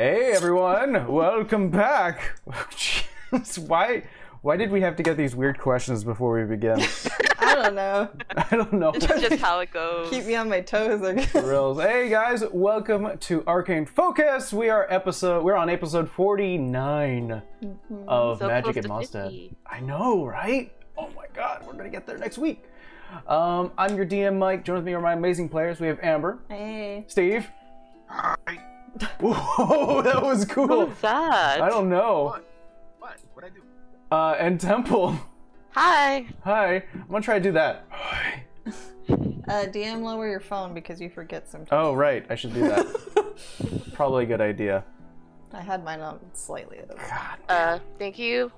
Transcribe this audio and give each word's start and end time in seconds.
Hey 0.00 0.32
everyone, 0.32 1.08
welcome 1.08 1.68
back. 1.68 2.40
Jeez, 2.70 3.58
why 3.58 4.04
why 4.40 4.56
did 4.56 4.70
we 4.70 4.80
have 4.80 4.96
to 4.96 5.02
get 5.02 5.18
these 5.18 5.36
weird 5.36 5.58
questions 5.58 6.04
before 6.04 6.40
we 6.40 6.46
begin? 6.46 6.80
I 7.38 7.54
don't 7.54 7.74
know. 7.74 8.08
I 8.34 8.56
don't 8.56 8.72
know. 8.72 8.92
It's 8.94 9.04
just 9.06 9.42
how 9.42 9.60
it 9.60 9.70
goes. 9.74 10.08
Keep 10.08 10.24
me 10.24 10.36
on 10.36 10.48
my 10.48 10.62
toes. 10.62 11.02
I 11.04 11.20
Hey 11.82 12.08
guys, 12.08 12.42
welcome 12.50 13.18
to 13.18 13.44
Arcane 13.46 13.84
Focus. 13.84 14.54
We 14.54 14.70
are 14.70 14.86
episode 14.88 15.44
we're 15.44 15.54
on 15.54 15.68
episode 15.68 16.08
49 16.08 17.42
of 18.08 18.38
So 18.38 18.46
Magic 18.46 18.64
close 18.72 18.76
at 18.78 18.82
to 18.84 18.88
Mostead. 18.88 19.24
50. 19.24 19.56
I 19.66 19.80
know, 19.80 20.24
right? 20.24 20.72
Oh 20.96 21.10
my 21.14 21.26
god, 21.34 21.66
we're 21.66 21.74
gonna 21.74 21.90
get 21.90 22.06
there 22.06 22.16
next 22.16 22.38
week. 22.38 22.64
Um, 23.26 23.70
I'm 23.76 23.96
your 23.96 24.06
DM 24.06 24.38
Mike. 24.38 24.64
Join 24.64 24.76
with 24.76 24.86
me 24.86 24.94
are 24.94 25.00
my 25.02 25.12
amazing 25.12 25.50
players. 25.50 25.78
We 25.78 25.88
have 25.88 25.98
Amber, 26.02 26.38
Hey. 26.48 27.04
Steve. 27.06 27.46
Whoa, 29.20 30.02
that 30.02 30.22
was 30.22 30.44
cool. 30.44 30.86
What's 30.86 31.00
that? 31.02 31.60
I 31.60 31.68
don't 31.68 31.88
know. 31.88 32.24
What? 32.24 32.44
What? 32.98 33.18
What'd 33.34 33.50
I 33.50 33.54
do? 33.54 33.62
Uh, 34.10 34.36
and 34.38 34.60
Temple. 34.60 35.16
Hi. 35.72 36.26
Hi. 36.44 36.82
I'm 36.94 37.06
gonna 37.08 37.22
try 37.22 37.38
to 37.38 37.42
do 37.42 37.52
that. 37.52 37.84
Hi. 37.90 38.44
Uh, 39.48 39.64
DM 39.66 40.02
lower 40.02 40.28
your 40.28 40.38
phone 40.38 40.72
because 40.72 41.00
you 41.00 41.10
forget 41.10 41.48
sometimes. 41.48 41.70
Oh, 41.72 41.92
right. 41.92 42.24
I 42.30 42.36
should 42.36 42.54
do 42.54 42.60
that. 42.68 43.90
Probably 43.94 44.22
a 44.22 44.26
good 44.26 44.40
idea. 44.40 44.84
I 45.52 45.60
had 45.60 45.82
mine 45.82 45.98
on 45.98 46.20
slightly. 46.34 46.78
though. 46.86 46.94
Uh, 47.48 47.80
thank 47.98 48.16
you, 48.16 48.52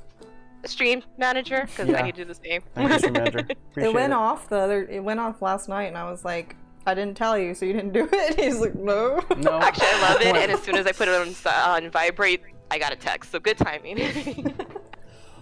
stream 0.66 1.02
manager, 1.16 1.62
because 1.66 1.88
Yeah. 1.88 1.96
I 1.99 2.02
need 2.02 2.16
to 2.16 2.24
do 2.27 2.29
the 2.29 2.35
same. 2.35 2.60
Thank 2.74 2.91
you, 2.93 2.99
Stream 2.99 3.12
Manager. 3.15 3.38
Appreciate 3.38 3.88
It 3.88 3.95
went 3.95 4.12
off 4.12 4.51
the 4.51 4.57
other. 4.59 4.85
It 4.85 5.02
went 5.02 5.19
off 5.21 5.41
last 5.41 5.71
night, 5.71 5.85
and 5.85 5.96
I 5.96 6.10
was 6.10 6.23
like, 6.27 6.57
I 6.87 6.95
didn't 6.95 7.17
tell 7.17 7.39
you, 7.39 7.55
so 7.55 7.65
you 7.65 7.73
didn't 7.73 7.93
do 7.93 8.09
it. 8.13 8.35
He's 8.41 8.59
like, 8.59 8.75
no. 8.75 9.21
No. 9.37 9.53
Actually, 9.61 9.87
I 9.87 10.01
love 10.01 10.21
it, 10.21 10.37
and 10.37 10.53
as 10.53 10.63
soon 10.63 10.77
as 10.77 10.87
I 10.87 10.93
put 10.93 11.09
it 11.09 11.15
on, 11.15 11.35
on 11.55 11.91
vibrate, 11.91 12.43
I 12.71 12.79
got 12.79 12.93
a 12.93 12.97
text. 12.97 13.31
So 13.31 13.39
good 13.39 13.59
timing. 13.59 14.55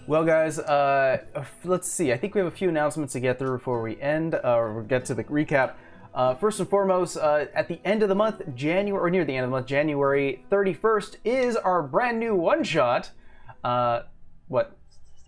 Well, 0.07 0.25
guys, 0.25 0.59
uh, 0.59 1.23
let's 1.63 1.89
see. 1.89 2.11
I 2.11 2.17
think 2.17 2.35
we 2.35 2.39
have 2.39 2.47
a 2.47 2.55
few 2.55 2.67
announcements 2.67 3.13
to 3.13 3.21
get 3.21 3.39
through 3.39 3.57
before 3.57 3.81
we 3.81 4.01
end, 4.01 4.35
uh, 4.35 4.57
or 4.57 4.83
get 4.83 5.05
to 5.05 5.13
the 5.13 5.23
recap. 5.23 5.75
Uh, 6.13 6.35
first 6.35 6.59
and 6.59 6.67
foremost, 6.67 7.15
uh, 7.15 7.45
at 7.53 7.69
the 7.69 7.79
end 7.85 8.03
of 8.03 8.09
the 8.09 8.15
month, 8.15 8.41
January, 8.53 9.01
or 9.01 9.09
near 9.09 9.23
the 9.23 9.33
end 9.33 9.45
of 9.45 9.51
the 9.51 9.55
month, 9.55 9.67
January 9.67 10.43
31st, 10.51 11.15
is 11.23 11.55
our 11.55 11.81
brand 11.83 12.19
new 12.19 12.35
one 12.35 12.61
shot. 12.63 13.11
Uh, 13.63 14.01
what? 14.49 14.75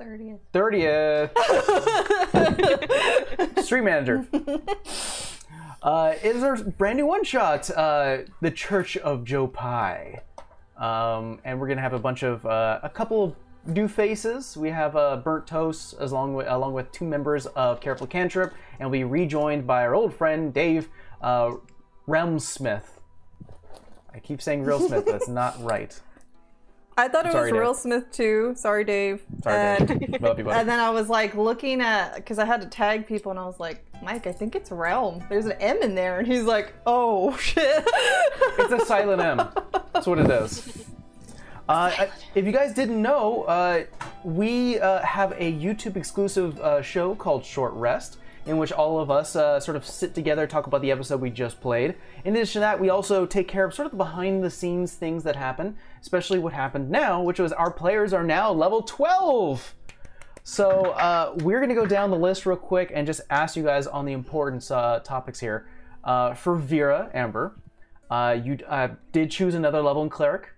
30th. 0.02 0.39
30th. 0.53 1.30
Street 3.64 3.83
manager. 3.83 4.27
Uh, 5.84 6.16
is 6.23 6.42
our 6.44 6.56
brand 6.56 6.98
new 6.98 7.06
one 7.06 7.26
shot, 7.26 7.70
uh, 7.72 8.20
The 8.39 8.52
Church 8.52 8.95
of 8.95 9.26
Joe 9.26 9.48
Pye. 9.48 10.22
Um, 10.78 11.42
and 11.44 11.59
we're 11.59 11.67
going 11.67 11.78
to 11.78 11.84
have 11.84 11.92
a 11.92 12.00
bunch 12.00 12.23
of, 12.23 12.45
uh, 12.45 12.80
a 12.81 12.89
couple 12.89 13.22
of 13.22 13.36
new 13.67 13.89
faces. 13.89 14.56
We 14.56 14.70
have 14.70 14.95
uh, 14.95 15.17
Burnt 15.17 15.45
Toast 15.45 15.95
as 16.00 16.14
along 16.14 16.36
with, 16.36 16.48
along 16.48 16.72
with 16.72 16.89
two 16.94 17.04
members 17.04 17.48
of 17.48 17.81
Careful 17.81 18.08
Cantrip, 18.08 18.54
and 18.80 18.89
we'll 18.89 19.02
be 19.02 19.04
rejoined 19.04 19.67
by 19.67 19.84
our 19.84 19.94
old 19.94 20.14
friend 20.14 20.54
Dave 20.54 20.88
uh, 21.22 21.56
Realmsmith. 22.08 22.86
I 24.14 24.20
keep 24.20 24.42
saying 24.42 24.64
Real 24.64 24.80
Smith, 24.80 25.06
but 25.06 25.16
it's 25.16 25.28
not 25.28 25.61
right. 25.61 26.00
I 26.97 27.08
thought 27.08 27.25
it 27.25 27.31
Sorry, 27.31 27.52
was 27.52 27.53
Dave. 27.53 27.61
Real 27.61 27.73
Smith 27.73 28.11
too. 28.11 28.53
Sorry, 28.55 28.83
Dave. 28.83 29.23
Sorry, 29.44 29.55
and, 29.58 29.88
Dave. 29.88 30.22
Love 30.22 30.38
you, 30.38 30.44
buddy. 30.45 30.59
and 30.59 30.69
then 30.69 30.80
I 30.80 30.89
was 30.91 31.09
like 31.09 31.33
looking 31.36 31.81
at 31.81 32.16
because 32.16 32.38
I 32.39 32.45
had 32.45 32.61
to 32.61 32.67
tag 32.67 33.08
people, 33.08 33.31
and 33.31 33.39
I 33.39 33.45
was 33.45 33.59
like, 33.59 33.83
Mike, 34.03 34.27
I 34.27 34.31
think 34.31 34.55
it's 34.55 34.72
Realm. 34.72 35.23
There's 35.30 35.45
an 35.45 35.53
M 35.53 35.81
in 35.81 35.95
there, 35.95 36.19
and 36.19 36.27
he's 36.27 36.44
like, 36.44 36.73
Oh 36.86 37.36
shit. 37.38 37.83
It's 37.88 38.83
a 38.83 38.86
silent 38.86 39.21
M. 39.21 39.47
That's 39.94 40.05
what 40.08 40.19
it 40.19 40.30
is. 40.30 40.86
Uh, 41.67 42.08
if 42.36 42.45
you 42.45 42.52
guys 42.52 42.73
didn't 42.73 43.02
know, 43.02 43.44
uh, 43.44 43.86
we 44.23 44.80
uh, 44.80 45.02
have 45.02 45.31
a 45.33 45.53
YouTube 45.53 45.95
exclusive 45.95 46.59
uh, 46.59 46.81
show 46.81 47.16
called 47.16 47.45
Short 47.45 47.73
Rest, 47.73 48.17
in 48.45 48.58
which 48.58 48.71
all 48.71 48.99
of 48.99 49.09
us 49.09 49.36
uh, 49.36 49.59
sort 49.59 49.77
of 49.77 49.86
sit 49.86 50.14
together, 50.14 50.45
talk 50.45 50.67
about 50.67 50.81
the 50.81 50.92
episode 50.92 51.21
we 51.21 51.30
just 51.30 51.61
played. 51.61 51.95
In 52.23 52.36
addition 52.36 52.54
to 52.54 52.59
that, 52.61 52.80
we 52.80 52.89
also 52.89 53.26
take 53.26 53.48
care 53.48 53.65
of 53.65 53.73
sort 53.73 53.86
of 53.86 53.92
the 53.92 53.98
behind 53.98 54.43
the 54.43 54.49
scenes 54.49 54.93
things 54.93 55.23
that 55.23 55.36
happen, 55.36 55.77
especially 56.02 56.39
what 56.39 56.54
happened 56.54 56.89
now, 56.89 57.21
which 57.21 57.39
was 57.39 57.54
our 57.54 57.71
players 57.71 58.14
are 58.14 58.23
now 58.23 58.52
level 58.52 58.81
12. 58.81 59.73
So 60.43 60.92
uh, 60.92 61.36
we're 61.37 61.59
going 61.59 61.70
to 61.70 61.76
go 61.76 61.86
down 61.86 62.11
the 62.11 62.17
list 62.17 62.45
real 62.45 62.58
quick 62.58 62.92
and 62.93 63.08
just 63.08 63.21
ask 63.30 63.55
you 63.55 63.64
guys 63.64 63.87
on 63.87 64.05
the 64.05 64.11
importance 64.11 64.71
uh, 64.71 64.99
topics 64.99 65.39
here. 65.39 65.67
Uh, 66.04 66.33
for 66.33 66.55
Vera, 66.55 67.10
Amber, 67.14 67.55
uh, 68.10 68.37
you 68.43 68.58
uh, 68.67 68.89
did 69.14 69.31
choose 69.31 69.55
another 69.55 69.81
level 69.81 70.04
in 70.04 70.10
cleric, 70.10 70.49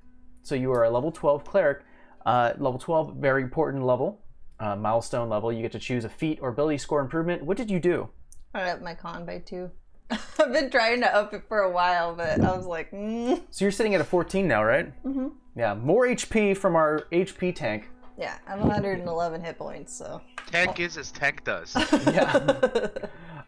so 0.42 0.56
you 0.56 0.72
are 0.72 0.84
a 0.84 0.90
level 0.90 1.12
12 1.12 1.46
cleric. 1.46 1.84
Uh, 2.26 2.54
level 2.58 2.80
12, 2.80 3.18
very 3.18 3.44
important 3.44 3.86
level, 3.86 4.20
uh, 4.60 4.76
milestone 4.76 5.30
level. 5.30 5.52
You 5.52 5.62
get 5.62 5.72
to 5.74 5.80
choose 5.80 6.06
a 6.06 6.10
feat 6.10 6.40
or 6.42 6.50
ability 6.50 6.78
score 6.78 7.02
improvement. 7.02 7.44
What 7.44 7.58
did 7.58 7.70
you 7.70 7.80
do? 7.80 8.10
I 8.54 8.70
upped 8.70 8.84
my 8.84 8.94
con 8.94 9.26
by 9.26 9.40
two. 9.40 9.72
I've 10.12 10.54
been 10.54 10.70
trying 10.70 11.02
to 11.02 11.14
up 11.14 11.34
it 11.34 11.44
for 11.48 11.60
a 11.60 11.72
while, 11.72 12.16
but 12.16 12.40
I 12.40 12.56
was 12.56 12.66
like, 12.66 12.92
mm. 12.92 13.42
So 13.52 13.66
you're 13.66 13.72
sitting 13.72 13.96
at 13.96 14.02
a 14.02 14.06
14 14.06 14.48
now, 14.48 14.64
right? 14.64 14.94
Mm-hmm. 15.04 15.28
Yeah, 15.58 15.74
more 15.74 16.06
HP 16.06 16.56
from 16.56 16.76
our 16.76 17.08
HP 17.12 17.56
tank. 17.56 17.90
yeah, 18.18 18.38
I'm 18.48 18.60
111 18.62 19.42
hit 19.42 19.58
points, 19.58 19.98
so. 19.98 20.22
Tank 20.48 20.80
is 20.80 20.98
as 20.98 21.12
tank 21.12 21.44
does. 21.44 21.76
Yeah. 22.06 22.88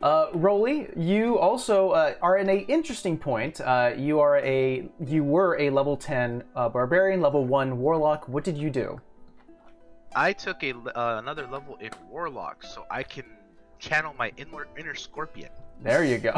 Uh, 0.02 0.28
Rolly, 0.34 0.88
you 0.96 1.40
also 1.40 1.90
uh, 1.90 2.14
are 2.22 2.38
in 2.38 2.50
a 2.50 2.58
interesting 2.68 3.18
point. 3.18 3.60
Uh, 3.60 3.94
you 3.98 4.20
are 4.20 4.38
a 4.38 4.88
you 5.04 5.24
were 5.24 5.58
a 5.60 5.72
level 5.72 5.98
10 5.98 6.44
uh, 6.56 6.70
barbarian, 6.70 7.20
level 7.20 7.46
1 7.46 7.80
warlock. 7.80 8.28
What 8.28 8.44
did 8.44 8.58
you 8.60 8.70
do? 8.70 9.02
I 10.18 10.34
took 10.34 10.64
a 10.64 10.72
uh, 10.72 11.20
another 11.20 11.46
level 11.46 11.76
in 11.76 11.92
warlock, 12.10 12.64
so 12.64 12.88
I 12.90 13.04
can 13.04 13.26
channel 13.78 14.16
my 14.18 14.32
inner 14.36 14.68
inner 14.76 14.96
scorpion. 14.96 15.52
There 15.80 16.04
you 16.04 16.18
go. 16.18 16.34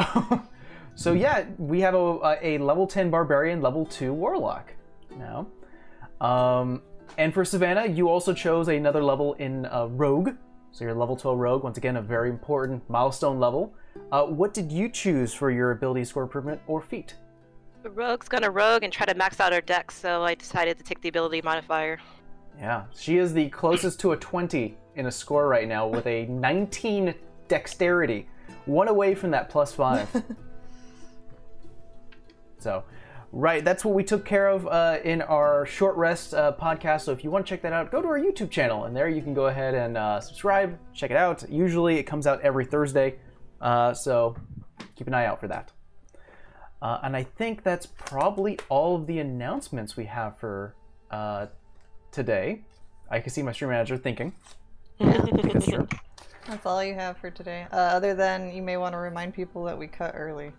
so 0.94 1.14
yeah, 1.14 1.46
we 1.56 1.80
have 1.80 1.94
a, 1.94 2.38
a 2.42 2.58
level 2.58 2.86
10 2.86 3.08
barbarian, 3.08 3.62
level 3.62 3.86
2 3.86 4.12
warlock 4.12 4.74
now. 5.16 5.46
Um, 6.20 6.82
and 7.16 7.32
for 7.32 7.42
Savannah, 7.42 7.86
you 7.86 8.10
also 8.10 8.34
chose 8.34 8.68
another 8.68 9.02
level 9.02 9.32
in 9.34 9.64
uh, 9.64 9.86
rogue. 9.86 10.32
So 10.72 10.84
you're 10.84 10.92
level 10.92 11.16
12 11.16 11.38
rogue, 11.38 11.64
once 11.64 11.78
again, 11.78 11.96
a 11.96 12.02
very 12.02 12.28
important 12.28 12.88
milestone 12.90 13.40
level. 13.40 13.72
Uh, 14.12 14.24
what 14.24 14.52
did 14.52 14.70
you 14.70 14.90
choose 14.90 15.32
for 15.32 15.50
your 15.50 15.70
ability 15.70 16.04
score 16.04 16.24
improvement 16.24 16.60
or 16.66 16.82
feat? 16.82 17.14
the 17.82 17.90
rogue's 17.90 18.28
gonna 18.28 18.50
rogue 18.50 18.82
and 18.82 18.92
try 18.92 19.06
to 19.06 19.14
max 19.14 19.40
out 19.40 19.54
her 19.54 19.60
dex, 19.62 19.94
so 19.96 20.22
I 20.22 20.34
decided 20.34 20.76
to 20.76 20.84
take 20.84 21.00
the 21.00 21.08
ability 21.08 21.40
modifier. 21.42 21.98
Yeah, 22.60 22.84
she 22.94 23.16
is 23.16 23.32
the 23.32 23.48
closest 23.48 24.00
to 24.00 24.12
a 24.12 24.16
20 24.16 24.76
in 24.96 25.06
a 25.06 25.10
score 25.10 25.48
right 25.48 25.66
now 25.66 25.86
with 25.86 26.06
a 26.06 26.26
19 26.28 27.14
dexterity, 27.48 28.28
one 28.66 28.88
away 28.88 29.14
from 29.14 29.30
that 29.30 29.48
plus 29.48 29.72
five. 29.72 30.08
so, 32.58 32.84
right, 33.32 33.64
that's 33.64 33.82
what 33.82 33.94
we 33.94 34.04
took 34.04 34.26
care 34.26 34.48
of 34.48 34.66
uh, 34.66 34.98
in 35.02 35.22
our 35.22 35.64
short 35.64 35.96
rest 35.96 36.34
uh, 36.34 36.52
podcast. 36.60 37.02
So, 37.02 37.12
if 37.12 37.24
you 37.24 37.30
want 37.30 37.46
to 37.46 37.48
check 37.48 37.62
that 37.62 37.72
out, 37.72 37.90
go 37.90 38.02
to 38.02 38.08
our 38.08 38.20
YouTube 38.20 38.50
channel, 38.50 38.84
and 38.84 38.94
there 38.94 39.08
you 39.08 39.22
can 39.22 39.32
go 39.32 39.46
ahead 39.46 39.74
and 39.74 39.96
uh, 39.96 40.20
subscribe, 40.20 40.78
check 40.92 41.10
it 41.10 41.16
out. 41.16 41.48
Usually, 41.48 41.96
it 41.96 42.02
comes 42.02 42.26
out 42.26 42.42
every 42.42 42.66
Thursday, 42.66 43.16
uh, 43.62 43.94
so 43.94 44.36
keep 44.96 45.06
an 45.06 45.14
eye 45.14 45.24
out 45.24 45.40
for 45.40 45.48
that. 45.48 45.72
Uh, 46.82 46.98
and 47.02 47.16
I 47.16 47.22
think 47.22 47.62
that's 47.62 47.86
probably 47.86 48.58
all 48.68 48.96
of 48.96 49.06
the 49.06 49.18
announcements 49.18 49.96
we 49.96 50.06
have 50.06 50.38
for 50.38 50.74
uh, 51.10 51.46
today. 52.12 52.62
I 53.10 53.20
can 53.20 53.30
see 53.30 53.42
my 53.42 53.52
stream 53.52 53.70
manager 53.70 53.96
thinking. 53.96 54.32
I 55.00 55.12
think 55.20 55.52
that's. 55.52 55.70
That's 56.46 56.66
all 56.66 56.82
you 56.82 56.94
have 56.94 57.16
for 57.18 57.30
today. 57.30 57.66
Uh, 57.72 57.76
other 57.76 58.14
than 58.14 58.52
you 58.52 58.62
may 58.62 58.76
want 58.76 58.94
to 58.94 58.98
remind 58.98 59.34
people 59.34 59.64
that 59.64 59.78
we 59.78 59.86
cut 59.86 60.14
early. 60.16 60.52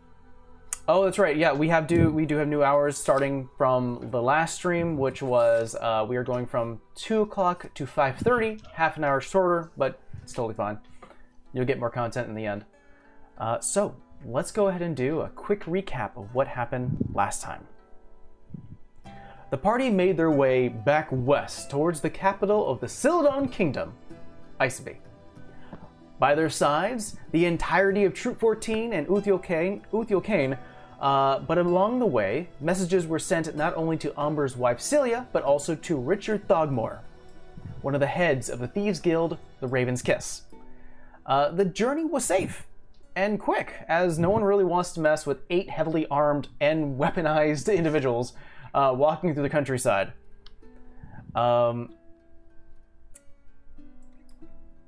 Oh, 0.87 1.05
that's 1.05 1.19
right. 1.19 1.35
Yeah, 1.35 1.53
we 1.53 1.69
have 1.69 1.85
do 1.87 2.09
we 2.11 2.25
do 2.25 2.37
have 2.37 2.47
new 2.47 2.63
hours 2.63 2.97
starting 2.97 3.49
from 3.57 4.07
the 4.11 4.21
last 4.21 4.55
stream, 4.55 4.97
which 4.97 5.21
was 5.21 5.75
uh, 5.79 6.05
we 6.07 6.17
are 6.17 6.23
going 6.23 6.45
from 6.45 6.81
two 6.95 7.21
o'clock 7.21 7.71
to 7.75 7.85
five 7.85 8.17
thirty, 8.17 8.59
half 8.73 8.97
an 8.97 9.03
hour 9.03 9.21
shorter, 9.21 9.71
but 9.77 9.99
it's 10.23 10.33
totally 10.33 10.55
fine. 10.55 10.79
You'll 11.53 11.65
get 11.65 11.79
more 11.79 11.89
content 11.89 12.29
in 12.29 12.35
the 12.35 12.45
end. 12.45 12.65
Uh, 13.37 13.59
so 13.59 13.95
let's 14.25 14.51
go 14.51 14.67
ahead 14.67 14.81
and 14.81 14.95
do 14.95 15.21
a 15.21 15.29
quick 15.29 15.65
recap 15.65 16.15
of 16.15 16.33
what 16.33 16.47
happened 16.47 16.97
last 17.13 17.41
time. 17.41 17.67
The 19.51 19.57
party 19.57 19.89
made 19.89 20.15
their 20.15 20.31
way 20.31 20.69
back 20.69 21.09
west 21.11 21.69
towards 21.69 21.99
the 21.99 22.09
capital 22.09 22.65
of 22.69 22.79
the 22.79 22.87
Celadon 22.87 23.49
Kingdom, 23.49 23.93
Isenby. 24.61 24.95
By 26.19 26.35
their 26.35 26.49
sides, 26.49 27.17
the 27.33 27.45
entirety 27.45 28.05
of 28.05 28.13
Troop 28.13 28.39
14 28.39 28.93
and 28.93 29.07
Uthiel 29.07 30.23
Kane, 30.23 30.57
uh, 31.01 31.39
but 31.39 31.57
along 31.57 31.99
the 31.99 32.05
way, 32.05 32.47
messages 32.61 33.05
were 33.05 33.19
sent 33.19 33.53
not 33.53 33.75
only 33.75 33.97
to 33.97 34.17
Umber's 34.17 34.55
wife 34.55 34.79
Celia, 34.79 35.27
but 35.33 35.43
also 35.43 35.75
to 35.75 35.97
Richard 35.97 36.47
Thogmore, 36.47 37.01
one 37.81 37.93
of 37.93 37.99
the 37.99 38.07
heads 38.07 38.49
of 38.49 38.59
the 38.59 38.69
Thieves 38.69 39.01
Guild, 39.01 39.37
the 39.59 39.67
Raven's 39.67 40.01
Kiss. 40.01 40.43
Uh, 41.25 41.51
the 41.51 41.65
journey 41.65 42.05
was 42.05 42.23
safe 42.23 42.67
and 43.17 43.37
quick, 43.37 43.73
as 43.89 44.17
no 44.17 44.29
one 44.29 44.45
really 44.45 44.63
wants 44.63 44.93
to 44.93 45.01
mess 45.01 45.25
with 45.25 45.41
eight 45.49 45.69
heavily 45.69 46.07
armed 46.07 46.47
and 46.61 46.97
weaponized 46.97 47.75
individuals 47.75 48.31
uh, 48.73 48.93
walking 48.95 49.33
through 49.33 49.43
the 49.43 49.49
countryside. 49.49 50.13
Um, 51.35 51.93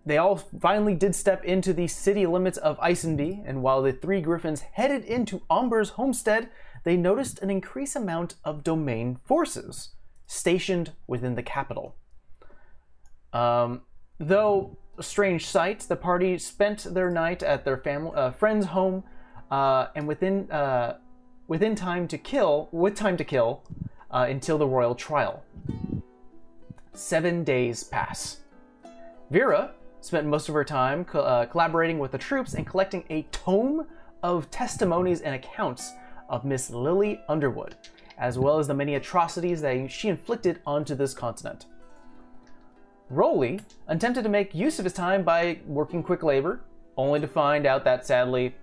they 0.06 0.18
all 0.18 0.36
finally 0.36 0.96
did 0.96 1.16
step 1.16 1.44
into 1.46 1.74
the 1.74 1.88
city 1.88 2.26
limits 2.26 2.58
of 2.58 2.78
Isenby, 2.80 3.44
and 3.46 3.64
while 3.64 3.82
the 3.82 3.94
three 3.94 4.22
griffins 4.22 4.62
headed 4.62 5.06
into 5.06 5.42
Umber's 5.50 5.92
homestead, 5.92 6.50
they 6.84 6.98
noticed 6.98 7.42
an 7.42 7.50
increased 7.50 7.96
amount 7.96 8.36
of 8.44 8.64
domain 8.64 9.18
forces 9.24 9.94
stationed 10.28 10.92
within 11.08 11.36
the 11.36 11.44
capital. 11.44 11.96
Um, 13.32 13.84
though 14.20 14.78
a 14.98 15.04
strange 15.04 15.48
sight, 15.48 15.80
the 15.82 15.96
party 15.96 16.38
spent 16.38 16.94
their 16.94 17.10
night 17.10 17.42
at 17.42 17.64
their 17.64 17.78
family 17.78 18.12
uh, 18.16 18.32
friend's 18.32 18.68
home, 18.68 19.04
uh, 19.50 19.88
and 19.96 20.08
within 20.08 20.52
uh, 20.52 20.98
within 21.54 21.76
time 21.76 22.08
to 22.08 22.18
kill, 22.18 22.68
with 22.72 22.96
time 22.96 23.16
to 23.16 23.24
kill, 23.24 23.62
uh, 24.10 24.26
until 24.28 24.58
the 24.58 24.66
royal 24.66 24.96
trial. 24.96 25.44
Seven 26.94 27.44
days 27.44 27.84
pass. 27.84 28.40
Vera 29.30 29.70
spent 30.02 30.26
most 30.26 30.50
of 30.50 30.56
her 30.56 30.64
time 30.64 31.06
co- 31.06 31.20
uh, 31.20 31.46
collaborating 31.46 32.00
with 32.00 32.12
the 32.12 32.18
troops 32.18 32.56
and 32.56 32.66
collecting 32.66 33.04
a 33.12 33.22
tome 33.32 33.86
of 34.24 34.50
testimonies 34.50 35.22
and 35.22 35.36
accounts 35.36 35.94
of 36.28 36.44
Miss 36.44 36.72
Lily 36.72 37.22
Underwood, 37.30 37.76
as 38.18 38.40
well 38.40 38.58
as 38.58 38.66
the 38.66 38.74
many 38.74 38.96
atrocities 38.96 39.62
that 39.62 39.92
she 39.92 40.10
inflicted 40.10 40.60
onto 40.66 40.96
this 40.96 41.14
continent. 41.14 41.68
Rowley 43.12 43.60
attempted 43.88 44.24
to 44.24 44.30
make 44.30 44.56
use 44.56 44.80
of 44.80 44.86
his 44.86 44.94
time 44.94 45.22
by 45.22 45.60
working 45.68 46.02
quick 46.02 46.24
labor, 46.24 46.62
only 46.98 47.20
to 47.20 47.28
find 47.28 47.68
out 47.68 47.84
that 47.84 48.08
sadly, 48.08 48.56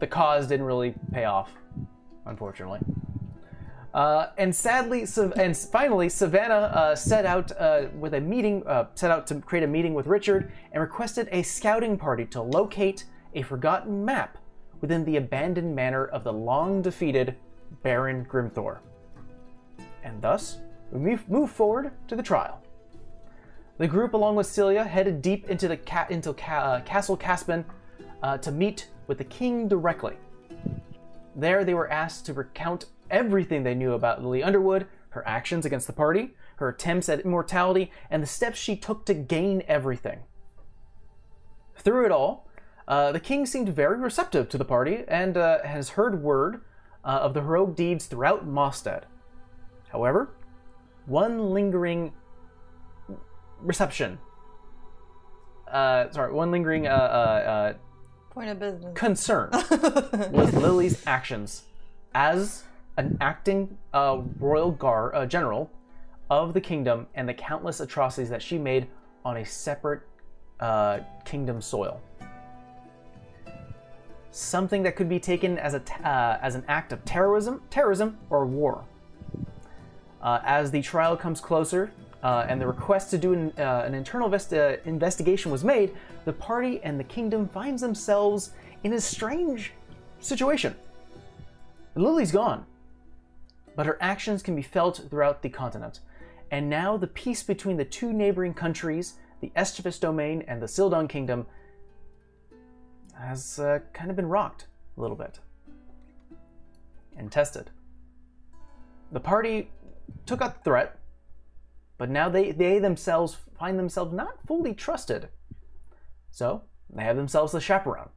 the 0.00 0.06
cause 0.06 0.46
didn't 0.46 0.66
really 0.66 0.92
pay 1.10 1.24
off, 1.24 1.50
unfortunately. 2.26 2.80
Uh, 3.94 4.30
and 4.38 4.54
sadly, 4.54 5.06
and 5.36 5.56
finally, 5.56 6.08
Savannah 6.08 6.54
uh, 6.54 6.96
set 6.96 7.24
out 7.24 7.52
uh, 7.60 7.86
with 7.96 8.14
a 8.14 8.20
meeting, 8.20 8.66
uh, 8.66 8.86
set 8.96 9.12
out 9.12 9.24
to 9.28 9.36
create 9.36 9.62
a 9.62 9.68
meeting 9.68 9.94
with 9.94 10.08
Richard, 10.08 10.50
and 10.72 10.80
requested 10.80 11.28
a 11.30 11.42
scouting 11.42 11.96
party 11.96 12.24
to 12.26 12.42
locate 12.42 13.04
a 13.34 13.42
forgotten 13.42 14.04
map 14.04 14.38
within 14.80 15.04
the 15.04 15.16
abandoned 15.16 15.74
manor 15.74 16.06
of 16.06 16.24
the 16.24 16.32
long-defeated 16.32 17.36
Baron 17.84 18.24
Grimthor. 18.24 18.78
And 20.02 20.20
thus, 20.20 20.58
we 20.90 20.98
move, 20.98 21.28
move 21.28 21.50
forward 21.50 21.92
to 22.08 22.16
the 22.16 22.22
trial. 22.22 22.60
The 23.78 23.86
group, 23.86 24.14
along 24.14 24.36
with 24.36 24.46
Celia, 24.46 24.84
headed 24.84 25.22
deep 25.22 25.48
into 25.48 25.68
the 25.68 25.76
ca- 25.76 26.06
into 26.10 26.32
ca- 26.32 26.58
uh, 26.58 26.80
Castle 26.82 27.16
Caspin 27.16 27.64
uh, 28.22 28.38
to 28.38 28.52
meet 28.52 28.88
with 29.06 29.18
the 29.18 29.24
king 29.24 29.68
directly. 29.68 30.16
There, 31.34 31.64
they 31.64 31.74
were 31.74 31.90
asked 31.90 32.26
to 32.26 32.32
recount 32.32 32.86
everything 33.10 33.62
they 33.62 33.74
knew 33.74 33.92
about 33.92 34.22
Lily 34.22 34.42
Underwood, 34.42 34.86
her 35.10 35.26
actions 35.26 35.66
against 35.66 35.86
the 35.86 35.92
party, 35.92 36.34
her 36.56 36.68
attempts 36.68 37.08
at 37.08 37.20
immortality, 37.20 37.90
and 38.10 38.22
the 38.22 38.26
steps 38.26 38.58
she 38.58 38.76
took 38.76 39.04
to 39.06 39.14
gain 39.14 39.62
everything. 39.66 40.20
Through 41.76 42.06
it 42.06 42.12
all, 42.12 42.48
uh, 42.86 43.12
the 43.12 43.20
king 43.20 43.46
seemed 43.46 43.68
very 43.70 43.98
receptive 43.98 44.48
to 44.50 44.58
the 44.58 44.64
party 44.64 45.04
and 45.08 45.36
uh, 45.36 45.62
has 45.64 45.90
heard 45.90 46.22
word 46.22 46.60
uh, 47.04 47.18
of 47.22 47.34
the 47.34 47.40
heroic 47.40 47.74
deeds 47.74 48.06
throughout 48.06 48.46
Mostead. 48.46 49.04
However, 49.90 50.34
one 51.06 51.50
lingering 51.50 52.12
reception. 53.60 54.18
Uh, 55.70 56.10
sorry, 56.10 56.32
one 56.32 56.50
lingering 56.50 56.86
uh, 56.86 56.90
uh, 56.90 57.74
Point 58.34 58.50
of 58.50 58.58
business. 58.58 58.92
concern 58.94 59.50
was 60.32 60.52
Lily's 60.54 61.06
actions 61.06 61.62
as 62.14 62.64
an 62.96 63.16
acting 63.20 63.78
uh, 63.92 64.22
royal 64.40 64.72
gar 64.72 65.14
uh, 65.14 65.24
general 65.24 65.70
of 66.30 66.52
the 66.52 66.60
kingdom 66.60 67.06
and 67.14 67.28
the 67.28 67.34
countless 67.34 67.80
atrocities 67.80 68.30
that 68.30 68.42
she 68.42 68.58
made 68.58 68.88
on 69.24 69.36
a 69.36 69.44
separate 69.44 70.02
uh, 70.58 70.98
kingdom 71.24 71.60
soil. 71.60 72.00
Something 74.32 74.82
that 74.82 74.96
could 74.96 75.08
be 75.08 75.20
taken 75.20 75.58
as 75.58 75.74
a 75.74 75.80
t- 75.80 75.94
uh, 76.02 76.38
as 76.42 76.56
an 76.56 76.64
act 76.66 76.92
of 76.92 77.04
terrorism, 77.04 77.62
terrorism 77.70 78.18
or 78.30 78.46
war. 78.46 78.84
Uh, 80.20 80.40
as 80.44 80.70
the 80.72 80.82
trial 80.82 81.16
comes 81.16 81.40
closer 81.40 81.92
uh, 82.24 82.46
and 82.48 82.60
the 82.60 82.66
request 82.66 83.10
to 83.10 83.18
do 83.18 83.32
an, 83.32 83.52
uh, 83.58 83.84
an 83.86 83.94
internal 83.94 84.26
invest- 84.26 84.52
uh, 84.52 84.76
investigation 84.86 85.52
was 85.52 85.62
made, 85.62 85.94
the 86.24 86.32
party 86.32 86.80
and 86.82 86.98
the 86.98 87.04
kingdom 87.04 87.48
finds 87.48 87.82
themselves 87.82 88.50
in 88.82 88.92
a 88.92 89.00
strange 89.00 89.72
situation. 90.20 90.74
Lily's 91.94 92.32
gone, 92.32 92.64
but 93.76 93.86
her 93.86 93.98
actions 94.00 94.42
can 94.42 94.56
be 94.56 94.62
felt 94.62 95.02
throughout 95.08 95.42
the 95.42 95.48
continent. 95.48 96.00
And 96.50 96.68
now 96.68 96.96
the 96.96 97.06
peace 97.06 97.42
between 97.42 97.76
the 97.76 97.84
two 97.84 98.12
neighboring 98.12 98.54
countries, 98.54 99.14
the 99.40 99.52
Estivus 99.56 100.00
domain 100.00 100.44
and 100.48 100.60
the 100.60 100.66
Sildon 100.66 101.08
kingdom, 101.08 101.46
has 103.18 103.58
uh, 103.58 103.78
kind 103.92 104.10
of 104.10 104.16
been 104.16 104.28
rocked 104.28 104.66
a 104.96 105.00
little 105.00 105.16
bit 105.16 105.38
and 107.16 107.30
tested. 107.30 107.70
The 109.12 109.20
party 109.20 109.70
took 110.26 110.42
out 110.42 110.56
the 110.56 110.64
threat, 110.64 110.98
but 111.98 112.10
now 112.10 112.28
they, 112.28 112.50
they 112.50 112.78
themselves 112.78 113.36
find 113.58 113.78
themselves 113.78 114.12
not 114.12 114.38
fully 114.46 114.74
trusted. 114.74 115.28
So 116.34 116.62
they 116.92 117.04
have 117.04 117.14
themselves 117.14 117.54
a 117.54 117.60
chaperone, 117.60 118.08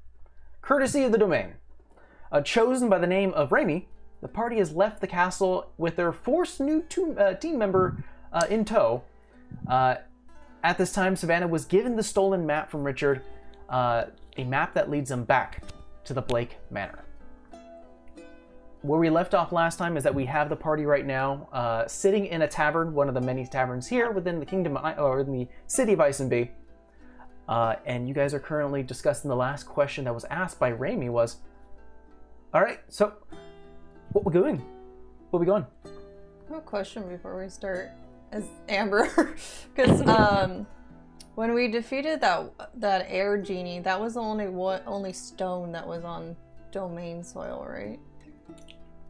courtesy 0.62 1.04
of 1.04 1.12
the 1.12 1.19
domain. 1.19 1.54
Uh, 2.31 2.42
chosen 2.42 2.90
by 2.90 2.98
the 2.98 3.06
name 3.06 3.31
of 3.36 3.52
Raimi, 3.52 3.86
the 4.22 4.28
party 4.28 4.58
has 4.58 4.72
left 4.72 5.02
the 5.02 5.08
castle 5.08 5.72
with 5.78 5.98
their 5.98 6.12
fourth 6.12 6.60
new 6.60 6.81
two, 6.90 7.16
uh, 7.19 7.36
team 7.36 7.60
member 7.60 8.04
uh, 8.34 8.48
in 8.50 8.66
tow. 8.66 9.04
Uh, 9.69 9.98
at 10.64 10.80
this 10.80 10.92
time, 10.92 11.16
Savannah 11.16 11.48
was 11.48 11.66
given 11.66 11.96
the 11.96 12.02
stolen 12.02 12.44
map 12.44 12.72
from 12.72 12.84
Richard, 12.84 13.22
uh, 13.69 14.06
a 14.36 14.44
map 14.44 14.74
that 14.74 14.90
leads 14.90 15.10
them 15.10 15.24
back 15.24 15.63
to 16.04 16.16
the 16.16 16.22
Blake 16.22 16.58
Manor. 16.72 17.04
Where 18.81 19.00
we 19.00 19.12
left 19.12 19.36
off 19.36 19.52
last 19.52 19.78
time 19.78 19.96
is 19.96 20.04
that 20.04 20.16
we 20.16 20.25
have 20.25 20.50
the 20.50 20.56
party 20.56 20.88
right 20.88 21.06
now 21.06 21.50
uh, 21.54 21.88
sitting 21.88 22.25
in 22.25 22.42
a 22.42 22.48
tavern, 22.48 22.96
one 22.96 23.10
of 23.10 23.13
the 23.13 23.22
many 23.22 23.46
taverns 23.46 23.88
here 23.88 24.10
within 24.10 24.40
the 24.40 24.46
kingdom 24.46 24.75
or 24.98 25.20
in 25.20 25.31
the 25.31 25.48
city 25.68 25.94
of 25.94 26.02
Isenby. 26.02 26.50
Uh, 27.48 27.76
and 27.86 28.08
you 28.08 28.14
guys 28.14 28.34
are 28.34 28.40
currently 28.40 28.84
discussing 28.84 29.30
the 29.30 29.36
last 29.36 29.64
question 29.64 30.04
that 30.06 30.14
was 30.14 30.26
asked 30.26 30.60
by 30.60 30.72
Raimi 30.72 31.10
was, 31.10 31.38
all 32.54 32.62
right, 32.62 32.80
so 32.90 33.14
what 34.12 34.26
we 34.26 34.34
doing? 34.34 34.64
What 35.30 35.40
we 35.40 35.46
going? 35.46 35.66
I 35.86 36.50
have 36.50 36.58
a 36.60 36.62
question 36.62 37.08
before 37.08 37.42
we 37.42 37.50
start. 37.50 37.92
As 38.32 38.44
Amber, 38.68 39.36
because 39.75 40.01
um, 40.06 40.68
when 41.36 41.54
we 41.54 41.70
defeated 41.70 42.20
that 42.22 42.51
that 42.75 43.06
air 43.08 43.38
genie, 43.38 43.80
that 43.80 44.00
was 44.01 44.16
the 44.16 44.20
only 44.20 44.50
what 44.50 44.84
only 44.86 45.13
stone 45.13 45.72
that 45.72 45.88
was 45.88 46.04
on 46.04 46.36
domain 46.74 47.24
soil, 47.24 47.66
right? 47.70 48.00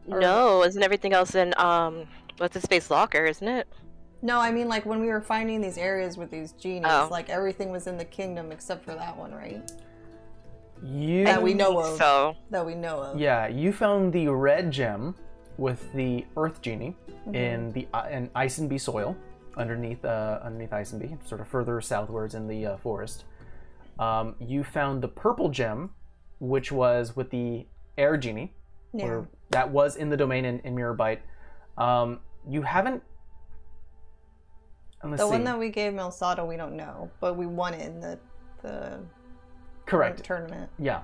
Or- 0.08 0.20
No, 0.20 0.62
isn't 0.62 0.80
everything 0.82 1.12
else 1.14 1.34
in 1.34 1.52
um 1.58 2.06
what's 2.36 2.54
the 2.54 2.60
space 2.60 2.92
locker, 2.92 3.24
isn't 3.24 3.48
it? 3.48 3.66
No, 4.20 4.40
I 4.40 4.50
mean 4.50 4.68
like 4.68 4.84
when 4.84 5.00
we 5.00 5.08
were 5.08 5.20
finding 5.20 5.60
these 5.60 5.78
areas 5.78 6.16
with 6.16 6.30
these 6.30 6.52
genies, 6.52 6.90
Oh. 6.90 7.08
like 7.10 7.28
everything 7.30 7.70
was 7.70 7.86
in 7.86 7.96
the 7.96 8.04
kingdom 8.04 8.50
except 8.52 8.84
for 8.84 8.94
that 8.94 9.16
one, 9.16 9.32
right? 9.32 9.70
You 10.82 11.24
That 11.24 11.42
we 11.42 11.54
know 11.54 11.78
of. 11.80 11.96
So 11.98 12.34
That 12.50 12.64
we 12.64 12.74
know 12.74 13.00
of. 13.02 13.18
Yeah, 13.20 13.46
you 13.48 13.72
found 13.72 14.12
the 14.12 14.28
red 14.28 14.70
gem 14.70 15.14
with 15.56 15.92
the 15.92 16.24
Earth 16.36 16.62
Genie 16.62 16.96
in 17.32 17.72
the 17.72 17.86
uh, 17.92 18.06
in 18.10 18.30
Isenby 18.34 18.78
soil 18.78 19.16
underneath 19.56 20.04
uh, 20.04 20.38
underneath 20.42 20.72
Isenby, 20.72 21.16
sort 21.24 21.40
of 21.40 21.48
further 21.48 21.80
southwards 21.80 22.34
in 22.34 22.46
the 22.46 22.64
uh, 22.66 22.76
forest. 22.76 23.24
Um, 23.98 24.36
you 24.38 24.62
found 24.62 25.02
the 25.02 25.08
purple 25.08 25.48
gem, 25.48 25.90
which 26.38 26.70
was 26.70 27.16
with 27.16 27.30
the 27.30 27.66
Air 27.96 28.16
Genie, 28.16 28.54
Yeah. 28.94 29.06
or 29.06 29.28
that 29.50 29.70
was 29.70 29.96
in 29.96 30.10
the 30.10 30.16
domain 30.16 30.44
in, 30.44 30.60
in 30.60 30.76
Mirrorbite. 30.76 31.18
Um, 31.76 32.20
you 32.48 32.62
haven't. 32.62 33.02
The 35.02 35.16
see. 35.18 35.24
one 35.24 35.44
that 35.44 35.58
we 35.58 35.68
gave 35.70 35.92
Melsato, 35.92 36.46
we 36.46 36.56
don't 36.56 36.76
know, 36.76 37.10
but 37.20 37.36
we 37.36 37.46
won 37.46 37.74
it 37.74 37.86
in 37.86 38.00
the 38.00 38.18
the 38.62 38.98
correct. 39.86 40.24
tournament. 40.24 40.68
Yeah. 40.78 41.02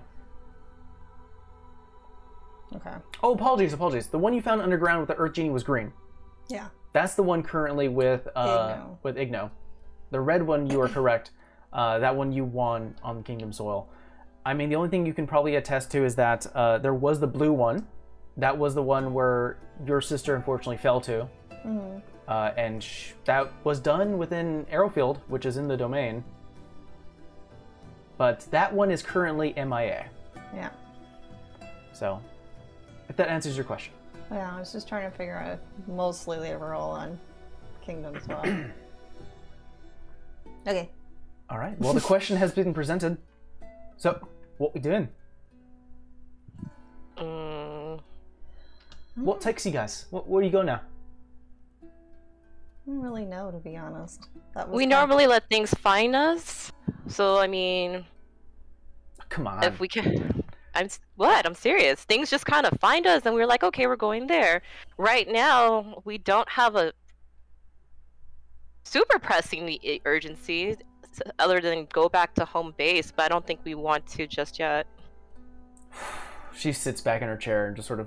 Okay. 2.75 2.91
Oh, 3.23 3.35
apologies, 3.35 3.73
apologies. 3.73 4.09
The 4.09 4.19
one 4.19 4.35
you 4.35 4.43
found 4.43 4.61
underground 4.61 5.01
with 5.01 5.09
the 5.09 5.15
Earth 5.17 5.35
Genie 5.35 5.51
was 5.51 5.63
green. 5.63 5.93
Yeah. 6.49 6.69
That's 6.93 7.15
the 7.15 7.23
one 7.23 7.43
currently 7.43 7.89
with 7.89 8.27
uh, 8.35 8.75
Igno. 8.75 8.97
with 9.03 9.17
Igno. 9.17 9.51
The 10.11 10.21
red 10.21 10.43
one, 10.43 10.69
you 10.69 10.81
are 10.81 10.89
correct. 10.89 11.31
Uh, 11.73 11.99
that 12.01 12.15
one 12.15 12.33
you 12.33 12.45
won 12.45 12.97
on 13.03 13.23
Kingdom 13.23 13.53
Soil. 13.53 13.89
I 14.45 14.55
mean, 14.55 14.69
the 14.69 14.77
only 14.77 14.89
thing 14.89 15.07
you 15.07 15.15
can 15.15 15.27
probably 15.27 15.57
attest 15.57 15.91
to 15.93 16.05
is 16.05 16.17
that 16.17 16.47
uh, 16.55 16.79
there 16.79 16.95
was 16.95 17.21
the 17.21 17.27
blue 17.27 17.53
one. 17.53 17.87
That 18.37 18.59
was 18.59 18.75
the 18.75 18.83
one 18.83 19.15
where 19.15 19.59
your 19.87 20.01
sister 20.01 20.35
unfortunately 20.35 20.77
fell 20.79 21.01
to, 21.03 21.29
hmm 21.63 21.99
uh, 22.29 22.53
and 22.57 22.83
sh- 22.83 23.13
that 23.25 23.51
was 23.65 23.81
done 23.81 24.19
within 24.19 24.67
Arrowfield, 24.71 25.19
which 25.29 25.47
is 25.47 25.57
in 25.57 25.69
the 25.69 25.77
domain. 25.77 26.25
But 28.17 28.41
that 28.51 28.73
one 28.73 28.91
is 28.91 29.03
currently 29.03 29.53
MIA. 29.57 30.07
Yeah. 30.55 30.71
So, 31.93 32.21
if 33.09 33.17
that 33.17 33.29
answers 33.29 33.57
your 33.57 33.65
question. 33.65 33.93
Yeah, 34.31 34.55
I 34.55 34.59
was 34.59 34.73
just 34.73 34.89
trying 34.89 35.11
to 35.11 35.17
figure 35.17 35.37
out 35.37 35.53
if 35.53 35.89
mostly 35.89 36.39
leave 36.39 36.55
a 36.55 36.59
roll 36.59 36.91
on 36.91 37.19
Kingdoms 37.85 38.25
Swap. 38.25 38.47
okay. 40.67 40.91
All 41.51 41.59
right. 41.59 41.79
Well, 41.79 41.93
the 41.93 42.01
question 42.01 42.37
has 42.37 42.53
been 42.53 42.73
presented. 42.73 43.19
So, 43.97 44.27
what 44.59 44.75
we 44.75 44.81
doing? 44.81 45.09
Mm, 47.19 48.01
What 49.17 49.41
takes 49.41 49.67
you 49.67 49.73
guys? 49.73 50.07
What, 50.11 50.29
where 50.29 50.41
do 50.41 50.47
you 50.47 50.53
go 50.53 50.63
now? 50.63 50.81
I 52.87 52.91
don't 52.91 53.01
really 53.01 53.25
know, 53.25 53.51
to 53.51 53.59
be 53.59 53.77
honest. 53.77 54.29
That 54.55 54.69
was 54.69 54.77
we 54.77 54.83
kind 54.85 54.91
normally 54.91 55.27
let 55.27 55.49
things 55.49 55.73
find 55.75 56.15
us. 56.15 56.71
So 57.07 57.39
I 57.39 57.47
mean, 57.47 58.05
Come 59.31 59.47
on. 59.47 59.65
if 59.65 59.81
we 59.81 59.89
can, 59.89 60.45
I'm 60.75 60.89
what? 61.17 61.47
I'm 61.47 61.55
serious. 61.55 62.05
Things 62.05 62.31
just 62.31 62.45
kind 62.47 62.67
of 62.67 62.79
find 62.81 63.07
us, 63.07 63.23
and 63.25 63.35
we're 63.35 63.47
like, 63.47 63.63
okay, 63.63 63.87
we're 63.87 63.97
going 63.97 64.27
there. 64.27 64.63
Right 64.99 65.27
now, 65.29 66.03
we 66.05 66.19
don't 66.19 66.49
have 66.49 66.77
a 66.77 66.93
super 68.85 69.19
pressing 69.19 69.69
i- 69.69 69.79
i- 69.87 70.01
urgency 70.05 70.77
other 71.39 71.61
than 71.61 71.87
go 71.93 72.09
back 72.09 72.35
to 72.35 72.45
home 72.45 72.75
base, 72.77 73.13
but 73.15 73.25
I 73.25 73.29
don't 73.29 73.47
think 73.47 73.61
we 73.65 73.75
want 73.75 74.07
to 74.09 74.27
just 74.27 74.59
yet. 74.59 74.87
She 76.57 76.71
sits 76.73 77.01
back 77.01 77.21
in 77.21 77.27
her 77.27 77.37
chair 77.37 77.67
and 77.67 77.75
just 77.75 77.89
sort 77.89 77.99
of. 77.99 78.07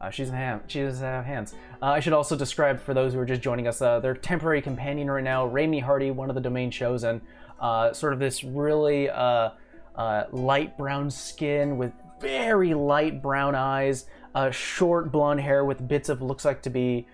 Uh, 0.00 0.10
she's 0.10 0.28
in 0.28 0.34
ham. 0.34 0.60
She 0.66 0.82
doesn't 0.82 1.02
have 1.02 1.24
hands. 1.24 1.54
Uh, 1.80 1.86
I 1.86 2.00
should 2.00 2.12
also 2.12 2.36
describe 2.36 2.80
for 2.80 2.94
those 2.94 3.14
who 3.14 3.18
are 3.18 3.24
just 3.24 3.40
joining 3.40 3.66
us. 3.66 3.80
Uh, 3.80 3.98
their 4.00 4.14
temporary 4.14 4.60
companion 4.60 5.10
right 5.10 5.24
now, 5.24 5.48
Raimi 5.48 5.82
Hardy, 5.82 6.10
one 6.10 6.28
of 6.28 6.34
the 6.34 6.40
domain 6.40 6.70
chosen. 6.70 7.20
Uh, 7.60 7.92
sort 7.92 8.12
of 8.12 8.18
this 8.18 8.44
really 8.44 9.08
uh, 9.08 9.50
uh, 9.94 10.24
light 10.30 10.76
brown 10.76 11.10
skin 11.10 11.78
with 11.78 11.92
very 12.20 12.74
light 12.74 13.22
brown 13.22 13.54
eyes, 13.54 14.06
short 14.50 15.10
blonde 15.10 15.40
hair 15.40 15.64
with 15.64 15.88
bits 15.88 16.10
of 16.10 16.20
looks 16.20 16.44
like 16.44 16.60
to 16.62 16.70
be 16.70 17.06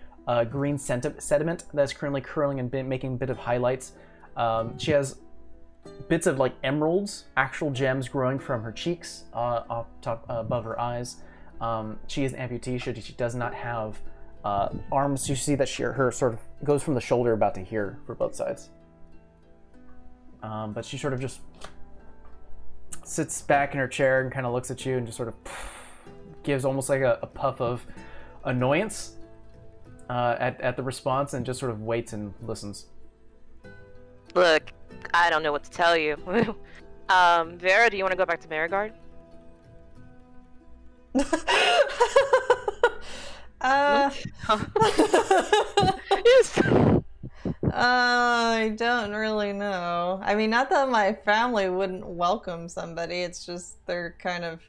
green 0.51 0.77
sediment 0.79 1.65
that's 1.73 1.93
currently 1.93 2.21
curling 2.21 2.59
and 2.59 2.89
making 2.89 3.15
a 3.15 3.17
bit 3.17 3.31
of 3.31 3.39
highlights. 3.39 3.93
Um, 4.37 4.77
she 4.79 4.91
has 4.91 5.19
bits 6.09 6.27
of 6.27 6.39
like 6.39 6.55
emeralds, 6.65 7.25
actual 7.37 7.71
gems 7.71 8.09
growing 8.09 8.41
from 8.41 8.63
her 8.63 8.73
cheeks, 8.73 9.25
top 9.33 10.25
above 10.29 10.65
her 10.65 10.81
eyes. 10.81 11.17
Um, 11.63 12.01
she 12.09 12.25
is 12.25 12.35
an 12.35 12.49
amputee. 12.49 12.83
She, 12.83 12.93
she 13.01 13.13
does 13.13 13.35
not 13.35 13.55
have 13.55 13.99
uh, 14.45 14.69
arms. 14.91 15.29
You 15.29 15.37
see 15.37 15.55
that 15.55 15.69
she 15.69 15.85
her 15.85 16.11
sort 16.11 16.35
of 16.35 16.41
goes 16.65 16.83
from 16.83 16.95
the 16.95 17.01
shoulder 17.01 17.33
about 17.33 17.55
to 17.55 17.61
here 17.63 17.99
for 18.05 18.15
both 18.15 18.35
sides. 18.35 18.69
Um, 20.43 20.73
but 20.73 20.85
she 20.85 20.99
sort 20.99 21.13
of 21.13 21.21
just 21.21 21.41
sits 23.05 23.43
back 23.43 23.75
in 23.75 23.79
her 23.79 23.87
chair 23.87 24.23
and 24.23 24.33
kind 24.33 24.45
of 24.45 24.53
looks 24.53 24.71
at 24.73 24.85
you 24.85 24.97
and 24.97 25.07
just 25.07 25.17
sort 25.17 25.29
of 25.29 25.35
gives 26.43 26.65
almost 26.65 26.89
like 26.89 27.03
a, 27.03 27.21
a 27.23 27.27
puff 27.27 27.61
of 27.61 27.87
annoyance 28.45 29.17
uh, 30.11 30.37
at, 30.41 30.61
at 30.61 30.77
the 30.77 30.83
response 30.83 31.35
and 31.35 31.47
just 31.47 31.61
sort 31.61 31.71
of 31.71 31.83
waits 31.83 32.13
and 32.13 32.35
listens. 32.43 32.87
Look, 34.35 34.73
I 35.15 35.31
don't 35.31 35.45
know 35.45 35.53
what 35.53 35.63
to 35.63 35.71
tell 35.71 35.97
you. 35.97 36.17
um, 37.09 37.57
Vera, 37.59 37.89
do 37.89 37.97
you 37.97 38.03
want 38.03 38.13
to 38.13 38.19
go 38.19 38.27
back 38.27 38.41
to 38.41 38.49
Marigard? 38.49 38.93
Uh, 43.63 44.11
yes. 46.25 46.61
I 47.73 48.75
don't 48.77 49.13
really 49.13 49.53
know. 49.53 50.21
I 50.23 50.35
mean, 50.35 50.51
not 50.51 50.69
that 50.71 50.89
my 50.91 51.13
family 51.13 51.71
wouldn't 51.71 52.05
welcome 52.05 52.69
somebody. 52.69 53.23
It's 53.23 53.47
just 53.47 53.87
they're 53.87 54.17
kind 54.19 54.45
of. 54.45 54.61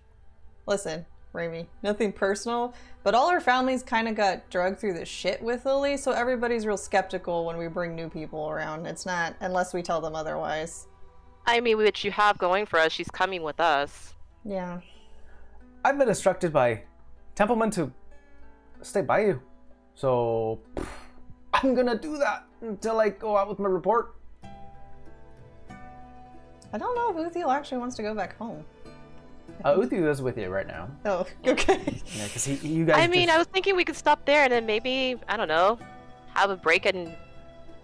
Listen, 0.68 1.06
Raimi, 1.34 1.66
nothing 1.82 2.14
personal, 2.14 2.74
but 3.04 3.16
all 3.16 3.28
our 3.28 3.42
families 3.42 3.84
kind 3.84 4.08
of 4.08 4.16
got 4.16 4.50
drugged 4.50 4.80
through 4.80 4.94
the 4.94 5.06
shit 5.06 5.42
with 5.42 5.66
Lily, 5.66 5.98
so 5.98 6.12
everybody's 6.12 6.66
real 6.66 6.78
skeptical 6.78 7.46
when 7.46 7.58
we 7.58 7.68
bring 7.68 7.96
new 7.96 8.10
people 8.10 8.50
around. 8.50 8.86
It's 8.86 9.06
not 9.06 9.36
unless 9.42 9.74
we 9.74 9.82
tell 9.82 10.00
them 10.00 10.16
otherwise. 10.16 10.88
I 11.46 11.60
mean, 11.60 11.78
what 11.78 12.04
you 12.04 12.12
have 12.12 12.38
going 12.38 12.66
for 12.66 12.80
us, 12.80 12.94
she's 12.94 13.10
coming 13.10 13.44
with 13.44 13.60
us. 13.60 14.14
Yeah. 14.46 14.80
I've 15.84 15.98
been 15.98 16.08
instructed 16.10 16.54
by 16.54 16.84
Templeman 17.36 17.70
to 17.72 17.92
stay 18.82 19.02
by 19.02 19.26
you. 19.26 19.42
So 19.96 20.60
I'm 21.54 21.76
gonna 21.76 21.98
do 21.98 22.18
that 22.18 22.46
until 22.62 23.00
I 23.00 23.10
go 23.10 23.38
out 23.38 23.50
with 23.50 23.60
my 23.60 23.68
report. 23.70 24.16
I 26.72 26.78
don't 26.78 26.96
know 26.96 27.22
if 27.24 27.34
Uthiel 27.34 27.54
actually 27.54 27.78
wants 27.78 27.96
to 27.98 28.02
go 28.02 28.16
back 28.16 28.38
home. 28.38 28.64
Uh, 29.64 29.76
Uthu 29.76 30.10
is 30.10 30.22
with 30.22 30.38
you 30.38 30.50
right 30.50 30.66
now. 30.66 30.90
Oh, 31.06 31.26
okay. 31.46 31.80
Yeah, 32.16 32.24
because 32.26 32.46
he, 32.46 32.56
you 32.68 32.86
guys. 32.86 32.98
I 32.98 33.08
mean, 33.08 33.28
just- 33.28 33.36
I 33.36 33.38
was 33.38 33.48
thinking 33.48 33.76
we 33.76 33.86
could 33.86 33.96
stop 33.96 34.26
there 34.26 34.44
and 34.44 34.52
then 34.52 34.66
maybe, 34.66 35.20
I 35.28 35.38
don't 35.38 35.48
know, 35.48 35.78
have 36.34 36.50
a 36.50 36.56
break 36.56 36.86
and 36.86 37.14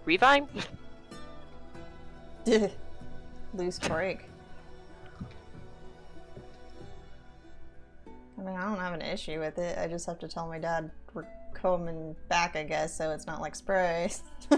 revive? 0.06 0.48
Loose 3.54 3.80
break. 3.80 4.29
I 8.40 8.42
mean, 8.42 8.56
I 8.56 8.64
don't 8.64 8.80
have 8.80 8.94
an 8.94 9.02
issue 9.02 9.40
with 9.40 9.58
it. 9.58 9.78
I 9.78 9.88
just 9.88 10.06
have 10.06 10.20
to 10.20 10.28
tell 10.28 10.48
my 10.48 10.60
dad 10.60 10.92
we're 11.14 11.28
coming 11.54 12.16
back, 12.30 12.56
I 12.56 12.64
guess, 12.64 12.96
so 12.96 13.12
it's 13.12 13.28
not 13.28 13.42
like 13.42 13.54
spray. 13.54 14.10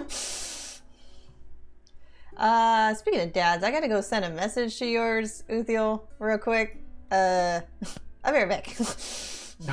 uh, 2.37 2.93
speaking 2.93 3.21
of 3.21 3.33
dads, 3.33 3.63
I 3.63 3.71
gotta 3.71 3.87
go 3.87 4.01
send 4.01 4.25
a 4.25 4.29
message 4.29 4.77
to 4.79 4.85
yours, 4.85 5.43
Uthiel, 5.49 6.03
real 6.19 6.37
quick. 6.37 6.83
Uh, 7.11 7.61
I'll 8.23 8.33
be 8.33 8.39
right 8.39 8.49
back. 8.49 8.77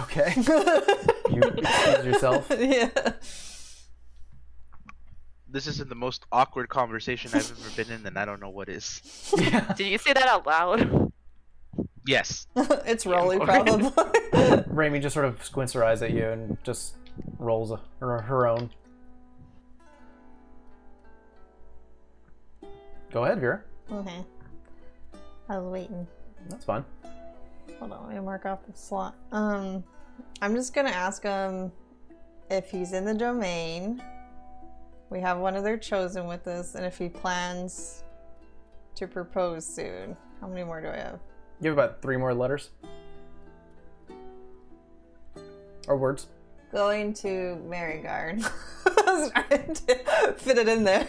Okay. 0.03 0.35
you 1.31 1.41
excuse 1.41 2.05
yourself. 2.05 2.53
yeah. 2.59 2.91
This 5.49 5.67
isn't 5.67 5.88
the 5.88 5.95
most 5.95 6.27
awkward 6.31 6.69
conversation 6.69 7.31
I've 7.33 7.50
ever 7.50 7.71
been 7.75 7.91
in, 7.91 8.07
and 8.07 8.19
I 8.19 8.27
don't 8.27 8.38
know 8.38 8.50
what 8.50 8.69
is. 8.69 9.00
Yeah. 9.35 9.73
Did 9.73 9.87
you 9.87 9.97
say 9.97 10.12
that 10.12 10.29
out 10.29 10.47
loud? 10.47 11.08
Yes. 12.09 12.47
it's 12.57 13.05
Rolly, 13.05 13.38
probably. 13.38 13.91
Raimi 14.73 15.03
just 15.03 15.12
sort 15.12 15.27
of 15.27 15.45
squints 15.45 15.75
her 15.75 15.85
eyes 15.85 16.00
at 16.00 16.12
you 16.12 16.27
and 16.27 16.57
just 16.65 16.95
rolls 17.38 17.71
a, 17.71 17.79
her, 18.00 18.23
her 18.23 18.47
own. 18.47 18.71
Go 23.12 23.25
ahead, 23.25 23.41
Vera. 23.41 23.61
okay. 23.93 24.25
I 25.50 25.59
was 25.59 25.71
waiting. 25.71 26.07
That's 26.49 26.65
fine. 26.65 26.83
Hold 27.79 27.93
on, 27.93 28.07
let 28.07 28.17
me 28.17 28.21
mark 28.23 28.47
off 28.47 28.61
the 28.67 28.73
slot. 28.75 29.15
Um, 29.31 29.85
I'm 30.41 30.55
just 30.55 30.73
gonna 30.73 30.88
ask 30.88 31.23
him 31.23 31.71
if 32.50 32.71
he's 32.71 32.95
in 32.95 33.05
the 33.05 33.15
domain. 33.15 34.03
We 35.11 35.21
have 35.21 35.37
one 35.41 35.57
of 35.57 35.62
their 35.62 35.77
chosen 35.77 36.27
with 36.27 36.47
us, 36.47 36.75
and 36.75 36.87
if 36.87 36.97
he 36.97 37.11
plans 37.11 38.03
to 38.95 39.07
propose 39.07 39.67
soon. 39.67 40.17
How 40.41 40.47
many 40.47 40.65
more 40.65 40.81
do 40.81 40.88
I 40.88 40.97
have? 40.97 41.21
You 41.61 41.71
have 41.71 41.79
about 41.79 42.03
three 42.03 42.17
more 42.17 42.35
letters. 42.35 42.71
Or 45.88 45.97
words. 45.97 46.29
Going 46.73 47.15
to 47.15 47.61
Marigard. 47.67 48.49
Trying 48.85 49.75
to 49.75 50.35
fit 50.37 50.59
it 50.59 50.69
in 50.69 50.85
there. 50.85 51.09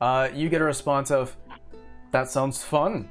Uh, 0.00 0.28
you 0.34 0.48
get 0.48 0.60
a 0.60 0.64
response 0.64 1.10
of, 1.10 1.36
"That 2.12 2.28
sounds 2.30 2.62
fun. 2.62 3.08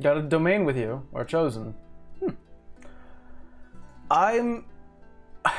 Got 0.00 0.18
a 0.18 0.22
domain 0.22 0.64
with 0.64 0.76
you, 0.76 1.06
or 1.12 1.24
chosen." 1.24 1.74
Hmm. 2.20 2.30
I'm 4.10 4.64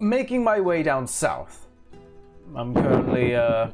making 0.00 0.42
my 0.42 0.60
way 0.60 0.82
down 0.82 1.06
south. 1.06 1.66
I'm 2.54 2.74
currently 2.74 3.34
uh, 3.36 3.68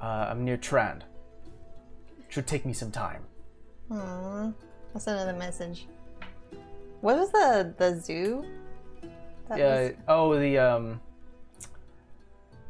uh, 0.00 0.04
I'm 0.30 0.44
near 0.44 0.56
Trand. 0.56 1.02
Should 2.32 2.46
take 2.46 2.64
me 2.64 2.72
some 2.72 2.90
time. 2.90 3.22
I'll 3.90 4.54
send 4.98 5.18
another 5.20 5.38
message. 5.38 5.86
What 7.02 7.18
was 7.18 7.30
the 7.30 7.74
the 7.76 8.00
zoo? 8.00 8.42
Yeah. 9.54 9.82
was- 9.82 9.92
Oh, 10.08 10.38
the 10.38 10.56
um. 10.58 11.00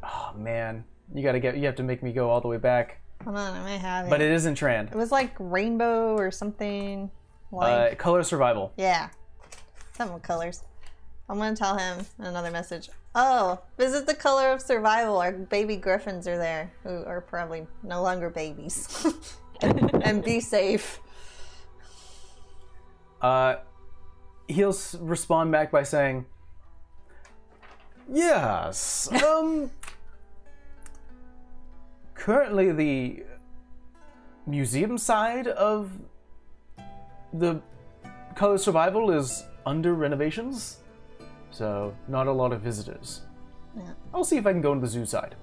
Oh 0.03 0.33
man, 0.35 0.83
you 1.15 1.23
gotta 1.23 1.39
get. 1.39 1.55
You 1.55 1.65
have 1.67 1.75
to 1.77 1.83
make 1.83 2.03
me 2.03 2.11
go 2.11 2.29
all 2.29 2.41
the 2.41 2.49
way 2.49 2.57
back. 2.57 2.99
hold 3.23 3.37
on, 3.37 3.53
I 3.55 3.61
might 3.63 3.77
have 3.79 4.07
it. 4.07 4.09
But 4.09 4.21
it 4.21 4.31
is 4.31 4.45
in 4.45 4.53
Trand. 4.53 4.87
It 4.91 4.95
was 4.95 5.13
like 5.13 5.33
rainbow 5.39 6.17
or 6.17 6.29
something. 6.29 7.09
Like 7.53 7.93
Uh, 7.93 7.95
color 7.95 8.21
survival. 8.23 8.73
yeah, 8.75 9.07
something 9.93 10.13
with 10.15 10.23
colors. 10.23 10.61
I'm 11.29 11.37
gonna 11.37 11.55
tell 11.55 11.77
him 11.77 12.05
another 12.19 12.51
message. 12.51 12.89
Oh, 13.15 13.61
visit 13.77 14.07
the 14.07 14.13
color 14.15 14.49
of 14.51 14.61
survival. 14.61 15.19
Our 15.21 15.31
baby 15.31 15.77
griffins 15.77 16.27
are 16.27 16.37
there, 16.37 16.69
who 16.83 17.05
are 17.05 17.21
probably 17.21 17.65
no 17.81 18.01
longer 18.01 18.29
babies. 18.29 19.07
and 19.61 20.23
be 20.23 20.39
safe. 20.39 20.99
Uh, 23.21 23.55
he'll 24.47 24.69
s- 24.69 24.95
respond 24.99 25.51
back 25.51 25.71
by 25.71 25.83
saying, 25.83 26.25
"Yes. 28.09 29.09
Um, 29.23 29.71
currently 32.13 32.71
the 32.71 33.23
museum 34.45 34.97
side 34.97 35.47
of 35.47 35.91
the 37.33 37.61
Color 38.35 38.57
Survival 38.57 39.11
is 39.11 39.45
under 39.65 39.93
renovations, 39.93 40.79
so 41.51 41.95
not 42.07 42.27
a 42.27 42.31
lot 42.31 42.51
of 42.51 42.61
visitors. 42.61 43.21
Yeah. 43.75 43.83
I'll 44.13 44.23
see 44.25 44.37
if 44.37 44.45
I 44.45 44.51
can 44.51 44.61
go 44.61 44.73
to 44.73 44.79
the 44.79 44.87
zoo 44.87 45.05
side. 45.05 45.35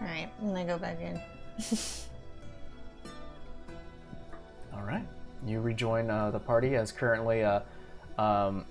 Alright, 0.00 0.30
gonna 0.40 0.64
go 0.64 0.78
back 0.78 1.00
in. 1.00 1.20
All 4.74 4.82
right. 4.82 5.06
You 5.46 5.60
rejoin 5.60 6.10
uh, 6.10 6.30
the 6.30 6.38
party 6.38 6.76
as 6.76 6.92
currently, 6.92 7.42
uh, 7.42 7.60
um, 8.16 8.64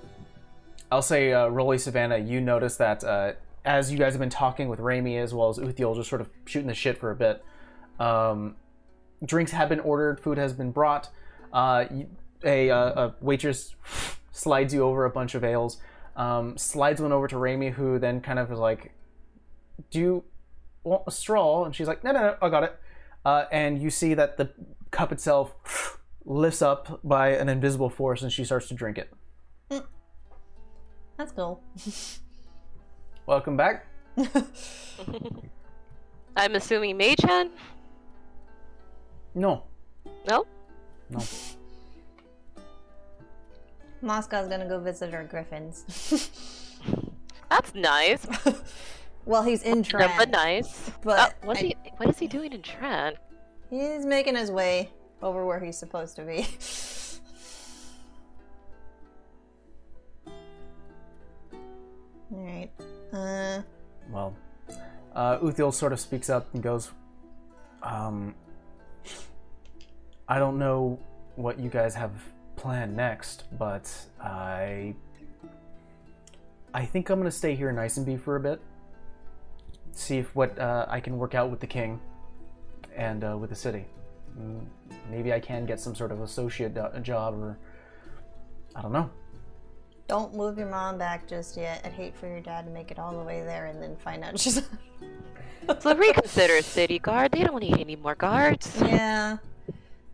I'll 0.91 1.01
say, 1.01 1.33
uh, 1.33 1.47
Rolly 1.47 1.77
Savannah, 1.77 2.17
you 2.17 2.39
notice 2.41 2.77
that 2.77 3.03
uh, 3.03 3.33
as 3.65 3.91
you 3.91 3.97
guys 3.97 4.13
have 4.13 4.19
been 4.19 4.29
talking 4.29 4.69
with 4.69 4.79
Raimi 4.79 5.21
as 5.21 5.33
well 5.33 5.49
as 5.49 5.57
Uthiel, 5.57 5.95
just 5.95 6.09
sort 6.09 6.21
of 6.21 6.29
shooting 6.45 6.67
the 6.67 6.73
shit 6.73 6.97
for 6.97 7.11
a 7.11 7.15
bit, 7.15 7.43
um, 7.99 8.55
drinks 9.25 9.51
have 9.51 9.69
been 9.69 9.81
ordered, 9.81 10.19
food 10.19 10.37
has 10.37 10.53
been 10.53 10.71
brought. 10.71 11.09
Uh, 11.51 11.85
a, 12.43 12.69
uh, 12.69 13.07
a 13.07 13.15
waitress 13.19 13.75
slides 14.31 14.73
you 14.73 14.83
over 14.83 15.05
a 15.05 15.09
bunch 15.09 15.35
of 15.35 15.43
ales, 15.43 15.77
um, 16.15 16.57
slides 16.57 17.01
one 17.01 17.11
over 17.11 17.27
to 17.27 17.35
Raimi, 17.35 17.71
who 17.71 17.99
then 17.99 18.21
kind 18.21 18.39
of 18.39 18.51
is 18.51 18.59
like, 18.59 18.91
Do 19.91 19.99
you 19.99 20.23
want 20.87 21.03
a 21.07 21.11
straw? 21.11 21.65
And 21.65 21.75
she's 21.75 21.87
like, 21.87 22.03
No, 22.03 22.11
no, 22.11 22.19
no, 22.21 22.35
I 22.41 22.49
got 22.49 22.63
it. 22.63 22.75
Uh, 23.25 23.45
and 23.51 23.81
you 23.81 23.89
see 23.89 24.13
that 24.13 24.37
the 24.37 24.49
cup 24.91 25.11
itself 25.11 25.53
lifts 26.25 26.61
up 26.61 26.99
by 27.03 27.29
an 27.29 27.49
invisible 27.49 27.89
force 27.89 28.21
and 28.21 28.31
she 28.31 28.43
starts 28.43 28.67
to 28.69 28.73
drink 28.73 28.97
it. 28.97 29.11
That's 31.17 31.31
cool. 31.31 31.63
Welcome 33.25 33.57
back. 33.57 33.87
I'm 36.37 36.53
assuming 36.55 36.95
Mage 36.97 37.21
Hand? 37.23 37.49
No, 39.33 39.63
No? 40.27 40.45
no. 41.09 41.19
Moscow's 44.01 44.47
gonna 44.47 44.67
go 44.67 44.79
visit 44.79 45.13
our 45.13 45.23
griffins. 45.23 46.29
That's 47.49 47.73
nice. 47.73 48.27
well, 49.27 49.43
he's 49.43 49.61
in 49.63 49.83
Yeah, 49.83 50.13
but 50.17 50.29
nice. 50.31 50.91
but 51.03 51.19
Oh, 51.43 51.47
what's 51.47 51.59
I- 51.61 51.63
he, 51.63 51.75
what 51.97 52.09
is 52.09 52.17
he 52.17 52.27
doing 52.27 52.53
in 52.53 52.61
Tran? 52.61 53.15
he's 53.69 54.05
making 54.05 54.35
his 54.35 54.49
way 54.49 54.89
over 55.21 55.45
where 55.45 55.59
he's 55.59 55.77
supposed 55.77 56.15
to 56.15 56.23
be. 56.23 56.47
Alright. 62.33 62.71
Uh, 63.13 63.61
Well, 64.11 64.35
uh, 65.15 65.37
Uthiel 65.39 65.73
sort 65.73 65.93
of 65.93 65.99
speaks 65.99 66.29
up 66.29 66.53
and 66.53 66.61
goes, 66.61 66.91
um, 67.83 68.35
I 70.27 70.39
don't 70.39 70.57
know 70.59 70.99
what 71.35 71.59
you 71.59 71.69
guys 71.69 71.95
have 71.95 72.11
planned 72.55 72.95
next, 72.95 73.43
but 73.57 73.91
I. 74.19 74.95
I 76.73 76.85
think 76.85 77.09
I'm 77.09 77.17
gonna 77.19 77.31
stay 77.31 77.55
here 77.55 77.69
in 77.69 77.79
Isenby 77.79 78.17
for 78.17 78.35
a 78.35 78.39
bit. 78.39 78.59
See 79.97 80.19
if 80.19 80.35
what 80.35 80.57
uh, 80.59 80.85
I 80.87 80.99
can 80.99 81.17
work 81.17 81.33
out 81.33 81.49
with 81.49 81.59
the 81.59 81.65
king 81.67 81.99
and 82.95 83.23
uh, 83.23 83.35
with 83.37 83.49
the 83.49 83.55
city. 83.55 83.85
Mm, 84.39 84.65
Maybe 85.09 85.33
I 85.33 85.39
can 85.39 85.65
get 85.65 85.79
some 85.79 85.95
sort 85.95 86.11
of 86.11 86.21
associate 86.21 86.73
do- 86.75 86.99
job 87.01 87.33
or. 87.35 87.57
I 88.75 88.81
don't 88.83 88.91
know. 88.91 89.09
don't 90.07 90.35
move 90.35 90.59
your 90.59 90.69
mom 90.69 90.99
back 90.99 91.27
just 91.27 91.57
yet. 91.57 91.81
I'd 91.83 91.93
hate 91.93 92.15
for 92.15 92.27
your 92.27 92.41
dad 92.41 92.65
to 92.65 92.71
make 92.71 92.91
it 92.91 92.99
all 92.99 93.17
the 93.17 93.23
way 93.23 93.41
there 93.41 93.65
and 93.65 93.81
then 93.81 93.95
find 93.97 94.23
out 94.23 94.39
she's. 94.39 94.61
So 95.81 95.93
reconsider 95.95 96.61
City 96.61 96.97
Guard. 96.99 97.33
They 97.33 97.43
don't 97.43 97.59
need 97.59 97.77
any 97.79 97.95
more 97.97 98.15
guards. 98.15 98.73
yeah. 98.79 99.37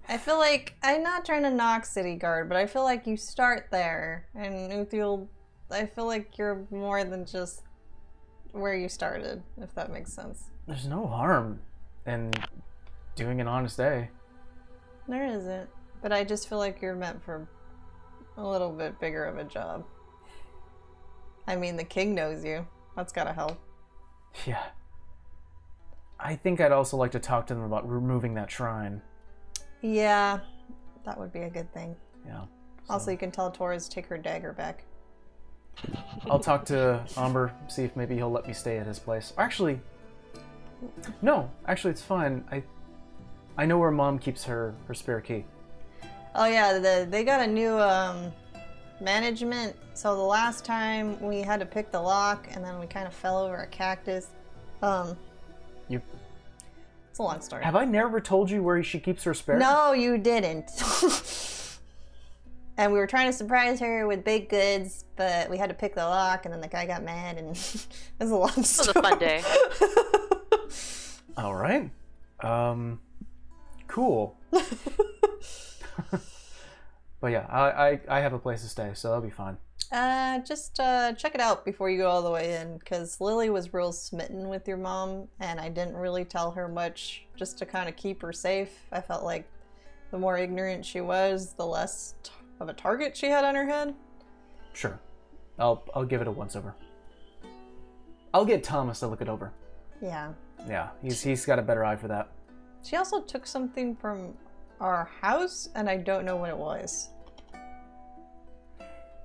I 0.10 0.18
feel 0.18 0.38
like 0.40 0.74
I'm 0.82 1.04
not 1.04 1.26
trying 1.26 1.44
to 1.44 1.52
knock 1.52 1.86
City 1.86 2.16
Guard, 2.16 2.48
but 2.50 2.58
I 2.58 2.66
feel 2.66 2.84
like 2.84 3.06
you 3.06 3.18
start 3.18 3.68
there, 3.70 4.26
and 4.34 4.72
Uthiel. 4.72 5.28
I 5.70 5.86
feel 5.86 6.06
like 6.08 6.38
you're 6.40 6.66
more 6.72 7.04
than 7.04 7.26
just 7.26 7.62
where 8.54 8.76
you 8.76 8.88
started, 8.88 9.44
if 9.62 9.76
that 9.76 9.92
makes 9.92 10.14
sense. 10.14 10.46
There's 10.68 10.88
no 10.88 11.06
harm 11.06 11.60
in 12.08 12.32
doing 13.16 13.42
an 13.42 13.48
honest 13.48 13.78
day. 13.78 14.10
There 15.08 15.26
isn't, 15.26 15.70
but 16.02 16.14
I 16.14 16.24
just 16.24 16.48
feel 16.48 16.60
like 16.60 16.82
you're 16.82 16.96
meant 16.96 17.22
for 17.24 17.48
a 18.38 18.48
little 18.48 18.72
bit 18.72 19.00
bigger 19.00 19.26
of 19.26 19.38
a 19.38 19.44
job. 19.44 19.86
I 21.46 21.58
mean, 21.58 21.76
the 21.76 21.84
king 21.84 22.16
knows 22.16 22.46
you. 22.46 22.66
That's 22.96 23.12
gotta 23.12 23.34
help. 23.34 23.60
Yeah. 24.46 24.64
I 26.20 26.36
think 26.36 26.62
I'd 26.62 26.72
also 26.72 26.96
like 26.96 27.12
to 27.12 27.20
talk 27.20 27.48
to 27.48 27.54
them 27.54 27.64
about 27.64 27.90
removing 27.90 28.36
that 28.36 28.50
shrine. 28.50 29.02
Yeah, 29.82 30.40
that 31.06 31.20
would 31.20 31.34
be 31.34 31.42
a 31.42 31.50
good 31.50 31.74
thing. 31.74 31.98
Yeah. 32.26 32.46
Also, 32.90 33.12
you 33.12 33.18
can 33.18 33.32
tell 33.32 33.52
Torres 33.52 33.90
to 33.90 33.96
take 33.96 34.06
her 34.06 34.18
dagger 34.18 34.54
back. 34.54 34.86
I'll 36.30 36.40
talk 36.40 36.66
to 36.66 37.04
Umber, 37.18 37.52
see 37.68 37.84
if 37.84 37.96
maybe 37.96 38.16
he'll 38.16 38.32
let 38.32 38.48
me 38.48 38.54
stay 38.54 38.78
at 38.78 38.88
his 38.88 39.00
place. 39.00 39.34
Actually, 39.38 39.80
no. 41.22 41.50
Actually, 41.68 41.92
it's 41.92 42.02
fine. 42.02 42.44
I, 42.52 42.64
I 43.58 43.66
know 43.66 43.78
where 43.78 43.92
Mom 43.92 44.20
keeps 44.20 44.44
her 44.46 44.74
her 44.88 44.94
spare 44.94 45.22
key. 45.22 45.46
Oh 46.36 46.46
yeah, 46.46 46.80
the, 46.80 47.08
they 47.10 47.24
got 47.24 47.42
a 47.42 47.48
new 47.48 47.78
um, 47.80 48.32
management. 49.02 49.76
So 49.94 50.16
the 50.16 50.22
last 50.22 50.66
time 50.66 51.20
we 51.22 51.42
had 51.42 51.60
to 51.60 51.66
pick 51.66 51.92
the 51.92 52.00
lock, 52.02 52.48
and 52.52 52.64
then 52.64 52.80
we 52.80 52.88
kind 52.88 53.06
of 53.08 53.14
fell 53.14 53.38
over 53.44 53.58
a 53.58 53.68
cactus. 53.68 54.28
Um, 54.82 55.16
You 55.90 56.02
it's 57.10 57.20
a 57.20 57.24
long 57.24 57.42
story. 57.42 57.64
have 57.64 57.76
I 57.76 57.86
never 57.86 58.20
told 58.20 58.50
you 58.50 58.64
where 58.64 58.82
she 58.84 59.00
keeps 59.00 59.24
her 59.24 59.34
spare? 59.36 59.60
No, 59.60 59.94
you 59.94 60.18
didn't. 60.18 60.72
and 62.78 62.92
we 62.92 62.98
were 62.98 63.08
trying 63.08 63.28
to 63.28 63.34
surprise 63.34 63.80
her 63.80 64.08
with 64.08 64.24
baked 64.24 64.50
goods, 64.50 65.06
but 65.16 65.50
we 65.50 65.58
had 65.58 65.70
to 65.70 65.76
pick 65.76 65.96
the 65.96 66.06
lock, 66.06 66.46
and 66.46 66.54
then 66.54 66.62
the 66.62 66.68
guy 66.68 66.86
got 66.86 67.04
mad, 67.04 67.38
and 67.38 67.50
it 67.52 67.88
was 68.20 68.32
a 68.32 68.36
long 68.36 68.64
story. 68.64 68.90
It 68.90 68.90
was 68.90 68.90
a 68.90 69.02
fun 69.02 69.20
day. 69.20 69.44
All 71.38 71.56
right. 71.56 71.90
Um, 72.42 73.00
cool. 73.88 74.38
but 74.52 74.64
yeah, 77.24 77.46
I, 77.50 77.62
I 77.62 78.00
I 78.10 78.20
have 78.20 78.34
a 78.34 78.40
place 78.40 78.62
to 78.62 78.70
stay, 78.70 78.92
so 78.94 79.10
that'll 79.10 79.24
be 79.24 79.30
fine. 79.30 79.58
Uh, 79.92 80.40
just 80.40 80.80
uh, 80.80 81.14
check 81.14 81.36
it 81.36 81.42
out 81.42 81.66
before 81.66 81.90
you 81.90 82.00
go 82.00 82.10
all 82.10 82.24
the 82.24 82.32
way 82.32 82.56
in, 82.56 82.78
because 82.78 83.22
Lily 83.22 83.50
was 83.50 83.74
real 83.74 83.92
smitten 83.92 84.50
with 84.50 84.68
your 84.68 84.78
mom, 84.78 85.28
and 85.40 85.60
I 85.60 85.70
didn't 85.70 85.96
really 85.96 86.26
tell 86.26 86.52
her 86.52 86.68
much 86.68 87.26
just 87.36 87.58
to 87.60 87.66
kind 87.66 87.88
of 87.88 87.96
keep 87.96 88.22
her 88.22 88.34
safe. 88.34 88.72
I 88.92 89.02
felt 89.02 89.24
like 89.24 89.48
the 90.12 90.18
more 90.18 90.38
ignorant 90.38 90.86
she 90.86 91.02
was, 91.02 91.54
the 91.54 91.66
less 91.66 92.16
t- 92.24 92.32
of 92.64 92.70
a 92.70 92.74
target 92.74 93.16
she 93.16 93.28
had 93.28 93.44
on 93.46 93.56
her 93.56 93.66
head. 93.66 93.94
Sure. 94.74 95.00
I'll 95.60 95.84
I'll 95.94 96.06
give 96.06 96.22
it 96.22 96.28
a 96.28 96.32
once 96.32 96.56
over. 96.56 96.74
I'll 98.34 98.46
get 98.46 98.64
Thomas 98.64 99.00
to 99.02 99.08
look 99.08 99.22
it 99.22 99.30
over. 99.30 99.52
Yeah. 100.02 100.34
Yeah, 100.68 100.90
he's 101.02 101.22
he's 101.22 101.46
got 101.46 101.60
a 101.60 101.62
better 101.62 101.86
eye 101.86 101.96
for 101.96 102.08
that. 102.08 102.30
She 102.84 102.96
also 102.96 103.22
took 103.22 103.46
something 103.46 103.96
from 103.96 104.34
our 104.82 105.10
house, 105.22 105.70
and 105.76 105.90
I 105.90 105.98
don't 105.98 106.26
know 106.26 106.36
what 106.36 106.50
it 106.50 106.58
was. 106.58 107.10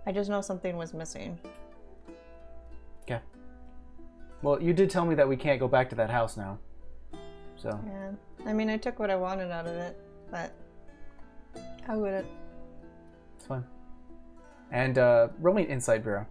I 0.06 0.12
just 0.12 0.30
know 0.30 0.40
something 0.40 0.76
was 0.76 0.94
missing. 0.94 1.38
Okay. 3.02 3.20
Well, 4.42 4.62
you 4.62 4.72
did 4.72 4.90
tell 4.90 5.04
me 5.04 5.14
that 5.14 5.28
we 5.28 5.36
can't 5.36 5.58
go 5.58 5.68
back 5.68 5.88
to 5.90 5.96
that 5.96 6.10
house 6.10 6.36
now. 6.36 6.58
So 7.56 7.78
Yeah. 7.86 8.10
I 8.46 8.52
mean, 8.52 8.70
I 8.70 8.76
took 8.76 8.98
what 8.98 9.10
I 9.10 9.16
wanted 9.16 9.50
out 9.50 9.66
of 9.66 9.74
it, 9.74 10.00
but 10.30 10.52
I 11.88 11.96
wouldn't. 11.96 12.26
Fine. 13.48 13.64
And 14.70 14.98
uh, 14.98 15.28
roll 15.40 15.54
me 15.54 15.62
an 15.64 15.70
insight, 15.70 16.04
Vera. 16.04 16.26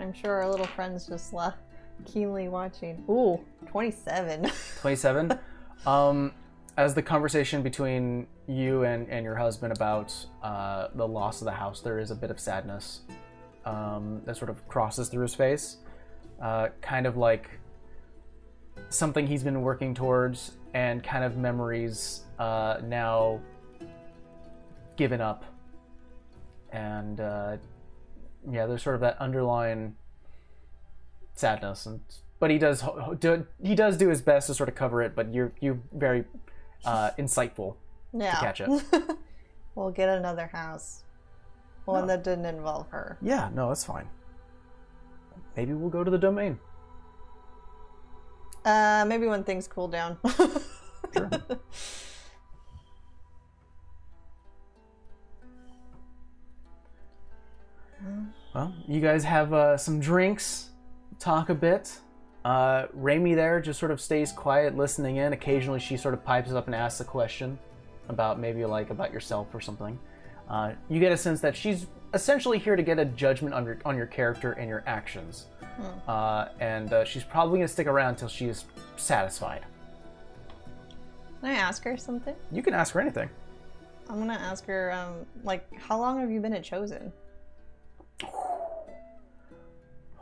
I'm 0.00 0.12
sure 0.14 0.32
our 0.32 0.48
little 0.48 0.66
friends 0.66 1.06
just 1.06 1.32
la- 1.32 1.52
keenly 2.06 2.48
watching. 2.48 3.04
Ooh, 3.08 3.38
27. 3.68 4.50
Twenty-seven. 4.80 5.38
um, 5.86 6.32
as 6.78 6.94
the 6.94 7.02
conversation 7.02 7.62
between 7.62 8.26
you 8.46 8.84
and, 8.84 9.08
and 9.10 9.24
your 9.24 9.34
husband 9.34 9.72
about 9.76 10.14
uh, 10.42 10.88
the 10.94 11.06
loss 11.06 11.42
of 11.42 11.44
the 11.44 11.52
house, 11.52 11.80
there 11.82 11.98
is 11.98 12.10
a 12.10 12.14
bit 12.14 12.30
of 12.30 12.40
sadness 12.40 13.00
um, 13.66 14.22
that 14.24 14.36
sort 14.36 14.48
of 14.48 14.66
crosses 14.68 15.08
through 15.08 15.22
his 15.22 15.34
face, 15.34 15.76
uh, 16.40 16.68
kind 16.80 17.06
of 17.06 17.18
like 17.18 17.50
something 18.88 19.26
he's 19.26 19.44
been 19.44 19.60
working 19.60 19.94
towards, 19.94 20.52
and 20.72 21.04
kind 21.04 21.24
of 21.24 21.36
memories 21.36 22.22
uh, 22.38 22.78
now 22.84 23.38
given 25.00 25.22
up, 25.22 25.44
and 26.70 27.20
uh, 27.20 27.56
yeah, 28.52 28.66
there's 28.66 28.82
sort 28.82 28.94
of 28.96 29.00
that 29.00 29.16
underlying 29.18 29.96
sadness, 31.32 31.86
and 31.86 32.00
but 32.38 32.50
he 32.50 32.58
does 32.58 32.84
do, 33.18 33.46
he 33.62 33.74
does 33.74 33.96
do 33.96 34.10
his 34.10 34.20
best 34.20 34.48
to 34.48 34.54
sort 34.54 34.68
of 34.68 34.74
cover 34.74 35.00
it, 35.00 35.16
but 35.16 35.32
you're 35.32 35.52
you 35.58 35.82
very 35.94 36.24
uh, 36.84 37.12
insightful. 37.18 37.76
yeah. 38.12 38.38
catch 38.40 38.60
it. 38.60 38.68
we'll 39.74 39.90
get 39.90 40.10
another 40.10 40.48
house. 40.48 41.04
One 41.86 42.02
No. 42.02 42.06
that 42.08 42.22
didn't 42.22 42.44
involve 42.44 42.90
her. 42.90 43.16
Yeah, 43.22 43.48
no, 43.54 43.68
that's 43.68 43.84
fine. 43.84 44.06
Maybe 45.56 45.72
we'll 45.72 45.88
go 45.88 46.04
to 46.04 46.10
the 46.10 46.18
domain. 46.18 46.58
Uh, 48.66 49.06
maybe 49.08 49.26
when 49.26 49.44
things 49.44 49.66
cool 49.66 49.88
down. 49.88 50.18
Sure. 51.12 51.30
Well, 58.54 58.74
you 58.88 59.00
guys 59.00 59.24
have 59.24 59.52
uh, 59.52 59.76
some 59.76 60.00
drinks, 60.00 60.70
talk 61.18 61.50
a 61.50 61.54
bit. 61.54 61.98
Uh, 62.44 62.86
Raimi 62.96 63.34
there 63.34 63.60
just 63.60 63.78
sort 63.78 63.92
of 63.92 64.00
stays 64.00 64.32
quiet, 64.32 64.76
listening 64.76 65.16
in. 65.16 65.32
Occasionally, 65.32 65.78
she 65.78 65.96
sort 65.96 66.14
of 66.14 66.24
pipes 66.24 66.50
up 66.52 66.66
and 66.66 66.74
asks 66.74 67.00
a 67.00 67.04
question 67.04 67.58
about 68.08 68.40
maybe 68.40 68.64
like 68.64 68.90
about 68.90 69.12
yourself 69.12 69.54
or 69.54 69.60
something. 69.60 69.98
Uh, 70.48 70.72
you 70.88 70.98
get 70.98 71.12
a 71.12 71.16
sense 71.16 71.40
that 71.40 71.54
she's 71.54 71.86
essentially 72.12 72.58
here 72.58 72.74
to 72.74 72.82
get 72.82 72.98
a 72.98 73.04
judgment 73.04 73.54
on 73.54 73.64
your 73.64 73.78
on 73.84 73.96
your 73.96 74.06
character 74.06 74.52
and 74.52 74.68
your 74.68 74.82
actions, 74.86 75.46
uh, 76.08 76.46
and 76.58 76.92
uh, 76.92 77.04
she's 77.04 77.22
probably 77.22 77.58
gonna 77.58 77.68
stick 77.68 77.86
around 77.86 78.10
until 78.10 78.28
she 78.28 78.46
is 78.46 78.64
satisfied. 78.96 79.64
Can 81.40 81.50
I 81.50 81.54
ask 81.54 81.84
her 81.84 81.96
something? 81.96 82.34
You 82.50 82.62
can 82.62 82.74
ask 82.74 82.94
her 82.94 83.00
anything. 83.00 83.30
I'm 84.08 84.18
gonna 84.18 84.32
ask 84.34 84.66
her, 84.66 84.92
um, 84.92 85.24
like, 85.44 85.68
how 85.78 85.98
long 85.98 86.18
have 86.18 86.30
you 86.30 86.40
been 86.40 86.52
at 86.52 86.64
Chosen? 86.64 87.12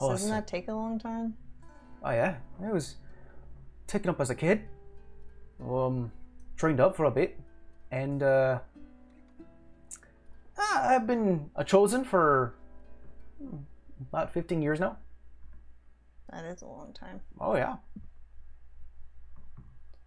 Oh, 0.01 0.11
Doesn't 0.11 0.31
that 0.31 0.47
take 0.47 0.69
a 0.69 0.73
long 0.73 0.97
time? 1.01 1.35
Oh 2.05 2.11
yeah, 2.11 2.37
I 2.63 2.71
was 2.71 2.95
taken 3.89 4.09
up 4.09 4.21
as 4.21 4.31
a 4.31 4.35
kid. 4.37 4.63
Um, 5.61 6.13
trained 6.57 6.79
up 6.79 6.95
for 6.95 7.07
a 7.07 7.11
bit, 7.11 7.37
and 7.91 8.23
uh, 8.23 8.61
ah, 10.57 10.89
I've 10.89 11.05
been 11.05 11.51
a 11.57 11.65
chosen 11.65 12.05
for 12.05 12.55
about 14.01 14.33
fifteen 14.33 14.63
years 14.63 14.79
now. 14.79 14.99
That 16.31 16.45
is 16.45 16.63
a 16.63 16.67
long 16.67 16.93
time. 16.93 17.21
Oh 17.41 17.57
yeah. 17.57 17.79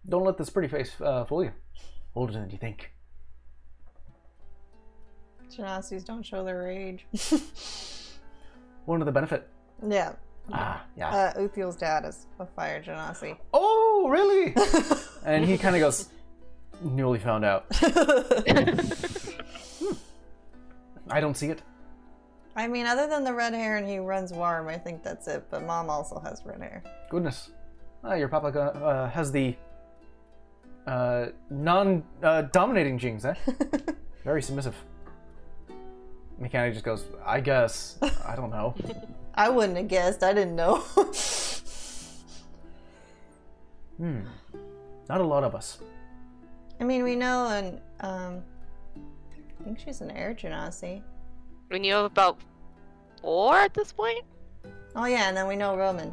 Don't 0.08 0.24
let 0.24 0.38
this 0.38 0.48
pretty 0.48 0.68
face 0.68 0.92
uh, 1.00 1.26
fool 1.26 1.44
you. 1.44 1.52
Older 2.14 2.32
than 2.32 2.48
you 2.50 2.58
think. 2.58 2.92
Genasis 5.56 6.04
don't 6.04 6.22
show 6.22 6.44
their 6.44 6.68
age. 6.70 7.06
One 8.86 9.00
of 9.00 9.06
the 9.06 9.12
benefit. 9.12 9.48
yeah. 9.86 10.12
Ah, 10.52 10.84
yeah. 10.96 11.08
Uh, 11.08 11.40
Uthiel's 11.40 11.76
dad 11.76 12.04
is 12.04 12.26
a 12.40 12.46
fire 12.46 12.82
Genasi. 12.82 13.36
oh, 13.54 14.08
really? 14.10 14.52
and 15.24 15.44
he 15.44 15.56
kind 15.56 15.76
of 15.76 15.80
goes, 15.80 16.08
newly 16.82 17.20
found 17.20 17.44
out. 17.44 17.66
I 21.10 21.20
don't 21.20 21.36
see 21.36 21.48
it. 21.48 21.62
I 22.56 22.66
mean, 22.66 22.86
other 22.86 23.06
than 23.06 23.22
the 23.24 23.32
red 23.32 23.54
hair 23.54 23.76
and 23.76 23.88
he 23.88 23.98
runs 23.98 24.32
warm, 24.32 24.68
I 24.68 24.78
think 24.78 25.02
that's 25.04 25.28
it. 25.28 25.44
But 25.50 25.64
mom 25.64 25.88
also 25.88 26.18
has 26.20 26.42
red 26.44 26.60
hair. 26.60 26.82
Goodness. 27.08 27.50
Ah, 28.02 28.14
your 28.14 28.28
papa 28.28 28.48
uh, 28.48 29.08
has 29.10 29.30
the 29.30 29.56
uh, 30.86 31.26
non 31.50 32.02
uh, 32.22 32.42
dominating 32.42 32.98
genes, 32.98 33.24
eh? 33.24 33.34
Very 34.24 34.42
submissive. 34.42 34.74
Mechanic 36.38 36.72
just 36.74 36.84
goes, 36.84 37.04
I 37.24 37.40
guess. 37.40 37.98
I 38.26 38.34
don't 38.36 38.50
know. 38.50 38.74
I 39.34 39.48
wouldn't 39.48 39.76
have 39.78 39.88
guessed. 39.88 40.22
I 40.22 40.32
didn't 40.32 40.56
know. 40.56 40.76
Hmm. 43.98 44.20
Not 45.08 45.20
a 45.20 45.24
lot 45.24 45.44
of 45.44 45.54
us. 45.54 45.78
I 46.80 46.84
mean, 46.84 47.02
we 47.04 47.14
know, 47.14 47.46
and 47.48 47.80
um, 48.00 48.42
I 48.96 49.64
think 49.64 49.78
she's 49.78 50.00
an 50.00 50.10
air 50.10 50.34
Genasi. 50.34 51.02
We 51.70 51.78
knew 51.78 51.96
about 51.98 52.38
four 53.20 53.54
at 53.56 53.74
this 53.74 53.92
point. 53.92 54.24
Oh 54.96 55.04
yeah, 55.06 55.28
and 55.28 55.36
then 55.36 55.46
we 55.46 55.56
know 55.56 55.76
Roman, 55.76 56.12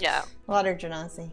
Yeah. 0.00 0.22
water 0.46 0.74
Genasi. 0.74 1.30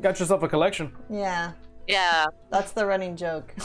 Got 0.00 0.18
yourself 0.18 0.42
a 0.42 0.48
collection. 0.48 0.92
Yeah, 1.10 1.52
Yeah. 1.86 2.26
that's 2.50 2.72
the 2.72 2.86
running 2.86 3.16
joke. 3.16 3.54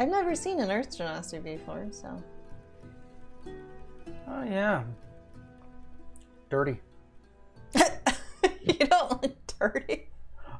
I've 0.00 0.08
never 0.08 0.34
seen 0.34 0.60
an 0.60 0.70
Earth 0.70 0.96
Genasi 0.96 1.44
before, 1.44 1.86
so 1.90 2.22
Oh, 4.26 4.42
yeah. 4.44 4.82
Dirty. 6.48 6.80
you 7.74 8.86
don't 8.86 9.22
look 9.22 9.36
dirty. 9.58 10.08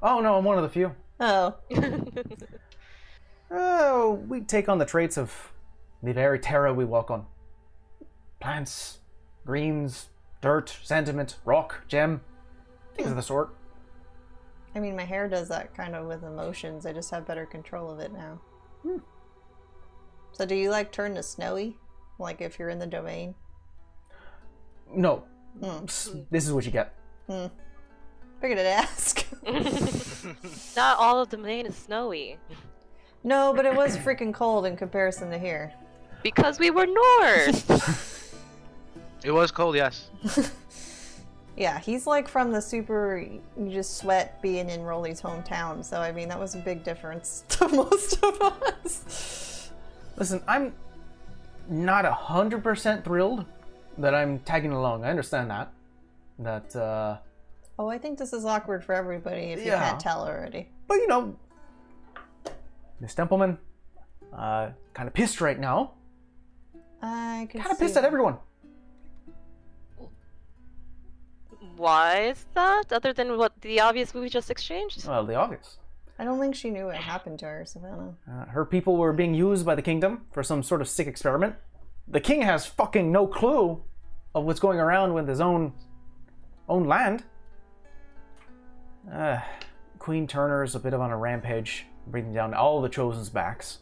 Oh, 0.02 0.20
no, 0.20 0.36
I'm 0.36 0.44
one 0.44 0.58
of 0.58 0.62
the 0.62 0.68
few. 0.68 0.94
Oh, 1.20 1.54
Oh, 3.50 4.22
we 4.28 4.42
take 4.42 4.68
on 4.68 4.76
the 4.76 4.84
traits 4.84 5.16
of 5.16 5.52
the 6.02 6.12
very 6.12 6.38
terra 6.38 6.74
we 6.74 6.84
walk 6.84 7.10
on 7.10 7.24
plants, 8.40 8.98
greens, 9.46 10.10
dirt, 10.42 10.76
sentiment, 10.82 11.36
rock, 11.46 11.86
gem, 11.88 12.20
things 12.94 13.08
of 13.08 13.16
the 13.16 13.22
sort. 13.22 13.54
I 14.74 14.80
mean, 14.80 14.96
my 14.96 15.04
hair 15.04 15.28
does 15.28 15.48
that 15.48 15.74
kind 15.74 15.96
of 15.96 16.06
with 16.06 16.24
emotions. 16.24 16.84
I 16.84 16.92
just 16.92 17.10
have 17.10 17.26
better 17.26 17.46
control 17.46 17.90
of 17.90 18.00
it 18.00 18.12
now. 18.12 18.38
Hmm. 18.82 18.98
So, 20.32 20.46
do 20.46 20.54
you 20.54 20.70
like 20.70 20.92
turn 20.92 21.14
to 21.16 21.22
snowy? 21.22 21.76
Like 22.18 22.40
if 22.40 22.58
you're 22.58 22.68
in 22.68 22.78
the 22.78 22.86
domain? 22.86 23.34
No, 24.92 25.24
hmm. 25.60 25.84
s- 25.84 26.10
this 26.30 26.46
is 26.46 26.52
what 26.52 26.64
you 26.64 26.70
get. 26.70 26.94
Hmm. 27.28 27.46
Figured 28.40 28.58
I'd 28.58 28.66
ask. 28.66 29.26
Not 30.76 30.98
all 30.98 31.20
of 31.20 31.30
the 31.30 31.36
domain 31.36 31.66
is 31.66 31.76
snowy. 31.76 32.38
no, 33.22 33.52
but 33.54 33.66
it 33.66 33.74
was 33.74 33.96
freaking 33.98 34.32
cold 34.32 34.66
in 34.66 34.76
comparison 34.76 35.30
to 35.30 35.38
here. 35.38 35.72
Because 36.22 36.58
we 36.58 36.70
were 36.70 36.86
north. 36.86 38.06
It 39.22 39.32
was 39.32 39.50
cold, 39.50 39.76
yes. 39.76 40.08
Yeah, 41.54 41.78
he's 41.78 42.06
like 42.06 42.26
from 42.26 42.52
the 42.52 42.62
super. 42.62 43.18
You 43.18 43.70
just 43.70 43.98
sweat 43.98 44.40
being 44.40 44.70
in 44.70 44.82
Rolly's 44.82 45.20
hometown. 45.20 45.84
So 45.84 46.00
I 46.00 46.10
mean, 46.10 46.28
that 46.28 46.40
was 46.40 46.54
a 46.54 46.58
big 46.58 46.82
difference 46.84 47.44
to 47.50 47.68
most 47.68 48.22
of 48.24 48.40
us. 48.40 49.49
Listen, 50.20 50.42
I'm 50.46 50.74
not 51.66 52.04
a 52.04 52.12
hundred 52.12 52.62
percent 52.62 53.04
thrilled 53.04 53.46
that 53.96 54.14
I'm 54.14 54.38
tagging 54.40 54.70
along. 54.70 55.02
I 55.02 55.08
understand 55.10 55.50
that. 55.50 55.72
That, 56.38 56.76
uh, 56.76 57.16
Oh, 57.78 57.88
I 57.88 57.96
think 57.96 58.18
this 58.18 58.34
is 58.34 58.44
awkward 58.44 58.84
for 58.84 58.94
everybody 58.94 59.52
if 59.54 59.64
you 59.64 59.72
can't 59.72 59.98
tell 59.98 60.26
already. 60.26 60.68
but 60.86 60.96
you 60.96 61.06
know, 61.08 61.34
Miss 63.00 63.14
Templeman, 63.14 63.56
uh, 64.34 64.68
kind 64.92 65.06
of 65.08 65.14
pissed 65.14 65.40
right 65.40 65.58
now. 65.58 65.92
I 67.00 67.48
could 67.50 67.62
Kind 67.62 67.72
of 67.72 67.78
see 67.78 67.84
pissed 67.86 67.96
at 67.96 68.04
everyone. 68.04 68.36
Why 71.78 72.24
is 72.32 72.44
that? 72.52 72.92
Other 72.92 73.14
than 73.14 73.38
what 73.38 73.58
the 73.62 73.80
obvious 73.80 74.12
we 74.12 74.28
just 74.28 74.50
exchanged? 74.50 75.06
Well, 75.08 75.24
the 75.24 75.36
obvious. 75.36 75.78
I 76.20 76.24
don't 76.24 76.38
think 76.38 76.54
she 76.54 76.68
knew 76.68 76.84
what 76.84 76.96
happened 76.96 77.38
to 77.38 77.46
her, 77.46 77.64
Savannah. 77.64 78.14
Uh, 78.30 78.44
her 78.44 78.66
people 78.66 78.98
were 78.98 79.14
being 79.14 79.32
used 79.32 79.64
by 79.64 79.74
the 79.74 79.80
kingdom 79.80 80.26
for 80.32 80.42
some 80.42 80.62
sort 80.62 80.82
of 80.82 80.88
sick 80.88 81.06
experiment. 81.06 81.54
The 82.08 82.20
king 82.20 82.42
has 82.42 82.66
fucking 82.66 83.10
no 83.10 83.26
clue 83.26 83.82
of 84.34 84.44
what's 84.44 84.60
going 84.60 84.78
around 84.78 85.14
with 85.14 85.26
his 85.26 85.40
own 85.40 85.72
own 86.68 86.84
land. 86.84 87.24
Uh, 89.10 89.40
Queen 89.98 90.28
is 90.28 90.74
a 90.74 90.78
bit 90.78 90.92
of 90.92 91.00
on 91.00 91.10
a 91.10 91.16
rampage, 91.16 91.86
bringing 92.06 92.34
down 92.34 92.52
all 92.52 92.82
the 92.82 92.90
chosen's 92.90 93.30
backs. 93.30 93.78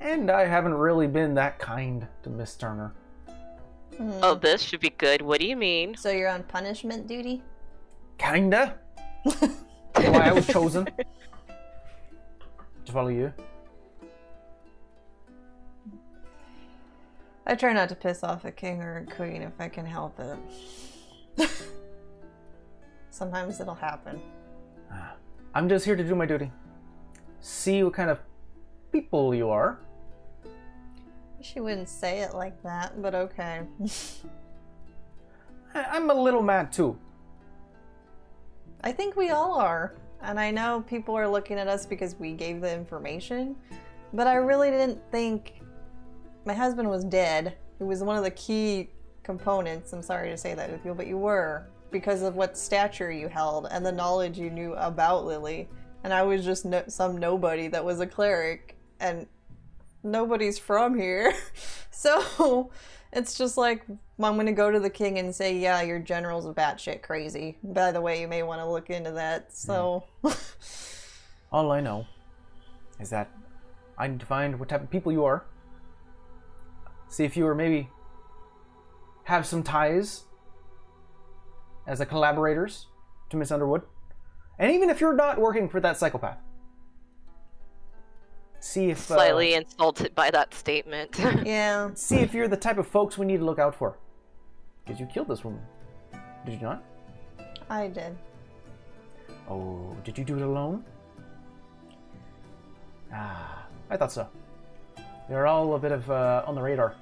And 0.00 0.28
I 0.28 0.44
haven't 0.44 0.74
really 0.74 1.06
been 1.06 1.34
that 1.34 1.60
kind 1.60 2.04
to 2.24 2.30
Miss 2.30 2.56
Turner. 2.56 2.94
Oh, 4.24 4.34
this 4.34 4.60
should 4.60 4.80
be 4.80 4.90
good. 4.90 5.22
What 5.22 5.38
do 5.38 5.46
you 5.46 5.56
mean? 5.56 5.94
So 5.96 6.10
you're 6.10 6.28
on 6.28 6.42
punishment 6.42 7.06
duty? 7.06 7.44
Kinda. 8.18 8.76
Why 9.94 10.28
I 10.28 10.32
was 10.32 10.46
chosen 10.56 10.86
to 12.84 12.92
follow 12.92 13.08
you. 13.08 13.32
I 17.46 17.54
try 17.54 17.72
not 17.72 17.88
to 17.88 17.94
piss 17.94 18.22
off 18.22 18.44
a 18.44 18.52
king 18.52 18.82
or 18.82 18.98
a 18.98 19.06
queen 19.06 19.42
if 19.42 19.52
I 19.58 19.68
can 19.68 19.84
help 19.84 20.18
it. 20.20 21.48
Sometimes 23.10 23.60
it'll 23.60 23.74
happen. 23.74 24.20
Ah. 24.92 25.14
I'm 25.54 25.68
just 25.68 25.84
here 25.84 25.96
to 25.96 26.04
do 26.04 26.14
my 26.14 26.26
duty. 26.26 26.52
See 27.40 27.82
what 27.82 27.94
kind 27.94 28.10
of 28.10 28.20
people 28.92 29.34
you 29.34 29.48
are. 29.48 29.78
She 31.40 31.58
wouldn't 31.58 31.88
say 31.88 32.20
it 32.20 32.34
like 32.34 32.62
that, 32.62 33.00
but 33.00 33.14
okay. 33.14 33.62
I'm 35.74 36.10
a 36.10 36.14
little 36.14 36.42
mad 36.42 36.72
too. 36.72 36.98
I 38.82 38.92
think 38.92 39.16
we 39.16 39.30
all 39.30 39.54
are. 39.54 39.94
And 40.22 40.38
I 40.38 40.50
know 40.50 40.84
people 40.86 41.16
are 41.16 41.28
looking 41.28 41.58
at 41.58 41.68
us 41.68 41.86
because 41.86 42.14
we 42.18 42.32
gave 42.32 42.60
the 42.60 42.72
information, 42.72 43.56
but 44.12 44.26
I 44.26 44.34
really 44.34 44.70
didn't 44.70 45.00
think 45.10 45.62
my 46.44 46.52
husband 46.52 46.88
was 46.88 47.04
dead. 47.04 47.56
He 47.78 47.84
was 47.84 48.02
one 48.02 48.16
of 48.16 48.24
the 48.24 48.30
key 48.32 48.90
components. 49.22 49.92
I'm 49.92 50.02
sorry 50.02 50.28
to 50.28 50.36
say 50.36 50.54
that 50.54 50.70
with 50.70 50.84
you, 50.84 50.94
but 50.94 51.06
you 51.06 51.16
were 51.16 51.68
because 51.90 52.22
of 52.22 52.36
what 52.36 52.56
stature 52.56 53.10
you 53.10 53.28
held 53.28 53.66
and 53.70 53.84
the 53.84 53.92
knowledge 53.92 54.38
you 54.38 54.50
knew 54.50 54.74
about 54.74 55.24
Lily. 55.24 55.68
And 56.04 56.12
I 56.12 56.22
was 56.22 56.44
just 56.44 56.64
no- 56.64 56.84
some 56.88 57.16
nobody 57.16 57.68
that 57.68 57.84
was 57.84 58.00
a 58.00 58.06
cleric, 58.06 58.76
and 59.00 59.26
nobody's 60.02 60.58
from 60.58 60.98
here. 60.98 61.34
so 61.90 62.70
it's 63.12 63.36
just 63.36 63.56
like 63.56 63.84
I'm 63.88 64.36
gonna 64.36 64.52
go 64.52 64.70
to 64.70 64.80
the 64.80 64.90
king 64.90 65.18
and 65.18 65.34
say, 65.34 65.56
"Yeah, 65.56 65.82
your 65.82 65.98
general's 65.98 66.46
a 66.46 66.52
batshit 66.52 67.02
crazy." 67.02 67.58
By 67.62 67.92
the 67.92 68.00
way, 68.00 68.20
you 68.20 68.28
may 68.28 68.42
want 68.42 68.60
to 68.60 68.70
look 68.70 68.90
into 68.90 69.12
that. 69.12 69.52
So, 69.52 70.04
All 71.52 71.72
I 71.72 71.80
know 71.80 72.06
is 73.00 73.10
that 73.10 73.30
I 73.98 74.06
need 74.06 74.20
to 74.20 74.26
find 74.26 74.58
what 74.58 74.68
type 74.68 74.82
of 74.82 74.90
people 74.90 75.10
you 75.10 75.24
are 75.24 75.44
See 77.10 77.24
if 77.24 77.36
you 77.36 77.44
were 77.44 77.56
maybe 77.56 77.90
have 79.24 79.44
some 79.44 79.64
ties 79.64 80.24
as 81.86 82.00
a 82.00 82.06
collaborators 82.06 82.86
to 83.30 83.36
Miss 83.36 83.50
Underwood. 83.50 83.82
And 84.60 84.70
even 84.70 84.88
if 84.90 85.00
you're 85.00 85.14
not 85.14 85.38
working 85.38 85.68
for 85.68 85.80
that 85.80 85.98
psychopath. 85.98 86.38
See 88.60 88.90
if 88.90 89.10
uh, 89.10 89.14
Slightly 89.14 89.54
insulted 89.54 90.14
by 90.14 90.30
that 90.30 90.54
statement. 90.54 91.18
Yeah. 91.44 91.90
see 91.94 92.16
if 92.16 92.34
you're 92.34 92.48
the 92.48 92.56
type 92.56 92.78
of 92.78 92.86
folks 92.86 93.16
we 93.16 93.26
need 93.26 93.38
to 93.38 93.44
look 93.44 93.58
out 93.58 93.74
for. 93.74 93.96
Because 94.84 95.00
you 95.00 95.06
killed 95.06 95.28
this 95.28 95.44
woman. 95.44 95.62
Did 96.44 96.54
you 96.54 96.60
not? 96.60 96.84
I 97.68 97.88
did. 97.88 98.16
Oh, 99.48 99.96
did 100.04 100.18
you 100.18 100.24
do 100.24 100.36
it 100.36 100.42
alone? 100.42 100.84
Ah, 103.12 103.66
I 103.88 103.96
thought 103.96 104.12
so. 104.12 104.28
They're 105.28 105.46
all 105.46 105.74
a 105.74 105.78
bit 105.78 105.92
of 105.92 106.10
uh, 106.10 106.44
on 106.46 106.54
the 106.54 106.62
radar. 106.62 106.94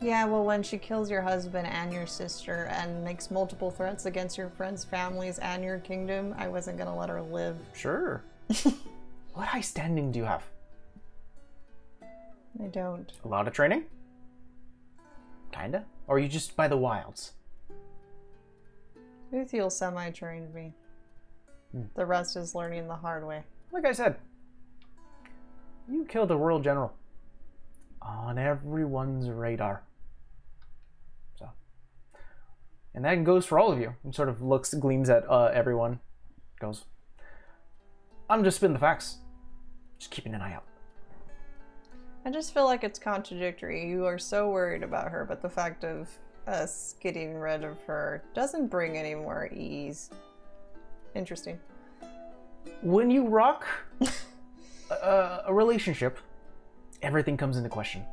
Yeah, 0.00 0.24
well, 0.24 0.44
when 0.44 0.64
she 0.64 0.78
kills 0.78 1.10
your 1.10 1.22
husband 1.22 1.66
and 1.68 1.92
your 1.92 2.06
sister 2.06 2.68
and 2.72 3.04
makes 3.04 3.30
multiple 3.30 3.70
threats 3.70 4.06
against 4.06 4.36
your 4.36 4.48
friends' 4.48 4.84
families 4.84 5.38
and 5.38 5.62
your 5.62 5.78
kingdom, 5.78 6.34
I 6.36 6.48
wasn't 6.48 6.78
gonna 6.78 6.96
let 6.96 7.08
her 7.08 7.22
live. 7.22 7.56
Sure. 7.72 8.24
what 9.34 9.46
high 9.46 9.60
standing 9.60 10.10
do 10.10 10.18
you 10.18 10.24
have? 10.24 10.42
I 12.60 12.66
don't. 12.66 13.10
A 13.24 13.28
lot 13.28 13.46
of 13.46 13.54
training? 13.54 13.84
Kinda? 15.52 15.84
Or 16.06 16.16
are 16.16 16.18
you 16.18 16.28
just 16.28 16.56
by 16.56 16.68
the 16.68 16.76
wilds? 16.76 17.32
Uthiel 19.32 19.70
semi 19.70 20.10
trained 20.10 20.52
me. 20.54 20.74
The 21.96 22.04
rest 22.04 22.36
is 22.36 22.54
learning 22.54 22.86
the 22.86 22.96
hard 22.96 23.26
way. 23.26 23.44
Like 23.72 23.86
I 23.86 23.92
said, 23.92 24.16
you 25.88 26.04
killed 26.04 26.30
a 26.30 26.36
royal 26.36 26.60
general 26.60 26.92
on 28.02 28.36
everyone's 28.36 29.30
radar. 29.30 29.82
So, 31.38 31.48
and 32.94 33.04
that 33.06 33.24
goes 33.24 33.46
for 33.46 33.58
all 33.58 33.72
of 33.72 33.80
you. 33.80 33.94
And 34.04 34.14
sort 34.14 34.28
of 34.28 34.42
looks, 34.42 34.74
gleams 34.74 35.08
at 35.08 35.28
uh, 35.30 35.50
everyone. 35.54 36.00
Goes, 36.60 36.84
I'm 38.28 38.44
just 38.44 38.58
spitting 38.58 38.74
the 38.74 38.78
facts. 38.78 39.18
Just 39.98 40.10
keeping 40.10 40.34
an 40.34 40.42
eye 40.42 40.54
out. 40.54 40.64
I 42.24 42.30
just 42.30 42.54
feel 42.54 42.64
like 42.64 42.84
it's 42.84 42.98
contradictory. 42.98 43.88
You 43.88 44.06
are 44.06 44.18
so 44.18 44.48
worried 44.48 44.82
about 44.82 45.10
her, 45.10 45.24
but 45.24 45.42
the 45.42 45.48
fact 45.48 45.84
of 45.84 46.08
us 46.46 46.94
getting 47.00 47.34
rid 47.34 47.64
of 47.64 47.80
her 47.82 48.22
doesn't 48.32 48.68
bring 48.68 48.96
any 48.96 49.14
more 49.14 49.48
ease. 49.52 50.10
Interesting. 51.14 51.58
When 52.80 53.10
you 53.10 53.26
rock 53.26 53.66
a, 54.90 55.42
a 55.46 55.52
relationship, 55.52 56.18
everything 57.02 57.36
comes 57.36 57.56
into 57.56 57.68
question. 57.68 58.04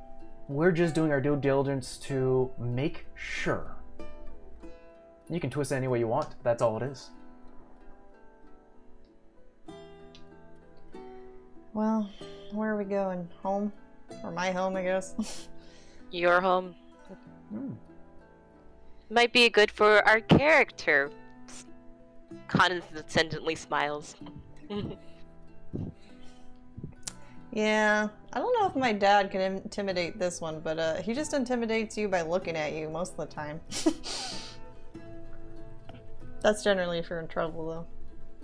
We're 0.48 0.72
just 0.72 0.96
doing 0.96 1.12
our 1.12 1.22
due 1.22 1.36
diligence 1.36 1.98
to 2.00 2.50
make 2.58 3.06
sure. 3.14 3.76
You 5.30 5.40
can 5.40 5.52
twist 5.52 5.72
it 5.72 5.76
any 5.76 5.88
way 5.88 6.00
you 6.00 6.08
want. 6.08 6.30
That's 6.42 6.64
all 6.64 6.78
it 6.78 6.84
is. 6.84 7.12
Well, 11.74 12.10
where 12.52 12.72
are 12.72 12.78
we 12.78 12.86
going? 12.86 13.30
Home? 13.44 13.72
Or 14.24 14.32
my 14.32 14.52
home, 14.52 14.76
I 14.76 14.84
guess? 14.84 15.48
Your 16.12 16.42
home 16.42 16.76
Hmm. 17.50 17.72
might 19.10 19.34
be 19.34 19.50
good 19.50 19.72
for 19.72 20.08
our 20.08 20.22
character. 20.22 21.10
Condescendently 22.48 23.56
smiles. 23.56 24.16
yeah. 27.52 28.08
I 28.34 28.40
don't 28.40 28.54
know 28.60 28.68
if 28.68 28.76
my 28.76 28.94
dad 28.94 29.32
can 29.32 29.42
intimidate 29.42 30.20
this 30.20 30.40
one, 30.40 30.60
but 30.60 30.78
uh, 30.78 30.96
he 30.98 31.16
just 31.16 31.34
intimidates 31.34 31.98
you 31.98 32.08
by 32.08 32.22
looking 32.22 32.56
at 32.56 32.74
you 32.74 32.88
most 32.90 33.14
of 33.14 33.18
the 33.18 33.26
time. 33.26 33.60
That's 36.42 36.64
generally 36.64 37.00
if 37.00 37.10
you're 37.10 37.20
in 37.20 37.28
trouble, 37.28 37.68
though. 37.68 37.88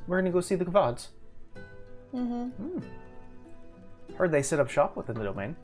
We're 0.08 0.18
gonna 0.20 0.32
go 0.32 0.42
see 0.42 0.56
the 0.56 0.66
Kavads. 0.66 1.10
Mm-hmm. 2.14 2.80
Heard 4.18 4.32
they 4.32 4.42
set 4.42 4.60
up 4.60 4.70
shop 4.70 4.96
within 4.96 5.16
the 5.16 5.24
domain. 5.24 5.56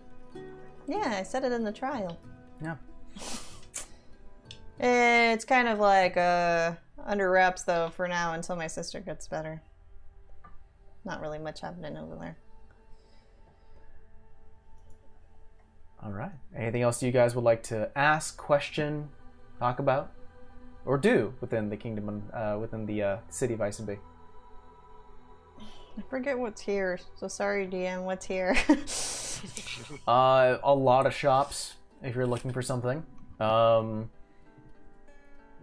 Yeah, 0.88 1.16
I 1.20 1.24
said 1.24 1.44
it 1.44 1.52
in 1.52 1.64
the 1.64 1.72
trial. 1.72 2.18
Yeah. 2.62 2.76
It's 4.84 5.46
kind 5.46 5.68
of 5.68 5.80
like 5.80 6.18
uh, 6.18 6.74
under 7.06 7.30
wraps 7.30 7.64
though 7.64 7.90
for 7.90 8.08
now 8.08 8.34
until 8.34 8.56
my 8.56 8.66
sister 8.66 9.00
gets 9.00 9.28
better. 9.28 9.62
Not 11.06 11.22
really 11.22 11.38
much 11.38 11.62
happening 11.62 11.98
over 11.98 12.16
there. 12.16 12.38
All 16.04 16.12
right. 16.12 16.32
Anything 16.56 16.82
else 16.82 17.04
you 17.04 17.12
guys 17.12 17.36
would 17.36 17.44
like 17.44 17.62
to 17.64 17.92
ask, 17.96 18.38
question, 18.38 19.10
talk 19.60 19.78
about, 19.78 20.12
or 20.86 20.98
do 20.98 21.34
within 21.42 21.70
the 21.70 21.78
kingdom, 21.78 22.24
uh, 22.34 22.58
within 22.60 22.88
the 22.88 23.04
uh, 23.04 23.18
city 23.30 23.54
of 23.54 23.62
Isenby? 23.62 24.00
I 25.98 26.02
forget 26.10 26.38
what's 26.38 26.62
here, 26.62 27.00
so 27.18 27.28
sorry, 27.28 27.68
DM. 27.68 28.04
What's 28.04 28.26
here? 28.26 28.56
Uh, 30.08 30.58
a 30.64 30.74
lot 30.74 31.08
of 31.08 31.14
shops 31.16 31.74
if 32.04 32.16
you're 32.16 32.28
looking 32.28 32.52
for 32.54 32.62
something. 32.62 33.04
Um, 33.40 34.12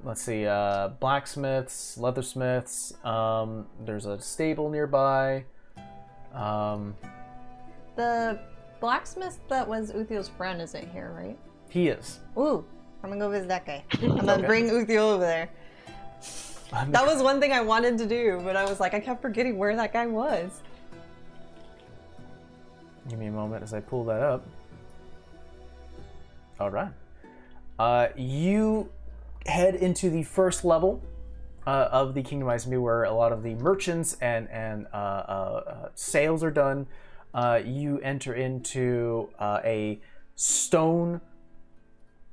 let's 0.03 0.21
see, 0.21 0.47
uh, 0.47 0.89
blacksmiths, 0.99 1.97
leathersmiths. 1.97 3.05
Um, 3.07 3.67
there's 3.85 4.07
a 4.07 4.21
stable 4.21 4.69
nearby. 4.71 5.45
Um, 6.35 6.97
the 7.95 8.41
blacksmith 8.81 9.39
that 9.49 9.69
was 9.69 9.93
Uthiel's 9.93 10.29
friend 10.29 10.61
isn't 10.61 10.91
here, 10.91 11.13
right? 11.17 11.39
he 11.71 11.89
is. 11.89 12.19
Ooh, 12.37 12.65
I'm 13.05 13.11
gonna 13.11 13.21
go 13.21 13.31
visit 13.31 13.47
that 13.49 13.65
guy. 13.67 13.85
I'm 14.03 14.17
gonna 14.17 14.33
Okay. 14.39 14.47
bring 14.47 14.69
Uthiel 14.69 15.13
over 15.15 15.25
there. 15.25 15.49
That 16.89 17.07
was 17.07 17.23
one 17.23 17.41
thing 17.41 17.53
I 17.53 17.63
wanted 17.63 17.97
to 17.99 18.07
do, 18.07 18.41
but 18.45 18.55
I 18.55 18.65
was 18.65 18.79
like, 18.79 18.93
I 18.93 19.01
kept 19.01 19.23
forgetting 19.23 19.57
where 19.57 19.75
that 19.75 19.93
guy 19.93 20.07
was. 20.07 20.61
Give 23.09 23.19
me 23.19 23.27
a 23.27 23.33
moment 23.33 23.63
as 23.63 23.73
I 23.73 23.81
pull 23.81 24.05
that 24.05 24.21
up. 24.21 24.47
All 26.61 26.71
right. 26.71 26.93
Uh, 27.79 28.09
you 28.17 28.91
head 29.47 29.77
into 29.77 30.11
the 30.11 30.25
first 30.25 30.65
level 30.65 31.03
uh, 31.67 31.89
of 31.91 32.15
the 32.15 32.23
Kingdom 32.23 32.49
Me, 32.69 32.77
where 32.77 33.05
a 33.05 33.13
lot 33.13 33.33
of 33.33 33.43
the 33.43 33.55
merchants 33.55 34.17
and 34.21 34.49
and 34.51 34.87
uh, 34.93 34.97
uh, 34.97 35.63
uh, 35.67 35.89
sales 35.95 36.43
are 36.43 36.51
done. 36.51 36.87
Uh, 37.33 37.61
you 37.65 38.01
enter 38.01 38.35
into 38.35 39.29
uh, 39.39 39.61
a 39.65 40.01
stone 40.35 41.21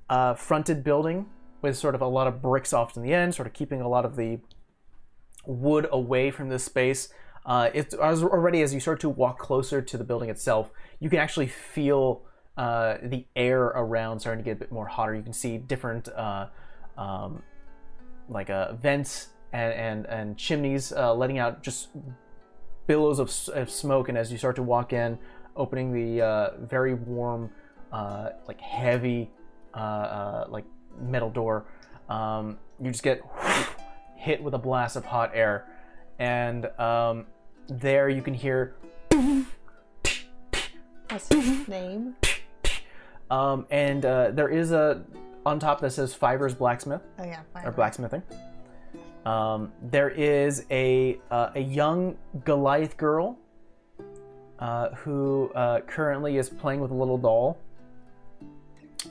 uh, 0.10 0.34
fronted 0.34 0.84
building 0.84 1.26
with 1.66 1.78
sort 1.78 1.96
of 1.96 2.02
a 2.02 2.08
lot 2.08 2.28
of 2.28 2.42
bricks 2.42 2.72
off 2.74 2.96
in 2.96 3.04
the 3.04 3.14
end, 3.14 3.36
sort 3.36 3.48
of 3.48 3.54
keeping 3.54 3.82
a 3.82 3.88
lot 3.88 4.06
of 4.06 4.16
the 4.16 4.40
wood 5.46 5.88
away 5.92 6.32
from 6.32 6.50
this 6.50 6.64
space. 6.64 7.10
Uh, 7.46 7.70
it's 7.74 7.94
as 7.96 8.24
already 8.24 8.62
as 8.62 8.74
you 8.74 8.80
start 8.80 9.00
to 9.00 9.10
walk 9.10 9.38
closer 9.38 9.82
to 9.82 9.98
the 9.98 10.04
building 10.04 10.30
itself, 10.30 10.72
you 11.00 11.10
can 11.10 11.20
actually 11.20 11.48
feel 11.48 12.24
uh, 12.58 12.98
the 13.04 13.26
air 13.36 13.64
around 13.66 14.20
starting 14.20 14.44
to 14.44 14.50
get 14.50 14.58
a 14.58 14.60
bit 14.60 14.72
more 14.72 14.88
hotter. 14.88 15.14
You 15.14 15.22
can 15.22 15.34
see 15.34 15.58
different 15.58 16.08
uh, 16.10 16.48
um, 16.98 17.44
like 18.30 18.50
uh, 18.50 18.74
vents 18.74 19.30
and 19.54 19.74
and, 19.74 20.06
and 20.06 20.38
chimneys 20.38 20.92
uh, 20.92 21.14
letting 21.14 21.38
out 21.38 21.62
just 21.62 21.90
billows 22.88 23.20
of, 23.20 23.30
of 23.56 23.70
smoke. 23.70 24.10
And 24.10 24.18
as 24.18 24.32
you 24.32 24.38
start 24.38 24.56
to 24.56 24.64
walk 24.64 24.94
in, 24.94 25.18
opening 25.56 25.94
the 25.94 26.26
uh, 26.26 26.50
very 26.62 26.94
warm, 26.94 27.52
uh, 27.92 28.30
like 28.48 28.60
heavy, 28.62 29.30
uh, 29.74 29.78
uh, 29.78 30.46
like 30.50 30.66
metal 31.00 31.30
door, 31.30 31.66
um, 32.10 32.58
you 32.82 32.92
just 32.92 33.04
get 33.04 33.22
hit 34.16 34.42
with 34.42 34.54
a 34.54 34.58
blast 34.58 34.96
of 34.96 35.06
hot 35.06 35.32
air, 35.34 35.66
and 36.20 36.66
um, 36.80 37.26
there 37.68 38.10
you 38.10 38.22
can 38.22 38.34
hear. 38.34 38.76
What's 41.10 41.28
his 41.34 41.68
name? 41.68 42.16
Um, 43.30 43.66
and 43.72 44.06
uh, 44.06 44.32
there 44.32 44.50
is 44.50 44.72
a 44.72 45.04
on 45.46 45.60
top 45.60 45.80
that 45.82 45.92
says 45.92 46.14
Fivers 46.16 46.58
Blacksmith 46.58 47.02
Oh 47.20 47.24
yeah, 47.24 47.42
or 47.64 47.72
blacksmithing. 47.72 48.24
Um, 49.26 49.72
there 49.82 50.10
is 50.10 50.66
a 50.70 51.20
uh, 51.32 51.50
a 51.56 51.60
young 51.60 52.18
Goliath 52.44 52.98
girl 52.98 53.38
uh, 54.60 54.90
who 54.90 55.52
uh, 55.56 55.82
currently 55.82 56.38
is 56.38 56.50
playing 56.50 56.80
with 56.80 56.92
a 56.92 56.96
little 56.96 57.18
doll 57.18 57.58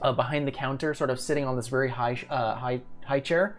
uh, 0.02 0.12
behind 0.12 0.46
the 0.46 0.52
counter, 0.52 0.94
sort 0.94 1.10
of 1.10 1.20
sitting 1.20 1.44
on 1.44 1.56
this 1.56 1.68
very 1.68 1.88
high 1.88 2.18
uh, 2.30 2.54
high 2.54 2.80
high 3.04 3.20
chair. 3.20 3.56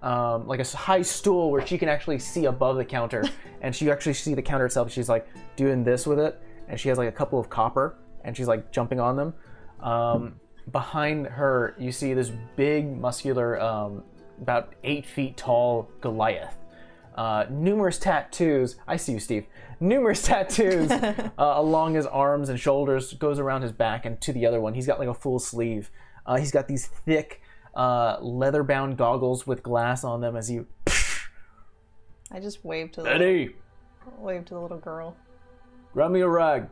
Um, 0.00 0.46
like 0.46 0.60
a 0.60 0.76
high 0.76 1.02
stool 1.02 1.50
where 1.50 1.66
she 1.66 1.76
can 1.76 1.88
actually 1.88 2.20
see 2.20 2.44
above 2.44 2.76
the 2.76 2.84
counter, 2.84 3.24
and 3.62 3.74
she 3.74 3.90
actually 3.90 4.14
see 4.14 4.34
the 4.34 4.42
counter 4.42 4.66
itself. 4.66 4.92
She's 4.92 5.08
like 5.08 5.26
doing 5.56 5.82
this 5.82 6.06
with 6.06 6.20
it, 6.20 6.40
and 6.68 6.78
she 6.78 6.88
has 6.88 6.98
like 6.98 7.08
a 7.08 7.12
couple 7.12 7.40
of 7.40 7.50
copper, 7.50 7.96
and 8.24 8.36
she's 8.36 8.46
like 8.46 8.70
jumping 8.70 9.00
on 9.00 9.16
them. 9.16 9.34
Um, 9.80 10.40
behind 10.70 11.26
her, 11.26 11.74
you 11.78 11.92
see 11.92 12.14
this 12.14 12.30
big, 12.56 12.96
muscular, 12.96 13.60
um, 13.60 14.04
about 14.40 14.74
eight 14.84 15.06
feet 15.06 15.36
tall 15.36 15.90
Goliath. 16.00 16.54
Uh, 17.16 17.46
numerous 17.50 17.98
tattoos. 17.98 18.76
I 18.86 18.96
see 18.96 19.12
you, 19.12 19.20
Steve. 19.20 19.46
Numerous 19.80 20.22
tattoos 20.26 20.90
uh, 20.92 21.30
along 21.38 21.94
his 21.94 22.06
arms 22.06 22.48
and 22.48 22.58
shoulders, 22.58 23.12
goes 23.14 23.38
around 23.38 23.62
his 23.62 23.72
back 23.72 24.04
and 24.04 24.20
to 24.20 24.32
the 24.32 24.46
other 24.46 24.60
one. 24.60 24.74
He's 24.74 24.86
got 24.86 24.98
like 24.98 25.08
a 25.08 25.14
full 25.14 25.38
sleeve 25.38 25.90
Uh, 26.26 26.36
he's 26.36 26.50
got 26.52 26.68
these 26.68 26.86
thick, 26.86 27.40
uh, 27.74 28.18
leather-bound 28.20 28.96
goggles 28.96 29.46
with 29.46 29.62
glass 29.62 30.04
on 30.04 30.20
them 30.20 30.36
as 30.36 30.50
you. 30.50 30.66
I 32.30 32.40
just 32.40 32.64
waved 32.64 32.94
to 32.94 33.02
the 33.02 33.10
Eddie, 33.14 33.56
waved 34.18 34.48
to 34.48 34.54
the 34.54 34.60
little 34.60 34.78
girl. 34.78 35.16
grab 35.94 36.10
me 36.10 36.20
a 36.20 36.28
rag. 36.28 36.68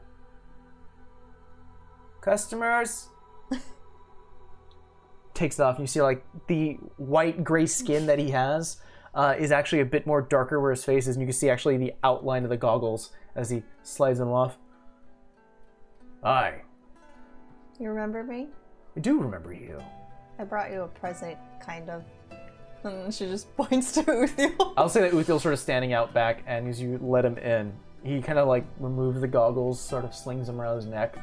Customers. 2.21 3.09
Takes 5.35 5.59
it 5.59 5.62
off, 5.62 5.77
and 5.77 5.85
you 5.85 5.87
see 5.87 6.03
like 6.03 6.25
the 6.49 6.75
white 6.97 7.42
gray 7.45 7.66
skin 7.66 8.07
that 8.07 8.19
he 8.19 8.31
has 8.31 8.79
uh, 9.16 9.35
is 9.38 9.50
actually 9.50 9.81
a 9.81 9.85
bit 9.85 10.07
more 10.07 10.20
darker 10.20 10.61
where 10.61 10.70
his 10.70 10.85
face 10.85 11.09
is, 11.09 11.16
and 11.16 11.22
you 11.22 11.26
can 11.26 11.33
see 11.33 11.48
actually 11.48 11.79
the 11.79 11.94
outline 12.05 12.44
of 12.44 12.50
the 12.50 12.57
goggles 12.57 13.11
as 13.35 13.48
he 13.50 13.62
slides 13.83 14.18
them 14.18 14.31
off. 14.31 14.59
Hi, 16.22 16.62
You 17.81 17.88
remember 17.88 18.22
me? 18.22 18.48
I 18.96 19.00
do 19.00 19.20
remember 19.20 19.52
you. 19.52 19.79
I 20.38 20.44
brought 20.44 20.70
you 20.70 20.83
a 20.83 20.88
present, 20.88 21.38
kind 21.61 21.88
of. 21.88 22.05
And 22.85 23.12
she 23.12 23.26
just 23.26 23.55
points 23.57 23.92
to 23.92 24.02
Uthiel. 24.02 24.74
I'll 24.76 24.88
say 24.88 25.00
that 25.00 25.12
Uthiel's 25.12 25.42
sort 25.42 25.55
of 25.55 25.61
standing 25.61 25.92
out 25.94 26.12
back, 26.12 26.42
and 26.46 26.68
as 26.68 26.81
you 26.81 26.98
let 27.02 27.24
him 27.24 27.38
in, 27.38 27.72
he 28.05 28.20
kind 28.20 28.38
of 28.38 28.48
like 28.48 28.66
removes 28.79 29.20
the 29.20 29.29
goggles, 29.29 29.81
sort 29.81 30.05
of 30.05 30.14
slings 30.14 30.46
them 30.46 30.61
around 30.61 30.76
his 30.76 30.87
neck. 30.87 31.16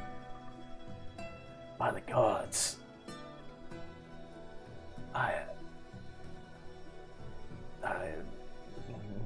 By 1.77 1.91
the 1.91 2.01
gods, 2.01 2.77
I, 5.13 5.33
I, 7.83 8.09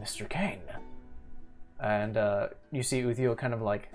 Mr. 0.01 0.27
Kane, 0.27 0.59
and 1.79 2.17
uh, 2.17 2.47
you 2.71 2.83
see 2.83 3.01
Uthiel 3.01 3.37
kind 3.37 3.53
of 3.53 3.61
like, 3.61 3.89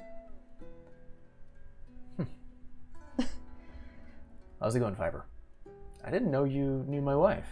hmm. 2.16 2.24
how's 4.60 4.74
it 4.76 4.80
going, 4.80 4.94
Fiber? 4.94 5.26
I 6.04 6.10
didn't 6.10 6.30
know 6.30 6.44
you 6.44 6.84
knew 6.88 7.00
my 7.00 7.14
wife. 7.16 7.46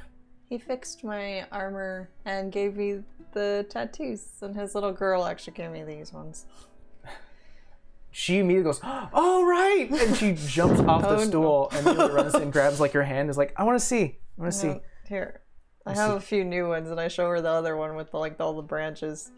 He 0.49 0.59
fixed 0.59 1.05
my 1.05 1.47
armor 1.53 2.11
and 2.25 2.51
gave 2.51 2.77
me 2.77 3.01
the 3.33 3.65
tattoos, 3.69 4.27
and 4.43 4.55
his 4.57 4.75
little 4.75 4.93
girl 4.93 5.25
actually 5.25 5.53
gave 5.53 5.71
me 5.71 5.85
these 5.85 6.13
ones. 6.13 6.47
she 8.11 8.39
immediately 8.39 8.65
goes, 8.73 8.81
"Oh 8.83 9.45
right!" 9.45 9.89
and 9.91 10.17
she 10.17 10.33
jumps 10.33 10.81
off 10.81 11.03
the 11.03 11.09
Oh, 11.11 11.17
no. 11.19 11.25
stool 11.25 11.69
and 11.73 11.87
immediately 11.87 12.15
runs 12.15 12.35
and 12.35 12.53
grabs 12.53 12.81
like 12.81 12.93
your 12.93 13.05
hand. 13.05 13.31
Is 13.31 13.39
like, 13.39 13.55
"I 13.57 13.63
want 13.63 13.79
to 13.79 13.85
see. 13.85 14.19
I 14.39 14.43
want 14.43 14.53
to 14.53 14.59
see." 14.59 14.75
Here, 15.09 15.40
I 15.87 15.95
have 15.95 16.17
a 16.17 16.21
few 16.21 16.45
new 16.45 16.69
ones, 16.69 16.91
and 16.91 17.01
I 17.01 17.09
show 17.09 17.29
her 17.29 17.41
the 17.41 17.49
other 17.49 17.77
one 17.77 17.97
with 17.97 18.11
the, 18.11 18.19
like 18.19 18.39
all 18.41 18.55
the 18.55 18.63
branches. 18.63 19.31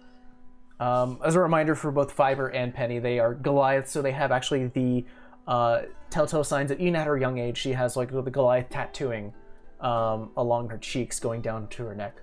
Um, 0.80 1.20
as 1.24 1.36
a 1.36 1.40
reminder 1.40 1.74
for 1.74 1.92
both 1.92 2.16
Fiverr 2.16 2.50
and 2.52 2.74
Penny, 2.74 2.98
they 2.98 3.20
are 3.20 3.34
Goliath, 3.34 3.88
so 3.88 4.02
they 4.02 4.10
have 4.12 4.32
actually 4.32 4.66
the 4.66 5.04
uh, 5.46 5.82
telltale 6.10 6.44
signs 6.44 6.70
that 6.70 6.80
even 6.80 6.96
at 6.96 7.06
her 7.06 7.16
young 7.16 7.38
age, 7.38 7.56
she 7.56 7.72
has 7.72 7.96
like 7.96 8.10
the 8.10 8.22
Goliath 8.22 8.68
tattooing 8.70 9.32
um, 9.80 10.30
along 10.36 10.68
her 10.70 10.78
cheeks, 10.78 11.20
going 11.20 11.40
down 11.40 11.68
to 11.68 11.84
her 11.84 11.94
neck. 11.94 12.20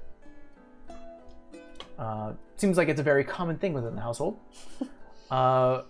Uh, 1.97 2.33
seems 2.55 2.77
like 2.77 2.89
it's 2.89 2.99
a 2.99 3.03
very 3.03 3.23
common 3.23 3.57
thing 3.57 3.73
within 3.73 3.95
the 3.95 4.01
household. 4.01 4.39
uh, 5.31 5.83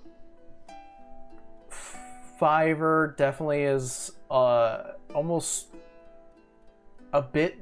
Fiverr 2.40 3.18
definitely 3.18 3.64
is 3.64 4.12
uh, 4.32 4.92
almost 5.14 5.68
a 7.14 7.22
bit 7.22 7.60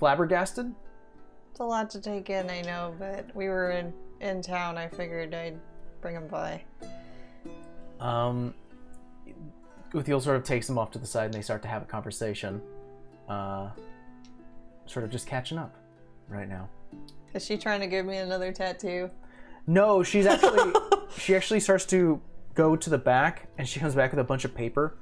flabbergasted. 0.00 0.74
It's 1.50 1.60
a 1.60 1.64
lot 1.64 1.90
to 1.90 2.00
take 2.00 2.30
in, 2.30 2.48
I 2.50 2.62
know, 2.62 2.94
but 2.98 3.26
we 3.36 3.48
were 3.48 3.70
in 3.70 3.92
in 4.20 4.42
town. 4.42 4.76
I 4.76 4.88
figured 4.88 5.34
I'd 5.34 5.60
bring 6.00 6.16
him 6.16 6.26
by. 6.26 6.62
Um, 8.00 8.54
Uthiel 9.92 10.22
sort 10.22 10.36
of 10.36 10.44
takes 10.44 10.68
him 10.68 10.78
off 10.78 10.90
to 10.92 10.98
the 10.98 11.06
side 11.06 11.26
and 11.26 11.34
they 11.34 11.42
start 11.42 11.62
to 11.62 11.68
have 11.68 11.82
a 11.82 11.84
conversation. 11.84 12.62
Uh, 13.28 13.68
sort 14.86 15.04
of 15.04 15.10
just 15.10 15.26
catching 15.26 15.58
up 15.58 15.76
right 16.28 16.48
now. 16.48 16.68
Is 17.34 17.44
she 17.44 17.58
trying 17.58 17.80
to 17.80 17.86
give 17.86 18.06
me 18.06 18.16
another 18.16 18.52
tattoo? 18.52 19.10
No, 19.66 20.02
she's 20.02 20.26
actually 20.26 20.72
she 21.18 21.36
actually 21.36 21.60
starts 21.60 21.84
to 21.86 22.20
go 22.54 22.74
to 22.74 22.90
the 22.90 22.98
back 22.98 23.48
and 23.58 23.68
she 23.68 23.78
comes 23.78 23.94
back 23.94 24.10
with 24.12 24.20
a 24.20 24.24
bunch 24.24 24.44
of 24.44 24.54
paper 24.54 24.96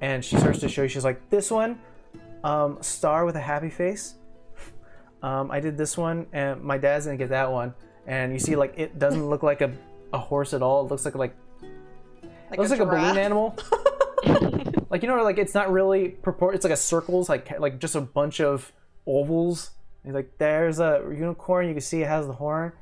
and 0.00 0.24
she 0.24 0.36
starts 0.36 0.58
to 0.60 0.68
show 0.68 0.82
you 0.82 0.88
she's 0.88 1.04
like 1.04 1.28
this 1.30 1.50
one 1.50 1.78
um 2.44 2.78
star 2.80 3.24
with 3.24 3.36
a 3.36 3.40
happy 3.40 3.70
face 3.70 4.14
um 5.22 5.50
i 5.50 5.60
did 5.60 5.76
this 5.76 5.96
one 5.96 6.26
and 6.32 6.62
my 6.62 6.78
dad's 6.78 7.06
gonna 7.06 7.16
get 7.16 7.30
that 7.30 7.50
one. 7.50 7.74
And 8.06 8.32
you 8.32 8.38
see 8.38 8.56
like 8.56 8.74
it 8.78 8.98
doesn't 8.98 9.28
look 9.28 9.42
like 9.42 9.60
a, 9.60 9.70
a 10.14 10.18
horse 10.18 10.54
at 10.54 10.62
all. 10.62 10.86
It 10.86 10.90
looks 10.90 11.04
like 11.04 11.14
like 11.14 11.36
Like 11.62 12.54
it 12.54 12.58
looks 12.58 12.70
like 12.70 12.80
a 12.80 12.86
balloon 12.86 13.18
animal. 13.18 13.56
Like 14.90 15.02
you 15.02 15.08
know 15.08 15.22
like 15.22 15.38
it's 15.38 15.54
not 15.54 15.70
really 15.70 16.16
propor 16.22 16.54
it's 16.54 16.64
like 16.64 16.72
a 16.72 16.76
circles 16.76 17.28
like 17.28 17.58
like 17.60 17.78
just 17.78 17.94
a 17.94 18.00
bunch 18.00 18.40
of 18.40 18.72
ovals. 19.06 19.70
He's 20.04 20.14
like 20.14 20.38
there's 20.38 20.80
a 20.80 21.02
unicorn 21.10 21.68
you 21.68 21.74
can 21.74 21.82
see 21.82 22.02
it 22.02 22.08
has 22.08 22.26
the 22.26 22.32
horn. 22.32 22.72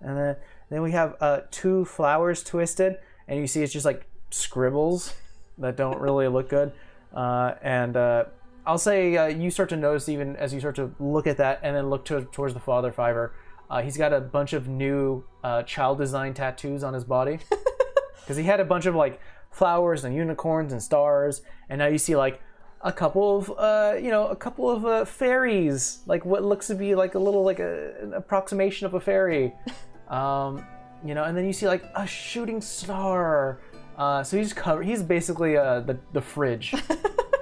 And 0.00 0.16
then 0.16 0.36
then 0.70 0.82
we 0.82 0.92
have 0.92 1.16
uh, 1.20 1.40
two 1.50 1.84
flowers 1.84 2.42
twisted, 2.42 2.96
and 3.28 3.38
you 3.38 3.46
see 3.46 3.62
it's 3.62 3.72
just 3.72 3.84
like 3.84 4.06
scribbles 4.30 5.14
that 5.58 5.76
don't 5.76 6.00
really 6.00 6.28
look 6.28 6.48
good. 6.48 6.72
Uh, 7.12 7.54
and 7.60 7.94
uh, 7.98 8.24
I'll 8.66 8.78
say 8.78 9.16
uh, 9.16 9.26
you 9.26 9.50
start 9.50 9.68
to 9.70 9.76
notice 9.76 10.08
even 10.08 10.36
as 10.36 10.54
you 10.54 10.60
start 10.60 10.76
to 10.76 10.94
look 11.00 11.26
at 11.26 11.36
that, 11.38 11.60
and 11.62 11.74
then 11.74 11.90
look 11.90 12.04
to, 12.06 12.22
towards 12.32 12.54
the 12.54 12.60
father 12.60 12.92
Fiverr. 12.92 13.30
Uh, 13.68 13.82
he's 13.82 13.96
got 13.96 14.12
a 14.12 14.20
bunch 14.20 14.52
of 14.52 14.68
new 14.68 15.24
uh, 15.42 15.62
child 15.62 15.98
design 15.98 16.34
tattoos 16.34 16.84
on 16.84 16.94
his 16.94 17.04
body 17.04 17.38
because 18.20 18.36
he 18.36 18.44
had 18.44 18.60
a 18.60 18.64
bunch 18.64 18.86
of 18.86 18.94
like 18.94 19.20
flowers 19.50 20.04
and 20.04 20.14
unicorns 20.14 20.72
and 20.72 20.82
stars, 20.82 21.42
and 21.68 21.78
now 21.78 21.86
you 21.86 21.98
see 21.98 22.14
like 22.14 22.40
a 22.82 22.92
couple 22.92 23.36
of 23.36 23.50
uh, 23.58 23.96
you 23.96 24.10
know 24.10 24.28
a 24.28 24.36
couple 24.36 24.70
of 24.70 24.84
uh, 24.84 25.04
fairies, 25.04 26.00
like 26.06 26.24
what 26.24 26.44
looks 26.44 26.68
to 26.68 26.74
be 26.74 26.94
like 26.94 27.14
a 27.14 27.18
little 27.18 27.42
like 27.44 27.58
a, 27.58 27.94
an 28.00 28.14
approximation 28.14 28.86
of 28.86 28.94
a 28.94 29.00
fairy. 29.00 29.52
Um, 30.08 30.66
you 31.02 31.14
know, 31.14 31.24
and 31.24 31.34
then 31.34 31.46
you 31.46 31.54
see 31.54 31.66
like 31.66 31.84
a 31.94 32.06
shooting 32.06 32.60
star. 32.60 33.60
Uh, 33.96 34.22
so 34.22 34.36
he's 34.36 34.52
covered. 34.52 34.84
He's 34.84 35.02
basically 35.02 35.56
uh, 35.56 35.80
the 35.80 35.98
the 36.12 36.20
fridge. 36.20 36.74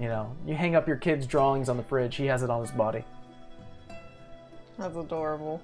you 0.00 0.08
know, 0.08 0.34
you 0.46 0.54
hang 0.54 0.76
up 0.76 0.86
your 0.86 0.96
kid's 0.96 1.26
drawings 1.26 1.68
on 1.68 1.76
the 1.76 1.82
fridge. 1.82 2.16
He 2.16 2.26
has 2.26 2.42
it 2.42 2.50
on 2.50 2.60
his 2.60 2.70
body. 2.70 3.04
That's 4.78 4.96
adorable. 4.96 5.60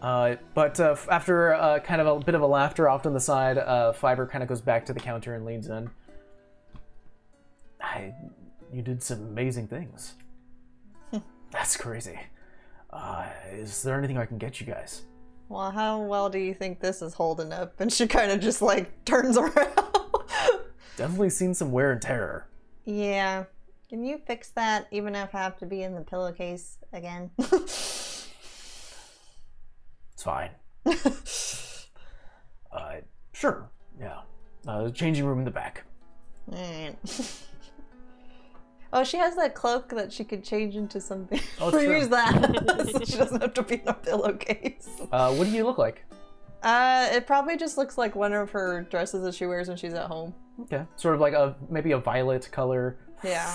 Uh, 0.00 0.36
but 0.54 0.78
uh, 0.78 0.94
after 1.10 1.54
uh, 1.54 1.80
kind 1.80 2.00
of 2.00 2.06
a 2.06 2.24
bit 2.24 2.34
of 2.34 2.42
a 2.42 2.46
laughter 2.46 2.88
off 2.88 3.06
on 3.06 3.14
the 3.14 3.20
side, 3.20 3.58
uh, 3.58 3.92
Fiverr 3.92 4.28
kind 4.30 4.42
of 4.42 4.48
goes 4.48 4.60
back 4.60 4.86
to 4.86 4.92
the 4.92 5.00
counter 5.00 5.34
and 5.34 5.44
leans 5.44 5.68
in. 5.68 5.90
I, 7.80 8.14
you 8.72 8.82
did 8.82 9.02
some 9.02 9.22
amazing 9.22 9.68
things. 9.68 10.14
That's 11.50 11.76
crazy. 11.76 12.18
Uh, 12.90 13.26
is 13.52 13.82
there 13.82 13.98
anything 13.98 14.18
I 14.18 14.26
can 14.26 14.38
get 14.38 14.60
you 14.60 14.66
guys? 14.66 15.02
Well, 15.48 15.70
how 15.70 16.02
well 16.02 16.28
do 16.28 16.38
you 16.38 16.54
think 16.54 16.80
this 16.80 17.02
is 17.02 17.14
holding 17.14 17.52
up? 17.52 17.80
And 17.80 17.92
she 17.92 18.06
kind 18.06 18.30
of 18.30 18.40
just 18.40 18.62
like 18.62 19.04
turns 19.04 19.36
around. 19.38 19.95
Definitely 20.96 21.30
seen 21.30 21.54
some 21.54 21.72
wear 21.72 21.92
and 21.92 22.00
tear. 22.02 22.46
yeah. 22.84 23.44
Can 23.88 24.04
you 24.04 24.18
fix 24.26 24.48
that 24.50 24.88
even 24.90 25.14
if 25.14 25.32
I 25.32 25.38
have 25.38 25.56
to 25.58 25.66
be 25.66 25.84
in 25.84 25.94
the 25.94 26.00
pillowcase 26.00 26.78
again? 26.92 27.30
It's 27.38 28.26
fine. 30.16 30.50
uh, 32.72 32.96
sure. 33.32 33.70
Yeah. 34.00 34.22
Uh, 34.66 34.90
changing 34.90 35.24
room 35.24 35.38
in 35.38 35.44
the 35.44 35.52
back. 35.52 35.84
Alright. 36.52 36.96
oh, 38.92 39.04
she 39.04 39.18
has 39.18 39.36
that 39.36 39.54
cloak 39.54 39.90
that 39.90 40.12
she 40.12 40.24
could 40.24 40.42
change 40.42 40.74
into 40.74 41.00
something. 41.00 41.38
Oh, 41.60 41.70
true. 41.86 41.98
use 41.98 42.08
that. 42.08 42.88
so 42.90 43.04
she 43.04 43.16
doesn't 43.16 43.40
have 43.40 43.54
to 43.54 43.62
be 43.62 43.76
in 43.76 43.86
a 43.86 43.94
pillowcase. 43.94 44.88
Uh, 45.12 45.32
what 45.32 45.44
do 45.44 45.52
you 45.52 45.64
look 45.64 45.78
like? 45.78 46.04
Uh, 46.64 47.08
it 47.12 47.24
probably 47.26 47.56
just 47.56 47.78
looks 47.78 47.96
like 47.96 48.16
one 48.16 48.32
of 48.32 48.50
her 48.50 48.82
dresses 48.90 49.22
that 49.22 49.34
she 49.34 49.46
wears 49.46 49.68
when 49.68 49.76
she's 49.76 49.94
at 49.94 50.06
home. 50.08 50.34
Okay. 50.62 50.84
Sort 50.96 51.14
of 51.14 51.20
like 51.20 51.34
a 51.34 51.54
maybe 51.68 51.92
a 51.92 51.98
violet 51.98 52.48
color. 52.50 52.98
Yeah. 53.22 53.52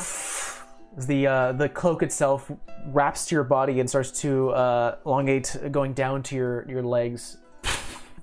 The 0.98 1.28
uh, 1.28 1.52
the 1.54 1.70
cloak 1.70 2.04
itself 2.04 2.52
wraps 2.88 3.26
to 3.28 3.36
your 3.36 3.44
body 3.44 3.80
and 3.80 3.90
starts 3.90 4.12
to 4.22 4.50
uh, 4.50 4.98
elongate, 5.06 5.58
going 5.72 5.94
down 5.94 6.22
to 6.24 6.36
your 6.36 6.70
your 6.70 6.84
legs. 6.84 7.38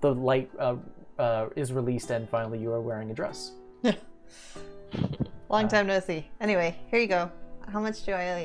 The 0.00 0.14
light 0.14 0.50
uh, 0.58 0.76
uh, 1.18 1.48
is 1.56 1.72
released, 1.72 2.10
and 2.10 2.28
finally 2.28 2.58
you 2.58 2.70
are 2.72 2.80
wearing 2.80 3.10
a 3.10 3.14
dress. 3.14 3.52
Long 5.48 5.66
time 5.66 5.86
no 5.86 5.98
see. 5.98 6.28
Anyway, 6.40 6.76
here 6.90 7.00
you 7.00 7.06
go. 7.06 7.32
How 7.72 7.80
much 7.80 8.04
do 8.04 8.12
I 8.12 8.30
owe 8.32 8.44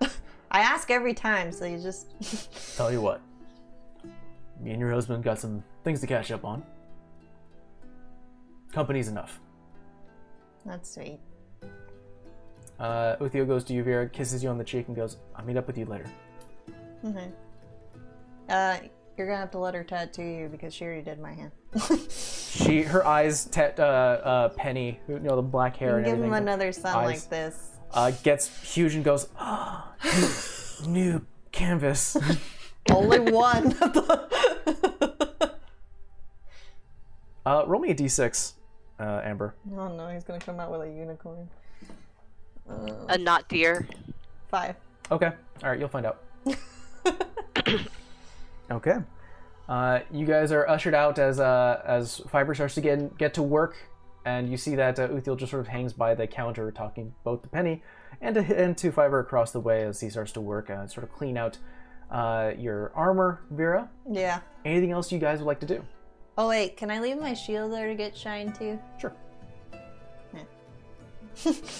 you? 0.00 0.08
I 0.50 0.60
ask 0.60 0.90
every 0.90 1.12
time, 1.12 1.52
so 1.52 1.66
you 1.66 1.78
just. 1.78 2.76
Tell 2.76 2.90
you 2.90 3.00
what, 3.00 3.20
me 4.60 4.70
and 4.70 4.80
your 4.80 4.92
husband 4.92 5.22
got 5.22 5.38
some 5.38 5.62
things 5.84 6.00
to 6.00 6.06
catch 6.06 6.30
up 6.30 6.44
on. 6.44 6.62
Company's 8.76 9.08
enough. 9.08 9.40
That's 10.66 10.92
sweet. 10.92 11.18
Uh, 12.78 13.16
Uthiel 13.16 13.46
goes 13.46 13.64
to 13.64 13.72
you, 13.72 13.82
Vera, 13.82 14.06
kisses 14.06 14.44
you 14.44 14.50
on 14.50 14.58
the 14.58 14.64
cheek, 14.64 14.86
and 14.88 14.94
goes, 14.94 15.16
"I'll 15.34 15.46
meet 15.46 15.56
up 15.56 15.66
with 15.66 15.78
you 15.78 15.86
later." 15.86 16.04
Okay. 17.02 17.30
Uh, 18.50 18.76
You're 19.16 19.28
gonna 19.28 19.38
have 19.38 19.50
to 19.52 19.58
let 19.58 19.72
her 19.72 19.82
tattoo 19.82 20.22
you 20.22 20.48
because 20.48 20.74
she 20.74 20.84
already 20.84 21.00
did 21.00 21.18
my 21.18 21.32
hand. 21.32 21.52
She, 22.56 22.82
her 22.82 23.06
eyes, 23.06 23.44
te- 23.46 23.60
uh, 23.78 23.82
uh, 23.84 24.48
Penny, 24.50 24.98
you 25.08 25.18
know, 25.20 25.36
the 25.36 25.42
black 25.42 25.76
hair 25.76 25.96
and 25.98 26.06
Give 26.06 26.22
him 26.22 26.32
another 26.32 26.72
son 26.72 26.96
eyes. 26.96 27.06
like 27.06 27.30
this. 27.30 27.70
uh, 27.92 28.10
gets 28.22 28.48
huge 28.74 28.94
and 28.94 29.04
goes, 29.04 29.28
"Ah, 29.38 29.92
new, 30.86 30.92
new 30.92 31.26
canvas. 31.50 32.16
Only 32.90 33.20
one. 33.20 33.74
Uh, 37.46 37.62
roll 37.68 37.80
me 37.80 37.90
a 37.90 37.94
d6, 37.94 38.54
uh, 38.98 39.20
Amber. 39.24 39.54
oh 39.76 39.88
no, 39.88 40.08
he's 40.08 40.24
gonna 40.24 40.40
come 40.40 40.60
out 40.60 40.70
with 40.70 40.82
a 40.82 40.90
unicorn. 40.90 41.48
A 43.08 43.18
not 43.18 43.48
deer. 43.48 43.86
Five. 44.48 44.76
Okay. 45.10 45.30
All 45.62 45.70
right, 45.70 45.78
you'll 45.78 45.88
find 45.88 46.06
out. 46.06 46.22
okay. 48.70 48.96
Uh, 49.68 50.00
you 50.12 50.26
guys 50.26 50.52
are 50.52 50.68
ushered 50.68 50.94
out 50.94 51.18
as 51.18 51.40
uh, 51.40 51.80
as 51.84 52.20
Fiber 52.28 52.54
starts 52.54 52.74
to 52.74 52.80
get 52.80 53.16
get 53.18 53.34
to 53.34 53.42
work, 53.42 53.76
and 54.24 54.50
you 54.50 54.56
see 54.56 54.74
that 54.76 54.98
uh, 54.98 55.08
Uthiel 55.08 55.36
just 55.36 55.50
sort 55.50 55.60
of 55.60 55.68
hangs 55.68 55.92
by 55.92 56.14
the 56.14 56.26
counter, 56.26 56.70
talking 56.70 57.14
both 57.24 57.42
to 57.42 57.48
Penny 57.48 57.82
and 58.20 58.34
to 58.34 58.40
and 58.58 58.76
to 58.78 58.92
Fiber 58.92 59.18
across 59.20 59.52
the 59.52 59.60
way 59.60 59.82
as 59.82 60.00
he 60.00 60.10
starts 60.10 60.32
to 60.32 60.40
work 60.40 60.68
and 60.68 60.90
sort 60.90 61.04
of 61.04 61.12
clean 61.12 61.36
out 61.36 61.58
uh, 62.10 62.52
your 62.56 62.92
armor, 62.94 63.40
Vera. 63.50 63.88
Yeah. 64.10 64.40
Anything 64.64 64.92
else 64.92 65.10
you 65.10 65.18
guys 65.18 65.38
would 65.38 65.46
like 65.46 65.60
to 65.60 65.66
do? 65.66 65.84
Oh 66.38 66.48
wait, 66.48 66.76
can 66.76 66.90
I 66.90 67.00
leave 67.00 67.18
my 67.18 67.32
shield 67.34 67.72
there 67.72 67.88
to 67.88 67.94
get 67.94 68.16
shine 68.16 68.52
too? 68.52 68.78
Sure. 69.00 69.12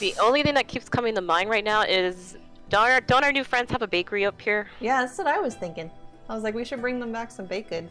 The 0.01 0.15
only 0.21 0.43
thing 0.43 0.55
that 0.55 0.69
keeps 0.69 0.89
coming 0.89 1.15
to 1.15 1.21
mind 1.21 1.49
right 1.49 1.65
now 1.65 1.83
is 1.83 2.37
don't 2.69 2.89
our, 2.89 3.01
don't 3.01 3.25
our 3.25 3.33
new 3.33 3.45
friends 3.45 3.71
have 3.71 3.83
a 3.83 3.87
bakery 3.87 4.25
up 4.27 4.41
here? 4.41 4.69
Yeah, 4.81 5.03
that's 5.03 5.17
what 5.19 5.27
I 5.27 5.39
was 5.39 5.55
thinking. 5.55 5.91
I 6.29 6.35
was 6.35 6.43
like, 6.43 6.55
we 6.55 6.65
should 6.65 6.81
bring 6.81 7.01
them 7.01 7.13
back 7.13 7.31
some 7.31 7.47
baked 7.47 7.71
goods. 7.71 7.91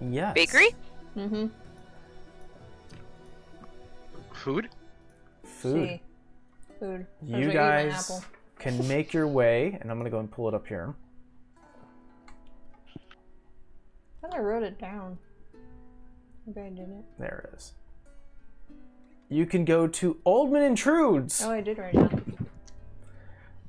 Yes. 0.00 0.34
Bakery? 0.34 0.74
Mm-hmm. 1.16 1.46
Food? 4.32 4.68
Food. 5.44 6.00
Food. 6.80 7.06
That's 7.22 7.30
You 7.30 7.34
what 7.34 7.42
eat 7.42 7.46
my 7.46 7.52
guys 7.52 8.22
can 8.58 8.88
make 8.88 9.12
your 9.12 9.28
way, 9.28 9.78
and 9.80 9.90
I'm 9.90 9.98
gonna 9.98 10.10
go 10.10 10.18
and 10.18 10.30
pull 10.30 10.48
it 10.48 10.54
up 10.54 10.66
here. 10.66 10.94
I 14.22 14.28
thought 14.28 14.36
I 14.36 14.40
wrote 14.40 14.62
it 14.62 14.78
down. 14.78 15.18
Maybe 16.46 16.60
I 16.60 16.70
didn't. 16.70 17.04
There 17.18 17.48
it 17.52 17.56
is. 17.56 17.72
You 19.28 19.46
can 19.46 19.64
go 19.64 19.86
to 19.86 20.18
Ullman 20.24 20.62
and 20.62 20.76
Trudes. 20.76 21.42
Oh, 21.44 21.50
I 21.50 21.60
did 21.60 21.78
write 21.78 21.94
it 21.94 21.98
down. 21.98 22.48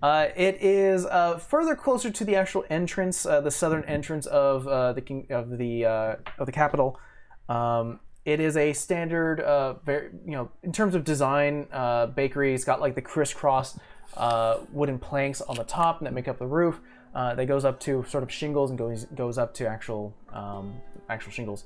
Uh, 0.01 0.27
it 0.35 0.57
is 0.61 1.05
uh, 1.05 1.37
further 1.37 1.75
closer 1.75 2.11
to 2.11 2.25
the 2.25 2.35
actual 2.35 2.65
entrance, 2.69 3.25
uh, 3.25 3.39
the 3.39 3.49
southern 3.49 3.85
entrance 3.85 4.25
of 4.25 4.67
uh, 4.67 4.91
the 4.91 4.99
king 4.99 5.25
of 5.29 5.57
the 5.57 5.85
uh, 5.85 6.15
of 6.37 6.45
the 6.45 6.51
capital. 6.51 6.99
Um, 7.47 8.01
it 8.25 8.41
is 8.41 8.57
a 8.57 8.73
standard, 8.73 9.39
uh, 9.39 9.75
very 9.85 10.09
you 10.25 10.31
know, 10.31 10.51
in 10.61 10.73
terms 10.73 10.93
of 10.93 11.05
design, 11.05 11.67
uh, 11.71 12.07
bakery. 12.07 12.53
It's 12.53 12.65
got 12.65 12.81
like 12.81 12.95
the 12.95 13.01
crisscross 13.01 13.79
uh, 14.17 14.57
wooden 14.73 14.99
planks 14.99 15.39
on 15.39 15.55
the 15.55 15.63
top 15.63 16.01
that 16.01 16.13
make 16.13 16.27
up 16.27 16.37
the 16.37 16.47
roof. 16.47 16.81
Uh, 17.15 17.35
that 17.35 17.45
goes 17.45 17.63
up 17.63 17.79
to 17.79 18.03
sort 18.09 18.23
of 18.23 18.31
shingles 18.31 18.71
and 18.71 18.79
goes 18.79 19.05
goes 19.15 19.37
up 19.37 19.53
to 19.53 19.67
actual 19.67 20.15
um, 20.33 20.73
actual 21.09 21.31
shingles. 21.31 21.65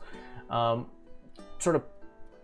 Um, 0.50 0.88
sort 1.58 1.76
of 1.78 1.84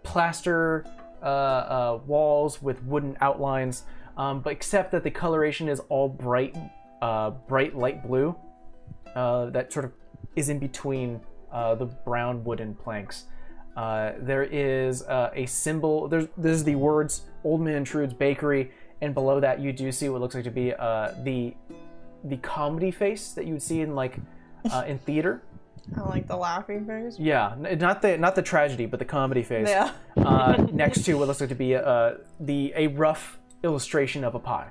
plaster 0.03 0.85
uh, 1.21 1.25
uh, 1.25 1.99
walls 2.05 2.61
with 2.61 2.81
wooden 2.83 3.17
outlines, 3.19 3.83
um, 4.17 4.41
but 4.41 4.51
except 4.51 4.91
that 4.91 5.03
the 5.03 5.11
coloration 5.11 5.67
is 5.67 5.81
all 5.89 6.07
bright, 6.07 6.55
uh, 7.01 7.31
bright 7.31 7.75
light 7.75 8.05
blue. 8.05 8.35
Uh, 9.15 9.49
that 9.49 9.71
sort 9.71 9.85
of 9.85 9.91
is 10.35 10.49
in 10.49 10.59
between 10.59 11.19
uh, 11.51 11.75
the 11.75 11.85
brown 11.85 12.43
wooden 12.43 12.73
planks. 12.73 13.25
There 13.75 14.43
is 14.43 15.01
a 15.01 15.45
symbol. 15.45 16.07
There's 16.07 16.27
there's 16.37 16.63
the 16.63 16.75
words 16.75 17.23
"Old 17.43 17.59
Man 17.59 17.83
Trude's 17.83 18.13
Bakery, 18.13 18.71
and 19.01 19.13
below 19.13 19.41
that 19.41 19.59
you 19.59 19.73
do 19.73 19.91
see 19.91 20.07
what 20.07 20.21
looks 20.21 20.35
like 20.35 20.45
to 20.45 20.51
be 20.51 20.69
the 20.69 21.53
the 22.23 22.37
comedy 22.37 22.91
face 22.91 23.31
that 23.33 23.45
you 23.45 23.53
would 23.53 23.61
see 23.61 23.81
in 23.81 23.95
like 23.95 24.17
uh, 24.71 24.83
in 24.87 24.97
theater. 24.99 25.41
I 25.97 26.01
like 26.01 26.27
the 26.27 26.37
laughing 26.37 26.85
face. 26.85 27.17
Yeah, 27.19 27.55
n- 27.65 27.77
not 27.79 28.01
the 28.01 28.17
not 28.17 28.35
the 28.35 28.41
tragedy, 28.41 28.85
but 28.85 28.99
the 28.99 29.05
comedy 29.05 29.43
face. 29.43 29.67
Yeah. 29.67 29.91
uh, 30.17 30.65
next 30.71 31.03
to 31.05 31.15
what 31.15 31.27
looks 31.27 31.41
like 31.41 31.49
to 31.49 31.55
be 31.55 31.75
uh, 31.75 32.13
the 32.39 32.73
a 32.75 32.87
rough 32.87 33.37
illustration 33.63 34.23
of 34.23 34.35
a 34.35 34.39
pie. 34.39 34.67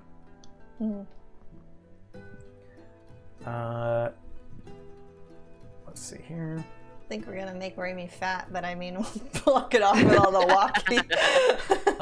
Uh, 3.47 4.11
let's 5.87 6.01
see 6.01 6.19
here. 6.27 6.65
I 7.03 7.09
think 7.09 7.27
we're 7.27 7.37
gonna 7.37 7.55
make 7.55 7.77
Raimi 7.77 8.09
fat, 8.09 8.49
but 8.53 8.65
I 8.65 8.75
mean, 8.75 8.95
we'll 8.99 9.43
block 9.45 9.75
it 9.75 9.83
off 9.83 10.03
with 10.03 10.17
all 10.17 10.31
the 10.31 10.47
walking. 10.47 11.01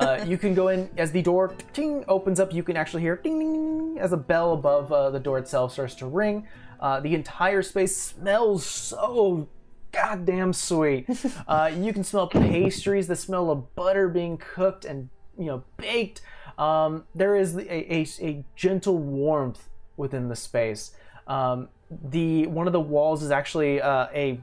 Uh, 0.01 0.25
you 0.27 0.39
can 0.39 0.55
go 0.55 0.69
in 0.69 0.89
as 0.97 1.13
the 1.13 1.21
door 1.21 1.55
ting, 1.75 2.03
opens 2.09 2.41
up. 2.41 2.55
You 2.55 2.63
can 2.63 2.75
actually 2.75 3.03
hear 3.03 3.17
ding 3.17 3.39
ding 3.39 3.53
ding 3.53 3.99
as 3.99 4.15
a 4.15 4.17
bell 4.17 4.55
above 4.55 4.91
uh, 4.91 5.11
the 5.11 5.21
door 5.21 5.37
itself 5.37 5.73
starts 5.73 5.95
to 5.97 6.07
ring. 6.07 6.49
Uh, 6.81 7.01
the 7.01 7.15
entire 7.15 7.61
space 7.61 7.95
smells 7.95 8.65
so 8.65 9.47
goddamn 9.93 10.55
sweet. 10.55 11.07
Uh, 11.47 11.71
you 11.77 11.93
can 11.93 12.03
smell 12.03 12.29
pastries, 12.29 13.09
the 13.09 13.17
smell 13.17 13.51
of 13.51 13.75
butter 13.75 14.09
being 14.09 14.39
cooked 14.39 14.87
and 14.87 15.11
you 15.37 15.45
know 15.45 15.65
baked. 15.77 16.23
Um, 16.57 17.05
there 17.15 17.37
is 17.37 17.57
a, 17.57 17.95
a, 17.95 18.07
a 18.23 18.45
gentle 18.57 18.97
warmth 18.97 19.69
within 19.99 20.29
the 20.29 20.37
space. 20.37 20.93
Um, 21.27 21.69
the 21.91 22.47
one 22.47 22.67
of 22.67 22.73
the 22.73 22.81
walls 22.81 23.23
is 23.23 23.31
actually 23.31 23.83
uh, 23.83 24.07
a 24.15 24.41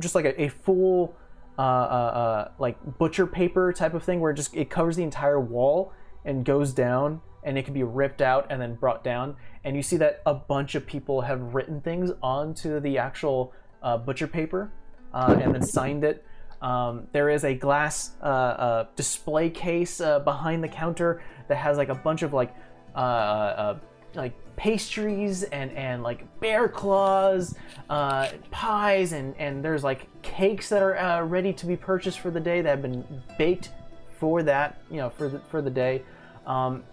just 0.00 0.14
like 0.14 0.24
a, 0.24 0.42
a 0.42 0.48
full 0.48 1.16
uh, 1.58 1.62
uh, 1.62 1.64
uh, 1.64 2.50
like 2.58 2.98
butcher 2.98 3.26
paper 3.26 3.72
type 3.72 3.94
of 3.94 4.02
thing 4.02 4.20
where 4.20 4.30
it 4.30 4.34
just 4.34 4.54
it 4.54 4.68
covers 4.68 4.96
the 4.96 5.02
entire 5.02 5.40
wall 5.40 5.92
and 6.24 6.44
goes 6.44 6.72
down 6.72 7.20
and 7.44 7.56
it 7.56 7.64
can 7.64 7.72
be 7.72 7.82
ripped 7.82 8.20
out 8.20 8.46
and 8.50 8.60
then 8.60 8.74
brought 8.74 9.02
down. 9.02 9.36
And 9.64 9.74
you 9.74 9.82
see 9.82 9.96
that 9.98 10.20
a 10.26 10.34
bunch 10.34 10.74
of 10.74 10.86
people 10.86 11.22
have 11.22 11.54
written 11.54 11.80
things 11.80 12.10
onto 12.22 12.78
the 12.80 12.98
actual 12.98 13.54
uh, 13.82 13.96
butcher 13.96 14.26
paper 14.26 14.70
uh, 15.14 15.38
and 15.40 15.54
then 15.54 15.62
signed 15.62 16.04
it. 16.04 16.24
Um, 16.60 17.06
there 17.12 17.30
is 17.30 17.44
a 17.44 17.54
glass 17.54 18.16
uh, 18.20 18.84
display 18.96 19.48
case 19.48 19.98
behind 19.98 20.62
the 20.62 20.68
counter 20.68 21.22
that 21.48 21.56
has 21.56 21.78
like 21.78 21.88
a 21.88 21.94
bunch 21.94 22.22
of 22.22 22.32
like 22.34 22.54
like 22.94 24.34
pastries 24.56 25.42
and 25.44 25.70
and 25.72 26.02
like 26.02 26.40
bear 26.40 26.68
claws, 26.68 27.54
uh, 27.88 28.28
pies, 28.50 29.12
and 29.12 29.34
and 29.38 29.64
there's 29.64 29.84
like 29.84 30.08
cakes 30.22 30.68
that 30.70 30.82
are 30.82 30.98
uh, 30.98 31.22
ready 31.22 31.52
to 31.52 31.66
be 31.66 31.76
purchased 31.76 32.20
for 32.20 32.30
the 32.30 32.40
day 32.40 32.62
that 32.62 32.68
have 32.68 32.82
been 32.82 33.04
baked 33.38 33.70
for 34.18 34.42
that 34.42 34.80
you 34.90 34.96
know 34.96 35.10
for 35.10 35.28
the 35.28 35.38
for 35.50 35.62
the 35.62 35.70
day. 35.70 36.02
Um, 36.46 36.84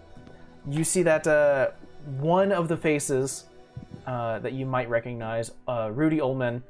you 0.68 0.84
see 0.84 1.02
that 1.02 1.26
uh, 1.26 1.70
one 2.18 2.52
of 2.52 2.68
the 2.68 2.76
faces 2.76 3.46
uh, 4.06 4.38
that 4.38 4.52
you 4.52 4.66
might 4.66 4.88
recognize, 4.88 5.50
uh, 5.68 5.90
Rudy 5.92 6.20
Ullman, 6.20 6.62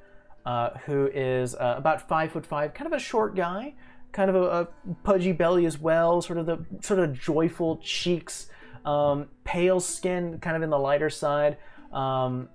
uh, 0.47 0.71
who 0.87 1.07
is 1.13 1.55
about 1.59 2.09
five 2.09 2.33
foot 2.33 2.47
five, 2.47 2.75
kind 2.75 2.87
of 2.87 2.93
a 2.93 2.99
short 2.99 3.35
guy, 3.35 3.75
kind 4.13 4.31
of 4.31 4.37
a, 4.37 4.41
a 4.41 4.95
pudgy 5.03 5.33
belly 5.33 5.67
as 5.67 5.79
well, 5.79 6.23
sort 6.23 6.39
of 6.39 6.47
the 6.47 6.65
sort 6.81 7.01
of 7.01 7.19
joyful 7.19 7.79
cheeks, 7.83 8.49
um, 8.85 9.29
pale 9.45 9.81
skin, 9.81 10.39
kind 10.41 10.57
of 10.57 10.63
in 10.63 10.71
the 10.71 10.79
lighter 10.79 11.11
side, 11.11 11.57
um, 11.93 12.49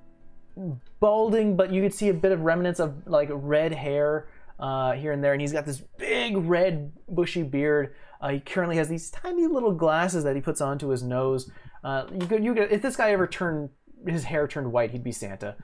balding, 1.00 1.56
but 1.56 1.72
you 1.72 1.82
could 1.82 1.94
see 1.94 2.10
a 2.10 2.14
bit 2.14 2.32
of 2.32 2.42
remnants 2.42 2.80
of 2.80 3.08
like 3.08 3.30
red 3.32 3.74
hair 3.74 4.28
uh, 4.60 4.92
here 4.94 5.12
and 5.12 5.24
there, 5.24 5.34
and 5.34 5.42
he's 5.42 5.54
got 5.54 5.66
this 5.66 5.82
big 5.98 6.38
red 6.38 6.92
bushy 7.08 7.44
beard. 7.44 7.96
Uh, 8.22 8.30
he 8.30 8.40
currently 8.40 8.76
has 8.76 8.90
these 8.90 9.10
tiny 9.10 9.48
little 9.48 9.72
glasses 9.72 10.24
that 10.26 10.36
he 10.36 10.42
puts 10.42 10.60
onto 10.60 10.90
his 10.90 11.02
nose. 11.02 11.50
Uh, 11.84 12.06
you 12.12 12.28
could, 12.28 12.44
you 12.44 12.54
could, 12.54 12.72
if 12.72 12.82
this 12.82 12.98
guy 12.98 13.12
ever 13.12 13.26
turned 13.26 13.70
his 14.06 14.26
hair 14.26 14.48
turned 14.48 14.72
white, 14.72 14.92
he'd 14.92 15.04
be 15.04 15.12
Santa. 15.12 15.56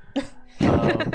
Um, 0.61 1.13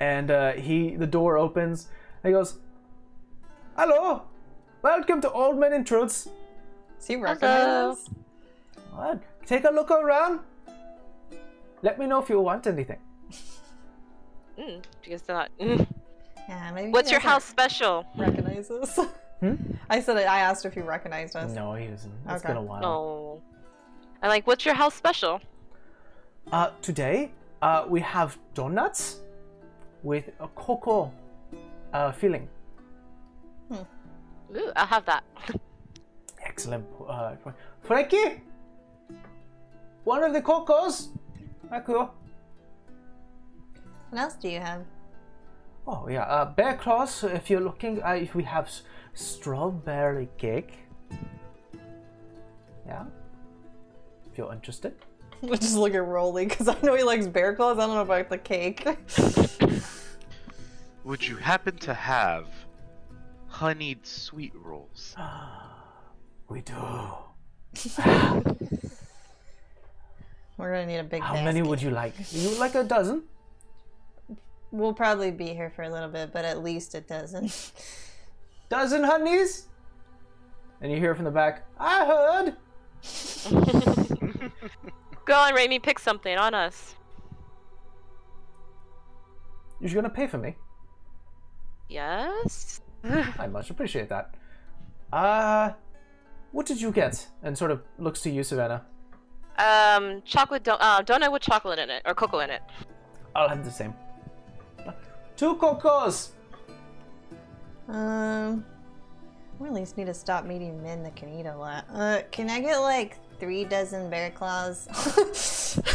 and 0.00 0.30
uh, 0.30 0.52
he, 0.52 0.96
the 0.96 1.06
door 1.06 1.38
opens. 1.38 1.88
He 2.22 2.30
goes, 2.30 2.58
"Hello, 3.76 4.22
welcome 4.82 5.22
to 5.22 5.32
Ullman 5.32 5.72
and 5.72 5.86
Trudes. 5.86 6.28
Does 7.00 7.06
he 7.06 7.16
recognize 7.16 7.96
us? 7.96 8.10
What? 8.94 9.22
Take 9.46 9.64
a 9.64 9.70
look 9.70 9.90
around. 9.90 10.40
Let 11.80 11.98
me 11.98 12.06
know 12.06 12.20
if 12.22 12.28
you 12.28 12.38
want 12.40 12.66
anything." 12.66 12.98
Mm, 14.58 14.84
you 15.04 15.10
guys 15.10 15.22
not. 15.26 15.50
Mm. 15.58 15.86
Yeah, 16.48 16.72
maybe. 16.74 16.90
What's 16.90 17.08
he 17.10 17.12
your 17.14 17.20
house 17.20 17.44
special? 17.44 18.04
Recognize 18.16 18.72
us? 18.72 18.98
I 19.88 20.00
said 20.00 20.16
I 20.16 20.40
asked 20.40 20.64
if 20.66 20.74
he 20.74 20.80
recognized 20.80 21.36
us. 21.36 21.52
No, 21.52 21.74
he 21.74 21.86
doesn't. 21.86 22.12
It's 22.26 22.44
Okay. 22.44 22.48
been 22.48 22.56
a 22.56 22.62
while. 22.62 22.84
Oh. 22.84 23.42
I 24.20 24.26
like, 24.26 24.48
what's 24.48 24.64
your 24.64 24.74
house 24.74 24.94
special? 24.94 25.40
Uh, 26.50 26.70
today, 26.82 27.30
uh, 27.62 27.84
we 27.88 28.00
have 28.00 28.36
donuts 28.54 29.20
with 30.02 30.30
a 30.40 30.48
cocoa 30.48 31.12
uh, 31.92 32.10
filling. 32.10 32.48
Ooh, 33.72 33.86
I'll 34.74 34.86
have 34.86 35.04
that. 35.06 35.22
Excellent. 36.44 36.86
Uh, 37.08 37.36
Frankie, 37.82 38.42
one 40.04 40.22
of 40.24 40.32
the 40.32 40.42
cocos. 40.42 41.08
Ah, 41.70 41.80
cool. 41.80 42.12
What 44.10 44.20
else 44.20 44.34
do 44.34 44.48
you 44.48 44.60
have? 44.60 44.84
Oh 45.86 46.08
yeah, 46.08 46.22
uh, 46.22 46.44
bear 46.46 46.76
claws. 46.76 47.24
If 47.24 47.48
you're 47.50 47.60
looking, 47.60 48.02
uh, 48.02 48.10
if 48.12 48.34
we 48.34 48.42
have 48.44 48.66
s- 48.66 48.82
strawberry 49.14 50.28
cake. 50.36 50.78
Yeah. 52.86 53.04
If 54.30 54.38
you're 54.38 54.52
interested. 54.52 54.94
We'll 55.42 55.56
just 55.58 55.76
look 55.76 55.94
at 55.94 56.04
Rolly 56.04 56.46
because 56.46 56.68
I 56.68 56.76
know 56.82 56.94
he 56.96 57.02
likes 57.02 57.26
bear 57.26 57.54
claws. 57.54 57.78
I 57.78 57.86
don't 57.86 57.94
know 57.94 58.02
about 58.02 58.28
the 58.30 58.38
cake. 58.38 58.86
Would 61.04 61.26
you 61.26 61.36
happen 61.36 61.76
to 61.78 61.94
have 61.94 62.48
honeyed 63.46 64.06
sweet 64.06 64.52
rolls? 64.54 65.14
We 66.50 66.60
do. 66.62 66.74
We're 70.58 70.72
gonna 70.72 70.86
need 70.86 70.98
a 70.98 71.04
big. 71.04 71.22
How 71.22 71.34
many 71.34 71.62
would 71.62 71.80
you 71.80 71.90
like? 71.90 72.12
You 72.32 72.50
would 72.50 72.58
like 72.58 72.74
a 72.74 72.82
dozen? 72.82 73.22
We'll 74.72 74.92
probably 74.92 75.30
be 75.30 75.54
here 75.54 75.70
for 75.70 75.82
a 75.82 75.88
little 75.88 76.08
bit, 76.08 76.32
but 76.32 76.44
at 76.44 76.62
least 76.62 76.94
a 76.96 77.00
dozen. 77.00 77.50
Dozen 78.68 79.04
honeys? 79.04 79.68
And 80.80 80.92
you 80.92 80.98
hear 80.98 81.14
from 81.14 81.24
the 81.24 81.30
back, 81.30 81.66
I 81.78 82.04
heard. 82.06 82.56
Go 85.24 85.34
on, 85.34 85.54
Raimi, 85.54 85.80
pick 85.82 85.98
something 85.98 86.36
on 86.36 86.54
us. 86.54 86.96
You're 89.80 89.94
gonna 89.94 90.10
pay 90.10 90.26
for 90.26 90.38
me. 90.38 90.56
Yes. 91.88 92.80
I 93.04 93.46
much 93.46 93.70
appreciate 93.70 94.08
that. 94.08 94.34
Uh, 95.12 95.72
what 96.52 96.66
did 96.66 96.80
you 96.80 96.90
get? 96.92 97.28
And 97.42 97.56
sort 97.56 97.70
of 97.70 97.82
looks 97.98 98.20
to 98.22 98.30
you, 98.30 98.42
Savannah. 98.42 98.82
um, 99.58 100.22
chocolate 100.24 100.62
do- 100.64 100.72
uh, 100.72 101.02
donut 101.02 101.32
with 101.32 101.42
chocolate 101.42 101.78
in 101.78 101.90
it 101.90 102.02
or 102.04 102.14
cocoa 102.14 102.40
in 102.40 102.50
it. 102.50 102.62
I'll 103.34 103.48
have 103.48 103.64
the 103.64 103.70
same. 103.70 103.94
Two 105.36 105.54
cocos. 105.56 106.32
Um, 107.88 108.64
we 109.58 109.68
at 109.68 109.74
least 109.74 109.96
need 109.96 110.06
to 110.06 110.14
stop 110.14 110.44
meeting 110.44 110.82
men 110.82 111.02
that 111.02 111.16
can 111.16 111.28
eat 111.38 111.46
a 111.46 111.56
lot. 111.56 111.84
Uh, 111.92 112.20
can 112.30 112.48
I 112.50 112.60
get 112.60 112.78
like 112.78 113.18
three 113.38 113.64
dozen 113.64 114.10
bear 114.10 114.30
claws? 114.30 114.86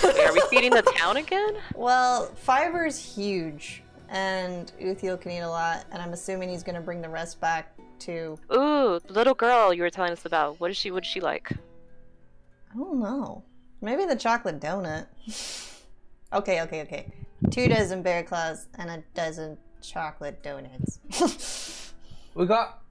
Wait, 0.04 0.20
are 0.20 0.34
we 0.34 0.42
feeding 0.50 0.72
the 0.72 0.82
town 0.82 1.18
again? 1.18 1.56
well, 1.76 2.26
Fiver's 2.36 2.98
huge, 2.98 3.84
and 4.10 4.72
Uthiel 4.82 5.20
can 5.20 5.32
eat 5.32 5.40
a 5.40 5.50
lot, 5.50 5.86
and 5.92 6.02
I'm 6.02 6.14
assuming 6.14 6.50
he's 6.50 6.64
gonna 6.64 6.82
bring 6.82 7.02
the 7.02 7.10
rest 7.10 7.40
back 7.40 7.75
to. 8.02 8.38
Ooh, 8.54 9.00
the 9.00 9.14
little 9.14 9.34
girl 9.34 9.74
you 9.74 9.82
were 9.82 9.90
telling 9.90 10.12
us 10.12 10.26
about. 10.26 10.60
What 10.60 10.72
is 10.72 10.78
she? 10.78 10.92
What 10.92 11.04
is 11.04 11.10
she 11.10 11.20
like? 11.20 11.52
I 11.52 12.78
don't 12.78 13.00
know. 13.00 13.44
Maybe 13.82 14.06
the 14.06 14.16
chocolate 14.16 14.60
donut. 14.60 15.08
okay, 16.34 16.62
okay, 16.62 16.82
okay. 16.82 17.14
Two 17.52 17.68
dozen 17.68 18.02
bear 18.02 18.24
claws 18.24 18.68
and 18.78 18.90
a 18.90 19.04
dozen 19.14 19.58
chocolate 19.82 20.42
donuts. 20.44 21.00
We 22.36 22.46
got 22.46 22.82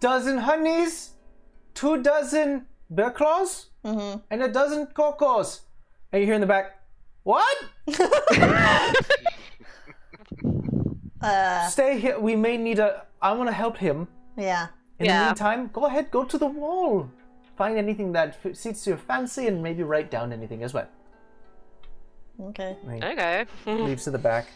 dozen 0.00 0.38
honeys, 0.38 1.10
two 1.74 2.02
dozen 2.02 2.64
bear 2.88 3.10
claws, 3.10 3.66
mm-hmm. 3.84 4.20
and 4.30 4.42
a 4.42 4.48
dozen 4.48 4.86
cocos. 4.86 5.60
And 6.10 6.20
you 6.20 6.26
hear 6.26 6.36
in 6.36 6.40
the 6.40 6.46
back, 6.46 6.80
what? 7.22 7.56
Uh, 11.20 11.68
Stay 11.68 12.00
here. 12.00 12.18
We 12.18 12.34
may 12.34 12.56
need 12.56 12.78
a. 12.78 13.04
I 13.22 13.32
want 13.32 13.48
to 13.48 13.52
help 13.54 13.76
him. 13.78 14.08
yeah. 14.36 14.68
In 14.98 15.06
Yeah. 15.06 15.20
the 15.20 15.26
meantime, 15.26 15.70
go 15.72 15.86
ahead, 15.86 16.10
go 16.10 16.24
to 16.24 16.36
the 16.38 16.46
wall. 16.46 17.08
Find 17.56 17.78
anything 17.78 18.12
that 18.12 18.36
suits 18.56 18.86
your 18.86 18.96
fancy 18.98 19.46
and 19.46 19.62
maybe 19.62 19.82
write 19.82 20.10
down 20.10 20.32
anything 20.32 20.62
as 20.62 20.74
well. 20.74 20.88
Okay. 22.48 22.76
And 22.86 23.04
Okay. 23.04 23.46
leaves 23.66 24.04
to 24.04 24.10
the 24.10 24.18
back. 24.18 24.46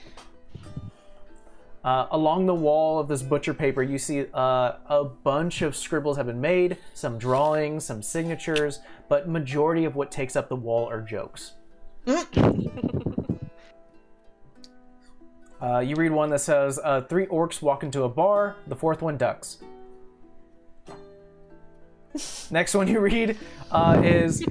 Uh, 1.82 2.06
along 2.10 2.46
the 2.46 2.54
wall 2.54 2.98
of 2.98 3.08
this 3.08 3.22
butcher 3.22 3.52
paper, 3.52 3.82
you 3.82 3.98
see 3.98 4.24
uh, 4.32 4.72
a 4.88 5.04
bunch 5.04 5.60
of 5.62 5.76
scribbles 5.76 6.16
have 6.16 6.26
been 6.26 6.40
made, 6.40 6.78
some 6.94 7.18
drawings, 7.18 7.84
some 7.84 8.02
signatures, 8.02 8.80
but 9.08 9.28
majority 9.28 9.84
of 9.84 9.94
what 9.94 10.10
takes 10.10 10.34
up 10.36 10.48
the 10.48 10.56
wall 10.56 10.88
are 10.88 11.02
jokes. 11.02 11.52
Uh, 15.64 15.78
you 15.80 15.96
read 15.96 16.12
one 16.12 16.28
that 16.28 16.40
says, 16.40 16.78
uh, 16.84 17.00
Three 17.02 17.24
orcs 17.26 17.62
walk 17.62 17.82
into 17.82 18.02
a 18.02 18.08
bar, 18.08 18.56
the 18.66 18.76
fourth 18.76 19.00
one 19.00 19.16
ducks. 19.16 19.58
Next 22.50 22.74
one 22.74 22.86
you 22.86 23.00
read 23.00 23.38
uh, 23.70 24.00
is, 24.04 24.44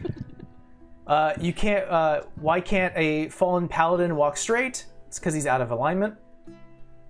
uh, 1.07 1.33
You 1.39 1.53
can't, 1.53 1.87
uh, 1.87 2.21
Why 2.35 2.59
can't 2.61 2.93
a 2.97 3.29
fallen 3.29 3.67
paladin 3.67 4.15
walk 4.15 4.37
straight? 4.37 4.85
It's 5.07 5.19
because 5.19 5.35
he's 5.35 5.45
out 5.45 5.61
of 5.61 5.69
alignment. 5.69 6.15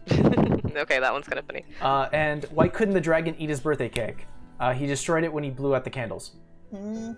okay, 0.11 0.99
that 0.99 1.13
one's 1.13 1.25
kind 1.27 1.39
of 1.39 1.45
funny. 1.45 1.63
Uh, 1.81 2.09
and 2.11 2.43
why 2.51 2.67
couldn't 2.67 2.93
the 2.93 3.01
dragon 3.01 3.35
eat 3.39 3.49
his 3.49 3.61
birthday 3.61 3.87
cake? 3.87 4.27
Uh, 4.59 4.73
he 4.73 4.85
destroyed 4.85 5.23
it 5.23 5.31
when 5.31 5.45
he 5.45 5.49
blew 5.49 5.75
out 5.75 5.85
the 5.85 5.89
candles. 5.89 6.31
Mm, 6.75 7.15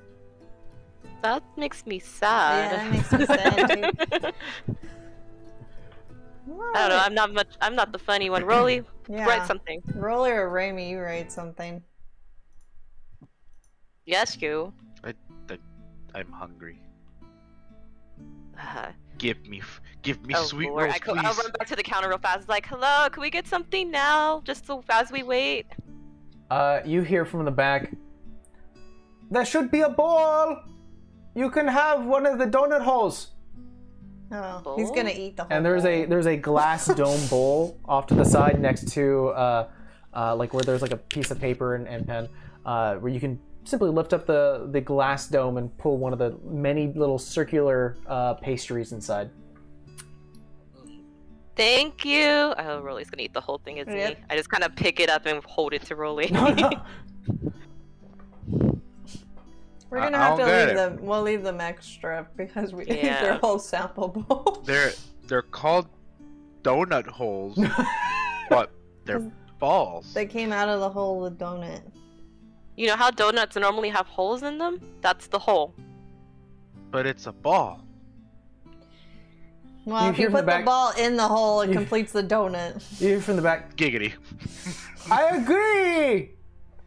That 1.24 1.42
makes 1.58 1.84
me 1.88 1.98
sad. 1.98 2.72
yeah, 2.72 2.78
that 2.78 2.92
makes 2.92 3.12
me 3.12 3.26
sad 3.26 4.34
too. 6.46 6.62
I 6.76 6.88
don't 6.88 6.90
know. 6.98 7.04
I'm 7.04 7.14
not 7.14 7.34
much. 7.34 7.48
I'm 7.62 7.76
not 7.76 7.92
the 7.92 8.00
funny 8.00 8.30
one. 8.30 8.44
Rolly, 8.46 8.84
Yeah. 9.10 9.26
write 9.26 9.48
something. 9.48 9.82
Rolly 9.94 10.32
or 10.32 10.50
Raimi, 10.50 10.90
you 10.90 11.00
write 11.00 11.32
something. 11.32 11.82
Yes, 14.06 14.40
you. 14.42 14.74
I, 15.04 15.14
I, 15.50 15.58
I'm 16.14 16.32
hungry. 16.32 16.80
Uh, 18.60 18.88
Give 19.18 19.46
me, 19.48 19.62
give 20.02 20.26
me 20.26 20.34
oh 20.36 20.44
sweet 20.44 20.70
Lord, 20.70 20.84
rolls, 20.86 20.96
I 20.96 21.00
co- 21.00 21.14
please. 21.14 21.24
I'll 21.26 21.34
run 21.36 21.52
back 21.58 21.68
to 21.68 21.76
the 21.78 21.84
counter 21.84 22.10
real 22.10 22.18
fast. 22.18 22.50
Like, 22.50 22.66
hello, 22.68 23.08
can 23.10 23.22
we 23.22 23.30
get 23.30 23.48
something 23.48 23.90
now? 23.90 24.42
Just 24.44 24.66
so 24.68 24.84
as 24.90 25.10
we 25.10 25.24
wait. 25.24 25.68
Uh, 26.52 26.82
you 26.86 27.02
hear 27.02 27.24
from 27.26 27.46
the 27.46 27.52
back, 27.52 27.94
There 29.32 29.46
should 29.46 29.72
be 29.72 29.82
a 29.82 29.90
ball! 29.90 30.62
You 31.34 31.50
can 31.50 31.66
have 31.68 32.06
one 32.06 32.26
of 32.26 32.38
the 32.40 32.46
donut 32.46 32.82
holes! 32.84 33.32
Oh, 34.32 34.76
he's 34.78 34.92
gonna 34.92 35.12
eat 35.12 35.38
the 35.38 35.44
whole. 35.44 35.52
And 35.52 35.66
there's 35.66 35.86
a 35.86 36.06
there's 36.06 36.26
a 36.26 36.36
glass 36.36 36.86
dome 36.96 37.26
bowl 37.28 37.78
off 37.86 38.08
to 38.08 38.16
the 38.16 38.26
side 38.26 38.60
next 38.60 38.88
to 38.94 39.30
uh, 39.30 39.68
uh, 40.14 40.36
like 40.36 40.54
where 40.54 40.64
there's 40.64 40.82
like 40.82 40.92
a 40.92 40.98
piece 40.98 41.32
of 41.32 41.40
paper 41.40 41.76
and, 41.76 41.88
and 41.88 42.08
pen 42.08 42.30
uh, 42.66 42.96
where 42.96 43.12
you 43.12 43.20
can 43.20 43.40
simply 43.64 43.90
lift 43.90 44.14
up 44.14 44.26
the 44.26 44.68
the 44.72 44.82
glass 44.82 45.28
dome 45.28 45.58
and 45.58 45.76
pull 45.78 45.98
one 45.98 46.14
of 46.14 46.20
the 46.20 46.38
many 46.44 46.92
little 46.94 47.20
circular 47.20 47.98
uh, 48.08 48.34
pastries 48.36 48.92
inside. 48.92 49.30
Thank 51.56 52.04
you. 52.04 52.26
Oh, 52.58 52.82
Rolly's 52.82 53.10
gonna 53.10 53.24
eat 53.24 53.34
the 53.34 53.40
whole 53.42 53.60
thing, 53.60 53.78
isn't 53.78 53.96
Yep. 53.96 54.18
he? 54.18 54.24
I 54.30 54.36
just 54.36 54.50
kind 54.50 54.64
of 54.64 54.76
pick 54.76 55.00
it 55.00 55.10
up 55.10 55.26
and 55.26 55.42
hold 55.46 55.74
it 55.74 55.84
to 55.84 55.96
Rolly. 55.96 56.26
We're 59.96 60.02
gonna 60.02 60.18
have 60.18 60.32
I'll 60.32 60.38
to 60.40 60.44
leave 60.46 60.70
it. 60.70 60.76
them. 60.76 60.98
We'll 61.06 61.22
leave 61.22 61.44
them 61.44 61.62
extra 61.62 62.28
because 62.36 62.74
we 62.74 62.84
ate 62.86 63.04
Yeah. 63.04 63.22
their 63.22 63.34
whole 63.36 63.60
sample 63.60 64.10
bowl. 64.10 64.62
They're 64.66 64.92
they're 65.28 65.42
called 65.42 65.88
donut 66.64 67.08
holes, 67.08 67.58
but 68.50 68.72
they're 69.06 69.32
balls. 69.60 70.14
they 70.14 70.26
came 70.26 70.52
out 70.52 70.68
of 70.68 70.80
the 70.82 70.90
hole 70.90 71.26
of 71.26 71.38
the 71.38 71.46
donut. 71.46 71.82
you 72.76 72.88
know 72.88 72.96
how 72.98 73.10
donuts 73.10 73.56
normally 73.56 73.90
have 73.90 74.06
holes 74.08 74.44
in 74.44 74.58
them? 74.58 74.80
That's 75.02 75.28
the 75.28 75.40
hole. 75.40 75.74
But 76.92 77.06
it's 77.06 77.26
a 77.28 77.32
ball. 77.32 77.82
Well, 79.86 80.04
You 80.06 80.10
if 80.12 80.20
you 80.20 80.30
put 80.30 80.46
the 80.46 80.58
the, 80.58 80.64
ball 80.64 80.92
in 80.98 81.16
the 81.16 81.28
hole, 81.28 81.62
it 81.62 81.68
You- 81.70 81.76
completes 81.76 82.12
the 82.12 82.24
donut. 82.24 83.00
You 83.00 83.08
hear 83.10 83.22
from 83.22 83.36
the 83.36 83.42
back, 83.42 83.76
Giggity. 83.78 84.14
I 85.12 85.38
agree. 85.38 86.32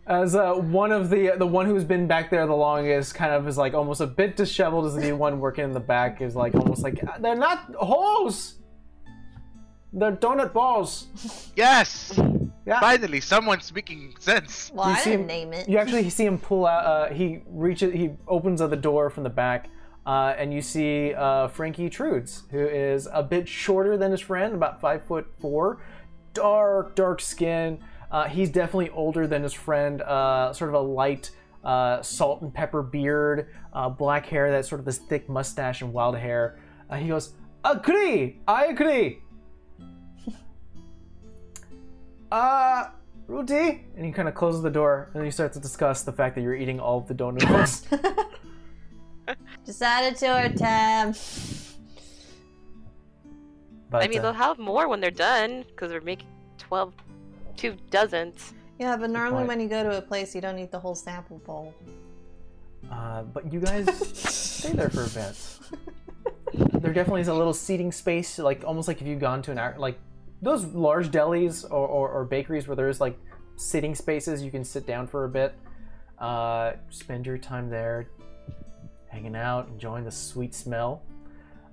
As 0.09 0.35
uh, 0.35 0.55
one 0.55 0.91
of 0.91 1.11
the 1.11 1.33
the 1.37 1.47
one 1.47 1.67
who's 1.67 1.85
been 1.85 2.07
back 2.07 2.31
there 2.31 2.47
the 2.47 2.55
longest, 2.57 3.15
kind 3.15 3.31
of 3.33 3.47
is 3.47 3.59
like 3.59 3.75
almost 3.75 4.01
a 4.01 4.07
bit 4.07 4.37
disheveled. 4.37 4.87
As 4.87 4.95
the 4.95 5.03
new 5.03 5.15
one 5.17 5.39
working 5.39 5.65
in 5.65 5.73
the 5.73 5.81
back 5.81 6.23
is 6.23 6.35
like 6.35 6.55
almost 6.55 6.83
like 6.83 6.99
they're 7.21 7.35
not 7.37 7.75
holes. 7.75 8.55
They're 9.93 10.13
donut 10.17 10.53
balls. 10.55 11.07
Yes. 11.57 12.19
Yeah. 12.67 12.81
Finally, 12.81 13.21
someone 13.21 13.61
speaking 13.61 14.15
sense. 14.19 14.71
Well, 14.75 14.89
you 14.91 14.97
I 14.97 15.05
didn't 15.05 15.21
him- 15.21 15.27
name 15.27 15.53
it. 15.53 15.69
You 15.69 15.77
actually 15.79 16.09
see 16.11 16.25
him 16.25 16.39
pull 16.39 16.67
out. 16.67 16.85
Uh, 16.85 17.13
he 17.13 17.43
reaches. 17.47 17.93
He 17.93 18.11
opens 18.27 18.61
the 18.61 18.69
door 18.77 19.11
from 19.11 19.25
the 19.25 19.31
back, 19.31 19.69
uh, 20.07 20.35
and 20.39 20.53
you 20.55 20.63
see 20.63 21.13
uh, 21.15 21.49
Frankie 21.49 21.91
Trudes, 21.91 22.43
who 22.51 22.61
is 22.67 23.09
a 23.13 23.23
bit 23.23 23.47
shorter 23.47 23.99
than 23.99 24.11
his 24.11 24.21
friend, 24.23 24.55
about 24.55 24.81
five 24.81 25.05
foot 25.05 25.27
four, 25.39 25.83
dark, 26.33 26.95
dark 26.95 27.21
skin. 27.21 27.79
Uh, 28.11 28.29
he's 28.29 28.51
definitely 28.51 28.91
older 28.91 29.27
than 29.27 29.43
his 29.43 29.53
friend. 29.53 30.03
Uh, 30.03 30.53
sort 30.53 30.69
of 30.71 30.75
a 30.75 30.81
light 30.81 31.31
uh, 31.65 32.01
salt 32.03 32.43
and 32.43 32.53
pepper 32.53 32.83
beard, 32.83 33.49
uh, 33.73 33.89
black 33.89 34.27
hair, 34.27 34.51
that 34.51 34.65
sort 34.65 34.79
of 34.79 34.85
this 34.85 34.99
thick 34.99 35.29
mustache 35.29 35.83
and 35.83 35.93
wild 35.93 36.17
hair. 36.17 36.59
Uh, 36.89 36.97
he 36.97 37.09
goes, 37.09 37.35
"Agree, 37.65 38.41
I 38.47 38.67
agree." 38.67 39.23
Uh, 42.31 42.91
Rudy, 43.27 43.87
and 43.97 44.05
he 44.05 44.13
kind 44.13 44.29
of 44.29 44.35
closes 44.35 44.61
the 44.61 44.69
door, 44.69 45.05
and 45.07 45.15
then 45.15 45.25
you 45.25 45.31
start 45.31 45.53
to 45.55 45.61
discuss 45.61 46.03
the 46.03 46.13
fact 46.13 46.35
that 46.35 46.43
you're 46.43 46.55
eating 46.55 46.79
all 46.79 46.99
of 46.99 47.09
the 47.09 47.15
donuts. 47.15 47.87
Just 49.65 49.83
add 49.83 50.05
it 50.05 50.19
to 50.19 50.27
our 50.27 50.49
tab. 50.51 51.17
But, 53.91 54.03
I 54.03 54.09
mean, 54.09 54.19
uh, 54.19 54.23
they'll 54.23 54.33
have 54.35 54.59
more 54.59 54.89
when 54.89 55.01
they're 55.01 55.11
done 55.11 55.65
because 55.69 55.91
we're 55.91 56.03
making 56.03 56.29
12, 56.59 56.93
two 57.59 57.77
dozens. 57.91 58.55
Yeah, 58.79 58.97
but 58.97 59.11
normally 59.11 59.45
when 59.45 59.61
you 59.61 59.69
go 59.69 59.83
to 59.83 59.99
a 59.99 60.01
place, 60.01 60.35
you 60.35 60.41
don't 60.41 60.59
eat 60.59 60.71
the 60.71 60.79
whole 60.79 60.95
sample 60.95 61.39
bowl. 61.39 61.75
Uh, 62.91 63.25
but 63.25 63.53
you 63.53 63.61
guys 63.61 63.87
stay 64.15 64.73
there 64.73 64.89
for 64.89 65.05
a 65.05 65.09
bit. 65.09 66.81
There 66.81 66.93
definitely 66.93 67.21
is 67.21 67.29
a 67.29 67.35
little 67.35 67.53
seating 67.53 67.93
space, 67.93 68.39
like 68.39 68.63
almost 68.65 68.89
like 68.89 69.01
if 69.03 69.07
you've 69.07 69.21
gone 69.21 69.43
to 69.43 69.51
an 69.51 69.79
like 69.79 69.99
those 70.41 70.65
large 70.67 71.11
delis 71.11 71.65
or, 71.65 71.87
or, 71.87 72.09
or 72.09 72.25
bakeries 72.25 72.69
where 72.69 72.77
there's 72.77 73.01
like 73.01 73.19
sitting 73.57 73.95
spaces 73.95 74.43
you 74.43 74.53
can 74.53 74.65
sit 74.65 74.87
down 74.87 75.09
for 75.09 75.25
a 75.25 75.29
bit, 75.29 75.55
uh, 76.19 76.73
spend 76.91 77.27
your 77.27 77.37
time 77.37 77.69
there, 77.69 78.09
hanging 79.09 79.35
out, 79.35 79.69
enjoying 79.69 80.05
the 80.05 80.11
sweet 80.11 80.55
smell. 80.55 81.03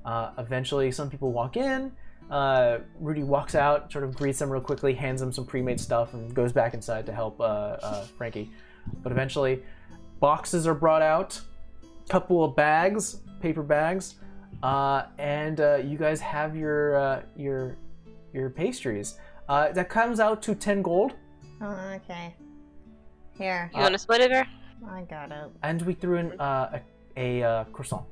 Uh, 0.03 0.31
eventually, 0.39 0.91
some 0.91 1.09
people 1.09 1.31
walk 1.31 1.55
in. 1.55 1.91
Uh, 2.29 2.79
Rudy 2.99 3.23
walks 3.23 3.53
out, 3.55 3.91
sort 3.91 4.03
of 4.03 4.15
greets 4.15 4.39
them 4.39 4.49
real 4.49 4.61
quickly, 4.61 4.93
hands 4.93 5.21
them 5.21 5.31
some 5.31 5.45
pre-made 5.45 5.79
stuff, 5.79 6.13
and 6.13 6.33
goes 6.33 6.51
back 6.51 6.73
inside 6.73 7.05
to 7.05 7.13
help 7.13 7.39
uh, 7.39 7.43
uh, 7.43 8.03
Frankie. 8.17 8.51
But 9.03 9.11
eventually, 9.11 9.63
boxes 10.19 10.65
are 10.67 10.73
brought 10.73 11.01
out, 11.01 11.39
couple 12.09 12.43
of 12.43 12.55
bags, 12.55 13.21
paper 13.41 13.61
bags, 13.63 14.15
uh, 14.63 15.03
and 15.19 15.59
uh, 15.61 15.75
you 15.77 15.97
guys 15.97 16.19
have 16.21 16.55
your 16.55 16.97
uh, 16.97 17.21
your 17.35 17.77
your 18.33 18.49
pastries. 18.49 19.19
Uh, 19.47 19.71
that 19.73 19.89
comes 19.89 20.19
out 20.19 20.41
to 20.41 20.55
ten 20.55 20.81
gold, 20.81 21.13
Oh, 21.61 21.99
okay. 22.03 22.35
Here, 23.37 23.69
You 23.75 23.81
want 23.81 23.93
to 23.93 23.99
split 23.99 24.21
it, 24.21 24.31
or? 24.31 24.45
I 24.89 25.01
got 25.03 25.31
it. 25.31 25.51
and 25.61 25.81
we 25.83 25.93
threw 25.93 26.17
in 26.17 26.39
uh, 26.39 26.79
a, 27.17 27.41
a 27.41 27.47
uh, 27.47 27.63
croissant. 27.65 28.05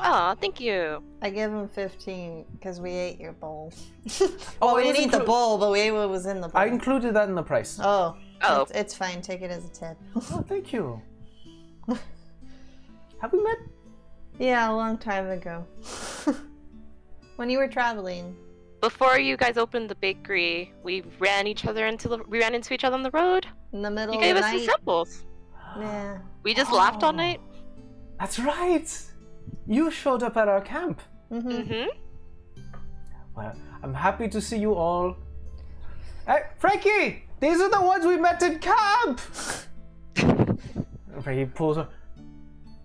Oh, 0.00 0.34
thank 0.40 0.60
you. 0.60 1.02
I 1.22 1.30
give 1.30 1.50
him 1.52 1.68
15 1.68 2.44
because 2.52 2.80
we 2.80 2.92
ate 2.92 3.20
your 3.20 3.32
bowl. 3.32 3.72
Oh, 4.62 4.76
we 4.76 4.84
didn't 4.84 5.02
eat 5.04 5.10
the 5.12 5.20
bowl, 5.20 5.58
but 5.58 5.70
we 5.70 5.80
ate 5.80 5.90
what 5.92 6.08
was 6.08 6.26
in 6.26 6.40
the 6.40 6.48
bowl. 6.48 6.60
I 6.60 6.66
included 6.66 7.14
that 7.14 7.28
in 7.28 7.34
the 7.34 7.42
price. 7.42 7.78
Oh. 7.82 8.16
Oh. 8.42 8.62
It's, 8.62 8.70
it's 8.72 8.94
fine. 8.94 9.20
Take 9.22 9.42
it 9.42 9.50
as 9.50 9.64
a 9.64 9.68
tip. 9.68 9.96
Oh, 10.16 10.44
thank 10.48 10.72
you. 10.72 11.00
have 13.20 13.32
we 13.32 13.42
met? 13.42 13.58
yeah, 14.38 14.70
a 14.70 14.74
long 14.74 14.96
time 14.98 15.28
ago. 15.30 15.66
when 17.36 17.50
you 17.50 17.58
were 17.58 17.68
traveling. 17.68 18.36
Before 18.80 19.18
you 19.18 19.36
guys 19.36 19.56
opened 19.56 19.88
the 19.90 19.96
bakery, 19.96 20.72
we 20.84 21.02
ran 21.18 21.48
each 21.48 21.66
other 21.66 21.86
into 21.88 22.06
the 22.08 22.18
we 22.28 22.38
ran 22.38 22.54
into 22.54 22.72
each 22.74 22.84
other 22.84 22.94
on 22.94 23.02
the 23.02 23.10
road. 23.10 23.46
In 23.72 23.82
the 23.82 23.90
middle 23.90 24.14
of 24.14 24.20
the 24.20 24.26
road. 24.26 24.28
You 24.28 24.34
gave 24.34 24.44
us 24.44 24.50
the 24.52 24.58
night. 24.58 24.66
samples. 24.66 25.24
Yeah. 25.78 26.18
We 26.44 26.54
just 26.54 26.70
laughed 26.72 27.02
all 27.02 27.10
Oh. 27.12 27.16
night. 27.16 27.40
That's 28.20 28.38
right. 28.38 29.02
You 29.66 29.90
showed 29.90 30.22
up 30.22 30.36
at 30.36 30.48
our 30.48 30.60
camp. 30.60 31.00
hmm 31.28 31.38
Mm-hmm. 31.40 31.88
Well, 33.36 33.54
I'm 33.82 33.94
happy 33.94 34.28
to 34.28 34.40
see 34.40 34.58
you 34.58 34.74
all. 34.74 35.16
Hey, 36.26 36.42
Frankie! 36.58 37.24
These 37.40 37.60
are 37.60 37.70
the 37.70 37.80
ones 37.80 38.04
we 38.04 38.16
met 38.16 38.42
in 38.42 38.58
camp! 38.58 39.20
Frankie 41.22 41.46
pulls 41.46 41.78
up. 41.78 41.92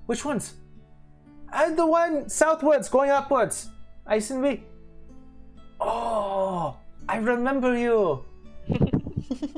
Which 0.05 0.24
ones? 0.26 0.53
And 1.51 1.78
the 1.78 1.86
one 1.88 2.30
southwards, 2.30 2.89
going 2.89 3.11
upwards. 3.11 3.70
Isenby. 4.05 4.64
Oh, 5.80 6.78
I 7.09 7.18
remember 7.18 7.78
you. 7.78 8.24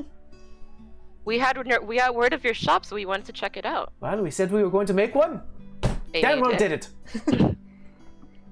We 1.26 1.40
had 1.40 1.58
we 1.82 1.96
had 1.96 2.10
word 2.10 2.32
of 2.32 2.44
your 2.44 2.54
shop, 2.54 2.86
so 2.86 2.94
we 2.94 3.04
wanted 3.04 3.26
to 3.26 3.32
check 3.32 3.56
it 3.56 3.66
out. 3.66 3.92
Well, 4.00 4.22
we 4.22 4.30
said 4.30 4.52
we 4.52 4.62
were 4.62 4.70
going 4.70 4.86
to 4.86 4.94
make 4.94 5.16
one. 5.16 5.42
They 6.12 6.20
Damn 6.22 6.40
well 6.40 6.56
did 6.56 6.72
it. 6.72 6.88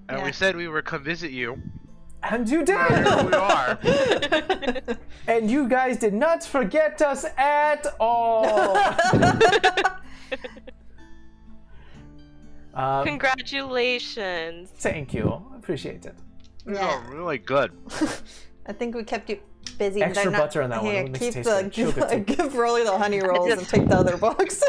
And 0.07 0.19
Yeah. 0.19 0.25
we 0.27 0.33
said 0.33 0.55
we 0.55 0.69
would 0.69 0.85
come 0.85 1.03
visit 1.03 1.31
you. 1.31 1.63
And 2.23 2.47
you 2.47 2.63
did. 2.63 2.77
Here 2.79 3.25
we 3.25 3.33
are. 3.33 3.79
and 5.27 5.51
you 5.51 5.67
guys 5.67 5.97
did 5.97 6.13
not 6.13 6.45
forget 6.45 7.01
us 7.01 7.25
at 7.39 7.87
all. 7.99 8.77
uh, 12.75 13.03
Congratulations. 13.05 14.71
thank 14.77 15.15
you. 15.15 15.43
Appreciate 15.57 16.05
it. 16.07 16.15
These 16.67 16.77
Yeah. 16.77 16.87
are 16.87 17.01
really 17.11 17.39
good. 17.39 17.73
I 18.67 18.73
think 18.75 18.95
we 18.95 19.05
kept 19.05 19.31
you 19.31 19.39
busy. 19.79 20.01
but 20.01 20.09
Extra 20.11 20.27
I'm 20.27 20.33
not- 20.33 20.41
butter 20.43 20.63
on 20.63 20.71
that 20.71 20.83
one. 20.83 20.93
Here, 20.93 21.03
It 21.05 21.13
makes 21.13 21.19
it 21.21 21.25
keep 21.25 21.35
taste 21.35 21.49
the 21.49 21.63
good. 21.63 21.75
She'll 21.75 21.93
give, 21.93 22.27
get 22.27 22.53
Rolly 22.53 22.85
the 22.85 22.97
honey 22.99 23.21
rolls 23.21 23.51
and 23.53 23.67
take 23.67 23.89
the 23.89 23.97
other 23.97 24.17
box. 24.19 24.63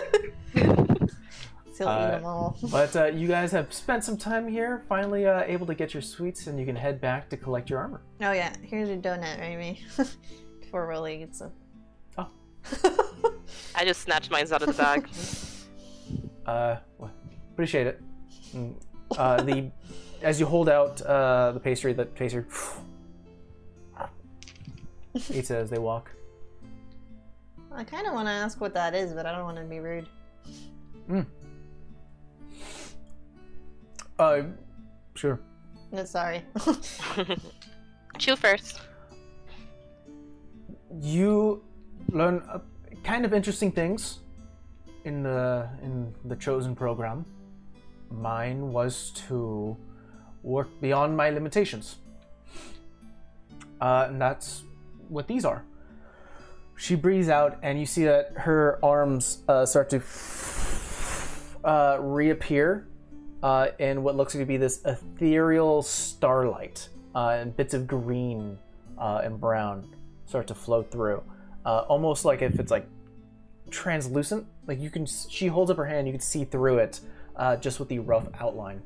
He'll 1.77 1.87
eat 1.87 1.89
Uh, 1.91 2.11
them 2.11 2.25
all. 2.25 2.57
But 2.71 2.95
uh, 2.95 3.05
you 3.07 3.27
guys 3.27 3.51
have 3.51 3.73
spent 3.73 4.03
some 4.03 4.17
time 4.17 4.47
here, 4.47 4.83
finally 4.87 5.25
uh, 5.27 5.41
able 5.43 5.65
to 5.67 5.75
get 5.75 5.93
your 5.93 6.01
sweets, 6.01 6.47
and 6.47 6.59
you 6.59 6.65
can 6.65 6.75
head 6.75 7.01
back 7.01 7.29
to 7.29 7.37
collect 7.37 7.69
your 7.69 7.79
armor. 7.79 8.01
Oh 8.21 8.31
yeah, 8.31 8.53
here's 8.63 8.87
your 8.89 8.97
donut, 8.97 9.39
Amy. 9.39 9.81
Before 10.61 10.87
Rolly 10.87 11.17
gets 11.17 11.41
a. 11.41 11.51
Oh. 12.17 12.27
I 13.75 13.83
just 13.85 14.01
snatched 14.01 14.31
mine 14.31 14.47
out 14.51 14.61
of 14.61 14.67
the 14.67 14.73
bag. 14.81 15.07
Uh, 16.45 16.77
well, 16.99 17.11
appreciate 17.53 17.87
it. 17.87 17.99
Mm, 18.53 18.75
Uh, 19.17 19.41
the 19.41 19.71
as 20.21 20.39
you 20.39 20.45
hold 20.45 20.69
out 20.69 21.01
uh, 21.01 21.51
the 21.53 21.59
pastry, 21.59 21.91
the 21.91 22.05
pastry 22.05 22.45
eats 25.31 25.49
it 25.49 25.55
as 25.55 25.71
they 25.71 25.79
walk. 25.79 26.11
I 27.71 27.83
kind 27.83 28.05
of 28.05 28.13
want 28.13 28.27
to 28.27 28.31
ask 28.31 28.61
what 28.61 28.75
that 28.75 28.93
is, 28.93 29.11
but 29.13 29.25
I 29.25 29.31
don't 29.31 29.43
want 29.43 29.57
to 29.57 29.63
be 29.63 29.79
rude. 29.79 30.07
Uh, 34.17 34.43
sure. 35.15 35.39
No, 35.91 36.05
sorry. 36.05 36.43
Chew 38.17 38.35
first. 38.35 38.79
you 41.01 41.61
learn 42.11 42.41
uh, 42.49 42.59
kind 43.03 43.25
of 43.25 43.33
interesting 43.33 43.71
things 43.71 44.19
in 45.03 45.23
the 45.23 45.67
in 45.81 46.13
the 46.25 46.35
chosen 46.35 46.75
program. 46.75 47.25
Mine 48.11 48.71
was 48.71 49.11
to 49.27 49.75
work 50.43 50.69
beyond 50.79 51.17
my 51.17 51.29
limitations, 51.29 51.97
uh, 53.81 54.05
and 54.07 54.21
that's 54.21 54.63
what 55.09 55.27
these 55.27 55.43
are. 55.43 55.63
She 56.77 56.95
breathes 56.95 57.29
out, 57.29 57.57
and 57.61 57.79
you 57.79 57.85
see 57.85 58.05
that 58.05 58.33
her 58.37 58.79
arms 58.83 59.39
uh, 59.47 59.65
start 59.65 59.89
to 59.89 60.01
uh, 61.63 61.97
reappear 61.99 62.87
uh, 63.43 63.67
in 63.79 64.03
what 64.03 64.15
looks 64.15 64.33
to 64.33 64.45
be 64.45 64.57
this 64.57 64.81
ethereal 64.85 65.81
starlight, 65.81 66.89
uh, 67.13 67.37
and 67.39 67.55
bits 67.55 67.73
of 67.73 67.87
green 67.87 68.57
uh, 68.97 69.21
and 69.23 69.39
brown 69.39 69.87
start 70.25 70.47
to 70.47 70.55
flow 70.55 70.83
through, 70.83 71.23
uh, 71.65 71.79
almost 71.87 72.25
like 72.25 72.41
if 72.41 72.59
it's 72.59 72.71
like 72.71 72.87
translucent. 73.69 74.45
Like 74.67 74.79
you 74.79 74.89
can, 74.89 75.05
she 75.05 75.47
holds 75.47 75.71
up 75.71 75.77
her 75.77 75.85
hand, 75.85 76.07
you 76.07 76.13
can 76.13 76.21
see 76.21 76.45
through 76.45 76.79
it, 76.79 76.99
uh, 77.35 77.55
just 77.57 77.79
with 77.79 77.89
the 77.89 77.99
rough 77.99 78.27
outline, 78.39 78.81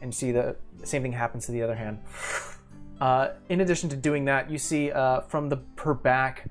and 0.00 0.14
see 0.14 0.32
the 0.32 0.56
same 0.84 1.02
thing 1.02 1.12
happens 1.12 1.46
to 1.46 1.52
the 1.52 1.62
other 1.62 1.76
hand. 1.76 1.98
Uh, 2.98 3.34
in 3.50 3.60
addition 3.60 3.90
to 3.90 3.96
doing 3.96 4.24
that, 4.24 4.50
you 4.50 4.56
see 4.56 4.88
from 5.28 5.50
the 5.50 5.58
her 5.76 5.92
back, 5.92 6.48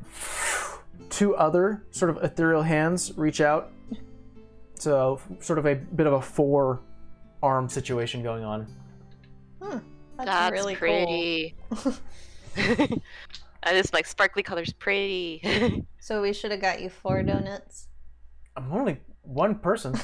two 1.09 1.35
other 1.35 1.83
sort 1.89 2.11
of 2.11 2.23
ethereal 2.23 2.61
hands 2.61 3.17
reach 3.17 3.41
out. 3.41 3.71
So 4.75 5.19
sort 5.39 5.57
of 5.57 5.65
a 5.65 5.73
bit 5.73 6.05
of 6.05 6.13
a 6.13 6.21
four 6.21 6.81
arm 7.45 7.69
situation 7.69 8.23
going 8.23 8.43
on. 8.43 8.67
That's, 9.61 9.81
That's 10.17 10.51
really 10.51 10.75
pretty. 10.75 11.55
and 12.57 13.01
this 13.63 13.93
like 13.93 14.07
sparkly 14.07 14.43
color's 14.43 14.73
pretty. 14.73 15.85
So 16.05 16.21
we 16.21 16.33
should 16.33 16.51
have 16.51 16.61
got 16.61 16.81
you 16.81 16.89
four 16.91 17.23
donuts. 17.23 17.87
I'm 18.55 18.71
only 18.71 18.99
one 19.23 19.55
person. 19.55 19.95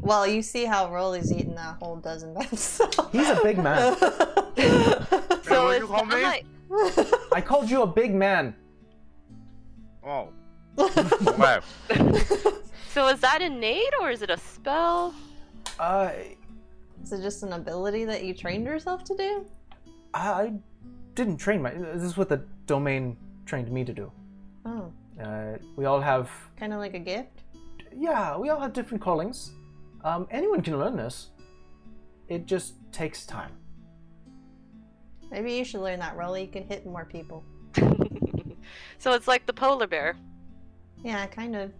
Well, 0.00 0.26
you 0.26 0.42
see 0.42 0.64
how 0.64 0.92
Rolly's 0.92 1.30
eating 1.30 1.54
that 1.54 1.76
whole 1.80 1.94
dozen 1.94 2.34
by 2.34 2.42
himself. 2.42 3.12
He's 3.12 3.28
a 3.28 3.38
big 3.40 3.56
man. 3.58 3.96
so 3.96 4.08
what'd 4.56 5.76
is 5.76 5.80
you 5.82 5.86
call 5.86 6.04
me? 6.06 6.20
that 6.20 7.28
I 7.30 7.40
called 7.40 7.70
you 7.70 7.82
a 7.82 7.86
big 7.86 8.12
man. 8.12 8.56
Oh. 10.04 10.30
Okay. 10.76 11.60
so 12.90 13.06
is 13.06 13.20
that 13.20 13.42
innate 13.42 13.94
or 14.00 14.10
is 14.10 14.22
it 14.22 14.30
a 14.30 14.38
spell? 14.38 15.14
Uh, 15.78 16.10
Is 17.02 17.12
it 17.12 17.20
just 17.22 17.42
an 17.42 17.52
ability 17.52 18.04
that 18.04 18.24
you 18.24 18.34
trained 18.34 18.64
yourself 18.64 19.04
to 19.04 19.16
do? 19.16 19.46
I 20.14 20.52
didn't 21.14 21.36
train 21.38 21.62
my. 21.62 21.70
This 21.72 22.02
is 22.02 22.16
what 22.16 22.28
the 22.28 22.42
domain 22.66 23.16
trained 23.46 23.70
me 23.70 23.84
to 23.84 23.92
do. 23.92 24.10
Oh, 24.64 24.92
Uh, 25.20 25.58
we 25.76 25.84
all 25.84 26.00
have, 26.00 26.30
kind 26.56 26.72
of 26.72 26.78
like 26.78 26.94
a 26.94 26.98
gift. 26.98 27.42
yeah, 27.94 28.36
we 28.36 28.48
all 28.48 28.60
have 28.60 28.72
different 28.72 29.02
callings. 29.02 29.52
Um, 30.04 30.26
anyone 30.30 30.62
can 30.62 30.78
learn 30.78 30.96
this. 30.96 31.30
It 32.28 32.46
just 32.46 32.74
takes 32.92 33.26
time. 33.26 33.52
Maybe 35.30 35.52
you 35.54 35.64
should 35.64 35.80
learn 35.80 35.98
that, 36.00 36.16
Rolly. 36.16 36.42
You 36.42 36.48
could 36.48 36.64
hit 36.64 36.86
more 36.86 37.04
people. 37.04 37.42
so 38.98 39.12
it's 39.12 39.26
like 39.28 39.46
the 39.46 39.52
polar 39.52 39.86
bear. 39.86 40.16
Yeah, 41.04 41.26
kind 41.26 41.56
of. 41.56 41.72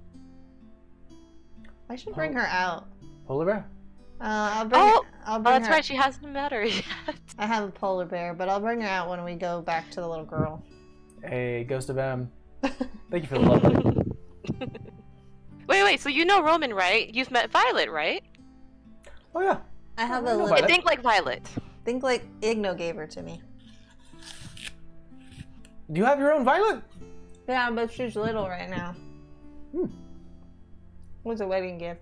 I 1.88 1.96
should 1.96 2.14
bring 2.14 2.32
Oh. 2.36 2.40
her 2.40 2.46
out. 2.46 2.88
Polar 3.26 3.46
bear. 3.46 3.66
Uh, 4.22 4.50
I'll 4.54 4.64
bring. 4.66 4.80
Oh, 4.80 5.04
I'll 5.26 5.40
Oh, 5.40 5.42
that's 5.42 5.66
her. 5.66 5.72
right. 5.72 5.84
She 5.84 5.96
hasn't 5.96 6.32
met 6.32 6.52
her 6.52 6.64
yet. 6.64 6.84
I 7.38 7.46
have 7.46 7.64
a 7.68 7.72
polar 7.72 8.04
bear, 8.06 8.34
but 8.34 8.48
I'll 8.48 8.60
bring 8.60 8.80
her 8.80 8.86
out 8.88 9.08
when 9.08 9.24
we 9.24 9.34
go 9.34 9.60
back 9.62 9.90
to 9.90 10.00
the 10.00 10.08
little 10.08 10.24
girl. 10.24 10.62
Hey, 11.24 11.64
Ghost 11.64 11.90
of 11.90 11.98
M. 11.98 12.30
Thank 12.62 13.24
you 13.24 13.26
for 13.26 13.38
the 13.38 13.40
love. 13.40 13.62
wait, 15.68 15.82
wait. 15.82 16.00
So 16.00 16.08
you 16.08 16.24
know 16.24 16.40
Roman, 16.42 16.72
right? 16.72 17.12
You've 17.12 17.32
met 17.32 17.50
Violet, 17.50 17.90
right? 17.90 18.22
Oh 19.34 19.40
yeah. 19.40 19.58
I 19.98 20.04
have 20.04 20.24
I 20.24 20.30
a 20.30 20.36
little. 20.36 20.54
I 20.54 20.66
think 20.66 20.84
like 20.84 21.02
Violet. 21.02 21.48
Think 21.84 22.04
like 22.04 22.24
Igno 22.42 22.78
gave 22.78 22.94
her 22.96 23.06
to 23.08 23.22
me. 23.22 23.42
Do 25.90 25.98
you 25.98 26.04
have 26.04 26.20
your 26.20 26.32
own 26.32 26.44
Violet? 26.44 26.80
Yeah, 27.48 27.70
but 27.72 27.92
she's 27.92 28.14
little 28.14 28.48
right 28.48 28.70
now. 28.70 28.94
Hmm. 29.72 29.86
Was 31.24 31.40
a 31.40 31.46
wedding 31.46 31.78
gift. 31.78 32.00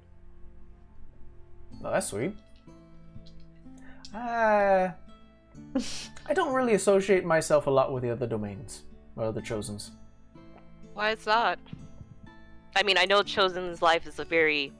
Oh, 1.85 1.91
that's 1.91 2.09
sweet. 2.09 2.37
Uh, 4.15 4.91
I 6.27 6.35
don't 6.35 6.53
really 6.53 6.75
associate 6.75 7.25
myself 7.25 7.67
a 7.67 7.71
lot 7.71 7.93
with 7.93 8.03
the 8.03 8.11
other 8.11 8.27
domains 8.27 8.83
or 9.17 9.33
the 9.33 9.41
chosens. 9.43 9.93
Why 10.95 11.13
is 11.13 11.25
that? 11.25 11.59
I 12.77 12.83
mean, 12.83 12.99
I 12.99 13.05
know 13.05 13.23
Chosen's 13.23 13.83
life 13.83 14.07
is 14.07 14.19
a 14.19 14.25
very 14.25 14.73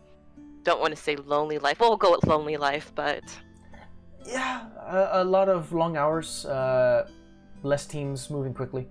don't 0.63 0.81
want 0.81 0.95
to 0.95 1.01
say 1.01 1.17
lonely 1.17 1.59
life. 1.59 1.81
Well, 1.81 1.91
we'll 1.91 1.97
go 1.97 2.11
with 2.11 2.27
lonely 2.27 2.57
life, 2.57 2.93
but 2.95 3.23
Yeah, 4.27 4.67
a, 4.79 5.23
a 5.23 5.25
lot 5.25 5.49
of 5.49 5.73
long 5.73 5.97
hours, 5.97 6.45
uh, 6.45 7.09
less 7.63 7.87
teams 7.87 8.29
moving 8.31 8.53
quickly, 8.53 8.87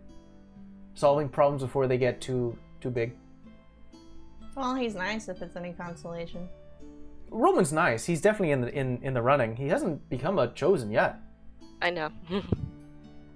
solving 0.96 1.30
problems 1.30 1.62
before 1.62 1.88
they 1.88 1.98
get 1.98 2.22
too 2.22 2.58
too 2.82 2.90
big. 2.90 3.16
Well, 4.56 4.76
he's 4.76 4.96
nice 4.96 5.30
if 5.30 5.42
it's 5.42 5.56
any 5.56 5.74
consolation. 5.74 6.50
Roman's 7.32 7.72
nice. 7.74 8.06
He's 8.06 8.22
definitely 8.22 8.52
in 8.52 8.62
the 8.62 8.74
in, 8.74 9.00
in 9.04 9.14
the 9.14 9.22
running. 9.22 9.56
He 9.56 9.68
hasn't 9.68 10.10
become 10.10 10.40
a 10.40 10.48
chosen 10.54 10.92
yet. 10.92 11.18
I 11.82 11.90
know. 11.92 12.10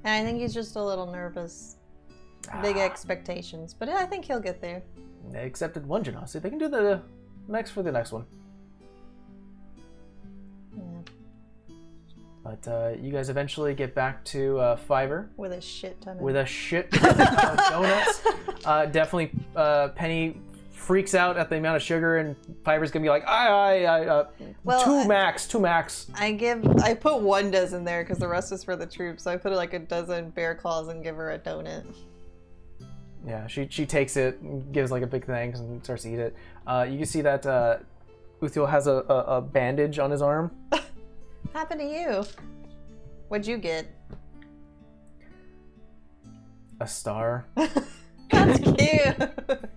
And 0.06 0.14
I 0.14 0.30
think 0.30 0.42
he's 0.42 0.54
just 0.54 0.76
a 0.76 0.84
little 0.84 1.06
nervous. 1.06 1.78
Big 2.62 2.76
Ah, 2.76 2.82
expectations, 2.82 3.74
but 3.74 3.88
I 3.88 4.06
think 4.06 4.26
he'll 4.26 4.42
get 4.42 4.60
there. 4.60 4.84
They 5.32 5.46
accepted 5.46 5.88
one 5.88 6.04
Genasi. 6.04 6.42
They 6.42 6.50
can 6.50 6.60
do 6.60 6.68
the 6.68 7.02
next 7.48 7.72
for 7.72 7.82
the 7.84 7.92
next 7.94 8.12
one. 8.12 8.26
Yeah. 10.76 10.84
But 12.44 12.68
uh, 12.68 12.90
you 13.02 13.14
guys 13.14 13.30
eventually 13.30 13.74
get 13.74 13.96
back 13.96 14.26
to 14.26 14.60
uh, 14.60 14.76
Fiverr 14.90 15.30
With 15.38 15.54
a 15.54 15.62
shit 15.62 16.02
ton 16.02 16.18
of 16.18 16.22
with 16.22 16.36
a 16.36 16.46
shit 16.46 16.92
ton 16.92 17.12
of 17.22 17.58
donuts. 17.70 18.22
Uh, 18.66 18.86
definitely, 18.86 19.30
uh, 19.58 19.90
Penny 19.90 20.38
freaks 20.84 21.16
out 21.16 21.38
at 21.38 21.50
the 21.50 21.56
amount 21.58 21.76
of 21.78 21.82
sugar, 21.82 22.18
and 22.18 22.36
Fiverr's 22.64 22.92
gonna 22.92 23.04
be 23.04 23.10
like, 23.10 23.28
"I, 23.28 23.48
I, 23.48 23.82
I, 23.84 24.06
uh, 24.08 24.28
Well, 24.64 24.84
two 24.84 24.98
I- 25.00 25.08
max, 25.08 25.48
two 25.48 25.60
max." 25.60 26.08
I 26.16 26.32
give 26.34 26.66
I 26.82 26.94
put 26.94 27.22
one 27.22 27.50
dozen 27.52 27.84
there 27.84 28.04
because 28.04 28.18
the 28.20 28.28
rest 28.28 28.52
is 28.52 28.64
for 28.64 28.76
the 28.76 28.86
troops. 28.86 29.24
So 29.24 29.32
I 29.32 29.38
put 29.38 29.52
like 29.54 29.74
a 29.74 29.80
dozen 29.80 30.30
bear 30.32 30.56
claws 30.56 30.90
and 30.90 31.04
give 31.04 31.16
her 31.16 31.32
a 31.32 31.40
donut. 31.40 31.86
Yeah, 33.26 33.48
she 33.48 33.68
she 33.70 33.86
takes 33.86 34.18
it, 34.18 34.40
and 34.42 34.72
gives 34.74 34.92
like 34.92 35.04
a 35.04 35.08
big 35.08 35.26
thanks, 35.26 35.60
and 35.60 35.84
starts 35.84 36.04
to 36.04 36.14
eat 36.14 36.20
it. 36.20 36.36
Uh, 36.68 36.86
you 36.90 36.98
can 36.98 37.06
see 37.08 37.22
that 37.22 37.46
uh, 37.46 37.78
Uthiel 38.42 38.70
has 38.70 38.88
a, 38.88 39.06
a, 39.08 39.38
a 39.38 39.42
bandage 39.42 39.98
on 40.00 40.12
his 40.12 40.22
arm. 40.22 40.52
Happened 41.54 41.80
to 41.82 41.86
you? 41.88 42.24
What'd 43.30 43.48
you 43.48 43.58
get? 43.58 43.88
A 46.80 46.88
star, 46.88 47.46
That's 48.32 48.60
cute. 48.60 49.60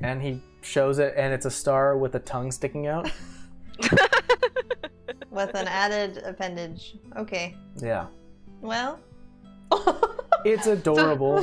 and 0.00 0.20
he 0.22 0.40
shows 0.62 0.98
it, 0.98 1.14
and 1.16 1.32
it's 1.32 1.46
a 1.46 1.50
star 1.50 1.96
with 1.96 2.14
a 2.14 2.18
tongue 2.20 2.50
sticking 2.52 2.86
out. 2.86 3.10
With 5.30 5.54
an 5.54 5.68
added 5.68 6.18
appendage. 6.24 6.96
Okay. 7.16 7.54
Yeah, 7.76 8.06
Well. 8.60 8.98
it's 10.44 10.66
adorable. 10.66 11.42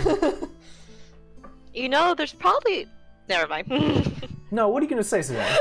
you 1.74 1.88
know, 1.88 2.14
there's 2.14 2.34
probably 2.34 2.86
never 3.30 3.48
mind. 3.48 4.30
no, 4.52 4.68
what 4.68 4.82
are 4.82 4.86
you 4.86 4.90
gonna 4.90 5.04
say, 5.04 5.22
Suzanne? 5.22 5.58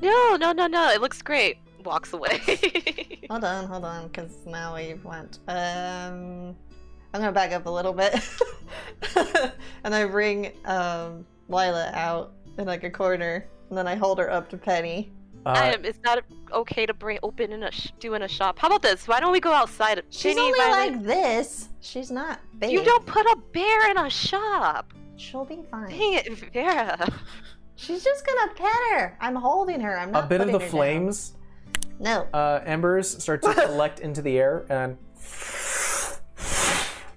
no, 0.00 0.36
no, 0.36 0.52
no, 0.52 0.66
no. 0.66 0.88
It 0.90 1.00
looks 1.02 1.20
great. 1.20 1.58
Walks 1.84 2.12
away. 2.14 2.40
hold 3.30 3.44
on, 3.44 3.66
hold 3.66 3.84
on, 3.84 4.08
because 4.08 4.32
now 4.46 4.74
we 4.74 4.94
went. 5.04 5.40
Um, 5.48 6.56
I'm 7.12 7.20
gonna 7.20 7.32
back 7.32 7.52
up 7.52 7.66
a 7.66 7.70
little 7.70 7.92
bit, 7.92 8.14
and 9.84 9.94
I 9.94 10.06
bring 10.06 10.52
um 10.64 11.26
Lila 11.48 11.90
out 11.94 12.32
in 12.58 12.66
like 12.66 12.84
a 12.84 12.90
corner, 12.90 13.46
and 13.68 13.78
then 13.78 13.86
I 13.86 13.94
hold 13.94 14.18
her 14.18 14.30
up 14.30 14.48
to 14.50 14.56
Penny. 14.56 15.12
Uh, 15.44 15.54
Adam, 15.56 15.84
it's 15.84 15.98
not 16.04 16.22
okay 16.52 16.86
to 16.86 16.94
bring 16.94 17.18
open 17.24 17.50
in 17.52 17.64
a 17.64 17.70
sh- 17.72 17.90
do 17.98 18.14
in 18.14 18.22
a 18.22 18.28
shop. 18.28 18.58
How 18.58 18.68
about 18.68 18.82
this? 18.82 19.08
Why 19.08 19.18
don't 19.18 19.32
we 19.32 19.40
go 19.40 19.52
outside? 19.52 20.00
She's 20.10 20.34
Penny, 20.34 20.46
only 20.46 20.58
Violet, 20.58 20.92
like 20.92 21.02
this. 21.02 21.68
She's 21.80 22.10
not 22.12 22.38
big. 22.60 22.70
you 22.70 22.84
don't 22.84 23.04
put 23.06 23.26
a 23.26 23.36
bear 23.52 23.90
in 23.90 23.98
a 23.98 24.08
shop. 24.08 24.92
She'll 25.16 25.44
be 25.44 25.62
fine. 25.70 25.90
Dang 25.90 26.14
it, 26.14 26.52
Vera. 26.52 27.08
She's 27.74 28.04
just 28.04 28.24
gonna 28.26 28.52
pet 28.54 28.70
her. 28.92 29.18
I'm 29.20 29.34
holding 29.34 29.80
her. 29.80 29.98
I'm 29.98 30.12
not. 30.12 30.24
a 30.24 30.26
bit 30.28 30.40
of 30.40 30.52
the 30.52 30.60
flames, 30.60 31.30
down. 32.00 32.28
No. 32.32 32.38
uh, 32.38 32.60
embers, 32.64 33.20
start 33.22 33.42
to 33.42 33.52
collect 33.66 33.98
into 34.00 34.22
the 34.22 34.38
air, 34.38 34.64
and 34.68 34.96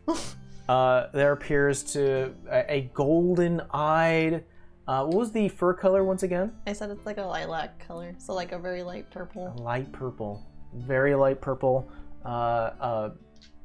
uh, 0.67 1.07
there 1.13 1.31
appears 1.31 1.83
to 1.93 2.33
a, 2.49 2.73
a 2.75 2.81
golden-eyed. 2.93 4.43
Uh, 4.87 5.03
what 5.03 5.17
was 5.17 5.31
the 5.31 5.49
fur 5.49 5.73
color 5.73 6.03
once 6.03 6.23
again? 6.23 6.53
I 6.67 6.73
said 6.73 6.91
it's 6.91 7.05
like 7.05 7.17
a 7.17 7.23
lilac 7.23 7.85
color, 7.87 8.15
so 8.17 8.33
like 8.33 8.51
a 8.51 8.59
very 8.59 8.83
light 8.83 9.09
purple. 9.09 9.53
Light 9.57 9.91
purple, 9.91 10.45
very 10.73 11.15
light 11.15 11.41
purple. 11.41 11.89
Uh, 12.23 12.71
uh, 12.79 13.09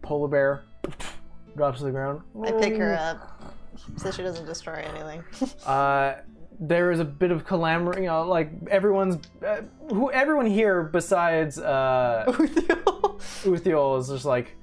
polar 0.02 0.28
bear 0.28 0.64
drops 1.56 1.78
to 1.78 1.84
the 1.84 1.90
ground. 1.90 2.22
I 2.42 2.52
pick 2.52 2.76
her 2.76 2.94
up 2.94 3.54
so 3.96 4.10
she 4.10 4.22
doesn't 4.22 4.46
destroy 4.46 4.84
anything. 4.94 5.24
Uh, 5.66 6.16
there 6.62 6.90
is 6.90 7.00
a 7.00 7.04
bit 7.04 7.30
of 7.30 7.44
calamity. 7.44 8.02
You 8.02 8.08
know, 8.08 8.28
like 8.28 8.50
everyone's, 8.70 9.18
uh, 9.46 9.62
who 9.88 10.10
everyone 10.10 10.46
here 10.46 10.82
besides 10.82 11.58
uh, 11.58 12.24
Uthiel 12.26 13.98
is 14.00 14.08
just 14.08 14.24
like, 14.26 14.56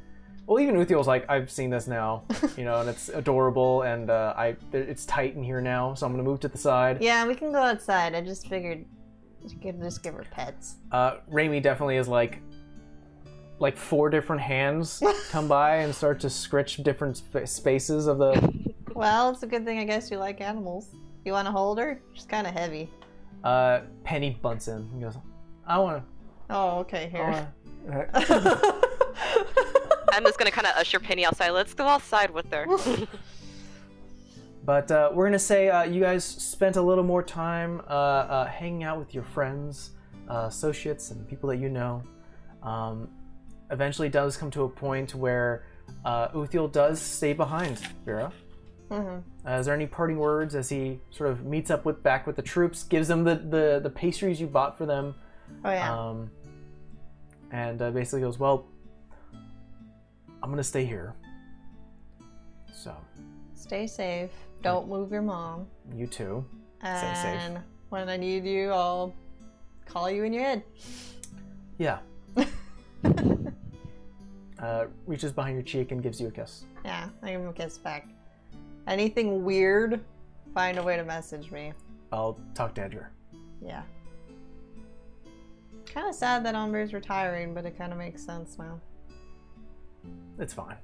well, 0.48 0.64
even 0.64 0.76
Uthiel's 0.76 1.08
like, 1.08 1.30
I've 1.30 1.52
seen 1.52 1.70
this 1.70 1.88
now, 1.88 2.24
you 2.56 2.64
know, 2.64 2.80
and 2.80 2.90
it's 2.90 3.10
adorable, 3.10 3.82
and 3.82 4.10
uh, 4.10 4.34
I 4.36 4.56
it's 4.72 5.06
tight 5.06 5.36
in 5.36 5.44
here 5.44 5.60
now, 5.60 5.94
so 5.94 6.06
I'm 6.06 6.14
gonna 6.14 6.24
move 6.24 6.40
to 6.40 6.48
the 6.48 6.58
side. 6.58 7.02
yeah, 7.02 7.28
we 7.28 7.36
can 7.36 7.52
go 7.52 7.62
outside. 7.62 8.16
I 8.16 8.22
just 8.22 8.48
figured 8.48 8.86
you 9.46 9.58
could 9.60 9.82
just 9.82 10.02
give 10.04 10.14
her 10.14 10.26
pets. 10.32 10.76
Uh, 10.92 11.18
Raimi 11.30 11.62
definitely 11.62 11.98
is 11.98 12.08
like, 12.08 12.40
like 13.60 13.76
four 13.76 14.10
different 14.10 14.42
hands 14.42 15.04
come 15.30 15.50
by 15.50 15.78
and 15.78 15.94
start 15.94 16.20
to 16.22 16.30
scritch 16.30 16.82
different 16.82 17.18
sp- 17.20 17.46
spaces 17.46 18.08
of 18.08 18.18
the. 18.18 18.74
Well, 18.94 19.32
it's 19.32 19.44
a 19.44 19.48
good 19.48 19.66
thing 19.66 19.80
I 19.80 19.84
guess 19.84 20.10
you 20.10 20.18
like 20.18 20.40
animals. 20.40 20.96
You 21.26 21.34
want 21.34 21.46
to 21.46 21.52
hold 21.52 21.78
her? 21.78 22.02
She's 22.14 22.26
kind 22.26 22.48
of 22.48 22.54
heavy. 22.54 22.90
Uh, 23.44 23.82
Penny 24.06 24.40
bunts 24.42 24.70
in 24.70 24.78
and 24.78 25.02
goes, 25.02 25.18
I 25.68 25.78
want 25.78 25.98
to." 25.98 26.04
Oh, 26.50 26.80
okay, 26.80 27.10
here. 27.12 27.52
I'm 30.18 30.24
just 30.24 30.38
gonna 30.40 30.52
kind 30.52 30.66
of 30.68 30.74
usher 30.76 31.00
Penny 31.00 31.26
outside. 31.26 31.52
Let's 31.52 31.74
go 31.76 31.86
outside 31.88 32.32
with 32.32 32.52
her. 32.52 32.66
But 34.66 34.92
uh, 34.92 35.12
we're 35.14 35.26
gonna 35.26 35.40
say 35.40 35.70
uh, 35.70 35.84
you 35.84 36.02
guys 36.02 36.26
spent 36.26 36.76
a 36.76 36.82
little 36.82 37.04
more 37.04 37.24
time 37.24 37.82
uh, 37.88 37.92
uh, 37.94 38.46
hanging 38.48 38.84
out 38.84 39.00
with 39.00 39.14
your 39.14 39.24
friends, 39.24 39.92
uh, 40.30 40.46
associates, 40.50 41.12
and 41.12 41.26
people 41.28 41.50
that 41.50 41.58
you 41.58 41.70
know. 41.70 42.04
Um, 42.64 43.08
eventually, 43.72 44.10
does 44.10 44.36
come 44.36 44.52
to 44.52 44.64
a 44.64 44.70
point 44.70 45.16
where 45.16 45.64
uh, 46.04 46.30
Uthiel 46.30 46.70
does 46.70 47.00
stay 47.00 47.32
behind. 47.32 47.78
Vera, 48.04 48.34
Mhm. 48.90 49.22
uh, 49.48 49.52
is 49.52 49.66
there 49.68 49.76
any 49.76 49.88
parting 49.88 50.18
words 50.18 50.54
as 50.56 50.68
he 50.68 51.00
sort 51.12 51.30
of 51.30 51.46
meets 51.46 51.70
up 51.72 51.86
with 51.86 52.04
back 52.04 52.28
with 52.28 52.36
the 52.36 52.42
troops, 52.42 52.84
gives 52.84 53.08
them 53.08 53.24
the 53.24 53.36
the, 53.36 53.80
the 53.82 53.90
pastries 53.90 54.42
you 54.42 54.48
bought 54.48 54.78
for 54.78 54.86
them, 54.86 55.16
Oh 55.64 55.72
yeah. 55.72 55.94
um, 56.10 56.30
and 57.52 57.82
uh, 57.82 57.92
basically 57.92 58.20
goes, 58.22 58.38
"Well, 58.38 58.66
I'm 60.42 60.50
gonna 60.50 60.64
stay 60.64 60.86
here." 60.86 61.14
So 62.74 62.96
Stay 63.56 63.88
safe. 63.88 64.32
Don't 64.62 64.88
move 64.88 65.12
your 65.12 65.22
mom. 65.22 65.68
you 65.94 66.08
too. 66.08 66.46
And 66.82 67.56
safe. 67.56 67.64
when 67.90 68.08
I 68.08 68.16
need 68.16 68.46
you, 68.46 68.72
I'll 68.72 69.14
call 69.86 70.10
you 70.10 70.24
in 70.24 70.32
your 70.32 70.44
head. 70.44 70.64
Yeah. 71.78 72.00
uh, 74.60 74.86
reaches 75.06 75.32
behind 75.32 75.56
your 75.56 75.64
cheek 75.64 75.92
and 75.92 76.02
gives 76.02 76.22
you 76.22 76.28
a 76.28 76.32
kiss. 76.32 76.66
Yeah, 76.86 77.10
I 77.22 77.32
give 77.32 77.42
him 77.42 77.48
a 77.48 77.54
kiss 77.54 77.78
back. 77.78 78.08
Anything 78.88 79.44
weird, 79.44 80.00
find 80.54 80.78
a 80.78 80.84
way 80.84 80.96
to 80.98 81.04
message 81.04 81.52
me. 81.52 81.74
I'll 82.12 82.40
talk 82.54 82.74
to 82.76 82.82
Edgar. 82.84 83.12
Yeah. 83.62 83.84
Kind 85.94 86.08
of 86.08 86.16
sad 86.16 86.46
that 86.46 86.56
Umber's 86.56 86.94
retiring, 86.94 87.54
but 87.54 87.66
it 87.66 87.78
kind 87.78 87.92
of 87.92 87.98
makes 87.98 88.24
sense 88.24 88.58
now. 88.58 88.80
It's 90.40 90.54
fine. 90.54 90.78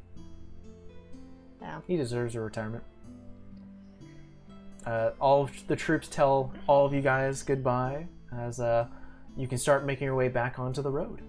Yeah. 1.62 1.80
He 1.88 1.98
deserves 1.98 2.36
a 2.36 2.42
retirement. 2.42 2.84
Uh, 4.86 5.12
all 5.20 5.44
of 5.44 5.68
the 5.68 5.76
troops 5.76 6.08
tell 6.10 6.54
all 6.68 6.86
of 6.86 6.94
you 6.94 7.02
guys 7.02 7.42
goodbye 7.42 8.06
as 8.38 8.60
uh, 8.60 8.86
you 9.38 9.48
can 9.48 9.58
start 9.58 9.86
making 9.86 10.06
your 10.06 10.16
way 10.16 10.28
back 10.28 10.60
onto 10.60 10.82
the 10.82 10.92
road. 10.92 11.22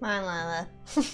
Come 0.00 0.08
on, 0.08 0.22
Lila. 0.22 0.68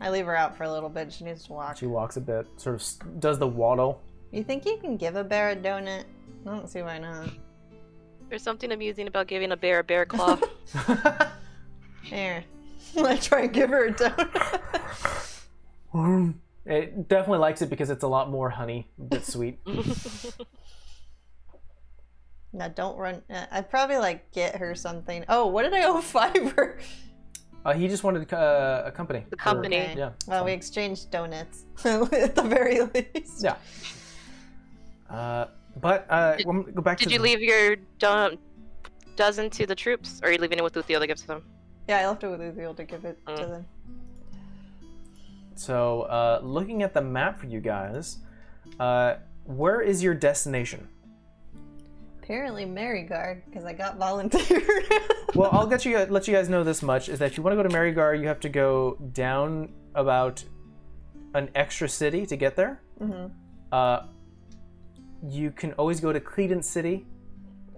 I 0.00 0.10
leave 0.10 0.26
her 0.26 0.36
out 0.36 0.56
for 0.56 0.64
a 0.64 0.70
little 0.70 0.90
bit. 0.90 1.12
She 1.12 1.24
needs 1.24 1.46
to 1.46 1.52
walk. 1.52 1.78
She 1.78 1.86
walks 1.86 2.16
a 2.16 2.20
bit, 2.20 2.46
sort 2.56 2.76
of 2.76 3.20
does 3.20 3.38
the 3.38 3.48
waddle. 3.48 4.02
You 4.30 4.44
think 4.44 4.66
you 4.66 4.76
can 4.76 4.96
give 4.96 5.16
a 5.16 5.24
bear 5.24 5.50
a 5.50 5.56
donut? 5.56 6.04
I 6.46 6.50
don't 6.50 6.68
see 6.68 6.82
why 6.82 6.98
not. 6.98 7.30
There's 8.34 8.42
something 8.42 8.72
amusing 8.72 9.06
about 9.06 9.28
giving 9.28 9.52
a 9.52 9.56
bear 9.56 9.78
a 9.78 9.84
bear 9.84 10.04
claw. 10.04 10.36
Here. 12.02 12.42
I 12.98 13.16
try 13.22 13.42
and 13.42 13.52
give 13.52 13.70
her 13.70 13.86
a 13.86 13.92
donut. 13.92 15.44
it 16.66 17.08
definitely 17.08 17.38
likes 17.38 17.62
it 17.62 17.70
because 17.70 17.90
it's 17.90 18.02
a 18.02 18.08
lot 18.08 18.30
more 18.30 18.50
honey, 18.50 18.90
a 18.98 19.04
bit 19.04 19.24
sweet. 19.24 19.60
now 22.52 22.66
don't 22.66 22.98
run. 22.98 23.22
Uh, 23.30 23.46
I'd 23.52 23.70
probably 23.70 23.98
like 23.98 24.32
get 24.32 24.56
her 24.56 24.74
something. 24.74 25.24
Oh, 25.28 25.46
what 25.46 25.62
did 25.62 25.72
I 25.72 25.84
owe 25.84 26.00
Fiverr? 26.00 26.80
Uh, 27.64 27.72
he 27.72 27.86
just 27.86 28.02
wanted 28.02 28.32
uh, 28.32 28.82
a 28.84 28.90
company. 28.90 29.26
The 29.30 29.36
company. 29.36 29.80
Okay. 29.80 29.94
yeah. 29.96 30.10
Well, 30.26 30.44
we 30.44 30.50
exchanged 30.50 31.12
donuts 31.12 31.66
at 31.84 32.34
the 32.34 32.42
very 32.42 32.80
least. 32.80 33.44
Yeah. 33.44 33.54
Uh, 35.08 35.46
but 35.80 36.06
uh, 36.10 36.36
Did- 36.36 36.46
we'll 36.46 36.62
go 36.62 36.82
back 36.82 36.98
to 36.98 37.04
Did 37.04 37.08
to 37.10 37.12
you 37.14 37.18
the- 37.18 37.24
leave 37.24 37.40
your 37.40 37.76
do- 37.98 38.38
dozen 39.16 39.50
to 39.50 39.66
the 39.66 39.74
troops, 39.74 40.20
or 40.22 40.28
are 40.28 40.32
you 40.32 40.38
leaving 40.38 40.58
it 40.58 40.64
with 40.64 40.74
Uthiel 40.74 41.00
to 41.00 41.06
give 41.06 41.18
to 41.18 41.26
them? 41.26 41.42
Yeah, 41.88 41.98
I 42.00 42.08
left 42.08 42.24
it 42.24 42.28
with 42.28 42.40
Uthiel 42.40 42.76
to 42.76 42.84
give 42.84 43.04
it 43.04 43.18
to 43.26 43.32
Mm. 43.32 43.48
them. 43.50 43.66
So, 45.56 46.02
uh, 46.02 46.40
looking 46.42 46.82
at 46.82 46.94
the 46.94 47.00
map 47.02 47.38
for 47.38 47.46
you 47.46 47.60
guys, 47.60 48.18
uh, 48.80 49.16
where 49.44 49.80
is 49.80 50.02
your 50.02 50.14
destination? 50.14 50.88
Apparently, 52.22 52.64
Maryguard, 52.64 53.42
because 53.46 53.64
I 53.64 53.72
got 53.72 53.96
volunteered. 53.98 54.62
Well, 55.34 55.50
I'll 55.50 55.66
get 55.66 55.84
you 55.84 55.98
let 55.98 56.28
you 56.28 56.32
guys 56.34 56.48
know 56.48 56.62
this 56.62 56.80
much: 56.80 57.08
is 57.08 57.18
that 57.18 57.24
if 57.26 57.36
you 57.36 57.42
want 57.42 57.58
to 57.58 57.60
go 57.60 57.68
to 57.68 57.74
Marygar, 57.74 58.16
you 58.20 58.28
have 58.28 58.38
to 58.38 58.48
go 58.48 58.96
down 59.12 59.72
about 59.96 60.44
an 61.34 61.50
extra 61.56 61.88
city 61.88 62.24
to 62.26 62.36
get 62.36 62.54
there. 62.54 62.80
Mhm. 63.00 63.32
Uh, 63.72 64.02
you 65.28 65.50
can 65.50 65.72
always 65.74 66.00
go 66.00 66.12
to 66.12 66.20
Cledent 66.20 66.64
City, 66.64 67.06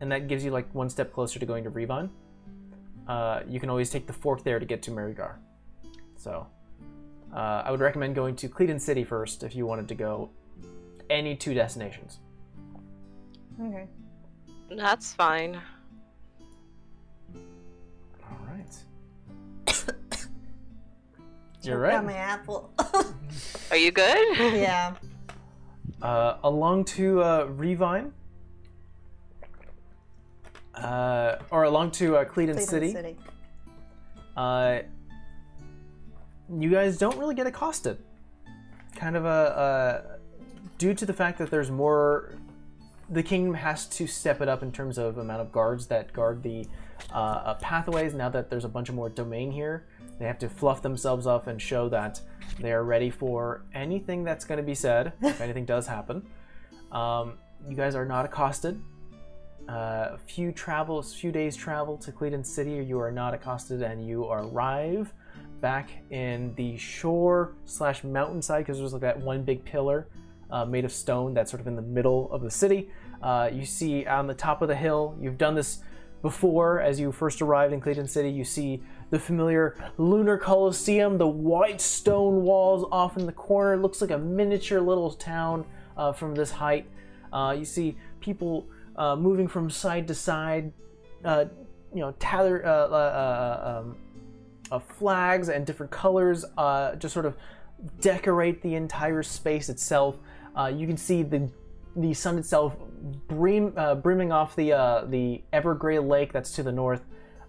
and 0.01 0.11
that 0.11 0.29
gives 0.29 0.45
you 0.45 0.51
like 0.51 0.73
one 0.75 0.91
step 0.91 1.13
closer 1.13 1.39
to 1.39 1.47
going 1.47 1.65
to 1.65 1.71
Revon. 1.71 2.11
Uh, 3.07 3.41
you 3.49 3.61
can 3.61 3.71
always 3.71 3.91
take 3.91 4.07
the 4.07 4.13
fork 4.13 4.43
there 4.43 4.59
to 4.59 4.67
get 4.67 4.83
to 4.83 4.91
Marygar. 4.91 5.37
So, 6.17 6.47
uh, 7.33 7.63
I 7.65 7.71
would 7.71 7.81
recommend 7.81 8.15
going 8.15 8.35
to 8.37 8.49
Cledent 8.49 8.83
City 8.83 9.05
first 9.05 9.43
if 9.43 9.55
you 9.55 9.67
wanted 9.67 9.89
to 9.89 9.95
go 9.95 10.31
any 11.09 11.37
two 11.37 11.55
destinations. 11.55 12.19
okay. 13.61 13.87
That's 14.71 15.13
fine. 15.13 15.61
All 18.23 18.47
right. 18.49 18.77
You're 21.63 21.77
Choke 21.77 21.83
right. 21.83 21.95
on 21.95 22.07
my 22.07 22.15
apple. 22.15 22.73
Are 23.71 23.77
you 23.77 23.93
good? 23.93 24.37
yeah. 24.39 24.95
Uh, 26.03 26.37
along 26.43 26.85
to 26.85 27.23
uh, 27.23 27.45
Revine, 27.45 28.13
uh, 30.75 31.37
or 31.51 31.65
along 31.65 31.91
to 31.93 32.17
uh, 32.17 32.25
City. 32.59 32.93
City. 32.93 33.17
Uh, 34.37 34.81
you 36.55 36.71
guys 36.71 36.99
don't 36.99 37.19
really 37.19 37.35
get 37.35 37.47
accosted. 37.47 37.99
Kind 38.95 39.17
of 39.17 39.25
a, 39.25 39.29
uh, 39.29 40.17
due 40.79 40.95
to 40.95 41.07
the 41.07 41.13
fact 41.13 41.39
that 41.39 41.51
there's 41.51 41.71
more, 41.71 42.35
the 43.11 43.23
kingdom 43.23 43.55
has 43.55 43.87
to 43.87 44.07
step 44.07 44.41
it 44.41 44.49
up 44.49 44.63
in 44.63 44.73
terms 44.73 44.99
of 44.99 45.19
amount 45.19 45.41
of 45.41 45.53
guards 45.53 45.87
that 45.87 46.13
guard 46.13 46.43
the 46.43 46.67
uh, 47.13 47.15
uh, 47.15 47.55
pathways. 47.55 48.15
Now 48.15 48.29
that 48.29 48.51
there's 48.51 48.65
a 48.65 48.69
bunch 48.69 48.89
of 48.89 48.95
more 48.95 49.09
domain 49.09 49.51
here, 49.51 49.87
they 50.19 50.27
have 50.27 50.39
to 50.39 50.49
fluff 50.49 50.83
themselves 50.83 51.27
up 51.27 51.47
and 51.47 51.61
show 51.61 51.89
that 51.89 52.21
they 52.61 52.73
are 52.73 52.85
ready 52.85 53.11
for 53.11 53.63
anything 53.75 54.25
that's 54.25 54.45
going 54.45 54.59
to 54.59 54.65
be 54.65 54.75
said 54.75 55.13
if 55.23 55.41
anything 55.41 55.65
does 55.65 55.87
happen. 55.87 56.27
Um, 56.93 57.35
you 57.69 57.77
guys 57.77 57.95
are 57.95 58.05
not 58.05 58.25
accosted. 58.25 58.81
Uh, 59.69 60.11
a 60.13 60.19
few 60.27 60.53
travels, 60.53 61.13
few 61.13 61.33
days 61.33 61.57
travel 61.57 61.97
to 61.99 62.13
Cleveland 62.13 62.47
City, 62.47 62.73
you 62.85 63.01
are 63.01 63.11
not 63.11 63.35
accosted, 63.35 63.83
and 63.83 64.07
you 64.07 64.25
arrive 64.25 65.13
back 65.61 65.91
in 66.11 66.55
the 66.55 66.77
shore 66.77 67.55
slash 67.65 68.05
mountainside 68.05 68.65
because 68.65 68.79
there's 68.79 68.93
like 68.93 69.03
that 69.03 69.19
one 69.19 69.43
big 69.43 69.65
pillar 69.65 70.07
uh, 70.51 70.65
made 70.65 70.85
of 70.85 70.93
stone 70.93 71.35
that's 71.35 71.51
sort 71.51 71.61
of 71.61 71.67
in 71.67 71.75
the 71.75 71.83
middle 71.83 72.31
of 72.31 72.43
the 72.43 72.51
city. 72.51 72.89
Uh, 73.23 73.51
you 73.53 73.65
see 73.65 74.07
on 74.07 74.27
the 74.27 74.35
top 74.35 74.63
of 74.63 74.69
the 74.69 74.77
hill, 74.77 75.17
you've 75.21 75.39
done 75.39 75.55
this 75.55 75.79
before 76.23 76.81
as 76.81 77.01
you 77.01 77.11
first 77.11 77.43
arrived 77.43 77.73
in 77.73 77.81
Cleveland 77.81 78.11
City. 78.11 78.31
You 78.31 78.45
see 78.45 78.83
the 79.11 79.19
familiar 79.19 79.77
Lunar 79.99 80.39
Coliseum, 80.39 81.19
the 81.19 81.27
white 81.27 81.81
stone 81.81 82.43
walls 82.43 82.87
off 82.91 83.17
in 83.17 83.27
the 83.27 83.33
corner. 83.33 83.75
It 83.75 83.79
looks 83.79 84.01
like 84.01 84.11
a 84.11 84.19
miniature 84.19 84.81
little 84.81 85.13
town 85.13 85.65
uh, 85.97 86.13
from 86.13 86.35
this 86.35 86.51
height. 86.51 86.87
Uh, 87.33 87.55
you 87.59 87.65
see 87.65 87.97
people 88.21 88.67
uh, 88.97 89.15
moving 89.15 89.47
from 89.47 89.71
side 89.71 90.09
to 90.09 90.15
side, 90.15 90.73
uh, 91.25 91.45
you 91.95 92.01
know, 92.01 92.13
tather, 92.19 92.65
uh, 92.65 92.69
uh, 92.69 93.83
um, 94.73 94.81
flags 94.81 95.49
and 95.49 95.65
different 95.67 95.93
colors 95.93 96.45
just 96.99 97.15
sort 97.15 97.27
of 97.27 97.37
decorate 98.01 98.63
the 98.63 98.75
entire 98.75 99.23
space 99.23 99.69
itself. 99.69 100.17
You 100.73 100.87
can 100.87 100.97
see 100.97 101.23
the 101.23 101.51
the 101.95 102.13
sun 102.13 102.37
itself 102.37 102.77
brim, 103.29 103.75
brimming 104.03 104.33
off 104.33 104.57
the 104.57 104.71
the 105.09 105.43
Evergrey 105.53 106.07
Lake 106.07 106.33
that's 106.33 106.51
to 106.53 106.63
the 106.63 106.73
north, 106.73 107.03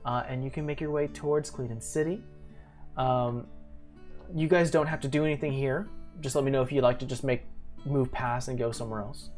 uh, 0.07 0.23
and 0.27 0.43
you 0.43 0.49
can 0.49 0.65
make 0.65 0.79
your 0.79 0.89
way 0.89 1.07
towards 1.07 1.49
Cleveland 1.49 1.83
City. 1.83 2.23
Um, 2.95 3.45
you 4.33 4.47
guys 4.47 4.71
don't 4.71 4.87
have 4.87 5.01
to 5.01 5.07
do 5.09 5.25
anything 5.25 5.51
here. 5.51 5.89
Just 6.21 6.33
let 6.33 6.45
me 6.45 6.49
know 6.49 6.61
if 6.61 6.71
you'd 6.71 6.81
like 6.81 6.97
to 6.99 7.05
just 7.05 7.25
make 7.25 7.43
move 7.85 8.11
past 8.11 8.47
and 8.47 8.57
go 8.57 8.71
somewhere 8.71 9.01
else. 9.01 9.29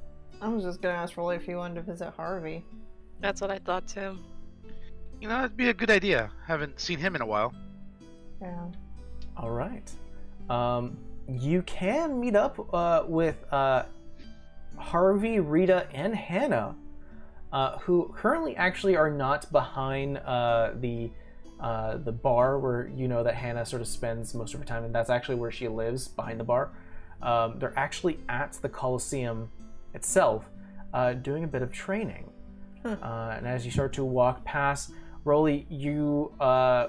I 0.41 0.47
was 0.47 0.63
just 0.63 0.81
gonna 0.81 0.93
ask 0.93 1.17
Rolly 1.17 1.35
if 1.35 1.43
he 1.43 1.55
wanted 1.55 1.75
to 1.75 1.81
visit 1.81 2.13
Harvey. 2.15 2.63
That's 3.19 3.41
what 3.41 3.49
I 3.51 3.57
thought 3.57 3.87
too. 3.87 4.17
You 5.19 5.27
know, 5.27 5.41
that'd 5.41 5.57
be 5.57 5.69
a 5.69 5.73
good 5.73 5.89
idea. 5.89 6.31
Haven't 6.45 6.79
seen 6.79 6.99
him 6.99 7.15
in 7.15 7.21
a 7.21 7.25
while. 7.25 7.53
Yeah. 8.39 8.67
All 9.35 9.51
right. 9.51 9.91
Um, 10.49 10.97
you 11.27 11.63
can 11.63 12.19
meet 12.19 12.35
up 12.35 12.73
uh, 12.73 13.03
with 13.07 13.43
uh, 13.51 13.83
Harvey, 14.77 15.39
Rita, 15.39 15.87
and 15.93 16.15
Hannah, 16.15 16.75
uh, 17.51 17.77
who 17.79 18.13
currently 18.15 18.55
actually 18.55 18.95
are 18.95 19.09
not 19.09 19.51
behind 19.51 20.17
uh, 20.17 20.71
the 20.75 21.11
uh, 21.59 21.97
the 21.97 22.11
bar 22.11 22.57
where 22.57 22.87
you 22.95 23.07
know 23.07 23.23
that 23.23 23.35
Hannah 23.35 23.65
sort 23.65 23.81
of 23.81 23.87
spends 23.87 24.33
most 24.33 24.53
of 24.53 24.59
her 24.59 24.65
time, 24.65 24.83
and 24.83 24.95
that's 24.95 25.09
actually 25.09 25.35
where 25.35 25.51
she 25.51 25.67
lives 25.67 26.07
behind 26.07 26.39
the 26.39 26.43
bar. 26.43 26.71
Um, 27.21 27.59
they're 27.59 27.77
actually 27.77 28.19
at 28.29 28.53
the 28.61 28.69
Coliseum 28.69 29.51
itself, 29.93 30.49
uh, 30.93 31.13
doing 31.13 31.43
a 31.43 31.47
bit 31.47 31.61
of 31.61 31.71
training. 31.71 32.29
Hmm. 32.83 32.93
Uh, 33.03 33.33
and 33.37 33.45
as 33.47 33.65
you 33.65 33.71
start 33.71 33.91
to 33.93 34.05
walk 34.05 34.45
past, 34.45 34.91
Rolly, 35.25 35.65
you 35.69 36.31
uh, 36.39 36.87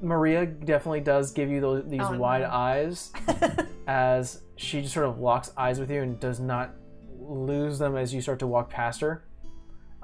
Maria 0.00 0.46
definitely 0.46 1.00
does 1.00 1.32
give 1.32 1.50
you 1.50 1.60
those 1.60 1.84
these 1.88 2.00
Oh, 2.02 2.12
no. 2.12 2.18
wide 2.20 2.42
eyes 2.42 3.12
as 3.88 4.42
she 4.56 4.82
just 4.82 4.94
sort 4.94 5.06
of 5.06 5.18
locks 5.18 5.50
eyes 5.56 5.80
with 5.80 5.90
you 5.90 6.02
and 6.02 6.20
does 6.20 6.38
not 6.38 6.70
lose 7.18 7.78
them 7.78 7.96
as 7.96 8.14
you 8.14 8.20
start 8.20 8.38
to 8.40 8.46
walk 8.46 8.70
past 8.70 9.00
her. 9.00 9.24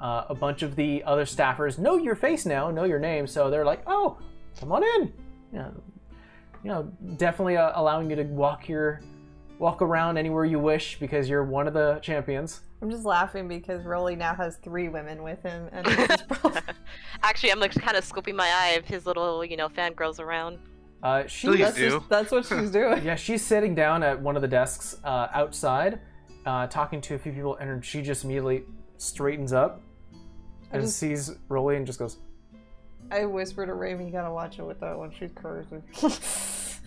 Uh, 0.03 0.25
a 0.27 0.35
bunch 0.35 0.63
of 0.63 0.75
the 0.75 1.01
other 1.05 1.23
staffers 1.23 1.79
know 1.79 1.95
your 1.95 2.13
face 2.13 2.45
now, 2.45 2.69
know 2.69 2.83
your 2.83 2.99
name, 2.99 3.25
so 3.25 3.49
they're 3.49 3.63
like, 3.63 3.81
"Oh, 3.87 4.17
come 4.59 4.73
on 4.73 4.83
in." 4.83 5.13
You 5.53 5.59
know, 5.59 5.73
you 6.61 6.69
know 6.69 6.83
definitely 7.15 7.55
uh, 7.55 7.71
allowing 7.75 8.09
you 8.09 8.17
to 8.17 8.23
walk 8.23 8.67
your 8.67 8.99
walk 9.59 9.81
around 9.81 10.17
anywhere 10.17 10.43
you 10.43 10.59
wish 10.59 10.99
because 10.99 11.29
you're 11.29 11.45
one 11.45 11.67
of 11.67 11.73
the 11.73 11.99
champions. 12.01 12.63
I'm 12.81 12.91
just 12.91 13.05
laughing 13.05 13.47
because 13.47 13.85
Rolly 13.85 14.17
now 14.17 14.35
has 14.35 14.57
three 14.57 14.89
women 14.89 15.23
with 15.23 15.41
him, 15.41 15.69
and 15.71 15.87
Actually, 17.23 17.53
I'm 17.53 17.61
like 17.61 17.73
kind 17.73 17.95
of 17.95 18.03
scooping 18.03 18.35
my 18.35 18.49
eye 18.49 18.75
if 18.77 18.83
his 18.83 19.05
little, 19.05 19.45
you 19.45 19.55
know, 19.55 19.69
fangirls 19.69 20.19
around. 20.19 20.59
Uh, 21.01 21.25
she 21.27 21.47
Please 21.47 21.59
that's, 21.59 21.77
do. 21.77 21.89
just, 21.91 22.09
that's 22.09 22.29
what 22.29 22.45
she's 22.45 22.71
doing. 22.81 23.05
Yeah, 23.05 23.15
she's 23.15 23.41
sitting 23.41 23.73
down 23.73 24.03
at 24.03 24.21
one 24.21 24.35
of 24.35 24.41
the 24.41 24.49
desks 24.49 24.97
uh, 25.05 25.29
outside, 25.33 26.01
uh, 26.45 26.67
talking 26.67 26.99
to 26.99 27.15
a 27.15 27.17
few 27.17 27.31
people, 27.31 27.55
and 27.55 27.85
she 27.85 28.01
just 28.01 28.25
immediately 28.25 28.65
straightens 28.97 29.53
up 29.53 29.81
and 30.73 30.83
just- 30.83 30.97
sees 30.97 31.31
Rolly 31.49 31.75
and 31.77 31.85
just 31.85 31.99
goes, 31.99 32.17
I 33.11 33.25
whisper 33.25 33.65
to 33.65 33.73
Raven, 33.73 34.05
you 34.07 34.11
gotta 34.11 34.31
watch 34.31 34.59
it 34.59 34.63
with 34.63 34.79
that 34.79 34.97
one. 34.97 35.11
She's 35.17 35.31
crazy. 35.33 35.81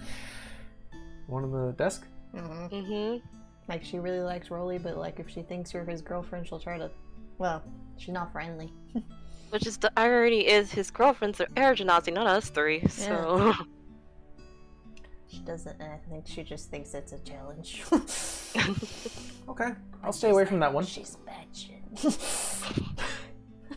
"One 1.26 1.44
on 1.44 1.52
the 1.52 1.72
desk." 1.72 2.06
Mhm. 2.34 2.70
Mm-hmm. 2.70 3.26
Like 3.68 3.84
she 3.84 3.98
really 3.98 4.20
likes 4.20 4.50
Rolly, 4.50 4.78
but 4.78 4.96
like 4.96 5.18
if 5.20 5.28
she 5.28 5.42
thinks 5.42 5.72
you're 5.74 5.84
his 5.84 6.00
girlfriend, 6.02 6.46
she'll 6.48 6.58
try 6.60 6.78
to. 6.78 6.90
Well, 7.38 7.62
she's 7.96 8.14
not 8.14 8.32
friendly. 8.32 8.72
Which 9.50 9.66
is 9.66 9.76
the 9.76 9.92
irony 9.96 10.46
is 10.46 10.72
his 10.72 10.90
girlfriends 10.90 11.40
are 11.40 11.46
air 11.56 11.74
not 11.84 12.06
us 12.08 12.48
three. 12.50 12.84
So 12.88 13.52
She 15.28 15.38
doesn't. 15.40 15.80
I 15.80 15.98
think 16.08 16.26
she 16.26 16.42
just 16.42 16.70
thinks 16.70 16.94
it's 16.94 17.12
a 17.12 17.18
challenge. 17.20 17.82
Okay, 19.48 19.70
I'll 20.02 20.12
stay 20.12 20.30
away 20.30 20.44
from 20.44 20.58
that 20.60 20.72
one. 20.72 20.84
She's 20.84 21.18
batshit. 21.28 21.82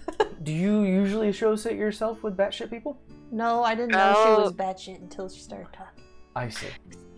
Do 0.43 0.52
you 0.52 0.84
usually 0.84 1.30
associate 1.30 1.78
yourself 1.78 2.24
with 2.24 2.38
batshit 2.38 2.70
people? 2.70 3.00
no, 3.32 3.64
I 3.64 3.76
didn't 3.76 3.91
know 3.91 4.14
she 4.26 4.41
was 4.41 4.54
batshit 4.54 5.02
until 5.02 5.30
she 5.30 5.41
started 5.41 5.72
talking. 5.74 6.04
I 6.36 6.50
see. 6.50 6.68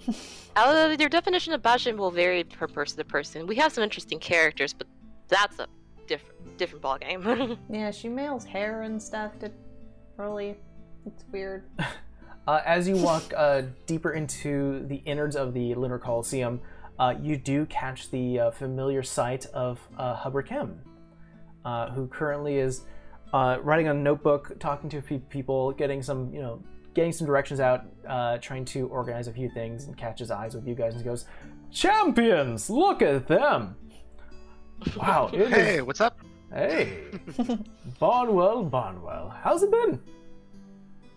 Uh, 0.56 0.94
your 1.00 1.08
definition 1.08 1.54
of 1.54 1.62
Bashin 1.62 1.96
will 1.96 2.12
vary 2.12 2.44
per 2.44 2.68
person 2.68 2.98
to 2.98 3.06
person. 3.06 3.48
We 3.48 3.56
have 3.56 3.72
some 3.72 3.84
interesting 3.84 4.20
characters, 4.20 4.74
but 4.74 4.88
that's 5.30 5.60
a 5.60 5.68
different 6.08 6.58
different 6.58 6.84
ballgame. 6.84 7.58
Yeah, 7.70 7.92
she 7.92 8.10
mails 8.10 8.44
hair 8.44 8.82
and 8.82 9.02
stuff 9.02 9.40
to 9.40 9.52
Rolly. 10.18 10.58
It's 11.06 11.24
weird. 11.32 11.64
Uh, 12.48 12.62
as 12.66 12.88
you 12.88 12.98
walk 12.98 13.24
uh, 13.38 13.62
deeper 13.86 14.12
into 14.12 14.86
the 14.88 14.98
innards 15.06 15.36
of 15.36 15.54
the 15.54 15.76
Lunar 15.76 16.00
Coliseum, 16.00 16.60
uh, 17.00 17.14
you 17.22 17.38
do 17.38 17.66
catch 17.68 18.10
the 18.12 18.40
uh, 18.40 18.52
familiar 18.52 19.04
sight 19.04 19.46
of 19.48 19.80
uh, 19.98 20.16
Hubbard 20.16 20.48
Kim, 20.48 20.82
uh, 21.66 21.92
who 21.92 22.08
currently 22.08 22.58
is 22.58 22.82
uh, 23.34 23.58
writing 23.62 23.88
on 23.88 23.98
a 23.98 24.00
notebook, 24.00 24.58
talking 24.60 24.90
to 24.90 24.98
a 24.98 25.02
few 25.02 25.20
people, 25.20 25.72
getting 25.72 26.02
some, 26.04 26.34
you 26.34 26.42
know, 26.42 26.62
getting 26.94 27.12
some 27.14 27.26
directions 27.26 27.60
out, 27.60 27.86
uh, 28.08 28.38
trying 28.40 28.66
to 28.66 28.88
organize 28.90 29.28
a 29.28 29.34
few 29.34 29.50
things, 29.50 29.86
and 29.86 29.96
catches 29.98 30.30
eyes 30.32 30.54
with 30.56 30.68
you 30.68 30.76
guys 30.76 30.96
and 30.96 31.04
goes, 31.04 31.26
"Champions, 31.72 32.70
look 32.70 33.02
at 33.02 33.28
them! 33.28 33.76
Wow, 34.98 35.30
it 35.32 35.42
is- 35.42 35.50
Hey, 35.50 35.82
what's 35.82 36.02
up? 36.02 36.20
hey, 36.54 37.04
Barnwell, 38.00 38.64
Barnwell, 38.64 39.30
how's 39.42 39.64
it 39.64 39.72
been? 39.72 40.02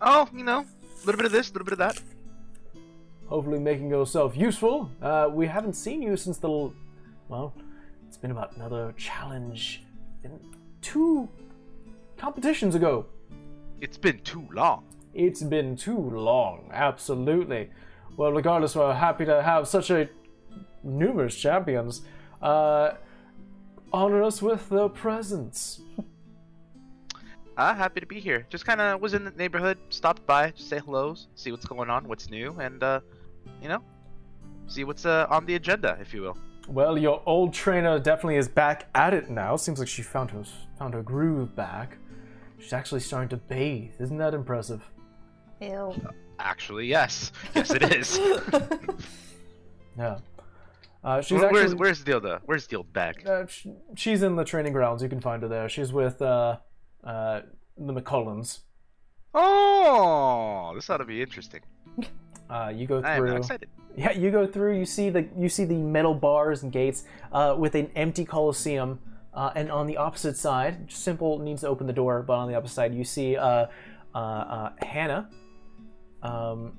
Oh, 0.01 0.29
you 0.33 0.43
know, 0.43 0.59
a 0.61 1.05
little 1.05 1.17
bit 1.17 1.25
of 1.25 1.31
this, 1.31 1.49
a 1.49 1.53
little 1.53 1.65
bit 1.65 1.73
of 1.73 1.79
that. 1.79 2.01
hopefully 3.27 3.59
making 3.59 3.89
yourself 3.89 4.37
useful. 4.37 4.89
Uh, 5.01 5.27
we 5.31 5.47
haven't 5.47 5.73
seen 5.73 6.01
you 6.01 6.15
since 6.15 6.37
the, 6.37 6.47
l- 6.47 6.73
well, 7.27 7.53
it's 8.07 8.17
been 8.17 8.31
about 8.31 8.55
another 8.55 8.93
challenge 8.97 9.83
in 10.25 10.39
two 10.81 11.29
competitions 12.17 12.75
ago. 12.75 13.05
It's 13.79 13.97
been 13.97 14.19
too 14.19 14.47
long. 14.51 14.83
It's 15.13 15.43
been 15.43 15.77
too 15.77 15.97
long, 15.97 16.69
absolutely. 16.73 17.69
Well, 18.17 18.31
regardless, 18.31 18.75
we're 18.75 18.93
happy 18.93 19.25
to 19.25 19.41
have 19.41 19.67
such 19.67 19.89
a 19.89 20.09
numerous 20.83 21.35
champions 21.35 22.01
uh, 22.41 22.95
honor 23.93 24.23
us 24.23 24.41
with 24.41 24.69
their 24.69 24.89
presence. 24.89 25.81
Uh, 27.57 27.73
happy 27.83 27.99
to 27.99 28.05
be 28.05 28.19
here. 28.19 28.45
Just 28.49 28.65
kind 28.65 28.81
of 28.81 28.99
was 28.99 29.13
in 29.13 29.23
the 29.25 29.31
neighborhood, 29.31 29.77
stopped 29.89 30.25
by, 30.25 30.51
just 30.51 30.69
say 30.69 30.79
hellos, 30.79 31.27
see 31.35 31.51
what's 31.51 31.65
going 31.65 31.89
on, 31.89 32.07
what's 32.07 32.29
new, 32.29 32.57
and 32.59 32.83
uh, 32.83 32.99
you 33.61 33.69
know, 33.69 33.81
see 34.67 34.83
what's 34.83 35.05
uh, 35.05 35.27
on 35.29 35.45
the 35.45 35.55
agenda, 35.55 35.97
if 36.01 36.13
you 36.13 36.21
will. 36.21 36.37
Well, 36.67 36.97
your 36.97 37.21
old 37.25 37.53
trainer 37.53 37.99
definitely 37.99 38.37
is 38.37 38.47
back 38.47 38.87
at 38.95 39.13
it 39.13 39.29
now. 39.29 39.55
Seems 39.55 39.79
like 39.79 39.87
she 39.87 40.01
found 40.01 40.31
her 40.31 40.43
found 40.79 40.93
her 40.93 41.03
groove 41.03 41.55
back. 41.55 41.97
She's 42.59 42.73
actually 42.73 43.01
starting 43.01 43.29
to 43.29 43.37
bathe. 43.37 43.91
Isn't 43.99 44.17
that 44.17 44.33
impressive? 44.33 44.83
Ew. 45.61 45.93
Actually, 46.39 46.87
yes, 46.87 47.31
yes, 47.53 47.71
it 47.71 47.83
is. 47.95 48.19
Yeah. 49.97 50.17
Uh, 51.03 51.21
she's 51.21 51.37
Where- 51.39 51.45
actually 51.45 51.59
where's 51.61 51.75
where's 51.75 52.03
Dilda? 52.03 52.41
Where's 52.45 52.67
Dilda 52.67 52.91
back? 52.91 53.25
uh, 53.25 53.45
sh- 53.45 53.67
she's 53.95 54.23
in 54.23 54.35
the 54.35 54.43
training 54.43 54.73
grounds. 54.73 55.01
You 55.01 55.07
can 55.07 55.21
find 55.21 55.41
her 55.43 55.47
there. 55.47 55.69
She's 55.69 55.93
with 55.93 56.21
uh, 56.21 56.57
uh, 57.01 57.41
the 57.77 57.93
McCullens. 57.93 58.59
Oh, 59.33 60.71
this 60.75 60.89
ought 60.89 60.97
to 60.97 61.05
be 61.05 61.21
interesting. 61.21 61.61
Uh, 62.49 62.71
you 62.73 62.87
go 62.87 63.01
through. 63.01 63.41
Yeah, 63.97 64.11
you 64.11 64.29
go 64.29 64.45
through. 64.45 64.77
You 64.77 64.85
see 64.85 65.09
the 65.09 65.25
you 65.37 65.47
see 65.47 65.63
the 65.63 65.77
metal 65.77 66.13
bars 66.13 66.63
and 66.63 66.71
gates 66.71 67.05
uh, 67.31 67.55
with 67.57 67.75
an 67.75 67.89
empty 67.95 68.25
coliseum, 68.25 68.99
uh, 69.33 69.51
and 69.55 69.71
on 69.71 69.87
the 69.87 69.95
opposite 69.95 70.35
side, 70.35 70.91
Simple 70.91 71.39
needs 71.39 71.61
to 71.61 71.69
open 71.69 71.87
the 71.87 71.93
door, 71.93 72.21
but 72.21 72.33
on 72.33 72.49
the 72.49 72.55
opposite 72.55 72.73
side, 72.73 72.93
you 72.93 73.05
see 73.05 73.37
uh, 73.37 73.67
uh, 74.13 74.17
uh, 74.17 74.69
Hannah. 74.81 75.29
Um, 76.21 76.77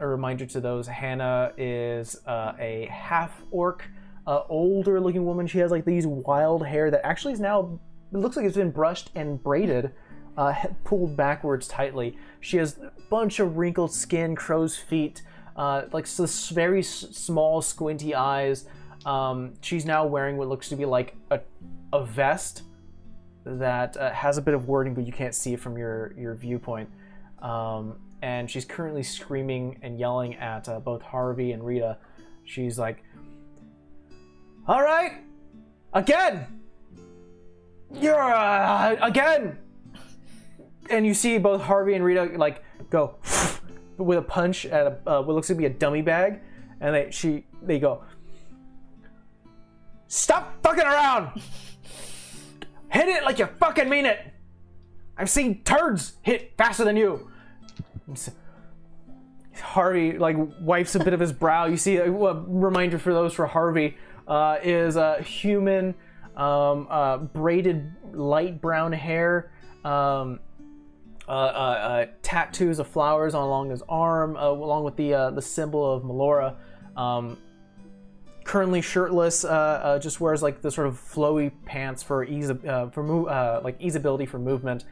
a 0.00 0.06
reminder 0.06 0.46
to 0.46 0.60
those: 0.60 0.88
Hannah 0.88 1.52
is 1.56 2.16
uh, 2.26 2.54
a 2.58 2.88
half 2.90 3.40
orc, 3.52 3.84
uh, 4.26 4.42
older 4.48 5.00
looking 5.00 5.24
woman. 5.24 5.46
She 5.46 5.58
has 5.58 5.70
like 5.70 5.84
these 5.84 6.08
wild 6.08 6.66
hair 6.66 6.90
that 6.90 7.06
actually 7.06 7.34
is 7.34 7.40
now 7.40 7.78
it 8.12 8.18
looks 8.18 8.36
like 8.36 8.46
it's 8.46 8.56
been 8.56 8.70
brushed 8.70 9.10
and 9.14 9.42
braided, 9.42 9.92
uh, 10.36 10.54
pulled 10.84 11.16
backwards 11.16 11.68
tightly. 11.68 12.16
She 12.40 12.56
has 12.58 12.78
a 12.78 12.92
bunch 13.10 13.40
of 13.40 13.56
wrinkled 13.56 13.92
skin, 13.92 14.34
crow's 14.34 14.76
feet, 14.76 15.22
uh, 15.56 15.82
like 15.92 16.08
this 16.08 16.48
very 16.50 16.80
s- 16.80 17.06
small, 17.12 17.62
squinty 17.62 18.14
eyes. 18.14 18.66
Um, 19.04 19.54
she's 19.60 19.84
now 19.84 20.04
wearing 20.04 20.36
what 20.36 20.48
looks 20.48 20.68
to 20.70 20.76
be 20.76 20.84
like 20.84 21.16
a, 21.30 21.40
a 21.92 22.04
vest 22.04 22.62
that 23.44 23.96
uh, 23.96 24.10
has 24.10 24.38
a 24.38 24.42
bit 24.42 24.54
of 24.54 24.68
wording, 24.68 24.94
but 24.94 25.06
you 25.06 25.12
can't 25.12 25.34
see 25.34 25.54
it 25.54 25.60
from 25.60 25.78
your 25.78 26.12
your 26.18 26.34
viewpoint. 26.34 26.90
Um, 27.40 27.98
and 28.22 28.50
she's 28.50 28.64
currently 28.64 29.02
screaming 29.02 29.78
and 29.82 29.98
yelling 29.98 30.34
at 30.36 30.68
uh, 30.68 30.80
both 30.80 31.02
Harvey 31.02 31.52
and 31.52 31.64
Rita. 31.64 31.98
She's 32.44 32.78
like, 32.78 33.04
"All 34.66 34.82
right, 34.82 35.18
again, 35.92 36.46
you're 37.92 38.20
uh, 38.20 38.96
again." 39.00 39.58
And 40.90 41.06
you 41.06 41.14
see 41.14 41.38
both 41.38 41.62
Harvey 41.62 41.94
and 41.94 42.04
Rita 42.04 42.30
like 42.36 42.62
go 42.90 43.16
with 43.96 44.18
a 44.18 44.22
punch 44.22 44.66
at 44.66 44.86
a, 44.86 45.10
uh, 45.10 45.22
what 45.22 45.34
looks 45.34 45.48
to 45.48 45.54
be 45.54 45.66
a 45.66 45.70
dummy 45.70 46.02
bag, 46.02 46.40
and 46.80 46.94
they 46.94 47.10
she 47.10 47.44
they 47.62 47.78
go, 47.78 48.02
"Stop 50.08 50.62
fucking 50.62 50.84
around! 50.84 51.40
Hit 52.88 53.08
it 53.08 53.24
like 53.24 53.38
you 53.38 53.46
fucking 53.46 53.88
mean 53.88 54.06
it! 54.06 54.20
I've 55.16 55.30
seen 55.30 55.62
turds 55.64 56.14
hit 56.22 56.54
faster 56.56 56.84
than 56.84 56.96
you." 56.96 57.30
Harvey 59.60 60.18
like 60.18 60.36
wipes 60.60 60.94
a 60.94 60.98
bit 60.98 61.12
of 61.12 61.20
his 61.20 61.32
brow. 61.44 61.66
You 61.66 61.76
see 61.76 61.96
a, 61.96 62.12
a 62.12 62.44
reminder 62.46 62.98
for 62.98 63.12
those 63.12 63.32
for 63.32 63.46
Harvey 63.46 63.96
uh, 64.28 64.58
is 64.62 64.96
a 64.96 65.22
human 65.22 65.94
um, 66.36 66.86
uh, 66.90 67.18
braided 67.18 67.92
light 68.12 68.60
brown 68.60 68.92
hair. 68.92 69.50
Um, 69.84 70.40
uh, 71.28 71.30
uh, 71.30 71.34
uh, 71.34 72.06
tattoos 72.22 72.78
of 72.78 72.86
flowers 72.86 73.34
on 73.34 73.42
along 73.42 73.70
his 73.70 73.82
arm, 73.88 74.36
uh, 74.36 74.48
along 74.48 74.84
with 74.84 74.96
the 74.96 75.12
uh, 75.12 75.30
the 75.30 75.42
symbol 75.42 75.92
of 75.92 76.04
Melora. 76.04 76.54
Um, 76.96 77.36
currently 78.44 78.80
shirtless, 78.80 79.42
just 80.00 80.20
wears 80.20 80.40
like 80.40 80.62
the 80.62 80.70
sort 80.70 80.86
of 80.86 80.94
flowy 80.94 81.50
pants 81.64 82.02
for 82.02 82.22
ease 82.22 82.50
for 82.92 83.02
move 83.02 83.26
like 83.26 83.78
easeability 83.80 84.28
for 84.28 84.38
movement. 84.38 84.84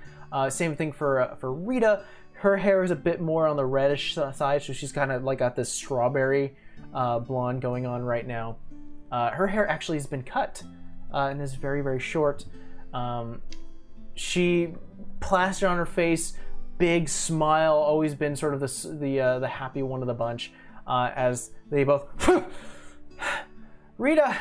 Same 0.49 0.75
thing 0.75 0.93
for 0.93 1.37
for 1.39 1.53
Rita. 1.53 2.05
Her 2.33 2.57
hair 2.57 2.83
is 2.83 2.91
a 2.91 2.97
bit 2.97 3.21
more 3.21 3.47
on 3.47 3.57
the 3.57 3.65
reddish 3.65 4.15
side, 4.15 4.63
so 4.63 4.73
she's 4.73 4.93
kind 4.93 5.13
of 5.13 5.23
like 5.23 5.39
got 5.39 5.55
this 5.55 5.73
strawberry 5.73 6.57
blonde 6.93 7.63
going 7.63 7.87
on 7.87 8.03
right 8.03 8.27
now. 8.27 8.57
Her 9.13 9.47
hair 9.47 9.69
actually 9.69 9.99
has 9.99 10.07
been 10.09 10.25
cut 10.25 10.65
and 11.13 11.41
is 11.41 11.55
very 11.55 11.81
very 11.81 12.01
short. 12.01 12.45
Um, 12.93 13.41
she 14.15 14.75
plastered 15.25 15.71
on 15.71 15.79
her 15.79 15.87
face, 15.87 16.35
big 16.77 17.09
smile, 17.09 17.73
always 17.73 18.15
been 18.15 18.37
sort 18.37 18.53
of 18.53 18.61
the 18.61 18.89
the 19.01 19.21
uh, 19.21 19.39
the 19.39 19.49
happy 19.49 19.83
one 19.83 20.03
of 20.03 20.07
the 20.07 20.15
bunch. 20.15 20.53
Uh, 20.87 21.11
as 21.17 21.51
they 21.71 21.83
both, 21.83 22.05
Rita, 23.99 24.37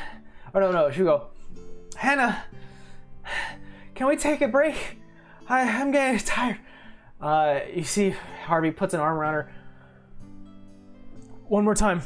or 0.54 0.60
no 0.60 0.72
no, 0.72 0.92
she 0.92 1.04
go, 1.04 1.28
Hannah, 1.96 2.44
can 3.96 4.08
we 4.08 4.18
take 4.18 4.42
a 4.42 4.48
break? 4.50 5.00
I 5.48 5.62
I'm 5.62 5.92
getting 5.92 6.20
tired. 6.20 6.60
Uh, 7.22 7.62
you 7.74 7.86
see, 7.86 8.14
Harvey 8.44 8.72
puts 8.72 8.94
an 8.94 9.00
arm 9.00 9.18
around 9.18 9.34
her. 9.36 9.52
One 11.48 11.64
more 11.64 11.76
time, 11.76 12.02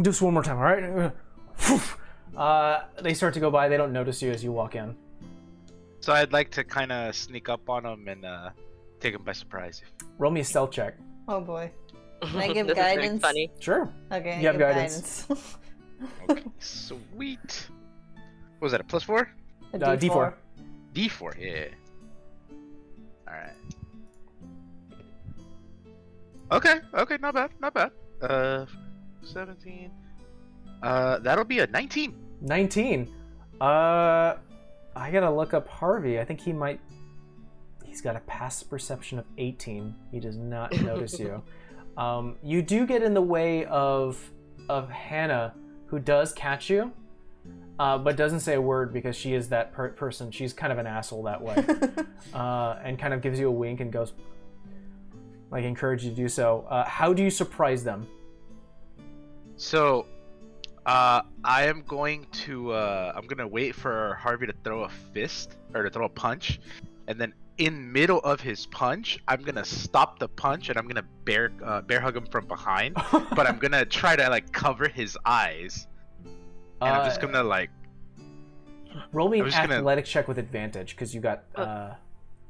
just 0.00 0.22
one 0.22 0.32
more 0.32 0.42
time, 0.42 0.56
all 0.56 0.64
right? 0.64 1.12
Uh, 2.36 2.84
they 3.00 3.14
start 3.14 3.32
to 3.32 3.40
go 3.40 3.50
by. 3.50 3.66
They 3.66 3.78
don't 3.78 3.94
notice 3.94 4.20
you 4.20 4.30
as 4.30 4.44
you 4.44 4.52
walk 4.52 4.74
in. 4.74 4.94
So 6.06 6.12
I'd 6.12 6.32
like 6.32 6.52
to 6.52 6.62
kind 6.62 6.92
of 6.92 7.16
sneak 7.16 7.48
up 7.48 7.68
on 7.68 7.84
him 7.84 8.06
and 8.06 8.24
uh, 8.24 8.50
take 9.00 9.12
him 9.16 9.24
by 9.24 9.32
surprise. 9.32 9.82
Roll 10.18 10.30
me 10.30 10.38
a 10.40 10.44
stealth 10.44 10.70
check. 10.70 10.94
Oh 11.26 11.40
boy. 11.40 11.72
Can 12.22 12.36
I 12.36 12.52
give 12.52 12.68
this 12.68 12.78
Is 12.78 12.84
guidance? 12.84 13.20
funny. 13.20 13.50
Sure. 13.58 13.92
Okay. 14.12 14.34
I 14.34 14.40
You 14.40 14.46
have 14.46 14.54
give 14.56 14.68
guidance. 14.68 15.26
Okay, 16.30 16.44
sweet. 16.60 17.66
What 18.58 18.66
was 18.66 18.72
that? 18.72 18.82
A 18.82 18.84
plus 18.84 19.02
four? 19.02 19.28
A 19.72 19.76
Uh, 19.78 19.96
D4. 19.96 20.34
D 20.92 21.08
four. 21.08 21.34
Yeah. 21.40 21.74
All 23.26 23.34
right. 23.34 23.56
Okay. 26.52 26.76
Okay. 26.94 27.16
Not 27.20 27.34
bad. 27.34 27.50
Not 27.58 27.74
bad. 27.74 27.90
Uh, 28.22 28.66
seventeen. 29.24 29.90
Uh, 30.84 31.18
that'll 31.18 31.44
be 31.44 31.58
a 31.58 31.66
nineteen. 31.66 32.14
19. 32.42 33.10
Uh, 33.60 34.36
I 34.96 35.10
gotta 35.10 35.30
look 35.30 35.52
up 35.54 35.68
Harvey. 35.68 36.18
I 36.18 36.24
think 36.24 36.40
he 36.40 36.52
might. 36.52 36.80
He's 37.84 38.00
got 38.00 38.16
a 38.16 38.20
passive 38.20 38.70
perception 38.70 39.18
of 39.18 39.26
18. 39.38 39.94
He 40.10 40.20
does 40.20 40.36
not 40.36 40.72
notice 40.82 41.18
you. 41.18 41.42
Um, 41.96 42.36
you 42.42 42.62
do 42.62 42.86
get 42.86 43.02
in 43.02 43.14
the 43.14 43.22
way 43.22 43.66
of 43.66 44.18
of 44.68 44.90
Hannah, 44.90 45.54
who 45.86 45.98
does 45.98 46.32
catch 46.32 46.70
you, 46.70 46.92
uh, 47.78 47.98
but 47.98 48.16
doesn't 48.16 48.40
say 48.40 48.54
a 48.54 48.60
word 48.60 48.92
because 48.92 49.14
she 49.14 49.34
is 49.34 49.48
that 49.50 49.72
per- 49.72 49.90
person. 49.90 50.30
She's 50.30 50.52
kind 50.52 50.72
of 50.72 50.78
an 50.78 50.86
asshole 50.86 51.22
that 51.24 51.40
way, 51.40 51.56
uh, 52.34 52.78
and 52.82 52.98
kind 52.98 53.14
of 53.14 53.20
gives 53.20 53.38
you 53.38 53.48
a 53.48 53.52
wink 53.52 53.80
and 53.80 53.92
goes, 53.92 54.14
like, 55.50 55.64
encourage 55.64 56.04
you 56.04 56.10
to 56.10 56.16
do 56.16 56.28
so. 56.28 56.66
Uh, 56.68 56.84
how 56.84 57.12
do 57.12 57.22
you 57.22 57.30
surprise 57.30 57.84
them? 57.84 58.06
So, 59.56 60.06
uh, 60.86 61.20
I 61.44 61.64
am 61.66 61.82
going 61.82 62.26
to 62.46 62.72
uh, 62.72 63.12
I'm 63.14 63.26
gonna 63.26 63.46
wait 63.46 63.74
for 63.74 64.14
Harvey 64.20 64.46
to 64.46 64.54
throw 64.64 64.84
a 64.84 64.88
fist 65.12 65.56
or 65.74 65.82
to 65.82 65.90
throw 65.90 66.06
a 66.06 66.08
punch, 66.08 66.60
and 67.08 67.20
then 67.20 67.34
in 67.58 67.90
middle 67.92 68.20
of 68.20 68.40
his 68.40 68.66
punch, 68.66 69.18
I'm 69.28 69.42
gonna 69.42 69.64
stop 69.64 70.18
the 70.18 70.28
punch 70.28 70.68
and 70.68 70.78
I'm 70.78 70.86
gonna 70.86 71.06
bear 71.24 71.52
uh, 71.64 71.80
bear 71.82 72.00
hug 72.00 72.16
him 72.16 72.26
from 72.26 72.46
behind, 72.46 72.94
but 73.12 73.46
I'm 73.46 73.58
gonna 73.58 73.84
try 73.84 74.14
to 74.16 74.28
like 74.30 74.52
cover 74.52 74.88
his 74.88 75.18
eyes, 75.26 75.86
and 76.24 76.34
I'm 76.80 77.04
just 77.04 77.18
Uh, 77.22 77.26
gonna 77.26 77.42
like 77.44 77.70
roll 79.12 79.28
me 79.28 79.40
I'm 79.40 79.46
an 79.46 79.50
just 79.50 79.68
gonna- 79.68 80.02
check 80.02 80.28
with 80.28 80.38
advantage 80.38 80.94
because 80.94 81.14
you 81.14 81.20
got. 81.20 81.44
Uh, 81.54 81.94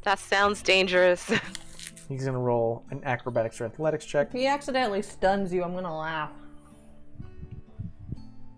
That 0.02 0.18
sounds 0.18 0.62
dangerous. 0.62 1.32
he's 2.08 2.24
gonna 2.26 2.38
roll 2.38 2.84
an 2.90 3.00
acrobatics 3.04 3.60
or 3.60 3.64
athletics 3.64 4.04
check. 4.04 4.28
If 4.28 4.32
he 4.34 4.46
accidentally 4.46 5.02
stuns 5.02 5.52
you, 5.52 5.64
I'm 5.64 5.72
gonna 5.74 5.96
laugh. 5.96 6.30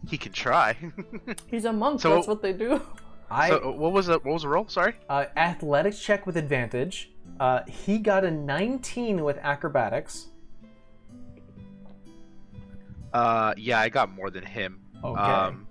He 0.09 0.17
can 0.19 0.33
try. 0.33 0.77
He's 1.47 1.65
a 1.65 1.73
monk. 1.73 2.01
So- 2.01 2.15
that's 2.15 2.27
what 2.27 2.43
they 2.43 2.53
do. 2.53 2.81
I 3.31 3.51
so 3.51 3.73
what 3.73 3.93
was 3.93 4.07
the 4.07 4.15
what 4.15 4.33
was 4.33 4.43
the 4.43 4.49
roll? 4.49 4.67
Sorry. 4.69 4.95
uh, 5.11 5.27
athletics 5.37 6.01
check 6.01 6.27
with 6.27 6.39
advantage. 6.39 7.11
Uh, 7.39 7.61
he 7.69 7.99
got 7.99 8.25
a 8.25 8.31
19 8.31 9.23
with 9.23 9.37
acrobatics. 9.43 10.29
Uh, 13.13 13.53
yeah, 13.59 13.81
I 13.81 13.91
got 13.91 14.11
more 14.11 14.31
than 14.31 14.45
him. 14.47 14.81
Okay. 15.05 15.21
Um, 15.21 15.67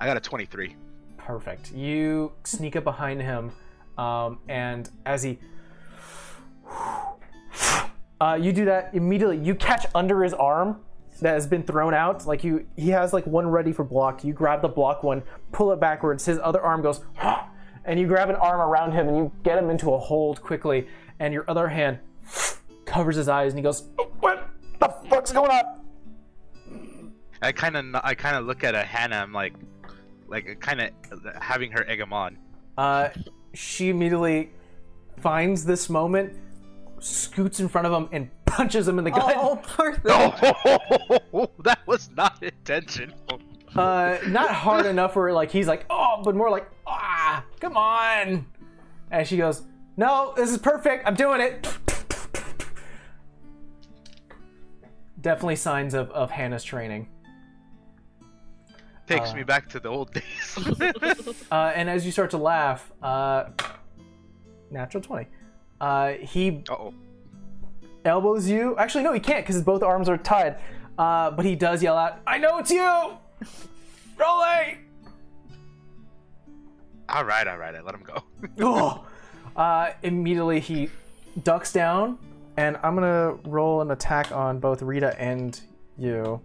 I 0.00 0.06
got 0.06 0.16
a 0.16 0.20
23. 0.20 0.76
Perfect. 1.18 1.72
You 1.72 2.32
sneak 2.44 2.74
up 2.76 2.84
behind 2.84 3.20
him, 3.20 3.52
um, 3.98 4.38
and 4.48 4.88
as 5.06 5.22
he, 5.22 5.38
uh, 8.20 8.38
you 8.40 8.52
do 8.52 8.64
that 8.64 8.94
immediately. 8.94 9.38
You 9.38 9.54
catch 9.54 9.86
under 9.94 10.24
his 10.24 10.32
arm 10.34 10.80
that 11.22 11.34
has 11.34 11.46
been 11.46 11.62
thrown 11.62 11.94
out. 11.94 12.26
Like 12.26 12.44
you, 12.44 12.66
he 12.76 12.90
has 12.90 13.12
like 13.12 13.26
one 13.26 13.48
ready 13.48 13.72
for 13.72 13.84
block. 13.84 14.24
You 14.24 14.32
grab 14.32 14.62
the 14.62 14.68
block 14.68 15.02
one, 15.02 15.22
pull 15.52 15.72
it 15.72 15.80
backwards. 15.80 16.24
His 16.24 16.38
other 16.42 16.60
arm 16.60 16.82
goes, 16.82 17.00
and 17.84 17.98
you 17.98 18.06
grab 18.06 18.28
an 18.28 18.36
arm 18.36 18.60
around 18.60 18.92
him 18.92 19.08
and 19.08 19.16
you 19.16 19.32
get 19.42 19.58
him 19.58 19.70
into 19.70 19.92
a 19.92 19.98
hold 19.98 20.42
quickly. 20.42 20.86
And 21.18 21.32
your 21.32 21.44
other 21.48 21.68
hand 21.68 21.98
covers 22.84 23.16
his 23.16 23.28
eyes, 23.28 23.52
and 23.52 23.58
he 23.58 23.62
goes, 23.62 23.84
"What 24.20 24.48
the 24.80 24.88
fuck's 25.08 25.32
going 25.32 25.50
on?" 25.50 27.12
I 27.40 27.52
kind 27.52 27.76
of 27.76 27.84
I 28.02 28.14
kind 28.14 28.36
of 28.36 28.44
look 28.44 28.64
at 28.64 28.74
a 28.74 28.82
Hannah. 28.82 29.16
I'm 29.16 29.32
like, 29.32 29.54
like 30.28 30.60
kind 30.60 30.80
of 30.80 30.90
having 31.40 31.70
her 31.72 31.88
egg 31.88 32.00
him 32.00 32.12
on. 32.12 32.38
Uh, 32.76 33.10
she 33.54 33.90
immediately 33.90 34.50
finds 35.18 35.64
this 35.64 35.88
moment, 35.88 36.36
scoots 37.04 37.60
in 37.60 37.68
front 37.68 37.86
of 37.86 37.92
him, 37.92 38.08
and 38.12 38.30
punches 38.46 38.86
him 38.88 38.98
in 38.98 39.04
the 39.04 39.10
gut. 39.10 39.34
Oh, 39.36 39.56
poor 39.62 39.92
thing. 39.96 40.02
Oh, 41.32 41.50
that 41.64 41.80
was 41.86 42.10
not 42.16 42.42
intentional. 42.42 43.40
Uh, 43.74 44.18
not 44.26 44.50
hard 44.50 44.84
enough 44.86 45.16
where 45.16 45.32
like 45.32 45.50
he's 45.50 45.66
like, 45.66 45.86
oh, 45.88 46.20
but 46.24 46.34
more 46.36 46.50
like, 46.50 46.68
ah, 46.86 47.42
come 47.60 47.76
on. 47.76 48.44
And 49.10 49.26
she 49.26 49.36
goes, 49.38 49.62
no, 49.96 50.34
this 50.36 50.50
is 50.50 50.58
perfect. 50.58 51.06
I'm 51.06 51.14
doing 51.14 51.40
it. 51.40 51.66
Definitely 55.20 55.56
signs 55.56 55.94
of, 55.94 56.10
of 56.10 56.30
Hannah's 56.30 56.64
training. 56.64 57.08
Takes 59.06 59.30
Uh. 59.30 59.36
me 59.36 59.42
back 59.42 59.68
to 59.70 59.80
the 59.80 59.88
old 59.88 60.12
days. 60.12 60.24
Uh, 61.50 61.70
and 61.74 61.88
as 61.90 62.04
you 62.06 62.12
start 62.12 62.30
to 62.30 62.38
laugh, 62.38 62.90
uh, 63.02 63.44
natural 64.70 65.02
20. 65.02 65.28
Uh, 65.82 66.12
he 66.12 66.62
oh. 66.70 66.94
elbows 68.04 68.48
you. 68.48 68.76
Actually, 68.78 69.02
no, 69.02 69.12
he 69.12 69.18
can't 69.18 69.44
because 69.44 69.60
both 69.62 69.82
arms 69.82 70.08
are 70.08 70.16
tied. 70.16 70.56
Uh, 70.96 71.32
but 71.32 71.44
he 71.44 71.56
does 71.56 71.82
yell 71.82 71.96
out, 71.96 72.20
I 72.26 72.38
know 72.38 72.58
it's 72.58 72.70
you! 72.70 73.18
Rolly! 74.16 74.78
All 77.08 77.24
right, 77.24 77.48
all 77.48 77.56
right. 77.58 77.74
I 77.74 77.80
let 77.80 77.94
him 77.94 78.04
go. 78.04 78.22
oh. 78.60 79.06
uh, 79.56 79.90
immediately 80.04 80.60
he 80.60 80.88
ducks 81.42 81.72
down, 81.72 82.16
and 82.56 82.78
I'm 82.84 82.94
gonna 82.94 83.32
roll 83.44 83.80
an 83.80 83.90
attack 83.90 84.30
on 84.30 84.60
both 84.60 84.82
Rita 84.82 85.20
and 85.20 85.60
you 85.98 86.40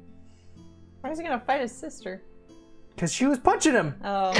Why 1.01 1.11
is 1.11 1.19
he 1.19 1.23
gonna 1.23 1.39
fight 1.39 1.61
his 1.61 1.71
sister? 1.71 2.23
because 2.97 3.13
she 3.13 3.27
was 3.27 3.37
punching 3.37 3.73
him. 3.73 3.95
Oh, 4.03 4.33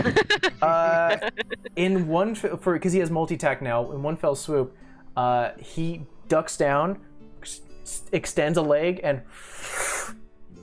Uh, 0.62 1.30
in 1.76 2.08
one 2.08 2.32
f- 2.32 2.60
for 2.60 2.74
because 2.74 2.92
he 2.92 3.00
has 3.00 3.12
multi 3.12 3.36
attack 3.36 3.62
now. 3.62 3.92
In 3.92 4.02
one 4.02 4.18
fell 4.18 4.34
swoop, 4.34 4.76
uh, 5.18 5.52
he 5.60 6.06
ducks 6.30 6.56
down, 6.56 7.00
extends 8.12 8.58
a 8.58 8.62
leg, 8.62 9.02
and 9.04 9.24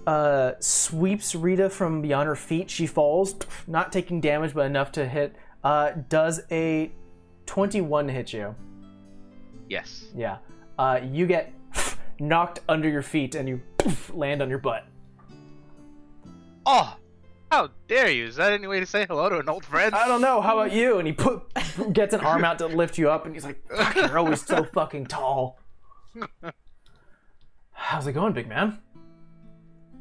uh, 0.07 0.53
sweeps 0.61 1.35
Rita 1.35 1.69
from 1.69 2.01
beyond 2.01 2.29
her 2.29 2.37
feet. 2.37 2.71
She 2.71 2.87
falls, 2.87 3.35
not 3.67 3.93
taking 3.93 4.21
damage, 4.21 4.55
but 4.55 4.67
enough 4.67 4.93
to 4.93 5.07
hit. 5.07 5.35
Uh, 5.65 5.91
does 6.09 6.41
a 6.51 6.93
21 7.47 8.09
hit 8.09 8.33
you? 8.33 8.55
yes. 9.69 10.05
Yeah. 10.15 10.39
Uh, 10.79 11.01
you 11.03 11.27
get 11.27 11.53
knocked 12.21 12.61
under 12.69 12.89
your 12.89 13.03
feet 13.03 13.35
and 13.35 13.49
you 13.49 13.61
land 14.13 14.41
on 14.41 14.49
your 14.49 14.59
butt. 14.59 14.87
Oh, 16.67 16.97
how 17.55 17.69
dare 17.87 18.11
you? 18.11 18.27
Is 18.27 18.37
that 18.37 18.53
any 18.53 18.67
way 18.67 18.81
to 18.81 18.87
say 18.87 19.07
hello 19.07 19.29
to 19.29 19.39
an 19.39 19.49
old 19.49 19.65
friend? 19.65 19.95
I 19.95 20.09
don't 20.09 20.21
know. 20.21 20.41
How 20.41 20.59
about 20.59 20.73
you? 20.73 20.99
And 20.99 21.07
he 21.07 21.13
put 21.13 21.43
gets 21.93 22.13
an 22.13 22.21
arm 22.21 22.45
out 22.45 22.59
to 22.59 22.67
lift 22.67 22.99
you 22.99 23.11
up, 23.11 23.27
and 23.27 23.35
he's 23.35 23.45
like, 23.45 23.63
"You're 23.95 24.19
always 24.19 24.45
so 24.45 24.65
fucking 24.75 25.07
tall." 25.07 25.61
How's 27.71 28.07
it 28.07 28.13
going, 28.13 28.33
big 28.33 28.49
man? 28.49 28.79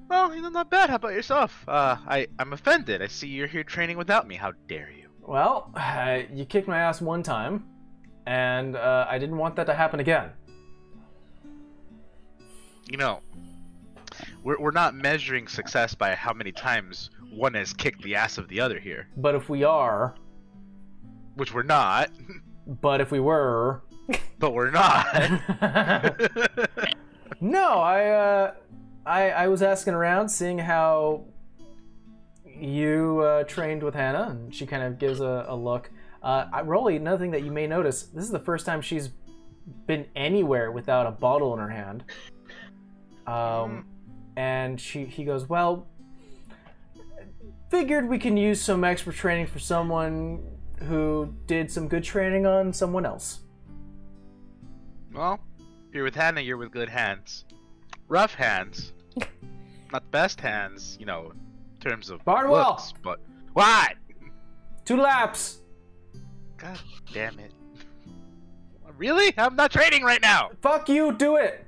Well, 0.10 0.34
you 0.34 0.42
know, 0.42 0.50
not 0.50 0.70
bad. 0.72 0.90
How 0.90 0.96
about 0.96 1.14
yourself? 1.14 1.64
Uh, 1.68 1.98
I 2.08 2.28
I'm 2.40 2.54
offended. 2.54 3.02
I 3.02 3.08
see 3.08 3.28
you're 3.28 3.48
here 3.48 3.64
training 3.64 3.98
without 3.98 4.28
me. 4.28 4.36
How 4.36 4.54
dare 4.68 4.92
you? 4.92 5.10
Well, 5.22 5.72
uh, 5.76 6.22
you 6.34 6.46
kicked 6.46 6.68
my 6.68 6.80
ass 6.80 7.02
one 7.02 7.22
time, 7.22 7.66
and 8.26 8.76
uh, 8.76 9.06
I 9.08 9.20
didn't 9.20 9.38
want 9.38 9.56
that 9.58 9.68
to 9.68 9.76
happen 9.76 10.00
again. 10.00 10.32
You 12.90 12.98
know, 12.98 13.22
we're 14.44 14.60
we're 14.60 14.72
not 14.72 14.96
measuring 14.96 15.48
success 15.48 15.94
by 15.94 16.16
how 16.16 16.34
many 16.34 16.52
times 16.52 17.10
one 17.36 17.54
has 17.56 17.74
kicked 17.74 18.02
the 18.04 18.16
ass 18.16 18.38
of 18.38 18.48
the 18.48 18.60
other 18.60 18.80
here, 18.80 19.08
But 19.18 19.36
if 19.36 19.50
we 19.50 19.64
are, 19.64 20.16
which 21.36 21.54
we're 21.54 21.64
not. 21.64 22.10
but 22.68 23.02
if 23.02 23.12
we 23.12 23.20
were, 23.20 23.82
But 24.40 24.54
we're 24.54 24.72
not. 24.72 25.06
no, 27.42 27.80
I, 27.80 28.10
uh, 28.10 28.54
I, 29.06 29.30
I 29.32 29.48
was 29.48 29.62
asking 29.62 29.94
around, 29.94 30.30
seeing 30.30 30.58
how 30.60 31.26
you 32.46 33.20
uh, 33.20 33.44
trained 33.44 33.84
with 33.84 33.96
Hannah, 33.96 34.28
and 34.32 34.54
she 34.54 34.66
kind 34.66 34.84
of 34.84 35.00
gives 35.00 35.20
a, 35.22 35.46
a 35.48 35.56
look. 35.56 35.90
Uh, 36.22 36.46
Rolly, 36.64 36.96
another 36.98 37.18
thing 37.18 37.32
that 37.32 37.44
you 37.44 37.52
may 37.52 37.68
notice, 37.68 38.04
this 38.04 38.24
is 38.24 38.32
the 38.32 38.40
first 38.40 38.66
time 38.66 38.82
she's 38.82 39.10
been 39.88 40.06
anywhere 40.16 40.72
without 40.72 41.06
a 41.08 41.12
bottle 41.12 41.54
in 41.54 41.60
her 41.60 41.70
hand. 41.70 42.04
Um, 43.26 43.86
and 44.36 44.80
she, 44.80 45.06
he 45.06 45.24
goes, 45.24 45.48
well, 45.48 45.88
figured 47.74 48.08
we 48.08 48.20
can 48.20 48.38
use 48.38 48.62
some 48.62 48.84
extra 48.84 49.12
training 49.12 49.48
for 49.48 49.58
someone 49.58 50.40
who 50.84 51.34
did 51.48 51.72
some 51.72 51.88
good 51.88 52.04
training 52.04 52.46
on 52.46 52.72
someone 52.72 53.04
else. 53.04 53.40
well, 55.12 55.40
you're 55.92 56.04
with 56.04 56.14
Hannah. 56.14 56.42
You're 56.42 56.58
with 56.58 56.72
good 56.72 56.88
hands. 56.88 57.46
Rough 58.08 58.36
hands. 58.36 58.94
not 59.92 60.04
the 60.04 60.10
best 60.12 60.40
hands, 60.40 60.98
you 61.00 61.08
know, 61.08 61.32
in 61.34 61.80
terms 61.80 62.12
of 62.12 62.24
Barnwell! 62.24 62.74
looks, 62.74 62.94
but 63.02 63.20
what? 63.54 63.96
Two 64.86 64.98
laps. 64.98 65.58
God 66.58 66.80
damn 67.12 67.40
it! 67.40 67.54
Really? 68.98 69.34
I'm 69.36 69.56
not 69.56 69.72
training 69.72 70.04
right 70.04 70.22
now. 70.22 70.52
Fuck 70.62 70.90
you, 70.90 71.12
do 71.12 71.38
it. 71.38 71.66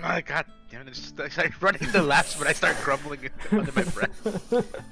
Mm, 0.00 0.24
God 0.24 0.44
it! 0.82 0.88
It's 0.88 1.00
just, 1.00 1.20
I 1.20 1.28
start 1.28 1.60
running 1.60 1.90
the 1.92 2.02
laps, 2.02 2.36
but 2.36 2.46
I 2.46 2.52
start 2.52 2.76
grumbling 2.82 3.30
under 3.50 3.72
my 3.72 3.84
breath. 3.84 4.80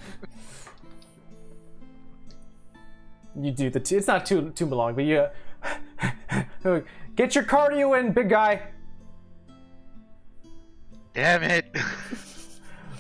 You 3.35 3.51
do 3.51 3.71
the 3.71 3.81
two. 3.81 3.97
It's 3.97 4.07
not 4.07 4.27
too 4.27 4.51
too 4.51 4.67
long, 4.67 4.95
but 4.95 5.05
you 5.05 5.27
uh, 6.65 6.81
get 7.17 7.35
your 7.35 7.45
cardio 7.45 7.99
in, 7.99 8.13
big 8.13 8.29
guy. 8.29 8.63
Damn 11.15 11.43
it! 11.43 11.75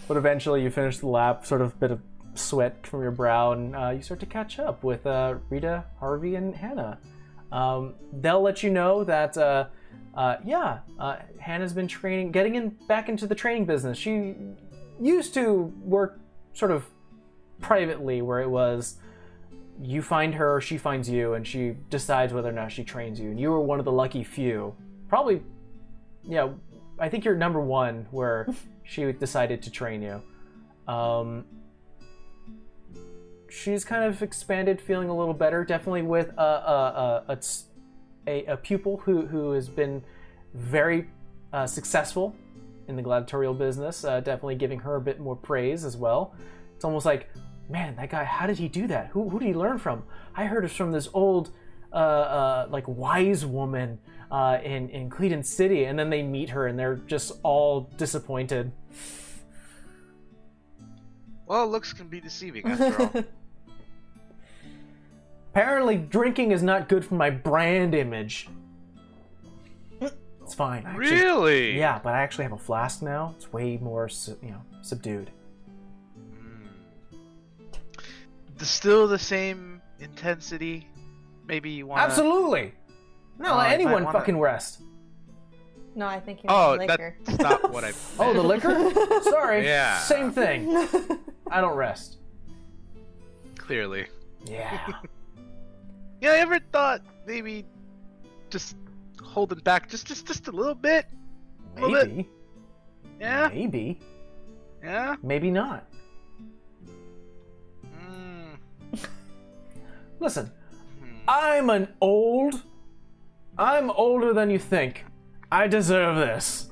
But 0.09 0.17
eventually, 0.17 0.63
you 0.63 0.71
finish 0.71 0.99
the 0.99 1.07
lap, 1.07 1.47
sort 1.47 1.63
of 1.63 1.79
bit 1.79 1.91
of 1.91 2.01
sweat 2.35 2.87
from 2.87 3.03
your 3.03 3.13
brow, 3.13 3.53
and 3.53 3.75
uh, 3.75 3.91
you 3.91 4.03
start 4.03 4.21
to 4.21 4.27
catch 4.27 4.59
up 4.59 4.83
with 4.83 5.07
uh, 5.07 5.37
Rita, 5.49 5.85
Harvey, 6.01 6.35
and 6.35 6.55
Hannah. 6.55 6.99
Um, 7.51 7.95
they'll 8.13 8.43
let 8.43 8.63
you 8.63 8.71
know 8.71 9.05
that, 9.05 9.39
uh, 10.15 10.37
yeah, 10.45 10.81
uh, 10.99 11.17
Hannah's 11.41 11.73
been 11.73 11.89
training, 11.89 12.33
getting 12.33 12.55
in 12.55 12.71
back 12.87 13.09
into 13.09 13.27
the 13.27 13.35
training 13.35 13.65
business. 13.65 13.97
She 13.97 14.35
used 15.01 15.35
to 15.35 15.73
work 15.83 16.21
sort 16.53 16.71
of 16.71 16.85
privately, 17.61 18.21
where 18.23 18.41
it 18.41 18.49
was 18.49 18.97
you 19.81 20.03
find 20.03 20.35
her, 20.35 20.61
she 20.61 20.77
finds 20.77 21.09
you, 21.09 21.35
and 21.35 21.47
she 21.47 21.77
decides 21.91 22.33
whether 22.33 22.49
or 22.49 22.53
not 22.53 22.71
she 22.71 22.85
trains 22.85 23.19
you. 23.19 23.31
And 23.31 23.41
you 23.41 23.51
were 23.51 23.61
one 23.61 23.79
of 23.79 23.85
the 23.85 23.93
lucky 23.93 24.23
few. 24.23 24.75
Probably, 25.09 25.43
yeah, 26.23 26.51
I 26.99 27.09
think 27.09 27.25
you're 27.25 27.35
number 27.35 27.61
one 27.61 28.07
where 28.11 28.49
she 28.85 29.11
decided 29.13 29.63
to 29.63 29.71
train 29.71 30.03
you. 30.03 30.23
Um, 30.93 31.45
she's 33.49 33.85
kind 33.85 34.05
of 34.05 34.23
expanded, 34.23 34.81
feeling 34.81 35.09
a 35.09 35.17
little 35.17 35.35
better. 35.35 35.65
Definitely 35.65 36.03
with 36.03 36.31
a 36.37 36.43
a, 36.43 37.25
a, 37.29 37.33
a, 37.33 37.39
a 38.27 38.57
pupil 38.57 38.99
who 38.99 39.27
who 39.27 39.53
has 39.53 39.69
been 39.69 40.03
very 40.55 41.09
uh, 41.53 41.67
successful 41.67 42.35
in 42.89 42.97
the 42.97 43.03
gladiatorial 43.03 43.55
business. 43.55 44.05
Uh, 44.05 44.21
definitely 44.21 44.57
giving 44.57 44.81
her 44.81 44.97
a 44.97 45.01
bit 45.01 45.21
more 45.21 45.37
praise 45.37 45.85
as 45.85 45.97
well. 45.97 46.35
It's 46.75 46.85
almost 46.85 47.07
like, 47.07 47.29
man, 47.69 47.97
that 47.97 48.11
guy. 48.11 48.25
How 48.25 48.47
did 48.47 48.59
he 48.59 48.69
do 48.69 48.87
that? 48.89 49.09
Who 49.09 49.29
who 49.29 49.39
did 49.39 49.47
he 49.47 49.55
learn 49.55 49.79
from? 49.79 50.05
I 50.35 50.45
heard 50.47 50.65
it's 50.65 50.75
from 50.75 50.93
this 50.93 51.09
old. 51.13 51.51
Uh, 51.93 51.97
uh, 51.97 52.67
like 52.71 52.85
wise 52.87 53.45
woman 53.45 53.99
uh, 54.31 54.57
in 54.65 54.89
in 54.89 55.11
Cleveland 55.11 55.47
City, 55.47 55.85
and 55.85 55.99
then 55.99 56.09
they 56.09 56.23
meet 56.23 56.49
her, 56.49 56.67
and 56.67 56.79
they're 56.79 56.97
just 56.97 57.33
all 57.43 57.83
disappointed. 57.99 58.73
Well, 61.45 61.69
looks 61.69 61.93
can 61.93 62.09
be 62.09 62.19
deceiving 62.19 62.67
after 62.67 63.03
all. 63.03 63.25
Apparently, 65.57 65.99
drinking 65.99 66.51
is 66.53 66.63
not 66.63 66.89
good 66.89 67.05
for 67.05 67.15
my 67.15 67.29
brand 67.29 67.95
image. 67.95 68.49
It's 70.01 70.55
fine. 70.55 70.87
I 70.87 70.91
actually- 70.91 71.11
really? 71.11 71.79
Yeah, 71.79 72.01
but 72.03 72.15
I 72.15 72.23
actually 72.23 72.45
have 72.45 72.53
a 72.53 72.59
flask 72.59 73.03
now. 73.03 73.35
It's 73.37 73.53
way 73.53 73.77
more, 73.77 74.09
you 74.43 74.51
know, 74.51 74.63
subdued. 74.81 75.31
Mm. 76.31 76.69
Still 78.65 79.07
the 79.07 79.19
same 79.19 79.83
intensity. 80.01 80.89
Maybe 81.47 81.69
you 81.71 81.87
want. 81.87 82.01
Absolutely. 82.01 82.73
No, 83.39 83.53
Oh, 83.53 83.57
let 83.59 83.73
anyone 83.73 84.05
wanna- 84.05 84.19
fucking 84.19 84.41
rest. 84.41 84.81
No, 85.95 86.07
I 86.07 86.19
think 86.19 86.43
you 86.43 86.49
Oh, 86.49 86.77
meant 86.79 86.89
liquor. 86.91 87.17
that's 87.25 87.39
not 87.39 87.71
what 87.71 87.85
I. 87.85 87.93
Oh, 88.19 88.33
the 88.33 88.43
liquor? 88.43 88.91
Sorry. 89.25 89.67
Yeah. 89.67 89.99
Same 89.99 90.33
thing. 90.33 90.75
I 91.51 91.61
don't 91.61 91.77
rest. 91.77 92.17
Clearly. 93.59 94.07
Yeah. 94.47 94.81
Yeah, 96.23 96.31
I 96.31 96.37
ever 96.39 96.61
thought 96.73 97.03
maybe 97.27 97.65
just 98.49 98.77
holding 99.21 99.59
back 99.59 99.91
just 99.91 100.07
just 100.07 100.25
just 100.27 100.47
a 100.47 100.53
little 100.53 100.75
bit? 100.77 101.07
A 101.77 101.81
little 101.81 101.95
bit. 101.97 102.09
Maybe. 102.17 102.29
Yeah. 103.21 103.49
Maybe. 103.53 103.99
Yeah. 104.83 105.17
Maybe 105.23 105.51
not. 105.51 105.89
Mm. 107.85 108.57
Listen, 110.21 110.47
Hmm. 111.01 111.17
I'm 111.29 111.71
an 111.71 111.89
old. 112.01 112.63
I'm 113.59 113.91
older 113.91 114.33
than 114.33 114.49
you 114.51 114.59
think. 114.59 115.05
I 115.51 115.67
deserve 115.67 116.17
this. 116.17 116.71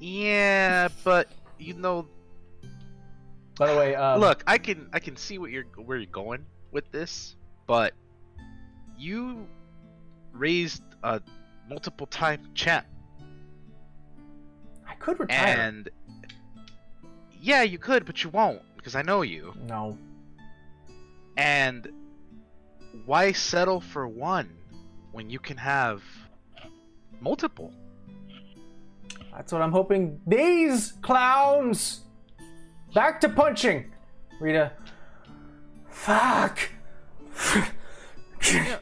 Yeah, 0.00 0.88
but 1.02 1.28
you 1.58 1.74
know, 1.74 2.06
By 3.58 3.72
the 3.72 3.78
way, 3.78 3.94
um, 3.96 4.20
look, 4.20 4.44
I 4.46 4.58
can 4.58 4.88
I 4.92 5.00
can 5.00 5.16
see 5.16 5.38
what 5.38 5.50
you're 5.50 5.64
where 5.74 5.98
you're 5.98 6.06
going 6.06 6.46
with 6.70 6.90
this, 6.92 7.34
but 7.68 7.92
you 8.98 9.46
raised 10.32 10.82
a 11.04 11.20
multiple 11.68 12.06
time 12.08 12.48
champ, 12.54 12.86
I 14.88 14.94
could 14.94 15.20
retire. 15.20 15.56
and 15.60 15.88
yeah, 17.40 17.62
you 17.62 17.78
could, 17.78 18.04
but 18.04 18.24
you 18.24 18.30
won't 18.30 18.62
because 18.76 18.96
I 18.96 19.02
know 19.02 19.22
you. 19.22 19.54
No. 19.68 19.96
And 21.36 21.92
why 23.04 23.30
settle 23.32 23.80
for 23.80 24.08
one 24.08 24.50
when 25.12 25.30
you 25.30 25.38
can 25.38 25.58
have 25.58 26.02
multiple? 27.20 27.72
That's 29.30 29.52
what 29.52 29.62
I'm 29.62 29.72
hoping. 29.72 30.20
These 30.26 30.94
clowns! 31.02 32.00
Back 32.94 33.20
to 33.20 33.28
punching! 33.28 33.92
Rita. 34.40 34.72
Fuck! 35.90 36.70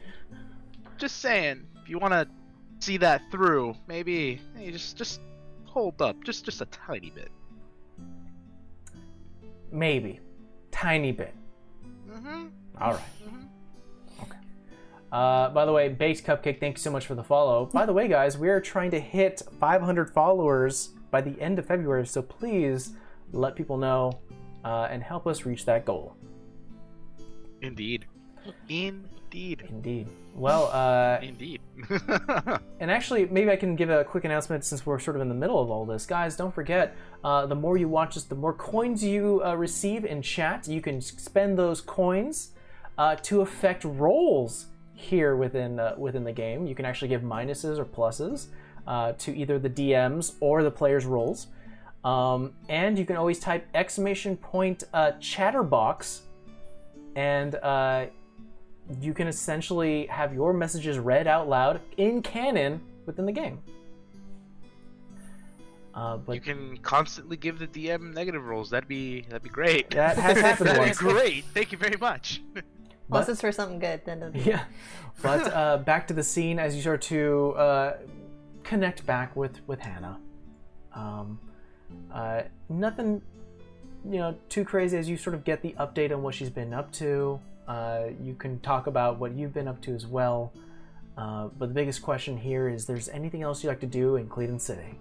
Just 0.97 1.21
saying, 1.21 1.65
if 1.81 1.89
you 1.89 1.99
want 1.99 2.13
to 2.13 2.27
see 2.79 2.97
that 2.97 3.21
through, 3.31 3.75
maybe 3.87 4.41
hey, 4.55 4.71
just 4.71 4.97
just 4.97 5.21
hold 5.65 6.01
up, 6.01 6.23
just 6.23 6.45
just 6.45 6.61
a 6.61 6.65
tiny 6.65 7.11
bit. 7.11 7.29
Maybe. 9.71 10.19
Tiny 10.71 11.11
bit. 11.11 11.35
Mm-hmm. 12.09 12.47
Alright. 12.81 13.01
Mhm. 13.23 13.47
Okay. 14.23 14.37
Uh, 15.11 15.49
by 15.49 15.65
the 15.65 15.71
way, 15.71 15.89
Baked 15.89 16.25
Cupcake, 16.25 16.59
thank 16.59 16.77
you 16.77 16.81
so 16.81 16.91
much 16.91 17.05
for 17.05 17.15
the 17.15 17.23
follow. 17.23 17.65
By 17.65 17.85
the 17.85 17.93
way, 17.93 18.07
guys, 18.07 18.37
we 18.37 18.49
are 18.49 18.61
trying 18.61 18.91
to 18.91 18.99
hit 18.99 19.41
500 19.59 20.09
followers 20.11 20.89
by 21.11 21.21
the 21.21 21.39
end 21.41 21.59
of 21.59 21.65
February, 21.65 22.07
so 22.07 22.21
please 22.21 22.91
let 23.33 23.55
people 23.55 23.77
know 23.77 24.19
uh, 24.63 24.87
and 24.89 25.03
help 25.03 25.27
us 25.27 25.45
reach 25.45 25.65
that 25.65 25.85
goal. 25.85 26.15
Indeed. 27.61 28.05
Indeed. 28.69 29.63
Indeed. 29.69 30.07
Well, 30.35 30.69
uh, 30.71 31.19
Indeed. 31.21 31.61
And 32.79 32.91
actually, 32.91 33.25
maybe 33.25 33.49
I 33.49 33.55
can 33.55 33.75
give 33.75 33.89
a 33.89 34.03
quick 34.03 34.23
announcement 34.23 34.63
since 34.63 34.85
we're 34.85 34.99
sort 34.99 35.15
of 35.15 35.21
in 35.21 35.29
the 35.29 35.35
middle 35.35 35.59
of 35.59 35.71
all 35.71 35.85
this. 35.85 36.05
Guys, 36.05 36.35
don't 36.35 36.53
forget, 36.53 36.95
uh, 37.23 37.45
the 37.47 37.55
more 37.55 37.75
you 37.75 37.87
watch 37.87 38.15
us, 38.15 38.23
the 38.23 38.35
more 38.35 38.53
coins 38.53 39.03
you 39.03 39.41
uh, 39.43 39.55
receive 39.55 40.05
in 40.05 40.21
chat. 40.21 40.67
You 40.67 40.79
can 40.79 41.01
spend 41.01 41.57
those 41.57 41.81
coins 41.81 42.51
uh, 42.97 43.15
to 43.23 43.41
affect 43.41 43.83
rolls 43.83 44.67
here 44.93 45.35
within 45.35 45.79
uh, 45.79 45.95
within 45.97 46.23
the 46.23 46.31
game. 46.31 46.67
You 46.67 46.75
can 46.75 46.85
actually 46.85 47.07
give 47.07 47.21
minuses 47.21 47.79
or 47.79 47.85
pluses 47.85 48.47
uh, 48.85 49.13
to 49.13 49.35
either 49.35 49.59
the 49.59 49.69
DMs 49.69 50.33
or 50.39 50.63
the 50.63 50.71
players' 50.71 51.05
rolls. 51.05 51.47
Um, 52.03 52.53
and 52.69 52.97
you 52.97 53.05
can 53.05 53.17
always 53.17 53.39
type 53.39 53.67
exclamation 53.73 54.37
point 54.37 54.83
uh, 54.93 55.11
chatterbox, 55.19 56.21
and 57.15 57.55
uh, 57.55 58.05
you 59.01 59.13
can 59.13 59.27
essentially 59.27 60.05
have 60.07 60.33
your 60.33 60.53
messages 60.53 60.97
read 60.97 61.27
out 61.27 61.49
loud 61.49 61.81
in 61.97 62.21
canon 62.21 62.81
within 63.05 63.25
the 63.25 63.31
game. 63.31 63.59
Uh, 65.93 66.15
but 66.17 66.33
you 66.33 66.41
can 66.41 66.77
constantly 66.77 67.35
give 67.35 67.57
the 67.57 67.67
DM 67.67 68.13
negative 68.13 68.45
rolls. 68.45 68.69
That'd 68.69 68.87
be 68.87 69.21
that'd 69.21 69.41
be 69.41 69.49
great. 69.49 69.89
That 69.89 70.15
has 70.17 70.37
happened 70.41 70.69
That'd 70.69 70.81
once. 70.83 70.99
be 70.99 71.05
great. 71.05 71.45
Thank 71.55 71.71
you 71.71 71.77
very 71.77 71.97
much. 71.99 72.41
Unless 73.09 73.29
it's 73.29 73.41
for 73.41 73.51
something 73.51 73.79
good, 73.79 74.01
then 74.05 74.19
it'll 74.19 74.31
be 74.31 74.41
yeah, 74.41 74.65
but 75.23 75.51
uh, 75.51 75.77
back 75.77 76.07
to 76.07 76.13
the 76.13 76.23
scene 76.23 76.59
as 76.59 76.75
you 76.75 76.81
start 76.81 77.01
to 77.03 77.53
uh, 77.57 77.97
connect 78.63 79.05
back 79.07 79.35
with 79.35 79.59
with 79.65 79.79
Hannah. 79.79 80.19
Um, 80.93 81.39
uh, 82.13 82.43
nothing, 82.69 83.21
you 84.05 84.19
know, 84.19 84.35
too 84.49 84.65
crazy 84.65 84.97
as 84.97 85.09
you 85.09 85.17
sort 85.17 85.33
of 85.35 85.43
get 85.43 85.63
the 85.63 85.73
update 85.79 86.11
on 86.11 86.21
what 86.21 86.35
she's 86.35 86.49
been 86.49 86.73
up 86.73 86.91
to. 86.93 87.39
Uh, 87.67 88.05
you 88.21 88.33
can 88.33 88.59
talk 88.61 88.87
about 88.87 89.19
what 89.19 89.33
you've 89.33 89.53
been 89.53 89.67
up 89.67 89.81
to 89.81 89.93
as 89.93 90.05
well. 90.07 90.53
Uh, 91.17 91.47
but 91.57 91.67
the 91.69 91.73
biggest 91.73 92.01
question 92.01 92.37
here 92.37 92.69
is: 92.69 92.85
There's 92.85 93.09
anything 93.09 93.41
else 93.43 93.63
you 93.63 93.69
like 93.69 93.79
to 93.81 93.87
do 93.87 94.15
in 94.17 94.27
Cleveland 94.27 94.61
City? 94.61 94.99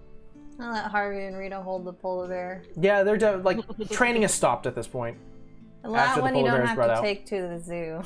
I'll 0.59 0.73
let 0.73 0.85
Harvey 0.87 1.25
and 1.25 1.37
Rita 1.37 1.61
hold 1.61 1.85
the 1.85 1.93
polar 1.93 2.29
bear. 2.29 2.63
Yeah, 2.81 3.03
they're 3.03 3.19
de- 3.19 3.37
like 3.39 3.59
training 3.91 4.23
has 4.23 4.33
stopped 4.33 4.67
at 4.67 4.75
this 4.75 4.87
point. 4.87 5.19
And 5.85 5.95
After 5.95 6.09
that 6.09 6.17
the 6.17 6.23
one 6.23 6.35
you 6.35 6.41
polar 6.41 6.51
don't 6.51 6.59
bear's 6.61 6.69
have 6.71 6.77
brought 6.77 6.87
to 6.87 6.93
out. 6.95 7.03
take 7.03 7.27
to 7.27 7.43
the 7.43 7.61
zoo. 7.61 8.03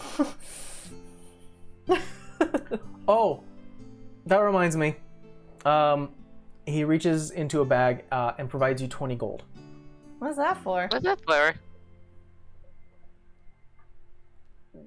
Oh, 3.08 3.42
that 4.26 4.38
reminds 4.38 4.76
me. 4.76 4.94
Um, 5.64 6.10
he 6.64 6.84
reaches 6.84 7.32
into 7.32 7.60
a 7.60 7.64
bag 7.64 8.04
uh, 8.12 8.32
and 8.38 8.48
provides 8.48 8.80
you 8.80 8.86
20 8.88 9.16
gold. 9.16 9.42
What's 10.20 10.36
that 10.36 10.56
for? 10.62 10.86
What's 10.92 11.04
that 11.04 11.18
for? 11.26 11.54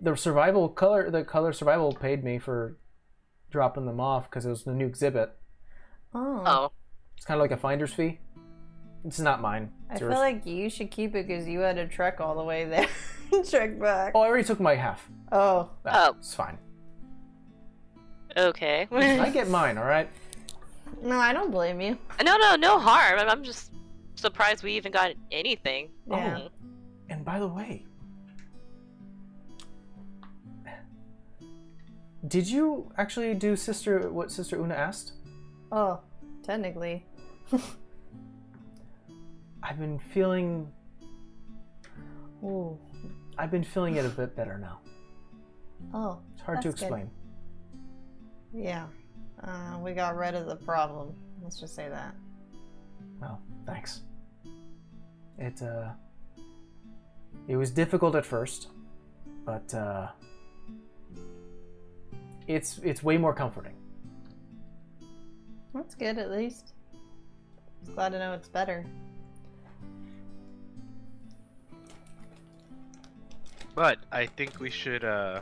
The 0.04 0.16
survival 0.16 0.68
color, 0.70 1.10
the 1.10 1.24
color 1.24 1.54
survival 1.54 1.94
paid 1.94 2.24
me 2.24 2.38
for 2.38 2.78
dropping 3.50 3.86
them 3.86 4.00
off 4.00 4.30
because 4.30 4.46
it 4.46 4.50
was 4.50 4.64
the 4.64 4.74
new 4.74 4.86
exhibit. 4.86 5.32
Oh. 6.14 6.44
Oh. 6.46 6.72
It's 7.16 7.26
kind 7.26 7.40
of 7.40 7.42
like 7.42 7.52
a 7.52 7.58
finder's 7.58 7.94
fee. 7.94 8.20
It's 9.06 9.20
not 9.20 9.42
mine. 9.42 9.72
I 9.90 9.94
It's 9.94 10.02
feel 10.02 10.10
like 10.10 10.46
you 10.46 10.70
should 10.70 10.92
keep 10.92 11.16
it 11.16 11.26
because 11.28 11.48
you 11.48 11.60
had 11.62 11.78
to 11.78 11.88
trek 11.88 12.20
all 12.20 12.36
the 12.36 12.44
way 12.44 12.66
there. 12.66 12.88
trek 13.50 13.80
back. 13.80 14.12
Oh, 14.14 14.22
I 14.22 14.28
already 14.28 14.44
took 14.44 14.60
my 14.60 14.76
half. 14.76 15.10
Oh. 15.32 15.70
Oh. 15.86 16.16
It's 16.20 16.36
fine. 16.36 16.58
Okay. 18.36 18.88
I 18.92 19.30
get 19.30 19.48
mine, 19.48 19.78
all 19.78 19.86
right? 19.86 20.10
No, 21.02 21.18
I 21.18 21.34
don't 21.34 21.52
blame 21.52 21.80
you. 21.82 21.98
no, 22.24 22.38
no, 22.38 22.56
no 22.56 22.78
harm. 22.80 23.20
I'm- 23.20 23.30
I'm 23.30 23.44
just 23.44 23.72
surprised 24.16 24.64
we 24.64 24.74
even 24.74 24.92
got 24.92 25.14
anything. 25.32 25.90
Yeah. 26.10 26.36
Mm. 26.40 26.50
And 27.10 27.26
by 27.26 27.40
the 27.40 27.48
way, 27.48 27.86
did 32.28 32.48
you 32.48 32.92
actually 32.98 33.34
do 33.34 33.56
Sister 33.56 34.10
what 34.10 34.32
Sister 34.32 34.58
Una 34.58 34.74
asked? 34.74 35.14
Oh, 35.72 36.00
technically. 36.44 37.06
I've 39.64 39.80
been 39.80 40.00
feeling 40.00 40.72
Ooh. 42.44 42.78
I've 43.38 43.52
been 43.52 43.64
feeling 43.64 43.96
it 43.96 44.06
a 44.06 44.10
bit 44.10 44.36
better 44.36 44.58
now. 44.58 44.80
Oh. 45.94 46.20
It's 46.34 46.42
hard 46.42 46.62
to 46.62 46.70
That's 46.70 46.82
good. 46.82 46.86
explain. 46.86 47.10
Yeah. 48.54 48.88
Uh, 49.44 49.80
we 49.82 49.94
got 49.94 50.16
rid 50.16 50.36
of 50.36 50.46
the 50.46 50.56
problem. 50.58 51.14
Let's 51.42 51.60
just 51.60 51.76
say 51.76 51.90
that. 51.90 52.16
Well, 53.20 53.42
thanks. 53.66 54.02
It 55.38 55.62
uh 55.62 55.90
it 57.48 57.56
was 57.58 57.72
difficult 57.72 58.16
at 58.16 58.26
first, 58.26 58.68
but 59.46 59.74
uh 59.74 60.10
it's 62.48 62.80
it's 62.84 63.04
way 63.04 63.18
more 63.18 63.34
comforting. 63.34 63.74
That's 65.74 65.96
good, 65.96 66.18
at 66.18 66.32
least. 66.32 66.74
Just 67.82 67.96
glad 67.96 68.10
to 68.10 68.20
know 68.20 68.34
it's 68.34 68.48
better. 68.48 68.86
But 73.76 74.00
I 74.12 74.28
think 74.28 74.60
we 74.60 74.70
should 74.70 75.04
uh 75.04 75.42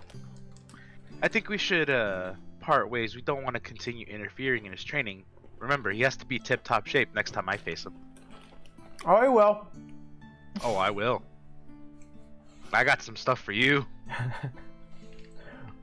I 1.21 1.27
think 1.27 1.49
we 1.49 1.57
should 1.57 1.89
uh 1.89 2.33
part 2.59 2.89
ways. 2.89 3.15
We 3.15 3.21
don't 3.21 3.43
want 3.43 3.55
to 3.55 3.59
continue 3.59 4.05
interfering 4.07 4.65
in 4.65 4.71
his 4.71 4.83
training. 4.83 5.23
Remember, 5.59 5.91
he 5.91 6.01
has 6.01 6.15
to 6.17 6.25
be 6.25 6.39
tip 6.39 6.63
top 6.63 6.87
shape 6.87 7.13
next 7.13 7.31
time 7.31 7.47
I 7.49 7.57
face 7.57 7.85
him. 7.85 7.93
Oh, 9.05 9.15
I 9.15 9.27
will. 9.27 9.67
Oh, 10.63 10.75
I 10.75 10.89
will. 10.89 11.21
I 12.73 12.83
got 12.83 13.01
some 13.01 13.15
stuff 13.15 13.39
for 13.39 13.51
you. 13.51 13.85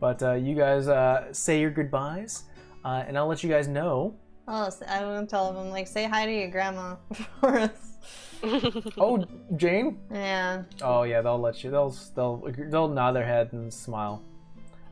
But 0.00 0.22
uh, 0.22 0.32
you 0.34 0.54
guys 0.54 0.88
uh, 0.88 1.32
say 1.32 1.60
your 1.60 1.70
goodbyes, 1.70 2.44
uh, 2.84 3.04
and 3.06 3.18
I'll 3.18 3.26
let 3.26 3.42
you 3.42 3.50
guys 3.50 3.66
know. 3.68 4.14
Oh, 4.46 4.66
s- 4.66 4.82
I 4.88 5.04
want 5.04 5.28
to 5.28 5.30
tell 5.30 5.52
them, 5.52 5.70
like, 5.70 5.86
say 5.86 6.04
hi 6.06 6.24
to 6.26 6.32
your 6.32 6.50
grandma 6.50 6.96
for 7.40 7.58
us. 7.58 7.70
Oh, 8.96 9.24
Jane. 9.56 9.98
Yeah. 10.12 10.62
Oh 10.80 11.02
yeah, 11.02 11.22
they'll 11.22 11.40
let 11.40 11.64
you. 11.64 11.72
They'll 11.72 11.90
they'll 12.14 12.44
they'll 12.70 12.86
nod 12.86 13.10
their 13.16 13.24
head 13.26 13.52
and 13.52 13.72
smile. 13.74 14.22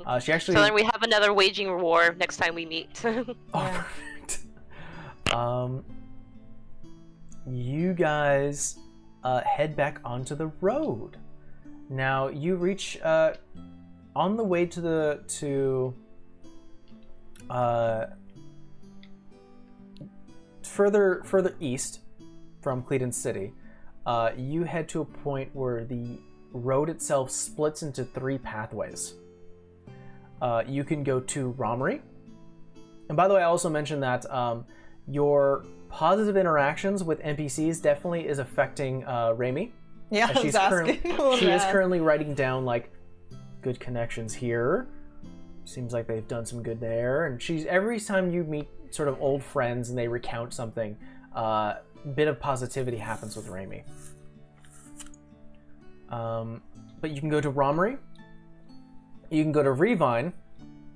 Uh, 0.04 0.18
she 0.18 0.32
actually. 0.32 0.54
so 0.56 0.62
then 0.62 0.74
we 0.74 0.82
have 0.82 1.00
another 1.04 1.32
waging 1.32 1.80
war 1.80 2.12
next 2.18 2.38
time 2.38 2.56
we 2.56 2.66
meet. 2.66 3.00
Oh, 3.04 3.24
perfect. 3.54 4.46
Um, 5.32 5.84
you 7.48 7.94
guys 7.94 8.78
uh, 9.22 9.42
head 9.42 9.76
back 9.76 10.00
onto 10.04 10.34
the 10.34 10.48
road. 10.60 11.16
Now 11.88 12.26
you 12.28 12.56
reach 12.56 12.98
uh, 13.02 13.34
on 14.16 14.34
the 14.34 14.42
way 14.42 14.64
to 14.64 14.80
the 14.80 15.20
to 15.28 15.94
uh, 17.50 18.06
further 20.62 21.22
further 21.24 21.54
east 21.60 22.00
from 22.62 22.82
Cleveland 22.82 23.14
City. 23.14 23.52
Uh, 24.06 24.30
you 24.36 24.64
head 24.64 24.88
to 24.88 25.02
a 25.02 25.04
point 25.04 25.50
where 25.52 25.84
the 25.84 26.18
road 26.52 26.88
itself 26.88 27.30
splits 27.30 27.82
into 27.82 28.04
three 28.04 28.38
pathways. 28.38 29.14
Uh, 30.40 30.62
you 30.66 30.82
can 30.82 31.02
go 31.02 31.20
to 31.20 31.52
Romery, 31.52 32.00
and 33.08 33.16
by 33.16 33.28
the 33.28 33.34
way, 33.34 33.42
I 33.42 33.44
also 33.44 33.68
mentioned 33.68 34.02
that 34.02 34.30
um, 34.32 34.64
your 35.06 35.66
positive 35.90 36.36
interactions 36.36 37.04
with 37.04 37.20
NPCs 37.20 37.82
definitely 37.82 38.26
is 38.26 38.38
affecting 38.38 39.04
uh, 39.04 39.34
Raimi. 39.34 39.72
Yeah, 40.10 40.32
she's 40.34 40.54
she 41.38 41.50
is 41.50 41.62
currently 41.64 42.00
writing 42.00 42.32
down 42.32 42.64
like 42.64 42.92
good 43.66 43.80
connections 43.80 44.32
here. 44.32 44.86
Seems 45.64 45.92
like 45.92 46.06
they've 46.06 46.28
done 46.28 46.46
some 46.46 46.62
good 46.62 46.78
there, 46.78 47.26
and 47.26 47.42
she's 47.42 47.66
every 47.66 47.98
time 47.98 48.32
you 48.32 48.44
meet 48.44 48.68
sort 48.90 49.08
of 49.08 49.20
old 49.20 49.42
friends 49.42 49.88
and 49.88 49.98
they 49.98 50.06
recount 50.06 50.54
something, 50.54 50.96
uh, 51.34 51.74
bit 52.14 52.28
of 52.28 52.38
positivity 52.38 52.96
happens 52.96 53.34
with 53.34 53.48
Raimi. 53.48 53.82
Um, 56.10 56.62
but 57.00 57.10
you 57.10 57.18
can 57.18 57.28
go 57.28 57.40
to 57.40 57.50
Romery, 57.50 57.98
you 59.30 59.42
can 59.42 59.50
go 59.50 59.64
to 59.64 59.72
Revine, 59.72 60.32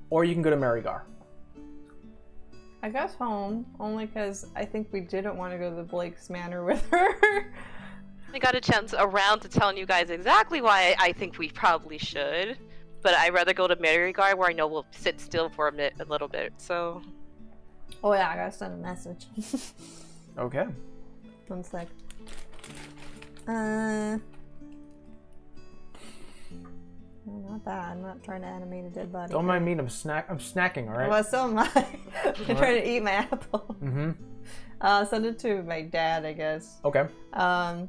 or 0.08 0.22
you 0.22 0.32
can 0.32 0.42
go 0.42 0.50
to 0.50 0.56
Marigar. 0.56 1.00
I 2.84 2.88
guess 2.88 3.16
home, 3.16 3.66
only 3.80 4.06
because 4.06 4.46
I 4.54 4.64
think 4.64 4.86
we 4.92 5.00
didn't 5.00 5.36
want 5.36 5.52
to 5.52 5.58
go 5.58 5.70
to 5.70 5.76
the 5.76 5.82
Blake's 5.82 6.30
Manor 6.30 6.64
with 6.64 6.88
her. 6.92 7.52
I 8.32 8.38
got 8.38 8.54
a 8.54 8.60
chance 8.60 8.94
around 8.96 9.40
to 9.40 9.48
telling 9.48 9.76
you 9.76 9.86
guys 9.86 10.10
exactly 10.10 10.60
why 10.60 10.94
I 10.98 11.12
think 11.12 11.38
we 11.38 11.48
probably 11.48 11.98
should. 11.98 12.58
But 13.02 13.14
I'd 13.14 13.32
rather 13.32 13.54
go 13.54 13.66
to 13.66 13.76
Marigar 13.76 14.36
where 14.36 14.48
I 14.48 14.52
know 14.52 14.66
we'll 14.66 14.86
sit 14.90 15.20
still 15.20 15.48
for 15.48 15.68
a, 15.68 15.72
minute, 15.72 15.94
a 16.00 16.04
little 16.04 16.28
bit. 16.28 16.52
So 16.58 17.02
oh 18.04 18.12
yeah, 18.12 18.28
I 18.30 18.36
gotta 18.36 18.52
send 18.52 18.74
a 18.74 18.76
message. 18.76 19.26
Okay. 20.38 20.66
One 21.48 21.64
sec. 21.64 21.88
Uh. 23.46 24.18
Not 27.26 27.64
that. 27.64 27.84
I'm 27.84 28.02
not 28.02 28.22
trying 28.22 28.42
to 28.42 28.46
animate 28.46 28.86
a 28.86 28.90
dead 28.90 29.12
body. 29.12 29.32
Don't 29.32 29.44
mind 29.44 29.64
me. 29.64 29.72
I'm 29.72 29.88
snack. 29.88 30.26
I'm 30.30 30.38
snacking. 30.38 30.88
All 30.88 30.96
right. 30.96 31.10
Well, 31.10 31.22
so 31.24 31.44
am 31.44 31.58
I. 31.58 31.68
I'm 32.24 32.56
trying 32.56 32.80
to 32.80 32.88
eat 32.88 33.02
my 33.02 33.10
apple. 33.32 33.76
Mm-hmm. 33.82 34.10
Uh, 34.80 35.04
send 35.04 35.26
it 35.26 35.38
to 35.40 35.62
my 35.62 35.82
dad, 35.82 36.24
I 36.24 36.32
guess. 36.32 36.80
Okay. 36.84 37.06
Um, 37.34 37.88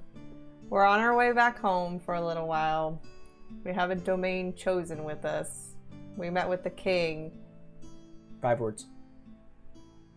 we're 0.72 0.86
on 0.86 1.02
our 1.02 1.14
way 1.16 1.34
back 1.34 1.60
home 1.60 2.00
for 2.00 2.16
a 2.16 2.26
little 2.26 2.48
while. 2.48 3.00
We 3.66 3.74
have 3.74 3.92
a 3.92 3.96
domain 3.96 4.56
chosen 4.56 5.04
with 5.04 5.26
us. 5.26 5.76
We 6.16 6.30
met 6.30 6.48
with 6.48 6.64
the 6.64 6.70
king. 6.70 7.32
Five 8.42 8.62
words. 8.62 8.86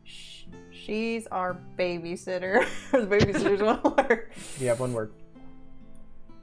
Sh- 0.05 0.45
She's 0.71 1.27
our 1.27 1.59
babysitter. 1.77 2.65
the 2.93 2.99
babysitter's 2.99 3.63
one 3.63 3.81
word. 3.83 4.31
You 4.61 4.69
have 4.69 4.79
one 4.79 4.93
word. 4.93 5.13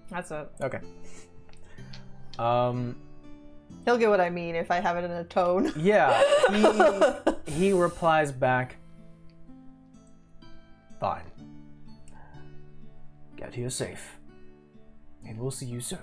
That's 0.09 0.29
it. 0.29 0.49
Okay. 0.61 0.79
Um. 2.38 2.97
He'll 3.85 3.97
get 3.97 4.09
what 4.09 4.19
I 4.19 4.29
mean 4.29 4.55
if 4.55 4.69
I 4.69 4.81
have 4.81 4.97
it 4.97 5.05
in 5.05 5.11
a 5.11 5.23
tone. 5.23 5.71
Yeah. 5.77 6.21
He 7.45 7.51
he 7.51 7.71
replies 7.73 8.31
back. 8.33 8.75
Fine. 10.99 11.30
Get 13.41 13.53
here 13.55 13.69
safe, 13.72 14.19
and 15.27 15.38
we'll 15.39 15.49
see 15.51 15.65
you 15.65 15.81
soon. 15.81 15.97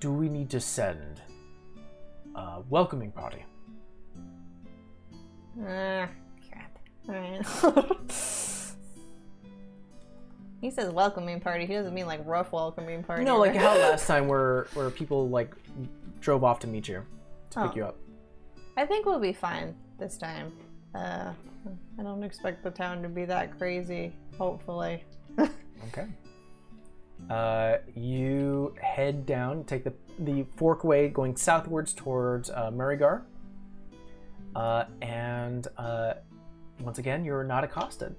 Do 0.00 0.12
we 0.12 0.28
need 0.28 0.50
to 0.50 0.60
send 0.60 1.20
a 2.34 2.60
welcoming 2.68 3.12
party? 3.12 3.44
Ah, 5.64 6.08
crap. 6.50 6.78
Alright. 7.08 7.46
he 10.60 10.70
says 10.70 10.90
welcoming 10.92 11.40
party. 11.40 11.64
He 11.64 11.72
doesn't 11.74 11.94
mean 11.94 12.06
like 12.06 12.20
rough 12.26 12.50
welcoming 12.52 13.04
party. 13.04 13.22
No, 13.24 13.38
like 13.38 13.54
how 13.56 13.78
last 13.78 14.08
time 14.08 14.26
where 14.26 14.66
where 14.74 14.90
people 14.90 15.28
like 15.28 15.54
drove 16.20 16.42
off 16.42 16.58
to 16.60 16.66
meet 16.66 16.88
you 16.88 17.04
to 17.50 17.60
pick 17.62 17.70
Oh. 17.70 17.76
you 17.76 17.84
up. 17.84 17.96
I 18.76 18.84
think 18.84 19.06
we'll 19.06 19.20
be 19.20 19.32
fine 19.32 19.76
this 19.98 20.18
time. 20.18 20.52
Uh, 20.92 21.32
I 21.98 22.02
don't 22.02 22.22
expect 22.24 22.62
the 22.64 22.70
town 22.70 23.00
to 23.02 23.08
be 23.08 23.24
that 23.24 23.56
crazy. 23.58 24.12
Hopefully. 24.38 25.04
Okay. 25.88 26.06
Uh, 27.30 27.78
you 27.94 28.74
head 28.80 29.26
down, 29.26 29.64
take 29.64 29.84
the 29.84 29.92
the 30.20 30.44
forkway 30.56 31.08
going 31.08 31.36
southwards 31.36 31.92
towards 31.92 32.48
uh, 32.50 32.70
uh, 34.54 34.84
and 35.02 35.68
uh, 35.76 36.14
once 36.80 36.98
again, 36.98 37.24
you're 37.24 37.44
not 37.44 37.64
accosted. 37.64 38.14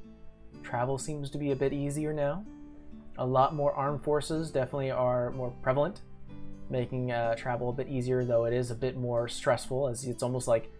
Travel 0.63 0.97
seems 0.97 1.29
to 1.31 1.37
be 1.37 1.51
a 1.51 1.55
bit 1.55 1.73
easier 1.73 2.13
now. 2.13 2.43
A 3.17 3.25
lot 3.25 3.55
more 3.55 3.73
armed 3.73 4.03
forces 4.03 4.51
definitely 4.51 4.91
are 4.91 5.31
more 5.31 5.51
prevalent, 5.63 6.01
making 6.69 7.11
uh, 7.11 7.35
travel 7.35 7.69
a 7.69 7.73
bit 7.73 7.87
easier. 7.87 8.23
Though 8.23 8.45
it 8.45 8.53
is 8.53 8.69
a 8.69 8.75
bit 8.75 8.97
more 8.97 9.27
stressful, 9.27 9.87
as 9.87 10.05
it's 10.05 10.21
almost 10.21 10.47
like 10.47 10.71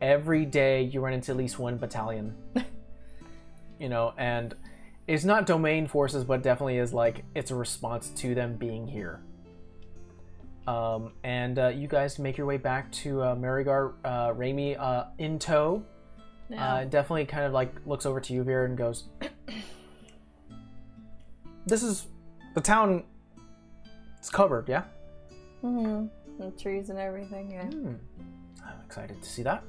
every 0.00 0.44
day 0.44 0.82
you 0.82 1.00
run 1.00 1.12
into 1.12 1.30
at 1.30 1.36
least 1.36 1.58
one 1.58 1.76
battalion. 1.76 2.34
you 3.78 3.88
know, 3.88 4.14
and 4.16 4.54
it's 5.06 5.24
not 5.24 5.46
domain 5.46 5.86
forces, 5.86 6.24
but 6.24 6.42
definitely 6.42 6.78
is 6.78 6.92
like 6.92 7.24
it's 7.34 7.50
a 7.50 7.54
response 7.54 8.10
to 8.16 8.34
them 8.34 8.56
being 8.56 8.86
here. 8.86 9.20
Um, 10.66 11.12
and 11.22 11.58
uh, 11.58 11.68
you 11.68 11.86
guys 11.86 12.18
make 12.18 12.36
your 12.36 12.46
way 12.46 12.56
back 12.56 12.90
to 12.92 13.22
uh, 13.22 13.36
Marigar, 13.36 13.92
uh, 14.04 14.32
Raimi 14.32 14.78
uh, 14.78 15.06
in 15.18 15.38
tow. 15.38 15.84
Uh, 16.56 16.84
definitely 16.84 17.24
kind 17.24 17.44
of 17.44 17.52
like 17.52 17.74
looks 17.86 18.06
over 18.06 18.20
to 18.20 18.32
you, 18.32 18.44
Vera, 18.44 18.66
and 18.66 18.78
goes, 18.78 19.04
"This 21.66 21.82
is 21.82 22.06
the 22.54 22.60
town. 22.60 23.04
It's 24.18 24.30
covered, 24.30 24.68
yeah. 24.68 24.84
hmm 25.60 26.06
The 26.38 26.50
trees 26.52 26.90
and 26.90 26.98
everything. 26.98 27.50
Yeah. 27.50 27.66
Hmm. 27.66 27.94
I'm 28.64 28.80
excited 28.84 29.22
to 29.22 29.28
see 29.28 29.42
that. 29.42 29.64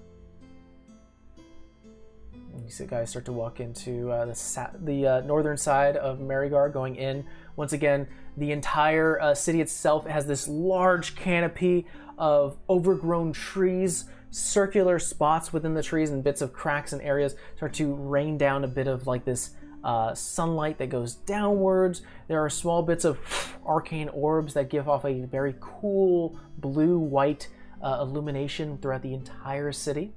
You 2.63 2.71
see 2.71 2.85
guys 2.85 3.09
start 3.09 3.25
to 3.25 3.31
walk 3.31 3.59
into 3.59 4.11
uh, 4.11 4.25
the 4.25 4.69
the 4.83 5.07
uh, 5.07 5.21
northern 5.21 5.57
side 5.57 5.97
of 5.97 6.19
Marigar, 6.19 6.71
going 6.71 6.95
in. 6.95 7.25
Once 7.55 7.73
again, 7.73 8.07
the 8.35 8.51
entire 8.51 9.19
uh, 9.21 9.33
city 9.33 9.61
itself 9.61 10.05
has 10.07 10.27
this 10.27 10.47
large 10.47 11.15
canopy 11.15 11.85
of 12.17 12.57
overgrown 12.69 13.33
trees. 13.33 14.05
Circular 14.29 14.99
spots 14.99 15.53
within 15.53 15.73
the 15.73 15.83
trees 15.83 16.09
and 16.09 16.23
bits 16.23 16.41
of 16.41 16.53
cracks 16.53 16.93
and 16.93 17.01
areas 17.01 17.35
start 17.55 17.73
to 17.75 17.93
rain 17.93 18.37
down 18.37 18.63
a 18.63 18.67
bit 18.67 18.87
of 18.87 19.07
like 19.07 19.23
this 19.25 19.51
uh, 19.83 20.13
sunlight 20.13 20.77
that 20.79 20.89
goes 20.89 21.15
downwards. 21.15 22.01
There 22.27 22.43
are 22.43 22.49
small 22.49 22.83
bits 22.83 23.05
of 23.05 23.19
arcane 23.65 24.09
orbs 24.09 24.53
that 24.53 24.69
give 24.69 24.89
off 24.89 25.05
a 25.05 25.21
very 25.21 25.55
cool 25.59 26.39
blue 26.57 26.99
white 26.99 27.47
uh, 27.81 27.99
illumination 28.01 28.77
throughout 28.79 29.01
the 29.01 29.13
entire 29.13 29.71
city. 29.71 30.13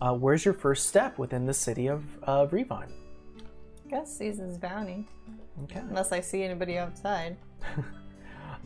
Uh, 0.00 0.14
where's 0.14 0.44
your 0.44 0.54
first 0.54 0.88
step 0.88 1.18
within 1.18 1.46
the 1.46 1.54
city 1.54 1.86
of 1.86 2.02
uh, 2.24 2.46
Revine? 2.50 2.92
guess 3.94 4.16
season's 4.16 4.58
bounty. 4.58 5.06
Okay. 5.64 5.78
Unless 5.78 6.10
I 6.10 6.20
see 6.20 6.42
anybody 6.42 6.78
outside. 6.78 7.36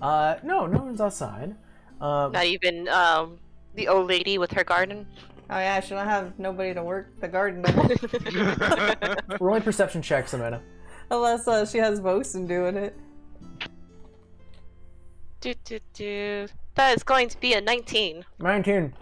Uh, 0.00 0.36
no, 0.44 0.64
no 0.64 0.78
one's 0.78 1.00
outside. 1.00 1.56
Uh, 2.00 2.30
Not 2.32 2.44
even 2.44 2.86
um, 2.86 3.36
the 3.74 3.88
old 3.88 4.06
lady 4.06 4.38
with 4.38 4.52
her 4.52 4.62
garden. 4.62 5.08
Oh 5.50 5.58
yeah, 5.58 5.80
she 5.80 5.90
don't 5.90 6.06
have 6.06 6.38
nobody 6.38 6.72
to 6.72 6.84
work 6.84 7.18
the 7.20 7.26
garden 7.26 7.62
with. 7.62 9.40
rolling 9.40 9.62
perception 9.62 10.00
checks, 10.00 10.34
Amanda. 10.34 10.62
Unless 11.10 11.48
uh, 11.48 11.66
she 11.66 11.78
has 11.78 11.98
Vosen 11.98 12.46
doing 12.46 12.76
it. 12.76 12.96
Do, 15.40 15.52
do, 15.64 15.80
do. 15.94 16.46
That 16.76 16.96
is 16.96 17.02
going 17.02 17.28
to 17.30 17.40
be 17.40 17.54
a 17.54 17.60
19. 17.60 18.24
19. 18.38 18.94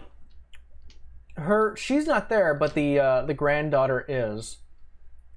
Her, 1.37 1.75
she's 1.75 2.07
not 2.07 2.29
there, 2.29 2.53
but 2.53 2.73
the 2.73 2.99
uh, 2.99 3.21
the 3.23 3.33
granddaughter 3.33 4.03
is, 4.07 4.57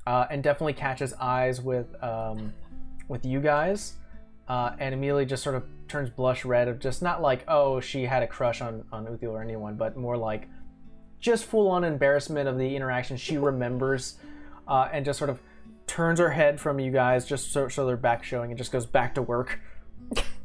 uh, 0.07 0.27
and 0.31 0.43
definitely 0.43 0.73
catches 0.73 1.13
eyes 1.15 1.61
with 1.61 1.87
um, 2.03 2.55
with 3.09 3.27
you 3.27 3.41
guys, 3.41 3.95
uh, 4.49 4.71
and 4.79 4.95
immediately 4.95 5.27
just 5.27 5.43
sort 5.43 5.57
of 5.57 5.65
turns 5.89 6.09
blush 6.09 6.45
red 6.45 6.69
of 6.69 6.79
just 6.79 7.03
not 7.03 7.21
like 7.21 7.45
oh 7.49 7.81
she 7.81 8.05
had 8.05 8.23
a 8.23 8.27
crush 8.27 8.63
on 8.63 8.85
on 8.93 9.07
Uthiel 9.07 9.33
or 9.33 9.43
anyone, 9.43 9.77
but 9.77 9.97
more 9.97 10.17
like 10.17 10.49
just 11.21 11.45
full 11.45 11.69
on 11.69 11.85
embarrassment 11.85 12.49
of 12.49 12.57
the 12.57 12.75
interaction 12.75 13.19
she 13.19 13.37
remembers, 13.37 14.17
uh, 14.67 14.89
and 14.93 15.05
just 15.05 15.19
sort 15.19 15.29
of 15.31 15.39
turns 15.87 16.19
her 16.19 16.31
head 16.31 16.59
from 16.61 16.79
you 16.79 16.91
guys 16.91 17.27
just 17.27 17.53
so 17.53 17.69
so 17.69 17.85
they're 17.85 17.97
back 17.97 18.25
showing 18.25 18.51
and 18.51 18.57
just 18.57 18.73
goes 18.73 18.87
back 18.87 19.15
to 19.17 19.23
work. 19.23 19.61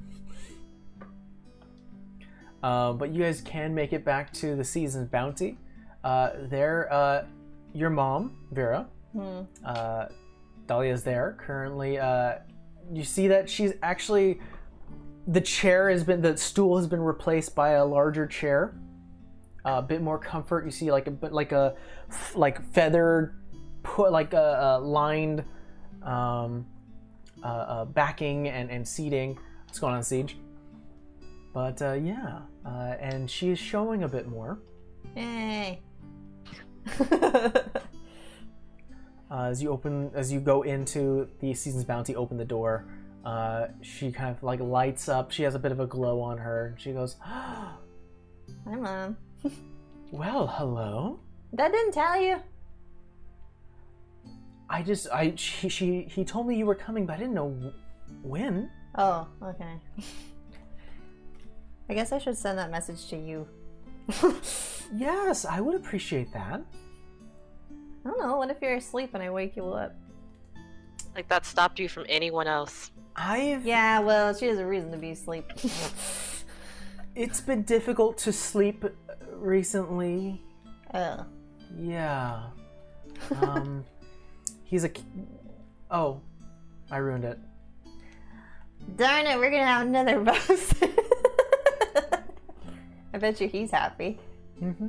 Uh, 2.65 2.93
but 2.93 3.11
you 3.13 3.21
guys 3.21 3.41
can 3.41 3.75
make 3.75 3.93
it 3.93 4.03
back 4.03 4.33
to 4.33 4.55
the 4.55 4.63
season's 4.63 5.07
bounty. 5.07 5.57
Uh, 6.03 6.31
there, 6.49 6.91
uh, 6.91 7.23
your 7.73 7.91
mom, 7.91 8.35
Vera, 8.51 8.87
Hmm. 9.13 9.41
uh, 9.63 10.05
Dahlia's 10.67 11.03
there 11.03 11.37
currently. 11.39 11.99
Uh, 11.99 12.39
you 12.91 13.03
see 13.03 13.27
that 13.27 13.49
she's 13.49 13.73
actually 13.83 14.39
the 15.27 15.41
chair 15.41 15.89
has 15.89 16.03
been 16.03 16.21
the 16.21 16.35
stool 16.37 16.77
has 16.77 16.87
been 16.87 17.01
replaced 17.01 17.53
by 17.55 17.69
a 17.71 17.85
larger 17.85 18.25
chair. 18.27 18.73
a 19.65 19.81
bit 19.81 20.01
more 20.01 20.19
comfort. 20.19 20.65
You 20.65 20.71
see 20.71 20.91
like 20.91 21.07
a 21.07 21.11
bit 21.11 21.33
like 21.33 21.51
a 21.51 21.75
like 22.35 22.57
feathered, 22.73 23.35
put 23.83 24.11
like 24.11 24.33
a, 24.33 24.77
a 24.77 24.79
lined 24.79 25.43
um, 26.03 26.65
uh, 27.43 27.47
uh, 27.47 27.85
backing 27.85 28.47
and, 28.47 28.69
and 28.71 28.87
seating. 28.87 29.37
What's 29.65 29.79
going 29.79 29.93
on, 29.95 30.03
Siege? 30.03 30.37
But 31.53 31.81
uh, 31.81 31.93
yeah, 31.93 32.41
uh, 32.65 32.95
and 32.99 33.29
she 33.29 33.49
is 33.49 33.59
showing 33.59 34.03
a 34.03 34.07
bit 34.07 34.27
more 34.27 34.59
Hey. 35.13 35.81
uh, 36.99 37.51
as 39.31 39.61
you 39.61 39.69
open 39.69 40.11
as 40.13 40.31
you 40.31 40.39
go 40.39 40.63
into 40.63 41.27
the 41.39 41.53
season's 41.53 41.83
bounty. 41.83 42.15
Open 42.15 42.37
the 42.37 42.45
door. 42.45 42.85
Uh, 43.23 43.67
she 43.81 44.11
kind 44.11 44.35
of 44.35 44.43
like 44.43 44.59
lights 44.59 45.09
up. 45.09 45.31
She 45.31 45.43
has 45.43 45.55
a 45.55 45.59
bit 45.59 45.71
of 45.71 45.79
a 45.79 45.87
glow 45.87 46.21
on 46.21 46.37
her. 46.37 46.75
She 46.77 46.91
goes, 46.91 47.15
Hi, 47.21 47.75
mom. 48.65 49.17
"Well, 50.11 50.47
hello. 50.47 51.19
That 51.53 51.71
didn't 51.71 51.93
tell 51.93 52.19
you. 52.19 52.37
I 54.69 54.81
just 54.81 55.07
I 55.11 55.33
she, 55.35 55.69
she 55.69 56.01
he 56.03 56.25
told 56.25 56.47
me 56.47 56.57
you 56.57 56.65
were 56.65 56.75
coming, 56.75 57.05
but 57.05 57.13
I 57.13 57.17
didn't 57.17 57.35
know 57.35 57.71
when." 58.21 58.69
Oh, 58.97 59.27
okay. 59.41 59.79
I 61.89 61.93
guess 61.93 62.11
I 62.11 62.17
should 62.17 62.37
send 62.37 62.57
that 62.57 62.71
message 62.71 63.07
to 63.09 63.17
you. 63.17 63.47
Yes, 64.93 65.45
I 65.45 65.61
would 65.61 65.75
appreciate 65.75 66.31
that. 66.33 66.61
I 67.71 68.07
don't 68.09 68.19
know. 68.19 68.37
What 68.37 68.51
if 68.51 68.57
you're 68.61 68.75
asleep 68.75 69.11
and 69.15 69.23
I 69.23 69.31
wake 69.31 69.55
you 69.55 69.65
up? 69.67 69.95
Like 71.15 71.27
that 71.29 71.43
stopped 71.45 71.79
you 71.79 71.89
from 71.89 72.05
anyone 72.07 72.45
else. 72.47 72.91
I've 73.15 73.65
Yeah, 73.65 73.99
well, 73.99 74.33
she 74.35 74.45
has 74.45 74.59
a 74.59 74.65
reason 74.65 74.91
to 74.91 74.97
be 74.97 75.09
asleep. 75.11 75.51
it's 77.15 77.41
been 77.41 77.63
difficult 77.63 78.17
to 78.19 78.31
sleep 78.31 78.85
recently. 79.33 80.41
oh. 80.93 81.25
Yeah. 81.77 82.43
Um, 83.41 83.83
he's 84.65 84.83
a. 84.83 84.91
Oh, 85.89 86.21
I 86.91 86.97
ruined 86.97 87.23
it. 87.23 87.39
Darn 88.97 89.25
it, 89.25 89.39
we're 89.39 89.49
gonna 89.49 89.65
have 89.65 89.87
another 89.87 90.19
boss. 90.19 90.73
I 93.15 93.17
bet 93.17 93.39
you 93.39 93.47
he's 93.47 93.71
happy. 93.71 94.19
Mm-hmm. 94.61 94.87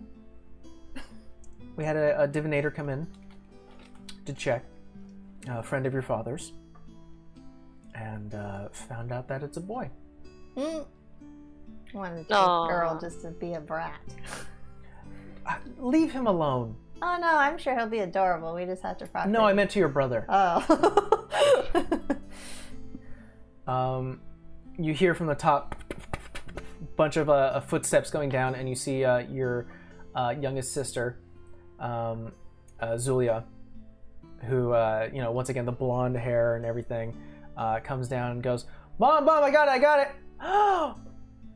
We 1.76 1.84
had 1.84 1.94
a, 1.94 2.22
a 2.22 2.26
divinator 2.26 2.74
come 2.74 2.88
in 2.88 3.06
to 4.24 4.32
check, 4.32 4.64
a 5.48 5.62
friend 5.62 5.86
of 5.86 5.92
your 5.92 6.02
father's, 6.02 6.50
and 7.94 8.34
uh, 8.34 8.68
found 8.70 9.12
out 9.12 9.28
that 9.28 9.44
it's 9.44 9.58
a 9.58 9.60
boy. 9.60 9.88
Hmm. 10.58 10.78
Wanted 11.94 12.28
a 12.28 12.34
Aw. 12.34 12.66
girl 12.66 12.98
just 13.00 13.22
to 13.22 13.30
be 13.30 13.52
a 13.52 13.60
brat. 13.60 14.00
Uh, 15.46 15.54
leave 15.78 16.10
him 16.10 16.26
alone. 16.26 16.74
Oh 17.00 17.16
no, 17.20 17.28
I'm 17.28 17.56
sure 17.56 17.76
he'll 17.76 17.86
be 17.86 18.00
adorable. 18.00 18.56
We 18.56 18.64
just 18.64 18.82
have 18.82 18.98
to 18.98 19.06
process. 19.06 19.30
No, 19.30 19.44
I 19.44 19.52
meant 19.52 19.70
to 19.70 19.78
your 19.78 19.88
brother. 19.88 20.26
Oh. 20.28 21.12
Um, 23.68 24.20
you 24.78 24.94
hear 24.94 25.12
from 25.12 25.26
the 25.26 25.34
top 25.34 25.74
bunch 26.96 27.16
of 27.16 27.28
uh, 27.30 27.60
footsteps 27.60 28.10
going 28.10 28.28
down, 28.28 28.54
and 28.54 28.68
you 28.68 28.74
see 28.74 29.04
uh, 29.04 29.18
your 29.18 29.66
uh, 30.14 30.34
youngest 30.38 30.72
sister, 30.72 31.18
um, 31.78 32.32
uh, 32.80 32.96
Zulia, 32.96 33.44
who 34.44 34.72
uh, 34.72 35.08
you 35.12 35.20
know 35.20 35.32
once 35.32 35.48
again 35.48 35.64
the 35.64 35.72
blonde 35.72 36.16
hair 36.16 36.56
and 36.56 36.64
everything 36.64 37.16
uh, 37.56 37.80
comes 37.80 38.08
down 38.08 38.32
and 38.32 38.42
goes, 38.42 38.66
"Mom, 38.98 39.24
mom, 39.24 39.44
I 39.44 39.50
got 39.50 39.68
it, 39.68 39.72
I 39.72 39.78
got 39.78 40.00
it!" 40.00 40.08
Uh 40.38 40.94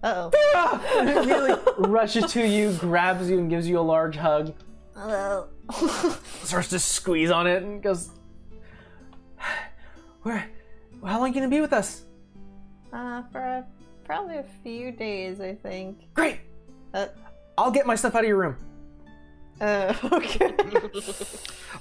and 0.02 1.10
immediately 1.10 1.55
rushes 1.76 2.32
to 2.32 2.47
you, 2.47 2.72
grabs 2.74 3.28
you, 3.28 3.38
and 3.38 3.51
gives 3.51 3.68
you 3.68 3.78
a 3.78 3.82
large 3.82 4.16
hug. 4.16 4.55
oh. 4.97 5.48
Starts 6.42 6.68
to 6.68 6.78
squeeze 6.78 7.30
on 7.30 7.47
it 7.47 7.62
and 7.62 7.82
goes, 7.82 8.10
"Where? 10.22 10.51
How 11.05 11.18
long 11.18 11.24
are 11.24 11.28
you 11.28 11.34
gonna 11.34 11.48
be 11.48 11.60
with 11.60 11.72
us?" 11.72 12.05
uh, 12.92 13.22
for 13.30 13.40
a, 13.40 13.66
probably 14.11 14.39
a 14.39 14.45
few 14.65 14.91
days, 14.91 15.41
I 15.41 15.55
think. 15.55 16.12
Great. 16.15 16.41
Uh, 16.93 17.07
I'll 17.57 17.70
get 17.70 17.87
my 17.87 17.95
stuff 17.95 18.16
out 18.16 18.23
of 18.24 18.28
your 18.28 18.39
room. 18.39 18.57
uh, 19.61 19.95
okay. 20.12 20.49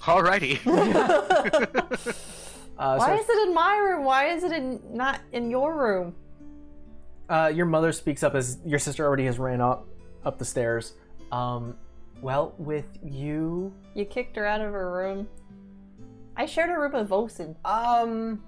Alrighty. 0.02 0.60
Uh, 2.80 2.96
Why 2.96 3.08
so, 3.18 3.22
is 3.22 3.28
it 3.30 3.48
in 3.50 3.54
my 3.54 3.76
room? 3.76 4.06
Why 4.06 4.28
is 4.28 4.42
it 4.46 4.54
in 4.54 4.80
not 4.94 5.20
in 5.34 5.52
your 5.52 5.76
room? 5.78 6.16
uh, 7.30 7.52
your 7.54 7.66
mother 7.66 7.92
speaks 7.92 8.24
up 8.24 8.36
as 8.36 8.58
your 8.66 8.80
sister 8.80 9.06
already 9.06 9.26
has 9.26 9.38
ran 9.38 9.60
up 9.60 9.86
up 10.24 10.40
the 10.40 10.46
stairs. 10.46 10.94
Um, 11.34 11.76
well, 12.22 12.54
with 12.58 12.88
you, 13.04 13.74
You 13.96 14.06
kicked 14.06 14.38
her 14.38 14.46
out 14.46 14.62
of 14.62 14.72
her 14.72 14.94
room. 14.94 15.28
I 16.40 16.46
shared 16.46 16.70
a 16.70 16.80
room 16.80 16.94
with 16.94 17.10
Vosen. 17.10 17.58
um, 17.66 18.42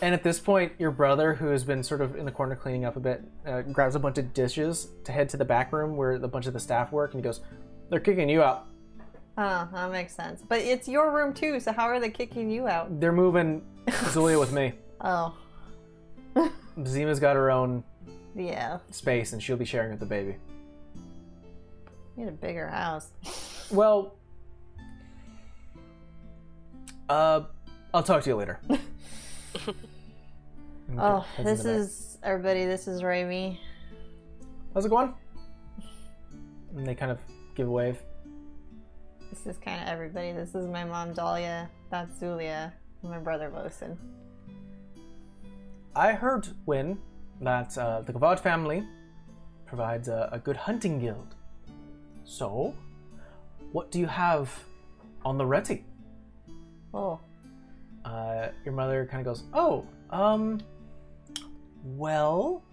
and 0.00 0.14
at 0.14 0.22
this 0.22 0.40
point, 0.40 0.72
your 0.78 0.90
brother, 0.90 1.34
who 1.34 1.48
has 1.48 1.64
been 1.64 1.82
sort 1.82 2.00
of 2.00 2.16
in 2.16 2.24
the 2.24 2.32
corner 2.32 2.56
cleaning 2.56 2.86
up 2.86 2.96
a 2.96 3.00
bit, 3.00 3.22
uh, 3.46 3.60
grabs 3.60 3.94
a 3.94 3.98
bunch 3.98 4.16
of 4.16 4.32
dishes 4.32 4.88
to 5.04 5.12
head 5.12 5.28
to 5.28 5.36
the 5.36 5.44
back 5.44 5.70
room 5.70 5.98
where 5.98 6.12
a 6.12 6.28
bunch 6.28 6.46
of 6.46 6.54
the 6.54 6.60
staff 6.60 6.92
work, 6.92 7.12
and 7.12 7.20
he 7.20 7.22
goes, 7.22 7.42
"They're 7.90 8.00
kicking 8.00 8.30
you 8.30 8.42
out. 8.42 8.66
Oh, 9.36 9.68
that 9.70 9.92
makes 9.92 10.14
sense. 10.14 10.42
But 10.48 10.60
it's 10.60 10.88
your 10.88 11.14
room 11.14 11.34
too, 11.34 11.60
so 11.60 11.72
how 11.72 11.84
are 11.84 12.00
they 12.00 12.08
kicking 12.08 12.48
you 12.50 12.68
out? 12.68 13.00
They're 13.00 13.12
moving 13.12 13.62
Zulia 14.10 14.38
with 14.38 14.52
me. 14.52 14.72
Oh, 14.98 15.36
Zima's 16.86 17.20
got 17.20 17.36
her 17.36 17.50
own 17.50 17.84
yeah. 18.34 18.78
space, 18.90 19.34
and 19.34 19.42
she'll 19.42 19.58
be 19.58 19.66
sharing 19.66 19.90
with 19.90 20.00
the 20.00 20.06
baby." 20.06 20.36
You 22.16 22.24
need 22.24 22.28
a 22.28 22.32
bigger 22.32 22.68
house. 22.68 23.10
Well, 23.70 24.14
uh, 27.08 27.42
I'll 27.92 28.02
talk 28.02 28.22
to 28.22 28.30
you 28.30 28.36
later. 28.36 28.60
Oh, 30.98 31.26
this 31.42 31.64
is 31.64 32.16
everybody. 32.22 32.64
This 32.64 32.86
is 32.86 33.02
Raimi. 33.02 33.58
How's 34.72 34.86
it 34.86 34.88
going? 34.88 35.12
And 36.76 36.86
they 36.86 36.94
kind 36.94 37.10
of 37.10 37.18
give 37.54 37.66
a 37.66 37.70
wave. 37.70 38.00
This 39.30 39.46
is 39.46 39.58
kind 39.58 39.82
of 39.82 39.88
everybody. 39.88 40.32
This 40.32 40.54
is 40.54 40.66
my 40.66 40.84
mom, 40.84 41.12
Dahlia. 41.12 41.68
That's 41.90 42.18
Zulia. 42.18 42.72
And 43.02 43.10
my 43.10 43.18
brother, 43.18 43.50
Vosen. 43.50 43.98
I 45.94 46.12
heard, 46.12 46.48
Win, 46.66 46.98
that 47.40 47.76
uh, 47.76 48.02
the 48.02 48.12
Gavad 48.12 48.38
family 48.38 48.86
provides 49.66 50.08
a, 50.08 50.28
a 50.32 50.38
good 50.38 50.56
hunting 50.56 51.00
guild. 51.00 51.34
So, 52.24 52.74
what 53.72 53.90
do 53.90 53.98
you 53.98 54.06
have 54.06 54.56
on 55.24 55.36
the 55.36 55.46
ready? 55.46 55.84
Oh, 56.96 57.20
uh, 58.06 58.48
your 58.64 58.72
mother 58.72 59.06
kind 59.10 59.20
of 59.20 59.26
goes, 59.34 59.44
"Oh, 59.52 59.86
um, 60.08 60.62
well, 61.84 62.64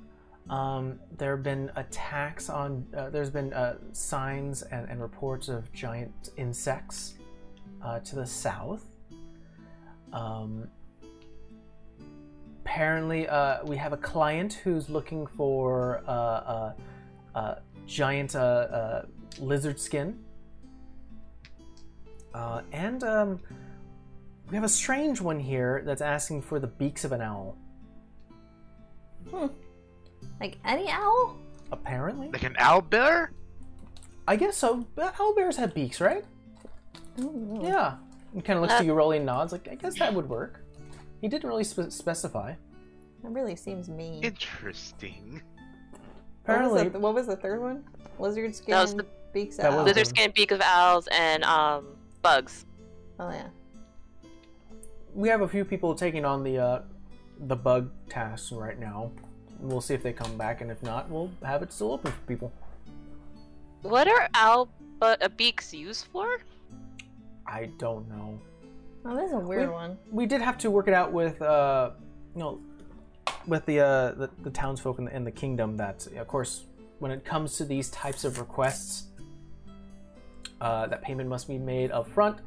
um, 0.49 0.97
there 1.17 1.35
have 1.35 1.43
been 1.43 1.69
attacks 1.75 2.49
on. 2.49 2.87
Uh, 2.95 3.09
there's 3.09 3.29
been 3.29 3.51
uh, 3.51 3.75
signs 3.91 4.61
and, 4.61 4.89
and 4.89 5.01
reports 5.01 5.49
of 5.49 5.71
giant 5.73 6.29
insects 6.37 7.15
uh, 7.83 7.99
to 7.99 8.15
the 8.15 8.25
south. 8.25 8.85
Um, 10.13 10.69
apparently, 12.61 13.27
uh, 13.27 13.65
we 13.65 13.75
have 13.75 13.91
a 13.91 13.97
client 13.97 14.53
who's 14.63 14.89
looking 14.89 15.27
for 15.27 16.01
uh, 16.07 16.71
a, 17.35 17.61
giant 17.87 18.35
lizard 19.37 19.81
skin, 19.81 20.17
and 22.71 23.03
um." 23.03 23.41
We 24.53 24.57
have 24.57 24.65
a 24.65 24.69
strange 24.69 25.19
one 25.19 25.39
here 25.39 25.81
that's 25.83 26.03
asking 26.03 26.43
for 26.43 26.59
the 26.59 26.67
beaks 26.67 27.03
of 27.03 27.11
an 27.11 27.21
owl. 27.21 27.57
Hmm. 29.31 29.47
like 30.39 30.59
any 30.63 30.91
owl? 30.91 31.37
Apparently. 31.71 32.29
Like 32.29 32.43
an 32.43 32.55
owl 32.59 32.81
bear? 32.81 33.31
I 34.27 34.35
guess 34.35 34.55
so. 34.55 34.85
But 34.93 35.19
Owl 35.19 35.33
bears 35.33 35.57
have 35.57 35.73
beaks, 35.73 35.99
right? 35.99 36.23
Ooh. 37.19 37.61
Yeah. 37.63 37.95
He 38.35 38.41
kind 38.41 38.57
of 38.57 38.61
looks 38.61 38.75
Uh, 38.75 38.77
to 38.81 38.85
you, 38.85 38.93
Rolly, 38.93 39.17
and 39.17 39.25
nods. 39.25 39.53
Like, 39.53 39.67
I 39.71 39.73
guess 39.73 39.97
that 39.97 40.13
would 40.13 40.29
work. 40.29 40.63
He 41.19 41.27
didn't 41.27 41.49
really 41.49 41.63
spe- 41.63 41.89
specify. 41.89 42.53
That 43.23 43.31
really 43.31 43.55
seems 43.55 43.89
mean. 43.89 44.23
Interesting. 44.23 45.41
What 46.45 46.61
was, 46.61 46.73
Apparently, 46.73 46.89
the, 46.89 46.99
what 46.99 47.15
was 47.15 47.25
the 47.25 47.37
third 47.37 47.59
one? 47.59 47.83
Lizard 48.19 48.53
skin, 48.53 48.73
That 48.73 48.81
was 48.83 48.93
the- 48.93 49.05
beaks 49.33 49.57
That 49.57 49.73
was 49.73 49.83
Lizard 49.85 50.05
skin, 50.05 50.31
beak 50.35 50.51
of 50.51 50.61
owls, 50.61 51.07
and 51.11 51.43
um, 51.43 51.87
bugs. 52.21 52.67
Oh 53.19 53.31
yeah. 53.31 53.47
We 55.13 55.29
have 55.29 55.41
a 55.41 55.47
few 55.47 55.65
people 55.65 55.93
taking 55.95 56.25
on 56.25 56.43
the 56.43 56.57
uh, 56.57 56.81
the 57.47 57.55
bug 57.55 57.91
tasks 58.09 58.51
right 58.51 58.79
now. 58.79 59.11
We'll 59.59 59.81
see 59.81 59.93
if 59.93 60.03
they 60.03 60.13
come 60.13 60.37
back, 60.37 60.61
and 60.61 60.69
if 60.71 60.81
not, 60.83 61.09
we'll 61.09 61.31
have 61.43 61.63
it 61.63 61.71
still 61.71 61.93
open 61.93 62.11
for 62.11 62.21
people. 62.27 62.51
What 63.81 64.07
are 64.07 64.27
owl 64.33 64.69
bu- 64.99 65.05
uh, 65.05 65.27
beaks 65.37 65.73
used 65.73 66.05
for? 66.07 66.39
I 67.47 67.65
don't 67.77 68.07
know. 68.09 68.39
Oh, 69.05 69.15
this 69.15 69.27
is 69.27 69.33
a 69.33 69.39
weird 69.39 69.67
We- 69.69 69.73
one. 69.73 69.97
We 70.11 70.25
did 70.25 70.41
have 70.41 70.57
to 70.59 70.71
work 70.71 70.87
it 70.87 70.93
out 70.93 71.11
with, 71.11 71.41
uh, 71.41 71.91
you 72.35 72.39
know, 72.39 72.59
with 73.47 73.65
the 73.65 73.79
uh, 73.81 74.11
the, 74.13 74.29
the 74.43 74.49
townsfolk 74.49 74.99
in 74.99 75.05
the, 75.05 75.15
in 75.15 75.23
the 75.23 75.31
kingdom. 75.31 75.77
That, 75.77 76.07
of 76.17 76.27
course, 76.27 76.63
when 76.99 77.11
it 77.11 77.23
comes 77.23 77.57
to 77.57 77.65
these 77.65 77.89
types 77.89 78.23
of 78.25 78.39
requests, 78.39 79.07
uh, 80.61 80.87
that 80.87 81.01
payment 81.01 81.29
must 81.29 81.47
be 81.47 81.57
made 81.57 81.91
up 81.91 82.07
front 82.07 82.39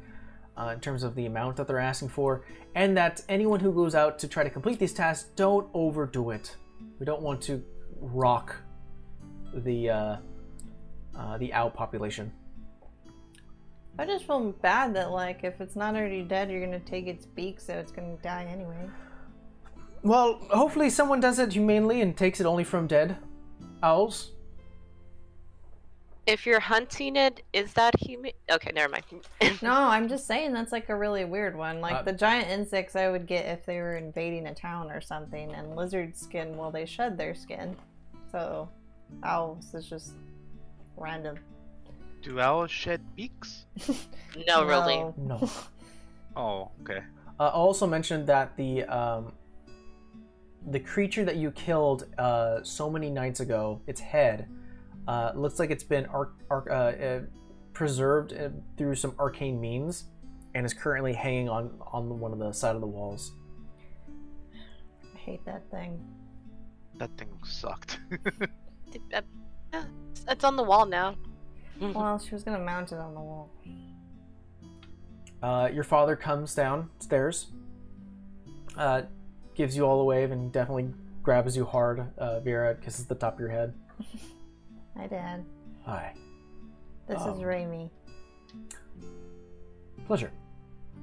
uh, 0.57 0.71
in 0.73 0.79
terms 0.79 1.03
of 1.03 1.15
the 1.15 1.25
amount 1.25 1.55
that 1.57 1.67
they're 1.67 1.79
asking 1.79 2.09
for, 2.09 2.43
and 2.75 2.97
that 2.97 3.21
anyone 3.29 3.59
who 3.59 3.71
goes 3.71 3.95
out 3.95 4.19
to 4.19 4.27
try 4.27 4.43
to 4.43 4.49
complete 4.49 4.79
these 4.79 4.93
tasks 4.93 5.29
don't 5.35 5.67
overdo 5.73 6.31
it. 6.31 6.55
We 6.99 7.05
don't 7.05 7.21
want 7.21 7.41
to 7.43 7.63
rock 7.99 8.55
the 9.53 9.89
uh, 9.89 10.17
uh, 11.15 11.37
the 11.37 11.53
owl 11.53 11.69
population. 11.69 12.31
I 13.99 14.05
just 14.05 14.25
feel 14.25 14.51
bad 14.61 14.95
that 14.95 15.11
like 15.11 15.43
if 15.43 15.59
it's 15.59 15.75
not 15.75 15.95
already 15.95 16.21
dead, 16.21 16.51
you're 16.51 16.63
gonna 16.63 16.79
take 16.79 17.07
its 17.07 17.25
beak, 17.25 17.59
so 17.59 17.73
it's 17.73 17.91
gonna 17.91 18.17
die 18.21 18.47
anyway. 18.51 18.89
Well, 20.03 20.39
hopefully 20.51 20.89
someone 20.89 21.19
does 21.19 21.39
it 21.39 21.53
humanely 21.53 22.01
and 22.01 22.15
takes 22.15 22.39
it 22.39 22.45
only 22.45 22.63
from 22.63 22.87
dead 22.87 23.17
owls. 23.81 24.31
If 26.27 26.45
you're 26.45 26.59
hunting 26.59 27.15
it, 27.15 27.41
is 27.53 27.71
that 27.73 27.97
human? 28.01 28.31
Okay, 28.51 28.71
never 28.75 28.91
mind. 28.91 29.05
No, 29.61 29.71
I'm 29.71 30.09
just 30.09 30.27
saying 30.27 30.51
that's 30.51 30.73
like 30.73 30.89
a 30.89 30.95
really 30.95 31.23
weird 31.23 31.55
one. 31.55 31.79
Like 31.79 31.95
Uh, 31.95 32.01
the 32.01 32.11
giant 32.11 32.49
insects, 32.49 32.97
I 32.97 33.07
would 33.09 33.25
get 33.25 33.45
if 33.45 33.65
they 33.65 33.79
were 33.79 33.95
invading 33.95 34.47
a 34.47 34.53
town 34.53 34.91
or 34.91 34.99
something, 34.99 35.53
and 35.53 35.75
lizard 35.75 36.17
skin, 36.17 36.57
well, 36.57 36.69
they 36.69 36.85
shed 36.85 37.17
their 37.17 37.33
skin. 37.33 37.77
So, 38.29 38.67
owls 39.23 39.73
is 39.73 39.87
just 39.87 40.15
random. 40.97 41.37
Do 42.21 42.41
owls 42.41 42.71
shed 42.71 42.99
beaks? 43.15 43.65
no, 44.47 44.65
really. 44.65 44.97
No. 44.97 45.13
No. 45.41 45.49
Oh, 46.35 46.69
okay. 46.83 46.99
Uh, 47.39 47.45
I 47.45 47.49
also 47.49 47.87
mentioned 47.87 48.27
that 48.27 48.55
the 48.57 48.83
um, 48.83 49.31
the 50.69 50.79
creature 50.79 51.25
that 51.25 51.37
you 51.37 51.49
killed 51.49 52.05
uh, 52.19 52.61
so 52.61 52.91
many 52.91 53.09
nights 53.09 53.39
ago, 53.39 53.81
its 53.87 53.99
head, 53.99 54.47
uh, 55.07 55.31
looks 55.35 55.59
like 55.59 55.69
it's 55.71 55.83
been 55.83 56.05
arc, 56.07 56.33
arc, 56.49 56.69
uh, 56.69 56.73
uh, 56.73 57.21
preserved 57.73 58.33
uh, 58.33 58.49
through 58.77 58.95
some 58.95 59.15
arcane 59.19 59.59
means, 59.61 60.05
and 60.55 60.65
is 60.65 60.73
currently 60.73 61.13
hanging 61.13 61.49
on 61.49 61.71
on 61.93 62.19
one 62.19 62.33
of 62.33 62.39
the 62.39 62.51
side 62.51 62.75
of 62.75 62.81
the 62.81 62.87
walls. 62.87 63.31
I 65.13 65.17
hate 65.17 65.45
that 65.45 65.69
thing. 65.71 65.99
That 66.97 67.15
thing 67.17 67.29
sucked. 67.45 67.99
It's- 68.93 69.23
It's 70.29 70.43
on 70.43 70.55
the 70.55 70.63
wall 70.63 70.85
now. 70.85 71.15
Well, 71.79 72.17
she 72.19 72.33
was 72.33 72.43
gonna 72.43 72.59
mount 72.63 72.91
it 72.91 72.97
on 72.97 73.13
the 73.13 73.19
wall. 73.19 73.49
Uh, 75.43 75.69
your 75.71 75.83
father 75.83 76.15
comes 76.15 76.55
downstairs, 76.55 77.51
uh, 78.75 79.03
gives 79.55 79.77
you 79.77 79.83
all 79.85 80.01
a 80.01 80.03
wave, 80.03 80.31
and 80.31 80.51
definitely 80.51 80.89
grabs 81.21 81.55
you 81.55 81.65
hard, 81.65 82.11
uh, 82.17 82.39
Vera, 82.39 82.73
kisses 82.75 83.05
the 83.05 83.13
top 83.15 83.33
of 83.35 83.39
your 83.39 83.49
head. 83.49 83.73
Hi, 84.97 85.07
Dad. 85.07 85.45
Hi. 85.85 86.13
This 87.07 87.21
Um, 87.21 87.29
is 87.35 87.39
Raimi. 87.39 87.89
Pleasure. 90.07 90.31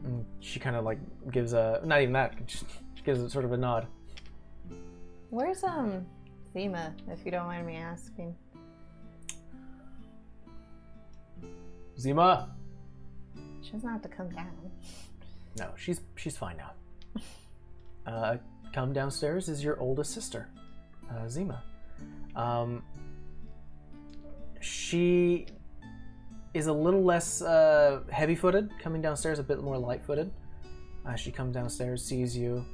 And 0.04 0.24
she 0.40 0.58
kind 0.60 0.76
of 0.76 0.84
like 0.84 0.98
gives 1.30 1.52
a 1.52 1.80
not 1.84 2.00
even 2.02 2.12
that. 2.14 2.34
She 2.46 2.64
gives 3.04 3.20
it 3.20 3.30
sort 3.30 3.44
of 3.44 3.52
a 3.52 3.56
nod. 3.56 3.86
Where's 5.30 5.62
um 5.64 6.06
Zima, 6.52 6.94
if 7.08 7.24
you 7.24 7.30
don't 7.30 7.46
mind 7.46 7.66
me 7.66 7.76
asking? 7.76 8.34
Zima. 11.98 12.54
She 13.62 13.72
doesn't 13.72 13.88
have 13.88 14.02
to 14.02 14.08
come 14.08 14.28
down. 14.30 14.52
No, 15.58 15.70
she's 15.76 16.00
she's 16.16 16.36
fine 16.36 16.56
now. 16.56 16.72
Uh, 18.06 18.36
come 18.74 18.92
downstairs 18.92 19.48
is 19.48 19.64
your 19.64 19.80
oldest 19.80 20.12
sister, 20.12 20.46
uh, 21.10 21.26
Zima. 21.26 21.62
Um, 22.36 22.82
she 24.64 25.46
is 26.54 26.68
a 26.68 26.72
little 26.72 27.04
less 27.04 27.42
uh, 27.42 28.00
heavy-footed, 28.10 28.70
coming 28.78 29.02
downstairs 29.02 29.38
a 29.38 29.42
bit 29.42 29.62
more 29.62 29.76
light-footed. 29.76 30.32
Uh, 31.06 31.14
she 31.14 31.30
comes 31.30 31.54
downstairs, 31.54 32.02
sees 32.02 32.34
you, 32.36 32.64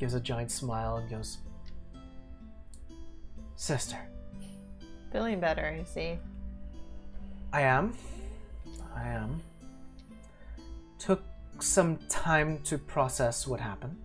gives 0.00 0.14
a 0.14 0.20
giant 0.20 0.50
smile, 0.50 0.96
and 0.96 1.08
goes, 1.08 1.38
"Sister, 3.54 3.98
Feeling 5.12 5.38
better, 5.38 5.78
I 5.80 5.84
see. 5.84 6.18
I 7.52 7.60
am. 7.60 7.96
I 8.96 9.06
am. 9.06 9.40
Took 10.98 11.22
some 11.60 11.98
time 12.08 12.58
to 12.64 12.76
process 12.76 13.46
what 13.46 13.60
happened." 13.60 13.96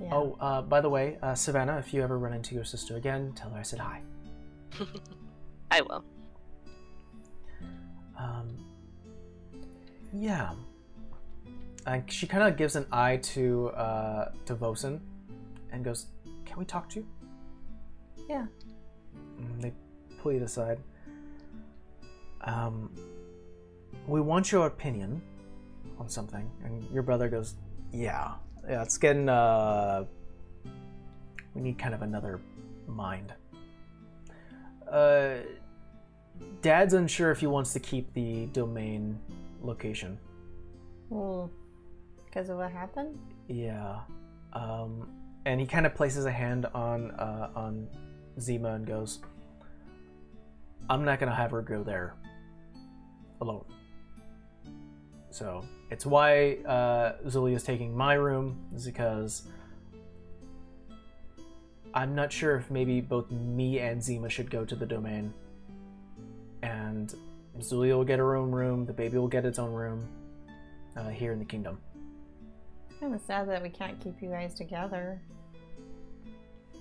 Yeah. 0.00 0.14
Oh, 0.14 0.36
uh, 0.40 0.62
by 0.62 0.80
the 0.80 0.88
way, 0.88 1.18
uh, 1.22 1.36
Savannah, 1.36 1.78
if 1.78 1.94
you 1.94 2.02
ever 2.02 2.18
run 2.18 2.32
into 2.32 2.56
your 2.56 2.64
sister 2.64 2.96
again, 2.96 3.32
tell 3.36 3.50
her 3.50 3.60
I 3.60 3.62
said 3.62 3.78
hi. 3.78 4.02
I 5.70 5.80
will. 5.82 6.04
Um, 8.18 8.48
yeah. 10.12 10.52
And 11.86 12.10
she 12.10 12.26
kind 12.26 12.44
of 12.44 12.56
gives 12.56 12.76
an 12.76 12.86
eye 12.92 13.16
to 13.34 13.68
uh, 13.68 14.32
to 14.44 14.54
Vosen 14.54 15.00
and 15.72 15.84
goes, 15.84 16.06
"Can 16.44 16.58
we 16.58 16.64
talk 16.64 16.88
to 16.90 17.00
you?" 17.00 17.06
Yeah. 18.28 18.46
And 19.38 19.62
they 19.62 19.72
pull 20.18 20.32
you 20.32 20.42
aside. 20.42 20.78
Um, 22.42 22.90
we 24.06 24.20
want 24.20 24.52
your 24.52 24.66
opinion 24.66 25.22
on 25.98 26.08
something, 26.08 26.50
and 26.64 26.84
your 26.92 27.02
brother 27.02 27.28
goes, 27.28 27.54
"Yeah, 27.92 28.34
yeah, 28.68 28.82
it's 28.82 28.98
getting. 28.98 29.28
Uh, 29.28 30.04
we 31.54 31.62
need 31.62 31.78
kind 31.78 31.94
of 31.94 32.02
another 32.02 32.40
mind." 32.86 33.32
Uh, 34.90 35.36
Dad's 36.62 36.94
unsure 36.94 37.30
if 37.30 37.40
he 37.40 37.46
wants 37.46 37.72
to 37.72 37.80
keep 37.80 38.12
the 38.14 38.46
domain 38.46 39.18
location. 39.62 40.18
Well, 41.08 41.50
because 42.24 42.48
of 42.48 42.58
what 42.58 42.70
happened? 42.70 43.18
Yeah. 43.48 44.00
Um, 44.52 45.08
and 45.46 45.60
he 45.60 45.66
kind 45.66 45.86
of 45.86 45.94
places 45.94 46.26
a 46.26 46.30
hand 46.30 46.66
on 46.74 47.12
uh, 47.12 47.50
on 47.54 47.88
Zima 48.38 48.74
and 48.74 48.86
goes, 48.86 49.20
"I'm 50.88 51.04
not 51.04 51.18
gonna 51.18 51.34
have 51.34 51.50
her 51.50 51.62
go 51.62 51.82
there 51.82 52.14
alone. 53.40 53.64
So 55.30 55.64
it's 55.90 56.04
why 56.04 56.56
uh, 56.66 57.28
Zulia 57.28 57.56
is 57.56 57.62
taking 57.62 57.96
my 57.96 58.14
room, 58.14 58.58
is 58.74 58.84
because 58.86 59.44
I'm 61.94 62.14
not 62.14 62.32
sure 62.32 62.56
if 62.56 62.70
maybe 62.70 63.00
both 63.00 63.30
me 63.30 63.78
and 63.80 64.02
Zima 64.02 64.28
should 64.28 64.50
go 64.50 64.64
to 64.64 64.76
the 64.76 64.86
domain. 64.86 65.32
And 66.62 67.14
Zulia 67.60 67.96
will 67.96 68.04
get 68.04 68.18
her 68.18 68.36
own 68.36 68.50
room, 68.50 68.84
the 68.86 68.92
baby 68.92 69.18
will 69.18 69.28
get 69.28 69.44
its 69.44 69.58
own 69.58 69.72
room 69.72 70.06
uh, 70.96 71.08
here 71.08 71.32
in 71.32 71.38
the 71.38 71.44
kingdom. 71.44 71.78
Kind 73.00 73.14
of 73.14 73.20
sad 73.22 73.48
that 73.48 73.62
we 73.62 73.70
can't 73.70 73.98
keep 74.00 74.20
you 74.20 74.30
guys 74.30 74.54
together. 74.54 75.20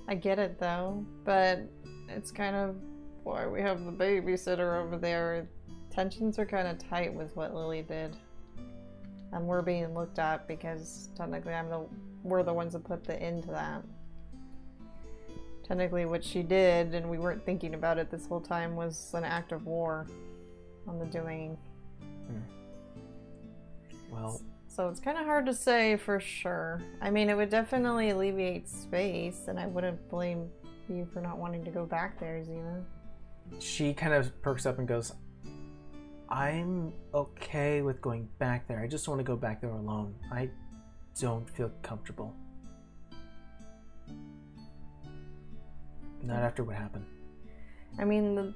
I 0.07 0.15
get 0.15 0.39
it 0.39 0.59
though, 0.59 1.05
but 1.23 1.61
it's 2.07 2.31
kind 2.31 2.55
of 2.55 2.75
why 3.23 3.45
we 3.45 3.61
have 3.61 3.85
the 3.85 3.91
babysitter 3.91 4.81
over 4.83 4.97
there. 4.97 5.47
Tensions 5.91 6.39
are 6.39 6.45
kind 6.45 6.67
of 6.67 6.77
tight 6.79 7.13
with 7.13 7.35
what 7.35 7.53
Lily 7.53 7.83
did, 7.83 8.15
and 9.31 9.47
we're 9.47 9.61
being 9.61 9.93
looked 9.93 10.19
at 10.19 10.47
because 10.47 11.09
technically 11.15 11.53
I'm 11.53 11.69
the 11.69 11.85
we're 12.23 12.43
the 12.43 12.53
ones 12.53 12.73
that 12.73 12.83
put 12.83 13.03
the 13.03 13.21
end 13.21 13.43
to 13.43 13.49
that. 13.51 13.83
Technically, 15.69 16.05
what 16.05 16.23
she 16.23 16.41
did, 16.41 16.95
and 16.95 17.09
we 17.09 17.19
weren't 17.19 17.45
thinking 17.45 17.75
about 17.75 17.97
it 17.99 18.09
this 18.09 18.25
whole 18.25 18.41
time, 18.41 18.75
was 18.75 19.13
an 19.13 19.23
act 19.23 19.51
of 19.51 19.65
war 19.67 20.07
on 20.87 20.97
the 20.97 21.05
domain. 21.05 21.57
Hmm. 22.27 22.39
Well, 24.11 24.41
So 24.67 24.89
it's 24.89 24.99
kind 24.99 25.17
of 25.17 25.25
hard 25.25 25.45
to 25.45 25.53
say 25.53 25.95
for 25.97 26.19
sure. 26.19 26.81
I 27.01 27.11
mean, 27.11 27.29
it 27.29 27.37
would 27.37 27.51
definitely 27.51 28.09
alleviate 28.09 28.67
space, 28.67 29.45
and 29.47 29.59
I 29.59 29.67
wouldn't 29.67 30.09
blame 30.09 30.49
you 30.89 31.07
for 31.13 31.21
not 31.21 31.37
wanting 31.37 31.63
to 31.65 31.71
go 31.71 31.85
back 31.85 32.19
there, 32.19 32.43
Zena. 32.43 32.83
she 33.59 33.93
kind 33.93 34.13
of 34.13 34.41
perks 34.41 34.65
up 34.65 34.79
and 34.79 34.87
goes, 34.87 35.13
I'm 36.29 36.93
okay 37.13 37.81
with 37.83 38.01
going 38.01 38.27
back 38.39 38.67
there. 38.67 38.79
I 38.79 38.87
just 38.87 39.07
want 39.07 39.19
to 39.19 39.23
go 39.23 39.35
back 39.35 39.61
there 39.61 39.71
alone. 39.71 40.15
I 40.31 40.49
don't 41.19 41.47
feel 41.49 41.71
comfortable. 41.83 42.35
Not 46.23 46.43
after 46.43 46.63
what 46.63 46.75
happened. 46.75 47.05
I 47.97 48.05
mean, 48.05 48.35
the, 48.35 48.53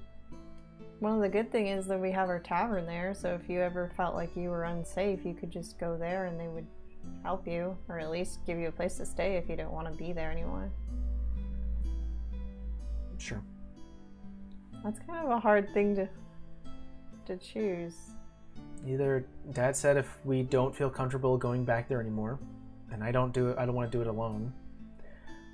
one 1.00 1.14
of 1.14 1.22
the 1.22 1.30
good 1.30 1.52
thing 1.52 1.68
is 1.68 1.88
that 1.88 2.00
we 2.00 2.12
have 2.12 2.30
our 2.30 2.40
tavern 2.40 2.86
there, 2.86 3.14
so 3.14 3.34
if 3.34 3.50
you 3.50 3.62
ever 3.62 3.92
felt 3.96 4.16
like 4.16 4.36
you 4.36 4.50
were 4.50 4.64
unsafe, 4.64 5.26
you 5.26 5.34
could 5.34 5.52
just 5.52 5.80
go 5.80 5.98
there 5.98 6.26
and 6.26 6.40
they 6.40 6.48
would 6.48 6.68
help 7.24 7.48
you, 7.48 7.76
or 7.90 8.00
at 8.00 8.12
least 8.12 8.40
give 8.46 8.58
you 8.58 8.68
a 8.68 8.72
place 8.72 8.96
to 8.96 9.06
stay 9.06 9.36
if 9.36 9.50
you 9.50 9.56
didn't 9.56 9.72
want 9.72 9.92
to 9.92 9.94
be 9.94 10.14
there 10.14 10.32
anymore. 10.32 10.72
Sure. 13.18 13.42
That's 14.84 15.00
kind 15.00 15.24
of 15.24 15.32
a 15.32 15.40
hard 15.40 15.74
thing 15.74 15.96
to 15.96 16.10
to 17.26 17.38
choose. 17.38 17.96
Either 18.86 19.26
Dad 19.54 19.76
said 19.76 19.96
if 19.96 20.18
we 20.26 20.44
don't 20.44 20.76
feel 20.76 20.90
comfortable 20.90 21.38
going 21.38 21.64
back 21.64 21.88
there 21.88 22.02
anymore, 22.02 22.38
and 22.92 23.02
I 23.04 23.12
don't 23.12 23.34
do 23.34 23.50
it, 23.50 23.58
I 23.58 23.66
don't 23.66 23.76
want 23.76 23.90
to 23.90 23.98
do 23.98 24.02
it 24.02 24.08
alone, 24.08 24.54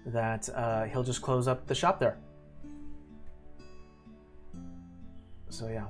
that 0.10 0.50
uh, 0.56 0.84
he'll 0.86 1.04
just 1.04 1.22
close 1.22 1.48
up 1.48 1.66
the 1.68 1.76
shop 1.76 2.00
there. 2.00 2.18
So 5.50 5.68
yeah. 5.68 5.86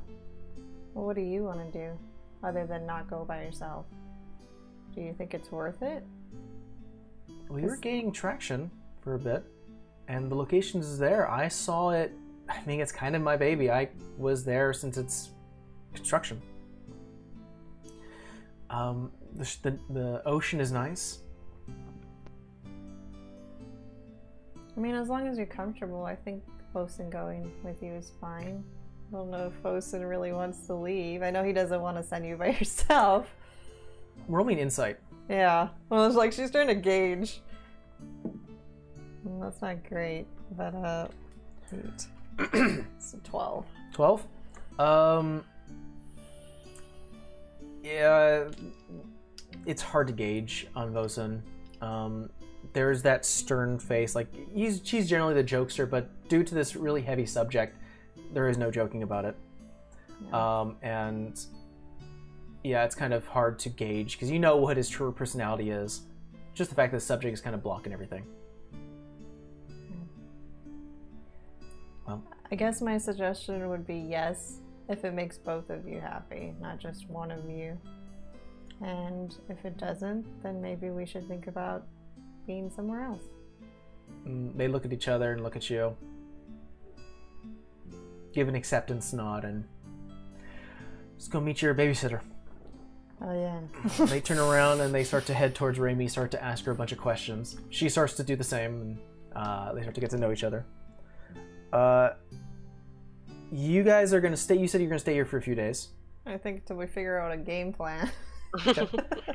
Well, 0.94 1.06
what 1.06 1.16
do 1.16 1.22
you 1.22 1.44
want 1.44 1.60
to 1.72 1.78
do, 1.78 1.92
other 2.44 2.66
than 2.66 2.86
not 2.86 3.10
go 3.10 3.26
by 3.26 3.44
yourself? 3.44 3.86
Do 4.96 5.02
you 5.02 5.14
think 5.14 5.34
it's 5.34 5.52
worth 5.52 5.82
it? 5.82 6.04
We 7.50 7.62
were 7.62 7.70
Cause- 7.70 7.80
gaining 7.80 8.12
traction 8.12 8.72
for 9.02 9.16
a 9.16 9.20
bit, 9.20 9.44
and 10.08 10.30
the 10.32 10.36
location 10.36 10.80
is 10.80 10.98
there. 10.98 11.30
I 11.30 11.48
saw 11.48 11.92
it. 11.92 12.12
I 12.48 12.64
mean, 12.66 12.80
it's 12.80 12.92
kind 12.92 13.16
of 13.16 13.22
my 13.22 13.38
baby. 13.38 13.70
I 13.70 13.90
was 14.18 14.44
there 14.44 14.74
since 14.74 14.98
its 14.98 15.30
construction. 15.94 16.42
Um, 18.70 19.12
the, 19.36 19.58
the 19.64 19.80
the 19.94 20.22
ocean 20.26 20.60
is 20.60 20.72
nice. 20.72 21.20
I 24.80 24.82
mean, 24.82 24.96
as 24.96 25.10
long 25.10 25.28
as 25.28 25.36
you're 25.38 25.46
comfortable, 25.46 26.06
I 26.06 26.16
think 26.16 26.42
Fosun 26.74 27.10
going 27.10 27.52
with 27.66 27.84
you 27.84 27.92
is 27.92 28.14
fine. 28.22 28.64
I 29.12 29.18
don't 29.18 29.30
know 29.30 29.48
if 29.48 29.62
Fosun 29.62 30.08
really 30.10 30.32
wants 30.32 30.66
to 30.68 30.74
leave. 30.74 31.22
I 31.22 31.32
know 31.32 31.44
he 31.44 31.52
doesn't 31.52 31.82
want 31.82 31.98
to 31.98 32.04
send 32.04 32.26
you 32.26 32.38
by 32.38 32.48
yourself. 32.60 33.28
Roll 34.30 34.46
me 34.46 34.54
an 34.54 34.60
insight. 34.60 34.98
Yeah. 35.28 35.68
Well, 35.90 36.06
it's 36.06 36.16
like 36.16 36.32
she's 36.32 36.50
trying 36.50 36.68
to 36.68 36.76
gauge. 36.76 37.42
Mm, 39.28 39.42
That's 39.42 39.62
not 39.62 39.84
great, 39.90 40.28
but 40.56 40.74
uh, 40.74 41.08
eight. 41.74 42.86
twelve. 43.26 43.66
Twelve. 43.92 44.26
Um. 44.80 45.44
Yeah, 47.84 48.46
it's 49.66 49.82
hard 49.82 50.08
to 50.08 50.14
gauge 50.14 50.68
on 50.74 50.94
Vosen. 50.94 51.44
Um, 51.82 52.30
there's 52.80 53.02
that 53.02 53.26
stern 53.26 53.78
face. 53.78 54.16
Like 54.16 54.34
he's 54.56 54.80
she's 54.86 55.10
generally 55.10 55.34
the 55.34 55.44
jokester, 55.44 55.88
but 55.88 56.08
due 56.30 56.46
to 56.46 56.56
this 56.56 56.78
really 56.78 57.02
heavy 57.02 57.26
subject, 57.26 57.76
there 58.34 58.48
is 58.48 58.58
no 58.58 58.72
joking 58.72 59.04
about 59.04 59.26
it. 59.26 59.36
Um, 60.34 60.78
and 60.82 61.38
yeah, 62.64 62.86
it's 62.86 62.96
kind 62.96 63.14
of 63.14 63.28
hard 63.28 63.60
to 63.60 63.70
gauge 63.70 64.14
because 64.14 64.32
you 64.32 64.40
know 64.40 64.56
what 64.56 64.78
his 64.78 64.88
true 64.88 65.12
personality 65.12 65.72
is. 65.72 66.04
Just 66.54 66.70
the 66.70 66.76
fact 66.78 66.94
that 66.94 67.00
the 67.00 67.06
subject 67.06 67.34
is 67.34 67.42
kind 67.42 67.54
of 67.54 67.62
blocking 67.62 67.92
everything. 67.92 68.24
I 72.52 72.56
guess 72.56 72.82
my 72.82 72.98
suggestion 72.98 73.68
would 73.70 73.86
be 73.86 73.98
yes, 73.98 74.60
if 74.88 75.04
it 75.04 75.14
makes 75.14 75.38
both 75.38 75.70
of 75.70 75.86
you 75.86 76.00
happy, 76.00 76.54
not 76.62 76.80
just 76.80 77.10
one 77.10 77.30
of 77.30 77.48
you. 77.50 77.78
And 78.82 79.36
if 79.50 79.66
it 79.66 79.78
doesn't, 79.78 80.26
then 80.44 80.62
maybe 80.62 80.92
we 80.92 81.06
should 81.06 81.28
think 81.28 81.48
about 81.48 81.86
being 82.50 82.72
somewhere 82.72 83.04
else. 83.04 83.22
And 84.26 84.58
they 84.58 84.68
look 84.68 84.84
at 84.84 84.92
each 84.92 85.08
other 85.08 85.34
and 85.34 85.44
look 85.44 85.56
at 85.56 85.70
you. 85.70 85.96
Give 88.34 88.48
an 88.48 88.56
acceptance 88.56 89.14
nod 89.14 89.46
and 89.46 89.64
just 91.16 91.30
go 91.30 91.40
meet 91.40 91.62
your 91.62 91.76
babysitter. 91.76 92.22
Oh 93.22 93.34
yeah. 93.40 94.06
they 94.08 94.20
turn 94.20 94.40
around 94.40 94.82
and 94.82 94.92
they 94.92 95.04
start 95.04 95.28
to 95.28 95.34
head 95.36 95.54
towards 95.54 95.78
Raimi, 95.78 96.10
start 96.10 96.32
to 96.32 96.44
ask 96.44 96.66
her 96.66 96.72
a 96.72 96.76
bunch 96.76 96.92
of 96.92 96.98
questions. 96.98 97.60
She 97.70 97.88
starts 97.88 98.16
to 98.16 98.24
do 98.24 98.36
the 98.36 98.44
same, 98.44 98.82
and 98.82 99.00
uh, 99.36 99.74
they 99.74 99.82
start 99.82 99.94
to 99.94 100.02
get 100.02 100.10
to 100.12 100.18
know 100.18 100.32
each 100.32 100.44
other. 100.44 100.66
Uh, 101.72 102.12
you 103.52 103.84
guys 103.84 104.12
are 104.12 104.22
gonna 104.22 104.38
stay. 104.38 104.58
You 104.58 104.68
said 104.68 104.82
you're 104.82 104.90
gonna 104.90 104.98
stay 104.98 105.14
here 105.14 105.26
for 105.26 105.38
a 105.38 105.42
few 105.42 105.54
days. 105.54 105.90
I 106.26 106.38
think 106.38 106.66
till 106.66 106.78
we 106.78 106.88
figure 106.88 107.20
out 107.20 107.32
a 107.32 107.38
game 107.38 107.74
plan. 107.74 108.10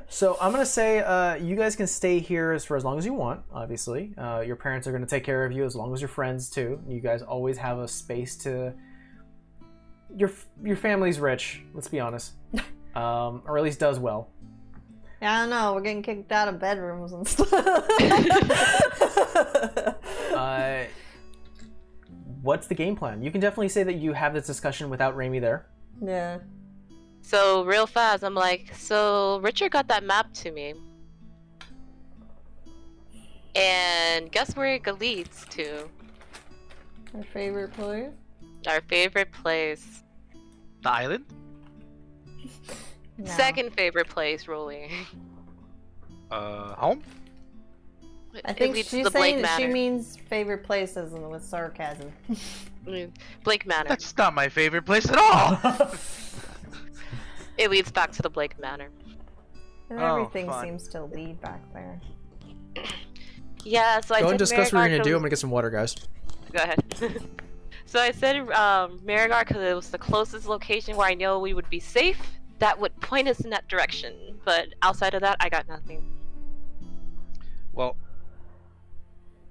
So 0.08 0.36
I'm 0.40 0.52
gonna 0.52 0.66
say 0.66 1.00
uh, 1.00 1.34
you 1.36 1.56
guys 1.56 1.74
can 1.74 1.86
stay 1.86 2.20
here 2.20 2.52
as 2.52 2.64
for 2.64 2.76
as 2.76 2.84
long 2.84 2.98
as 2.98 3.06
you 3.06 3.14
want. 3.14 3.40
Obviously, 3.52 4.12
uh, 4.16 4.40
your 4.46 4.54
parents 4.54 4.86
are 4.86 4.92
gonna 4.92 5.06
take 5.06 5.24
care 5.24 5.44
of 5.44 5.52
you 5.52 5.64
as 5.64 5.74
long 5.74 5.92
as 5.92 6.00
your 6.00 6.08
friends 6.08 6.48
too. 6.50 6.80
You 6.86 7.00
guys 7.00 7.22
always 7.22 7.58
have 7.58 7.78
a 7.78 7.88
space 7.88 8.36
to. 8.44 8.74
Your 10.14 10.30
your 10.62 10.76
family's 10.76 11.18
rich. 11.18 11.62
Let's 11.72 11.88
be 11.88 11.98
honest, 11.98 12.34
um, 12.94 13.42
or 13.46 13.58
at 13.58 13.64
least 13.64 13.80
does 13.80 13.98
well. 13.98 14.28
Yeah, 15.20 15.36
I 15.36 15.40
don't 15.40 15.50
know. 15.50 15.74
We're 15.74 15.80
getting 15.80 16.02
kicked 16.02 16.30
out 16.30 16.48
of 16.48 16.60
bedrooms 16.60 17.12
and 17.12 17.26
stuff. 17.26 17.52
Uh, 20.34 20.84
what's 22.42 22.66
the 22.66 22.74
game 22.74 22.96
plan? 22.96 23.22
You 23.22 23.30
can 23.30 23.40
definitely 23.40 23.68
say 23.68 23.82
that 23.84 23.94
you 23.94 24.12
have 24.12 24.34
this 24.34 24.46
discussion 24.46 24.90
without 24.90 25.16
Raimi 25.16 25.40
there. 25.40 25.66
yeah. 26.04 26.38
So 27.24 27.64
real 27.64 27.86
fast, 27.86 28.22
I'm 28.22 28.34
like, 28.34 28.74
so 28.76 29.40
Richard 29.42 29.72
got 29.72 29.88
that 29.88 30.04
map 30.04 30.30
to 30.34 30.50
me. 30.50 30.74
And 33.56 34.30
guess 34.30 34.54
where 34.54 34.74
it 34.74 35.00
leads 35.00 35.46
to? 35.46 35.88
Our 37.14 37.22
favorite 37.22 37.72
place? 37.72 38.10
Our 38.66 38.82
favorite 38.82 39.32
place. 39.32 40.04
The 40.82 40.90
island? 40.90 41.24
No. 43.16 43.30
Second 43.30 43.72
favorite 43.74 44.08
place, 44.08 44.48
Rolly. 44.48 44.90
Uh, 46.32 46.74
home? 46.74 47.00
I 48.44 48.52
think 48.52 48.74
she's 48.74 49.04
the 49.04 49.10
saying 49.12 49.40
that 49.42 49.56
she 49.56 49.68
means 49.68 50.16
favorite 50.16 50.64
places 50.64 51.12
and 51.12 51.30
with 51.30 51.44
sarcasm. 51.44 52.12
I 52.88 53.08
Blake 53.44 53.66
Manor. 53.66 53.88
That's 53.88 54.16
not 54.16 54.34
my 54.34 54.48
favorite 54.48 54.84
place 54.84 55.08
at 55.08 55.16
all. 55.16 55.92
It 57.58 57.70
leads 57.70 57.90
back 57.90 58.12
to 58.12 58.22
the 58.22 58.30
Blake 58.30 58.58
Manor. 58.60 58.88
And 59.90 60.00
Oh, 60.00 60.16
everything 60.22 60.46
fun. 60.48 60.64
seems 60.64 60.88
to 60.88 61.04
lead 61.04 61.40
back 61.40 61.60
there. 61.72 62.00
Yeah, 63.66 64.02
so 64.02 64.14
I 64.14 64.20
Go 64.20 64.26
said 64.26 64.30
and 64.32 64.38
discuss 64.38 64.72
what 64.74 64.80
you're 64.80 64.88
gonna 64.90 65.02
do. 65.02 65.14
I'm 65.14 65.20
gonna 65.22 65.30
get 65.30 65.38
some 65.38 65.50
water, 65.50 65.70
guys. 65.70 65.94
Go 66.52 66.62
ahead. 66.62 66.84
so 67.86 67.98
I 67.98 68.10
said 68.10 68.36
um, 68.50 68.98
Marigar 69.06 69.40
because 69.40 69.62
it 69.62 69.72
was 69.74 69.88
the 69.88 69.96
closest 69.96 70.46
location 70.46 70.96
where 70.98 71.06
I 71.08 71.14
know 71.14 71.38
we 71.38 71.54
would 71.54 71.70
be 71.70 71.80
safe. 71.80 72.20
That 72.58 72.78
would 72.78 72.94
point 73.00 73.26
us 73.26 73.40
in 73.40 73.48
that 73.50 73.66
direction. 73.68 74.38
But 74.44 74.68
outside 74.82 75.14
of 75.14 75.22
that, 75.22 75.38
I 75.40 75.48
got 75.48 75.66
nothing. 75.66 76.04
well, 77.72 77.96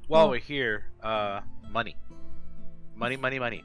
while 0.08 0.26
Hmm. 0.28 0.32
we're 0.34 0.38
here, 0.40 0.86
uh, 1.02 1.42
money. 1.72 1.96
Money, 2.96 3.18
money, 3.18 3.40
money. 3.40 3.64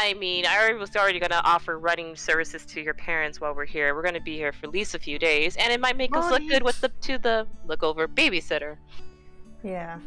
I 0.00 0.14
mean, 0.14 0.46
I 0.46 0.58
already 0.58 0.78
was 0.78 0.94
already 0.94 1.18
gonna 1.18 1.40
offer 1.44 1.78
running 1.78 2.14
services 2.14 2.64
to 2.66 2.80
your 2.80 2.94
parents 2.94 3.40
while 3.40 3.52
we're 3.54 3.64
here. 3.66 3.94
We're 3.94 4.02
gonna 4.02 4.20
be 4.20 4.36
here 4.36 4.52
for 4.52 4.66
at 4.66 4.72
least 4.72 4.94
a 4.94 4.98
few 4.98 5.18
days, 5.18 5.56
and 5.56 5.72
it 5.72 5.80
might 5.80 5.96
make 5.96 6.16
us 6.16 6.30
look 6.30 6.46
good 6.48 6.62
with 6.62 6.80
the 6.80 6.88
to 6.88 7.18
the 7.18 7.46
look 7.66 7.82
over 7.82 8.06
babysitter. 8.06 8.76
Yeah. 9.64 9.98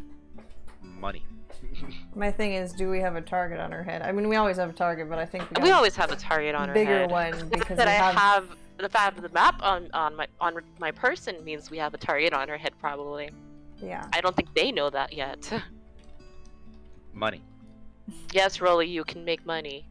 Money. 0.82 1.26
My 2.16 2.32
thing 2.32 2.54
is, 2.54 2.72
do 2.72 2.90
we 2.90 3.00
have 3.00 3.16
a 3.18 3.22
target 3.22 3.60
on 3.60 3.74
our 3.74 3.84
head? 3.84 4.02
I 4.02 4.12
mean, 4.14 4.30
we 4.30 4.38
always 4.38 4.58
have 4.58 4.70
a 4.70 4.74
target, 4.74 5.10
but 5.10 5.20
I 5.20 5.26
think 5.26 5.50
we, 5.58 5.64
We 5.64 5.72
always 5.72 5.96
have 5.98 6.12
a 6.12 6.16
target 6.16 6.56
on 6.56 6.66
a 6.66 6.68
our 6.70 6.74
bigger 6.74 7.00
head. 7.00 7.12
one 7.12 7.50
because 7.50 7.78
that 7.78 7.88
I 7.88 7.92
have, 7.92 8.16
have 8.16 8.58
the 8.78 8.90
fact 8.90 9.18
of 9.18 9.24
the 9.24 9.30
map 9.30 9.62
on 9.62 9.90
on 9.94 10.16
my 10.16 10.28
on 10.40 10.56
my 10.80 10.92
person 10.92 11.44
means 11.44 11.70
we 11.70 11.78
have 11.78 11.94
a 11.94 11.98
target 11.98 12.34
on 12.34 12.50
our 12.50 12.58
head. 12.58 12.74
Probably. 12.80 13.30
Yeah. 13.78 14.06
I 14.14 14.22
don't 14.22 14.36
think 14.36 14.54
they 14.56 14.72
know 14.72 14.90
that 14.90 15.12
yet. 15.12 15.52
Money. 17.14 17.42
Yes, 18.32 18.62
Rolly, 18.62 18.88
you 18.88 19.04
can 19.04 19.24
make 19.26 19.46
money. 19.46 19.88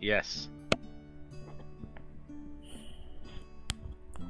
Yes. 0.00 0.48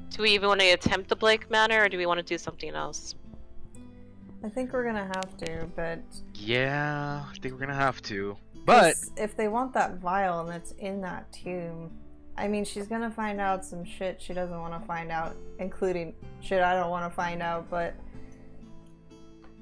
Do 0.09 0.23
we 0.23 0.31
even 0.31 0.49
want 0.49 0.59
to 0.61 0.69
attempt 0.71 1.09
the 1.09 1.15
Blake 1.15 1.49
Manor, 1.49 1.83
or 1.83 1.89
do 1.89 1.97
we 1.97 2.05
want 2.05 2.17
to 2.19 2.25
do 2.25 2.37
something 2.37 2.73
else? 2.73 3.15
I 4.43 4.49
think 4.49 4.71
we're 4.73 4.85
gonna 4.85 5.09
have 5.15 5.35
to, 5.37 5.67
but 5.75 5.99
Yeah, 6.33 7.23
I 7.29 7.33
think 7.39 7.53
we're 7.53 7.59
gonna 7.59 7.73
have 7.73 8.01
to. 8.03 8.37
But... 8.65 8.95
if 9.17 9.35
they 9.35 9.47
want 9.47 9.73
that 9.73 9.95
vial 9.99 10.41
and 10.41 10.55
it's 10.55 10.71
in 10.73 11.01
that 11.01 11.31
tomb, 11.31 11.91
I 12.37 12.47
mean, 12.47 12.63
she's 12.63 12.87
gonna 12.87 13.11
find 13.11 13.41
out 13.41 13.65
some 13.65 13.83
shit 13.83 14.21
she 14.21 14.33
doesn't 14.33 14.57
want 14.57 14.79
to 14.79 14.85
find 14.87 15.11
out, 15.11 15.35
including 15.59 16.13
shit 16.41 16.61
I 16.61 16.73
don't 16.73 16.89
want 16.89 17.09
to 17.09 17.15
find 17.15 17.41
out. 17.41 17.69
But 17.69 17.95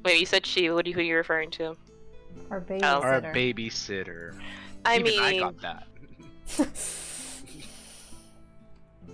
Wait, 0.05 0.19
you 0.19 0.25
said 0.25 0.45
she. 0.45 0.69
What 0.69 0.85
are 0.85 0.89
you, 0.89 0.95
who 0.95 1.01
are 1.01 1.03
you 1.03 1.15
referring 1.15 1.49
to? 1.51 1.75
Our 2.49 2.61
babysitter. 2.61 3.03
Our 3.03 3.22
babysitter. 3.22 4.35
I 4.85 4.95
Even 4.99 5.05
mean, 5.05 5.22
I 5.22 5.39
got 5.39 5.61
that. 5.61 5.88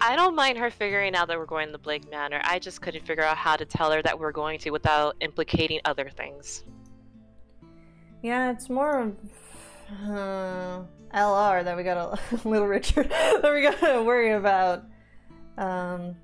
I 0.01 0.15
don't 0.15 0.35
mind 0.35 0.57
her 0.57 0.69
figuring 0.69 1.15
out 1.15 1.27
that 1.29 1.37
we're 1.37 1.45
going 1.45 1.67
to 1.67 1.71
the 1.71 1.77
Blake 1.77 2.09
Manor. 2.09 2.41
I 2.43 2.59
just 2.59 2.81
couldn't 2.81 3.05
figure 3.05 3.23
out 3.23 3.37
how 3.37 3.55
to 3.55 3.65
tell 3.65 3.91
her 3.91 4.01
that 4.01 4.19
we're 4.19 4.31
going 4.31 4.59
to 4.59 4.71
without 4.71 5.15
implicating 5.21 5.79
other 5.85 6.09
things. 6.09 6.63
Yeah, 8.21 8.51
it's 8.51 8.69
more 8.69 8.99
of 8.99 9.15
uh, 10.05 10.81
LR 11.13 11.63
that 11.63 11.77
we 11.77 11.83
got 11.83 11.97
a 11.97 12.47
little 12.49 12.67
Richard 12.67 13.09
that 13.41 13.53
we 13.53 13.61
gotta 13.61 14.03
worry 14.03 14.31
about. 14.31 14.83
Um, 15.57 16.15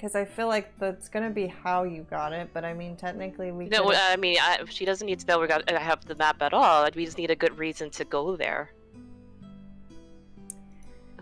because 0.00 0.14
I 0.14 0.24
feel 0.24 0.48
like 0.48 0.72
that's 0.78 1.10
gonna 1.10 1.28
be 1.28 1.46
how 1.46 1.82
you 1.82 2.06
got 2.08 2.32
it, 2.32 2.48
but 2.54 2.64
I 2.64 2.72
mean, 2.72 2.96
technically 2.96 3.52
we. 3.52 3.66
No, 3.66 3.84
could've- 3.84 4.00
I 4.00 4.16
mean, 4.16 4.38
I, 4.40 4.64
she 4.70 4.86
doesn't 4.86 5.06
need 5.06 5.20
to 5.20 5.26
know 5.26 5.38
we 5.38 5.46
got. 5.46 5.70
I 5.70 5.78
have 5.78 6.06
the 6.06 6.14
map 6.14 6.40
at 6.40 6.54
all. 6.54 6.88
We 6.96 7.04
just 7.04 7.18
need 7.18 7.30
a 7.30 7.36
good 7.36 7.58
reason 7.58 7.90
to 7.90 8.04
go 8.06 8.34
there. 8.34 8.70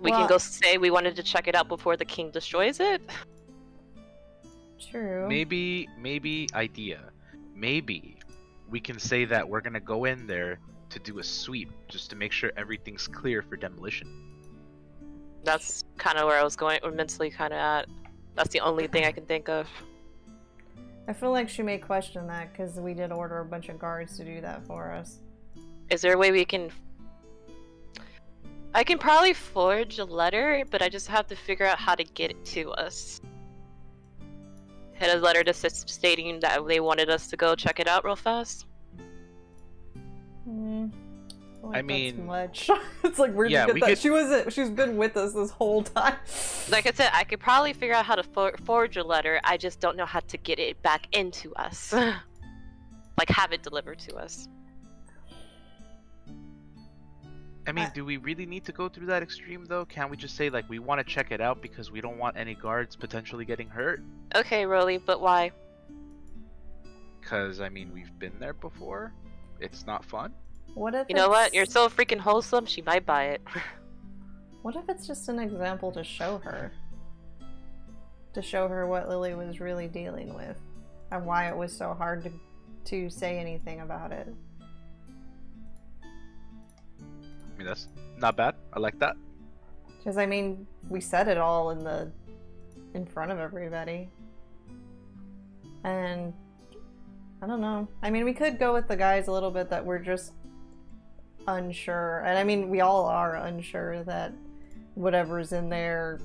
We 0.00 0.12
Well- 0.12 0.20
can 0.20 0.28
go 0.28 0.38
say 0.38 0.78
we 0.78 0.90
wanted 0.90 1.16
to 1.16 1.24
check 1.24 1.48
it 1.48 1.56
out 1.56 1.66
before 1.66 1.96
the 1.96 2.04
king 2.04 2.30
destroys 2.30 2.78
it. 2.78 3.02
True. 4.78 5.26
Maybe, 5.28 5.88
maybe 5.98 6.48
idea. 6.54 7.00
Maybe 7.56 8.20
we 8.70 8.78
can 8.78 9.00
say 9.00 9.24
that 9.24 9.48
we're 9.48 9.60
gonna 9.60 9.80
go 9.80 10.04
in 10.04 10.28
there 10.28 10.60
to 10.90 11.00
do 11.00 11.18
a 11.18 11.24
sweep 11.24 11.68
just 11.88 12.10
to 12.10 12.16
make 12.16 12.30
sure 12.30 12.52
everything's 12.56 13.08
clear 13.08 13.42
for 13.42 13.56
demolition. 13.56 14.08
That's 15.42 15.82
kind 15.96 16.16
of 16.16 16.26
where 16.28 16.38
I 16.38 16.44
was 16.44 16.54
going, 16.54 16.78
or 16.84 16.92
mentally 16.92 17.30
kind 17.30 17.52
of 17.52 17.58
at. 17.58 17.88
That's 18.38 18.50
the 18.50 18.60
only 18.60 18.86
thing 18.86 19.04
I 19.04 19.10
can 19.10 19.26
think 19.26 19.48
of. 19.48 19.68
I 21.08 21.12
feel 21.12 21.32
like 21.32 21.48
she 21.48 21.60
may 21.60 21.76
question 21.76 22.24
that 22.28 22.52
because 22.52 22.76
we 22.76 22.94
did 22.94 23.10
order 23.10 23.40
a 23.40 23.44
bunch 23.44 23.68
of 23.68 23.80
guards 23.80 24.16
to 24.16 24.24
do 24.24 24.40
that 24.40 24.64
for 24.64 24.92
us. 24.92 25.18
Is 25.90 26.02
there 26.02 26.14
a 26.14 26.16
way 26.16 26.30
we 26.30 26.44
can? 26.44 26.70
I 28.74 28.84
can 28.84 28.96
probably 28.96 29.32
forge 29.32 29.98
a 29.98 30.04
letter, 30.04 30.62
but 30.70 30.82
I 30.82 30.88
just 30.88 31.08
have 31.08 31.26
to 31.26 31.34
figure 31.34 31.66
out 31.66 31.80
how 31.80 31.96
to 31.96 32.04
get 32.04 32.30
it 32.30 32.44
to 32.44 32.70
us. 32.70 33.20
Hit 34.92 35.16
a 35.16 35.18
letter 35.18 35.42
just 35.42 35.88
stating 35.90 36.38
that 36.38 36.64
they 36.68 36.78
wanted 36.78 37.10
us 37.10 37.26
to 37.30 37.36
go 37.36 37.56
check 37.56 37.80
it 37.80 37.88
out 37.88 38.04
real 38.04 38.14
fast. 38.14 38.66
Hmm. 40.44 40.86
Feel 41.72 41.78
I 41.78 41.82
that's 41.82 41.86
mean- 41.86 42.26
much. 42.26 42.70
it's 43.04 43.18
like 43.18 43.32
where'd 43.32 43.50
Yeah, 43.50 43.66
you 43.66 43.74
we 43.74 43.80
get 43.80 43.86
that? 43.86 43.92
could- 43.92 43.98
She 43.98 44.10
was 44.10 44.52
she's 44.54 44.70
been 44.70 44.96
with 44.96 45.16
us 45.16 45.32
this 45.34 45.50
whole 45.50 45.82
time. 45.82 46.16
Like 46.70 46.86
I 46.86 46.92
said, 46.92 47.10
I 47.14 47.24
could 47.24 47.40
probably 47.40 47.72
figure 47.72 47.94
out 47.94 48.04
how 48.04 48.14
to 48.14 48.22
for- 48.22 48.54
forge 48.64 48.96
a 48.98 49.02
letter. 49.02 49.40
I 49.44 49.56
just 49.56 49.80
don't 49.80 49.96
know 49.96 50.04
how 50.06 50.20
to 50.20 50.36
get 50.36 50.58
it 50.58 50.80
back 50.82 51.06
into 51.16 51.54
us. 51.54 51.92
like 53.18 53.28
have 53.30 53.52
it 53.52 53.62
delivered 53.62 53.98
to 54.00 54.16
us. 54.16 54.48
I 57.66 57.72
mean, 57.72 57.84
I- 57.86 57.90
do 57.90 58.04
we 58.04 58.16
really 58.16 58.46
need 58.46 58.64
to 58.66 58.72
go 58.72 58.88
through 58.88 59.06
that 59.06 59.22
extreme 59.22 59.64
though? 59.66 59.84
Can't 59.84 60.10
we 60.10 60.16
just 60.16 60.36
say 60.36 60.50
like 60.50 60.68
we 60.68 60.78
want 60.78 60.98
to 61.00 61.04
check 61.04 61.30
it 61.32 61.40
out 61.40 61.60
because 61.62 61.90
we 61.90 62.00
don't 62.00 62.18
want 62.18 62.36
any 62.36 62.54
guards 62.54 62.96
potentially 62.96 63.44
getting 63.44 63.68
hurt? 63.68 64.02
Okay, 64.34 64.64
Rolly, 64.66 64.98
but 64.98 65.20
why? 65.20 65.50
Because 67.20 67.60
I 67.60 67.68
mean, 67.68 67.90
we've 67.92 68.16
been 68.18 68.32
there 68.38 68.54
before. 68.54 69.12
It's 69.60 69.84
not 69.86 70.04
fun. 70.04 70.32
What 70.74 70.94
if 70.94 71.06
You 71.08 71.16
know 71.16 71.28
what? 71.28 71.54
You're 71.54 71.66
so 71.66 71.88
freaking 71.88 72.18
wholesome. 72.18 72.66
She 72.66 72.82
might 72.82 73.04
buy 73.04 73.24
it. 73.26 73.42
What 74.62 74.74
if 74.74 74.88
it's 74.88 75.06
just 75.06 75.28
an 75.28 75.38
example 75.38 75.92
to 75.92 76.02
show 76.02 76.38
her? 76.38 76.72
To 78.34 78.42
show 78.42 78.68
her 78.68 78.86
what 78.86 79.08
Lily 79.08 79.34
was 79.34 79.60
really 79.60 79.86
dealing 79.86 80.34
with 80.34 80.58
and 81.10 81.24
why 81.24 81.48
it 81.48 81.56
was 81.56 81.72
so 81.72 81.94
hard 81.94 82.24
to 82.24 82.32
to 82.86 83.10
say 83.10 83.38
anything 83.38 83.80
about 83.80 84.12
it. 84.12 84.28
I 86.02 86.06
mean, 87.56 87.66
that's 87.66 87.88
not 88.18 88.36
bad. 88.36 88.54
I 88.72 88.78
like 88.78 88.98
that. 88.98 89.16
Because 89.98 90.16
I 90.16 90.26
mean, 90.26 90.66
we 90.88 91.00
said 91.00 91.28
it 91.28 91.38
all 91.38 91.70
in 91.70 91.84
the 91.84 92.10
in 92.94 93.06
front 93.06 93.30
of 93.30 93.38
everybody. 93.38 94.08
And 95.84 96.32
I 97.42 97.46
don't 97.46 97.60
know. 97.60 97.88
I 98.02 98.10
mean, 98.10 98.24
we 98.24 98.32
could 98.32 98.58
go 98.58 98.72
with 98.72 98.88
the 98.88 98.96
guys 98.96 99.28
a 99.28 99.32
little 99.32 99.50
bit 99.50 99.70
that 99.70 99.84
we're 99.84 99.98
just 99.98 100.32
unsure. 101.48 102.20
And 102.24 102.38
I 102.38 102.44
mean, 102.44 102.68
we 102.68 102.80
all 102.80 103.06
are 103.06 103.36
unsure 103.36 104.04
that 104.04 104.32
whatever's 104.94 105.52
in 105.52 105.68
there 105.68 106.20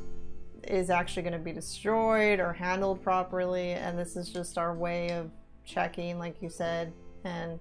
is 0.68 0.90
actually 0.90 1.24
going 1.24 1.34
to 1.34 1.40
be 1.40 1.52
destroyed 1.52 2.40
or 2.40 2.54
handled 2.54 3.04
properly 3.04 3.72
and 3.72 4.00
this 4.00 4.16
is 4.16 4.30
just 4.30 4.58
our 4.58 4.74
way 4.74 5.10
of 5.12 5.30
checking 5.66 6.18
like 6.18 6.42
you 6.42 6.50
said 6.50 6.92
and 7.26 7.60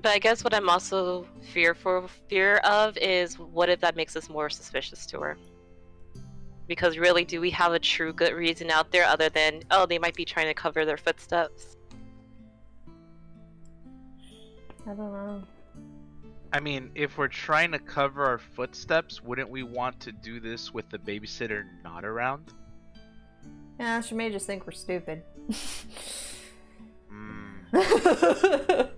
But 0.00 0.12
I 0.12 0.18
guess 0.18 0.44
what 0.44 0.54
I'm 0.54 0.68
also 0.68 1.26
fearful 1.52 2.08
fear 2.28 2.58
of 2.58 2.96
is 2.98 3.38
what 3.38 3.68
if 3.68 3.80
that 3.80 3.96
makes 3.96 4.14
us 4.14 4.28
more 4.28 4.50
suspicious 4.50 5.06
to 5.06 5.20
her? 5.20 5.38
Because 6.66 6.96
really, 6.96 7.24
do 7.24 7.40
we 7.40 7.50
have 7.50 7.72
a 7.72 7.78
true 7.78 8.12
good 8.12 8.32
reason 8.32 8.70
out 8.70 8.90
there 8.90 9.04
other 9.04 9.28
than 9.28 9.62
oh 9.70 9.86
they 9.86 9.98
might 9.98 10.14
be 10.14 10.24
trying 10.24 10.46
to 10.46 10.54
cover 10.54 10.84
their 10.84 10.96
footsteps? 10.96 11.76
I 14.86 14.92
don't 14.94 15.12
know. 15.12 15.42
I 16.54 16.60
mean, 16.60 16.92
if 16.94 17.18
we're 17.18 17.26
trying 17.26 17.72
to 17.72 17.80
cover 17.80 18.24
our 18.24 18.38
footsteps, 18.38 19.20
wouldn't 19.20 19.50
we 19.50 19.64
want 19.64 19.98
to 19.98 20.12
do 20.12 20.38
this 20.38 20.72
with 20.72 20.88
the 20.88 20.98
babysitter 20.98 21.64
not 21.82 22.04
around? 22.04 22.52
Yeah, 23.80 24.00
she 24.00 24.14
may 24.14 24.30
just 24.30 24.46
think 24.46 24.64
we're 24.64 24.72
stupid. 24.72 25.24
Mm, 27.12 27.74
I 27.74 28.88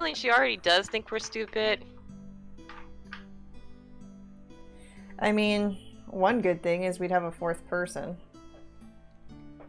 think 0.00 0.16
she 0.16 0.30
already 0.30 0.56
does 0.56 0.88
think 0.88 1.10
we're 1.12 1.18
stupid. 1.18 1.84
I 5.18 5.30
mean, 5.30 5.76
one 6.06 6.40
good 6.40 6.62
thing 6.62 6.84
is 6.84 6.98
we'd 6.98 7.10
have 7.10 7.24
a 7.24 7.32
fourth 7.32 7.66
person. 7.68 8.16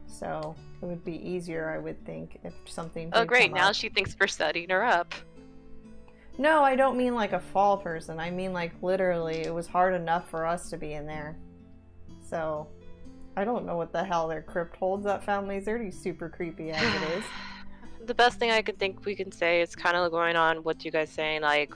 So 0.08 0.56
it 0.82 0.86
would 0.86 1.04
be 1.04 1.18
easier, 1.28 1.70
I 1.70 1.80
would 1.80 2.04
think, 2.06 2.40
if 2.46 2.54
something. 2.66 3.10
Oh 3.12 3.20
did 3.20 3.28
great, 3.28 3.50
come 3.50 3.58
now 3.58 3.70
up. 3.70 3.76
she 3.76 3.90
thinks 3.90 4.16
we're 4.18 4.28
setting 4.28 4.70
her 4.70 4.86
up. 4.86 5.14
No, 6.38 6.64
I 6.64 6.76
don't 6.76 6.98
mean 6.98 7.16
like 7.16 7.34
a 7.34 7.40
fall 7.40 7.78
person. 7.78 8.20
I 8.20 8.30
mean 8.30 8.54
like 8.54 8.74
literally, 8.82 9.42
it 9.42 9.54
was 9.54 9.68
hard 9.68 9.94
enough 9.94 10.30
for 10.30 10.46
us 10.46 10.70
to 10.70 10.78
be 10.78 10.94
in 10.94 11.06
there. 11.06 11.38
So, 12.22 12.68
I 13.38 13.44
don't 13.44 13.66
know 13.66 13.78
what 13.78 13.92
the 13.92 14.04
hell 14.04 14.28
their 14.28 14.42
crypt 14.42 14.76
holds. 14.78 15.06
That 15.06 15.24
family's 15.24 15.68
already 15.68 15.92
super 15.92 16.30
creepy 16.30 16.72
as 16.72 16.82
it 16.82 17.18
is. 17.18 17.24
the 18.06 18.16
best 18.16 18.40
thing 18.40 18.52
I 18.52 18.62
could 18.62 18.80
think 18.80 19.06
we 19.06 19.16
can 19.16 19.32
say 19.32 19.62
is 19.62 19.76
kind 19.76 19.96
of 19.96 20.12
going 20.12 20.36
on 20.36 20.58
what 20.58 20.84
you 20.86 20.92
guys 20.92 21.10
saying. 21.10 21.42
Like, 21.42 21.74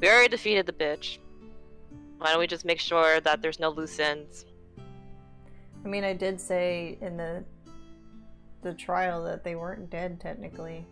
we 0.00 0.08
already 0.08 0.28
defeated 0.28 0.66
the 0.66 0.72
bitch. 0.72 1.18
Why 2.18 2.30
don't 2.30 2.38
we 2.38 2.46
just 2.46 2.64
make 2.64 2.80
sure 2.80 3.20
that 3.20 3.42
there's 3.42 3.60
no 3.60 3.70
loose 3.70 3.98
ends? 3.98 4.44
I 5.84 5.88
mean, 5.88 6.04
I 6.04 6.12
did 6.12 6.40
say 6.40 6.98
in 7.00 7.16
the 7.16 7.44
the 8.62 8.74
trial 8.74 9.22
that 9.22 9.44
they 9.44 9.54
weren't 9.54 9.88
dead 9.88 10.20
technically, 10.20 10.84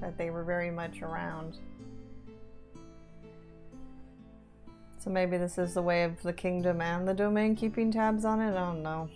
that 0.00 0.16
they 0.16 0.30
were 0.30 0.44
very 0.44 0.70
much 0.70 1.02
around. 1.02 1.58
So 5.06 5.12
maybe 5.12 5.38
this 5.38 5.56
is 5.56 5.74
the 5.74 5.82
way 5.82 6.02
of 6.02 6.20
the 6.24 6.32
kingdom 6.32 6.80
and 6.80 7.06
the 7.06 7.14
domain 7.14 7.54
keeping 7.54 7.92
tabs 7.92 8.24
on 8.24 8.40
it. 8.40 8.50
I 8.50 8.54
don't 8.54 8.82
know. 8.82 9.08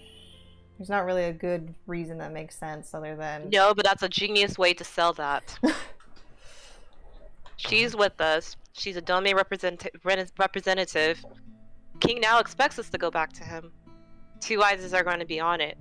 There's 0.79 0.89
not 0.89 1.05
really 1.05 1.25
a 1.25 1.33
good 1.33 1.75
reason 1.89 2.17
that 2.19 2.33
makes 2.33 2.57
sense 2.57 2.95
other 2.95 3.17
than 3.17 3.51
No, 3.51 3.75
but 3.75 3.85
that's 3.85 4.05
a 4.05 4.09
genius 4.09 4.57
way 4.57 4.73
to 4.75 4.85
sell 4.85 5.13
that. 5.15 5.59
She's 7.57 7.97
with 7.97 8.21
us. 8.21 8.57
She's 8.73 8.97
a 8.97 9.01
domain 9.01 9.35
represent- 9.35 9.85
representative. 10.39 11.25
King 11.99 12.21
now 12.21 12.39
expects 12.39 12.79
us 12.79 12.89
to 12.91 12.97
go 12.97 13.11
back 13.11 13.33
to 13.33 13.43
him. 13.43 13.73
Two 14.39 14.63
eyes 14.63 14.95
are 14.95 15.03
going 15.03 15.19
to 15.19 15.27
be 15.27 15.41
on 15.41 15.61
it. 15.61 15.77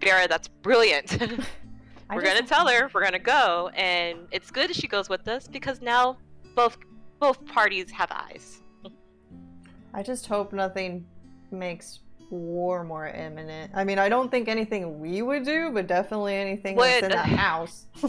Vera, 0.00 0.28
that's 0.28 0.46
brilliant. 0.46 1.10
We're 2.08 2.20
just- 2.20 2.36
gonna 2.36 2.46
tell 2.46 2.68
her 2.68 2.88
we're 2.94 3.02
gonna 3.02 3.18
go, 3.18 3.68
and 3.74 4.28
it's 4.30 4.52
good 4.52 4.72
she 4.76 4.86
goes 4.86 5.08
with 5.08 5.26
us 5.26 5.48
because 5.48 5.80
now 5.80 6.18
both 6.54 6.78
both 7.18 7.44
parties 7.46 7.90
have 7.90 8.12
eyes. 8.12 8.62
I 9.96 10.02
just 10.02 10.26
hope 10.26 10.52
nothing 10.52 11.06
makes 11.50 12.00
war 12.30 12.84
more 12.84 13.08
imminent. 13.08 13.72
I 13.74 13.82
mean, 13.82 13.98
I 13.98 14.10
don't 14.10 14.30
think 14.30 14.46
anything 14.46 15.00
we 15.00 15.22
would 15.22 15.44
do, 15.44 15.70
but 15.70 15.86
definitely 15.86 16.34
anything 16.34 16.76
that's 16.76 17.02
in 17.02 17.08
the 17.10 17.16
house. 17.16 17.86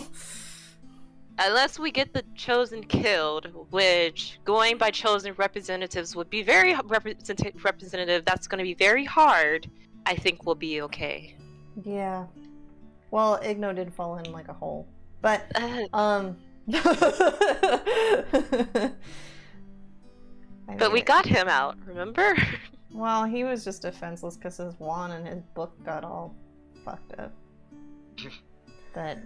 Unless 1.40 1.80
we 1.80 1.92
get 1.92 2.14
the 2.14 2.24
chosen 2.36 2.84
killed, 2.84 3.48
which 3.72 4.38
going 4.44 4.78
by 4.78 4.92
chosen 4.92 5.34
representatives 5.38 6.14
would 6.14 6.30
be 6.30 6.44
very 6.44 6.76
represent- 6.86 7.64
representative. 7.64 8.26
That's 8.26 8.48
going 8.48 8.58
to 8.58 8.66
be 8.66 8.74
very 8.74 9.06
hard. 9.06 9.70
I 10.06 10.16
think 10.16 10.46
we'll 10.46 10.56
be 10.56 10.82
okay. 10.82 11.36
yeah. 11.86 12.26
Well, 13.12 13.40
Igno 13.42 13.74
did 13.74 13.94
fall 13.94 14.18
in 14.18 14.30
like 14.34 14.50
a 14.50 14.54
hole. 14.54 14.86
But, 15.22 15.46
Uh, 15.56 15.86
um. 15.94 16.36
I 20.68 20.76
but 20.76 20.92
we 20.92 21.02
got 21.02 21.26
him 21.26 21.48
out, 21.48 21.78
remember? 21.86 22.36
Well, 22.94 23.26
he 23.26 23.44
was 23.44 23.64
just 23.64 23.84
defenseless 23.84 24.38
because 24.38 24.58
his 24.58 24.80
wand 24.80 25.14
and 25.14 25.28
his 25.28 25.44
book 25.54 25.72
got 25.86 26.04
all 26.04 26.34
fucked 26.84 27.20
up. 27.20 27.32
but. 28.94 29.20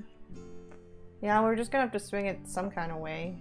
Yeah, 1.21 1.41
we're 1.41 1.55
just 1.55 1.71
gonna 1.71 1.83
have 1.83 1.91
to 1.93 1.99
swing 1.99 2.25
it 2.25 2.39
some 2.45 2.69
kind 2.69 2.91
of 2.91 2.97
way. 2.97 3.37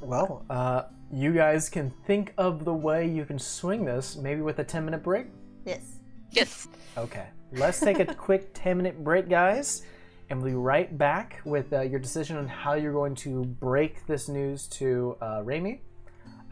Well, 0.00 0.44
uh, 0.48 0.84
you 1.12 1.32
guys 1.32 1.68
can 1.68 1.90
think 2.06 2.32
of 2.38 2.64
the 2.64 2.72
way 2.72 3.08
you 3.08 3.24
can 3.24 3.38
swing 3.38 3.84
this, 3.84 4.16
maybe 4.16 4.40
with 4.42 4.58
a 4.58 4.64
10 4.64 4.84
minute 4.84 5.02
break? 5.02 5.26
Yes. 5.64 5.98
yes. 6.30 6.68
Okay, 6.96 7.26
let's 7.52 7.80
take 7.80 7.98
a 7.98 8.04
quick 8.14 8.50
10 8.54 8.76
minute 8.76 9.02
break, 9.02 9.28
guys, 9.28 9.82
and 10.30 10.40
we'll 10.40 10.52
be 10.52 10.56
right 10.56 10.96
back 10.96 11.40
with 11.44 11.72
uh, 11.72 11.80
your 11.80 11.98
decision 11.98 12.36
on 12.36 12.46
how 12.46 12.74
you're 12.74 12.92
going 12.92 13.14
to 13.16 13.44
break 13.44 14.06
this 14.06 14.28
news 14.28 14.66
to 14.68 15.16
uh, 15.20 15.40
Raimi, 15.40 15.80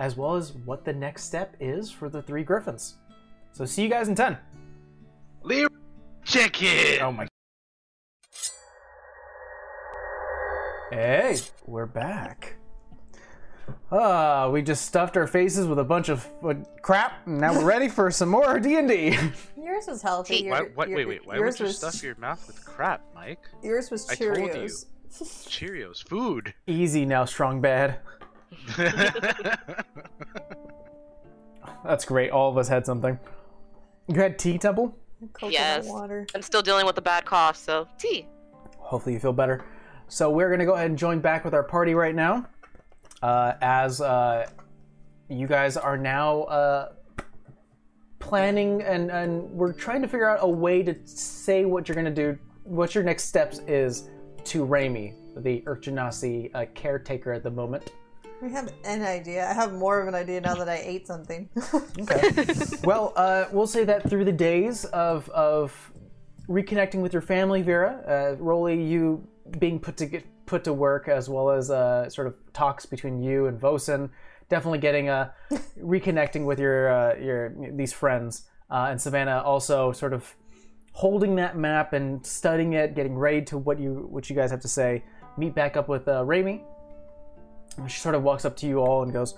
as 0.02 0.16
well 0.16 0.34
as 0.34 0.52
what 0.52 0.84
the 0.84 0.92
next 0.92 1.22
step 1.22 1.54
is 1.60 1.88
for 1.88 2.08
the 2.08 2.20
three 2.20 2.42
Griffins. 2.42 2.96
So, 3.52 3.64
see 3.64 3.84
you 3.84 3.88
guys 3.88 4.08
in 4.08 4.16
10. 4.16 4.36
Leave 5.44 5.68
check 6.24 6.60
it. 6.60 7.00
Oh 7.00 7.12
my. 7.12 7.28
Hey, 10.90 11.36
we're 11.66 11.86
back. 11.86 12.56
Ah, 13.92 14.48
we 14.50 14.60
just 14.60 14.86
stuffed 14.86 15.16
our 15.16 15.28
faces 15.28 15.68
with 15.68 15.78
a 15.78 15.84
bunch 15.84 16.08
of 16.08 16.26
uh, 16.44 16.54
crap, 16.82 17.24
and 17.26 17.38
now 17.38 17.54
we're 17.54 17.64
ready 17.64 17.88
for 17.88 18.10
some 18.10 18.28
more 18.28 18.58
D&D. 18.58 19.16
Yours 19.56 19.84
was 19.86 20.02
healthy. 20.02 20.42
Wait, 20.42 20.50
Why, 20.50 20.60
what, 20.74 20.88
your- 20.88 20.98
wait, 20.98 21.06
wait. 21.06 21.26
Why 21.26 21.36
yours 21.36 21.60
would 21.60 21.68
you 21.68 21.72
stuff 21.72 22.02
your 22.02 22.16
mouth 22.16 22.44
with 22.48 22.64
crap, 22.64 23.02
Mike? 23.14 23.44
Yours 23.62 23.90
was 23.90 24.10
I 24.10 24.16
told 24.16 24.36
you. 24.36 24.44
Cheerios. 24.48 24.86
Cheerios, 25.12 26.08
food. 26.08 26.54
Easy 26.66 27.04
now, 27.04 27.24
strong 27.24 27.60
bad. 27.60 28.00
That's 31.84 32.04
great. 32.04 32.30
All 32.30 32.48
of 32.50 32.56
us 32.58 32.68
had 32.68 32.86
something. 32.86 33.18
You 34.08 34.14
had 34.20 34.38
tea, 34.38 34.58
Temple? 34.58 34.96
Coconut 35.32 35.52
Yes. 35.52 35.86
water. 35.86 36.26
I'm 36.34 36.42
still 36.42 36.62
dealing 36.62 36.86
with 36.86 36.98
a 36.98 37.02
bad 37.02 37.24
cough, 37.24 37.56
so 37.56 37.86
tea. 37.98 38.26
Hopefully 38.78 39.14
you 39.14 39.20
feel 39.20 39.32
better. 39.32 39.64
So 40.08 40.30
we're 40.30 40.50
gonna 40.50 40.66
go 40.66 40.74
ahead 40.74 40.90
and 40.90 40.98
join 40.98 41.20
back 41.20 41.44
with 41.44 41.54
our 41.54 41.62
party 41.62 41.94
right 41.94 42.14
now, 42.14 42.46
uh, 43.22 43.54
as 43.62 44.00
uh, 44.00 44.48
you 45.28 45.46
guys 45.46 45.76
are 45.76 45.96
now 45.96 46.42
uh, 46.42 46.92
planning 48.18 48.82
and 48.82 49.10
and 49.10 49.42
we're 49.50 49.72
trying 49.72 50.02
to 50.02 50.08
figure 50.08 50.28
out 50.28 50.38
a 50.42 50.48
way 50.48 50.82
to 50.82 50.94
say 51.06 51.64
what 51.64 51.88
you're 51.88 51.96
gonna 51.96 52.10
do, 52.10 52.36
what 52.64 52.94
your 52.94 53.02
next 53.04 53.24
steps 53.24 53.60
is 53.66 54.08
to 54.44 54.66
Raimi, 54.66 55.14
the 55.42 55.62
Urchinasi 55.62 56.50
uh, 56.54 56.66
caretaker 56.74 57.32
at 57.32 57.42
the 57.42 57.50
moment. 57.50 57.92
We 58.42 58.50
have 58.50 58.74
an 58.84 59.02
idea. 59.02 59.48
I 59.48 59.52
have 59.52 59.72
more 59.72 60.00
of 60.00 60.08
an 60.08 60.16
idea 60.16 60.40
now 60.40 60.56
that 60.56 60.68
I 60.68 60.82
ate 60.84 61.06
something. 61.06 61.48
Okay. 62.00 62.52
well, 62.82 63.12
uh, 63.14 63.44
we'll 63.52 63.68
say 63.68 63.84
that 63.84 64.08
through 64.10 64.24
the 64.24 64.32
days 64.32 64.84
of 64.86 65.28
of 65.30 65.92
reconnecting 66.48 67.00
with 67.02 67.12
your 67.12 67.22
family, 67.22 67.62
Vera, 67.62 67.92
uh, 68.08 68.42
Rolly, 68.42 68.82
you 68.82 69.24
being 69.60 69.78
put 69.78 69.96
to 69.98 70.06
get 70.06 70.24
put 70.46 70.64
to 70.64 70.72
work, 70.72 71.06
as 71.06 71.28
well 71.28 71.50
as 71.50 71.70
uh, 71.70 72.08
sort 72.10 72.26
of 72.26 72.34
talks 72.52 72.84
between 72.84 73.22
you 73.22 73.46
and 73.46 73.60
Vosen, 73.60 74.10
definitely 74.48 74.80
getting 74.80 75.08
a 75.08 75.32
reconnecting 75.80 76.44
with 76.44 76.58
your 76.58 76.92
uh, 76.92 77.14
your 77.14 77.54
these 77.72 77.92
friends, 77.92 78.48
uh, 78.70 78.88
and 78.90 79.00
Savannah 79.00 79.40
also 79.44 79.92
sort 79.92 80.12
of 80.12 80.34
holding 80.92 81.36
that 81.36 81.56
map 81.56 81.92
and 81.92 82.26
studying 82.26 82.72
it, 82.72 82.96
getting 82.96 83.16
ready 83.16 83.42
to 83.42 83.56
what 83.56 83.78
you 83.78 84.08
what 84.10 84.28
you 84.28 84.34
guys 84.34 84.50
have 84.50 84.60
to 84.62 84.68
say. 84.68 85.04
Meet 85.36 85.54
back 85.54 85.76
up 85.76 85.88
with 85.88 86.08
uh, 86.08 86.24
Raimi. 86.24 86.64
And 87.78 87.90
She 87.90 88.00
sort 88.00 88.14
of 88.14 88.22
walks 88.22 88.44
up 88.44 88.56
to 88.58 88.66
you 88.66 88.78
all 88.78 89.02
and 89.02 89.12
goes, 89.12 89.34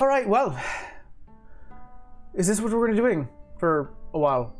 "All 0.00 0.06
right, 0.06 0.28
well." 0.28 0.58
Is 2.34 2.46
this 2.46 2.60
what 2.60 2.72
we're 2.72 2.86
going 2.86 2.96
to 2.96 3.02
be 3.02 3.08
doing 3.08 3.28
for 3.58 3.90
a 4.14 4.18
while? 4.18 4.54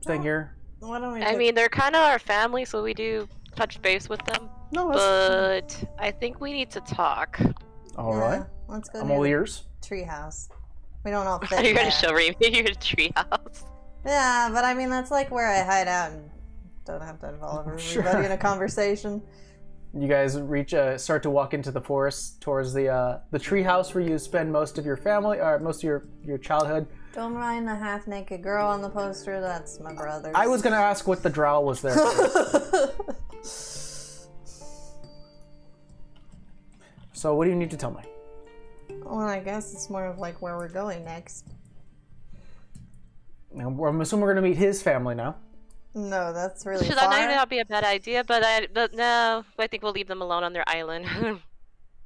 Staying 0.00 0.22
here? 0.22 0.56
Why 0.80 0.98
don't 0.98 1.12
we? 1.14 1.22
I 1.22 1.36
mean, 1.36 1.54
they're 1.54 1.68
kind 1.68 1.94
of 1.94 2.02
our 2.02 2.18
family, 2.18 2.64
so 2.64 2.82
we 2.82 2.92
do 2.94 3.28
touch 3.54 3.80
base 3.82 4.08
with 4.08 4.24
them. 4.26 4.48
no, 4.72 4.86
let's, 4.88 5.78
But 5.80 5.88
I 5.98 6.10
think 6.10 6.40
we 6.40 6.52
need 6.52 6.70
to 6.72 6.80
talk. 6.80 7.38
All 7.96 8.14
yeah, 8.14 8.20
right. 8.20 8.42
Let's 8.68 8.88
go 8.88 9.00
I'm 9.00 9.10
all 9.10 9.22
the 9.22 9.30
ears. 9.30 9.64
treehouse. 9.80 10.48
We 11.04 11.10
don't 11.10 11.26
all 11.26 11.38
Are 11.42 11.46
fit 11.46 11.58
you 11.64 11.74
there. 11.74 11.84
gonna 11.84 11.90
show 11.90 12.10
Raimi 12.12 12.34
your 12.56 12.64
treehouse? 12.74 13.64
Yeah, 14.04 14.50
but 14.52 14.64
I 14.64 14.74
mean 14.74 14.90
that's 14.90 15.10
like 15.10 15.30
where 15.30 15.46
I 15.48 15.62
hide 15.62 15.86
out 15.88 16.10
and 16.12 16.30
don't 16.84 17.02
have 17.02 17.20
to 17.20 17.28
involve 17.28 17.60
everybody 17.68 17.82
Sure. 17.82 18.22
in 18.22 18.32
a 18.32 18.36
conversation. 18.38 19.22
You 19.96 20.08
guys 20.08 20.40
reach, 20.40 20.74
uh, 20.74 20.98
start 20.98 21.22
to 21.22 21.30
walk 21.30 21.54
into 21.54 21.70
the 21.70 21.80
forest 21.80 22.40
towards 22.40 22.74
the 22.74 22.88
uh, 22.88 23.20
the 23.30 23.38
treehouse 23.38 23.94
where 23.94 24.02
you 24.02 24.18
spend 24.18 24.50
most 24.52 24.76
of 24.76 24.84
your 24.84 24.96
family, 24.96 25.38
or 25.38 25.60
most 25.60 25.78
of 25.78 25.84
your 25.84 26.04
your 26.24 26.38
childhood. 26.38 26.88
Don't 27.14 27.34
mind 27.34 27.68
the 27.68 27.76
half 27.76 28.08
naked 28.08 28.42
girl 28.42 28.66
on 28.66 28.82
the 28.82 28.88
poster. 28.88 29.40
That's 29.40 29.78
my 29.78 29.94
brother. 29.94 30.32
I 30.34 30.48
was 30.48 30.62
gonna 30.62 30.76
ask 30.76 31.06
what 31.06 31.22
the 31.22 31.30
drow 31.30 31.60
was 31.60 31.80
there. 31.80 31.94
for. 31.96 32.92
so 37.12 37.36
what 37.36 37.44
do 37.44 37.50
you 37.50 37.56
need 37.56 37.70
to 37.70 37.76
tell 37.76 37.92
me? 37.92 38.02
well, 39.04 39.20
I 39.20 39.38
guess 39.38 39.72
it's 39.72 39.88
more 39.90 40.06
of 40.06 40.18
like 40.18 40.42
where 40.42 40.56
we're 40.56 40.68
going 40.68 41.04
next. 41.04 41.46
Now, 43.52 43.68
I'm 43.68 44.00
assuming 44.00 44.24
we're 44.24 44.34
gonna 44.34 44.46
meet 44.46 44.56
his 44.56 44.82
family 44.82 45.14
now. 45.14 45.36
No, 45.94 46.32
that's 46.32 46.66
really 46.66 46.86
Should 46.86 46.96
far. 46.96 47.08
that 47.08 47.28
might 47.28 47.32
not 47.32 47.48
be 47.48 47.60
a 47.60 47.64
bad 47.64 47.84
idea, 47.84 48.24
but 48.24 48.42
I 48.44 48.66
but 48.72 48.94
no, 48.94 49.44
I 49.58 49.66
think 49.68 49.82
we'll 49.82 49.92
leave 49.92 50.08
them 50.08 50.20
alone 50.22 50.42
on 50.42 50.52
their 50.52 50.68
island. 50.68 51.06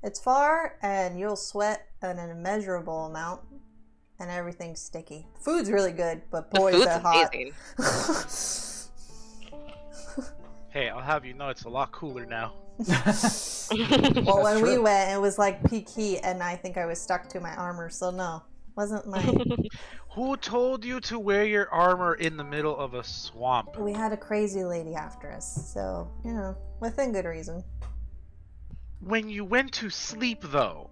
It's 0.01 0.20
far, 0.20 0.77
and 0.81 1.19
you'll 1.19 1.35
sweat 1.35 1.89
an 2.02 2.19
immeasurable 2.19 3.06
amount, 3.06 3.40
and 4.20 4.31
everything's 4.31 4.81
sticky. 4.81 5.27
Food's 5.40 5.73
really 5.73 5.90
good, 5.90 6.23
but 6.31 6.52
the 6.52 6.60
boy, 6.60 6.69
is 6.69 6.74
food's 6.77 6.86
that 6.86 7.02
hot. 7.02 7.35
Hey, 10.70 10.90
I'll 10.90 11.01
have 11.01 11.24
you 11.24 11.32
know 11.32 11.48
it's 11.48 11.65
a 11.65 11.69
lot 11.69 11.90
cooler 11.93 12.27
now. 12.27 12.52
well, 12.86 14.43
when 14.44 14.62
we 14.62 14.78
went, 14.78 15.10
it 15.10 15.20
was 15.20 15.39
like 15.39 15.69
peak 15.69 15.89
heat, 15.89 16.20
and 16.23 16.43
I 16.43 16.55
think 16.56 16.77
I 16.77 16.85
was 16.86 17.01
stuck 17.01 17.28
to 17.31 17.40
my 17.40 17.56
armor, 17.56 17.89
so 17.89 18.10
no, 18.10 18.43
wasn't 18.78 19.06
my. 19.14 19.20
Who 20.14 20.36
told 20.36 20.84
you 20.84 21.00
to 21.00 21.18
wear 21.18 21.44
your 21.44 21.68
armor 21.70 22.14
in 22.14 22.36
the 22.36 22.44
middle 22.44 22.76
of 22.76 22.94
a 22.94 23.02
swamp? 23.02 23.76
we 23.76 23.92
had 23.92 24.12
a 24.12 24.16
crazy 24.16 24.64
lady 24.64 24.94
after 24.94 25.30
us, 25.32 25.72
so 25.74 26.09
you 26.24 26.32
know, 26.32 26.56
within 26.80 27.12
good 27.12 27.24
reason. 27.24 27.64
When 29.00 29.28
you 29.28 29.44
went 29.44 29.72
to 29.74 29.90
sleep, 29.90 30.42
though. 30.44 30.90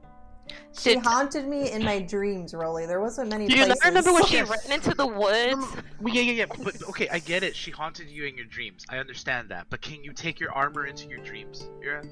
She 0.78 0.94
Did- 0.94 1.04
haunted 1.04 1.46
me 1.48 1.70
in 1.72 1.82
my 1.84 2.00
dreams, 2.00 2.54
Rolly. 2.54 2.86
There 2.86 3.00
wasn't 3.00 3.30
many 3.30 3.48
Do 3.48 3.56
you 3.56 3.64
places. 3.64 3.80
not 3.82 3.88
remember 3.88 4.12
when 4.12 4.26
she 4.26 4.42
ran 4.42 4.70
into 4.70 4.94
the 4.94 5.06
woods? 5.06 5.56
Well, 6.00 6.14
yeah, 6.14 6.22
yeah, 6.22 6.32
yeah. 6.32 6.46
But 6.46 6.82
okay, 6.90 7.08
I 7.08 7.18
get 7.18 7.42
it. 7.42 7.56
She 7.56 7.70
haunted 7.72 8.08
you 8.08 8.26
in 8.26 8.36
your 8.36 8.46
dreams. 8.46 8.84
I 8.88 8.98
understand 8.98 9.48
that. 9.48 9.66
But 9.70 9.80
can 9.80 10.04
you 10.04 10.12
take 10.12 10.38
your 10.38 10.52
armor 10.52 10.86
into 10.86 11.08
your 11.08 11.18
dreams? 11.18 11.68
Ira? 11.82 12.04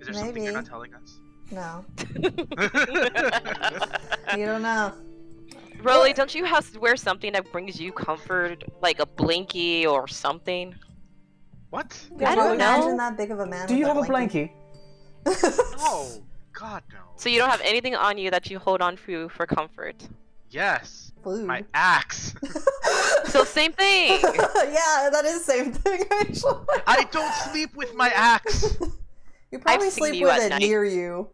Is 0.00 0.06
there 0.06 0.14
something 0.14 0.42
you're 0.44 0.52
not 0.52 0.66
telling 0.66 0.94
us? 0.94 1.18
No, 1.50 1.84
you 4.36 4.46
don't 4.46 4.62
know. 4.62 4.92
Rolly, 5.82 6.12
don't 6.14 6.34
you 6.34 6.44
have 6.44 6.70
to 6.72 6.80
wear 6.80 6.96
something 6.96 7.32
that 7.34 7.52
brings 7.52 7.78
you 7.78 7.92
comfort, 7.92 8.64
like 8.80 9.00
a 9.00 9.06
blankie 9.06 9.86
or 9.86 10.08
something? 10.08 10.74
what? 11.70 11.90
Could 12.18 12.26
I 12.26 12.30
you 12.30 12.36
don't 12.36 12.54
imagine 12.54 12.90
know. 12.92 12.96
that 12.98 13.16
big 13.16 13.30
of 13.30 13.40
a 13.40 13.46
man? 13.46 13.66
Do 13.68 13.74
you 13.76 13.86
have 13.86 13.96
a 13.96 14.02
blankie? 14.02 14.50
No. 15.78 16.22
God 16.52 16.82
no. 16.92 16.98
So 17.16 17.28
you 17.28 17.38
don't 17.38 17.50
have 17.50 17.60
anything 17.64 17.96
on 17.96 18.16
you 18.16 18.30
that 18.30 18.48
you 18.48 18.58
hold 18.60 18.80
on 18.80 18.96
to 19.06 19.28
for 19.30 19.44
comfort. 19.44 20.06
Yes. 20.50 21.12
Food. 21.22 21.44
My 21.46 21.64
axe. 21.74 22.34
So 23.26 23.42
same 23.42 23.72
thing. 23.72 24.20
yeah, 24.22 25.08
that 25.10 25.24
is 25.24 25.44
the 25.44 25.52
same 25.52 25.72
thing 25.72 26.04
actually. 26.10 26.64
I 26.86 27.04
don't 27.10 27.34
sleep 27.50 27.74
with 27.74 27.92
my 27.94 28.10
axe. 28.10 28.76
You 29.54 29.60
probably 29.60 29.90
seen 29.90 30.04
sleep 30.04 30.14
you 30.16 30.26
with 30.26 30.34
at 30.34 30.42
it 30.42 30.48
night. 30.50 30.62
near 30.62 30.84
you. 30.84 31.28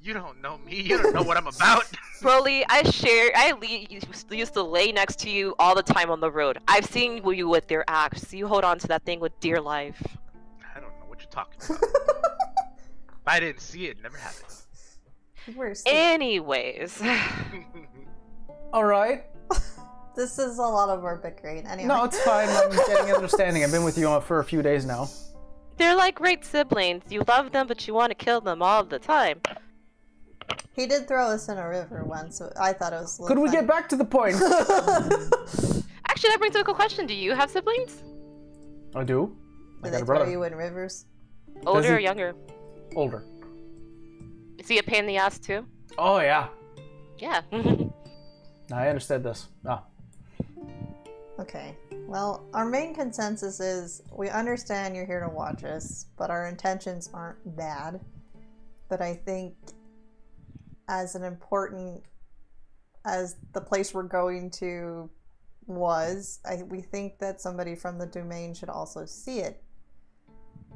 You 0.00 0.12
don't 0.14 0.40
know 0.40 0.58
me. 0.58 0.80
You 0.80 0.98
don't 1.02 1.12
know 1.14 1.22
what 1.22 1.36
I'm 1.36 1.46
about. 1.48 1.84
Broly, 2.20 2.62
I 2.68 2.82
share. 2.88 3.32
I 3.34 3.50
le- 3.52 3.66
used- 3.90 4.30
used 4.30 4.54
to 4.54 4.62
lay 4.62 4.92
next 4.92 5.18
to 5.20 5.30
you 5.30 5.54
all 5.58 5.74
the 5.74 5.82
time 5.82 6.08
on 6.10 6.20
the 6.20 6.30
road. 6.30 6.58
I've 6.68 6.84
seen 6.86 7.22
you 7.26 7.48
with 7.48 7.70
your 7.70 7.84
axe. 7.88 8.32
You 8.32 8.46
hold 8.46 8.62
on 8.64 8.78
to 8.78 8.86
that 8.88 9.04
thing 9.04 9.18
with 9.18 9.38
dear 9.40 9.60
life. 9.60 10.00
I 10.74 10.78
don't 10.78 10.90
know 11.00 11.06
what 11.06 11.18
you're 11.20 11.30
talking 11.30 11.58
about. 11.64 11.82
if 11.82 13.12
I 13.26 13.40
didn't 13.40 13.60
see 13.60 13.86
it, 13.86 13.96
it 13.98 14.02
never 14.02 14.18
happened. 14.18 14.44
We're 15.56 15.74
st- 15.74 15.94
Anyways, 15.94 17.02
All 18.72 18.84
right. 18.84 19.24
this 20.16 20.38
is 20.38 20.58
a 20.58 20.62
lot 20.62 20.90
of 20.90 21.04
our 21.04 21.16
bickering. 21.16 21.66
Anyway. 21.66 21.88
No, 21.88 22.04
it's 22.04 22.20
fine. 22.22 22.48
I'm 22.48 22.70
getting 22.70 23.14
understanding. 23.14 23.64
I've 23.64 23.72
been 23.72 23.84
with 23.84 23.98
you 23.98 24.08
uh, 24.08 24.20
for 24.20 24.38
a 24.40 24.44
few 24.44 24.62
days 24.62 24.84
now. 24.86 25.08
They're 25.76 25.96
like 25.96 26.14
great 26.16 26.44
siblings. 26.44 27.04
You 27.10 27.22
love 27.26 27.52
them, 27.52 27.66
but 27.66 27.86
you 27.86 27.94
want 27.94 28.10
to 28.10 28.14
kill 28.14 28.40
them 28.40 28.62
all 28.62 28.84
the 28.84 28.98
time. 28.98 29.40
He 30.72 30.86
did 30.86 31.06
throw 31.08 31.26
us 31.28 31.48
in 31.48 31.56
a 31.58 31.68
river 31.68 32.04
once. 32.04 32.38
So 32.38 32.52
I 32.60 32.72
thought 32.72 32.92
it 32.92 32.96
was. 33.00 33.18
a 33.18 33.22
Could 33.22 33.38
little 33.38 33.44
we 33.44 33.50
get 33.50 33.66
back 33.66 33.88
to 33.90 33.96
the 33.96 34.04
point? 34.04 34.34
Actually, 36.08 36.30
that 36.30 36.38
brings 36.38 36.54
up 36.56 36.62
a 36.62 36.64
good 36.64 36.74
question. 36.76 37.06
Do 37.06 37.14
you 37.14 37.32
have 37.34 37.50
siblings? 37.50 38.02
I 38.94 39.04
do. 39.04 39.36
I 39.82 39.86
Do 39.86 39.90
got 39.90 39.96
they 39.96 40.02
a 40.02 40.04
throw 40.06 40.28
you 40.28 40.42
in 40.44 40.54
rivers? 40.54 41.06
Older 41.66 41.88
he- 41.88 41.94
or 41.94 41.98
younger? 41.98 42.34
Older. 42.94 43.24
Is 44.58 44.68
he 44.68 44.78
a 44.78 44.82
pain 44.82 45.00
in 45.00 45.06
the 45.06 45.16
ass 45.16 45.38
too? 45.38 45.66
Oh 45.98 46.18
yeah. 46.20 46.48
Yeah. 47.18 47.40
I 48.72 48.88
understood 48.88 49.22
this. 49.22 49.48
Ah. 49.66 49.82
Okay. 51.38 51.76
Well, 52.06 52.44
our 52.54 52.64
main 52.64 52.94
consensus 52.94 53.58
is 53.58 54.02
we 54.12 54.28
understand 54.28 54.94
you're 54.94 55.06
here 55.06 55.20
to 55.20 55.28
watch 55.28 55.64
us, 55.64 56.06
but 56.16 56.30
our 56.30 56.46
intentions 56.46 57.10
aren't 57.12 57.56
bad. 57.56 58.00
But 58.88 59.00
I 59.00 59.14
think, 59.14 59.54
as 60.88 61.14
an 61.14 61.24
important 61.24 62.04
as 63.04 63.36
the 63.52 63.60
place 63.60 63.92
we're 63.92 64.02
going 64.02 64.50
to 64.50 65.10
was, 65.66 66.40
I, 66.44 66.62
we 66.62 66.80
think 66.80 67.18
that 67.18 67.40
somebody 67.40 67.74
from 67.74 67.98
the 67.98 68.06
domain 68.06 68.54
should 68.54 68.68
also 68.68 69.04
see 69.04 69.40
it. 69.40 69.62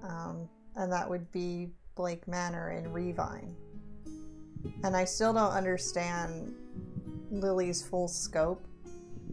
Um, 0.03 0.49
and 0.77 0.93
that 0.93 1.09
would 1.09 1.31
be 1.31 1.69
Blake 1.95 2.27
Manor 2.29 2.73
in 2.73 2.93
Revine. 2.93 3.55
And 4.83 4.97
I 4.97 5.05
still 5.05 5.33
don't 5.33 5.53
understand 5.53 6.55
Lily's 7.31 7.83
full 7.83 8.09
scope 8.09 8.68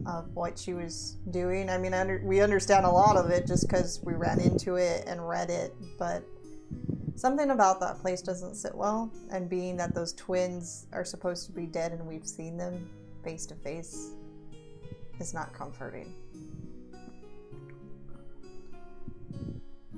of 0.04 0.34
what 0.34 0.58
she 0.58 0.74
was 0.74 1.16
doing. 1.30 1.70
I 1.70 1.78
mean, 1.78 1.94
under, 1.94 2.20
we 2.24 2.40
understand 2.40 2.84
a 2.84 2.90
lot 2.90 3.16
of 3.16 3.30
it 3.30 3.46
just 3.46 3.68
because 3.68 4.00
we 4.02 4.14
ran 4.14 4.40
into 4.40 4.74
it 4.76 5.04
and 5.06 5.26
read 5.26 5.50
it, 5.50 5.74
but 5.98 6.22
something 7.14 7.50
about 7.50 7.80
that 7.80 7.98
place 7.98 8.20
doesn't 8.22 8.56
sit 8.56 8.74
well. 8.74 9.10
And 9.30 9.48
being 9.48 9.76
that 9.78 9.94
those 9.94 10.12
twins 10.12 10.86
are 10.92 11.04
supposed 11.04 11.46
to 11.46 11.52
be 11.52 11.66
dead 11.66 11.92
and 11.92 12.06
we've 12.06 12.26
seen 12.26 12.56
them 12.56 12.88
face 13.24 13.46
to 13.46 13.54
face 13.54 14.10
is 15.18 15.32
not 15.32 15.52
comforting. 15.52 16.12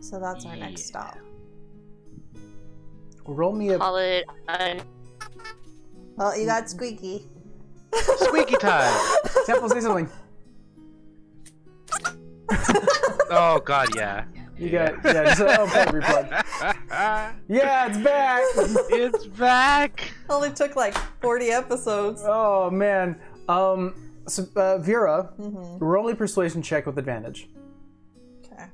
So 0.01 0.21
that's 0.21 0.47
our 0.47 0.57
next 0.57 0.87
stop. 0.87 1.19
Roll 3.27 3.53
me 3.53 3.71
a. 3.71 3.79
Call 3.79 3.97
it 3.97 4.25
un- 4.49 4.81
Well, 6.17 6.39
you 6.39 6.47
got 6.47 6.71
Squeaky. 6.71 7.27
Squeaky 7.95 8.57
time. 8.57 8.93
Temple, 9.47 9.69
say 9.71 9.81
something. 9.81 10.09
Oh 13.31 13.61
god, 13.65 13.95
yeah. 13.95 14.25
You 14.57 14.71
got 14.71 14.95
yeah. 15.05 15.25
Just 15.35 15.41
a 15.41 15.45
unplug, 15.45 16.01
replug. 16.01 17.35
Yeah, 17.49 17.87
it's 17.89 17.99
back. 17.99 18.43
it's 18.91 19.27
back. 19.27 20.13
Only 20.29 20.51
took 20.51 20.75
like 20.77 20.97
40 21.21 21.51
episodes. 21.51 22.23
Oh 22.25 22.71
man. 22.71 23.21
Um. 23.49 23.95
So 24.27 24.47
uh, 24.57 24.79
Vera, 24.79 25.33
Mm-hmm. 25.39 25.83
roll 25.83 26.09
a 26.11 26.15
persuasion 26.15 26.61
check 26.63 26.87
with 26.87 26.99
advantage. 26.99 27.49
Okay. 28.45 28.65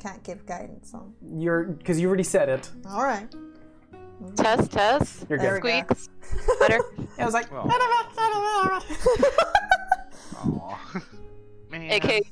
Can't 0.00 0.22
give 0.24 0.44
guidance 0.46 0.92
on. 0.94 1.12
You're 1.22 1.64
because 1.64 2.00
you 2.00 2.08
already 2.08 2.22
said 2.24 2.48
it. 2.48 2.70
All 2.88 3.02
right. 3.04 3.32
Test, 4.36 4.72
test. 4.72 5.26
You're 5.28 5.38
There 5.38 5.60
good. 5.60 5.64
we 5.64 5.70
go. 5.82 5.94
Squeaks. 5.94 6.08
Better. 6.60 6.80
I 7.18 7.24
was 7.24 7.34
like, 7.34 7.50
Aw. 7.52 8.82
Man. 11.70 11.92
Okay, 11.94 12.22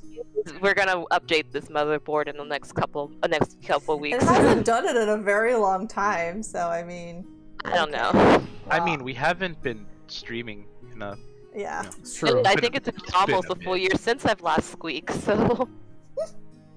we're 0.61 0.73
gonna 0.73 1.03
update 1.11 1.51
this 1.51 1.65
motherboard 1.65 2.27
in 2.27 2.37
the 2.37 2.43
next 2.45 2.71
couple, 2.73 3.11
uh, 3.21 3.27
next 3.27 3.61
couple 3.61 3.99
weeks. 3.99 4.23
It 4.23 4.27
hasn't 4.27 4.65
done 4.65 4.85
it 4.85 4.95
in 4.95 5.09
a 5.09 5.17
very 5.17 5.55
long 5.55 5.87
time, 5.87 6.41
so 6.41 6.69
I 6.69 6.83
mean, 6.83 7.25
I 7.65 7.75
don't 7.75 7.91
know. 7.91 8.41
I 8.69 8.83
mean, 8.83 9.03
we 9.03 9.13
haven't 9.13 9.61
been 9.61 9.85
streaming 10.07 10.65
in 10.93 11.01
a. 11.01 11.17
yeah. 11.53 11.83
it's 11.85 12.17
true. 12.17 12.41
I 12.45 12.55
think 12.55 12.75
a- 12.75 12.77
it's 12.77 12.87
it's 12.87 13.13
almost 13.13 13.49
a 13.49 13.53
a 13.53 13.55
full 13.55 13.73
bit. 13.73 13.81
year 13.81 13.91
since 13.95 14.25
I've 14.25 14.41
last 14.41 14.71
squeaked. 14.71 15.13
So 15.13 15.67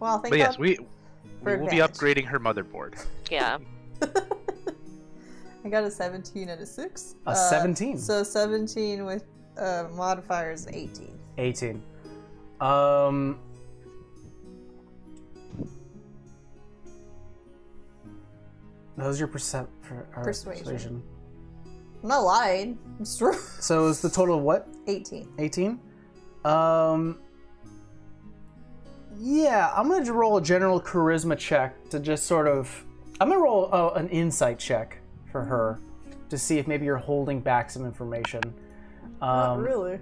Well, 0.01 0.19
thank 0.19 0.33
But 0.33 0.39
yes, 0.39 0.59
we 0.59 0.79
we 1.43 1.57
will 1.57 1.69
be 1.69 1.77
upgrading 1.77 2.25
her 2.27 2.41
motherboard. 2.41 3.05
yeah, 3.31 3.59
I 5.65 5.69
got 5.69 5.85
a 5.85 5.91
17 5.91 6.49
and 6.49 6.61
a 6.61 6.67
6. 6.67 7.15
A 7.27 7.35
17? 7.37 7.99
So 7.99 8.23
17 8.23 9.05
with 9.05 9.25
uh, 9.59 9.87
modifiers 9.93 10.67
18. 10.69 11.19
18. 11.39 11.83
Um. 12.61 13.39
That 18.97 19.07
was 19.07 19.19
your 19.21 19.29
percep- 19.29 19.69
per- 19.83 20.07
or 20.17 20.25
Persuasion. 20.25 21.03
I'm 22.03 22.09
not 22.09 22.21
lying. 22.21 22.79
I'm 22.99 23.05
true. 23.07 23.35
So 23.61 23.89
it's 23.89 24.01
the 24.01 24.11
total 24.11 24.39
of 24.39 24.43
what? 24.43 24.69
18. 24.87 25.29
18? 25.39 25.79
Um. 26.45 27.19
Yeah, 29.21 29.73
I'm 29.75 29.89
gonna 29.89 30.13
roll 30.13 30.37
a 30.37 30.43
general 30.43 30.81
charisma 30.81 31.37
check 31.37 31.89
to 31.91 31.99
just 31.99 32.27
sort 32.27 32.47
of. 32.47 32.85
I'm 33.21 33.29
gonna 33.29 33.41
roll 33.41 33.69
uh, 33.73 33.91
an 33.91 34.09
insight 34.11 34.59
check 34.61 34.98
for 35.31 35.45
her 35.45 35.79
to 36.29 36.39
see 36.39 36.59
if 36.59 36.67
maybe 36.67 36.85
you're 36.85 36.97
holding 36.97 37.41
back 37.41 37.71
some 37.71 37.85
information. 37.85 38.41
not 39.21 39.53
Um, 39.53 39.61
really. 39.63 39.99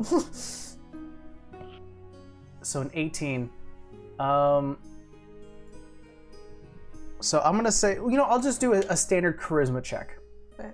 so 2.62 2.80
an 2.80 2.90
18 2.94 3.48
um 4.18 4.76
so 7.20 7.40
i'm 7.44 7.54
gonna 7.56 7.70
say 7.72 7.94
you 7.94 8.10
know 8.16 8.24
i'll 8.24 8.40
just 8.42 8.60
do 8.60 8.72
a, 8.74 8.78
a 8.90 8.96
standard 8.96 9.38
charisma 9.38 9.82
check 9.82 10.18
Okay. 10.58 10.70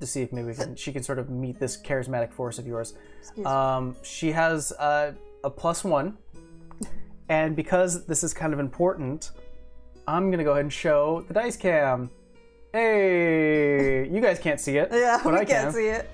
to 0.00 0.06
see 0.06 0.22
if 0.22 0.32
maybe 0.32 0.48
we 0.48 0.54
can, 0.54 0.76
she 0.76 0.92
can 0.92 1.02
sort 1.02 1.18
of 1.18 1.30
meet 1.30 1.58
this 1.58 1.76
charismatic 1.80 2.32
force 2.32 2.58
of 2.58 2.66
yours 2.66 2.94
um 3.46 3.96
she 4.02 4.30
has 4.32 4.72
uh, 4.72 5.12
a 5.42 5.50
plus 5.50 5.82
one 5.84 6.16
and 7.28 7.56
because 7.56 8.04
this 8.06 8.22
is 8.22 8.32
kind 8.34 8.52
of 8.52 8.60
important 8.60 9.30
i'm 10.06 10.30
gonna 10.30 10.44
go 10.44 10.52
ahead 10.52 10.64
and 10.64 10.72
show 10.72 11.24
the 11.28 11.34
dice 11.34 11.56
cam 11.56 12.10
hey 12.72 14.08
you 14.08 14.20
guys 14.20 14.38
can't 14.38 14.60
see 14.60 14.76
it 14.76 14.88
yeah, 14.92 15.20
but 15.24 15.32
we 15.32 15.40
i 15.40 15.44
can't 15.44 15.66
can 15.66 15.72
see 15.72 15.86
it. 15.88 16.10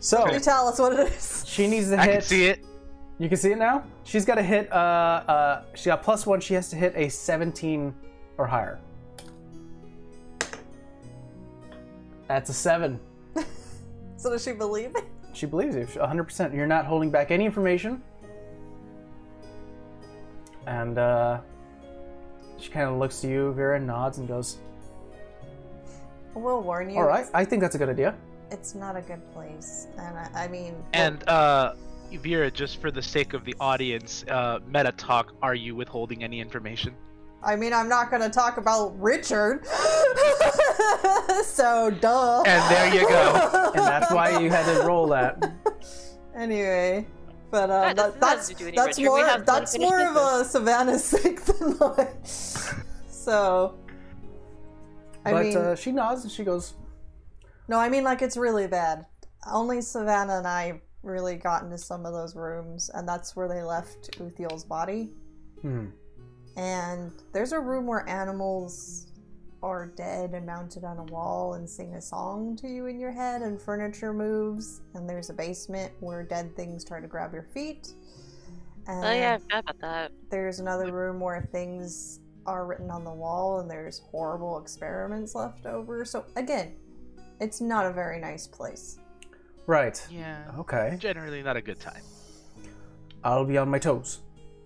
so 0.00 0.30
You 0.32 0.40
tell 0.40 0.68
us 0.68 0.78
what 0.78 0.92
it 0.94 1.08
is. 1.12 1.44
she 1.46 1.66
needs 1.66 1.88
to 1.90 1.98
I 2.00 2.04
hit 2.04 2.12
can 2.12 2.22
see 2.22 2.44
it. 2.46 2.64
you 3.18 3.28
can 3.28 3.36
see 3.38 3.52
it 3.52 3.58
now. 3.58 3.84
She's 4.04 4.24
got 4.24 4.36
to 4.36 4.42
hit. 4.42 4.70
Uh, 4.72 4.76
uh, 4.76 5.62
she 5.74 5.86
got 5.86 6.02
plus 6.02 6.26
one. 6.26 6.38
She 6.40 6.54
has 6.54 6.68
to 6.70 6.76
hit 6.76 6.92
a 6.96 7.08
17 7.08 7.92
or 8.38 8.46
higher. 8.46 8.78
That's 12.28 12.50
a 12.50 12.54
seven. 12.54 13.00
So 14.18 14.30
does 14.30 14.42
she 14.42 14.52
believe 14.52 14.92
it? 14.96 15.04
She 15.34 15.44
believes 15.44 15.76
you 15.76 15.84
100%. 15.84 16.54
You're 16.54 16.66
not 16.66 16.86
holding 16.86 17.10
back 17.10 17.30
any 17.30 17.44
information. 17.44 18.02
And 20.66 20.96
uh, 20.98 21.40
she 22.58 22.70
kind 22.70 22.88
of 22.88 22.96
looks 22.96 23.20
to 23.20 23.28
you, 23.28 23.52
Vera, 23.52 23.78
nods, 23.78 24.16
and 24.18 24.26
goes, 24.26 24.56
We'll 26.36 26.60
warn 26.62 26.90
you. 26.90 26.98
"All 26.98 27.06
right, 27.08 27.26
I 27.34 27.44
think 27.44 27.62
that's 27.62 27.74
a 27.74 27.78
good 27.78 27.88
idea." 27.88 28.14
It's 28.50 28.74
not 28.76 28.94
a 28.96 29.00
good 29.00 29.22
place. 29.32 29.88
And 29.98 30.16
I, 30.16 30.44
I 30.44 30.48
mean, 30.48 30.74
And 30.92 31.28
uh, 31.28 31.74
Vera, 32.12 32.48
just 32.50 32.80
for 32.80 32.92
the 32.92 33.02
sake 33.02 33.34
of 33.34 33.44
the 33.44 33.56
audience, 33.58 34.24
uh, 34.30 34.60
meta 34.68 34.92
talk. 34.92 35.34
Are 35.42 35.54
you 35.56 35.74
withholding 35.74 36.22
any 36.22 36.38
information? 36.40 36.94
I 37.42 37.56
mean, 37.56 37.72
I'm 37.72 37.88
not 37.88 38.10
going 38.10 38.22
to 38.22 38.30
talk 38.30 38.56
about 38.56 38.98
Richard. 39.00 39.64
so, 41.44 41.90
duh. 42.00 42.42
And 42.46 42.70
there 42.74 42.94
you 42.94 43.08
go. 43.08 43.70
And 43.74 43.84
that's 43.84 44.12
why 44.12 44.38
you 44.38 44.50
had 44.50 44.64
to 44.72 44.86
roll 44.86 45.08
that. 45.08 45.52
Anyway, 46.36 47.06
but 47.50 47.70
uh, 47.70 47.94
That 47.94 47.96
that, 47.96 47.96
doesn't 47.96 48.20
that's 48.20 48.48
to 48.48 48.54
do 48.54 48.66
any 48.66 48.76
that's 48.76 48.98
Richard. 48.98 49.08
More 49.08 49.24
that's 49.24 49.74
unfinished 49.74 49.90
more 49.90 50.06
of 50.10 50.16
a 50.42 50.44
Savannah 50.44 50.98
sick 51.12 51.40
than 51.46 51.78
mine. 51.78 52.08
so, 52.24 53.74
I 55.26 55.32
but 55.32 55.44
mean, 55.44 55.56
uh, 55.56 55.74
she 55.74 55.92
nods 55.92 56.22
and 56.22 56.32
she 56.32 56.44
goes, 56.44 56.74
no, 57.68 57.78
I 57.78 57.88
mean 57.88 58.04
like 58.04 58.22
it's 58.22 58.36
really 58.36 58.66
bad. 58.66 59.06
Only 59.50 59.80
Savannah 59.80 60.38
and 60.38 60.46
I 60.46 60.80
really 61.02 61.36
got 61.36 61.62
into 61.62 61.78
some 61.78 62.06
of 62.06 62.12
those 62.12 62.34
rooms, 62.34 62.90
and 62.94 63.08
that's 63.08 63.36
where 63.36 63.48
they 63.48 63.62
left 63.62 64.18
Uthiel's 64.18 64.64
body. 64.64 65.12
"Hmm." 65.62 65.86
And 66.56 67.12
there's 67.32 67.52
a 67.52 67.60
room 67.60 67.86
where 67.86 68.08
animals 68.08 69.06
are 69.62 69.86
dead 69.86 70.30
and 70.32 70.46
mounted 70.46 70.84
on 70.84 70.98
a 70.98 71.04
wall 71.04 71.54
and 71.54 71.68
sing 71.68 71.94
a 71.94 72.00
song 72.00 72.56
to 72.56 72.68
you 72.68 72.86
in 72.86 72.98
your 73.00 73.10
head, 73.12 73.42
and 73.42 73.60
furniture 73.60 74.12
moves, 74.12 74.80
and 74.94 75.08
there's 75.08 75.30
a 75.30 75.34
basement 75.34 75.92
where 76.00 76.22
dead 76.22 76.54
things 76.56 76.84
try 76.84 77.00
to 77.00 77.06
grab 77.08 77.32
your 77.32 77.42
feet. 77.42 77.94
And 78.86 79.04
Oh 79.04 79.12
yeah, 79.12 79.34
I 79.34 79.38
forgot 79.38 79.64
about 79.64 79.80
that. 79.80 80.12
there's 80.30 80.60
another 80.60 80.92
room 80.92 81.20
where 81.20 81.42
things 81.52 82.20
are 82.46 82.66
written 82.66 82.90
on 82.90 83.04
the 83.04 83.12
wall 83.12 83.60
and 83.60 83.70
there's 83.70 84.00
horrible 84.10 84.58
experiments 84.58 85.34
left 85.34 85.66
over. 85.66 86.04
So 86.04 86.24
again, 86.36 86.76
it's 87.40 87.60
not 87.60 87.86
a 87.86 87.92
very 87.92 88.20
nice 88.20 88.46
place. 88.46 88.98
Right. 89.66 90.04
Yeah. 90.10 90.44
Okay. 90.58 90.96
Generally 90.98 91.42
not 91.42 91.56
a 91.56 91.62
good 91.62 91.80
time. 91.80 92.02
I'll 93.24 93.44
be 93.44 93.58
on 93.58 93.68
my 93.68 93.78
toes. 93.78 94.20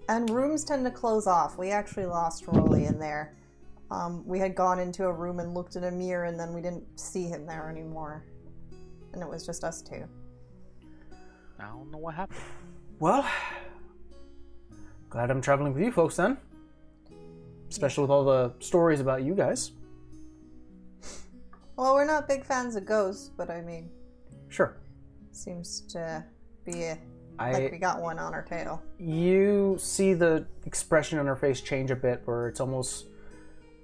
And 0.09 0.29
rooms 0.29 0.65
tend 0.65 0.85
to 0.85 0.91
close 0.91 1.27
off. 1.27 1.57
We 1.57 1.71
actually 1.71 2.07
lost 2.07 2.45
Rolly 2.47 2.85
in 2.85 2.99
there. 2.99 3.37
Um, 3.91 4.27
we 4.27 4.39
had 4.39 4.55
gone 4.55 4.79
into 4.79 5.05
a 5.05 5.13
room 5.13 5.41
and 5.41 5.55
looked 5.55 5.77
in 5.77 5.85
a 5.85 5.91
mirror, 5.91 6.25
and 6.25 6.39
then 6.39 6.53
we 6.53 6.61
didn't 6.61 6.85
see 6.99 7.25
him 7.25 7.47
there 7.47 7.69
anymore. 7.71 8.25
And 9.13 9.23
it 9.23 9.29
was 9.29 9.45
just 9.45 9.65
us 9.65 9.83
two. 9.83 10.05
I 11.59 11.65
don't 11.65 11.91
know 11.91 11.99
what 11.99 12.15
happened. 12.15 12.41
Well, 12.99 13.27
glad 15.09 15.31
I'm 15.31 15.41
traveling 15.41 15.73
with 15.73 15.83
you 15.83 15.91
folks 15.91 16.17
then. 16.17 16.39
Especially 17.71 18.03
with 18.03 18.11
all 18.11 18.25
the 18.25 18.53
stories 18.59 19.01
about 19.01 19.23
you 19.23 19.35
guys. 19.35 19.73
Well, 21.77 21.95
we're 21.95 22.05
not 22.05 22.29
big 22.29 22.45
fans 22.45 22.77
of 22.77 22.85
ghosts, 22.85 23.31
but 23.37 23.49
I 23.49 23.63
mean, 23.63 23.89
Sure. 24.49 24.77
seems 25.33 25.81
to 25.93 26.25
be 26.65 26.83
a, 26.83 26.99
I 27.39 27.53
like 27.53 27.73
we 27.73 27.79
got 27.79 28.03
one 28.03 28.19
on 28.19 28.35
our 28.35 28.43
tail. 28.43 28.83
you 28.99 29.77
see 29.81 30.13
the 30.13 30.47
expression 30.67 31.19
on 31.19 31.27
her 31.27 31.37
face 31.37 31.61
change 31.63 31.91
a 31.91 31.97
bit 31.97 32.21
where 32.27 32.49
it's 32.49 32.61
almost 32.61 33.07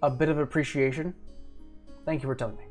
a 0.03 0.11
bit 0.11 0.29
of 0.29 0.39
appreciation. 0.39 1.15
Thank 2.05 2.23
you 2.23 2.29
for 2.29 2.35
telling 2.35 2.57
me. 2.57 2.65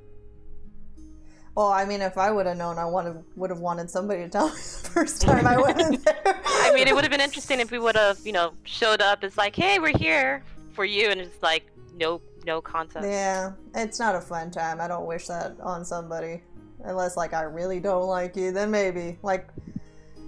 Well, 1.55 1.67
I 1.71 1.85
mean, 1.85 2.01
if 2.01 2.17
I 2.17 2.29
would 2.31 2.45
have 2.45 2.57
known, 2.57 2.77
I 2.77 2.85
wanted 2.85 3.23
would 3.37 3.49
have 3.49 3.59
wanted 3.59 3.89
somebody 3.89 4.21
to 4.23 4.29
tell 4.29 4.47
me 4.49 4.53
the 4.83 4.89
first 4.93 5.21
time 5.21 5.47
I 5.47 5.59
went 5.59 5.79
in 5.81 6.01
there. 6.05 6.39
I 6.45 6.71
mean, 6.75 6.87
it 6.87 6.93
would 6.93 7.03
have 7.05 7.11
been 7.11 7.21
interesting 7.21 7.59
if 7.61 7.71
we 7.71 7.79
would 7.79 7.95
have, 7.95 8.19
you 8.25 8.33
know, 8.33 8.53
showed 8.65 9.01
up. 9.01 9.23
It's 9.23 9.37
like, 9.37 9.55
hey, 9.55 9.79
we're 9.79 9.97
here 9.97 10.43
for 10.75 10.85
you, 10.85 11.09
and 11.09 11.19
it's 11.19 11.41
like, 11.41 11.71
no, 11.97 12.21
no 12.45 12.61
concept. 12.61 13.05
Yeah, 13.05 13.53
it's 13.73 13.97
not 13.97 14.15
a 14.15 14.21
fun 14.21 14.51
time. 14.51 14.79
I 14.79 14.87
don't 14.87 15.07
wish 15.07 15.27
that 15.27 15.55
on 15.61 15.83
somebody. 15.85 16.43
Unless, 16.83 17.17
like, 17.17 17.33
I 17.33 17.43
really 17.43 17.79
don't 17.79 18.05
like 18.05 18.35
you, 18.35 18.51
then 18.51 18.69
maybe. 18.69 19.17
Like, 19.23 19.49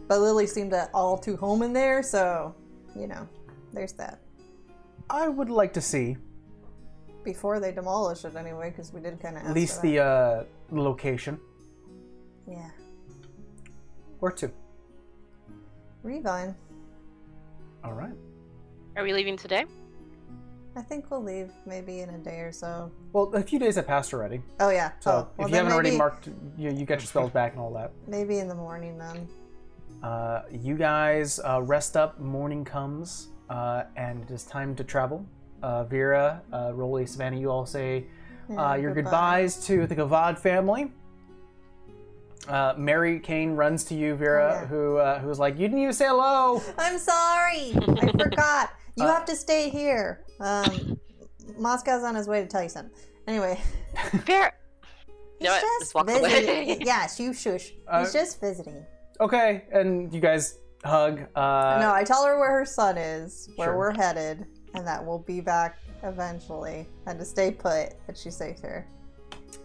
but 0.07 0.19
Lily 0.19 0.47
seemed 0.47 0.71
to 0.71 0.89
all 0.93 1.17
too 1.17 1.35
home 1.35 1.61
in 1.61 1.73
there, 1.73 2.01
so, 2.01 2.55
you 2.95 3.07
know, 3.07 3.27
there's 3.73 3.91
that. 3.93 4.19
I 5.09 5.27
would 5.27 5.49
like 5.49 5.73
to 5.73 5.81
see 5.81 6.17
Before 7.27 7.59
they 7.59 7.73
demolish 7.73 8.23
it, 8.23 8.37
anyway, 8.37 8.69
because 8.69 8.93
we 8.93 9.01
did 9.01 9.19
kind 9.19 9.35
of 9.35 9.43
at 9.43 9.53
least 9.53 9.81
the 9.81 9.99
uh, 9.99 10.43
location. 10.71 11.37
Yeah. 12.49 12.69
Where 14.21 14.31
to? 14.31 14.49
Revine. 16.03 16.55
All 17.83 17.91
right. 17.91 18.13
Are 18.95 19.03
we 19.03 19.11
leaving 19.11 19.35
today? 19.35 19.65
I 20.77 20.81
think 20.81 21.09
we'll 21.09 21.23
leave 21.23 21.51
maybe 21.65 22.01
in 22.01 22.09
a 22.11 22.19
day 22.19 22.39
or 22.41 22.51
so. 22.51 22.91
Well, 23.11 23.33
a 23.33 23.41
few 23.41 23.57
days 23.57 23.75
have 23.77 23.87
passed 23.87 24.13
already, 24.13 24.41
Oh, 24.59 24.69
yeah. 24.69 24.91
so 24.99 25.11
oh, 25.11 25.13
well, 25.37 25.47
if 25.47 25.51
you 25.51 25.57
haven't 25.57 25.71
already 25.73 25.97
marked, 25.97 26.27
you, 26.55 26.69
you 26.69 26.85
get 26.85 26.99
your 26.99 27.07
spells 27.07 27.31
back 27.31 27.53
and 27.53 27.59
all 27.61 27.73
that. 27.73 27.91
Maybe 28.07 28.37
in 28.37 28.47
the 28.47 28.53
morning 28.55 28.95
then. 28.99 29.27
Uh, 30.03 30.43
you 30.51 30.75
guys 30.75 31.39
uh, 31.43 31.59
rest 31.63 31.97
up. 31.97 32.19
Morning 32.19 32.63
comes, 32.63 33.29
uh, 33.49 33.85
and 33.95 34.21
it 34.21 34.29
is 34.29 34.43
time 34.43 34.75
to 34.75 34.83
travel. 34.83 35.25
Uh, 35.63 35.83
Vera, 35.85 36.43
uh, 36.53 36.71
Rolly, 36.75 37.07
Savannah, 37.07 37.37
you 37.39 37.49
all 37.49 37.65
say 37.65 38.05
Yeah, 38.47 38.73
uh, 38.73 38.75
your 38.75 38.93
goodbye. 38.93 39.09
goodbyes 39.09 39.65
to 39.65 39.87
the 39.87 39.95
Gavad 39.95 40.37
family. 40.37 40.91
Uh, 42.47 42.75
Mary 42.77 43.19
Kane 43.19 43.53
runs 43.53 43.83
to 43.85 43.95
you, 43.95 44.13
Vera, 44.15 44.51
Oh, 44.53 44.61
yeah. 44.61 44.67
who 44.67 45.27
who's 45.27 45.39
like, 45.39 45.55
"You 45.55 45.67
didn't 45.67 45.79
even 45.79 45.93
say 45.93 46.05
hello." 46.05 46.61
I'm 46.77 46.99
sorry. 46.99 47.73
I 47.75 48.11
forgot. 48.11 48.69
You 48.97 49.05
Uh, 49.05 49.13
have 49.13 49.25
to 49.25 49.35
stay 49.35 49.69
here. 49.69 50.23
Um, 50.39 50.99
Moscow's 51.57 52.03
on 52.03 52.15
his 52.15 52.27
way 52.27 52.41
to 52.41 52.47
tell 52.47 52.63
you 52.63 52.69
something. 52.69 52.93
Anyway, 53.27 53.59
Fair. 54.25 54.53
he's 55.39 55.47
know 55.47 55.51
what? 55.51 55.61
just 55.61 55.79
Just 55.81 55.95
walk 55.95 56.09
away. 56.09 56.19
visiting. 56.21 56.81
yes, 56.85 57.19
you 57.19 57.33
shush. 57.33 57.73
Uh, 57.87 57.99
he's 58.03 58.13
just 58.13 58.39
visiting. 58.39 58.85
Okay, 59.19 59.63
and 59.71 60.13
you 60.13 60.19
guys 60.21 60.59
hug. 60.83 61.21
Uh, 61.35 61.77
no, 61.79 61.91
I 61.93 62.03
tell 62.03 62.23
her 62.25 62.39
where 62.39 62.51
her 62.51 62.65
son 62.65 62.97
is, 62.97 63.49
where 63.55 63.69
sure. 63.69 63.77
we're 63.77 63.95
headed, 63.95 64.45
and 64.73 64.85
that 64.87 65.03
we'll 65.05 65.19
be 65.19 65.41
back 65.41 65.77
eventually, 66.03 66.87
and 67.05 67.19
to 67.19 67.25
stay 67.25 67.51
put. 67.51 67.93
That 68.07 68.17
she's 68.17 68.35
safe 68.35 68.59
here. 68.61 68.87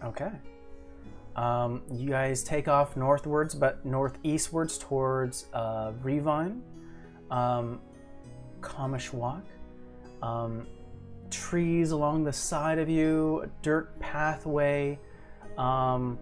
Okay. 0.03 0.31
Um, 1.35 1.81
you 1.91 2.09
guys 2.09 2.43
take 2.43 2.67
off 2.67 2.95
northwards, 2.95 3.55
but 3.55 3.83
northeastwards 3.85 4.77
towards 4.77 5.45
uh, 5.53 5.93
Revine, 6.03 6.61
um, 7.31 7.79
Kamishwak. 8.63 9.43
Um, 10.21 10.65
trees 11.29 11.91
along 11.91 12.23
the 12.23 12.33
side 12.33 12.79
of 12.79 12.89
you, 12.89 13.41
a 13.41 13.47
dirt 13.61 13.99
pathway. 13.99 14.97
Um, 15.57 16.17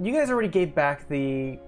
you 0.00 0.12
guys 0.12 0.30
already 0.30 0.48
gave 0.48 0.74
back 0.74 1.08
the 1.08 1.58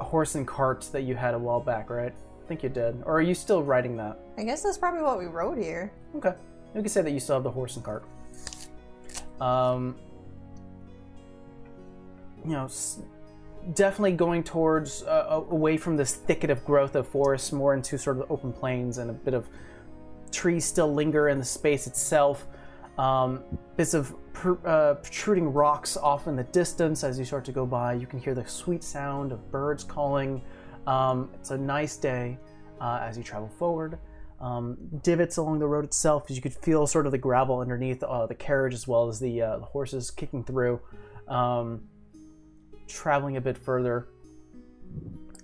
horse 0.00 0.34
and 0.34 0.46
cart 0.46 0.88
that 0.92 1.02
you 1.02 1.14
had 1.16 1.34
a 1.34 1.38
while 1.38 1.60
back, 1.60 1.90
right? 1.90 2.12
I 2.12 2.48
think 2.48 2.62
you 2.62 2.68
did. 2.68 3.02
Or 3.04 3.14
are 3.18 3.22
you 3.22 3.34
still 3.34 3.62
riding 3.62 3.96
that? 3.96 4.18
I 4.38 4.44
guess 4.44 4.62
that's 4.62 4.78
probably 4.78 5.02
what 5.02 5.18
we 5.18 5.26
rode 5.26 5.58
here. 5.58 5.90
Okay. 6.14 6.34
We 6.74 6.82
can 6.82 6.88
say 6.90 7.02
that 7.02 7.10
you 7.10 7.20
still 7.20 7.36
have 7.36 7.44
the 7.44 7.50
horse 7.50 7.76
and 7.76 7.84
cart. 7.84 8.04
Um, 9.40 9.96
you 12.44 12.52
know, 12.52 12.68
definitely 13.74 14.12
going 14.12 14.42
towards 14.42 15.02
uh, 15.02 15.44
away 15.50 15.76
from 15.76 15.96
this 15.96 16.14
thicket 16.14 16.50
of 16.50 16.64
growth 16.64 16.94
of 16.94 17.08
forests, 17.08 17.52
more 17.52 17.74
into 17.74 17.98
sort 17.98 18.18
of 18.18 18.30
open 18.30 18.52
plains 18.52 18.98
and 18.98 19.10
a 19.10 19.12
bit 19.12 19.34
of 19.34 19.48
trees 20.30 20.64
still 20.64 20.92
linger 20.92 21.28
in 21.28 21.38
the 21.38 21.44
space 21.44 21.86
itself. 21.86 22.46
Um, 22.98 23.42
bits 23.76 23.92
of 23.94 24.14
uh, 24.64 24.94
protruding 24.94 25.52
rocks 25.52 25.96
off 25.96 26.28
in 26.28 26.36
the 26.36 26.44
distance 26.44 27.04
as 27.04 27.18
you 27.18 27.24
start 27.24 27.44
to 27.46 27.52
go 27.52 27.66
by. 27.66 27.94
You 27.94 28.06
can 28.06 28.18
hear 28.18 28.34
the 28.34 28.46
sweet 28.46 28.82
sound 28.82 29.32
of 29.32 29.50
birds 29.50 29.84
calling. 29.84 30.42
Um, 30.86 31.30
it's 31.34 31.50
a 31.50 31.58
nice 31.58 31.96
day 31.96 32.38
uh, 32.80 33.00
as 33.02 33.18
you 33.18 33.24
travel 33.24 33.48
forward. 33.48 33.98
Um, 34.40 34.76
divots 35.02 35.38
along 35.38 35.58
the 35.58 35.66
road 35.66 35.84
itself, 35.84 36.26
as 36.30 36.36
you 36.36 36.42
could 36.42 36.54
feel 36.54 36.86
sort 36.86 37.06
of 37.06 37.12
the 37.12 37.18
gravel 37.18 37.60
underneath 37.60 38.02
uh, 38.02 38.26
the 38.26 38.34
carriage 38.34 38.74
as 38.74 38.86
well 38.86 39.08
as 39.08 39.18
the, 39.18 39.40
uh, 39.42 39.58
the 39.58 39.64
horses 39.64 40.10
kicking 40.10 40.44
through. 40.44 40.80
Um, 41.28 41.82
traveling 42.86 43.36
a 43.36 43.40
bit 43.40 43.56
further, 43.58 44.08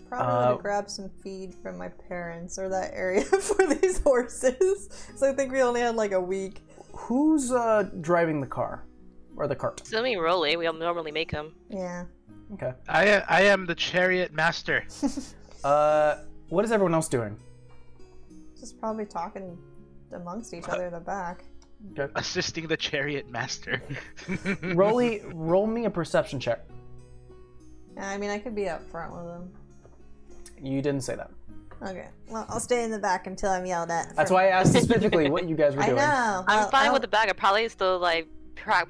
Probably 0.08 0.26
Uh, 0.34 0.56
to 0.56 0.62
grab 0.62 0.90
some 0.90 1.08
feed 1.22 1.54
from 1.54 1.78
my 1.78 1.88
parents 1.88 2.58
or 2.58 2.68
that 2.68 2.90
area 2.92 3.22
for 3.48 3.66
these 3.74 3.98
horses. 4.00 4.88
So 5.16 5.28
I 5.30 5.32
think 5.34 5.52
we 5.52 5.62
only 5.62 5.80
had 5.80 5.96
like 5.96 6.12
a 6.12 6.20
week. 6.20 6.60
who's 6.92 7.50
uh, 7.52 7.88
driving 8.02 8.40
the 8.40 8.46
car 8.46 8.84
or 9.36 9.46
the 9.48 9.56
cart? 9.56 9.80
Assuming 9.82 10.18
Rolly, 10.18 10.56
we 10.56 10.64
normally 10.64 11.12
make 11.12 11.30
him. 11.30 11.54
Yeah. 11.70 12.04
Okay. 12.54 12.72
I 12.88 13.22
I 13.28 13.42
am 13.42 13.64
the 13.66 13.74
chariot 13.74 14.32
master. 14.32 14.84
Uh, 15.64 16.18
what 16.48 16.64
is 16.64 16.72
everyone 16.72 16.92
else 16.92 17.06
doing? 17.08 17.36
Just 18.58 18.80
probably 18.80 19.06
talking 19.06 19.56
amongst 20.12 20.52
each 20.54 20.68
other 20.68 20.86
in 20.88 20.92
the 20.92 20.98
back. 20.98 21.44
Okay. 21.92 22.12
assisting 22.16 22.66
the 22.66 22.76
chariot 22.76 23.30
master. 23.30 23.80
Rolly, 24.74 25.22
roll 25.32 25.68
me 25.68 25.84
a 25.84 25.90
perception 25.90 26.40
check. 26.40 26.64
Yeah, 27.96 28.08
I 28.08 28.18
mean, 28.18 28.30
I 28.30 28.38
could 28.38 28.54
be 28.54 28.68
up 28.68 28.82
front 28.90 29.14
with 29.14 29.24
them. 29.26 29.50
You 30.60 30.80
didn't 30.82 31.02
say 31.02 31.16
that. 31.16 31.30
Okay. 31.82 32.08
Well, 32.28 32.46
I'll 32.48 32.60
stay 32.60 32.84
in 32.84 32.90
the 32.90 32.98
back 32.98 33.26
until 33.26 33.50
I'm 33.50 33.66
yelled 33.66 33.90
at. 33.90 34.14
That's 34.14 34.30
why 34.30 34.44
I 34.46 34.50
asked 34.50 34.72
specifically 34.76 35.28
what 35.30 35.48
you 35.48 35.56
guys 35.56 35.74
were 35.74 35.82
I 35.82 35.86
doing. 35.86 35.96
know. 35.98 36.44
I'm 36.46 36.58
Well, 36.60 36.70
fine 36.70 36.86
I'll- 36.86 36.92
with 36.92 37.02
the 37.02 37.08
bag. 37.08 37.28
I 37.28 37.32
probably 37.32 37.68
still 37.68 37.98
like 37.98 38.28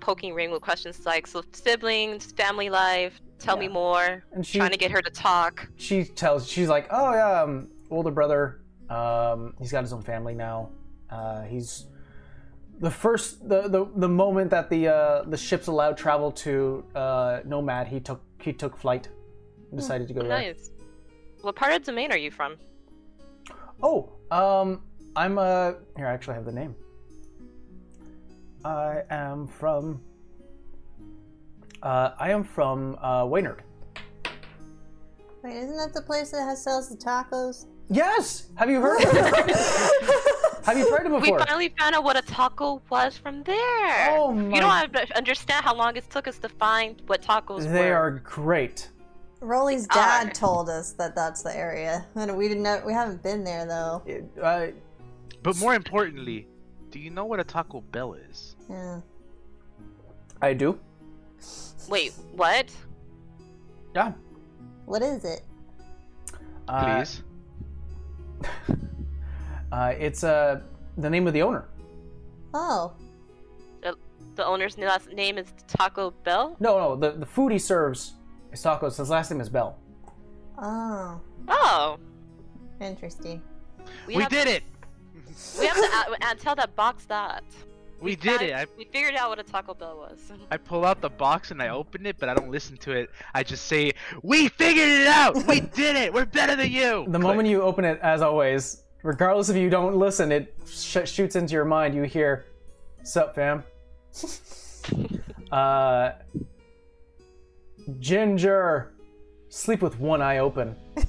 poking 0.00 0.34
Ring 0.34 0.50
with 0.50 0.60
questions 0.60 1.06
like, 1.06 1.26
so 1.26 1.42
siblings, 1.52 2.32
family 2.32 2.68
life, 2.68 3.20
tell 3.38 3.56
me 3.56 3.68
more. 3.68 4.22
And 4.32 4.46
she 4.46 4.58
Trying 4.58 4.72
to 4.72 4.76
get 4.76 4.90
her 4.90 5.00
to 5.00 5.10
talk. 5.10 5.66
she 5.76 6.04
tells 6.04 6.46
she's 6.46 6.68
like, 6.68 6.86
oh 6.90 7.12
yeah, 7.14 7.42
um, 7.42 7.68
older 7.90 8.10
brother. 8.10 8.60
Um, 8.90 9.54
he's 9.58 9.72
got 9.72 9.82
his 9.82 9.92
own 9.94 10.02
family 10.02 10.34
now. 10.34 10.68
Uh, 11.08 11.42
he's 11.42 11.86
the 12.80 12.90
first 12.90 13.48
the, 13.48 13.68
the 13.68 13.86
the 13.96 14.08
moment 14.08 14.50
that 14.50 14.68
the 14.68 14.88
uh, 14.88 15.22
the 15.22 15.36
ships 15.38 15.66
allowed 15.68 15.96
travel 15.96 16.30
to 16.32 16.84
uh, 16.94 17.40
Nomad, 17.46 17.86
he 17.88 18.00
took 18.00 18.20
he 18.43 18.52
took 18.52 18.77
flight, 18.77 19.09
and 19.70 19.78
decided 19.78 20.09
to 20.09 20.14
go 20.14 20.20
there. 20.20 20.31
Nice. 20.31 20.70
What 21.43 21.56
part 21.56 21.73
of 21.73 21.82
domain 21.82 22.12
are 22.12 22.16
you 22.16 22.31
from? 22.31 22.56
Oh, 23.82 24.12
um, 24.31 24.82
I'm 25.16 25.39
uh 25.39 25.73
here. 25.97 26.06
I 26.06 26.12
actually 26.12 26.35
have 26.35 26.44
the 26.44 26.52
name. 26.52 26.74
I 28.64 29.02
am 29.10 29.48
from. 29.48 30.01
Uh, 31.82 32.12
I 32.19 32.31
am 32.31 32.44
from 32.44 32.97
uh, 33.01 33.24
Waynard. 33.24 33.59
Wait, 35.43 35.56
isn't 35.56 35.77
that 35.77 35.93
the 35.93 36.02
place 36.02 36.31
that 36.31 36.43
has 36.43 36.62
sells 36.62 36.89
the 36.89 36.97
tacos? 36.97 37.66
Yes. 37.90 38.51
Have 38.55 38.70
you 38.70 38.81
heard? 38.81 39.01
Have 40.64 40.78
you 40.78 40.89
tried 40.89 41.06
it 41.06 41.10
before? 41.10 41.20
We 41.39 41.44
finally 41.44 41.74
found 41.78 41.94
out 41.94 42.05
what 42.05 42.16
a 42.16 42.22
taco 42.22 42.80
was 42.90 43.16
from 43.18 43.43
there. 43.43 44.10
Oh 44.18 44.32
my- 44.32 44.55
You 44.55 44.60
don't 44.60 44.70
have 44.70 44.93
to 44.93 45.16
understand 45.16 45.64
how 45.64 45.74
long 45.74 45.97
it 45.97 46.09
took 46.10 46.28
us 46.28 46.39
to 46.39 46.48
find 46.48 47.01
what 47.06 47.22
tacos 47.22 47.60
They 47.62 47.66
were. 47.66 47.72
They 47.72 47.90
are 47.93 48.10
great. 48.10 48.90
Rolly's 49.40 49.89
dad 49.89 50.28
are. 50.28 50.30
told 50.30 50.68
us 50.68 50.93
that 50.93 51.16
that's 51.16 51.43
the 51.43 51.55
area, 51.56 52.06
and 52.14 52.36
we 52.36 52.47
didn't 52.47 52.62
know. 52.62 52.80
We 52.86 52.93
haven't 52.93 53.22
been 53.24 53.43
there 53.43 53.66
though. 53.66 54.02
It- 54.06 54.30
uh, 54.40 54.66
But 55.43 55.56
more 55.59 55.74
importantly, 55.74 56.47
do 56.90 57.01
you 57.01 57.10
know 57.10 57.24
what 57.24 57.40
a 57.40 57.44
Taco 57.44 57.80
Bell 57.80 58.14
is? 58.14 58.55
Yeah. 58.70 59.01
I 60.40 60.52
do. 60.55 60.78
Wait, 61.89 62.12
what? 62.36 62.70
Yeah. 63.97 64.12
What 64.84 65.02
is 65.02 65.24
it? 65.24 65.43
Uh, 66.68 66.97
Please. 67.02 67.22
Uh, 69.72 69.94
it's 69.98 70.22
uh, 70.22 70.60
the 70.98 71.08
name 71.10 71.26
of 71.26 71.32
the 71.32 71.42
owner. 71.42 71.64
Oh, 72.54 72.92
The 74.36 74.44
owner's 74.46 74.76
last 74.78 75.10
name 75.12 75.36
is 75.38 75.46
Taco 75.66 76.10
Bell? 76.24 76.56
No, 76.60 76.78
no, 76.78 76.96
the, 76.96 77.10
the 77.18 77.26
food 77.26 77.52
he 77.52 77.58
serves 77.58 78.14
is 78.52 78.62
tacos. 78.62 78.96
His 78.98 79.10
last 79.10 79.30
name 79.30 79.40
is 79.40 79.48
Bell. 79.48 79.78
oh, 80.58 81.20
Oh. 81.48 81.98
interesting. 82.80 83.42
we 84.06 84.14
have 84.14 84.30
did 84.30 84.46
to, 84.46 84.54
it. 84.56 84.62
We 85.60 85.66
have 85.66 85.76
to 85.76 85.88
add, 85.92 86.06
add- 86.22 86.38
tell 86.40 86.54
that 86.56 86.74
box 86.76 87.04
that. 87.06 87.42
We 88.00 88.16
did 88.16 88.38
found- 88.38 88.42
it. 88.50 88.54
I, 88.54 88.66
We 88.78 88.84
figured 88.84 89.14
out 89.16 89.30
what 89.30 89.38
a 89.38 89.42
Taco 89.42 89.74
Bell 89.74 89.96
was. 89.96 90.20
I 90.50 90.56
pull 90.56 90.84
out 90.84 91.00
the 91.00 91.10
box 91.10 91.50
and 91.50 91.62
I 91.62 91.68
open 91.68 92.04
it, 92.06 92.16
but 92.18 92.28
I 92.28 92.34
don't 92.34 92.50
listen 92.50 92.76
to 92.78 92.92
it. 92.92 93.10
I 93.34 93.42
just 93.42 93.64
say, 93.66 93.92
"We 94.22 94.48
figured 94.48 94.88
it 94.88 95.06
out. 95.06 95.46
We 95.46 95.60
did 95.82 95.96
it. 95.96 96.12
We're 96.12 96.26
better 96.26 96.56
than 96.56 96.70
you." 96.70 97.04
The 97.08 97.18
moment 97.18 97.48
you 97.48 97.62
open 97.62 97.84
it, 97.84 97.98
as 98.02 98.20
always, 98.22 98.82
regardless 99.02 99.48
if 99.48 99.56
you 99.56 99.70
don't 99.70 99.96
listen, 99.96 100.32
it 100.32 100.54
sh- 100.66 100.98
shoots 101.06 101.36
into 101.36 101.52
your 101.54 101.64
mind. 101.64 101.94
You 101.94 102.02
hear, 102.02 102.46
"Sup, 103.02 103.34
fam?" 103.34 103.64
uh, 105.52 106.12
Ginger, 107.98 108.92
sleep 109.48 109.82
with 109.82 109.98
one 109.98 110.22
eye 110.22 110.38
open. 110.38 110.76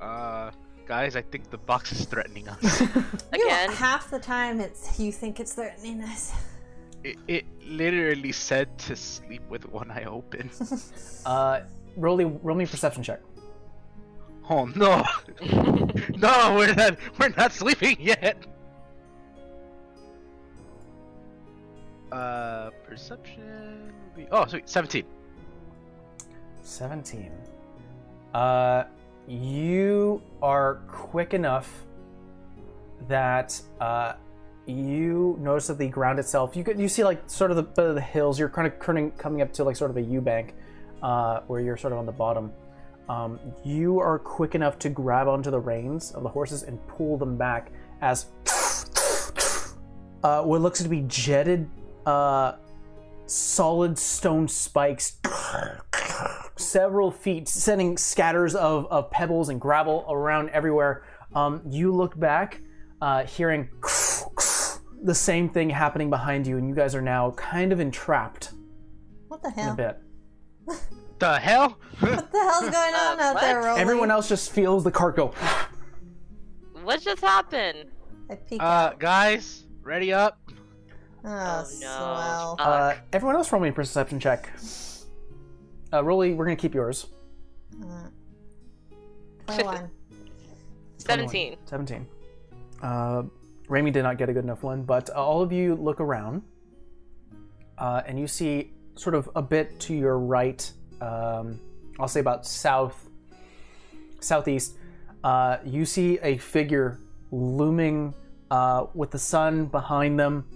Uh, 0.00 0.50
guys, 0.86 1.14
I 1.14 1.20
think 1.20 1.50
the 1.50 1.58
box 1.58 1.92
is 1.92 2.06
threatening 2.06 2.48
us. 2.48 2.80
You 3.34 3.46
know, 3.46 3.54
Again. 3.54 3.70
half 3.72 4.10
the 4.10 4.18
time 4.18 4.58
it's 4.58 4.98
you 4.98 5.12
think 5.12 5.40
it's 5.40 5.52
threatening 5.52 6.02
us. 6.02 6.32
it, 7.04 7.16
it 7.28 7.44
literally 7.66 8.32
said 8.32 8.78
to 8.78 8.96
sleep 8.96 9.42
with 9.50 9.68
one 9.70 9.90
eye 9.90 10.04
open. 10.04 10.48
Uh, 11.26 11.60
roll, 11.98 12.16
me- 12.16 12.24
roll 12.42 12.56
me 12.56 12.64
a 12.64 12.66
perception 12.66 13.02
check. 13.02 13.20
Oh 14.48 14.64
no! 14.66 15.04
no, 16.16 16.56
we're 16.56 16.74
not. 16.74 16.96
We're 17.18 17.28
not 17.30 17.52
sleeping 17.52 17.96
yet. 18.00 18.36
Uh, 22.10 22.70
perception. 22.84 23.92
be- 24.16 24.26
Oh, 24.32 24.46
sweet, 24.46 24.68
seventeen. 24.68 25.04
17. 26.62 27.32
Uh, 28.34 28.84
you 29.26 30.22
are 30.40 30.76
quick 30.88 31.34
enough 31.34 31.68
that 33.08 33.60
uh, 33.80 34.12
you 34.66 35.36
notice 35.40 35.66
that 35.68 35.78
the 35.78 35.88
ground 35.88 36.18
itself, 36.20 36.54
you 36.54 36.62
can, 36.62 36.78
you 36.78 36.88
see 36.88 37.02
like 37.02 37.22
sort 37.28 37.50
of 37.50 37.56
the, 37.56 37.82
of 37.82 37.94
the 37.96 38.00
hills. 38.00 38.38
You're 38.38 38.48
kind 38.48 38.66
of 38.68 38.78
curning, 38.78 39.10
coming 39.12 39.42
up 39.42 39.52
to 39.54 39.64
like 39.64 39.74
sort 39.74 39.90
of 39.90 39.96
a 39.96 40.02
U 40.02 40.20
bank, 40.20 40.54
uh, 41.02 41.40
where 41.48 41.60
you're 41.60 41.76
sort 41.76 41.92
of 41.92 41.98
on 41.98 42.06
the 42.06 42.12
bottom. 42.12 42.52
Um, 43.10 43.40
you 43.64 43.98
are 43.98 44.20
quick 44.20 44.54
enough 44.54 44.78
to 44.78 44.88
grab 44.88 45.26
onto 45.26 45.50
the 45.50 45.58
reins 45.58 46.12
of 46.12 46.22
the 46.22 46.28
horses 46.28 46.62
and 46.62 46.78
pull 46.86 47.18
them 47.18 47.36
back 47.36 47.72
as 48.02 48.26
uh, 50.22 50.42
what 50.42 50.60
looks 50.60 50.80
to 50.80 50.88
be 50.88 51.00
jetted 51.08 51.68
uh, 52.06 52.52
solid 53.26 53.98
stone 53.98 54.46
spikes 54.46 55.18
several 56.54 57.10
feet, 57.10 57.48
sending 57.48 57.98
scatters 57.98 58.54
of, 58.54 58.86
of 58.92 59.10
pebbles 59.10 59.48
and 59.48 59.60
gravel 59.60 60.06
around 60.08 60.50
everywhere. 60.50 61.04
Um, 61.34 61.62
you 61.68 61.92
look 61.92 62.16
back, 62.16 62.60
uh, 63.02 63.24
hearing 63.24 63.70
the 65.02 65.14
same 65.16 65.48
thing 65.48 65.68
happening 65.68 66.10
behind 66.10 66.46
you, 66.46 66.58
and 66.58 66.68
you 66.68 66.76
guys 66.76 66.94
are 66.94 67.02
now 67.02 67.32
kind 67.32 67.72
of 67.72 67.80
entrapped 67.80 68.52
What 69.26 69.42
the 69.42 69.50
hell 69.50 69.74
in 69.74 69.80
a 69.80 69.94
bit. 70.68 70.78
The 71.20 71.38
hell? 71.38 71.78
What 72.00 72.32
the 72.32 72.38
hell's 72.38 72.60
going 72.70 72.94
on 72.94 73.20
out 73.20 73.34
what? 73.34 73.40
there, 73.42 73.62
Rolly? 73.62 73.80
Everyone 73.80 74.10
else 74.10 74.28
just 74.28 74.50
feels 74.52 74.82
the 74.84 74.90
cart 74.90 75.16
go. 75.16 75.32
What 76.82 77.02
just 77.02 77.20
happened? 77.20 77.90
I 78.30 78.34
peek 78.36 78.60
uh, 78.60 78.64
out. 78.64 78.98
guys, 78.98 79.64
ready 79.82 80.12
up. 80.12 80.40
Oh, 81.22 81.28
Oh, 81.28 81.60
no. 81.62 81.64
swell. 81.66 82.56
Uh, 82.58 82.62
Uh, 82.62 82.96
everyone 83.12 83.36
else 83.36 83.52
roll 83.52 83.60
me 83.60 83.68
a 83.68 83.72
perception 83.72 84.18
check. 84.18 84.50
Uh, 85.92 86.02
Rolly, 86.02 86.32
we're 86.32 86.46
gonna 86.46 86.56
keep 86.56 86.74
yours. 86.74 87.06
Twenty-one. 89.46 89.90
17. 90.98 91.56
17. 91.64 92.06
Uh, 92.82 93.22
Raimi 93.68 93.92
did 93.92 94.02
not 94.02 94.16
get 94.18 94.28
a 94.28 94.32
good 94.32 94.44
enough 94.44 94.62
one, 94.62 94.82
but 94.82 95.10
uh, 95.10 95.14
all 95.14 95.42
of 95.42 95.50
you 95.52 95.74
look 95.74 96.00
around, 96.00 96.42
uh, 97.78 98.02
and 98.06 98.18
you 98.18 98.26
see 98.26 98.72
sort 98.94 99.14
of 99.14 99.28
a 99.34 99.42
bit 99.42 99.78
to 99.80 99.94
your 99.94 100.18
right. 100.18 100.70
Um, 101.00 101.60
I'll 101.98 102.08
say 102.08 102.20
about 102.20 102.46
south, 102.46 103.08
southeast. 104.20 104.76
Uh, 105.22 105.58
you 105.64 105.84
see 105.84 106.18
a 106.22 106.38
figure 106.38 106.98
looming 107.30 108.14
uh, 108.50 108.86
with 108.94 109.10
the 109.10 109.18
sun 109.18 109.66
behind 109.66 110.18
them, 110.18 110.46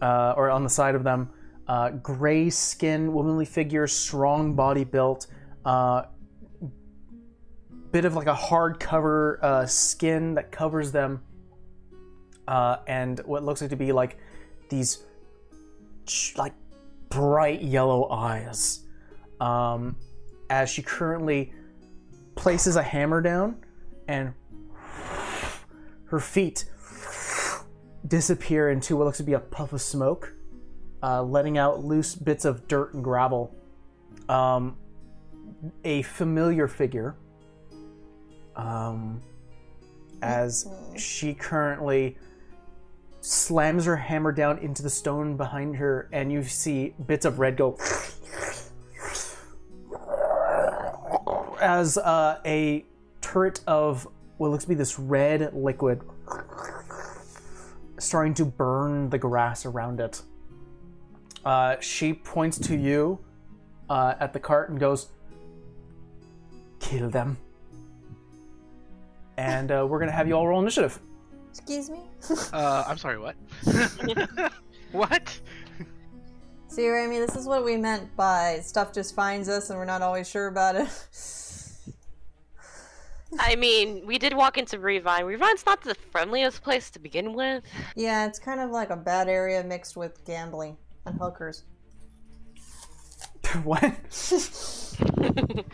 uh, 0.00 0.34
or 0.36 0.50
on 0.50 0.64
the 0.64 0.70
side 0.70 0.94
of 0.94 1.04
them. 1.04 1.30
Uh, 1.68 1.90
gray 1.90 2.50
skin, 2.50 3.12
womanly 3.12 3.44
figure, 3.44 3.86
strong 3.86 4.54
body 4.54 4.84
built. 4.84 5.26
Uh, 5.64 6.02
bit 7.92 8.04
of 8.04 8.14
like 8.14 8.26
a 8.26 8.34
hard 8.34 8.80
cover 8.80 9.38
uh, 9.42 9.66
skin 9.66 10.34
that 10.34 10.50
covers 10.50 10.92
them, 10.92 11.22
and 12.48 13.20
what 13.20 13.44
looks 13.44 13.60
like 13.60 13.70
to 13.70 13.76
be 13.76 13.92
like 13.92 14.16
these 14.68 15.04
like 16.36 16.54
bright 17.08 17.62
yellow 17.62 18.08
eyes. 18.10 18.80
Um, 19.40 19.96
as 20.50 20.68
she 20.68 20.82
currently 20.82 21.52
places 22.34 22.76
a 22.76 22.82
hammer 22.82 23.20
down, 23.20 23.64
and 24.08 24.34
her 26.06 26.18
feet 26.18 26.64
disappear 28.06 28.70
into 28.70 28.96
what 28.96 29.04
looks 29.04 29.18
to 29.18 29.22
be 29.22 29.34
a 29.34 29.40
puff 29.40 29.72
of 29.72 29.80
smoke, 29.80 30.34
uh, 31.02 31.22
letting 31.22 31.56
out 31.56 31.84
loose 31.84 32.14
bits 32.14 32.44
of 32.44 32.66
dirt 32.68 32.94
and 32.94 33.04
gravel. 33.04 33.54
Um, 34.28 34.76
a 35.84 36.02
familiar 36.02 36.68
figure 36.68 37.16
um, 38.56 39.20
as 40.22 40.68
she 40.96 41.34
currently 41.34 42.16
slams 43.20 43.84
her 43.84 43.96
hammer 43.96 44.32
down 44.32 44.58
into 44.58 44.82
the 44.82 44.90
stone 44.90 45.36
behind 45.36 45.76
her, 45.76 46.08
and 46.12 46.32
you 46.32 46.42
see 46.42 46.94
bits 47.06 47.24
of 47.24 47.38
red 47.38 47.56
go 47.56 47.76
as 51.60 51.98
uh, 51.98 52.38
a 52.44 52.84
turret 53.20 53.60
of 53.66 54.08
what 54.38 54.50
looks 54.50 54.64
to 54.64 54.68
be 54.68 54.74
this 54.74 54.98
red 54.98 55.54
liquid 55.54 56.02
starting 57.98 58.34
to 58.34 58.44
burn 58.44 59.10
the 59.10 59.18
grass 59.18 59.66
around 59.66 60.00
it. 60.00 60.22
Uh, 61.44 61.76
she 61.80 62.12
points 62.12 62.58
to 62.58 62.76
you 62.76 63.18
uh, 63.88 64.14
at 64.20 64.32
the 64.32 64.40
cart 64.40 64.70
and 64.70 64.80
goes, 64.80 65.08
Kill 66.78 67.10
them. 67.10 67.36
And 69.36 69.70
uh, 69.70 69.86
we're 69.88 69.98
going 69.98 70.10
to 70.10 70.16
have 70.16 70.26
you 70.26 70.34
all 70.34 70.46
roll 70.46 70.60
initiative. 70.60 70.98
Excuse 71.50 71.90
me? 71.90 72.00
Uh, 72.52 72.84
I'm 72.86 72.98
sorry. 72.98 73.18
What? 73.18 73.36
what? 74.92 75.40
See, 76.68 76.82
Raimi, 76.82 77.24
this 77.26 77.36
is 77.36 77.46
what 77.46 77.64
we 77.64 77.76
meant 77.76 78.14
by 78.16 78.60
stuff 78.62 78.92
just 78.92 79.14
finds 79.14 79.48
us 79.48 79.70
and 79.70 79.78
we're 79.78 79.84
not 79.84 80.02
always 80.02 80.28
sure 80.28 80.46
about 80.46 80.76
it. 80.76 80.88
I 83.38 83.54
mean, 83.56 84.04
we 84.06 84.18
did 84.18 84.34
walk 84.34 84.58
into 84.58 84.78
Revine. 84.78 85.24
Revine's 85.24 85.64
not 85.64 85.82
the 85.82 85.94
friendliest 86.10 86.62
place 86.62 86.90
to 86.90 86.98
begin 86.98 87.32
with. 87.32 87.62
yeah, 87.94 88.26
it's 88.26 88.38
kind 88.38 88.60
of 88.60 88.70
like 88.70 88.90
a 88.90 88.96
bad 88.96 89.28
area 89.28 89.62
mixed 89.62 89.96
with 89.96 90.24
gambling 90.24 90.76
and 91.06 91.16
hookers. 91.18 91.62
what? 93.64 93.82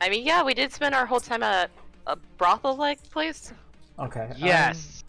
I 0.00 0.08
mean, 0.10 0.24
yeah, 0.24 0.42
we 0.44 0.54
did 0.54 0.72
spend 0.72 0.94
our 0.94 1.06
whole 1.06 1.20
time 1.20 1.42
at 1.42 1.70
a 2.06 2.16
brothel-like 2.36 3.02
place. 3.10 3.52
Okay. 3.98 4.28
um, 4.30 4.34
Yes. 4.36 5.02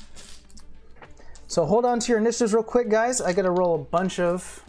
so 1.48 1.66
hold 1.66 1.86
on 1.86 2.00
to 2.00 2.10
your 2.12 2.18
initiatives 2.20 2.54
real 2.54 2.64
quick, 2.64 2.90
guys. 2.90 3.22
I 3.22 3.34
got 3.34 3.44
to 3.44 3.52
roll 3.52 3.76
a 3.76 3.84
bunch 3.84 4.20
of. 4.20 4.64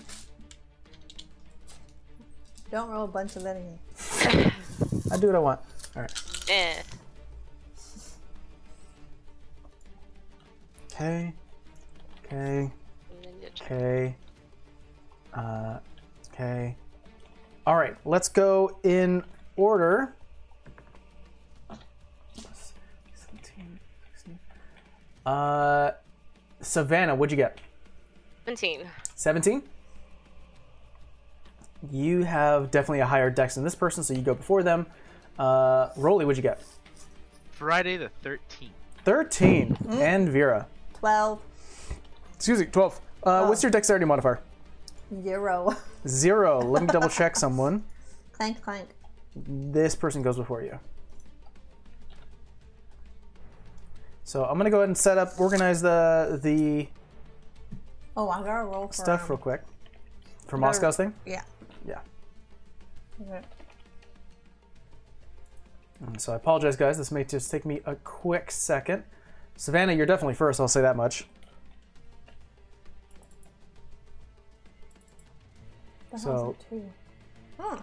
Don't 2.71 2.91
roll 2.91 3.05
a 3.05 3.09
bunch 3.09 3.37
of 3.37 3.47
anything. 3.47 3.79
I 5.11 5.17
do 5.17 5.29
what 5.29 5.37
I 5.37 5.41
want. 5.41 5.61
All 5.97 6.03
right. 6.03 6.23
Eh. 6.49 6.83
Okay. 10.93 11.33
Okay. 12.25 12.33
And 12.33 12.73
then 13.25 13.33
you 13.43 13.49
check. 13.55 13.73
Okay. 13.73 14.17
Uh, 15.35 15.79
okay. 16.33 16.77
All 17.67 17.77
right, 17.77 17.97
let's 18.05 18.29
go 18.29 18.79
in 18.83 19.23
order. 19.57 20.15
17, 23.15 23.79
16. 24.12 24.39
Uh, 25.27 25.93
Savannah, 26.61 27.15
what'd 27.15 27.31
you 27.31 27.37
get? 27.37 27.59
17. 28.47 28.87
17? 29.15 29.62
You 31.91 32.23
have 32.25 32.71
definitely 32.71 33.01
a 33.01 33.07
higher 33.07 33.31
dex 33.31 33.55
than 33.55 33.65
this 33.65 33.75
person, 33.75 34.03
so 34.03 34.15
you 34.15 34.23
go 34.23 34.35
before 34.35 34.62
them. 34.62 34.87
Uh, 35.41 35.89
Rolly, 35.97 36.27
what'd 36.27 36.37
you 36.37 36.43
get? 36.43 36.61
Friday 37.53 37.97
the 37.97 38.11
13th. 38.23 38.69
13. 39.07 39.77
And 39.89 40.29
Vera. 40.29 40.67
12. 40.99 41.41
Excuse 42.35 42.61
me, 42.61 42.67
12. 42.67 43.01
Uh, 43.23 43.47
What's 43.47 43.62
your 43.62 43.73
dexterity 43.73 44.05
modifier? 44.05 44.41
Zero. 45.23 45.75
Zero. 46.07 46.61
Let 46.65 46.83
me 46.83 46.89
double 46.89 47.09
check 47.09 47.37
someone. 47.37 47.85
clank, 48.33 48.62
clank. 48.62 48.89
this 49.35 49.95
person 49.95 50.21
goes 50.23 50.37
before 50.37 50.62
you. 50.62 50.79
So 54.25 54.45
I'm 54.45 54.59
gonna 54.59 54.71
go 54.71 54.77
ahead 54.79 54.91
and 54.91 54.97
set 54.97 55.19
up, 55.19 55.41
organize 55.41 55.81
the 55.81 56.39
the 56.41 56.87
Oh, 58.17 58.29
I 58.29 58.43
gotta 58.43 58.65
roll 58.65 58.87
for 58.89 58.93
stuff 58.93 59.23
um, 59.23 59.29
real 59.31 59.39
quick 59.39 59.62
for 60.47 60.57
Moscow's 60.57 60.97
thing. 60.97 61.15
Yeah. 61.27 61.43
Yeah. 61.87 61.99
Okay. 63.21 63.41
And 66.06 66.20
so 66.20 66.32
I 66.32 66.36
apologize, 66.36 66.77
guys. 66.77 66.97
This 66.98 67.10
may 67.12 67.24
just 67.24 67.51
take 67.51 67.64
me 67.66 67.81
a 67.85 67.94
quick 67.97 68.51
second. 68.51 69.05
Savannah, 69.56 69.93
you're 69.93 70.06
definitely 70.06 70.35
first. 70.35 70.59
I'll 70.60 70.68
say 70.68 70.81
that 70.81 70.97
much. 70.97 71.27
The 76.10 76.18
So- 76.18 76.56
two? 76.68 76.90
Huh. 77.59 77.78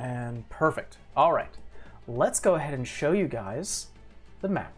And 0.00 0.48
perfect. 0.48 0.96
All 1.14 1.32
right. 1.32 1.52
Let's 2.08 2.40
go 2.40 2.54
ahead 2.54 2.72
and 2.72 2.88
show 2.88 3.12
you 3.12 3.28
guys 3.28 3.88
the 4.40 4.48
map. 4.48 4.76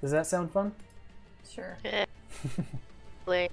Does 0.00 0.10
that 0.10 0.26
sound 0.26 0.50
fun? 0.50 0.72
Sure. 1.48 1.76
Like, 3.26 3.50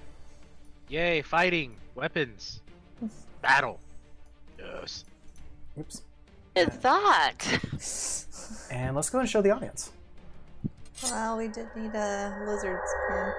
Yay, 0.90 1.22
fighting, 1.22 1.76
weapons, 1.94 2.60
battle. 3.40 3.80
Yes. 4.58 5.04
Oops. 5.80 6.02
is 6.54 6.76
that? 6.78 7.38
And 8.70 8.94
let's 8.94 9.08
go 9.08 9.16
ahead 9.18 9.22
and 9.24 9.30
show 9.30 9.40
the 9.40 9.50
audience. 9.50 9.92
Well, 11.04 11.38
we 11.38 11.48
did 11.48 11.68
need 11.74 11.94
a 11.94 12.44
lizard 12.46 12.80
spoon. 12.84 13.32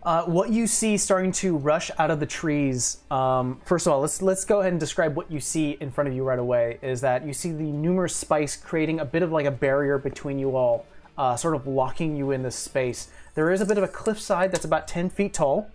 Uh, 0.00 0.24
what 0.24 0.50
you 0.50 0.66
see 0.66 0.96
starting 0.96 1.32
to 1.32 1.56
rush 1.56 1.90
out 1.98 2.10
of 2.10 2.20
the 2.20 2.26
trees. 2.26 2.98
Um, 3.10 3.60
first 3.64 3.86
of 3.86 3.92
all, 3.92 4.00
let's 4.00 4.22
let's 4.22 4.44
go 4.44 4.60
ahead 4.60 4.72
and 4.72 4.78
describe 4.78 5.16
what 5.16 5.30
you 5.30 5.40
see 5.40 5.76
in 5.80 5.90
front 5.90 6.08
of 6.08 6.14
you 6.14 6.22
right 6.22 6.38
away. 6.38 6.78
Is 6.82 7.00
that 7.00 7.26
you 7.26 7.32
see 7.32 7.50
the 7.50 7.64
numerous 7.64 8.14
spikes 8.14 8.56
creating 8.56 9.00
a 9.00 9.04
bit 9.04 9.22
of 9.22 9.32
like 9.32 9.44
a 9.44 9.50
barrier 9.50 9.98
between 9.98 10.38
you 10.38 10.56
all, 10.56 10.86
uh, 11.18 11.34
sort 11.34 11.56
of 11.56 11.66
locking 11.66 12.16
you 12.16 12.30
in 12.30 12.44
this 12.44 12.54
space. 12.54 13.10
There 13.34 13.50
is 13.50 13.60
a 13.60 13.66
bit 13.66 13.76
of 13.76 13.84
a 13.84 13.88
cliffside 13.88 14.52
that's 14.52 14.64
about 14.64 14.86
ten 14.86 15.10
feet 15.10 15.34
tall 15.34 15.68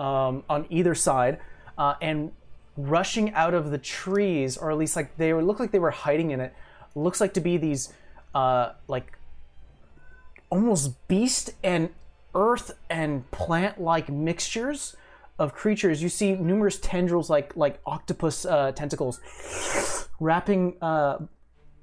um, 0.00 0.42
on 0.48 0.66
either 0.68 0.96
side, 0.96 1.38
uh, 1.78 1.94
and 2.02 2.32
rushing 2.76 3.32
out 3.34 3.54
of 3.54 3.70
the 3.70 3.78
trees, 3.78 4.56
or 4.56 4.72
at 4.72 4.76
least 4.76 4.96
like 4.96 5.16
they 5.16 5.32
look 5.32 5.60
like 5.60 5.70
they 5.70 5.78
were 5.78 5.92
hiding 5.92 6.32
in 6.32 6.40
it. 6.40 6.52
Looks 6.96 7.20
like 7.20 7.34
to 7.34 7.40
be 7.40 7.56
these 7.56 7.92
uh, 8.34 8.72
like 8.88 9.16
almost 10.50 11.06
beast 11.06 11.50
and 11.62 11.90
earth 12.34 12.72
and 12.90 13.30
plant 13.30 13.80
like 13.80 14.08
mixtures 14.08 14.96
of 15.38 15.54
creatures. 15.54 16.02
You 16.02 16.08
see 16.08 16.34
numerous 16.34 16.78
tendrils 16.78 17.30
like 17.30 17.56
like 17.56 17.80
octopus 17.86 18.44
uh, 18.44 18.72
tentacles 18.72 19.20
wrapping 20.20 20.76
uh, 20.82 21.18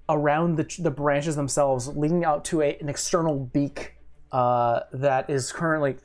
around 0.10 0.56
the, 0.58 0.68
the 0.80 0.92
branches 0.92 1.36
themselves, 1.36 1.88
leading 1.88 2.26
out 2.26 2.46
to 2.46 2.62
a, 2.62 2.78
an 2.80 2.90
external 2.90 3.38
beak 3.40 3.96
uh, 4.32 4.82
that 4.94 5.30
is 5.30 5.52
currently 5.52 5.98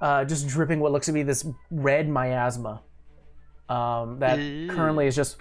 uh, 0.00 0.24
just 0.24 0.48
dripping 0.48 0.80
what 0.80 0.92
looks 0.92 1.06
to 1.06 1.12
be 1.12 1.22
this 1.22 1.46
red 1.70 2.08
miasma 2.08 2.82
um, 3.68 4.18
that 4.18 4.38
currently 4.70 5.06
is 5.06 5.14
just 5.14 5.36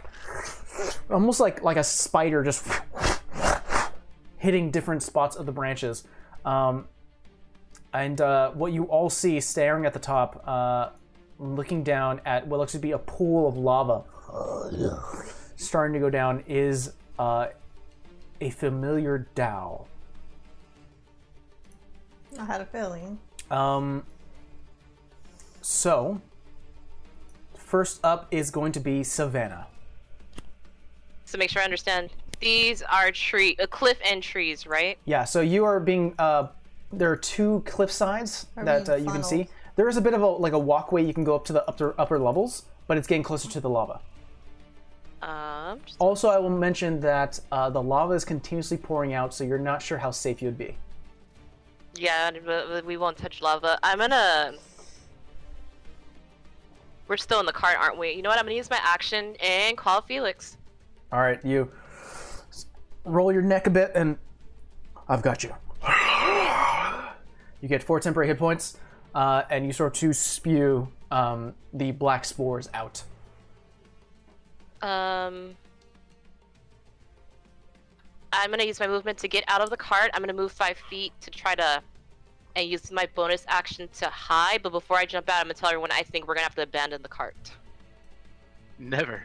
almost 1.09 1.39
like 1.39 1.63
like 1.63 1.77
a 1.77 1.83
spider 1.83 2.43
just 2.43 2.65
hitting 4.37 4.71
different 4.71 5.03
spots 5.03 5.35
of 5.35 5.45
the 5.45 5.51
branches. 5.51 6.05
Um, 6.45 6.87
and 7.93 8.21
uh, 8.21 8.51
what 8.51 8.71
you 8.71 8.83
all 8.85 9.09
see 9.09 9.39
staring 9.39 9.85
at 9.85 9.93
the 9.93 9.99
top, 9.99 10.43
uh, 10.47 10.89
looking 11.39 11.83
down 11.83 12.21
at 12.25 12.47
what 12.47 12.59
looks 12.59 12.73
to 12.73 12.79
be 12.79 12.91
a 12.91 12.97
pool 12.97 13.47
of 13.47 13.57
lava 13.57 14.03
starting 15.55 15.93
to 15.93 15.99
go 15.99 16.09
down, 16.09 16.43
is 16.47 16.93
uh, 17.17 17.47
a 18.41 18.49
familiar 18.51 19.27
Dao. 19.35 19.85
I 22.37 22.45
had 22.45 22.61
a 22.61 22.65
feeling. 22.65 23.19
Um, 23.49 24.03
so, 25.61 26.21
first 27.55 27.99
up 28.03 28.27
is 28.31 28.51
going 28.51 28.71
to 28.73 28.79
be 28.79 29.03
Savannah. 29.03 29.67
So 31.25 31.37
make 31.37 31.49
sure 31.49 31.61
I 31.61 31.65
understand. 31.65 32.09
These 32.39 32.81
are 32.83 33.11
tree, 33.11 33.55
uh, 33.61 33.67
cliff 33.67 33.97
and 34.05 34.23
trees, 34.23 34.65
right? 34.65 34.97
Yeah, 35.05 35.25
so 35.25 35.41
you 35.41 35.65
are 35.65 35.79
being. 35.79 36.15
Uh, 36.17 36.47
there 36.91 37.11
are 37.11 37.15
two 37.17 37.61
cliff 37.65 37.91
sides 37.91 38.47
Are 38.55 38.63
that 38.65 38.85
being 38.85 38.89
uh, 38.89 38.95
you 38.95 39.05
can 39.11 39.23
funneled. 39.23 39.47
see. 39.47 39.47
There 39.75 39.87
is 39.89 39.97
a 39.97 40.01
bit 40.01 40.13
of 40.13 40.21
a 40.21 40.27
like 40.27 40.53
a 40.53 40.59
walkway 40.59 41.03
you 41.03 41.13
can 41.13 41.23
go 41.23 41.35
up 41.35 41.45
to 41.45 41.53
the 41.53 41.67
upper 41.67 41.93
upper 41.97 42.17
levels, 42.19 42.63
but 42.87 42.97
it's 42.97 43.07
getting 43.07 43.23
closer 43.23 43.49
to 43.49 43.59
the 43.59 43.69
lava. 43.69 43.99
Um, 45.21 45.81
just- 45.85 45.97
Also, 45.99 46.29
I 46.29 46.37
will 46.39 46.49
mention 46.49 47.01
that 47.01 47.39
uh, 47.51 47.69
the 47.69 47.81
lava 47.81 48.13
is 48.13 48.23
continuously 48.23 48.77
pouring 48.77 49.13
out, 49.13 49.33
so 49.33 49.43
you're 49.43 49.57
not 49.59 49.81
sure 49.81 49.97
how 49.97 50.11
safe 50.11 50.41
you'd 50.41 50.57
be. 50.57 50.77
yeah, 51.95 52.31
but 52.45 52.67
but 52.69 52.85
we 52.85 52.95
won't 52.95 53.17
touch 53.17 53.41
lava. 53.41 53.77
I'm 53.83 53.99
gonna. 53.99 54.53
We're 57.09 57.17
still 57.17 57.39
in 57.39 57.45
the 57.45 57.51
cart, 57.53 57.77
aren't 57.79 57.97
we? 57.97 58.11
You 58.11 58.21
know 58.21 58.29
what? 58.29 58.37
I'm 58.39 58.45
gonna 58.45 58.55
use 58.55 58.69
my 58.69 58.79
action 58.81 59.35
and 59.43 59.75
call 59.77 60.01
Felix. 60.01 60.57
All 61.11 61.19
right, 61.19 61.43
you 61.43 61.69
roll 63.05 63.31
your 63.31 63.41
neck 63.41 63.67
a 63.67 63.69
bit, 63.69 63.91
and 63.95 64.17
I've 65.07 65.21
got 65.21 65.43
you. 65.43 65.53
You 67.61 67.67
get 67.67 67.83
four 67.83 67.99
temporary 67.99 68.27
hit 68.27 68.37
points, 68.37 68.77
uh, 69.13 69.43
and 69.49 69.65
you 69.65 69.73
start 69.73 69.93
to 69.95 70.13
spew 70.13 70.87
um, 71.11 71.53
the 71.73 71.91
black 71.91 72.23
spores 72.23 72.69
out. 72.73 73.03
Um, 74.81 75.57
I'm 78.31 78.49
gonna 78.49 78.63
use 78.63 78.79
my 78.79 78.87
movement 78.87 79.17
to 79.19 79.27
get 79.27 79.43
out 79.47 79.59
of 79.61 79.69
the 79.69 79.77
cart. 79.77 80.11
I'm 80.13 80.21
gonna 80.21 80.31
move 80.33 80.51
five 80.53 80.77
feet 80.89 81.11
to 81.21 81.31
try 81.31 81.55
to, 81.55 81.81
and 82.55 82.69
use 82.69 82.89
my 82.91 83.09
bonus 83.13 83.43
action 83.49 83.89
to 83.97 84.07
hide. 84.07 84.63
But 84.63 84.71
before 84.71 84.97
I 84.97 85.05
jump 85.05 85.27
out, 85.29 85.41
I'm 85.41 85.45
gonna 85.45 85.55
tell 85.55 85.69
everyone 85.69 85.91
I 85.91 86.03
think 86.03 86.27
we're 86.27 86.35
gonna 86.35 86.43
have 86.43 86.55
to 86.55 86.61
abandon 86.61 87.01
the 87.01 87.09
cart. 87.09 87.51
Never. 88.77 89.23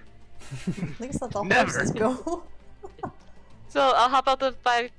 At 0.67 1.01
least 1.01 1.23
let 1.23 1.31
the 1.31 1.43
Never. 1.45 1.71
horses 1.71 1.93
go. 1.93 2.43
So 3.75 3.81
I'll 3.81 4.09
hop 4.09 4.29
out 4.29 4.39
the 4.39 4.53
five, 4.63 4.93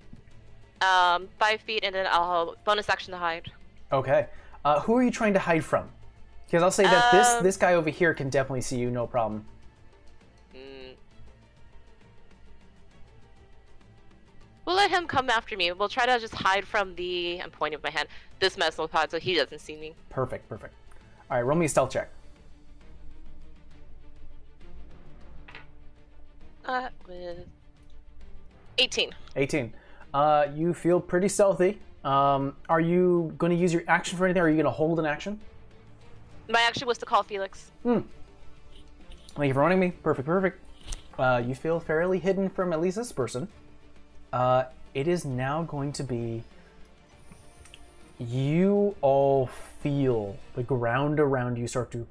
um, 0.82 1.30
five 1.40 1.62
feet, 1.62 1.86
and 1.86 1.96
then 1.96 2.06
I'll 2.10 2.58
bonus 2.66 2.90
action 2.90 3.14
to 3.14 3.18
hide. 3.18 3.50
Okay. 3.90 4.28
Uh, 4.66 4.82
who 4.82 4.98
are 4.98 5.02
you 5.02 5.12
trying 5.12 5.32
to 5.32 5.40
hide 5.40 5.64
from? 5.64 5.88
Because 6.46 6.62
I'll 6.62 6.72
say 6.72 6.84
that 6.84 7.10
this 7.14 7.26
Um, 7.26 7.44
this 7.46 7.56
guy 7.56 7.76
over 7.76 7.90
here 7.90 8.14
can 8.14 8.30
definitely 8.30 8.60
see 8.60 8.78
you, 8.78 8.92
no 8.92 9.08
problem. 9.08 9.46
Mm. 10.54 10.96
We'll 14.66 14.76
let 14.76 14.92
him 14.92 15.08
come 15.08 15.30
after 15.30 15.56
me. 15.56 15.72
We'll 15.72 15.88
try 15.88 16.06
to 16.06 16.20
just 16.20 16.36
hide 16.36 16.68
from 16.68 16.96
the. 16.96 17.42
I'm 17.42 17.52
pointing 17.52 17.78
with 17.78 17.84
my 17.86 17.92
hand. 17.92 18.10
This 18.42 18.58
mesopod, 18.58 19.10
so 19.10 19.20
he 19.20 19.36
doesn't 19.36 19.60
see 19.60 19.78
me. 19.78 19.96
Perfect, 20.10 20.50
perfect. 20.50 20.74
All 21.32 21.38
right, 21.38 21.44
roll 21.44 21.58
me 21.58 21.68
a 21.68 21.70
stealth 21.70 21.92
check. 21.92 22.10
Uh, 26.66 26.90
with 27.08 27.48
18. 28.78 29.12
18. 29.36 29.74
Uh, 30.14 30.48
you 30.56 30.74
feel 30.74 31.00
pretty 31.00 31.28
stealthy. 31.28 31.80
Um, 32.04 32.56
are 32.70 32.80
you 32.80 33.34
going 33.38 33.52
to 33.52 33.58
use 33.58 33.74
your 33.74 33.84
action 33.88 34.18
for 34.18 34.26
anything? 34.26 34.42
Or 34.42 34.46
are 34.46 34.50
you 34.50 34.56
going 34.56 34.66
to 34.66 34.72
hold 34.72 35.00
an 35.00 35.06
action? 35.06 35.40
My 36.50 36.62
action 36.62 36.88
was 36.88 36.98
to 37.00 37.06
call 37.06 37.24
Felix. 37.24 37.72
Hmm. 37.84 38.02
Thank 39.36 39.48
you 39.48 39.54
for 39.54 39.60
running 39.62 39.80
me. 39.80 39.92
Perfect, 40.04 40.26
perfect. 40.26 40.62
Uh, 41.18 41.42
you 41.46 41.56
feel 41.56 41.80
fairly 41.80 42.20
hidden 42.20 42.50
from 42.50 42.72
at 42.74 42.82
least 42.82 42.98
this 42.98 43.12
person. 43.12 43.48
Uh, 44.32 44.66
it 44.94 45.08
is 45.08 45.26
now 45.26 45.64
going 45.64 45.92
to 45.94 46.04
be. 46.04 46.44
You 48.18 48.96
all 49.02 49.48
feel 49.82 50.38
the 50.56 50.64
ground 50.64 51.20
around 51.20 51.58
you 51.58 51.68
start 51.68 51.92
to 51.92 52.08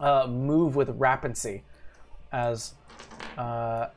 uh, 0.00 0.26
move 0.26 0.74
with 0.74 0.88
rapidity 0.90 1.64
as 2.32 2.74
uh, 3.38 3.88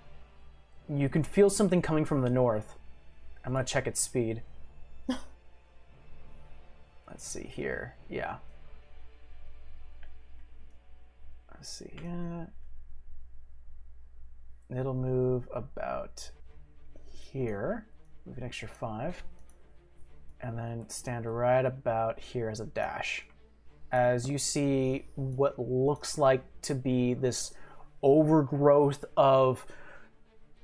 you 0.88 1.10
can 1.10 1.24
feel 1.24 1.50
something 1.50 1.82
coming 1.82 2.06
from 2.06 2.22
the 2.22 2.30
north. 2.30 2.76
I'm 3.44 3.54
gonna 3.54 3.66
check 3.66 3.88
its 3.88 4.00
speed. 4.00 4.44
Let's 7.08 7.28
see 7.28 7.50
here. 7.52 7.96
Yeah. 8.08 8.36
Let's 11.52 11.70
see. 11.70 11.92
Yeah. 12.04 12.46
It'll 14.70 14.94
move 14.94 15.50
about 15.54 16.30
here. 17.10 17.88
Move 18.26 18.38
an 18.38 18.44
extra 18.44 18.68
five. 18.68 19.24
And 20.40 20.58
then 20.58 20.88
stand 20.88 21.26
right 21.26 21.66
about 21.66 22.20
here 22.20 22.50
as 22.50 22.60
a 22.60 22.66
dash. 22.66 23.26
As 23.92 24.30
you 24.30 24.38
see 24.38 25.06
what 25.16 25.58
looks 25.60 26.18
like 26.18 26.44
to 26.64 26.76
be 26.76 27.14
this 27.16 27.54
overgrowth 28.04 29.06
of 29.16 29.66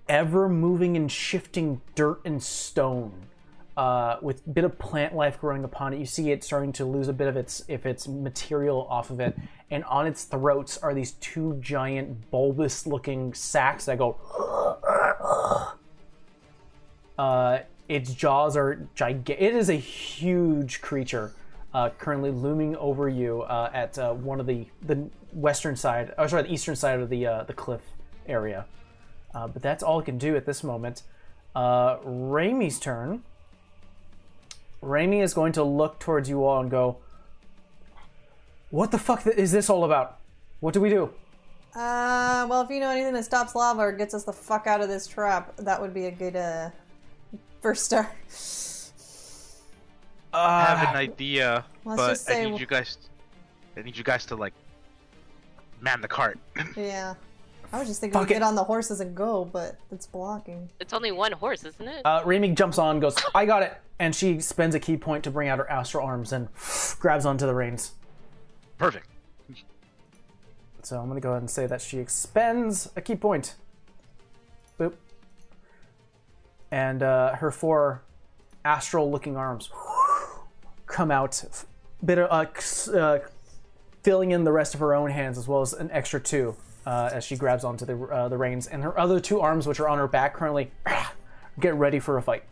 ever 0.09 0.47
moving 0.47 0.95
and 0.95 1.11
shifting 1.11 1.81
dirt 1.95 2.21
and 2.23 2.41
stone 2.41 3.27
uh, 3.75 4.17
with 4.21 4.45
a 4.47 4.49
bit 4.49 4.63
of 4.63 4.79
plant 4.79 5.15
life 5.15 5.39
growing 5.39 5.63
upon 5.63 5.93
it. 5.93 5.99
You 5.99 6.05
see 6.05 6.31
it 6.31 6.43
starting 6.43 6.71
to 6.73 6.85
lose 6.85 7.07
a 7.07 7.13
bit 7.13 7.27
of 7.27 7.37
its 7.37 7.63
if 7.67 7.85
its 7.85 8.07
material 8.07 8.87
off 8.89 9.09
of 9.09 9.19
it, 9.19 9.37
and 9.69 9.83
on 9.83 10.07
its 10.07 10.23
throats 10.23 10.77
are 10.77 10.93
these 10.93 11.11
two 11.13 11.57
giant 11.61 12.31
bulbous-looking 12.31 13.33
sacs 13.33 13.85
that 13.85 13.97
go. 13.97 14.17
Uh, 17.17 17.59
its 17.89 18.13
jaws 18.13 18.55
are 18.55 18.87
gigantic. 18.95 19.41
It 19.41 19.55
is 19.55 19.69
a 19.69 19.73
huge 19.75 20.81
creature, 20.81 21.33
uh, 21.77 21.91
currently 21.99 22.31
looming 22.31 22.75
over 22.77 23.07
you 23.07 23.43
uh, 23.43 23.69
at 23.71 23.99
uh, 23.99 24.11
one 24.11 24.39
of 24.39 24.47
the 24.47 24.65
the 24.81 24.95
western 25.31 25.75
side, 25.75 26.11
or 26.17 26.27
sorry, 26.27 26.41
the 26.41 26.51
eastern 26.51 26.75
side 26.75 26.99
of 26.99 27.07
the 27.07 27.27
uh, 27.27 27.43
the 27.43 27.53
cliff 27.53 27.81
area. 28.25 28.65
Uh, 29.35 29.47
but 29.47 29.61
that's 29.61 29.83
all 29.83 29.99
it 29.99 30.05
can 30.05 30.17
do 30.17 30.35
at 30.35 30.47
this 30.47 30.63
moment. 30.63 31.03
Uh, 31.55 31.97
Raimi's 31.97 32.79
turn. 32.79 33.21
Raimi 34.81 35.21
is 35.21 35.35
going 35.35 35.51
to 35.51 35.63
look 35.63 35.99
towards 35.99 36.27
you 36.27 36.43
all 36.43 36.59
and 36.61 36.71
go, 36.71 36.97
"What 38.71 38.89
the 38.89 38.97
fuck 38.97 39.27
is 39.27 39.51
this 39.51 39.69
all 39.69 39.83
about? 39.83 40.17
What 40.61 40.73
do 40.73 40.81
we 40.81 40.89
do?" 40.89 41.11
Uh, 41.75 42.47
well, 42.49 42.61
if 42.61 42.71
you 42.71 42.79
know 42.79 42.89
anything 42.89 43.13
that 43.13 43.25
stops 43.25 43.53
lava 43.53 43.81
or 43.81 43.91
gets 43.91 44.15
us 44.15 44.23
the 44.23 44.33
fuck 44.33 44.65
out 44.65 44.81
of 44.81 44.89
this 44.89 45.05
trap, 45.05 45.55
that 45.57 45.79
would 45.79 45.93
be 45.93 46.05
a 46.05 46.11
good 46.11 46.35
uh 46.35 46.71
first 47.61 47.85
start. 47.85 48.07
I 50.37 50.65
have 50.75 50.89
an 50.89 50.95
idea, 50.95 51.65
but 51.85 51.95
just 52.09 52.29
I 52.29 52.33
say- 52.33 52.49
need 52.49 52.59
you 52.59 52.65
guys. 52.67 52.97
I 53.75 53.81
need 53.81 53.95
you 53.97 54.03
guys 54.03 54.25
to 54.27 54.35
like 54.35 54.53
man 55.81 56.01
the 56.01 56.07
cart. 56.07 56.39
Yeah. 56.75 57.13
I 57.73 57.79
was 57.79 57.89
just 57.89 57.99
thinking 57.99 58.17
Fuck 58.17 58.29
we 58.29 58.35
it. 58.35 58.39
get 58.39 58.43
on 58.43 58.55
the 58.55 58.63
horses 58.63 59.01
and 59.01 59.13
go, 59.13 59.43
but 59.43 59.75
it's 59.91 60.07
blocking. 60.07 60.69
It's 60.79 60.93
only 60.93 61.11
one 61.11 61.33
horse, 61.33 61.65
isn't 61.65 61.85
it? 61.85 62.01
Uh, 62.05 62.23
Raimi 62.23 62.55
jumps 62.55 62.77
on, 62.77 63.01
goes, 63.01 63.17
"I 63.35 63.45
got 63.45 63.61
it," 63.61 63.73
and 63.99 64.15
she 64.15 64.39
spends 64.39 64.73
a 64.73 64.79
ki 64.79 64.95
point 64.95 65.25
to 65.25 65.31
bring 65.31 65.49
out 65.49 65.57
her 65.57 65.69
astral 65.69 66.05
arms 66.05 66.31
and 66.31 66.47
grabs 66.99 67.25
onto 67.25 67.45
the 67.45 67.53
reins. 67.53 67.91
Perfect. 68.77 69.07
So 70.83 70.97
I'm 70.97 71.09
gonna 71.09 71.19
go 71.19 71.31
ahead 71.31 71.41
and 71.41 71.49
say 71.49 71.67
that 71.67 71.81
she 71.81 71.99
expends 71.99 72.89
a 72.95 73.01
ki 73.01 73.15
point. 73.17 73.55
Boop. 74.79 74.93
And 76.71 77.03
uh, 77.03 77.35
her 77.35 77.51
four 77.51 78.01
astral-looking 78.63 79.35
arms 79.37 79.69
come 80.87 81.11
out, 81.11 81.43
bit 82.03 82.17
of 82.17 82.29
uh, 82.31 82.97
uh, 82.97 83.19
filling 84.03 84.31
in 84.31 84.43
the 84.43 84.51
rest 84.51 84.73
of 84.73 84.79
her 84.79 84.95
own 84.95 85.11
hands 85.11 85.37
as 85.37 85.47
well 85.47 85.61
as 85.61 85.73
an 85.73 85.91
extra 85.91 86.19
two 86.19 86.55
uh, 86.85 87.09
as 87.13 87.23
she 87.23 87.35
grabs 87.35 87.63
onto 87.63 87.85
the 87.85 87.97
uh, 87.97 88.27
the 88.29 88.37
reins, 88.37 88.65
and 88.67 88.81
her 88.83 88.97
other 88.97 89.19
two 89.19 89.39
arms, 89.41 89.67
which 89.67 89.79
are 89.79 89.89
on 89.89 89.97
her 89.97 90.07
back, 90.07 90.33
currently 90.33 90.71
get 91.59 91.75
ready 91.75 91.99
for 91.99 92.17
a 92.17 92.21
fight. 92.21 92.43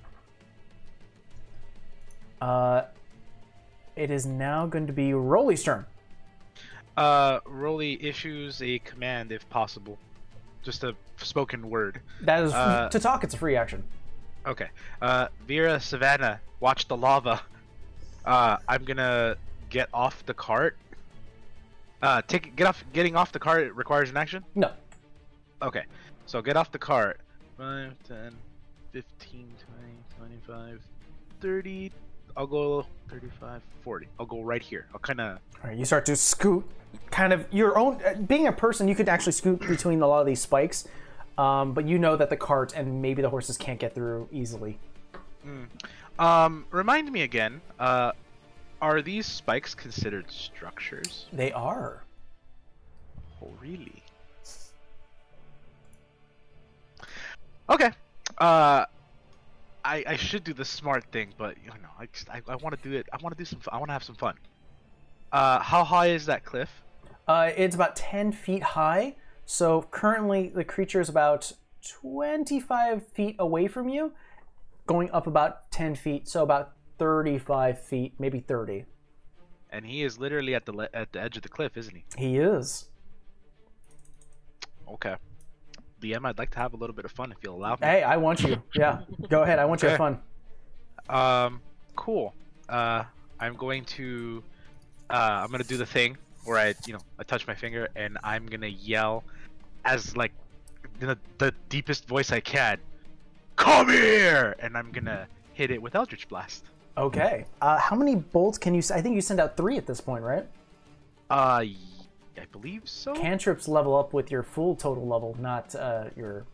Uh, 2.42 2.84
it 3.96 4.12
is 4.12 4.26
now 4.26 4.66
going 4.66 4.88
to 4.88 4.94
be 4.94 5.14
Rolly's 5.14 5.64
turn. 5.64 5.86
Uh, 6.98 7.40
Rolly 7.46 8.02
issues 8.06 8.62
a 8.62 8.80
command 8.80 9.32
if 9.32 9.48
possible, 9.50 9.98
just 10.64 10.84
a 10.84 10.96
spoken 11.18 11.70
word. 11.70 12.02
That 12.22 12.44
is 12.44 12.54
Uh, 12.54 12.90
to 12.90 13.00
talk. 13.00 13.24
It's 13.24 13.34
a 13.34 13.38
free 13.38 13.56
action. 13.56 13.84
Okay. 14.46 14.68
Uh, 15.02 15.28
Vera 15.48 15.80
Savannah, 15.80 16.40
watch 16.60 16.88
the 16.88 16.98
lava. 16.98 17.42
Uh, 18.26 18.58
I'm 18.68 18.84
gonna 18.84 19.36
get 19.70 19.90
off 19.94 20.26
the 20.26 20.34
cart. 20.34 20.78
Uh, 22.02 22.22
take 22.28 22.56
get 22.56 22.68
off. 22.68 22.84
Getting 22.94 23.16
off 23.16 23.32
the 23.32 23.40
cart 23.40 23.74
requires 23.76 24.10
an 24.10 24.18
action. 24.18 24.44
No. 24.56 24.72
Okay. 25.62 25.84
So 26.26 26.42
get 26.42 26.58
off 26.58 26.72
the 26.72 26.80
cart. 26.80 27.20
5, 27.58 27.94
10, 28.08 28.36
15, 28.92 29.48
20, 30.18 30.36
25, 30.48 30.82
30. 31.40 31.92
I'll 32.36 32.48
go 32.48 32.86
35, 33.10 33.62
40. 33.84 34.08
I'll 34.20 34.26
go 34.26 34.42
right 34.42 34.62
here. 34.62 34.88
I'll 34.94 35.00
kind 35.00 35.22
of. 35.22 35.38
All 35.64 35.70
right, 35.70 35.78
you 35.78 35.86
start 35.86 36.06
to 36.08 36.16
scoot, 36.18 36.66
kind 37.12 37.32
of 37.32 37.46
your 37.52 37.78
own. 37.78 38.02
uh, 38.06 38.16
Being 38.16 38.48
a 38.48 38.52
person, 38.52 38.88
you 38.90 38.96
could 38.96 39.08
actually 39.08 39.32
scoot 39.32 39.60
between 39.62 40.02
a 40.02 40.08
lot 40.08 40.20
of 40.20 40.26
these 40.26 40.42
spikes, 40.42 40.86
um, 41.38 41.74
but 41.74 41.86
you 41.88 41.98
know 41.98 42.18
that 42.18 42.30
the 42.30 42.36
cart 42.36 42.74
and 42.76 43.02
maybe 43.02 43.22
the 43.22 43.30
horses 43.30 43.56
can't 43.58 43.80
get 43.80 43.96
through 43.96 44.28
easily. 44.34 44.78
Um, 46.18 46.66
remind 46.72 47.12
me 47.12 47.24
again. 47.24 47.62
Uh, 47.80 48.12
are 48.82 49.02
these 49.02 49.26
spikes 49.26 49.76
considered 49.76 50.30
structures? 50.30 51.26
They 51.34 51.52
are. 51.52 52.04
Oh, 53.42 53.52
really? 53.62 54.04
Okay. 57.70 57.92
Uh, 58.38 58.86
I 59.84 60.04
I 60.08 60.16
should 60.16 60.44
do 60.44 60.54
the 60.54 60.66
smart 60.66 61.04
thing, 61.12 61.34
but 61.38 61.58
you 61.64 61.70
know, 61.70 61.90
I 62.00 62.08
just 62.12 62.30
I, 62.30 62.42
I 62.48 62.56
want 62.56 62.82
to 62.82 62.90
do 62.90 62.96
it. 62.96 63.08
I 63.12 63.18
want 63.22 63.38
to 63.38 63.42
do 63.42 63.46
some. 63.46 63.60
I 63.72 63.78
want 63.78 63.90
to 63.90 63.94
have 63.94 64.04
some 64.04 64.16
fun. 64.16 64.36
Uh, 65.32 65.60
how 65.60 65.84
high 65.84 66.08
is 66.08 66.26
that 66.28 66.46
cliff? 66.46 66.70
Uh, 67.28 67.52
it's 67.56 67.76
about 67.76 67.96
ten 67.96 68.32
feet 68.32 68.64
high. 68.64 69.16
So 69.46 69.88
currently, 69.92 70.50
the 70.50 70.64
creature 70.64 71.02
is 71.02 71.10
about 71.10 71.52
twenty-five 72.02 73.08
feet 73.08 73.36
away 73.40 73.68
from 73.68 73.90
you, 73.90 74.14
going 74.88 75.10
up 75.12 75.28
about 75.28 75.72
ten 75.72 75.96
feet. 75.96 76.28
So 76.28 76.44
about 76.44 76.72
thirty-five 76.98 77.82
feet, 77.82 78.14
maybe 78.20 78.40
thirty. 78.40 78.86
And 79.72 79.86
he 79.86 80.04
is 80.04 80.18
literally 80.20 80.56
at 80.56 80.66
the 80.66 80.72
le- 80.74 80.90
at 80.94 81.12
the 81.12 81.22
edge 81.22 81.36
of 81.38 81.44
the 81.44 81.50
cliff, 81.50 81.76
isn't 81.78 81.96
he? 81.96 82.04
He 82.18 82.38
is. 82.38 82.88
Okay. 84.88 85.16
DM, 86.02 86.26
I'd 86.26 86.38
like 86.38 86.52
to 86.52 86.60
have 86.60 86.74
a 86.74 86.78
little 86.78 86.96
bit 86.96 87.06
of 87.06 87.12
fun 87.12 87.32
if 87.32 87.38
you'll 87.42 87.56
allow 87.56 87.72
me. 87.74 87.78
Hey, 87.82 88.04
I 88.04 88.18
want 88.18 88.44
you. 88.44 88.62
Yeah, 88.76 89.02
go 89.30 89.44
ahead. 89.44 89.60
I 89.60 89.66
want 89.66 89.82
you 89.82 89.88
to 89.90 89.92
have 89.98 90.02
Okay. 90.02 90.20
fun. 91.10 91.46
Um, 91.48 91.62
cool. 91.96 92.34
Uh, 92.70 93.04
I'm 93.40 93.56
going 93.56 93.86
to, 93.86 94.44
uh, 95.10 95.42
I'm 95.44 95.50
gonna 95.52 95.64
do 95.64 95.78
the 95.78 95.86
thing 95.86 96.18
where 96.44 96.58
I, 96.58 96.76
you 96.86 96.94
know, 96.94 97.00
I 97.18 97.24
touch 97.24 97.48
my 97.48 97.56
finger 97.56 97.88
and 97.96 98.18
I'm 98.24 98.46
gonna 98.46 98.68
yell, 98.68 99.24
as 99.86 100.16
like, 100.16 100.32
in 101.02 101.08
the, 101.08 101.18
the 101.40 101.54
deepest 101.70 102.08
voice 102.08 102.32
I 102.32 102.40
can, 102.40 102.78
"Come 103.56 103.90
here!" 103.90 104.56
And 104.60 104.78
I'm 104.78 104.92
gonna 104.92 105.28
hit 105.54 105.72
it 105.72 105.82
with 105.82 105.96
Eldritch 105.96 106.28
Blast. 106.28 106.66
Okay. 106.98 107.46
Uh, 107.62 107.78
how 107.78 107.96
many 107.96 108.16
bolts 108.16 108.58
can 108.58 108.74
you? 108.74 108.82
I 108.94 109.02
think 109.02 109.16
you 109.16 109.22
send 109.22 109.40
out 109.40 109.58
three 109.58 109.78
at 109.78 109.86
this 109.86 110.00
point, 110.02 110.24
right? 110.24 110.46
Uh, 111.30 111.64
y- 111.64 111.76
I 112.38 112.46
believe 112.52 112.88
so. 112.88 113.14
Cantrips 113.14 113.68
level 113.68 113.96
up 113.98 114.14
with 114.14 114.30
your 114.32 114.44
full 114.44 114.76
total 114.76 115.08
level, 115.08 115.36
not 115.40 115.74
uh, 115.76 116.06
your 116.16 116.46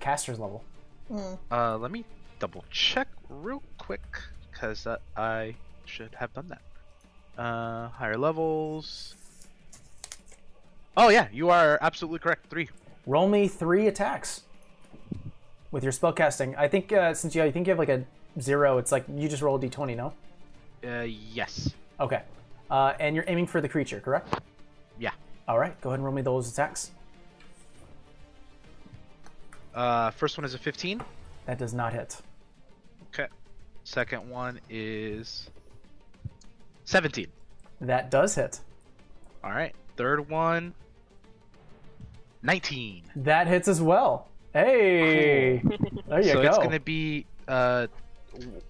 caster's 0.00 0.38
level. 0.38 0.64
Uh, 1.50 1.76
let 1.78 1.90
me 1.90 2.04
double 2.38 2.64
check 2.70 3.08
real 3.28 3.62
quick, 3.78 4.02
cause 4.52 4.86
uh, 4.86 4.96
I 5.16 5.54
should 5.84 6.14
have 6.16 6.32
done 6.32 6.48
that. 6.48 6.62
Uh, 7.42 7.88
higher 7.90 8.16
levels. 8.16 9.14
Oh 10.96 11.08
yeah, 11.08 11.28
you 11.32 11.50
are 11.50 11.78
absolutely 11.82 12.20
correct. 12.20 12.46
Three. 12.48 12.68
Roll 13.06 13.28
me 13.28 13.48
three 13.48 13.86
attacks 13.86 14.42
with 15.74 15.82
your 15.82 15.92
spellcasting. 15.92 16.56
I 16.56 16.68
think 16.68 16.92
uh, 16.92 17.12
since 17.14 17.34
you, 17.34 17.42
I 17.42 17.50
think 17.50 17.66
you 17.66 17.72
have 17.72 17.80
like 17.80 17.88
a 17.88 18.04
zero, 18.40 18.78
it's 18.78 18.92
like 18.92 19.04
you 19.12 19.28
just 19.28 19.42
roll 19.42 19.56
a 19.56 19.58
d20, 19.58 19.96
no? 19.96 20.12
Uh, 20.88 21.02
yes. 21.02 21.74
Okay. 21.98 22.22
Uh, 22.70 22.92
and 23.00 23.16
you're 23.16 23.24
aiming 23.26 23.48
for 23.48 23.60
the 23.60 23.68
creature, 23.68 23.98
correct? 23.98 24.40
Yeah. 25.00 25.10
All 25.48 25.58
right. 25.58 25.78
Go 25.80 25.90
ahead 25.90 25.98
and 25.98 26.04
roll 26.04 26.14
me 26.14 26.22
those 26.22 26.50
attacks. 26.50 26.92
Uh, 29.74 30.12
first 30.12 30.38
one 30.38 30.44
is 30.44 30.54
a 30.54 30.58
15. 30.58 31.02
That 31.46 31.58
does 31.58 31.74
not 31.74 31.92
hit. 31.92 32.20
Okay. 33.12 33.26
Second 33.82 34.30
one 34.30 34.60
is 34.70 35.50
17. 36.84 37.26
That 37.80 38.12
does 38.12 38.36
hit. 38.36 38.60
All 39.42 39.50
right. 39.50 39.74
Third 39.96 40.30
one, 40.30 40.72
19. 42.44 43.02
That 43.16 43.48
hits 43.48 43.66
as 43.66 43.82
well. 43.82 44.28
Hey, 44.54 45.60
there 46.08 46.22
you 46.22 46.28
so 46.28 46.34
go. 46.34 46.42
it's 46.42 46.58
gonna 46.58 46.78
be 46.78 47.26
uh, 47.48 47.88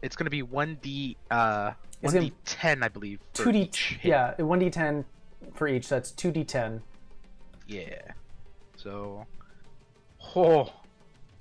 it's 0.01 0.17
gonna 0.17 0.31
be 0.31 0.43
one 0.43 0.79
d 0.81 1.15
uh 1.31 1.73
one 2.01 2.15
D 2.15 2.33
ten, 2.47 2.83
I 2.83 2.89
believe. 2.89 3.21
Two 3.35 3.53
D, 3.53 3.61
each 3.61 3.99
yeah, 4.03 4.33
one 4.41 4.59
D 4.61 4.71
ten 4.71 5.05
for 5.53 5.69
each. 5.69 5.91
That's 5.91 6.11
two 6.11 6.33
D 6.33 6.43
ten. 6.43 6.81
Yeah. 7.69 8.01
So, 8.77 9.27
oh, 10.35 10.73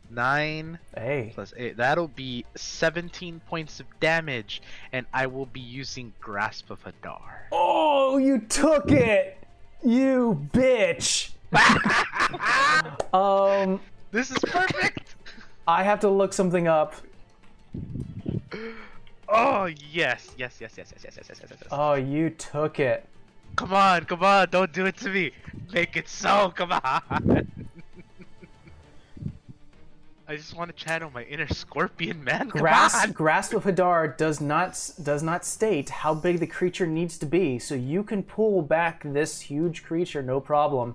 nine 0.09 0.77
Hey, 0.93 1.31
plus 1.33 1.53
eight. 1.55 1.77
That'll 1.77 2.09
be 2.09 2.43
seventeen 2.55 3.39
points 3.47 3.79
of 3.79 3.85
damage, 4.01 4.61
and 4.91 5.05
I 5.13 5.27
will 5.27 5.45
be 5.45 5.61
using 5.61 6.11
Grasp 6.19 6.69
of 6.69 6.83
Hadar. 6.83 7.47
oh, 7.53 8.17
you 8.17 8.39
took 8.39 8.91
it, 8.91 9.37
you 9.85 10.49
bitch. 10.51 11.29
um, 13.13 13.79
This 14.13 14.29
is 14.29 14.37
perfect. 14.37 15.15
I 15.67 15.81
have 15.81 15.99
to 16.01 16.09
look 16.09 16.33
something 16.33 16.67
up. 16.67 16.93
oh 19.27 19.65
yes, 19.65 20.29
yes, 20.37 20.57
yes, 20.61 20.75
yes, 20.77 20.93
yes, 20.93 21.03
yes, 21.03 21.15
yes, 21.17 21.25
yes, 21.29 21.39
yes, 21.41 21.49
yes. 21.49 21.67
Oh, 21.71 21.95
you 21.95 22.29
took 22.29 22.79
it. 22.79 23.09
Come 23.55 23.73
on, 23.73 24.05
come 24.05 24.23
on, 24.23 24.49
don't 24.51 24.71
do 24.71 24.85
it 24.85 24.97
to 24.97 25.09
me. 25.09 25.31
Make 25.73 25.97
it 25.97 26.07
so, 26.07 26.53
come 26.55 26.73
on. 26.73 27.47
I 30.27 30.35
just 30.35 30.55
want 30.55 30.69
to 30.69 30.85
channel 30.85 31.09
my 31.11 31.23
inner 31.23 31.47
scorpion, 31.47 32.23
man. 32.23 32.51
Come 32.51 32.61
Grasp, 32.61 33.07
on. 33.07 33.11
Grasp 33.13 33.53
of 33.53 33.63
Hadar 33.63 34.15
does 34.15 34.39
not 34.39 34.91
does 35.01 35.23
not 35.23 35.43
state 35.43 35.89
how 35.89 36.13
big 36.13 36.39
the 36.39 36.45
creature 36.45 36.85
needs 36.85 37.17
to 37.17 37.25
be, 37.25 37.57
so 37.57 37.73
you 37.73 38.03
can 38.03 38.21
pull 38.21 38.61
back 38.61 39.01
this 39.03 39.41
huge 39.41 39.81
creature 39.83 40.21
no 40.21 40.39
problem. 40.39 40.93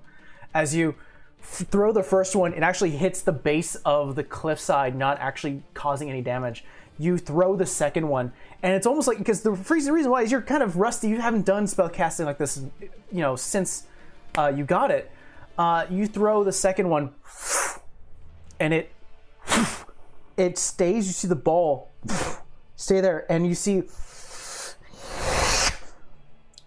As 0.53 0.73
you 0.73 0.95
throw 1.41 1.91
the 1.91 2.03
first 2.03 2.35
one, 2.35 2.53
it 2.53 2.63
actually 2.63 2.91
hits 2.91 3.21
the 3.21 3.31
base 3.31 3.75
of 3.85 4.15
the 4.15 4.23
cliffside, 4.23 4.95
not 4.95 5.19
actually 5.19 5.63
causing 5.73 6.09
any 6.09 6.21
damage. 6.21 6.63
You 6.97 7.17
throw 7.17 7.55
the 7.55 7.65
second 7.65 8.07
one, 8.07 8.33
and 8.61 8.73
it's 8.73 8.85
almost 8.85 9.07
like 9.07 9.17
because 9.17 9.41
the 9.41 9.51
reason 9.51 10.11
why 10.11 10.23
is 10.23 10.31
you're 10.31 10.41
kind 10.41 10.61
of 10.61 10.75
rusty. 10.75 11.07
You 11.07 11.21
haven't 11.21 11.45
done 11.45 11.65
spell 11.65 11.89
casting 11.89 12.25
like 12.25 12.37
this, 12.37 12.61
you 12.81 13.21
know, 13.21 13.37
since 13.37 13.87
uh, 14.37 14.51
you 14.53 14.65
got 14.65 14.91
it. 14.91 15.09
Uh, 15.57 15.85
you 15.89 16.07
throw 16.07 16.43
the 16.43 16.51
second 16.51 16.89
one, 16.89 17.11
and 18.59 18.73
it 18.73 18.91
it 20.37 20.57
stays. 20.57 21.07
You 21.07 21.13
see 21.13 21.27
the 21.29 21.35
ball 21.35 21.89
stay 22.75 22.99
there, 22.99 23.25
and 23.31 23.47
you 23.47 23.55
see, 23.55 23.83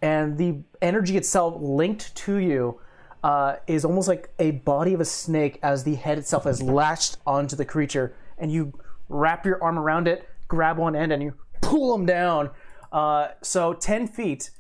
and 0.01 0.39
the 0.39 0.57
energy 0.81 1.19
itself 1.19 1.57
linked 1.61 2.15
to 2.17 2.37
you 2.37 2.81
uh, 3.23 3.57
is 3.67 3.85
almost 3.85 4.09
like 4.09 4.31
a 4.39 4.51
body 4.51 4.95
of 4.95 5.01
a 5.01 5.05
snake 5.05 5.59
as 5.63 5.85
the 5.85 5.95
head 5.95 6.19
itself 6.19 6.47
is 6.47 6.63
latched 6.63 7.19
onto 7.27 7.57
the 7.57 7.65
creature, 7.65 8.15
and 8.39 8.53
you 8.53 8.73
wrap 9.09 9.47
your 9.47 9.63
arm 9.63 9.79
around 9.79 10.09
it, 10.09 10.29
grab 10.49 10.79
one 10.79 10.97
end, 10.97 11.13
and 11.13 11.23
you 11.23 11.35
pull 11.61 11.93
them 11.93 12.07
down. 12.07 12.51
Uh, 12.91 13.29
so 13.43 13.73
10 13.73 14.09
feet, 14.09 14.51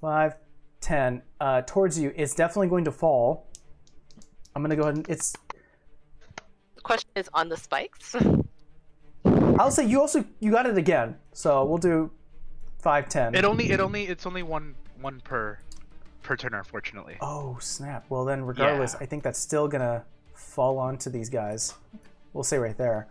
5, 0.00 0.34
10, 0.80 1.22
uh, 1.40 1.62
towards 1.62 1.98
you, 1.98 2.12
it's 2.16 2.34
definitely 2.34 2.68
going 2.68 2.84
to 2.84 2.92
fall. 2.92 3.46
I'm 4.54 4.62
going 4.62 4.70
to 4.70 4.76
go 4.76 4.82
ahead 4.82 4.96
and 4.96 5.08
it's 5.08 5.32
The 6.74 6.82
question 6.82 7.10
is 7.14 7.28
on 7.32 7.48
the 7.48 7.56
spikes. 7.56 8.16
I'll 9.24 9.70
say 9.70 9.86
you 9.86 10.00
also 10.00 10.24
you 10.40 10.50
got 10.50 10.66
it 10.66 10.76
again. 10.76 11.16
So 11.32 11.64
we'll 11.64 11.78
do 11.78 12.10
five 12.78 13.08
ten. 13.08 13.34
It 13.34 13.44
only, 13.44 13.70
it 13.70 13.78
only, 13.78 14.04
it's 14.06 14.26
only 14.26 14.42
one, 14.42 14.74
one 15.00 15.20
per, 15.20 15.58
per 16.22 16.36
turn, 16.36 16.54
unfortunately. 16.54 17.16
oh 17.20 17.56
snap! 17.60 18.04
Well 18.08 18.24
then, 18.24 18.44
regardless, 18.44 18.94
Yeah. 18.94 19.04
I 19.04 19.06
think 19.06 19.22
that's 19.22 19.38
still 19.38 19.68
gonna 19.68 20.04
fall 20.34 20.78
onto 20.78 21.10
these 21.10 21.28
guys. 21.30 21.74
We'll 22.32 22.44
say 22.44 22.58
right 22.58 22.76
there. 22.76 23.08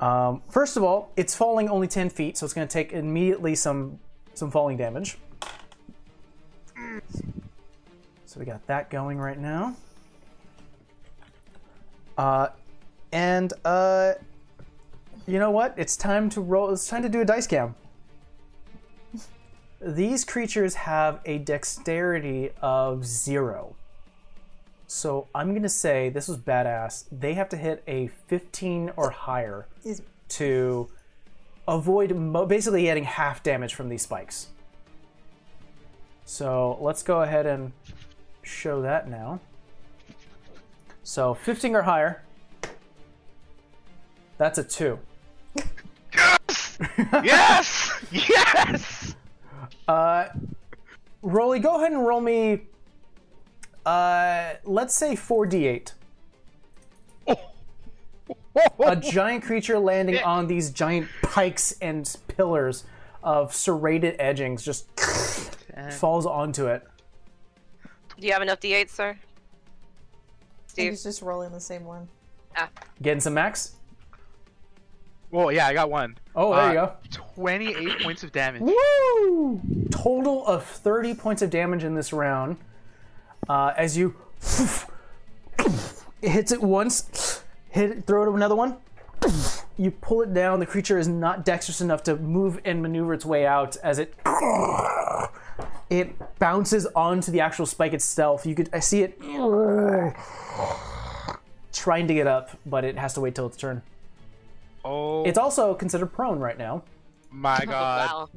Um, 0.00 0.42
first 0.50 0.76
of 0.76 0.82
all, 0.82 1.12
it's 1.16 1.34
falling 1.34 1.68
only 1.68 1.88
ten 1.88 2.08
feet, 2.10 2.36
so 2.36 2.44
it's 2.44 2.52
gonna 2.54 2.66
take 2.66 2.92
immediately 2.92 3.54
some 3.54 3.98
some 4.34 4.50
falling 4.50 4.76
damage. 4.76 5.18
So 8.26 8.40
we 8.40 8.44
got 8.44 8.66
that 8.66 8.90
going 8.90 9.18
right 9.18 9.38
now. 9.38 9.74
Uh, 12.18 12.48
and 13.12 13.52
uh, 13.64 14.14
you 15.26 15.38
know 15.38 15.50
what? 15.50 15.74
It's 15.76 15.96
time 15.96 16.28
to 16.30 16.40
roll. 16.40 16.70
It's 16.70 16.86
time 16.88 17.02
to 17.02 17.08
do 17.08 17.20
a 17.20 17.24
dice 17.24 17.46
cam. 17.46 17.74
These 19.80 20.24
creatures 20.24 20.74
have 20.74 21.20
a 21.26 21.38
dexterity 21.38 22.50
of 22.62 23.04
zero. 23.04 23.76
So 24.86 25.26
I'm 25.34 25.54
gonna 25.54 25.68
say 25.68 26.08
this 26.08 26.28
was 26.28 26.38
badass. 26.38 27.04
They 27.12 27.34
have 27.34 27.48
to 27.50 27.56
hit 27.56 27.82
a 27.86 28.06
15 28.28 28.92
or 28.96 29.10
higher 29.10 29.66
Is 29.84 30.00
to 30.30 30.88
avoid 31.68 32.14
mo- 32.14 32.46
basically 32.46 32.82
getting 32.82 33.04
half 33.04 33.42
damage 33.42 33.74
from 33.74 33.88
these 33.88 34.02
spikes. 34.02 34.48
So 36.24 36.78
let's 36.80 37.02
go 37.02 37.22
ahead 37.22 37.46
and 37.46 37.72
show 38.42 38.82
that 38.82 39.08
now. 39.08 39.40
So 41.02 41.34
15 41.34 41.76
or 41.76 41.82
higher. 41.82 42.22
That's 44.38 44.58
a 44.58 44.64
two. 44.64 44.98
Yes! 46.12 46.78
yes! 47.22 48.04
Yes! 48.10 49.16
Uh, 49.88 50.28
Rolly, 51.22 51.58
go 51.58 51.76
ahead 51.76 51.92
and 51.92 52.06
roll 52.06 52.20
me. 52.20 52.62
Uh, 53.84 54.54
let's 54.64 54.94
say 54.94 55.14
4d8. 55.14 55.92
A 58.84 58.96
giant 59.00 59.44
creature 59.44 59.78
landing 59.78 60.18
on 60.22 60.46
these 60.46 60.70
giant 60.70 61.08
pikes 61.22 61.72
and 61.80 62.16
pillars 62.28 62.84
of 63.22 63.54
serrated 63.54 64.16
edgings 64.18 64.64
just 64.64 64.88
falls 65.92 66.26
onto 66.26 66.66
it. 66.66 66.82
Do 68.18 68.26
you 68.26 68.32
have 68.32 68.42
enough 68.42 68.60
d8s, 68.60 68.90
sir? 68.90 69.10
I 69.10 69.18
Steve? 70.66 70.92
he's 70.92 71.02
just 71.02 71.22
rolling 71.22 71.52
the 71.52 71.60
same 71.60 71.84
one. 71.84 72.08
Ah, 72.56 72.70
Getting 73.02 73.20
some 73.20 73.34
max? 73.34 73.76
Well, 75.30 75.50
yeah, 75.52 75.66
I 75.66 75.72
got 75.74 75.90
one. 75.90 76.16
Oh, 76.34 76.54
there 76.54 76.60
Uh, 76.64 76.68
you 76.68 76.74
go. 76.74 76.92
28 77.34 77.98
points 78.02 78.22
of 78.22 78.32
damage. 78.32 78.62
Woo! 78.62 79.60
Total 79.90 80.46
of 80.46 80.64
30 80.64 81.14
points 81.14 81.42
of 81.42 81.50
damage 81.50 81.84
in 81.84 81.94
this 81.94 82.12
round. 82.12 82.56
Uh, 83.48 83.72
as 83.76 83.96
you 83.96 84.14
it 85.58 85.72
hits 86.30 86.52
it 86.52 86.62
once, 86.62 87.42
hit 87.70 87.90
it, 87.90 88.06
throw 88.06 88.22
it 88.30 88.34
another 88.34 88.56
one. 88.56 88.76
You 89.78 89.90
pull 89.90 90.22
it 90.22 90.32
down. 90.32 90.58
The 90.58 90.64
creature 90.64 90.96
is 90.96 91.06
not 91.06 91.44
dexterous 91.44 91.82
enough 91.82 92.02
to 92.04 92.16
move 92.16 92.60
and 92.64 92.80
maneuver 92.80 93.12
its 93.12 93.26
way 93.26 93.44
out 93.44 93.76
as 93.82 93.98
it 93.98 94.14
it 95.90 96.16
bounces 96.38 96.86
onto 96.96 97.30
the 97.30 97.40
actual 97.40 97.66
spike 97.66 97.92
itself. 97.92 98.46
You 98.46 98.54
could 98.54 98.70
I 98.72 98.78
see 98.80 99.02
it 99.02 99.20
trying 101.74 102.08
to 102.08 102.14
get 102.14 102.26
up, 102.26 102.58
but 102.64 102.84
it 102.84 102.96
has 102.96 103.12
to 103.14 103.20
wait 103.20 103.34
till 103.34 103.44
its 103.46 103.58
turn. 103.58 103.82
Oh 104.88 105.24
It's 105.24 105.36
also 105.38 105.74
considered 105.74 106.06
prone 106.12 106.38
right 106.38 106.56
now. 106.56 106.82
my 107.30 107.64
god. 107.66 108.08
wow. 108.10 108.28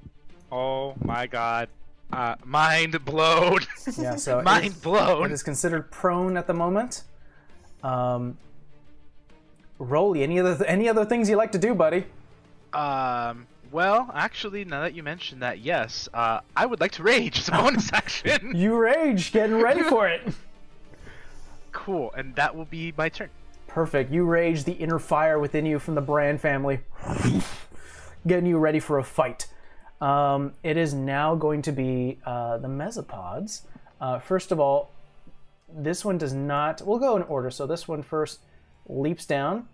Oh 0.51 0.95
my 1.05 1.27
god. 1.27 1.69
Uh, 2.11 2.35
mind 2.43 3.05
blown. 3.05 3.59
Yeah, 3.97 4.15
so 4.26 4.41
mind 4.41 4.65
is- 4.65 4.73
blown. 4.73 5.26
It 5.26 5.31
is 5.31 5.43
considered 5.43 5.91
prone 5.91 6.38
at 6.38 6.47
the 6.47 6.53
moment. 6.55 7.03
Um, 7.84 8.38
Rolly, 9.77 10.23
any 10.23 10.39
other 10.39 10.65
any 10.65 10.89
other 10.89 11.05
things 11.05 11.30
you 11.30 11.35
like 11.38 11.51
to 11.53 11.59
do, 11.59 11.73
buddy? 11.76 12.05
Um. 12.73 13.45
Well, 13.71 14.09
actually, 14.15 14.65
now 14.65 14.81
that 14.81 14.95
you 14.95 15.03
mention 15.03 15.41
that, 15.41 15.59
yes, 15.59 16.09
uh, 16.11 16.39
I 16.57 16.65
would 16.65 16.80
like 16.81 16.93
to 16.93 17.03
rage 17.03 17.38
as 17.38 17.49
a 17.49 17.51
bonus 17.51 17.93
action. 17.93 18.51
You 18.55 18.76
rage, 18.76 19.31
getting 19.31 19.61
ready 19.61 19.84
for 19.84 20.07
it. 20.07 20.23
cool, 21.71 22.11
and 22.17 22.34
that 22.35 22.55
will 22.55 22.65
be 22.65 22.91
my 22.97 23.09
turn. 23.09 23.30
Perfect. 23.69 24.11
You 24.11 24.25
rage 24.25 24.63
the 24.63 24.73
inner 24.73 24.97
fire 24.97 25.37
within 25.37 25.65
you 25.65 25.77
from 25.77 25.93
the 25.93 26.01
Brand 26.01 26.41
family, 26.41 26.79
getting 28.27 28.47
you 28.47 28.57
ready 28.57 28.79
for 28.79 28.97
a 28.97 29.03
fight. 29.03 29.45
Um, 30.01 30.53
it 30.63 30.75
is 30.75 30.95
now 30.95 31.35
going 31.35 31.61
to 31.61 31.71
be 31.71 32.17
uh, 32.25 32.57
the 32.57 32.67
mesopods. 32.67 33.61
Uh, 34.01 34.17
first 34.17 34.51
of 34.51 34.59
all, 34.59 34.91
this 35.71 36.03
one 36.03 36.17
does 36.17 36.33
not. 36.33 36.81
We'll 36.83 36.97
go 36.97 37.15
in 37.15 37.21
order. 37.23 37.51
So 37.51 37.67
this 37.67 37.87
one 37.87 38.01
first 38.01 38.39
leaps 38.87 39.27
down. 39.27 39.67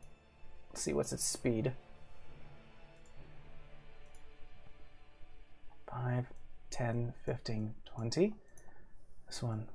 Let's 0.72 0.82
see 0.82 0.92
what's 0.92 1.14
its 1.14 1.24
speed. 1.24 1.72
5, 5.90 6.26
10, 6.70 7.14
15, 7.26 7.74
20. 7.86 8.34
This 9.28 9.42
one, 9.42 9.68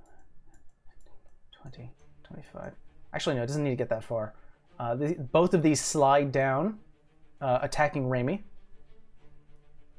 20, 1.62 1.90
25. 2.22 2.72
Actually, 3.12 3.36
no, 3.36 3.42
it 3.42 3.46
doesn't 3.46 3.64
need 3.64 3.70
to 3.70 3.76
get 3.76 3.88
that 3.88 4.04
far. 4.04 4.34
Uh, 4.78 4.94
the, 4.94 5.14
both 5.14 5.52
of 5.54 5.62
these 5.62 5.80
slide 5.80 6.32
down, 6.32 6.78
uh, 7.40 7.58
attacking 7.62 8.04
Raimi. 8.04 8.40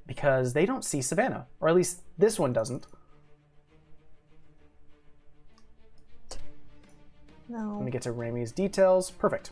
Because 0.08 0.54
they 0.54 0.66
don't 0.66 0.84
see 0.84 1.02
Savannah. 1.02 1.46
Or 1.60 1.70
at 1.70 1.76
least 1.76 2.02
this 2.18 2.40
one 2.40 2.52
doesn't. 2.52 2.88
No. 7.48 7.76
Let 7.76 7.86
me 7.86 7.92
get 7.92 8.02
to 8.04 8.14
Raimi's 8.14 8.52
details. 8.52 9.12
Perfect. 9.12 9.52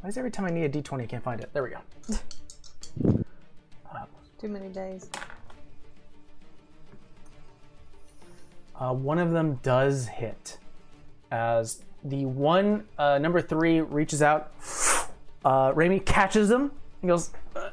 Why 0.00 0.08
is 0.08 0.18
every 0.18 0.30
time 0.30 0.46
I 0.46 0.50
need 0.50 0.64
a 0.64 0.68
d20, 0.68 1.02
I 1.02 1.06
can't 1.06 1.22
find 1.22 1.40
it? 1.40 1.50
There 1.52 1.62
we 1.62 1.70
go. 1.70 1.78
Too 4.38 4.48
many 4.48 4.68
days. 4.68 5.08
Uh, 8.78 8.92
one 8.92 9.18
of 9.18 9.30
them 9.30 9.60
does 9.62 10.08
hit. 10.08 10.58
As 11.30 11.82
the 12.02 12.24
one, 12.24 12.84
uh, 12.98 13.18
number 13.18 13.40
three, 13.40 13.80
reaches 13.80 14.22
out. 14.22 14.52
Uh, 15.44 15.72
Raimi 15.72 16.04
catches 16.04 16.50
him. 16.50 16.72
He 17.00 17.06
goes, 17.06 17.30
uh, 17.54 17.70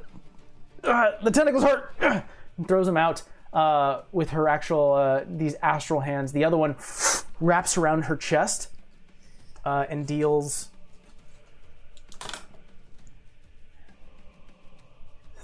uh, 0.83 1.11
The 1.23 1.31
tentacles 1.31 1.63
hurt! 1.63 1.93
and 2.01 2.67
throws 2.67 2.87
him 2.87 2.97
out 2.97 3.23
uh, 3.53 4.01
with 4.11 4.31
her 4.31 4.47
actual, 4.47 5.23
these 5.27 5.55
astral 5.61 6.01
hands. 6.01 6.31
The 6.31 6.43
other 6.43 6.57
one 6.57 6.75
wraps 7.39 7.77
around 7.77 8.03
her 8.03 8.15
chest 8.15 8.69
and 9.65 10.05
deals 10.05 10.69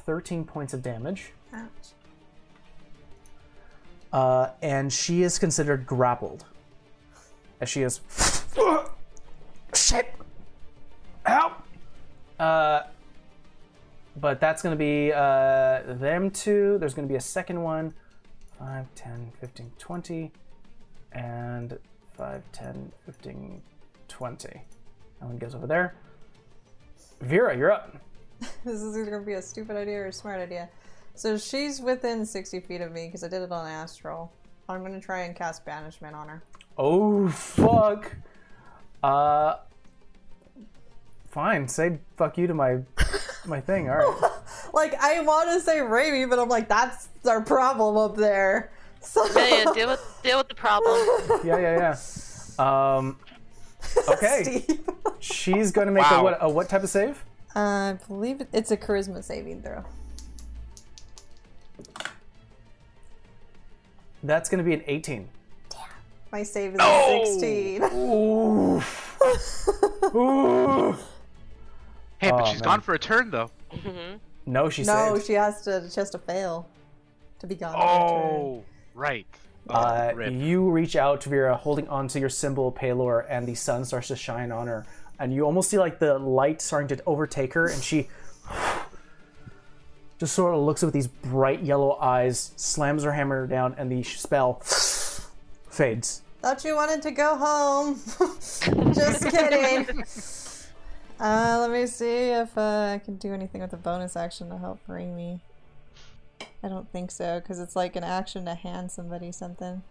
13 0.08 0.46
points 0.46 0.74
of 0.74 0.82
damage. 0.82 1.34
Ouch. 1.54 1.68
Uh, 4.18 4.50
and 4.64 4.92
she 4.92 5.22
is 5.22 5.38
considered 5.38 5.86
grappled. 5.86 6.44
As 7.62 7.70
she 7.70 7.84
is. 7.84 8.02
Shit! 9.76 10.12
Help! 11.24 11.54
Uh, 12.40 12.82
but 14.20 14.40
that's 14.40 14.64
going 14.64 14.74
to 14.74 14.78
be 14.78 15.14
uh, 15.14 15.82
them 15.86 16.32
two. 16.32 16.80
There's 16.80 16.96
going 16.96 17.08
to 17.08 17.12
be 17.12 17.18
a 17.18 17.22
second 17.22 17.62
one 17.62 17.94
5, 18.58 18.88
10, 18.96 19.32
15, 19.40 19.72
20. 19.78 20.32
And 21.12 21.78
5, 22.18 22.44
10, 22.52 22.92
15, 23.06 23.62
20. 24.08 24.48
That 24.48 25.26
one 25.28 25.38
goes 25.38 25.54
over 25.54 25.68
there. 25.68 25.94
Vera, 27.22 27.56
you're 27.56 27.72
up. 27.72 27.96
This 28.66 28.82
is 28.82 28.98
either 28.98 29.10
gonna 29.10 29.24
be 29.24 29.34
a 29.34 29.42
stupid 29.42 29.76
idea 29.76 29.98
or 29.98 30.08
a 30.08 30.14
smart 30.14 30.40
idea. 30.40 30.70
So 31.18 31.36
she's 31.36 31.82
within 31.82 32.28
60 32.28 32.60
feet 32.60 32.80
of 32.80 32.92
me 32.92 33.08
because 33.08 33.24
I 33.24 33.28
did 33.28 33.42
it 33.42 33.52
on 33.52 33.66
Astral. 33.66 34.32
I'm 34.70 34.84
gonna 34.84 35.02
try 35.02 35.22
and 35.22 35.36
cast 35.36 35.66
Banishment 35.66 36.16
on 36.16 36.28
her. 36.28 36.44
Oh, 36.78 37.28
fuck. 37.30 38.16
Uh. 39.02 39.56
Fine, 41.30 41.68
say 41.68 41.98
fuck 42.18 42.38
you 42.38 42.46
to 42.46 42.54
my 42.54 42.80
my 43.48 43.60
thing. 43.60 43.90
All 43.90 43.96
right. 43.96 44.32
Like, 44.74 44.94
I 45.02 45.20
want 45.22 45.50
to 45.50 45.60
say 45.60 45.78
Raimi, 45.78 46.30
but 46.30 46.38
I'm 46.38 46.50
like, 46.50 46.70
that's 46.70 47.10
our 47.26 47.42
problem 47.42 47.98
up 47.98 48.16
there. 48.16 48.72
So, 49.02 49.26
Yeah, 49.36 49.64
yeah, 49.64 49.74
deal 49.74 49.88
with 49.90 50.20
deal 50.24 50.38
with 50.38 50.50
the 50.50 50.56
problem. 50.56 50.96
Yeah, 51.44 51.58
yeah, 51.58 51.96
yeah. 52.60 52.98
Um. 52.98 53.18
Okay. 54.10 54.68
She's 55.20 55.72
going 55.72 55.88
to 55.88 55.94
make 55.94 56.06
a 56.12 56.22
what? 56.22 56.38
A 56.42 56.50
what 56.50 56.70
type 56.70 56.84
of 56.84 56.90
save? 56.90 57.24
I 57.56 57.98
believe 58.08 58.46
it's 58.54 58.70
a 58.70 58.78
charisma 58.78 59.24
saving 59.24 59.64
throw. 59.64 59.84
That's 64.28 64.50
going 64.50 64.60
to 64.60 64.64
be 64.64 64.74
an 64.74 64.84
18. 64.86 65.28
Damn. 65.70 65.80
My 66.32 66.44
save 66.44 66.74
is 66.76 66.80
a 66.82 67.26
16. 67.26 67.84
Ooh. 67.96 68.78
Ooh. 70.16 70.96
Hey, 72.20 72.32
but 72.32 72.42
Oh, 72.42 72.46
she's 72.46 72.60
man. 72.62 72.68
gone 72.70 72.82
for 72.82 72.94
a 72.94 73.00
turn 73.00 73.30
though. 73.32 73.50
No, 74.46 74.70
she 74.70 74.84
no, 74.84 75.14
saved. 75.16 75.26
she 75.28 75.34
has 75.34 75.62
to 75.64 75.90
she 75.90 76.00
has 76.00 76.10
to 76.12 76.18
fail 76.18 76.68
to 77.40 77.48
be 77.48 77.56
gone. 77.56 77.74
for 77.74 77.80
turn. 77.80 77.88
Oh, 78.42 78.64
right. 78.96 79.26
Oh, 79.70 79.74
Uh, 79.76 80.14
rip. 80.16 80.34
you 80.34 80.70
reach 80.70 80.96
out 80.96 81.22
to 81.22 81.30
Vera, 81.30 81.56
holding 81.56 81.88
onto 81.90 82.20
your 82.20 82.30
symbol, 82.30 82.72
Pelor, 82.72 83.26
and 83.30 83.46
the 83.48 83.56
sun 83.56 83.84
starts 83.86 84.08
to 84.08 84.16
shine 84.16 84.52
on 84.52 84.68
her. 84.68 84.86
And 85.20 85.34
you 85.34 85.46
almost 85.46 85.70
see 85.70 85.78
like 85.78 86.00
the 86.00 86.18
light 86.18 86.62
starting 86.62 86.88
to 86.96 87.04
overtake 87.06 87.54
her, 87.54 87.68
and 87.68 87.84
she 87.84 88.08
just 90.20 90.34
sort 90.34 90.54
of 90.54 90.62
looks 90.62 90.82
with 90.82 90.94
these 90.94 91.08
bright 91.08 91.62
yellow 91.64 91.98
eyes, 92.00 92.52
slams 92.56 93.04
her 93.04 93.12
hammer 93.14 93.46
down, 93.48 93.76
and 93.78 93.92
the 93.92 94.04
spell 94.04 94.56
fades. 95.70 96.22
Thought 96.42 96.64
you 96.64 96.76
wanted 96.76 97.02
to 97.04 97.12
go 97.12 97.36
home. 97.36 98.00
Just 98.94 99.28
kidding. 99.30 100.04
Uh, 101.20 101.58
let 101.60 101.72
me 101.72 101.88
see 101.88 102.30
if 102.30 102.56
uh, 102.56 102.92
I 102.94 103.02
can 103.04 103.16
do 103.16 103.34
anything 103.34 103.62
with 103.62 103.74
a 103.74 103.78
bonus 103.78 104.16
action 104.16 104.50
to 104.52 104.58
help 104.60 104.80
Raimi. 104.88 105.40
I 106.62 106.68
don't 106.68 106.88
think 106.92 107.10
so, 107.10 107.40
because 107.40 107.60
it's 107.60 107.76
like 107.76 107.96
an 107.96 108.04
action 108.04 108.46
to 108.46 108.54
hand 108.54 108.92
somebody 108.92 109.32
something. 109.32 109.82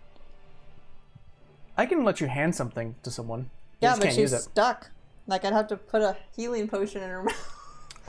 I 1.76 1.84
can 1.84 2.04
let 2.04 2.20
you 2.20 2.28
hand 2.28 2.54
something 2.54 2.94
to 3.02 3.10
someone. 3.10 3.40
You 3.40 3.46
Yeah, 3.80 3.88
just 3.90 4.00
but 4.00 4.04
can't 4.04 4.14
she's 4.14 4.20
use 4.30 4.32
it. 4.34 4.42
stuck. 4.42 4.90
Like 5.26 5.44
I'd 5.44 5.52
have 5.52 5.66
to 5.66 5.76
put 5.76 6.00
a 6.00 6.16
healing 6.36 6.68
potion 6.68 7.02
in 7.02 7.10
her 7.10 7.22
mouth. 7.24 7.55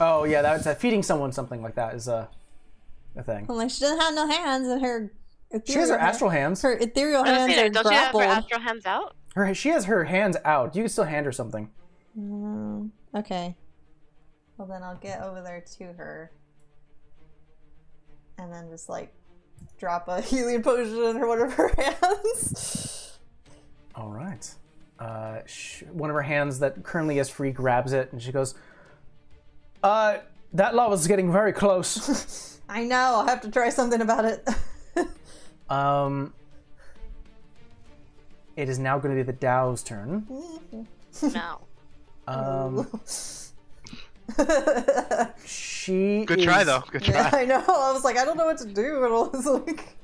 Oh 0.00 0.24
yeah, 0.24 0.42
that's 0.42 0.66
uh, 0.66 0.74
feeding 0.74 1.02
someone 1.02 1.32
something 1.32 1.62
like 1.62 1.74
that 1.76 1.94
is 1.94 2.08
a 2.08 2.28
a 3.16 3.22
thing. 3.22 3.46
I'm 3.48 3.56
like, 3.56 3.70
she 3.70 3.80
doesn't 3.80 3.98
have 4.00 4.14
no 4.14 4.26
hands, 4.28 4.68
and 4.68 4.80
her 4.82 5.12
She 5.66 5.74
has 5.74 5.88
her 5.90 5.98
hand- 5.98 6.08
astral 6.10 6.30
hands. 6.30 6.62
Her 6.62 6.72
ethereal 6.78 7.24
hands 7.24 7.38
gonna 7.52 7.54
say, 7.54 7.66
are 7.66 7.70
don't 7.70 7.84
you 7.86 7.90
have 7.92 8.12
her 8.14 8.22
astral 8.22 8.60
hands 8.60 8.86
out? 8.86 9.16
Her 9.34 9.54
she 9.54 9.68
has 9.70 9.84
her 9.86 10.04
hands 10.04 10.36
out. 10.44 10.74
You 10.76 10.82
can 10.82 10.88
still 10.88 11.04
hand 11.04 11.26
her 11.26 11.32
something. 11.32 11.70
Mm, 12.18 12.90
okay. 13.14 13.56
Well, 14.56 14.66
then 14.68 14.82
I'll 14.82 14.96
get 14.96 15.22
over 15.22 15.40
there 15.40 15.64
to 15.78 15.84
her. 15.94 16.32
And 18.38 18.52
then 18.52 18.68
just 18.70 18.88
like 18.88 19.12
drop 19.78 20.08
a 20.08 20.20
healing 20.22 20.62
potion 20.62 21.02
in 21.02 21.16
her 21.16 21.26
one 21.26 21.40
of 21.40 21.52
her 21.54 21.68
hands. 21.76 23.18
All 23.94 24.10
right. 24.10 24.48
Uh, 24.98 25.38
sh- 25.46 25.82
one 25.92 26.10
of 26.10 26.14
her 26.14 26.22
hands 26.22 26.58
that 26.60 26.82
currently 26.82 27.18
is 27.18 27.28
free 27.28 27.52
grabs 27.52 27.92
it, 27.92 28.12
and 28.12 28.20
she 28.20 28.32
goes, 28.32 28.54
"Uh, 29.82 30.18
that 30.52 30.74
lava's 30.74 31.06
getting 31.06 31.32
very 31.32 31.52
close." 31.52 32.60
I 32.68 32.84
know, 32.84 32.96
I'll 32.96 33.26
have 33.26 33.40
to 33.42 33.50
try 33.50 33.70
something 33.70 34.00
about 34.00 34.24
it. 34.26 34.46
um, 35.70 36.34
it 38.56 38.68
is 38.68 38.78
now 38.78 38.98
going 38.98 39.16
to 39.16 39.22
be 39.24 39.26
the 39.26 39.36
Dao's 39.38 39.82
turn. 39.82 40.26
No. 41.22 41.58
Um, 42.28 42.86
she 45.44 46.24
Good 46.26 46.42
try 46.42 46.62
though. 46.62 46.84
Good 46.92 47.02
try. 47.02 47.14
yeah. 47.16 47.30
I 47.32 47.44
know. 47.44 47.64
I 47.66 47.92
was 47.92 48.04
like, 48.04 48.16
I 48.18 48.24
don't 48.24 48.36
know 48.36 48.44
what 48.44 48.58
to 48.58 48.66
do. 48.66 48.96
And 48.96 49.06
I 49.06 49.08
was 49.08 49.46
like, 49.46 49.96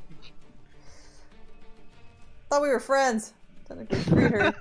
thought 2.48 2.62
we 2.62 2.68
were 2.68 2.80
friends. 2.80 3.34
Technically, 3.68 3.98
freed 4.00 4.30
her. 4.32 4.54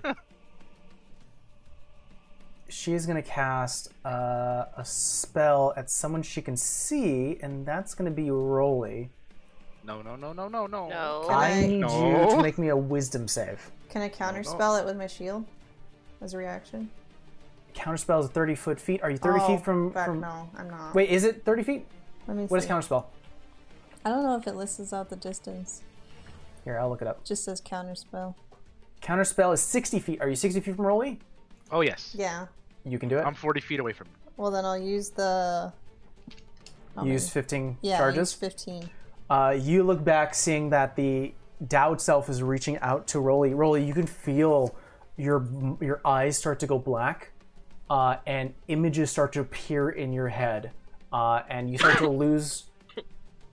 She's 2.73 3.05
going 3.05 3.21
to 3.21 3.27
cast 3.29 3.89
uh, 4.03 4.65
a 4.75 4.83
spell 4.83 5.73
at 5.77 5.91
someone 5.91 6.23
she 6.23 6.41
can 6.41 6.57
see, 6.57 7.37
and 7.41 7.63
that's 7.65 7.93
going 7.93 8.09
to 8.09 8.15
be 8.15 8.31
Rolly. 8.31 9.09
No, 9.83 10.01
no, 10.01 10.15
no, 10.15 10.33
no, 10.33 10.47
no, 10.47 10.65
no. 10.65 10.89
No. 10.89 11.23
Can 11.27 11.35
I 11.37 11.51
I- 11.51 11.61
need 11.67 11.81
you 11.81 12.27
to 12.31 12.39
make 12.41 12.57
me 12.57 12.69
a 12.69 12.75
Wisdom 12.75 13.27
save. 13.27 13.69
Can 13.89 14.01
I 14.01 14.09
counterspell 14.09 14.79
it 14.79 14.85
with 14.85 14.97
my 14.97 15.05
shield 15.05 15.45
as 16.19 16.33
a 16.33 16.37
reaction? 16.39 16.89
Counterspell 17.75 18.23
is 18.23 18.29
30 18.31 18.55
foot 18.55 18.79
feet. 18.79 19.03
Are 19.03 19.11
you 19.11 19.17
30 19.17 19.39
Oh, 19.39 19.47
feet 19.47 19.63
from, 19.63 19.93
fuck 19.93 20.05
from 20.05 20.19
no, 20.19 20.49
I'm 20.57 20.69
not. 20.69 20.95
Wait, 20.95 21.09
is 21.09 21.23
it 21.23 21.45
30 21.45 21.63
feet? 21.63 21.85
Let 22.27 22.37
me 22.37 22.45
What 22.45 22.57
is 22.57 22.63
see. 22.63 22.69
counterspell? 22.71 23.05
I 24.03 24.09
don't 24.09 24.23
know 24.23 24.35
if 24.35 24.47
it 24.47 24.55
lists 24.55 24.91
out 24.93 25.09
the 25.09 25.15
distance. 25.15 25.83
Here, 26.63 26.79
I'll 26.79 26.89
look 26.89 27.01
it 27.03 27.07
up. 27.07 27.19
It 27.19 27.25
just 27.25 27.43
says 27.43 27.61
counterspell. 27.61 28.33
Counterspell 29.01 29.53
is 29.53 29.61
60 29.61 29.99
feet. 29.99 30.21
Are 30.21 30.29
you 30.29 30.35
60 30.35 30.59
feet 30.59 30.75
from 30.75 30.85
Rolly? 30.87 31.19
Oh 31.71 31.81
yes. 31.81 32.15
Yeah. 32.17 32.47
You 32.85 32.99
can 32.99 33.09
do 33.09 33.17
it. 33.17 33.21
I'm 33.25 33.33
40 33.35 33.61
feet 33.61 33.79
away 33.79 33.93
from. 33.93 34.07
Well, 34.37 34.51
then 34.51 34.65
I'll 34.65 34.77
use 34.77 35.09
the. 35.09 35.71
I'll 36.97 37.05
Use 37.07 37.23
use- 37.23 37.29
15 37.31 37.77
yeah, 37.81 37.93
I'll 37.93 37.99
charges. 37.99 38.17
use 38.17 38.33
15. 38.33 38.89
Uh, 39.29 39.55
you 39.59 39.83
look 39.83 40.03
back, 40.03 40.35
seeing 40.35 40.69
that 40.71 40.95
the 40.95 41.33
Dao 41.63 41.93
itself 41.93 42.29
is 42.29 42.43
reaching 42.43 42.77
out 42.79 43.07
to 43.07 43.19
Rolly. 43.19 43.53
Rolly, 43.53 43.83
you 43.83 43.93
can 43.93 44.05
feel 44.05 44.75
your 45.17 45.47
your 45.79 46.01
eyes 46.05 46.37
start 46.37 46.59
to 46.59 46.67
go 46.67 46.77
black, 46.77 47.31
uh, 47.89 48.17
and 48.27 48.53
images 48.67 49.09
start 49.09 49.31
to 49.33 49.39
appear 49.39 49.89
in 49.89 50.11
your 50.13 50.27
head, 50.27 50.71
uh, 51.11 51.41
and 51.49 51.69
you 51.71 51.77
start 51.77 51.97
to 51.99 52.09
lose 52.25 52.65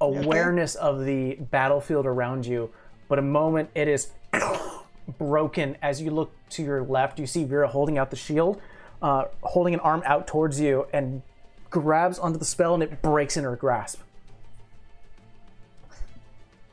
awareness 0.00 0.74
of 0.74 1.04
the 1.04 1.34
battlefield 1.50 2.04
around 2.06 2.44
you. 2.46 2.70
But 3.08 3.18
a 3.18 3.22
moment, 3.22 3.70
it 3.74 3.88
is 3.88 4.10
broken 5.18 5.76
as 5.82 6.02
you 6.02 6.10
look 6.10 6.32
to 6.50 6.62
your 6.62 6.82
left. 6.82 7.18
You 7.18 7.26
see 7.26 7.44
Vera 7.44 7.68
holding 7.68 7.96
out 7.96 8.10
the 8.10 8.16
shield, 8.16 8.60
uh, 9.02 9.24
holding 9.42 9.74
an 9.74 9.80
arm 9.80 10.02
out 10.04 10.26
towards 10.26 10.60
you, 10.60 10.86
and 10.92 11.22
grabs 11.70 12.18
onto 12.18 12.38
the 12.38 12.44
spell, 12.44 12.74
and 12.74 12.82
it 12.82 13.02
breaks 13.02 13.36
in 13.36 13.44
her 13.44 13.56
grasp. 13.56 14.00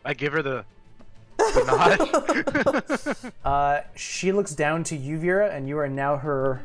I 0.04 0.14
give 0.14 0.34
her 0.34 0.42
the, 0.42 0.66
the 1.38 1.64
nod. 1.68 3.34
Uh, 3.46 3.82
she 3.96 4.34
looks 4.34 4.54
down 4.54 4.84
to 4.84 4.96
you, 4.96 5.18
Vera, 5.18 5.50
and 5.50 5.70
you 5.70 5.78
are 5.78 5.88
now 5.88 6.18
her. 6.18 6.62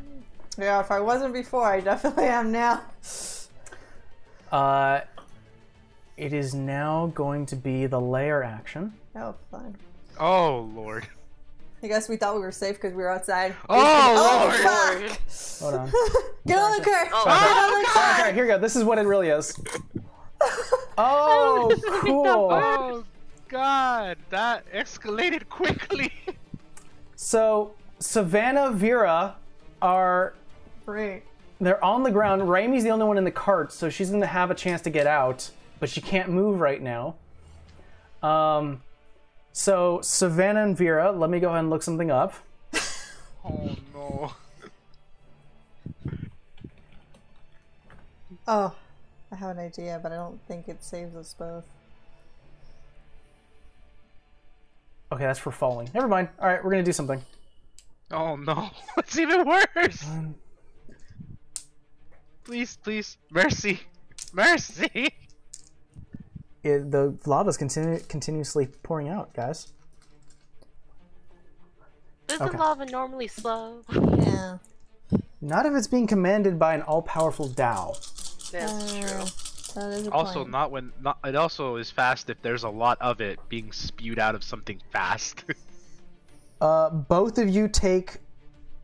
Yeah, 0.58 0.80
if 0.80 0.90
I 0.90 0.98
wasn't 0.98 1.32
before, 1.32 1.64
I 1.64 1.80
definitely 1.80 2.24
am 2.24 2.50
now. 2.50 2.82
Uh, 4.50 5.00
it 6.16 6.32
is 6.32 6.54
now 6.54 7.12
going 7.14 7.46
to 7.46 7.56
be 7.56 7.86
the 7.86 8.00
lair 8.00 8.42
action. 8.42 8.94
Oh, 9.14 9.34
fun. 9.50 9.76
oh 10.18 10.70
lord. 10.74 11.06
I 11.82 11.88
guess 11.88 12.08
we 12.08 12.16
thought 12.16 12.34
we 12.36 12.40
were 12.42 12.52
safe 12.52 12.76
because 12.76 12.92
we 12.94 13.02
were 13.02 13.10
outside. 13.10 13.54
Oh, 13.68 13.76
Oh, 13.76 14.98
Lord. 15.00 15.10
fuck! 15.10 15.60
Hold 15.60 15.74
on. 15.74 15.86
Get 16.46 16.58
on 16.58 16.78
the 16.78 16.84
car! 16.84 17.08
Oh, 17.12 17.24
Get 17.24 17.56
on 17.56 17.70
the 17.70 17.88
All 17.88 17.94
car! 17.94 18.24
right, 18.26 18.34
here 18.34 18.44
we 18.44 18.48
go. 18.48 18.58
This 18.58 18.76
is 18.76 18.84
what 18.84 18.98
it 18.98 19.02
really 19.06 19.28
is. 19.28 19.58
Oh, 20.98 21.72
cool. 22.02 22.26
Oh 22.26 23.04
God, 23.48 24.18
that 24.30 24.70
escalated 24.72 25.48
quickly. 25.48 26.12
So 27.16 27.72
Savannah, 27.98 28.70
Vera 28.72 29.36
are 29.80 30.34
Great. 30.84 31.22
they're 31.60 31.82
on 31.82 32.02
the 32.02 32.10
ground. 32.10 32.42
Raimi's 32.42 32.82
the 32.84 32.90
only 32.90 33.06
one 33.06 33.16
in 33.18 33.24
the 33.24 33.30
cart, 33.30 33.72
so 33.72 33.88
she's 33.88 34.10
gonna 34.10 34.26
have 34.26 34.50
a 34.50 34.54
chance 34.54 34.82
to 34.82 34.90
get 34.90 35.06
out, 35.06 35.50
but 35.80 35.88
she 35.88 36.00
can't 36.00 36.28
move 36.28 36.60
right 36.60 36.82
now. 36.82 37.14
Um, 38.22 38.82
so 39.52 40.00
Savannah 40.02 40.62
and 40.62 40.76
Vera, 40.76 41.12
let 41.12 41.30
me 41.30 41.40
go 41.40 41.48
ahead 41.48 41.60
and 41.60 41.70
look 41.70 41.82
something 41.82 42.10
up. 42.10 42.34
oh 43.44 43.76
no. 43.94 44.32
Oh, 48.48 48.74
I 49.30 49.36
have 49.36 49.50
an 49.50 49.58
idea, 49.58 50.00
but 50.02 50.12
I 50.12 50.16
don't 50.16 50.40
think 50.48 50.68
it 50.68 50.82
saves 50.82 51.14
us 51.14 51.34
both. 51.38 51.64
Okay, 55.12 55.24
that's 55.24 55.38
for 55.38 55.52
falling. 55.52 55.90
Never 55.94 56.08
mind. 56.08 56.28
All 56.38 56.48
right, 56.48 56.64
we're 56.64 56.70
gonna 56.70 56.82
do 56.82 56.92
something. 56.92 57.22
Oh 58.10 58.36
no. 58.36 58.70
It's 58.98 59.18
even 59.18 59.46
worse. 59.46 60.04
Please, 62.44 62.76
please, 62.82 63.18
mercy, 63.30 63.80
mercy. 64.32 65.14
It, 66.62 66.90
the 66.90 67.16
lava's 67.26 67.58
continu- 67.58 68.06
continuously 68.08 68.66
pouring 68.82 69.08
out, 69.08 69.32
guys. 69.34 69.72
Isn't 72.28 72.48
Okay. 72.48 72.56
lava 72.58 72.86
normally 72.86 73.28
slow? 73.28 73.82
Yeah. 73.90 74.58
Not 75.40 75.66
if 75.66 75.74
it's 75.74 75.88
being 75.88 76.06
commanded 76.06 76.58
by 76.58 76.74
an 76.74 76.82
all-powerful 76.82 77.48
Dao. 77.48 78.50
That's 78.52 78.72
Uh, 78.72 79.00
true. 79.00 79.82
That 79.82 79.90
is 79.94 80.08
Also, 80.08 80.40
point. 80.40 80.50
not 80.50 80.70
when 80.70 80.92
not. 81.00 81.18
It 81.24 81.34
also 81.34 81.76
is 81.76 81.90
fast 81.90 82.28
if 82.30 82.40
there's 82.42 82.62
a 82.62 82.68
lot 82.68 82.98
of 83.00 83.20
it 83.20 83.38
being 83.48 83.72
spewed 83.72 84.18
out 84.18 84.34
of 84.34 84.44
something 84.44 84.80
fast. 84.92 85.44
Uh, 86.60 86.88
both 86.90 87.38
of 87.38 87.48
you 87.48 87.66
take 87.66 88.18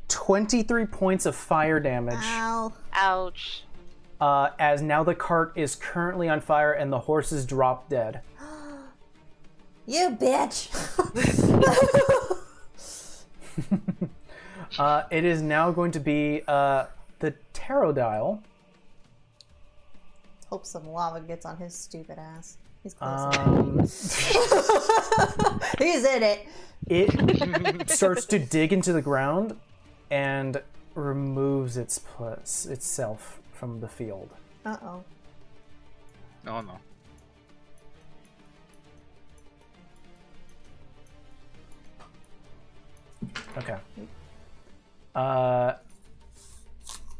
23 0.08 0.84
points 0.86 1.26
of 1.26 1.36
fire 1.36 1.78
damage. 1.78 2.18
Ow. 2.18 2.72
Ouch. 2.92 3.62
Uh, 4.20 4.50
as 4.58 4.82
now 4.82 5.04
the 5.04 5.14
cart 5.14 5.52
is 5.54 5.74
currently 5.74 6.28
on 6.28 6.40
fire 6.40 6.72
and 6.72 6.92
the 6.92 7.00
horses 7.00 7.44
drop 7.46 7.88
dead. 7.88 8.20
You 9.86 10.10
bitch! 10.20 10.68
Uh, 14.78 15.04
it 15.10 15.24
is 15.24 15.42
now 15.42 15.70
going 15.70 15.90
to 15.90 16.00
be 16.00 16.42
uh, 16.46 16.86
the 17.18 17.34
Pterodile. 17.52 18.40
Hope 20.50 20.64
some 20.64 20.88
lava 20.88 21.20
gets 21.20 21.44
on 21.44 21.56
his 21.56 21.74
stupid 21.74 22.18
ass. 22.18 22.56
He's 22.82 22.94
close. 22.94 23.36
Um, 23.36 23.78
He's 25.78 26.04
in 26.04 26.22
it. 26.22 26.46
it 26.86 27.90
starts 27.90 28.24
to 28.26 28.38
dig 28.38 28.72
into 28.72 28.92
the 28.92 29.02
ground 29.02 29.56
and 30.10 30.62
removes 30.94 31.76
its 31.76 31.98
plus, 31.98 32.64
itself 32.66 33.40
from 33.58 33.80
the 33.80 33.88
field. 33.88 34.30
Uh 34.64 34.76
oh. 34.82 35.04
no, 36.44 36.60
no. 36.60 36.78
Okay. 43.56 43.76
Uh, 45.14 45.72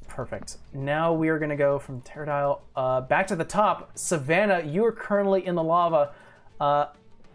perfect. 0.07 0.59
Now 0.73 1.13
we 1.13 1.29
are 1.29 1.39
going 1.39 1.51
to 1.51 1.57
go 1.57 1.81
from 1.81 2.01
Pterodile 2.03 2.61
uh, 2.77 3.01
back 3.01 3.27
to 3.29 3.37
the 3.37 3.45
top. 3.45 3.91
Savannah, 3.99 4.63
you 4.65 4.85
are 4.85 4.93
currently 4.93 5.45
in 5.45 5.57
the 5.57 5.63
lava. 5.63 6.13
Uh, 6.61 6.87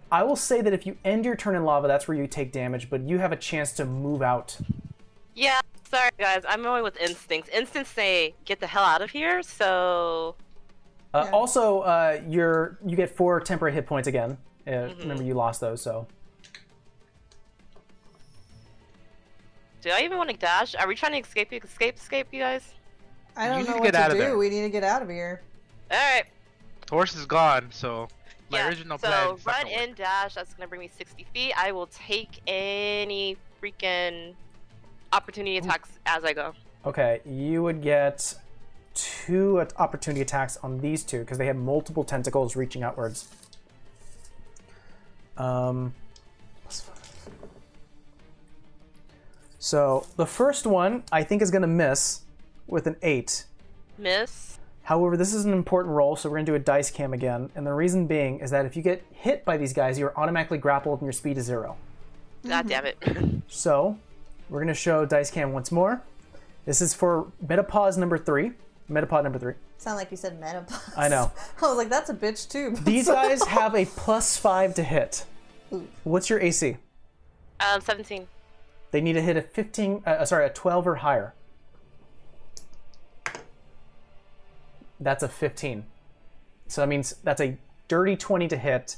I 0.10 0.24
will 0.24 0.38
say 0.38 0.62
that 0.62 0.72
if 0.72 0.86
you 0.86 0.96
end 1.04 1.26
your 1.26 1.36
turn 1.36 1.56
in 1.56 1.66
lava, 1.66 1.88
that's 1.90 2.08
where 2.08 2.16
you 2.16 2.28
take 2.28 2.54
damage, 2.54 2.90
but 2.90 3.02
you 3.02 3.18
have 3.18 3.34
a 3.34 3.38
chance 3.38 3.74
to 3.74 3.86
move 3.86 4.22
out. 4.22 4.58
Yeah, 5.94 6.00
sorry 6.00 6.12
guys, 6.18 6.44
I'm 6.48 6.64
going 6.64 6.84
with 6.84 6.98
instincts. 6.98 7.50
Instincts 7.54 7.92
say 7.92 8.34
get 8.46 8.60
the 8.60 8.68
hell 8.68 8.84
out 8.84 9.02
of 9.02 9.10
here, 9.12 9.42
so 9.44 10.36
Uh, 11.14 11.24
Yeah. 11.26 11.32
Also, 11.32 11.82
uh, 11.82 12.20
you're 12.28 12.80
you 12.86 12.96
get 12.96 13.10
four 13.16 13.40
temporary 13.40 13.74
hit 13.74 13.86
points 13.86 14.08
again. 14.08 14.38
Uh, 14.68 14.90
Remember, 15.00 15.22
you 15.24 15.36
lost 15.36 15.62
those, 15.62 15.82
so 15.82 16.08
do 19.82 19.90
I 19.92 20.02
even 20.02 20.18
want 20.18 20.30
to 20.30 20.36
dash? 20.38 20.76
Are 20.76 20.88
we 20.88 20.96
trying 20.96 21.12
to 21.12 21.20
escape 21.20 21.52
escape 21.54 21.98
escape 21.98 22.28
you 22.32 22.40
guys? 22.40 22.74
I 23.36 23.48
don't 23.48 23.60
need 23.60 23.68
know 23.68 23.74
to 23.74 23.80
what 23.80 23.86
get 23.86 23.92
to 23.92 24.00
out 24.06 24.12
do. 24.12 24.18
there. 24.18 24.38
We 24.38 24.50
need 24.50 24.62
to 24.62 24.70
get 24.70 24.84
out 24.84 25.02
of 25.02 25.10
here. 25.10 25.42
Alright. 25.92 26.26
Horse 26.90 27.16
is 27.16 27.26
gone, 27.26 27.68
so 27.72 28.08
my 28.50 28.60
yeah, 28.60 28.68
original 28.70 28.98
so 28.98 29.08
plan. 29.08 29.36
is 29.36 29.46
not 29.46 29.54
run 29.54 29.64
gonna 29.72 29.84
in 29.84 29.94
dash, 29.96 30.34
that's 30.36 30.54
gonna 30.54 30.68
bring 30.68 30.80
me 30.82 30.90
60 30.98 31.26
feet. 31.34 31.54
I 31.58 31.72
will 31.72 31.88
take 31.88 32.40
any 32.48 33.38
freaking 33.62 34.36
opportunity 35.14 35.58
attacks 35.58 35.90
as 36.06 36.26
I 36.26 36.34
go. 36.34 36.54
okay, 36.86 37.22
you 37.26 37.64
would 37.64 37.82
get 37.82 38.36
two 38.94 39.66
opportunity 39.78 40.22
attacks 40.22 40.58
on 40.62 40.80
these 40.80 41.04
two 41.04 41.20
because 41.20 41.38
they 41.38 41.48
have 41.48 41.56
multiple 41.56 42.04
tentacles 42.04 42.56
reaching 42.56 42.84
outwards. 42.84 43.28
Um, 45.38 45.94
so 49.58 50.06
the 50.18 50.26
first 50.26 50.68
one 50.68 51.04
I 51.12 51.24
think 51.24 51.42
is 51.42 51.50
going 51.50 51.64
to 51.64 51.68
miss 51.68 52.22
with 52.68 52.86
an 52.86 52.98
eight. 53.02 53.46
Miss. 53.98 54.60
However, 54.84 55.16
this 55.16 55.34
is 55.34 55.46
an 55.46 55.54
important 55.54 55.96
roll, 55.96 56.16
so 56.18 56.30
we're 56.30 56.36
going 56.38 56.46
to 56.46 56.52
do 56.52 56.56
a 56.56 56.60
dice 56.60 56.92
cam 56.92 57.14
again. 57.14 57.50
And 57.56 57.66
the 57.66 57.72
reason 57.72 58.06
being 58.06 58.40
is 58.40 58.52
that 58.52 58.66
if 58.66 58.76
you 58.76 58.82
get 58.82 59.04
hit 59.12 59.46
by 59.46 59.56
these 59.56 59.72
guys, 59.72 59.98
you're 59.98 60.14
automatically 60.20 60.58
grappled 60.58 61.00
and 61.00 61.06
your 61.06 61.14
speed 61.14 61.38
is 61.38 61.46
zero. 61.46 61.78
God 62.46 62.68
damn 62.68 62.86
it. 62.86 62.98
So 63.48 63.98
we're 64.50 64.60
going 64.60 64.68
to 64.68 64.74
show 64.74 65.06
dice 65.06 65.32
cam 65.32 65.52
once 65.54 65.72
more. 65.72 66.02
This 66.66 66.82
is 66.82 66.94
for 66.94 67.32
metapause 67.46 67.98
number 67.98 68.18
three. 68.18 68.52
Metapod 68.90 69.24
number 69.24 69.40
three. 69.40 69.54
Sound 69.78 69.98
like 69.98 70.12
you 70.12 70.18
said 70.18 70.40
menopause. 70.40 70.82
I 70.96 71.10
know. 71.10 71.32
I 71.62 71.66
was 71.68 71.78
like, 71.78 71.90
that's 71.90 72.10
a 72.10 72.14
bitch 72.14 72.50
too. 72.50 72.76
These 72.84 73.08
guys 73.08 73.44
have 73.44 73.76
a 73.76 73.86
plus 73.86 74.38
five 74.38 74.74
to 74.76 74.84
hit. 74.84 75.26
Ooh. 75.74 75.88
What's 76.04 76.30
your 76.30 76.40
AC? 76.40 76.78
um, 77.60 77.82
17. 77.82 78.28
They 78.92 79.02
need 79.02 79.14
to 79.14 79.22
hit 79.22 79.38
a 79.38 79.42
15, 79.42 80.04
uh, 80.06 80.26
sorry, 80.26 80.46
a 80.46 80.50
12 80.50 80.88
or 80.88 80.96
higher. 80.96 81.34
That's 85.00 85.24
a 85.24 85.30
15. 85.30 85.86
So 86.68 86.82
that 86.82 86.88
means 86.88 87.16
that's 87.24 87.42
a 87.42 87.58
dirty 87.88 88.16
20 88.16 88.48
to 88.50 88.58
hit. 88.58 88.98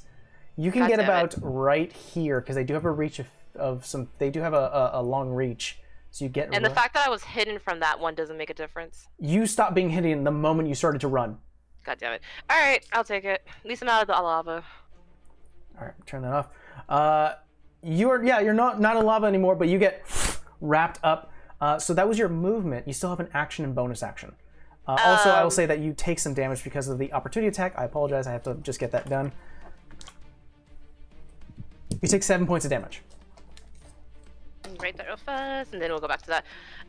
You 0.57 0.71
can 0.71 0.81
God 0.81 0.89
get 0.89 0.99
about 0.99 1.33
it. 1.33 1.39
right 1.41 1.91
here 1.91 2.39
because 2.41 2.55
they 2.55 2.63
do 2.63 2.73
have 2.73 2.85
a 2.85 2.91
reach 2.91 3.19
of, 3.19 3.27
of 3.57 3.85
some. 3.85 4.09
They 4.19 4.29
do 4.29 4.41
have 4.41 4.53
a, 4.53 4.57
a, 4.93 5.01
a 5.01 5.03
long 5.03 5.31
reach, 5.31 5.79
so 6.11 6.25
you 6.25 6.29
get. 6.29 6.53
And 6.53 6.63
the 6.63 6.69
fact 6.69 6.93
that 6.95 7.05
I 7.07 7.09
was 7.09 7.23
hidden 7.23 7.59
from 7.59 7.79
that 7.81 7.99
one 7.99 8.15
doesn't 8.15 8.37
make 8.37 8.49
a 8.49 8.53
difference. 8.53 9.07
you 9.19 9.45
stop 9.45 9.73
being 9.73 9.89
hidden 9.89 10.23
the 10.23 10.31
moment 10.31 10.67
you 10.69 10.75
started 10.75 11.01
to 11.01 11.07
run. 11.07 11.37
God 11.85 11.97
damn 11.99 12.13
it. 12.13 12.21
Alright, 12.51 12.85
I'll 12.93 13.03
take 13.03 13.25
it. 13.25 13.45
At 13.63 13.65
least 13.65 13.83
I'm 13.83 13.89
out 13.89 14.01
of 14.01 14.07
the 14.07 14.13
lava. 14.13 14.63
All 15.79 15.85
right, 15.85 15.93
turn 16.07 16.21
that 16.23 16.33
off. 16.33 16.47
Uh, 16.89 17.33
you 17.83 18.09
are 18.09 18.23
yeah, 18.23 18.39
you're 18.39 18.53
not 18.55 18.79
not 18.81 18.97
in 18.97 19.05
lava 19.05 19.27
anymore, 19.27 19.55
but 19.55 19.67
you 19.67 19.77
get 19.77 20.03
wrapped 20.61 20.99
up. 21.03 21.31
Uh, 21.61 21.77
so 21.77 21.93
that 21.93 22.07
was 22.07 22.17
your 22.17 22.29
movement. 22.29 22.87
You 22.87 22.93
still 22.93 23.09
have 23.11 23.19
an 23.19 23.29
action 23.33 23.63
and 23.65 23.75
bonus 23.75 24.01
action. 24.01 24.35
Uh, 24.87 24.97
also, 25.03 25.29
I 25.29 25.39
will 25.39 25.45
Um, 25.45 25.51
say 25.51 25.65
that 25.65 25.79
you 25.79 25.93
take 25.93 26.19
some 26.19 26.33
damage 26.33 26.63
because 26.63 26.87
of 26.87 26.97
the 26.99 27.11
opportunity 27.13 27.47
attack. 27.47 27.73
I 27.77 27.85
apologize. 27.85 28.27
I 28.27 28.31
have 28.31 28.43
to 28.43 28.55
just 28.55 28.79
get 28.79 28.91
that 28.91 29.09
done. 29.09 29.31
You 32.01 32.07
take 32.07 32.23
seven 32.23 32.45
points 32.45 32.65
of 32.65 32.69
damage. 32.71 33.01
Write 34.81 34.97
that 34.97 35.07
real 35.07 35.17
fast, 35.17 35.73
and 35.73 35.81
then 35.81 35.89
we'll 35.91 35.99
go 35.99 36.07
back 36.07 36.21
to 36.23 36.27
that. 36.27 36.45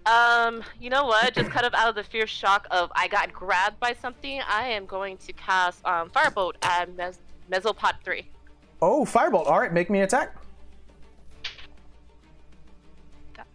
Um, 0.07 0.63
you 0.81 0.91
know 0.91 1.05
what? 1.07 1.35
Just 1.35 1.51
kind 1.51 1.67
of 1.67 1.75
out 1.75 1.89
of 1.89 1.95
the 1.95 2.03
fear 2.05 2.27
shock 2.27 2.67
of 2.71 2.91
I 2.95 3.09
got 3.09 3.33
grabbed 3.33 3.79
by 3.81 3.95
something, 4.01 4.41
I 4.49 4.69
am 4.69 4.87
going 4.87 5.17
to 5.19 5.33
cast 5.33 5.85
um, 5.87 6.11
Firebolt 6.11 6.55
at 6.63 6.95
Mes- 6.97 7.19
Mesopod 7.51 7.95
3. 8.05 8.29
Oh, 8.83 9.05
firebolt! 9.05 9.47
All 9.47 9.59
right, 9.59 9.73
make 9.73 9.89
me 9.91 9.99
an 10.01 10.05
attack. 10.05 10.35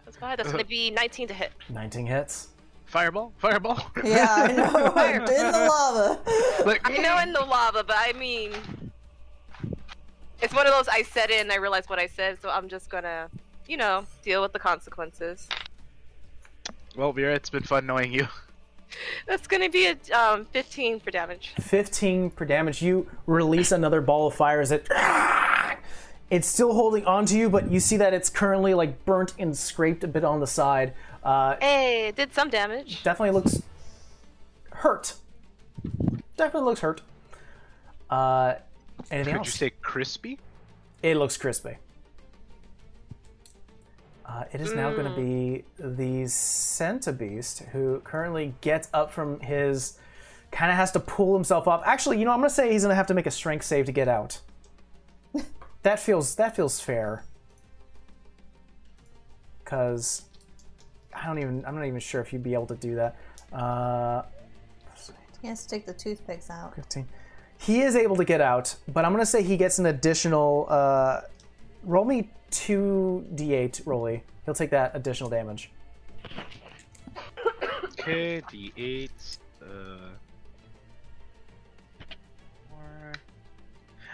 That's 0.04 0.20
why 0.20 0.36
that's 0.36 0.50
going 0.50 0.62
to 0.62 0.68
be 0.68 0.90
19 0.96 1.28
to 1.28 1.34
hit. 1.34 1.52
19 1.68 2.06
hits. 2.06 2.48
Fireball, 2.86 3.32
fireball. 3.38 3.80
yeah, 4.04 4.26
I 4.30 4.52
know. 4.52 4.92
I'm 4.94 5.22
in 5.22 5.52
the 5.52 5.68
lava. 5.68 6.20
Like, 6.66 6.80
I 6.84 6.98
know 6.98 7.18
in 7.20 7.32
the 7.32 7.40
lava, 7.40 7.82
but 7.82 7.96
I 7.98 8.12
mean, 8.12 8.52
it's 10.42 10.52
one 10.52 10.66
of 10.66 10.74
those 10.74 10.88
I 10.88 11.02
said 11.02 11.30
it 11.30 11.40
and 11.40 11.50
I 11.50 11.56
realized 11.56 11.88
what 11.88 11.98
I 11.98 12.06
said, 12.06 12.38
so 12.42 12.50
I'm 12.50 12.68
just 12.68 12.90
gonna, 12.90 13.30
you 13.68 13.76
know, 13.76 14.04
deal 14.22 14.42
with 14.42 14.52
the 14.52 14.58
consequences. 14.58 15.48
well, 16.96 17.12
Vera, 17.12 17.34
it's 17.34 17.50
been 17.50 17.62
fun 17.62 17.86
knowing 17.86 18.12
you. 18.12 18.28
That's 19.26 19.46
gonna 19.46 19.70
be 19.70 19.86
a 19.86 19.96
um, 20.18 20.44
15 20.52 21.00
for 21.00 21.10
damage. 21.10 21.54
15 21.60 22.30
per 22.30 22.44
damage. 22.44 22.82
You 22.82 23.08
release 23.26 23.72
another 23.72 24.00
ball 24.02 24.26
of 24.26 24.34
fire 24.34 24.60
as 24.60 24.70
it 24.72 24.86
It's 26.30 26.48
still 26.48 26.72
holding 26.72 27.04
onto 27.04 27.36
you, 27.36 27.50
but 27.50 27.70
you 27.70 27.78
see 27.78 27.98
that 27.98 28.14
it's 28.14 28.30
currently 28.30 28.72
like 28.72 29.04
burnt 29.04 29.34
and 29.38 29.56
scraped 29.56 30.02
a 30.02 30.08
bit 30.08 30.24
on 30.24 30.40
the 30.40 30.46
side. 30.46 30.94
Uh, 31.22 31.56
Hey, 31.60 32.08
it 32.08 32.16
did 32.16 32.32
some 32.34 32.48
damage. 32.48 33.02
definitely 33.02 33.32
looks 33.38 33.62
hurt. 34.72 35.14
Definitely 36.38 36.66
looks 36.68 36.80
hurt. 36.80 37.02
Uh, 38.08 38.54
anything 39.10 39.32
Could 39.34 39.38
else? 39.40 39.46
you 39.48 39.52
say 39.52 39.70
crispy? 39.82 40.38
It 41.02 41.16
looks 41.18 41.36
crispy. 41.36 41.76
Uh, 44.32 44.44
it 44.52 44.60
is 44.62 44.72
now 44.72 44.90
going 44.90 45.04
to 45.04 45.14
be 45.20 45.62
the 45.78 46.22
Centibeast 46.24 47.68
who 47.68 48.00
currently 48.00 48.54
gets 48.62 48.88
up 48.94 49.10
from 49.12 49.40
his. 49.40 49.98
Kind 50.50 50.70
of 50.70 50.76
has 50.76 50.92
to 50.92 51.00
pull 51.00 51.34
himself 51.34 51.66
up. 51.68 51.82
Actually, 51.86 52.18
you 52.18 52.24
know, 52.24 52.30
I'm 52.30 52.38
going 52.38 52.48
to 52.48 52.54
say 52.54 52.72
he's 52.72 52.82
going 52.82 52.90
to 52.90 52.94
have 52.94 53.06
to 53.08 53.14
make 53.14 53.26
a 53.26 53.30
strength 53.30 53.64
save 53.64 53.86
to 53.86 53.92
get 53.92 54.08
out. 54.08 54.40
that 55.82 55.98
feels 55.98 56.34
that 56.36 56.56
feels 56.56 56.80
fair. 56.80 57.24
Because 59.64 60.22
I 61.14 61.26
don't 61.26 61.38
even 61.38 61.64
I'm 61.66 61.74
not 61.74 61.84
even 61.84 62.00
sure 62.00 62.20
if 62.20 62.32
you'd 62.32 62.42
be 62.42 62.54
able 62.54 62.66
to 62.66 62.76
do 62.76 62.94
that. 62.94 63.16
Uh, 63.52 64.22
He 65.40 65.48
has 65.48 65.62
to 65.64 65.68
take 65.68 65.84
the 65.84 65.94
toothpicks 65.94 66.48
out. 66.48 66.74
15. 66.74 67.06
He 67.58 67.80
is 67.82 67.96
able 67.96 68.16
to 68.16 68.24
get 68.24 68.40
out, 68.40 68.76
but 68.88 69.04
I'm 69.04 69.12
going 69.12 69.22
to 69.22 69.30
say 69.30 69.42
he 69.42 69.56
gets 69.56 69.78
an 69.78 69.86
additional. 69.86 70.66
Uh, 70.68 71.20
roll 71.84 72.04
me 72.04 72.30
2d8, 72.52 73.86
Rolly. 73.86 74.22
He'll 74.44 74.54
take 74.54 74.70
that 74.70 74.94
additional 74.94 75.30
damage. 75.30 75.70
Okay, 77.98 78.40
D8. 78.42 79.10
Uh, 79.62 79.66
four, 82.68 83.12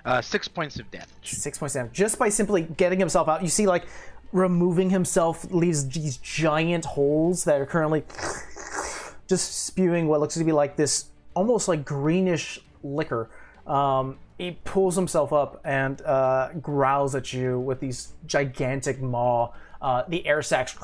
uh, 0.05 0.21
six 0.21 0.49
points 0.49 0.79
of 0.79 0.91
damage. 0.91 1.09
Six 1.23 1.59
points 1.59 1.75
of 1.75 1.81
damage. 1.81 1.93
Just 1.95 2.19
by 2.19 2.29
simply 2.29 2.63
getting 2.63 2.99
himself 2.99 3.29
out, 3.29 3.43
you 3.43 3.49
see, 3.49 3.67
like, 3.67 3.87
removing 4.33 4.91
himself 4.91 5.51
leaves 5.51 5.89
these 5.89 6.19
giant 6.19 6.85
holes 6.85 7.45
that 7.45 7.61
are 7.61 7.67
currently 7.67 8.05
just 9.27 9.67
spewing 9.67 10.09
what 10.09 10.21
looks 10.21 10.35
to 10.35 10.45
be 10.45 10.53
like 10.53 10.77
this 10.77 11.07
almost 11.35 11.69
like 11.69 11.85
greenish 11.85 12.61
liquor. 12.83 13.31
Um, 13.69 14.19
he 14.39 14.53
pulls 14.65 14.97
himself 14.97 15.33
up 15.33 15.61
and 15.65 16.01
uh, 16.03 16.51
growls 16.61 17.15
at 17.15 17.33
you 17.33 17.61
with 17.61 17.81
these 17.81 18.13
gigantic 18.27 19.01
maw. 19.01 19.53
Uh, 19.81 20.05
the 20.09 20.27
air 20.27 20.43
sacs. 20.43 20.77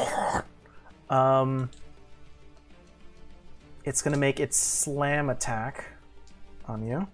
um, 1.10 1.70
it's 3.84 4.02
gonna 4.02 4.16
make 4.16 4.38
its 4.38 4.56
slam 4.56 5.30
attack 5.30 5.86
on 6.66 6.86
you. 6.86 7.06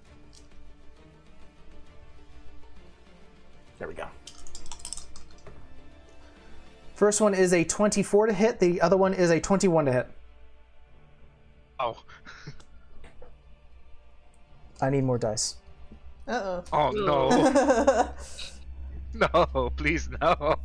There 3.78 3.89
we 3.89 3.94
go. 3.94 4.07
First 6.94 7.23
one 7.23 7.33
is 7.33 7.55
a 7.55 7.65
24 7.65 8.27
to 8.27 8.33
hit. 8.35 8.60
The 8.60 8.81
other 8.83 8.97
one 8.97 9.15
is 9.15 9.31
a 9.31 9.41
21 9.41 9.86
to 9.86 9.93
hit. 9.93 10.10
Oh. 11.78 11.97
I 14.83 14.91
need 14.91 15.05
more 15.05 15.18
dice. 15.18 15.57
Uh 16.26 16.62
Oh 16.73 16.91
no. 16.91 17.28
oh. 17.33 18.15
no, 19.15 19.70
please 19.76 20.09
no. 20.20 20.57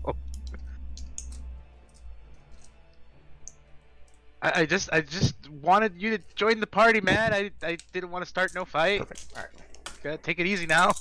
I, 4.41 4.61
I 4.61 4.65
just 4.65 4.89
I 4.93 5.01
just 5.01 5.49
wanted 5.49 5.99
you 6.01 6.17
to 6.17 6.23
join 6.35 6.59
the 6.59 6.67
party, 6.67 7.01
man. 7.01 7.33
I 7.33 7.51
I 7.63 7.77
didn't 7.93 8.11
want 8.11 8.23
to 8.23 8.29
start 8.29 8.53
no 8.53 8.65
fight. 8.65 8.99
Perfect. 8.99 9.25
All 9.35 9.43
right. 9.43 9.51
Okay, 9.99 10.21
take 10.21 10.39
it 10.39 10.45
easy 10.45 10.67
now. 10.67 10.91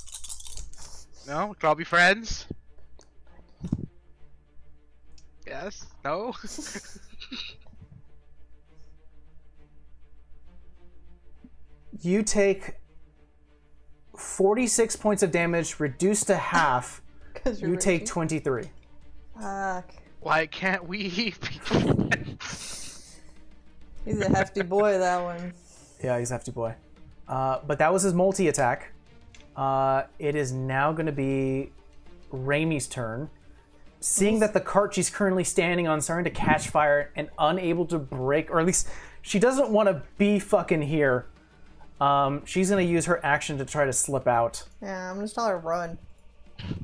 No, 1.27 1.55
draw 1.59 1.75
be 1.75 1.85
friends. 1.85 2.47
Yes. 5.47 5.87
No. 6.05 6.35
You 12.05 12.23
take 12.23 12.75
46 14.17 14.97
points 14.97 15.23
of 15.23 15.31
damage, 15.31 15.79
reduced 15.81 16.27
to 16.29 16.37
half. 16.37 17.01
Because 17.35 17.61
You 17.61 17.77
take 17.77 18.07
23. 18.07 18.71
Fuck. 19.39 19.91
Why 20.21 20.47
can't 20.47 20.87
we 20.87 21.09
be 21.09 21.31
friends? 21.33 23.19
He's 24.05 24.21
a 24.21 24.29
hefty 24.29 24.63
boy, 24.63 24.99
that 24.99 25.23
one. 25.23 25.53
Yeah, 26.03 26.19
he's 26.19 26.31
a 26.31 26.35
hefty 26.35 26.53
boy. 26.53 26.77
Uh, 27.27 27.59
but 27.67 27.79
that 27.81 27.93
was 27.93 28.03
his 28.03 28.15
multi 28.15 28.47
attack. 28.49 28.93
Uh, 29.57 30.05
it 30.19 30.35
is 30.37 30.53
now 30.53 30.93
going 30.93 31.07
to 31.07 31.13
be 31.13 31.73
Raimi's 32.33 32.87
turn. 32.87 33.31
Seeing 34.01 34.39
that 34.41 34.53
the 34.55 34.61
cart 34.61 34.95
she's 34.95 35.11
currently 35.11 35.45
standing 35.45 35.89
on 35.89 35.99
is 35.99 36.05
starting 36.05 36.25
to 36.25 36.31
catch 36.31 36.69
fire 36.69 37.11
and 37.17 37.31
unable 37.39 37.85
to 37.87 37.99
break, 37.99 38.51
or 38.51 38.61
at 38.61 38.67
least 38.67 38.89
she 39.23 39.39
doesn't 39.39 39.71
want 39.71 39.89
to 39.89 40.03
be 40.19 40.39
fucking 40.39 40.83
here. 40.83 41.27
Um, 42.01 42.45
she's 42.45 42.71
going 42.71 42.85
to 42.87 42.93
use 42.93 43.07
her 43.07 43.25
action 43.25 43.59
to 43.59 43.65
try 43.65 43.85
to 43.85 43.93
slip 43.93 44.27
out. 44.27 44.65
Yeah, 44.83 45.11
I'm 45.11 45.17
gonna 45.17 45.29
tell 45.29 45.47
her 45.47 45.59
run. 45.59 45.99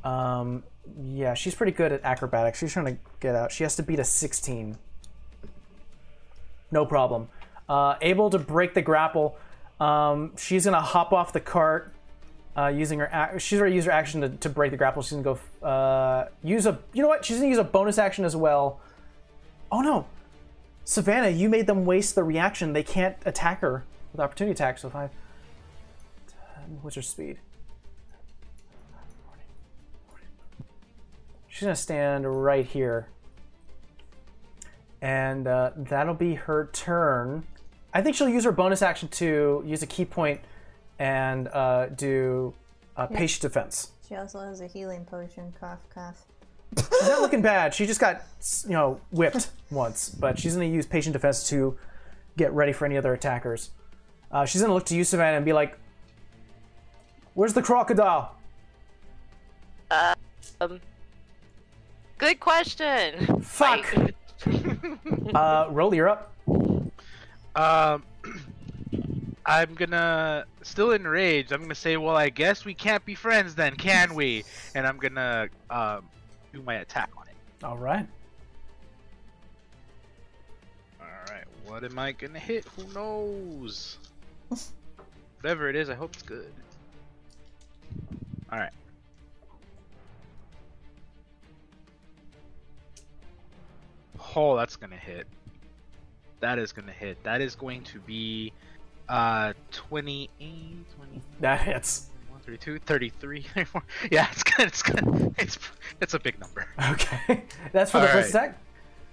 Um, 0.04 0.62
yeah, 1.02 1.34
she's 1.34 1.54
pretty 1.54 1.72
good 1.72 1.92
at 1.92 2.02
acrobatics. 2.04 2.58
She's 2.58 2.72
trying 2.72 2.86
to 2.86 2.96
get 3.20 3.34
out. 3.34 3.52
She 3.52 3.62
has 3.64 3.76
to 3.76 3.82
beat 3.82 3.98
a 3.98 4.04
16. 4.04 4.76
No 6.70 6.86
problem. 6.86 7.28
Uh, 7.68 7.96
able 8.00 8.30
to 8.30 8.38
break 8.38 8.74
the 8.74 8.82
grapple. 8.82 9.36
Um, 9.78 10.36
she's 10.36 10.64
gonna 10.64 10.80
hop 10.80 11.12
off 11.12 11.32
the 11.32 11.40
cart 11.40 11.92
uh, 12.56 12.66
using 12.66 12.98
her. 12.98 13.10
Ac- 13.12 13.38
she's 13.40 13.60
already 13.60 13.76
used 13.76 13.86
her 13.86 13.92
action 13.92 14.20
to, 14.20 14.28
to 14.28 14.48
break 14.48 14.70
the 14.70 14.76
grapple. 14.76 15.02
She's 15.02 15.12
gonna 15.12 15.38
go 15.62 15.66
uh, 15.66 16.28
use 16.42 16.66
a. 16.66 16.78
You 16.92 17.02
know 17.02 17.08
what? 17.08 17.24
She's 17.24 17.36
gonna 17.36 17.48
use 17.48 17.58
a 17.58 17.64
bonus 17.64 17.98
action 17.98 18.24
as 18.24 18.36
well. 18.36 18.80
Oh 19.72 19.80
no, 19.80 20.06
Savannah, 20.84 21.28
you 21.28 21.48
made 21.48 21.66
them 21.66 21.84
waste 21.84 22.14
the 22.14 22.24
reaction. 22.24 22.72
They 22.72 22.82
can't 22.82 23.16
attack 23.24 23.60
her 23.60 23.84
with 24.12 24.20
opportunity 24.20 24.52
attack. 24.52 24.78
So 24.78 24.90
five. 24.90 25.10
10, 26.56 26.78
what's 26.82 26.96
her 26.96 27.02
speed? 27.02 27.38
She's 31.48 31.62
gonna 31.62 31.76
stand 31.76 32.42
right 32.42 32.64
here. 32.64 33.08
And 35.02 35.46
uh, 35.46 35.72
that'll 35.76 36.14
be 36.14 36.34
her 36.34 36.70
turn. 36.72 37.44
I 37.92 38.02
think 38.02 38.16
she'll 38.16 38.28
use 38.28 38.44
her 38.44 38.52
bonus 38.52 38.82
action 38.82 39.08
to 39.08 39.62
use 39.66 39.82
a 39.82 39.86
ki 39.86 40.04
point 40.04 40.40
and 40.98 41.48
uh, 41.48 41.86
do 41.86 42.54
uh, 42.96 43.06
patient 43.06 43.42
defense. 43.42 43.90
She 44.08 44.14
also 44.14 44.40
has 44.40 44.60
a 44.60 44.66
healing 44.66 45.04
potion. 45.04 45.52
Cough, 45.58 45.80
cough. 45.92 46.24
She's 46.78 47.08
not 47.08 47.20
looking 47.20 47.42
bad. 47.42 47.74
She 47.74 47.86
just 47.86 48.00
got, 48.00 48.22
you 48.64 48.72
know, 48.72 49.00
whipped 49.10 49.50
once, 49.70 50.08
but 50.08 50.38
she's 50.38 50.54
gonna 50.54 50.66
use 50.66 50.86
patient 50.86 51.14
defense 51.14 51.48
to 51.48 51.76
get 52.36 52.52
ready 52.52 52.72
for 52.72 52.84
any 52.84 52.96
other 52.96 53.12
attackers. 53.12 53.70
Uh, 54.30 54.44
she's 54.44 54.60
gonna 54.60 54.74
look 54.74 54.86
to 54.86 54.96
you, 54.96 55.04
Savannah, 55.04 55.36
and 55.36 55.44
be 55.44 55.52
like, 55.52 55.76
"Where's 57.34 57.52
the 57.54 57.62
crocodile?" 57.62 58.36
Good 62.18 62.40
question. 62.40 63.42
Fuck. 63.42 63.86
Uh, 65.34 65.66
Roll, 65.70 65.94
you're 65.94 66.08
up. 66.08 66.32
Um, 67.54 68.02
I'm 69.46 69.74
gonna 69.74 70.44
still 70.62 70.92
enraged. 70.92 71.52
I'm 71.52 71.60
gonna 71.60 71.74
say, 71.74 71.96
well, 71.98 72.16
I 72.16 72.30
guess 72.30 72.64
we 72.64 72.72
can't 72.74 73.04
be 73.04 73.14
friends 73.14 73.54
then, 73.54 73.76
can 73.76 74.14
we? 74.14 74.44
And 74.74 74.86
I'm 74.86 74.96
gonna 74.96 75.48
um 75.68 76.08
do 76.52 76.62
my 76.62 76.76
attack 76.76 77.10
on 77.16 77.28
it. 77.28 77.64
All 77.64 77.76
right. 77.76 78.06
All 81.00 81.06
right, 81.30 81.44
what 81.66 81.84
am 81.84 81.98
I 81.98 82.12
gonna 82.12 82.38
hit? 82.38 82.64
Who 82.76 82.92
knows? 82.92 83.98
Whatever 85.40 85.68
it 85.68 85.76
is, 85.76 85.88
I 85.88 85.94
hope 85.94 86.14
it's 86.14 86.22
good. 86.22 86.52
All 88.52 88.58
right. 88.58 88.72
Oh, 94.36 94.56
that's 94.56 94.76
gonna 94.76 94.96
hit. 94.96 95.26
That 96.40 96.58
is 96.58 96.72
gonna 96.72 96.92
hit. 96.92 97.22
That 97.24 97.40
is 97.40 97.54
going 97.54 97.82
to 97.84 97.98
be 98.00 98.52
uh 99.08 99.52
28, 99.72 100.28
20, 100.96 101.22
That 101.40 101.60
hits. 101.60 102.06
32, 102.44 102.78
33, 102.80 103.42
34. 103.54 103.82
Yeah, 104.10 104.28
it's 104.32 104.42
good. 104.42 104.66
It's 104.66 104.82
good. 104.82 105.34
It's 105.38 105.58
it's 106.00 106.14
a 106.14 106.18
big 106.18 106.38
number. 106.40 106.66
Okay. 106.90 107.44
That's 107.72 107.90
for 107.90 108.00
the 108.00 108.06
All 108.06 108.12
first 108.12 108.34
right. 108.34 108.44
attack. 108.50 108.58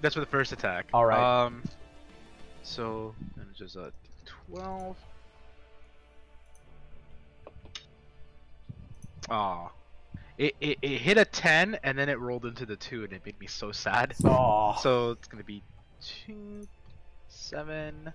That's 0.01 0.13
for 0.13 0.21
the 0.21 0.25
first 0.27 0.51
attack. 0.51 0.87
All 0.93 1.05
right. 1.05 1.45
Um. 1.45 1.63
So 2.63 3.13
and 3.37 3.45
it's 3.49 3.59
just 3.59 3.75
a 3.75 3.91
twelve. 4.25 4.95
Aw. 9.29 9.69
It, 10.37 10.55
it, 10.61 10.77
it 10.81 10.97
hit 10.99 11.17
a 11.17 11.25
10 11.25 11.79
and 11.83 11.97
then 11.97 12.09
it 12.09 12.19
rolled 12.19 12.45
into 12.45 12.65
the 12.65 12.75
2 12.75 13.05
and 13.05 13.13
it 13.13 13.21
made 13.25 13.39
me 13.39 13.47
so 13.47 13.71
sad. 13.71 14.13
Oh. 14.23 14.75
So 14.79 15.11
it's 15.11 15.27
gonna 15.27 15.43
be 15.43 15.63
2, 16.27 16.67
7, 17.27 18.13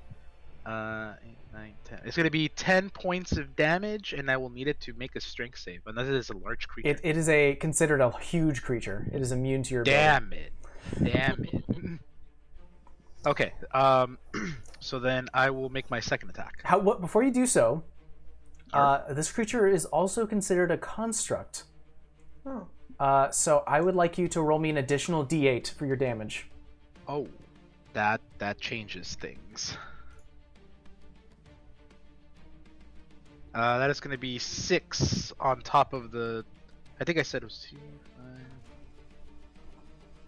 Uh, 0.65 1.15
eight, 1.25 1.39
nine, 1.53 1.75
ten. 1.83 1.99
It's 2.05 2.17
gonna 2.17 2.31
be 2.31 2.49
ten 2.49 2.89
points 2.89 3.33
of 3.33 3.57
damage, 3.57 4.13
and 4.13 4.31
I 4.31 4.37
will 4.37 4.49
need 4.51 4.69
it 4.69 4.81
to 4.83 4.93
make 4.93 5.17
a 5.17 5.21
strength 5.21 5.59
save, 5.59 5.81
unless 5.87 6.07
it 6.07 6.15
is 6.15 6.31
a 6.31 6.37
large 6.37 6.69
creature. 6.69 6.91
It, 6.91 7.01
it 7.03 7.17
is 7.17 7.29
a 7.29 7.57
considered 7.57 8.01
a 8.01 8.17
huge 8.19 8.63
creature. 8.63 9.09
It 9.13 9.21
is 9.21 9.33
immune 9.33 9.65
to 9.65 9.75
your. 9.75 9.83
Damn 9.83 10.33
it! 10.33 10.53
Damn 11.03 11.45
it! 11.45 11.65
okay. 13.27 13.53
Um. 13.75 14.19
so 14.81 15.01
then 15.01 15.27
I 15.35 15.51
will 15.51 15.69
make 15.69 15.91
my 15.91 15.99
second 15.99 16.31
attack. 16.31 16.61
How, 16.63 16.79
what, 16.79 17.01
before 17.01 17.25
you 17.25 17.33
do 17.33 17.45
so, 17.47 17.83
uh, 18.73 19.13
this 19.13 19.31
creature 19.31 19.67
is 19.67 19.85
also 19.87 20.27
considered 20.27 20.71
a 20.71 20.79
construct. 20.79 21.65
Oh. 22.47 22.67
Uh, 22.99 23.31
so 23.31 23.65
I 23.67 23.81
would 23.81 23.95
like 23.95 24.19
you 24.19 24.29
to 24.29 24.41
roll 24.41 24.59
me 24.59 24.71
an 24.71 24.77
additional 24.77 25.25
d8 25.25 25.71
for 25.73 25.87
your 25.87 25.97
damage. 25.97 26.49
Oh, 27.09 27.27
that 27.93 28.21
that 28.39 28.61
changes 28.61 29.17
things. 29.21 29.77
Uh, 33.55 33.79
that 33.79 33.91
is 33.91 34.01
going 34.01 34.13
to 34.13 34.19
be 34.19 34.39
six 34.39 35.33
on 35.39 35.61
top 35.61 35.93
of 35.93 36.11
the. 36.11 36.45
I 37.01 37.05
think 37.05 37.19
I 37.19 37.23
said 37.23 37.43
it 37.43 37.47
was 37.47 37.67
two, 37.69 37.77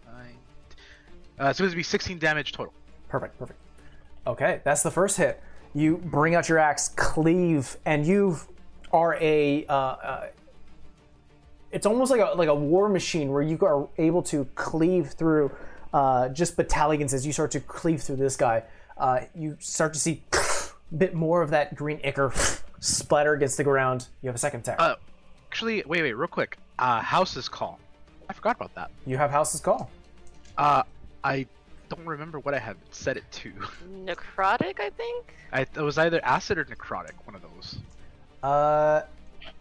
five, 0.07 0.15
nine. 0.15 0.37
Uh, 1.39 1.45
so 1.45 1.49
it's 1.49 1.61
going 1.61 1.71
to 1.71 1.77
be 1.77 1.83
16 1.83 2.19
damage 2.19 2.53
total. 2.53 2.75
Perfect, 3.09 3.39
perfect. 3.39 3.59
Okay, 4.27 4.61
that's 4.65 4.83
the 4.83 4.91
first 4.91 5.17
hit. 5.17 5.41
You 5.75 5.97
bring 5.97 6.35
out 6.35 6.49
your 6.49 6.59
axe, 6.59 6.89
cleave, 6.91 7.77
and 7.85 8.07
you 8.07 8.39
are 8.93 9.17
a. 9.21 9.67
Uh, 9.67 9.75
uh, 9.75 10.27
it's 11.73 11.85
almost 11.87 12.11
like 12.13 12.21
a 12.21 12.37
like 12.37 12.49
a 12.49 12.55
war 12.55 12.89
machine 12.89 13.33
where 13.33 13.43
you 13.43 13.59
are 13.63 13.89
able 13.99 14.23
to 14.25 14.45
cleave 14.55 15.09
through 15.09 15.51
uh, 15.93 16.29
just 16.29 16.57
battalions 16.57 17.13
as 17.13 17.27
you 17.27 17.33
start 17.33 17.51
to 17.53 17.61
cleave 17.61 18.03
through 18.03 18.17
this 18.17 18.37
guy. 18.37 18.63
Uh, 18.97 19.21
you 19.35 19.57
start 19.59 19.93
to 19.95 19.99
see 19.99 20.23
a 20.33 20.97
bit 20.97 21.15
more 21.15 21.43
of 21.43 21.51
that 21.51 21.75
green 21.75 22.01
ichor 22.05 22.33
splatter 22.79 23.33
against 23.33 23.57
the 23.57 23.65
ground. 23.65 24.07
You 24.23 24.29
have 24.29 24.37
a 24.37 24.39
second 24.39 24.61
attack. 24.61 24.77
Uh, 24.79 24.95
actually, 25.51 25.83
wait, 25.87 26.03
wait, 26.03 26.13
real 26.13 26.29
quick. 26.29 26.59
Uh, 26.79 27.01
House's 27.01 27.49
call. 27.49 27.81
I 28.29 28.33
forgot 28.33 28.57
about 28.57 28.75
that. 28.75 28.91
you 29.07 29.17
have 29.17 29.31
House's 29.31 29.61
Call. 29.61 29.91
Uh, 30.57 30.83
I 31.23 31.47
don't 31.95 32.07
remember 32.07 32.39
what 32.41 32.55
I 32.55 32.59
have 32.59 32.77
set 32.91 33.17
it 33.17 33.31
to. 33.33 33.53
Necrotic, 34.05 34.81
I 34.81 34.91
think. 34.91 35.35
I, 35.53 35.63
it 35.63 35.77
was 35.77 35.99
either 35.99 36.25
acid 36.25 36.59
or 36.59 36.65
necrotic, 36.65 37.13
one 37.25 37.35
of 37.35 37.43
those. 37.43 37.79
Uh, 38.43 39.03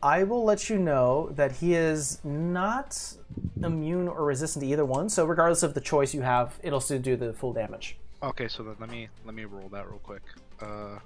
I 0.02 0.24
will 0.24 0.44
let 0.44 0.70
you 0.70 0.78
know 0.78 1.30
that 1.36 1.52
he 1.52 1.74
is 1.74 2.20
not 2.24 3.16
immune 3.62 4.08
or 4.08 4.26
resistant 4.26 4.64
to 4.64 4.70
either 4.70 4.86
one. 4.86 5.10
So 5.10 5.26
regardless 5.26 5.64
of 5.64 5.74
the 5.74 5.82
choice 5.82 6.14
you 6.14 6.22
have, 6.22 6.58
it'll 6.64 6.82
still 6.82 7.00
do 7.00 7.16
the 7.16 7.34
full 7.34 7.54
damage. 7.54 7.98
Okay, 8.22 8.48
so 8.48 8.64
then 8.64 8.76
let 8.80 8.90
me 8.90 9.10
let 9.26 9.36
me 9.36 9.44
roll 9.46 9.68
that 9.70 9.90
real 9.90 10.00
quick. 10.00 10.22
Uh, 10.62 11.00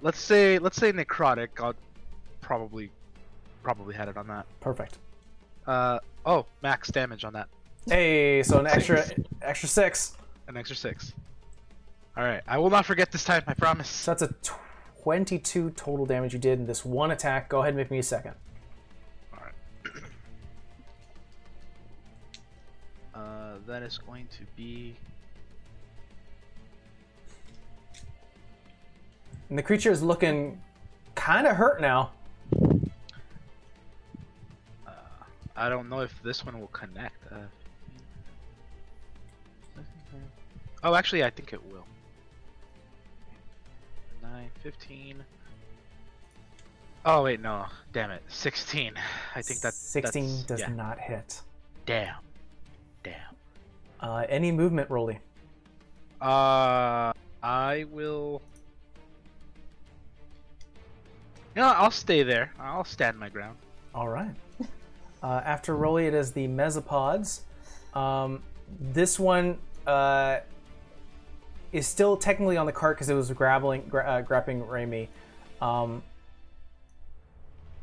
let's 0.00 0.18
say 0.18 0.58
let's 0.58 0.76
say 0.76 0.90
necrotic. 0.90 1.48
I'll 1.58 1.74
probably 2.40 2.90
probably 3.62 3.94
had 3.94 4.08
it 4.08 4.16
on 4.16 4.26
that. 4.28 4.46
Perfect. 4.60 4.98
Uh 5.66 5.98
oh, 6.24 6.46
max 6.62 6.90
damage 6.90 7.24
on 7.24 7.34
that. 7.34 7.48
Hey, 7.86 8.42
so 8.42 8.58
an 8.58 8.66
extra 8.66 9.04
extra 9.40 9.68
six. 9.68 10.16
An 10.48 10.56
extra 10.56 10.76
six. 10.76 11.12
All 12.16 12.24
right, 12.24 12.42
I 12.46 12.58
will 12.58 12.70
not 12.70 12.86
forget 12.86 13.10
this 13.10 13.24
time. 13.24 13.42
I 13.46 13.54
promise. 13.54 13.88
So 13.88 14.12
that's 14.12 14.22
a 14.22 14.34
twenty-two 15.02 15.70
total 15.70 16.06
damage 16.06 16.32
you 16.32 16.38
did 16.38 16.58
in 16.58 16.66
this 16.66 16.84
one 16.84 17.10
attack. 17.10 17.48
Go 17.48 17.60
ahead 17.60 17.70
and 17.70 17.76
make 17.78 17.90
me 17.90 17.98
a 17.98 18.02
second. 18.02 18.34
All 19.32 19.40
right. 19.42 19.54
uh, 23.14 23.54
that 23.66 23.82
is 23.82 23.98
going 23.98 24.28
to 24.38 24.44
be 24.56 24.96
And 29.52 29.58
the 29.58 29.62
creature 29.62 29.90
is 29.90 30.02
looking 30.02 30.58
kind 31.14 31.46
of 31.46 31.56
hurt 31.56 31.78
now. 31.78 32.12
Uh, 34.86 34.92
I 35.54 35.68
don't 35.68 35.90
know 35.90 36.00
if 36.00 36.22
this 36.22 36.42
one 36.42 36.58
will 36.58 36.68
connect. 36.68 37.30
Uh, 37.30 37.36
oh, 40.84 40.94
actually, 40.94 41.24
I 41.24 41.30
think 41.30 41.52
it 41.52 41.60
will. 41.72 41.86
9, 44.22 44.50
15. 44.62 45.24
Oh, 47.04 47.22
wait, 47.24 47.40
no. 47.40 47.66
Damn 47.92 48.10
it. 48.12 48.22
16. 48.28 48.94
I 49.34 49.42
think 49.42 49.60
that 49.60 49.74
sixteen 49.74 50.24
that's- 50.24 50.44
does 50.44 50.60
yeah. 50.60 50.68
not 50.68 50.98
hit. 50.98 51.40
Damn. 51.84 52.14
Damn. 53.02 53.14
Uh, 54.00 54.24
any 54.28 54.52
movement, 54.52 54.88
Rolly? 54.88 55.18
Uh, 56.20 57.12
I 57.42 57.86
will. 57.90 58.40
You 61.56 61.62
know, 61.62 61.68
I'll 61.68 61.90
stay 61.90 62.22
there. 62.22 62.52
I'll 62.58 62.84
stand 62.84 63.18
my 63.18 63.28
ground. 63.28 63.56
All 63.94 64.08
right. 64.08 64.34
Uh, 65.22 65.40
after 65.44 65.76
Rolly, 65.76 66.08
it 66.08 66.14
is 66.14 66.32
the 66.32 66.48
mesopods. 66.48 67.42
Um, 67.94 68.42
this 68.80 69.20
one 69.20 69.56
uh, 69.86 70.40
is 71.72 71.86
still 71.86 72.16
technically 72.16 72.56
on 72.56 72.66
the 72.66 72.72
cart 72.72 72.96
because 72.96 73.08
it 73.08 73.14
was 73.14 73.30
grappling, 73.30 73.84
gra- 73.88 74.04
uh, 74.04 74.20
grabbing 74.20 74.62
Raimi. 74.62 75.08
Um, 75.60 76.02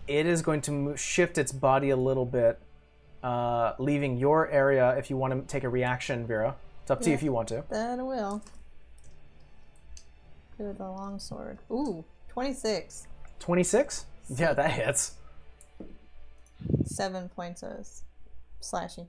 it 0.07 0.25
is 0.25 0.41
going 0.41 0.61
to 0.61 0.95
shift 0.95 1.37
its 1.37 1.51
body 1.51 1.89
a 1.89 1.95
little 1.95 2.25
bit, 2.25 2.59
uh, 3.23 3.73
leaving 3.79 4.17
your 4.17 4.49
area 4.49 4.95
if 4.97 5.09
you 5.09 5.17
want 5.17 5.33
to 5.33 5.41
take 5.51 5.63
a 5.63 5.69
reaction, 5.69 6.25
Vera. 6.25 6.55
It's 6.83 6.91
up 6.91 7.01
to 7.01 7.09
you 7.09 7.15
if 7.15 7.23
you 7.23 7.31
want 7.31 7.47
to. 7.49 7.63
That 7.69 7.97
will. 7.99 8.41
With 10.57 10.77
the 10.77 10.89
long 10.89 11.19
sword. 11.19 11.59
Ooh, 11.71 12.03
26. 12.29 13.07
26? 13.39 14.05
Yeah, 14.35 14.53
that 14.53 14.71
hits. 14.71 15.13
Seven 16.85 17.29
points 17.29 17.63
of 17.63 17.87
slashing. 18.59 19.07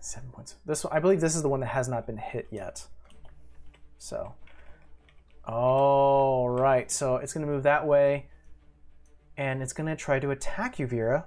Seven 0.00 0.30
points. 0.30 0.54
This 0.64 0.84
one, 0.84 0.92
I 0.92 1.00
believe 1.00 1.20
this 1.20 1.34
is 1.34 1.42
the 1.42 1.48
one 1.48 1.60
that 1.60 1.66
has 1.66 1.88
not 1.88 2.06
been 2.06 2.16
hit 2.16 2.48
yet. 2.50 2.86
So, 4.02 4.34
all 5.46 6.50
right. 6.50 6.90
So 6.90 7.18
it's 7.18 7.32
going 7.32 7.46
to 7.46 7.52
move 7.52 7.62
that 7.62 7.86
way, 7.86 8.26
and 9.36 9.62
it's 9.62 9.72
going 9.72 9.86
to 9.86 9.94
try 9.94 10.18
to 10.18 10.32
attack 10.32 10.80
you, 10.80 10.88
Vera, 10.88 11.26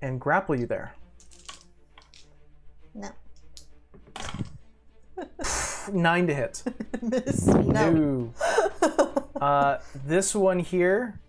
and 0.00 0.18
grapple 0.18 0.58
you 0.58 0.66
there. 0.66 0.94
No. 2.94 3.10
Nine 5.92 6.26
to 6.28 6.34
hit. 6.34 6.62
Miss. 7.02 7.46
No. 7.46 7.92
No. 7.92 8.32
uh, 9.38 9.78
this 10.06 10.34
one 10.34 10.60
here 10.60 11.20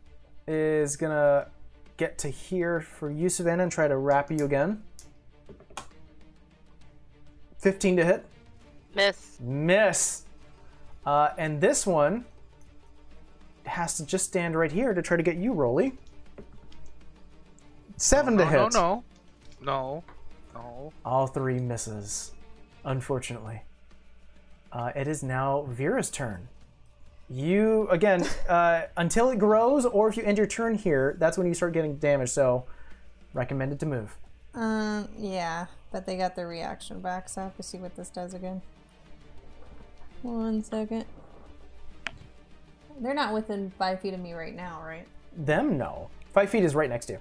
is 0.47 0.95
gonna 0.95 1.47
get 1.97 2.17
to 2.19 2.29
here 2.29 2.79
for 2.79 3.09
you, 3.09 3.27
Savannah, 3.29 3.63
and 3.63 3.71
try 3.71 3.87
to 3.87 3.97
wrap 3.97 4.31
you 4.31 4.45
again. 4.45 4.83
15 7.59 7.97
to 7.97 8.05
hit. 8.05 8.25
Miss. 8.93 9.37
Miss. 9.39 10.22
Uh, 11.05 11.29
and 11.37 11.59
this 11.59 11.85
one 11.85 12.25
has 13.65 13.97
to 13.97 14.05
just 14.05 14.25
stand 14.25 14.55
right 14.55 14.71
here 14.71 14.93
to 14.93 15.01
try 15.01 15.17
to 15.17 15.23
get 15.23 15.37
you, 15.37 15.53
Rolly. 15.53 15.97
Seven 17.97 18.37
to 18.37 18.45
no, 18.45 18.49
hit. 18.49 18.57
no, 18.57 18.67
no, 18.69 19.03
no, 19.61 20.03
no. 20.53 20.93
All 21.05 21.27
three 21.27 21.59
misses, 21.59 22.31
unfortunately. 22.83 23.61
Uh, 24.71 24.91
it 24.95 25.07
is 25.07 25.23
now 25.23 25.67
Vera's 25.69 26.09
turn. 26.09 26.47
You, 27.29 27.87
again, 27.89 28.25
uh, 28.49 28.83
until 28.97 29.29
it 29.29 29.39
grows, 29.39 29.85
or 29.85 30.09
if 30.09 30.17
you 30.17 30.23
end 30.23 30.37
your 30.37 30.47
turn 30.47 30.75
here, 30.75 31.15
that's 31.19 31.37
when 31.37 31.47
you 31.47 31.53
start 31.53 31.73
getting 31.73 31.97
damage, 31.97 32.29
so 32.29 32.65
recommended 33.33 33.79
to 33.81 33.85
move. 33.85 34.17
Um, 34.53 35.07
yeah, 35.17 35.67
but 35.91 36.05
they 36.05 36.17
got 36.17 36.35
their 36.35 36.47
reaction 36.47 36.99
back, 36.99 37.29
so 37.29 37.41
I 37.41 37.43
have 37.45 37.57
to 37.57 37.63
see 37.63 37.77
what 37.77 37.95
this 37.95 38.09
does 38.09 38.33
again. 38.33 38.61
One 40.23 40.63
second. 40.63 41.05
They're 42.99 43.13
not 43.13 43.33
within 43.33 43.71
five 43.77 43.99
feet 44.01 44.13
of 44.13 44.19
me 44.19 44.33
right 44.33 44.55
now, 44.55 44.81
right? 44.83 45.05
Them, 45.35 45.77
no. 45.77 46.09
Five 46.33 46.49
feet 46.49 46.63
is 46.63 46.73
right 46.75 46.89
next 46.89 47.07
to 47.07 47.13
you. 47.13 47.19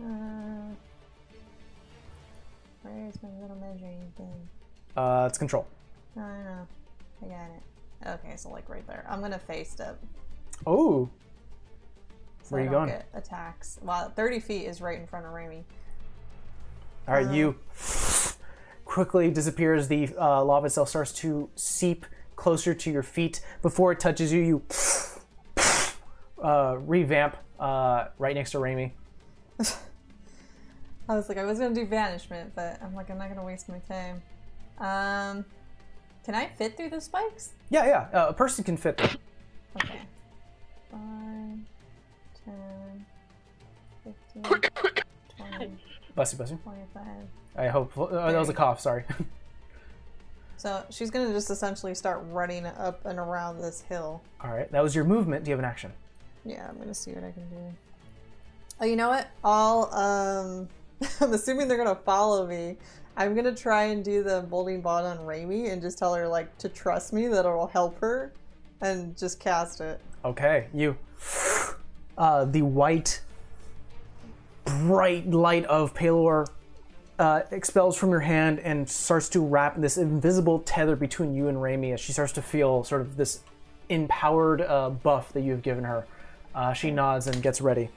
Uh, 0.00 0.74
where's 2.82 3.14
my 3.22 3.28
little 3.40 3.56
measuring 3.56 4.00
thing? 4.16 4.48
Uh, 4.96 5.26
it's 5.28 5.38
control. 5.38 5.66
No, 6.16 6.22
no, 6.22 6.42
no. 6.44 6.66
I 7.22 7.26
got 7.28 7.50
it. 7.56 8.18
Okay, 8.24 8.36
so 8.36 8.50
like 8.50 8.68
right 8.68 8.86
there. 8.86 9.04
I'm 9.08 9.20
gonna 9.20 9.38
face 9.38 9.70
step. 9.70 9.98
Oh, 10.66 11.08
So 12.42 12.50
Where 12.50 12.60
I 12.60 12.64
you 12.64 12.70
don't 12.70 12.88
going? 12.88 13.02
Attacks. 13.14 13.78
Well, 13.82 14.12
30 14.14 14.40
feet 14.40 14.66
is 14.66 14.80
right 14.80 14.98
in 14.98 15.06
front 15.06 15.26
of 15.26 15.32
Raimi. 15.32 15.62
All 17.08 17.14
right, 17.14 17.28
you 17.32 17.56
quickly 18.92 19.30
disappears. 19.30 19.88
The 19.88 20.10
uh, 20.20 20.44
lava 20.44 20.66
itself 20.66 20.90
starts 20.90 21.12
to 21.14 21.48
seep 21.56 22.04
closer 22.36 22.74
to 22.74 22.90
your 22.90 23.02
feet. 23.02 23.40
Before 23.62 23.90
it 23.90 23.98
touches 23.98 24.30
you, 24.30 24.42
you 24.42 24.62
uh, 26.42 26.76
revamp 26.78 27.38
uh, 27.58 28.08
right 28.18 28.34
next 28.34 28.50
to 28.50 28.58
Raimi. 28.58 28.92
I 31.08 31.14
was 31.16 31.30
like, 31.30 31.38
I 31.38 31.44
was 31.44 31.58
gonna 31.58 31.74
do 31.74 31.86
banishment, 31.86 32.52
but 32.54 32.82
I'm 32.82 32.94
like, 32.94 33.08
I'm 33.08 33.16
not 33.16 33.30
gonna 33.30 33.42
waste 33.42 33.66
my 33.70 33.78
time. 33.78 34.22
Um, 34.78 35.46
Can 36.26 36.34
I 36.34 36.48
fit 36.58 36.76
through 36.76 36.90
the 36.90 37.00
spikes? 37.00 37.52
Yeah, 37.70 37.86
yeah. 37.86 38.20
Uh, 38.20 38.28
a 38.28 38.32
person 38.34 38.62
can 38.62 38.76
fit 38.76 38.98
there. 38.98 39.16
Okay. 39.76 40.00
5, 40.90 41.00
10, 42.44 43.06
15, 44.04 44.42
20, 45.38 45.78
Bless 46.14 46.32
you, 46.32 46.36
bless 46.36 46.50
you. 46.50 46.58
25. 46.62 47.02
I 47.56 47.68
hope. 47.68 47.92
Oh, 47.96 48.08
that 48.08 48.38
was 48.38 48.48
a 48.48 48.54
cough. 48.54 48.80
Sorry. 48.80 49.04
So 50.62 50.84
she's 50.90 51.10
gonna 51.10 51.32
just 51.32 51.50
essentially 51.50 51.92
start 51.92 52.22
running 52.28 52.66
up 52.66 53.04
and 53.04 53.18
around 53.18 53.58
this 53.58 53.80
hill. 53.80 54.22
All 54.40 54.52
right. 54.52 54.70
That 54.70 54.80
was 54.80 54.94
your 54.94 55.02
movement. 55.02 55.42
Do 55.42 55.50
you 55.50 55.54
have 55.54 55.58
an 55.58 55.64
action? 55.64 55.92
Yeah, 56.44 56.68
I'm 56.68 56.78
gonna 56.78 56.94
see 56.94 57.10
what 57.10 57.24
I 57.24 57.32
can 57.32 57.48
do. 57.50 57.74
Oh, 58.80 58.84
you 58.84 58.94
know 58.94 59.08
what? 59.08 59.28
I'll 59.42 59.92
um 59.92 60.68
I'm 61.20 61.32
assuming 61.32 61.66
they're 61.66 61.76
gonna 61.76 61.96
follow 61.96 62.46
me. 62.46 62.76
I'm 63.16 63.34
gonna 63.34 63.56
try 63.56 63.86
and 63.86 64.04
do 64.04 64.22
the 64.22 64.42
bolding 64.42 64.82
bond 64.82 65.04
on 65.04 65.18
Raimi 65.26 65.72
and 65.72 65.82
just 65.82 65.98
tell 65.98 66.14
her 66.14 66.28
like 66.28 66.56
to 66.58 66.68
trust 66.68 67.12
me 67.12 67.26
that 67.26 67.40
it'll 67.40 67.66
help 67.66 67.98
her 67.98 68.32
and 68.80 69.16
just 69.16 69.40
cast 69.40 69.80
it. 69.80 70.00
Okay. 70.24 70.68
You. 70.72 70.96
Uh, 72.18 72.44
the 72.44 72.60
white, 72.60 73.22
bright 74.64 75.30
light 75.30 75.64
of 75.66 75.94
Pelor 75.94 76.48
uh, 77.18 77.42
expels 77.50 77.96
from 77.96 78.10
your 78.10 78.20
hand 78.20 78.58
and 78.60 78.88
starts 78.88 79.28
to 79.30 79.40
wrap 79.40 79.80
this 79.80 79.96
invisible 79.96 80.60
tether 80.60 80.96
between 80.96 81.34
you 81.34 81.48
and 81.48 81.58
Raimi 81.58 81.92
as 81.92 82.00
she 82.00 82.12
starts 82.12 82.32
to 82.32 82.42
feel 82.42 82.84
sort 82.84 83.00
of 83.00 83.16
this 83.16 83.40
empowered 83.88 84.60
uh, 84.62 84.90
buff 84.90 85.32
that 85.32 85.42
you've 85.42 85.62
given 85.62 85.84
her. 85.84 86.06
Uh, 86.54 86.72
she 86.72 86.90
nods 86.90 87.26
and 87.26 87.42
gets 87.42 87.60
ready. 87.60 87.88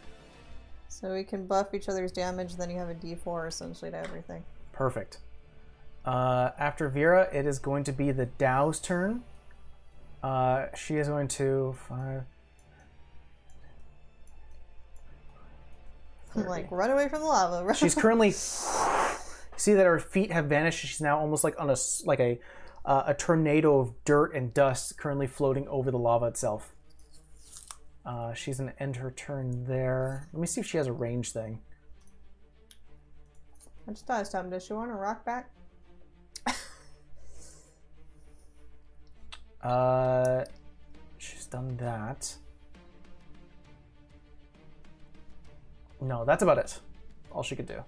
So 0.87 1.13
we 1.13 1.23
can 1.23 1.45
buff 1.45 1.73
each 1.73 1.89
other's 1.89 2.11
damage, 2.11 2.55
then 2.55 2.69
you 2.69 2.77
have 2.77 2.89
a 2.89 2.95
D4 2.95 3.47
essentially 3.47 3.91
to 3.91 3.97
everything. 3.97 4.43
Perfect. 4.71 5.17
Uh, 6.05 6.51
after 6.59 6.87
Vera, 6.87 7.27
it 7.33 7.45
is 7.45 7.59
going 7.59 7.83
to 7.85 7.91
be 7.91 8.11
the 8.11 8.27
Dao's 8.27 8.79
turn. 8.79 9.23
Uh, 10.21 10.67
she 10.75 10.95
is 10.97 11.07
going 11.07 11.27
to 11.29 11.75
five. 11.87 12.23
I'm 16.35 16.45
like, 16.45 16.69
run 16.71 16.91
away 16.91 17.07
from 17.09 17.21
the 17.21 17.27
lava. 17.27 17.73
She's 17.73 17.95
currently. 17.95 18.31
See 19.57 19.73
that 19.73 19.85
her 19.85 19.99
feet 19.99 20.31
have 20.31 20.45
vanished. 20.45 20.79
She's 20.79 20.99
now 20.99 21.17
almost 21.17 21.43
like 21.43 21.59
on 21.59 21.69
a 21.69 21.75
like 22.03 22.19
a 22.19 22.39
uh, 22.83 23.03
a 23.07 23.13
tornado 23.13 23.79
of 23.79 23.93
dirt 24.03 24.35
and 24.35 24.53
dust 24.53 24.97
currently 24.97 25.27
floating 25.27 25.67
over 25.69 25.91
the 25.91 25.97
lava 25.97 26.25
itself. 26.25 26.75
Uh, 28.05 28.33
she's 28.33 28.59
gonna 28.59 28.73
end 28.79 28.97
her 28.97 29.11
turn 29.11 29.65
there. 29.65 30.27
Let 30.33 30.41
me 30.41 30.47
see 30.47 30.61
if 30.61 30.67
she 30.67 30.77
has 30.77 30.87
a 30.87 30.93
range 30.93 31.31
thing. 31.31 31.61
I 33.87 33.91
just 33.91 34.05
thought 34.05 34.21
it's 34.21 34.29
time. 34.29 34.49
Does 34.49 34.65
she 34.65 34.73
want 34.73 34.89
to 34.91 34.95
rock 34.95 35.25
back? 35.25 35.51
Uh, 39.63 40.45
she's 41.17 41.47
done 41.47 41.75
that. 41.77 42.35
No, 46.05 46.23
that's 46.23 46.43
about 46.43 46.59
it. 46.59 46.79
All 47.31 47.41
she 47.41 47.55
could 47.55 47.65
do. 47.65 47.83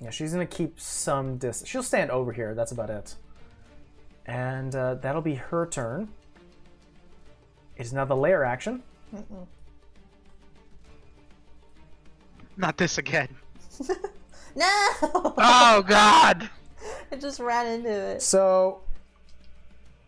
Yeah, 0.00 0.10
she's 0.10 0.32
gonna 0.32 0.46
keep 0.46 0.78
some 0.80 1.36
distance. 1.36 1.68
She'll 1.68 1.82
stand 1.82 2.10
over 2.10 2.32
here. 2.32 2.54
That's 2.54 2.70
about 2.70 2.90
it. 2.90 3.16
And 4.26 4.74
uh, 4.74 4.94
that'll 4.94 5.22
be 5.22 5.34
her 5.34 5.66
turn. 5.66 6.08
It 7.76 7.86
is 7.86 7.92
now 7.92 8.04
the 8.04 8.16
lair 8.16 8.44
action. 8.44 8.82
Not 12.56 12.76
this 12.76 12.98
again. 12.98 13.28
No! 14.58 14.64
Oh 15.36 15.84
God! 15.86 16.48
I 17.12 17.16
just 17.16 17.40
ran 17.40 17.66
into 17.66 17.90
it. 17.90 18.22
So, 18.22 18.80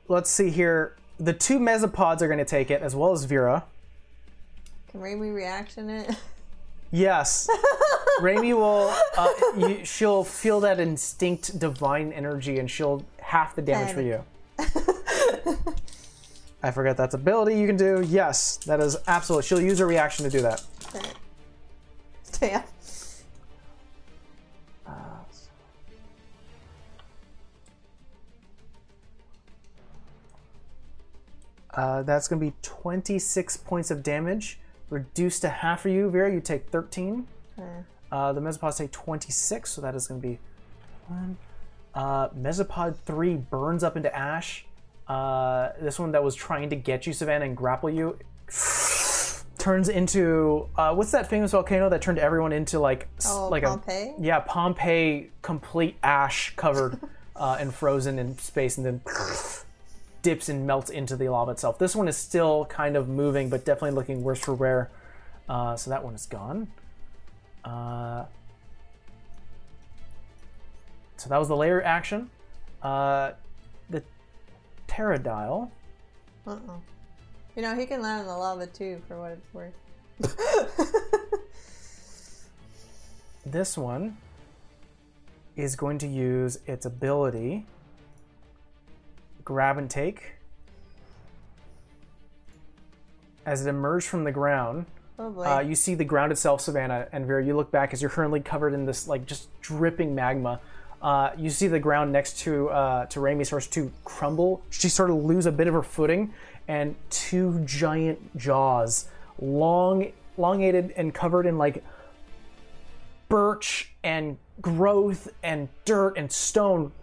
let's 0.08 0.30
see 0.30 0.48
here. 0.48 0.96
The 1.20 1.34
two 1.34 1.58
mesopods 1.58 2.22
are 2.22 2.28
gonna 2.28 2.46
take 2.46 2.70
it, 2.70 2.80
as 2.80 2.96
well 2.96 3.12
as 3.12 3.24
Vera. 3.24 3.64
Raimi 4.98 5.34
reaction 5.34 5.90
it? 5.90 6.16
Yes. 6.90 7.48
Raimi 8.20 8.54
will. 8.56 8.94
Uh, 9.16 9.32
you, 9.56 9.84
she'll 9.84 10.24
feel 10.24 10.60
that 10.60 10.80
instinct, 10.80 11.58
divine 11.58 12.12
energy, 12.12 12.58
and 12.58 12.70
she'll 12.70 13.04
half 13.20 13.54
the 13.54 13.62
damage 13.62 13.94
for 13.94 14.00
you. 14.00 14.24
I 16.62 16.70
forget 16.72 16.96
that's 16.96 17.14
ability 17.14 17.58
you 17.58 17.66
can 17.66 17.76
do. 17.76 18.04
Yes, 18.08 18.56
that 18.66 18.80
is 18.80 18.96
absolutely. 19.06 19.46
She'll 19.46 19.60
use 19.60 19.78
her 19.78 19.86
reaction 19.86 20.24
to 20.24 20.30
do 20.30 20.40
that. 20.42 20.64
Okay. 20.94 21.10
Damn. 22.40 22.64
Uh, 31.78 32.02
that's 32.02 32.26
going 32.26 32.40
to 32.40 32.44
be 32.44 32.52
26 32.62 33.56
points 33.58 33.92
of 33.92 34.02
damage, 34.02 34.58
reduced 34.90 35.42
to 35.42 35.48
half 35.48 35.82
for 35.82 35.88
you. 35.88 36.10
Vera, 36.10 36.32
you 36.32 36.40
take 36.40 36.68
13. 36.70 37.26
Okay. 37.58 37.68
Uh, 38.10 38.32
the 38.32 38.40
Mesopods 38.40 38.78
take 38.78 38.90
26, 38.92 39.70
so 39.70 39.80
that 39.82 39.94
is 39.94 40.06
going 40.06 40.20
to 40.20 40.26
be 40.26 40.38
one. 41.08 41.36
Uh, 41.94 42.28
Mesopod 42.30 42.96
3 42.96 43.34
burns 43.36 43.82
up 43.84 43.96
into 43.96 44.14
ash. 44.16 44.64
Uh, 45.06 45.70
this 45.80 45.98
one 45.98 46.12
that 46.12 46.22
was 46.22 46.34
trying 46.34 46.70
to 46.70 46.76
get 46.76 47.06
you, 47.06 47.12
Savannah, 47.12 47.44
and 47.46 47.56
grapple 47.56 47.90
you, 47.90 48.18
turns 49.58 49.88
into 49.88 50.68
uh, 50.76 50.94
what's 50.94 51.10
that 51.10 51.28
famous 51.28 51.50
volcano 51.50 51.88
that 51.88 52.00
turned 52.00 52.18
everyone 52.18 52.52
into 52.52 52.78
like 52.78 53.08
Oh, 53.26 53.48
like 53.50 53.64
Pompeii? 53.64 54.14
a 54.18 54.20
yeah 54.20 54.40
Pompeii, 54.40 55.30
complete 55.42 55.96
ash 56.02 56.54
covered 56.56 56.98
uh, 57.36 57.56
and 57.58 57.74
frozen 57.74 58.18
in 58.18 58.38
space, 58.38 58.76
and 58.78 58.86
then 58.86 59.00
dips 60.22 60.48
and 60.48 60.66
melts 60.66 60.90
into 60.90 61.16
the 61.16 61.28
lava 61.28 61.52
itself. 61.52 61.78
This 61.78 61.94
one 61.94 62.08
is 62.08 62.16
still 62.16 62.64
kind 62.66 62.96
of 62.96 63.08
moving, 63.08 63.48
but 63.48 63.64
definitely 63.64 63.92
looking 63.92 64.22
worse 64.22 64.40
for 64.40 64.54
wear. 64.54 64.90
Uh, 65.48 65.76
so 65.76 65.90
that 65.90 66.04
one 66.04 66.14
is 66.14 66.26
gone. 66.26 66.68
Uh, 67.64 68.24
so 71.16 71.28
that 71.28 71.38
was 71.38 71.48
the 71.48 71.56
lair 71.56 71.82
action. 71.82 72.30
Uh, 72.82 73.32
the 73.90 74.02
pterodile. 74.86 75.70
Uh-oh. 76.46 76.82
You 77.56 77.62
know, 77.62 77.74
he 77.74 77.86
can 77.86 78.02
land 78.02 78.22
in 78.22 78.26
the 78.26 78.36
lava 78.36 78.66
too, 78.66 79.02
for 79.08 79.18
what 79.18 79.32
it's 79.32 79.54
worth. 79.54 79.74
This 83.50 83.78
one 83.78 84.18
is 85.56 85.74
going 85.74 85.96
to 85.98 86.06
use 86.06 86.58
its 86.66 86.84
ability 86.84 87.64
grab 89.48 89.78
and 89.78 89.88
take. 89.88 90.32
As 93.46 93.64
it 93.64 93.70
emerged 93.70 94.06
from 94.06 94.24
the 94.24 94.30
ground, 94.30 94.84
oh 95.18 95.30
boy. 95.30 95.42
Uh, 95.42 95.60
you 95.60 95.74
see 95.74 95.94
the 95.94 96.04
ground 96.04 96.32
itself, 96.32 96.60
Savannah 96.60 97.08
and 97.12 97.24
Vera. 97.24 97.42
You 97.42 97.56
look 97.56 97.70
back 97.70 97.94
as 97.94 98.02
you're 98.02 98.10
currently 98.10 98.40
covered 98.40 98.74
in 98.74 98.84
this 98.84 99.08
like 99.08 99.24
just 99.24 99.48
dripping 99.62 100.14
magma. 100.14 100.60
Uh, 101.00 101.30
you 101.38 101.48
see 101.48 101.66
the 101.66 101.78
ground 101.78 102.12
next 102.12 102.40
to 102.40 102.68
uh, 102.68 103.06
to 103.06 103.20
Raimi 103.20 103.46
starts 103.46 103.66
to 103.68 103.90
crumble. 104.04 104.60
She 104.68 104.90
sort 104.90 105.08
of 105.08 105.16
lose 105.16 105.46
a 105.46 105.52
bit 105.52 105.66
of 105.66 105.72
her 105.72 105.82
footing, 105.82 106.34
and 106.68 106.94
two 107.08 107.58
giant 107.64 108.36
jaws, 108.36 109.08
long, 109.40 110.12
elongated 110.36 110.92
and 110.94 111.14
covered 111.14 111.46
in 111.46 111.56
like 111.56 111.82
birch 113.30 113.94
and 114.04 114.36
growth 114.60 115.28
and 115.42 115.70
dirt 115.86 116.18
and 116.18 116.30
stone, 116.30 116.92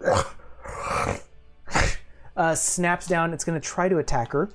uh, 2.36 2.54
snaps 2.54 3.06
down. 3.06 3.32
It's 3.32 3.44
going 3.44 3.60
to 3.60 3.66
try 3.66 3.88
to 3.88 3.98
attack 3.98 4.32
her. 4.32 4.50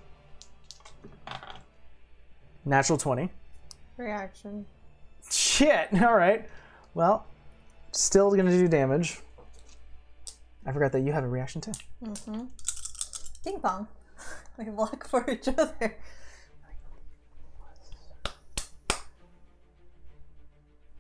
Natural 2.63 2.97
twenty. 2.97 3.29
Reaction. 3.97 4.65
Shit. 5.31 5.87
All 6.01 6.15
right. 6.15 6.47
Well, 6.93 7.25
still 7.91 8.31
gonna 8.35 8.51
do 8.51 8.67
damage. 8.67 9.19
I 10.65 10.71
forgot 10.71 10.91
that 10.91 11.01
you 11.01 11.11
have 11.11 11.23
a 11.23 11.27
reaction 11.27 11.61
too. 11.61 11.71
Mm-hmm. 12.03 12.43
Ping 13.43 13.59
pong. 13.59 13.87
We 14.57 14.65
block 14.65 15.07
for 15.07 15.27
each 15.27 15.47
other. 15.47 15.95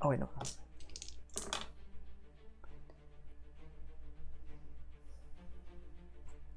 Oh 0.01 0.09
wait, 0.09 0.19
no. 0.19 0.29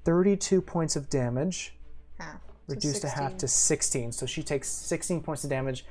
Thirty-two 0.05 0.61
points 0.61 0.95
of 0.95 1.09
damage, 1.09 1.73
Half. 2.19 2.39
Reduced 2.67 3.01
to 3.01 3.09
half 3.09 3.35
to 3.37 3.47
sixteen. 3.47 4.11
So 4.11 4.25
she 4.25 4.41
takes 4.43 4.67
sixteen 4.69 5.21
points 5.21 5.43
of 5.43 5.49
damage, 5.49 5.85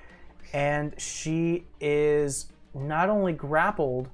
and 0.53 0.95
she 1.01 1.67
is 1.81 2.47
not 2.75 3.11
only 3.11 3.33
grappled, 3.33 4.09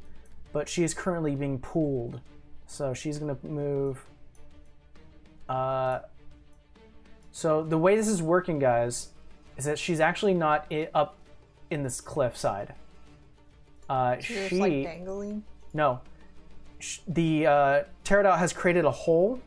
but 0.52 0.68
she 0.68 0.82
is 0.82 0.92
currently 0.94 1.34
being 1.36 1.58
pulled. 1.58 2.20
So 2.66 2.92
she's 2.94 3.18
gonna 3.18 3.36
move. 3.42 4.04
Uh, 5.48 6.00
so 7.32 7.62
the 7.62 7.78
way 7.78 7.96
this 7.96 8.08
is 8.08 8.22
working, 8.22 8.58
guys, 8.58 9.08
is 9.56 9.64
that 9.64 9.78
she's 9.78 10.00
actually 10.00 10.34
not 10.34 10.66
i- 10.70 10.88
up 10.94 11.16
in 11.70 11.82
this 11.82 12.00
cliff 12.00 12.36
side. 12.36 12.74
Uh, 13.88 14.16
You're 14.28 14.48
she 14.48 14.58
like 14.60 14.72
dangling. 14.84 15.44
no, 15.74 16.00
sh- 16.78 17.00
the 17.08 17.46
uh, 17.46 17.82
pterodot 18.04 18.38
has 18.38 18.52
created 18.52 18.84
a 18.84 18.90
hole 18.90 19.40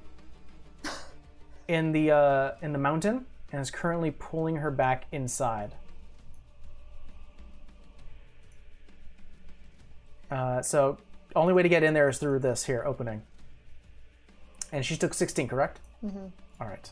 in 1.67 1.91
the 1.91 2.11
uh, 2.11 2.51
in 2.61 2.73
the 2.73 2.79
mountain 2.79 3.25
and 3.51 3.61
is 3.61 3.71
currently 3.71 4.11
pulling 4.11 4.57
her 4.57 4.71
back 4.71 5.05
inside. 5.11 5.75
Uh, 10.31 10.61
so, 10.63 10.97
only 11.35 11.53
way 11.53 11.61
to 11.61 11.69
get 11.69 11.83
in 11.83 11.93
there 11.93 12.09
is 12.09 12.17
through 12.17 12.39
this 12.39 12.65
here 12.65 12.83
opening. 12.85 13.21
And 14.71 14.83
she 14.83 14.97
took 14.97 15.13
16, 15.13 15.47
correct? 15.47 15.79
Mm-hmm. 16.03 16.25
All 16.59 16.67
right. 16.67 16.89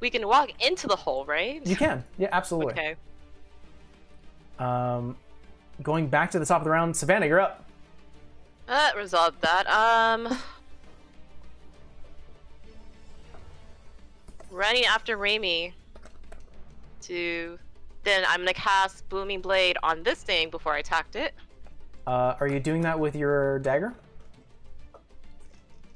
We 0.00 0.08
can 0.08 0.26
walk 0.26 0.50
into 0.64 0.86
the 0.86 0.96
hole, 0.96 1.26
right? 1.26 1.64
You 1.66 1.76
can. 1.76 2.04
Yeah, 2.16 2.28
absolutely. 2.32 2.72
Okay. 2.72 2.96
Um, 4.58 5.16
going 5.82 6.08
back 6.08 6.30
to 6.30 6.38
the 6.38 6.46
top 6.46 6.62
of 6.62 6.64
the 6.64 6.70
round, 6.70 6.96
Savannah, 6.96 7.26
you're 7.26 7.40
up. 7.40 7.64
That 8.66 8.96
resolved 8.96 9.42
that. 9.42 9.66
Um. 9.68 10.38
Running 14.50 14.84
after 14.84 15.16
Raimi 15.16 15.72
to. 17.02 17.58
Then 18.04 18.24
I'm 18.28 18.40
gonna 18.40 18.54
cast 18.54 19.08
Booming 19.08 19.40
Blade 19.40 19.76
on 19.82 20.02
this 20.02 20.22
thing 20.22 20.50
before 20.50 20.72
I 20.72 20.78
attacked 20.78 21.16
it. 21.16 21.34
Uh, 22.06 22.36
are 22.40 22.48
you 22.48 22.60
doing 22.60 22.80
that 22.82 22.98
with 22.98 23.14
your 23.14 23.58
dagger? 23.58 23.92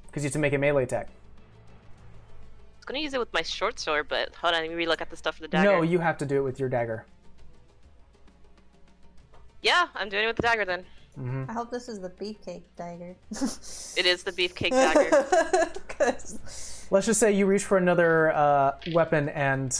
Because 0.06 0.22
you 0.22 0.26
have 0.26 0.32
to 0.32 0.38
make 0.38 0.52
a 0.52 0.58
melee 0.58 0.82
attack. 0.82 1.08
I 1.08 2.78
was 2.78 2.84
gonna 2.84 2.98
use 2.98 3.14
it 3.14 3.20
with 3.20 3.32
my 3.32 3.42
short 3.42 3.78
sword, 3.78 4.08
but 4.08 4.34
hold 4.34 4.54
on, 4.54 4.60
let 4.60 4.70
me 4.70 4.84
relook 4.84 5.00
at 5.00 5.08
the 5.08 5.16
stuff 5.16 5.36
for 5.36 5.42
the 5.42 5.48
dagger. 5.48 5.70
No, 5.70 5.82
you 5.82 6.00
have 6.00 6.18
to 6.18 6.26
do 6.26 6.36
it 6.36 6.42
with 6.42 6.60
your 6.60 6.68
dagger. 6.68 7.06
Yeah, 9.62 9.86
I'm 9.94 10.08
doing 10.08 10.24
it 10.24 10.26
with 10.26 10.36
the 10.36 10.42
dagger 10.42 10.64
then. 10.64 10.84
I 11.18 11.52
hope 11.52 11.70
this 11.70 11.88
is 11.88 12.00
the 12.00 12.08
beefcake 12.10 12.62
dagger. 12.76 13.14
It 13.96 14.06
is 14.06 14.22
the 14.22 14.32
beefcake 14.32 14.70
dagger. 14.70 15.26
Let's 16.90 17.06
just 17.06 17.20
say 17.20 17.32
you 17.32 17.46
reach 17.46 17.64
for 17.64 17.76
another 17.78 18.32
uh, 18.32 18.72
weapon 18.92 19.28
and 19.30 19.78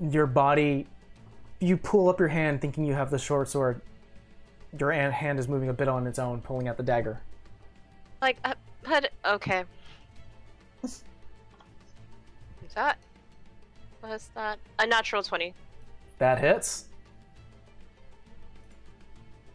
your 0.00 0.26
body, 0.26 0.86
you 1.60 1.76
pull 1.76 2.08
up 2.08 2.18
your 2.18 2.28
hand 2.28 2.60
thinking 2.60 2.84
you 2.84 2.94
have 2.94 3.10
the 3.10 3.18
short 3.18 3.48
sword. 3.48 3.80
Your 4.78 4.92
hand 4.92 5.38
is 5.38 5.48
moving 5.48 5.68
a 5.68 5.72
bit 5.72 5.88
on 5.88 6.06
its 6.06 6.18
own, 6.18 6.40
pulling 6.40 6.68
out 6.68 6.76
the 6.76 6.82
dagger. 6.82 7.20
like, 8.20 8.38
uh, 8.44 8.54
but 8.82 9.10
okay. 9.24 9.64
Is 10.84 11.02
that? 12.74 12.98
What's 14.00 14.28
that? 14.28 14.58
A 14.78 14.86
natural 14.86 15.22
twenty. 15.22 15.54
That 16.18 16.38
hits. 16.38 16.86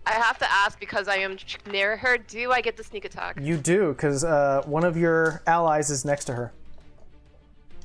I 0.08 0.14
have 0.14 0.38
to 0.40 0.52
ask 0.52 0.80
because 0.80 1.08
I 1.08 1.18
am 1.18 1.38
near 1.72 1.98
her. 1.98 2.18
Do 2.18 2.52
I 2.52 2.62
get 2.62 2.78
the 2.78 2.84
sneak 2.84 3.06
attack? 3.06 3.40
You 3.42 3.58
do, 3.58 3.90
because 3.90 4.24
uh, 4.24 4.62
one 4.66 4.84
of 4.84 4.96
your 4.96 5.42
allies 5.48 5.90
is 5.90 6.06
next 6.06 6.26
to 6.26 6.34
her. 6.34 6.52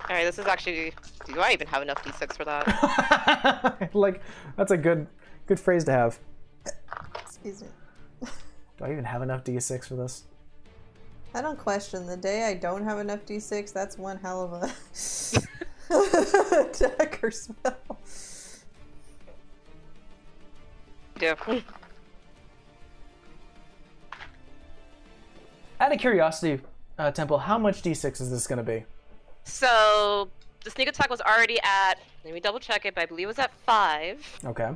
All 0.08 0.16
right, 0.16 0.24
this 0.24 0.38
is 0.38 0.46
actually. 0.46 0.92
Do 1.26 1.40
I 1.40 1.52
even 1.52 1.66
have 1.68 1.82
enough 1.82 2.02
d6 2.02 2.36
for 2.36 2.44
that? 2.44 3.90
like, 3.94 4.22
that's 4.56 4.70
a 4.70 4.76
good 4.76 5.06
good 5.46 5.60
phrase 5.60 5.84
to 5.84 5.92
have. 5.92 6.18
Excuse 7.20 7.62
me. 7.62 7.68
Do 8.78 8.84
I 8.84 8.92
even 8.92 9.04
have 9.04 9.22
enough 9.22 9.44
d6 9.44 9.88
for 9.88 9.96
this? 9.96 10.24
I 11.34 11.42
don't 11.42 11.58
question 11.58 12.06
the 12.06 12.16
day 12.16 12.48
I 12.48 12.54
don't 12.54 12.82
have 12.84 12.98
enough 12.98 13.24
d6. 13.24 13.72
That's 13.72 13.96
one 13.98 14.18
hell 14.18 14.42
of 14.42 14.52
a 14.52 14.72
dagger 16.98 17.30
spell. 17.30 17.76
Do. 21.18 21.34
Out 25.80 25.92
of 25.92 25.98
curiosity, 25.98 26.62
uh, 26.98 27.10
Temple, 27.10 27.38
how 27.38 27.56
much 27.56 27.82
d6 27.82 28.20
is 28.20 28.30
this 28.30 28.46
going 28.46 28.58
to 28.58 28.62
be? 28.62 28.84
So 29.44 30.28
the 30.62 30.70
sneak 30.70 30.88
attack 30.88 31.08
was 31.08 31.22
already 31.22 31.58
at. 31.62 31.94
Let 32.24 32.34
me 32.34 32.40
double 32.40 32.60
check 32.60 32.84
it, 32.84 32.94
but 32.94 33.02
I 33.02 33.06
believe 33.06 33.24
it 33.24 33.28
was 33.28 33.38
at 33.38 33.52
five. 33.64 34.38
Okay. 34.44 34.68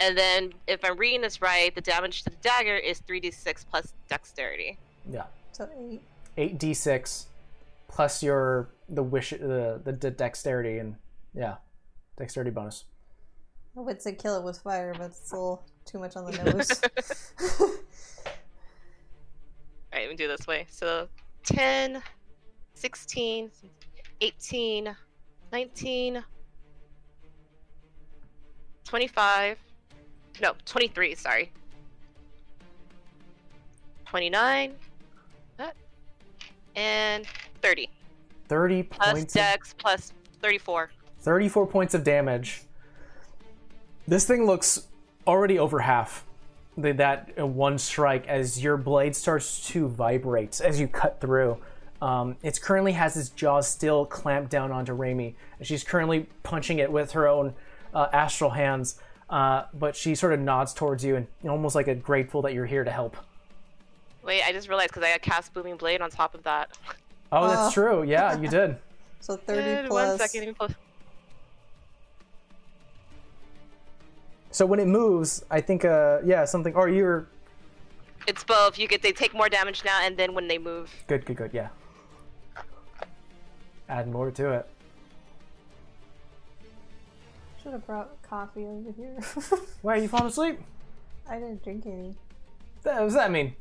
And 0.00 0.16
then, 0.16 0.54
if 0.66 0.84
I'm 0.84 0.96
reading 0.96 1.20
this 1.20 1.42
right, 1.42 1.74
the 1.74 1.80
damage 1.80 2.22
to 2.24 2.30
the 2.30 2.36
dagger 2.36 2.76
is 2.76 3.00
3d6 3.02 3.66
plus 3.70 3.92
dexterity. 4.08 4.78
Yeah. 5.10 5.24
So 5.52 5.68
eight. 5.78 6.58
8d6 6.58 7.24
plus 7.88 8.22
your 8.22 8.68
the 8.88 9.02
wish 9.02 9.30
the 9.30 9.80
the 9.82 9.92
de- 9.92 10.10
dexterity 10.10 10.78
and 10.78 10.96
yeah, 11.34 11.56
dexterity 12.16 12.50
bonus. 12.50 12.84
I 13.76 13.80
would 13.80 14.00
say 14.00 14.14
kill 14.14 14.36
it 14.36 14.44
with 14.44 14.58
fire, 14.58 14.94
but 14.96 15.06
it's 15.06 15.32
a 15.32 15.34
little 15.34 15.62
too 15.84 15.98
much 15.98 16.16
on 16.16 16.30
the 16.30 16.42
nose. 17.58 17.70
Alright, 19.96 20.10
let 20.10 20.12
me 20.12 20.16
do 20.26 20.30
it 20.30 20.36
this 20.36 20.46
way. 20.46 20.66
So 20.68 21.08
10, 21.44 22.02
16, 22.74 23.50
18, 24.20 24.96
19, 25.52 26.24
25. 28.84 29.58
No, 30.42 30.52
23, 30.66 31.14
sorry. 31.14 31.50
29. 34.04 34.74
That. 35.56 35.74
And 36.74 37.26
30. 37.62 37.88
30 38.48 38.82
Plus 38.82 39.12
points 39.12 39.34
of, 39.34 39.40
dex 39.40 39.74
plus 39.78 40.12
34. 40.42 40.90
34 41.20 41.66
points 41.66 41.94
of 41.94 42.04
damage. 42.04 42.64
This 44.06 44.26
thing 44.26 44.44
looks 44.44 44.88
already 45.26 45.58
over 45.58 45.80
half 45.80 46.25
the, 46.76 46.92
that 46.92 47.30
uh, 47.38 47.46
one 47.46 47.78
strike 47.78 48.26
as 48.28 48.62
your 48.62 48.76
blade 48.76 49.16
starts 49.16 49.66
to 49.68 49.88
vibrate 49.88 50.60
as 50.60 50.78
you 50.80 50.88
cut 50.88 51.20
through. 51.20 51.58
Um, 52.02 52.36
it 52.42 52.60
currently 52.60 52.92
has 52.92 53.16
its 53.16 53.30
jaws 53.30 53.66
still 53.66 54.04
clamped 54.04 54.50
down 54.50 54.70
onto 54.70 54.94
Raimi, 54.96 55.34
and 55.58 55.66
she's 55.66 55.82
currently 55.82 56.26
punching 56.42 56.78
it 56.78 56.92
with 56.92 57.12
her 57.12 57.26
own 57.26 57.54
uh, 57.94 58.08
astral 58.12 58.50
hands. 58.50 59.00
Uh, 59.30 59.64
but 59.74 59.96
she 59.96 60.14
sort 60.14 60.32
of 60.32 60.38
nods 60.40 60.72
towards 60.72 61.04
you 61.04 61.16
and 61.16 61.26
almost 61.48 61.74
like 61.74 61.88
a 61.88 61.94
grateful 61.94 62.42
that 62.42 62.52
you're 62.54 62.66
here 62.66 62.84
to 62.84 62.90
help. 62.92 63.16
Wait, 64.22 64.42
I 64.46 64.52
just 64.52 64.68
realized 64.68 64.90
because 64.90 65.02
I 65.02 65.08
had 65.08 65.22
cast 65.22 65.52
Booming 65.54 65.76
Blade 65.76 66.00
on 66.00 66.10
top 66.10 66.34
of 66.34 66.42
that. 66.44 66.76
Oh, 67.32 67.48
that's 67.48 67.72
true. 67.74 68.04
Yeah, 68.04 68.38
you 68.40 68.48
did. 68.48 68.76
so 69.20 69.36
30 69.36 69.60
Eh, 69.60 69.86
plus. 69.88 70.18
One 70.20 70.28
second. 70.28 70.54
plus- 70.56 70.74
So 74.56 74.64
when 74.64 74.80
it 74.80 74.86
moves, 74.88 75.44
I 75.50 75.60
think, 75.60 75.84
uh, 75.84 76.20
yeah, 76.24 76.46
something. 76.46 76.74
Or 76.74 76.88
you're 76.88 77.26
It's 78.26 78.42
both. 78.42 78.78
You 78.78 78.88
get 78.88 79.02
they 79.02 79.12
take 79.12 79.34
more 79.34 79.50
damage 79.50 79.84
now, 79.84 80.00
and 80.02 80.16
then 80.16 80.32
when 80.32 80.48
they 80.48 80.56
move. 80.56 80.90
good, 81.08 81.26
good, 81.26 81.36
good. 81.36 81.50
Yeah. 81.52 81.68
Add 83.90 84.10
more 84.10 84.30
to 84.30 84.52
it. 84.52 84.66
Should 87.62 87.72
have 87.72 87.86
brought 87.86 88.22
coffee 88.22 88.64
over 88.64 88.92
here. 88.96 89.20
Why 89.82 89.98
are 89.98 90.00
you 90.00 90.08
falling 90.08 90.28
asleep? 90.28 90.58
I 91.28 91.34
didn't 91.34 91.62
drink 91.62 91.84
any. 91.84 92.14
What 92.82 92.96
does 93.00 93.12
that 93.12 93.30
mean? 93.30 93.54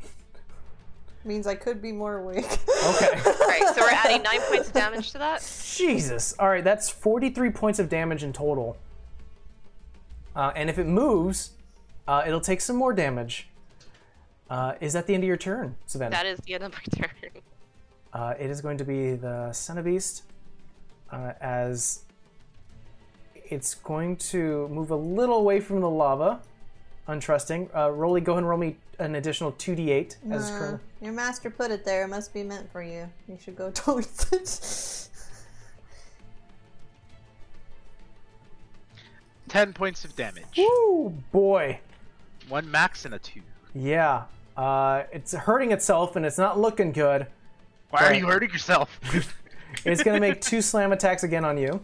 Means 1.26 1.46
I 1.46 1.56
could 1.56 1.82
be 1.82 1.92
more 1.92 2.20
awake. 2.20 2.46
Okay. 2.46 3.22
Right, 3.46 3.76
so 3.76 3.82
we're 3.82 3.90
adding 3.90 4.24
nine 4.24 4.40
points 4.48 4.68
of 4.70 4.74
damage 4.74 5.12
to 5.12 5.18
that. 5.18 5.42
Jesus. 5.76 6.36
All 6.40 6.48
right, 6.48 6.64
that's 6.64 6.90
43 6.90 7.50
points 7.50 7.80
of 7.80 7.90
damage 7.90 8.24
in 8.24 8.32
total. 8.32 8.78
Uh, 10.36 10.52
and 10.56 10.70
if 10.70 10.78
it 10.78 10.86
moves, 10.86 11.52
uh, 12.08 12.24
it'll 12.28 12.42
take 12.42 12.62
some 12.62 12.76
more 12.76 12.94
damage. 12.94 13.48
Uh, 14.50 14.74
is 14.82 14.94
that 14.94 15.08
the 15.08 15.14
end 15.14 15.24
of 15.24 15.28
your 15.28 15.38
turn, 15.38 15.76
Savannah? 15.86 16.12
That 16.12 16.26
is 16.26 16.40
the 16.40 16.54
end 16.54 16.64
of 16.64 16.74
my 16.74 16.80
turn. 17.08 17.10
Uh, 18.14 18.34
it 18.40 18.50
is 18.50 18.62
going 18.62 18.78
to 18.78 18.86
be 18.86 19.16
the 19.16 19.82
Beast, 19.84 20.24
uh, 21.12 21.34
as 21.42 22.02
it's 23.50 23.76
going 23.76 24.16
to 24.18 24.68
move 24.70 24.92
a 24.92 24.96
little 24.96 25.38
away 25.38 25.60
from 25.60 25.82
the 25.82 25.90
lava, 25.90 26.40
untrusting. 27.08 27.70
Uh, 27.76 27.92
Rolly, 27.92 28.22
go 28.22 28.34
ahead 28.34 28.40
and 28.44 28.50
roll 28.50 28.58
me 28.60 28.78
an 29.00 29.16
additional 29.16 29.52
2d8 29.54 30.16
as 30.32 30.50
Uh, 30.50 30.58
current. 30.60 30.82
your 31.02 31.14
master 31.14 31.50
put 31.50 31.72
it 31.72 31.84
there. 31.86 32.04
It 32.06 32.08
must 32.08 32.34
be 32.34 32.44
meant 32.44 32.72
for 32.72 32.82
you. 32.82 33.10
You 33.28 33.38
should 33.42 33.56
go 33.56 33.72
towards 33.74 34.32
it. 34.32 35.10
Ten 39.56 39.72
points 39.72 40.04
of 40.04 40.14
damage. 40.18 40.60
Ooh, 40.60 41.14
boy. 41.32 41.80
One 42.50 42.70
max 42.70 43.06
and 43.06 43.14
a 43.14 43.20
two. 43.20 43.40
Yeah. 43.74 44.24
Uh, 44.58 45.04
it's 45.14 45.32
hurting 45.32 45.72
itself 45.72 46.18
and 46.18 46.26
it's 46.26 46.38
not 46.38 46.60
looking 46.60 46.92
good. 46.92 47.28
Why 47.90 48.04
are 48.04 48.14
you 48.14 48.28
hurting 48.28 48.50
yourself? 48.50 49.00
It's 49.84 50.04
going 50.04 50.16
to 50.16 50.22
make 50.22 50.40
two 50.52 50.62
slam 50.62 50.94
attacks 50.94 51.24
again 51.24 51.44
on 51.44 51.58
you. 51.58 51.84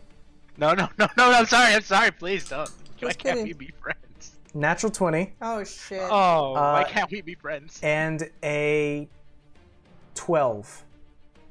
no, 0.58 0.74
no, 0.74 0.88
no, 0.98 1.08
no, 1.18 1.32
I'm 1.32 1.46
sorry, 1.46 1.74
I'm 1.76 1.82
sorry, 1.82 2.10
please 2.12 2.48
don't. 2.48 2.70
Why 3.00 3.10
Just 3.10 3.20
can't 3.20 3.44
we 3.44 3.52
be 3.52 3.70
friends? 3.82 4.32
Natural 4.54 4.90
20 4.92 5.34
oh 5.42 5.64
shit. 5.66 6.02
Oh, 6.10 6.54
why 6.54 6.84
Uh, 6.84 6.88
can't 6.88 7.12
we 7.12 7.20
be 7.22 7.36
friends? 7.36 7.80
and 7.84 8.30
a 8.44 9.10
12. 10.16 10.84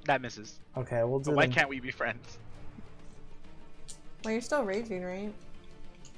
That 0.07 0.23
misses. 0.23 0.61
Okay, 0.79 1.03
we'll 1.05 1.19
do 1.19 1.31
But 1.31 1.37
why 1.37 1.43
them- 1.47 1.53
can't 1.53 1.69
we 1.69 1.79
be 1.81 1.91
friends? 1.91 2.39
Well, 4.25 4.33
you're 4.33 4.41
still 4.43 4.65
raging, 4.65 5.03
right? 5.05 5.33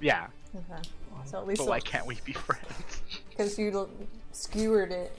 Yeah, 0.03 0.27
Okay. 0.55 0.83
So 1.25 1.39
at 1.39 1.47
least 1.47 1.61
but 1.61 1.69
why 1.69 1.81
can't 1.81 2.05
we 2.05 2.19
be 2.25 2.33
friends? 2.33 3.03
because 3.31 3.59
you 3.59 3.89
skewered 4.33 4.91
it. 4.91 5.17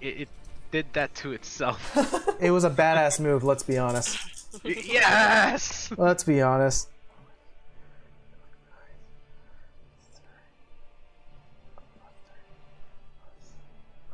it, 0.00 0.06
it 0.22 0.28
did 0.70 0.86
that 0.94 1.14
to 1.16 1.32
itself. 1.32 1.96
It 2.40 2.50
was 2.50 2.64
a 2.64 2.70
badass 2.70 3.20
move. 3.20 3.42
Let's 3.44 3.62
be 3.62 3.78
honest. 3.78 4.18
yes. 4.64 5.90
Let's 5.96 6.24
be 6.24 6.42
honest. 6.42 6.88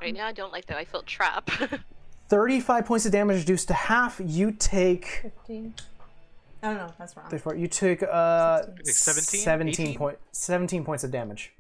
Right 0.00 0.14
now, 0.14 0.26
I 0.26 0.32
don't 0.32 0.52
like 0.52 0.66
that. 0.66 0.76
I 0.76 0.84
feel 0.84 1.02
trapped. 1.02 1.50
35 2.28 2.86
points 2.86 3.06
of 3.06 3.12
damage 3.12 3.38
reduced 3.40 3.68
to 3.68 3.74
half. 3.74 4.20
You 4.24 4.52
take 4.52 5.20
15. 5.22 5.74
Oh 6.62 6.74
no, 6.74 6.92
that's 6.98 7.16
wrong. 7.16 7.28
34. 7.30 7.56
You 7.56 7.66
took 7.68 8.02
uh 8.02 8.62
Like 8.66 8.86
17? 8.86 9.40
17 9.40 9.86
18? 9.86 9.98
point 9.98 10.18
17 10.32 10.84
points 10.84 11.04
of 11.04 11.10
damage. 11.10 11.52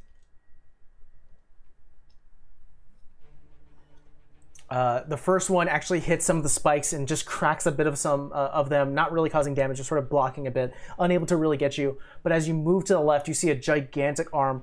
Uh, 4.68 5.02
the 5.08 5.16
first 5.16 5.50
one 5.50 5.66
actually 5.66 5.98
hits 5.98 6.24
some 6.24 6.36
of 6.36 6.44
the 6.44 6.48
spikes 6.48 6.92
and 6.92 7.08
just 7.08 7.26
cracks 7.26 7.66
a 7.66 7.72
bit 7.72 7.88
of 7.88 7.98
some 7.98 8.30
uh, 8.32 8.50
of 8.52 8.68
them, 8.68 8.94
not 8.94 9.10
really 9.10 9.28
causing 9.28 9.52
damage, 9.52 9.78
just 9.78 9.88
sort 9.88 9.98
of 9.98 10.08
blocking 10.08 10.46
a 10.46 10.50
bit, 10.50 10.72
unable 11.00 11.26
to 11.26 11.36
really 11.36 11.56
get 11.56 11.76
you. 11.76 11.98
But 12.22 12.30
as 12.30 12.46
you 12.46 12.54
move 12.54 12.84
to 12.84 12.92
the 12.92 13.00
left, 13.00 13.26
you 13.26 13.34
see 13.34 13.50
a 13.50 13.54
gigantic 13.56 14.28
arm 14.32 14.62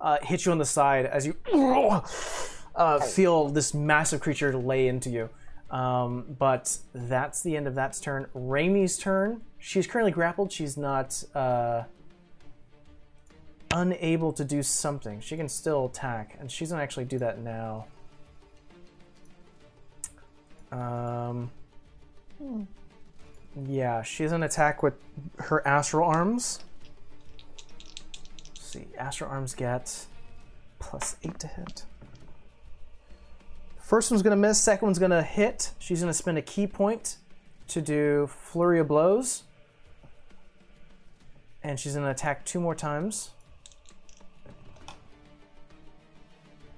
uh, 0.00 0.18
hit 0.22 0.46
you 0.46 0.52
on 0.52 0.58
the 0.58 0.64
side 0.64 1.06
as 1.06 1.26
you 1.26 1.36
uh, 2.76 3.00
feel 3.00 3.48
this 3.48 3.74
massive 3.74 4.20
creature 4.20 4.56
lay 4.56 4.86
into 4.86 5.10
you. 5.10 5.28
Um, 5.70 6.36
but 6.38 6.78
that's 6.94 7.42
the 7.42 7.56
end 7.56 7.66
of 7.66 7.74
that's 7.74 8.00
turn. 8.00 8.26
Raimi's 8.34 8.98
turn. 8.98 9.42
She's 9.58 9.86
currently 9.86 10.12
grappled. 10.12 10.52
She's 10.52 10.76
not 10.76 11.22
uh, 11.34 11.84
unable 13.72 14.32
to 14.32 14.44
do 14.44 14.62
something. 14.62 15.20
She 15.20 15.36
can 15.36 15.48
still 15.48 15.86
attack, 15.86 16.36
and 16.40 16.50
she's 16.50 16.70
gonna 16.70 16.82
actually 16.82 17.06
do 17.06 17.18
that 17.18 17.40
now. 17.40 17.86
Um, 20.70 21.50
yeah, 23.66 24.02
she's 24.02 24.30
gonna 24.30 24.46
attack 24.46 24.82
with 24.82 24.94
her 25.38 25.66
astral 25.66 26.08
arms. 26.08 26.60
Let's 28.48 28.66
see, 28.66 28.86
astral 28.96 29.30
arms 29.30 29.54
get 29.54 30.06
plus 30.78 31.16
eight 31.24 31.38
to 31.40 31.48
hit. 31.48 31.84
First 33.86 34.10
one's 34.10 34.24
gonna 34.24 34.34
miss. 34.34 34.60
Second 34.60 34.86
one's 34.86 34.98
gonna 34.98 35.22
hit. 35.22 35.70
She's 35.78 36.00
gonna 36.00 36.12
spend 36.12 36.38
a 36.38 36.42
ki 36.42 36.66
point 36.66 37.18
to 37.68 37.80
do 37.80 38.26
flurry 38.26 38.80
of 38.80 38.88
blows, 38.88 39.44
and 41.62 41.78
she's 41.78 41.94
gonna 41.94 42.10
attack 42.10 42.44
two 42.44 42.58
more 42.58 42.74
times. 42.74 43.30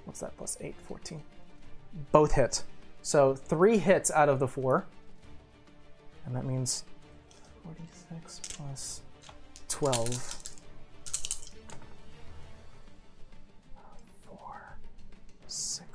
What's 0.05 0.21
that? 0.21 0.37
Plus 0.37 0.59
eight, 0.61 0.75
14. 0.87 1.23
Both 2.13 2.33
hit. 2.33 2.63
So 3.01 3.35
three 3.35 3.79
hits 3.79 4.11
out 4.11 4.29
of 4.29 4.39
the 4.39 4.47
four, 4.47 4.85
and 6.27 6.37
that 6.37 6.45
means 6.45 6.85
46 7.65 8.41
plus 8.51 9.01
12. 9.71 10.35
Four, 14.27 14.77
six, 15.47 15.88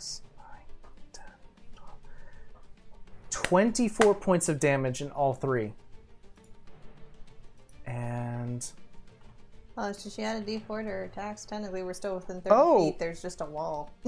24 3.34 4.16
points 4.16 4.48
of 4.48 4.60
damage 4.60 5.02
in 5.02 5.10
all 5.12 5.34
three. 5.34 5.74
And 7.86 8.66
Oh, 9.76 9.92
so 9.92 10.08
she 10.10 10.22
had 10.22 10.38
a 10.38 10.46
D4 10.46 10.84
to 10.84 10.90
her 10.90 11.04
attacks. 11.06 11.46
Technically, 11.46 11.82
we're 11.82 11.94
still 11.96 12.14
within 12.16 12.42
30 12.42 12.56
Oh. 12.56 12.86
feet. 12.86 13.00
There's 13.00 13.22
just 13.24 13.42
a 13.42 13.46
wall. 13.46 13.90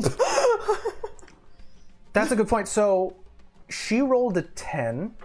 that's 2.13 2.31
a 2.31 2.35
good 2.35 2.47
point. 2.47 2.67
So 2.67 3.15
she 3.67 3.99
rolled 4.01 4.37
a 4.37 4.43
10, 4.43 5.15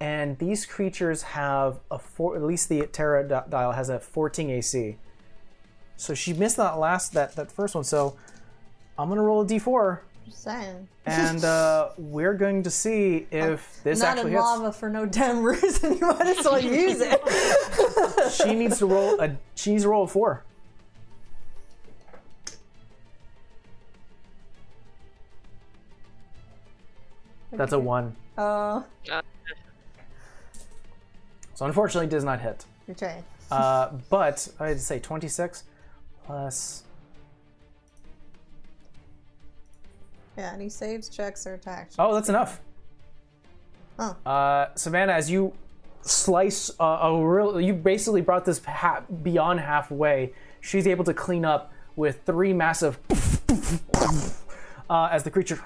and 0.00 0.38
these 0.38 0.64
creatures 0.64 1.20
have 1.22 1.80
a 1.90 1.98
four, 1.98 2.34
at 2.34 2.42
least 2.42 2.70
the 2.70 2.86
Terra 2.86 3.44
dial 3.48 3.72
has 3.72 3.90
a 3.90 4.00
14 4.00 4.48
AC. 4.48 4.96
So 5.96 6.14
she 6.14 6.32
missed 6.32 6.56
that 6.56 6.78
last, 6.78 7.12
that, 7.12 7.36
that 7.36 7.52
first 7.52 7.74
one. 7.74 7.84
So 7.84 8.16
I'm 8.98 9.08
going 9.10 9.18
to 9.18 9.22
roll 9.22 9.42
a 9.42 9.46
d4, 9.46 9.98
Just 10.26 10.42
saying. 10.44 10.88
and 11.06 11.44
uh, 11.44 11.90
we're 11.98 12.34
going 12.34 12.62
to 12.62 12.70
see 12.70 13.26
if 13.30 13.80
this 13.84 14.00
Not 14.00 14.08
actually 14.18 14.32
in 14.32 14.36
hits. 14.36 14.42
lava 14.44 14.72
for 14.72 14.88
no 14.88 15.06
damn 15.06 15.42
reason. 15.44 15.94
You 15.98 16.06
might 16.06 16.26
as 16.38 16.44
well 16.44 16.60
use 16.60 17.00
it. 17.00 17.20
She 18.30 18.54
needs 18.54 18.78
to 18.78 18.86
roll 18.86 19.18
a, 19.20 19.36
she 19.56 19.72
needs 19.72 19.82
to 19.82 19.88
roll 19.88 20.04
a 20.04 20.08
4. 20.08 20.44
That's 27.52 27.72
a 27.72 27.78
1. 27.78 28.16
Oh, 28.38 28.84
Uh, 29.10 29.22
So 31.54 31.66
unfortunately, 31.66 32.06
it 32.06 32.10
does 32.10 32.24
not 32.24 32.40
hit. 32.40 32.64
you're. 32.88 33.22
Uh, 33.50 33.90
but 34.08 34.48
I 34.60 34.68
had 34.68 34.76
to 34.78 34.82
say 34.82 34.98
26 34.98 35.64
plus. 36.24 36.84
Yeah, 40.40 40.54
any 40.54 40.70
saves, 40.70 41.10
checks, 41.10 41.46
or 41.46 41.52
attacks. 41.52 41.96
Oh, 41.98 42.14
that's 42.14 42.30
enough. 42.30 42.62
Oh. 43.98 44.16
Uh, 44.24 44.74
Savannah, 44.74 45.12
as 45.12 45.30
you 45.30 45.52
slice 46.00 46.70
uh, 46.80 47.00
a 47.02 47.22
real, 47.22 47.60
you 47.60 47.74
basically 47.74 48.22
brought 48.22 48.46
this 48.46 48.64
ha- 48.64 49.02
beyond 49.22 49.60
halfway. 49.60 50.32
She's 50.62 50.86
able 50.86 51.04
to 51.04 51.12
clean 51.12 51.44
up 51.44 51.74
with 51.94 52.22
three 52.24 52.54
massive. 52.54 52.98
uh, 54.88 55.10
as 55.12 55.24
the 55.24 55.30
creature 55.30 55.62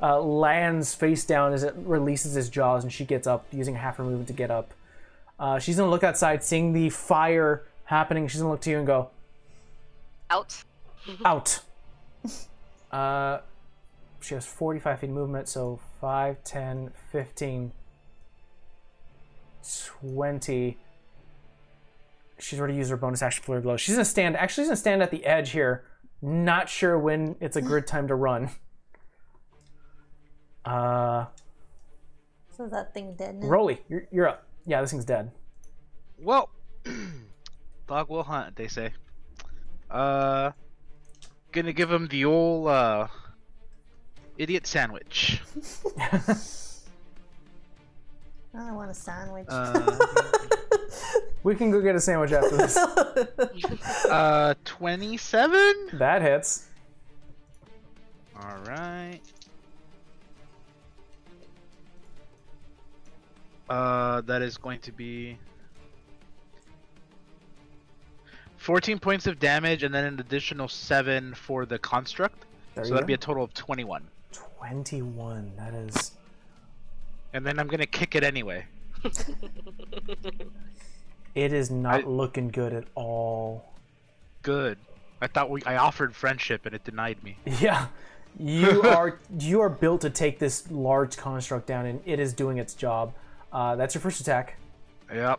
uh, 0.00 0.20
lands 0.20 0.94
face 0.94 1.24
down 1.24 1.52
as 1.52 1.64
it 1.64 1.74
releases 1.76 2.36
its 2.36 2.48
jaws, 2.48 2.84
and 2.84 2.92
she 2.92 3.04
gets 3.04 3.26
up 3.26 3.46
using 3.50 3.74
half 3.74 3.96
her 3.96 4.04
movement 4.04 4.28
to 4.28 4.32
get 4.32 4.52
up. 4.52 4.72
Uh, 5.40 5.58
she's 5.58 5.76
gonna 5.76 5.90
look 5.90 6.04
outside, 6.04 6.44
seeing 6.44 6.72
the 6.72 6.88
fire 6.90 7.64
happening. 7.86 8.28
She's 8.28 8.40
gonna 8.40 8.52
look 8.52 8.60
to 8.60 8.70
you 8.70 8.78
and 8.78 8.86
go, 8.86 9.10
out. 10.30 10.62
out. 11.24 11.58
Uh, 12.90 13.38
she 14.20 14.34
has 14.34 14.44
45 14.46 15.00
feet 15.00 15.10
movement, 15.10 15.48
so 15.48 15.80
5, 16.00 16.42
10, 16.44 16.92
15, 17.12 17.72
20. 20.02 20.78
She's 22.38 22.58
already 22.58 22.74
used 22.74 22.90
her 22.90 22.96
bonus 22.96 23.22
action 23.22 23.44
flurry 23.44 23.60
blow. 23.60 23.76
She's 23.76 23.94
gonna 23.94 24.04
stand. 24.04 24.36
Actually, 24.36 24.64
she's 24.64 24.68
gonna 24.68 24.76
stand 24.76 25.02
at 25.02 25.10
the 25.10 25.24
edge 25.26 25.50
here. 25.50 25.84
Not 26.22 26.68
sure 26.68 26.98
when 26.98 27.36
it's 27.40 27.56
a 27.56 27.62
good 27.62 27.86
time 27.86 28.08
to 28.08 28.14
run. 28.14 28.50
Uh, 30.64 31.26
So 32.50 32.64
is 32.64 32.70
that 32.72 32.92
thing 32.92 33.14
dead 33.16 33.36
now? 33.36 33.46
Rolly, 33.46 33.80
you're, 33.88 34.06
you're 34.10 34.28
up. 34.28 34.46
Yeah, 34.66 34.80
this 34.82 34.90
thing's 34.90 35.04
dead. 35.06 35.30
Well, 36.18 36.50
dog 37.88 38.08
will 38.10 38.22
hunt, 38.22 38.56
they 38.56 38.68
say. 38.68 38.92
Uh, 39.90 40.52
gonna 41.52 41.72
give 41.72 41.90
him 41.90 42.06
the 42.08 42.24
old 42.24 42.68
uh, 42.68 43.06
idiot 44.38 44.66
sandwich. 44.66 45.40
I 48.52 48.72
want 48.72 48.90
a 48.90 48.94
sandwich. 48.94 49.46
Uh, 49.48 49.98
We 51.42 51.54
can 51.54 51.70
go 51.70 51.80
get 51.80 51.96
a 51.96 52.00
sandwich 52.00 52.32
after 52.32 52.56
this. 52.56 52.76
uh, 54.06 54.54
twenty-seven. 54.64 55.88
that 55.94 56.20
hits. 56.20 56.66
All 58.36 58.58
right. 58.66 59.20
Uh, 63.70 64.20
that 64.22 64.42
is 64.42 64.58
going 64.58 64.80
to 64.80 64.92
be 64.92 65.38
14 68.60 68.98
points 68.98 69.26
of 69.26 69.38
damage 69.38 69.82
and 69.82 69.94
then 69.94 70.04
an 70.04 70.20
additional 70.20 70.68
7 70.68 71.34
for 71.34 71.64
the 71.66 71.78
construct. 71.78 72.44
There 72.74 72.84
so 72.84 72.90
that'd 72.90 73.04
go. 73.04 73.06
be 73.06 73.14
a 73.14 73.18
total 73.18 73.42
of 73.42 73.52
21. 73.54 74.06
21. 74.32 75.52
That 75.56 75.74
is. 75.74 76.12
And 77.32 77.44
then 77.46 77.58
I'm 77.58 77.66
going 77.68 77.80
to 77.80 77.86
kick 77.86 78.14
it 78.14 78.22
anyway. 78.22 78.66
It 81.34 81.52
is 81.52 81.70
not 81.70 82.04
I- 82.04 82.06
looking 82.08 82.48
good 82.48 82.72
at 82.72 82.84
all. 82.94 83.64
Good. 84.42 84.78
I 85.22 85.26
thought 85.28 85.48
we 85.50 85.62
I 85.64 85.76
offered 85.76 86.14
friendship 86.14 86.66
and 86.66 86.74
it 86.74 86.82
denied 86.84 87.22
me. 87.22 87.36
Yeah, 87.60 87.86
you 88.38 88.82
are 88.84 89.18
you 89.38 89.60
are 89.60 89.68
built 89.68 90.00
to 90.00 90.10
take 90.10 90.38
this 90.40 90.68
large 90.70 91.16
construct 91.16 91.66
down, 91.66 91.86
and 91.86 92.00
it 92.04 92.18
is 92.18 92.32
doing 92.32 92.58
its 92.58 92.74
job. 92.74 93.12
Uh, 93.52 93.76
that's 93.76 93.94
your 93.94 94.00
first 94.02 94.20
attack. 94.20 94.56
Yep. 95.12 95.38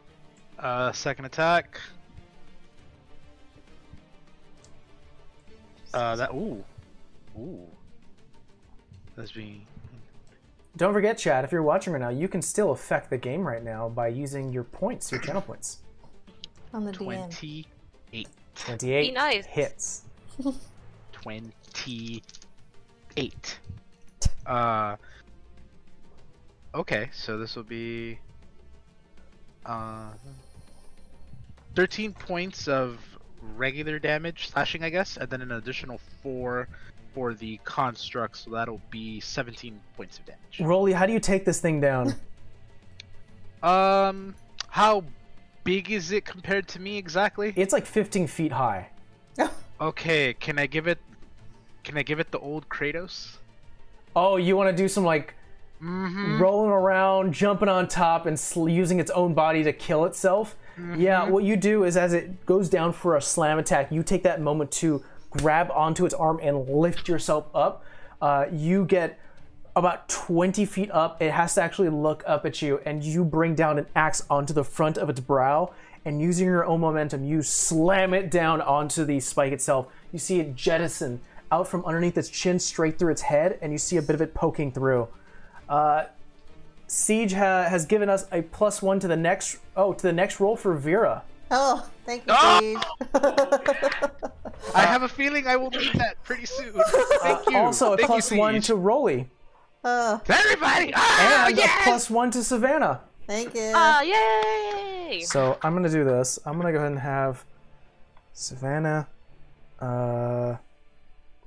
Uh, 0.59 0.91
second 0.93 1.25
attack. 1.25 1.79
Uh, 5.93 6.15
that 6.15 6.31
ooh, 6.31 6.63
ooh. 7.37 7.67
That's 9.15 9.31
being 9.31 9.65
Don't 10.77 10.93
forget, 10.93 11.17
Chad, 11.17 11.43
if 11.43 11.51
you're 11.51 11.63
watching 11.63 11.93
right 11.93 12.01
now, 12.01 12.09
you 12.09 12.27
can 12.27 12.41
still 12.41 12.71
affect 12.71 13.09
the 13.09 13.17
game 13.17 13.45
right 13.45 13.63
now 13.63 13.89
by 13.89 14.07
using 14.07 14.51
your 14.53 14.63
points, 14.63 15.11
your 15.11 15.21
channel 15.21 15.41
points. 15.41 15.79
on 16.73 16.85
the 16.85 16.91
DM. 16.91 16.95
twenty-eight. 16.95 18.27
28 18.55 19.01
Be 19.01 19.11
nice. 19.11 19.45
hits. 19.45 20.03
28. 21.11 23.59
Uh. 24.45 24.95
Okay, 26.73 27.09
so 27.13 27.37
this 27.37 27.55
will 27.55 27.63
be. 27.63 28.17
Uh. 29.65 30.09
13 31.75 32.13
points 32.13 32.67
of 32.67 32.97
regular 33.55 33.99
damage, 33.99 34.49
slashing, 34.49 34.83
I 34.83 34.89
guess, 34.89 35.17
and 35.17 35.29
then 35.29 35.41
an 35.41 35.51
additional 35.51 35.99
4 36.23 36.67
for 37.13 37.33
the 37.33 37.59
construct, 37.63 38.37
so 38.37 38.51
that'll 38.51 38.81
be 38.89 39.19
17 39.19 39.79
points 39.97 40.17
of 40.19 40.25
damage. 40.25 40.59
Rolly, 40.61 40.93
how 40.93 41.05
do 41.05 41.13
you 41.13 41.19
take 41.19 41.43
this 41.45 41.59
thing 41.59 41.81
down? 41.81 42.15
Um, 43.63 44.35
how 44.69 45.03
big 45.63 45.91
is 45.91 46.11
it 46.11 46.25
compared 46.25 46.67
to 46.69 46.79
me 46.79 46.97
exactly? 46.97 47.53
It's 47.55 47.73
like 47.73 47.85
15 47.85 48.27
feet 48.27 48.51
high. 48.51 48.89
Okay, 49.81 50.35
can 50.35 50.59
I 50.59 50.67
give 50.67 50.85
it? 50.87 50.99
Can 51.83 51.97
I 51.97 52.03
give 52.03 52.19
it 52.19 52.29
the 52.29 52.37
old 52.37 52.69
Kratos? 52.69 53.37
Oh, 54.15 54.35
you 54.37 54.55
want 54.55 54.69
to 54.69 54.75
do 54.83 54.87
some 54.87 55.03
like 55.03 55.33
Mm-hmm. 55.81 56.39
rolling 56.39 56.69
around, 56.69 57.33
jumping 57.33 57.67
on 57.67 57.87
top, 57.87 58.27
and 58.27 58.39
sl- 58.39 58.69
using 58.69 58.99
its 58.99 59.09
own 59.09 59.33
body 59.33 59.63
to 59.63 59.73
kill 59.73 60.05
itself? 60.05 60.55
Yeah, 60.97 61.27
what 61.27 61.43
you 61.43 61.57
do 61.57 61.83
is 61.83 61.97
as 61.97 62.13
it 62.13 62.45
goes 62.45 62.69
down 62.69 62.93
for 62.93 63.15
a 63.15 63.21
slam 63.21 63.59
attack, 63.59 63.91
you 63.91 64.03
take 64.03 64.23
that 64.23 64.41
moment 64.41 64.71
to 64.73 65.03
grab 65.29 65.71
onto 65.71 66.05
its 66.05 66.13
arm 66.13 66.39
and 66.41 66.67
lift 66.69 67.07
yourself 67.07 67.47
up. 67.53 67.83
Uh, 68.21 68.45
you 68.51 68.85
get 68.85 69.19
about 69.75 70.09
20 70.09 70.65
feet 70.65 70.91
up. 70.91 71.21
It 71.21 71.31
has 71.31 71.55
to 71.55 71.61
actually 71.61 71.89
look 71.89 72.23
up 72.27 72.45
at 72.45 72.61
you, 72.61 72.81
and 72.85 73.03
you 73.03 73.23
bring 73.23 73.55
down 73.55 73.79
an 73.79 73.87
axe 73.95 74.23
onto 74.29 74.53
the 74.53 74.63
front 74.63 74.97
of 74.97 75.09
its 75.09 75.19
brow. 75.19 75.73
And 76.03 76.19
using 76.19 76.47
your 76.47 76.65
own 76.65 76.81
momentum, 76.81 77.23
you 77.23 77.43
slam 77.43 78.13
it 78.13 78.31
down 78.31 78.59
onto 78.59 79.05
the 79.05 79.19
spike 79.19 79.53
itself. 79.53 79.87
You 80.11 80.19
see 80.19 80.39
it 80.39 80.55
jettison 80.55 81.21
out 81.51 81.67
from 81.67 81.85
underneath 81.85 82.17
its 82.17 82.29
chin 82.29 82.59
straight 82.59 82.97
through 82.97 83.11
its 83.11 83.21
head, 83.21 83.59
and 83.61 83.71
you 83.71 83.77
see 83.77 83.97
a 83.97 84.01
bit 84.01 84.15
of 84.15 84.21
it 84.21 84.33
poking 84.33 84.71
through. 84.71 85.07
Uh, 85.69 86.05
Siege 86.93 87.31
ha- 87.31 87.69
has 87.69 87.85
given 87.85 88.09
us 88.09 88.25
a 88.33 88.41
plus 88.41 88.81
one 88.81 88.99
to 88.99 89.07
the 89.07 89.15
next. 89.15 89.59
Oh, 89.77 89.93
to 89.93 90.01
the 90.03 90.11
next 90.11 90.41
roll 90.41 90.57
for 90.57 90.73
Vera. 90.75 91.23
Oh, 91.49 91.87
thank 92.05 92.23
you, 92.27 92.33
Oh! 92.37 92.59
Siege. 92.59 92.83
I 94.75 94.81
have 94.81 95.01
a 95.03 95.07
feeling 95.07 95.47
I 95.47 95.55
will 95.55 95.69
need 95.69 95.93
that 95.93 96.21
pretty 96.25 96.45
soon. 96.45 96.73
Thank 97.21 97.49
you. 97.49 97.57
Uh, 97.57 97.61
Also, 97.61 97.93
a 97.93 97.97
Thank 97.97 98.07
plus 98.07 98.29
you, 98.31 98.37
one 98.39 98.59
to 98.61 98.75
Rolly, 98.75 99.29
oh, 99.85 100.19
everybody. 100.27 100.91
Ah, 100.93 101.47
and 101.47 101.57
yes! 101.57 101.79
a 101.79 101.83
plus 101.83 102.09
one 102.09 102.29
to 102.31 102.43
Savannah. 102.43 102.99
thank 103.25 103.55
you. 103.55 103.71
Ah, 103.73 104.01
yay! 104.01 105.21
So 105.21 105.57
I'm 105.61 105.73
gonna 105.73 105.89
do 105.89 106.03
this. 106.03 106.39
I'm 106.45 106.57
gonna 106.57 106.71
go 106.73 106.77
ahead 106.79 106.91
and 106.91 106.99
have 106.99 107.45
Savannah, 108.33 109.07
uh, 109.79 110.57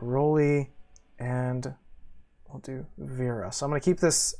Rolly, 0.01 0.71
and 1.19 1.75
we'll 2.49 2.61
do 2.61 2.87
Vera. 2.99 3.53
So 3.53 3.67
I'm 3.67 3.71
gonna 3.71 3.81
keep 3.81 4.01
this 4.01 4.35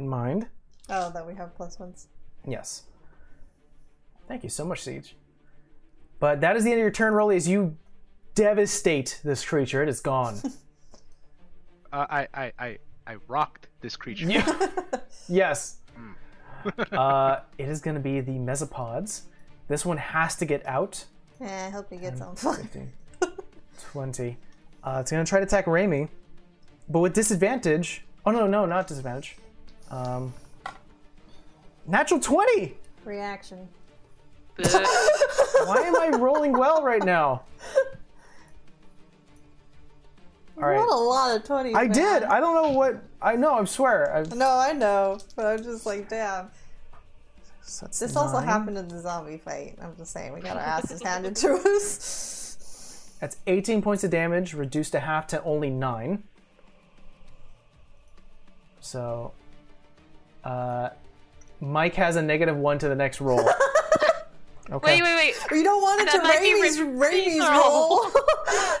in 0.00 0.08
mind. 0.08 0.48
oh, 0.88 1.10
that 1.10 1.26
we 1.26 1.34
have 1.34 1.54
plus 1.54 1.78
ones. 1.78 2.08
Yes. 2.46 2.84
Thank 4.26 4.42
you 4.42 4.48
so 4.50 4.64
much, 4.64 4.80
Siege. 4.82 5.16
But 6.18 6.40
that 6.40 6.56
is 6.56 6.64
the 6.64 6.70
end 6.70 6.80
of 6.80 6.82
your 6.82 6.90
turn, 6.90 7.14
Rolly, 7.14 7.36
as 7.36 7.48
you 7.48 7.76
devastate 8.34 9.20
this 9.24 9.44
creature. 9.44 9.82
It 9.82 9.88
is 9.88 10.00
gone. 10.00 10.40
Uh, 11.92 12.06
I, 12.08 12.28
I, 12.32 12.52
I, 12.56 12.78
I 13.04 13.16
rocked 13.26 13.66
this 13.80 13.96
creature. 13.96 14.28
yes. 15.28 15.78
uh, 16.92 17.40
it 17.58 17.68
is 17.68 17.80
going 17.80 17.96
to 17.96 18.00
be 18.00 18.20
the 18.20 18.34
mesopods. 18.34 19.22
This 19.66 19.84
one 19.84 19.96
has 19.96 20.36
to 20.36 20.44
get 20.44 20.64
out. 20.66 21.04
Yeah, 21.40 21.66
I 21.66 21.70
hope 21.70 21.90
he 21.90 21.96
gets 21.96 22.20
on 22.20 22.36
fire. 22.36 22.54
15, 22.54 22.92
20. 23.90 24.36
Uh, 24.84 24.98
it's 25.00 25.10
going 25.10 25.24
to 25.24 25.28
try 25.28 25.40
to 25.40 25.46
attack 25.46 25.66
Raimi, 25.66 26.08
but 26.88 27.00
with 27.00 27.12
disadvantage. 27.12 28.04
Oh, 28.24 28.30
no, 28.30 28.46
no, 28.46 28.66
not 28.66 28.86
disadvantage. 28.86 29.36
Um, 29.90 30.32
natural 31.86 32.20
20! 32.20 32.76
Reaction. 33.04 33.68
Why 34.56 35.82
am 35.86 35.96
I 35.96 36.10
rolling 36.18 36.52
well 36.52 36.82
right 36.82 37.02
now? 37.02 37.42
All 40.58 40.68
right. 40.68 40.76
Not 40.76 40.90
a 40.90 40.94
lot 40.94 41.36
of 41.36 41.44
20s. 41.44 41.74
I 41.74 41.84
man. 41.84 41.92
did. 41.92 42.22
I 42.24 42.38
don't 42.40 42.54
know 42.54 42.70
what. 42.76 43.02
I 43.22 43.36
know. 43.36 43.54
I 43.54 43.64
swear. 43.64 44.14
I, 44.14 44.22
No, 44.34 44.50
I 44.50 44.72
know, 44.72 45.18
but 45.34 45.46
I'm 45.46 45.62
just 45.62 45.86
like, 45.86 46.08
damn. 46.10 46.50
so 47.62 47.86
that's 47.86 47.98
This 47.98 48.14
also 48.14 48.38
happened 48.38 48.76
in 48.76 48.86
the 48.88 49.00
zombie 49.00 49.38
fight. 49.38 49.78
I'm 49.80 49.96
just 49.96 50.12
saying, 50.12 50.34
we 50.34 50.40
got 50.40 50.56
our 50.56 50.62
asses 50.62 51.02
handed 51.02 51.36
to 51.36 51.54
us. 51.54 53.16
That's 53.20 53.36
18 53.46 53.80
points 53.82 54.04
of 54.04 54.10
damage, 54.10 54.54
reduced 54.54 54.92
to 54.92 55.00
half 55.00 55.26
to 55.28 55.42
only 55.44 55.70
nine. 55.70 56.24
So, 58.80 59.32
uh, 60.44 60.90
Mike 61.60 61.94
has 61.94 62.16
a 62.16 62.22
negative 62.22 62.56
one 62.56 62.78
to 62.78 62.88
the 62.88 62.94
next 62.94 63.20
roll. 63.20 63.48
Okay. 64.72 65.00
Wait, 65.00 65.02
wait, 65.02 65.34
wait. 65.50 65.58
You 65.58 65.64
don't 65.64 65.82
want 65.82 66.00
it 66.00 66.04
That 66.12 66.18
to 66.18 66.22
might 66.22 66.38
Raimi's, 66.38 66.78
Raimi's 66.78 67.40
Raimi's 67.42 67.58
roll. 67.58 68.78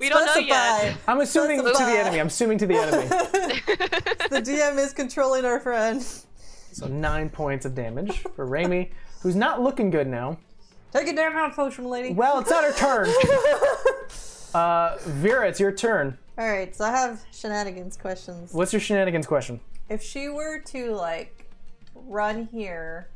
We 0.00 0.08
don't 0.08 0.26
know 0.26 0.40
yet. 0.40 0.96
I'm 1.08 1.20
assuming 1.20 1.58
to 1.58 1.72
the 1.72 1.78
enemy. 1.80 2.20
I'm 2.20 2.26
assuming 2.26 2.58
to 2.58 2.66
the 2.66 2.76
enemy. 2.76 3.08
The 4.30 4.40
DM 4.42 4.78
is 4.78 4.92
controlling 4.92 5.44
our 5.44 5.60
friend. 5.60 6.02
So 6.72 6.86
nine 6.88 7.30
points 7.30 7.64
of 7.64 7.74
damage 7.74 8.18
for 8.34 8.46
Raimi, 8.46 8.90
who's 9.22 9.36
not 9.36 9.62
looking 9.62 9.90
good 9.90 10.06
now. 10.08 10.38
Take 10.92 11.08
a 11.08 11.14
damn 11.14 11.32
health 11.32 11.54
potion, 11.54 11.86
lady. 11.86 12.12
Well, 12.12 12.40
it's 12.40 12.50
not 12.50 12.64
her 12.64 12.72
turn. 12.72 13.08
Uh, 14.54 14.98
Vera, 15.04 15.48
it's 15.48 15.58
your 15.60 15.72
turn. 15.72 16.18
All 16.36 16.48
right, 16.48 16.74
so 16.74 16.84
I 16.84 16.90
have 16.90 17.22
shenanigans 17.32 17.96
questions. 17.96 18.52
What's 18.52 18.72
your 18.72 18.80
shenanigans 18.80 19.26
question? 19.26 19.60
If 19.88 20.02
she 20.02 20.28
were 20.28 20.58
to 20.66 20.92
like 20.92 21.48
run 21.94 22.46
here, 22.50 23.08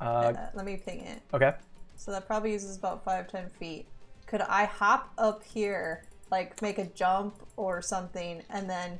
Uh, 0.00 0.04
uh, 0.04 0.46
let 0.54 0.66
me 0.66 0.76
ping 0.76 1.00
it. 1.00 1.22
okay. 1.32 1.54
So 1.96 2.10
that 2.10 2.26
probably 2.26 2.52
uses 2.52 2.76
about 2.76 3.04
five, 3.04 3.28
ten 3.28 3.48
feet. 3.48 3.86
Could 4.26 4.42
I 4.42 4.64
hop 4.64 5.12
up 5.16 5.42
here, 5.44 6.04
like 6.30 6.60
make 6.60 6.78
a 6.78 6.84
jump 6.86 7.36
or 7.56 7.80
something, 7.80 8.42
and 8.50 8.68
then 8.68 8.98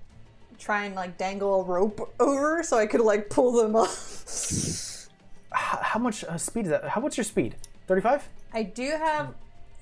try 0.58 0.84
and 0.84 0.94
like 0.94 1.18
dangle 1.18 1.60
a 1.60 1.64
rope 1.64 2.14
over 2.20 2.62
so 2.62 2.78
I 2.78 2.86
could 2.86 3.00
like 3.00 3.28
pull 3.28 3.52
them 3.52 3.74
up? 3.76 3.88
H- 3.90 5.08
how 5.52 5.98
much 6.00 6.24
uh, 6.24 6.38
speed 6.38 6.64
is 6.66 6.70
that? 6.70 6.88
How 6.88 7.00
what's 7.02 7.16
your 7.18 7.24
speed? 7.24 7.56
35? 7.86 8.26
I 8.54 8.62
do 8.62 8.88
have. 8.92 9.34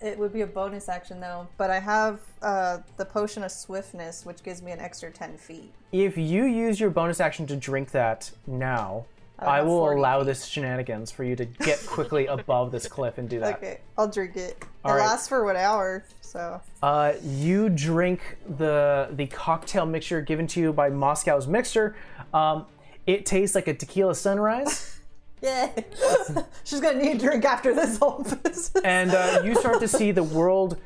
It 0.02 0.18
would 0.18 0.32
be 0.32 0.40
a 0.40 0.46
bonus 0.46 0.88
action 0.88 1.20
though, 1.20 1.46
but 1.58 1.70
I 1.70 1.78
have 1.78 2.20
uh, 2.40 2.78
the 2.96 3.04
potion 3.04 3.42
of 3.42 3.52
swiftness, 3.52 4.24
which 4.24 4.42
gives 4.42 4.62
me 4.62 4.72
an 4.72 4.80
extra 4.80 5.10
ten 5.10 5.36
feet. 5.36 5.72
If 5.92 6.16
you 6.16 6.44
use 6.44 6.80
your 6.80 6.90
bonus 6.90 7.20
action 7.20 7.46
to 7.48 7.56
drink 7.56 7.90
that 7.90 8.30
now, 8.46 9.04
I 9.38 9.60
will 9.62 9.90
allow 9.90 10.20
feet. 10.20 10.26
this 10.26 10.44
shenanigans 10.46 11.10
for 11.10 11.24
you 11.24 11.36
to 11.36 11.44
get 11.44 11.84
quickly 11.86 12.26
above 12.26 12.72
this 12.72 12.88
cliff 12.88 13.18
and 13.18 13.28
do 13.28 13.40
that. 13.40 13.56
Okay, 13.56 13.80
I'll 13.98 14.08
drink 14.08 14.36
it. 14.36 14.56
It 14.60 14.64
All 14.84 14.94
right. 14.94 15.00
lasts 15.06 15.28
for 15.28 15.44
one 15.44 15.56
hour, 15.56 16.04
so 16.22 16.60
Uh, 16.82 17.12
you 17.22 17.68
drink 17.68 18.38
the 18.56 19.08
the 19.12 19.26
cocktail 19.26 19.84
mixture 19.84 20.22
given 20.22 20.46
to 20.48 20.60
you 20.60 20.72
by 20.72 20.88
Moscow's 20.88 21.46
Mixer. 21.46 21.94
Um, 22.32 22.64
it 23.06 23.26
tastes 23.26 23.54
like 23.54 23.66
a 23.68 23.74
tequila 23.74 24.14
sunrise, 24.14 24.98
yeah. 25.42 25.70
She's 26.64 26.80
gonna 26.80 27.02
need 27.02 27.16
a 27.16 27.18
drink 27.18 27.44
after 27.44 27.74
this 27.74 27.98
whole 27.98 28.22
business. 28.22 28.72
and 28.84 29.10
uh, 29.12 29.42
you 29.44 29.54
start 29.54 29.80
to 29.80 29.88
see 29.88 30.10
the 30.12 30.22
world 30.22 30.78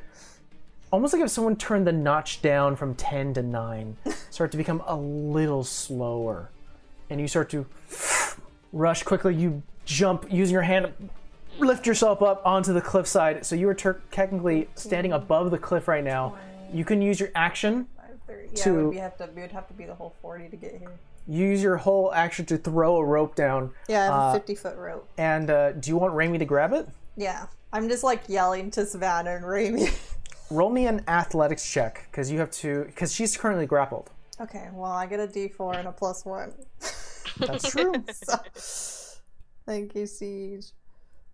almost 0.92 1.12
like 1.12 1.22
if 1.22 1.30
someone 1.30 1.56
turned 1.56 1.86
the 1.86 1.92
notch 1.92 2.40
down 2.40 2.76
from 2.76 2.94
10 2.94 3.34
to 3.34 3.42
9 3.42 3.96
start 4.30 4.52
to 4.52 4.56
become 4.56 4.80
a 4.86 4.94
little 4.96 5.64
slower 5.64 6.50
and 7.10 7.20
you 7.20 7.26
start 7.26 7.50
to 7.50 7.66
rush 8.72 9.02
quickly 9.02 9.34
you 9.34 9.60
jump 9.84 10.24
using 10.30 10.52
your 10.52 10.62
hand 10.62 10.92
lift 11.58 11.84
yourself 11.86 12.22
up 12.22 12.40
onto 12.46 12.72
the 12.72 12.80
cliffside 12.80 13.44
so 13.44 13.56
you 13.56 13.68
are 13.68 13.74
ter- 13.74 14.00
technically 14.12 14.68
standing 14.76 15.12
above 15.12 15.50
the 15.50 15.58
cliff 15.58 15.88
right 15.88 16.04
now 16.04 16.36
you 16.72 16.84
can 16.84 17.02
use 17.02 17.18
your 17.18 17.30
action 17.34 17.86
yeah, 18.28 18.62
to- 18.62 18.78
it 18.78 18.82
would, 18.84 18.90
be 18.92 18.96
have 18.98 19.16
to, 19.18 19.24
it 19.24 19.34
would 19.34 19.52
have 19.52 19.66
to 19.68 19.74
be 19.74 19.84
the 19.84 19.94
whole 19.94 20.14
forty 20.22 20.48
to 20.48 20.56
get 20.56 20.76
here. 20.78 20.90
Use 21.26 21.62
your 21.62 21.76
whole 21.76 22.12
action 22.14 22.44
to 22.46 22.58
throw 22.58 22.96
a 22.96 23.04
rope 23.04 23.34
down 23.34 23.70
Yeah, 23.88 24.00
I 24.02 24.04
have 24.04 24.12
Uh, 24.14 24.28
a 24.30 24.32
fifty 24.34 24.54
foot 24.54 24.76
rope. 24.76 25.08
and 25.18 25.50
uh, 25.50 25.72
do 25.72 25.90
you 25.90 25.96
want 25.96 26.14
Raimi 26.14 26.38
to 26.38 26.44
grab 26.44 26.72
it 26.72 26.86
Yeah, 27.16 27.46
I'm 27.72 27.88
just 27.88 28.04
like 28.04 28.28
yelling 28.28 28.70
to 28.72 28.84
Savannah 28.86 29.36
and 29.36 29.44
Raimi. 29.44 29.92
roll 30.50 30.70
me 30.70 30.86
an 30.86 31.02
athletics 31.08 31.68
check 31.70 32.06
because 32.10 32.30
you 32.30 32.38
have 32.38 32.50
to 32.50 32.84
because 32.84 33.12
she's 33.14 33.36
currently 33.36 33.66
grappled 33.66 34.10
okay, 34.40 34.68
well 34.72 34.92
I 34.92 35.06
get 35.06 35.20
a 35.20 35.26
D4 35.26 35.78
and 35.78 35.88
a 35.88 35.92
plus 35.92 36.24
one. 36.26 36.52
that's 37.38 37.70
true 37.72 37.94
So- 38.12 38.38
thank 39.66 39.94
you, 39.94 40.06
Siege. 40.06 40.66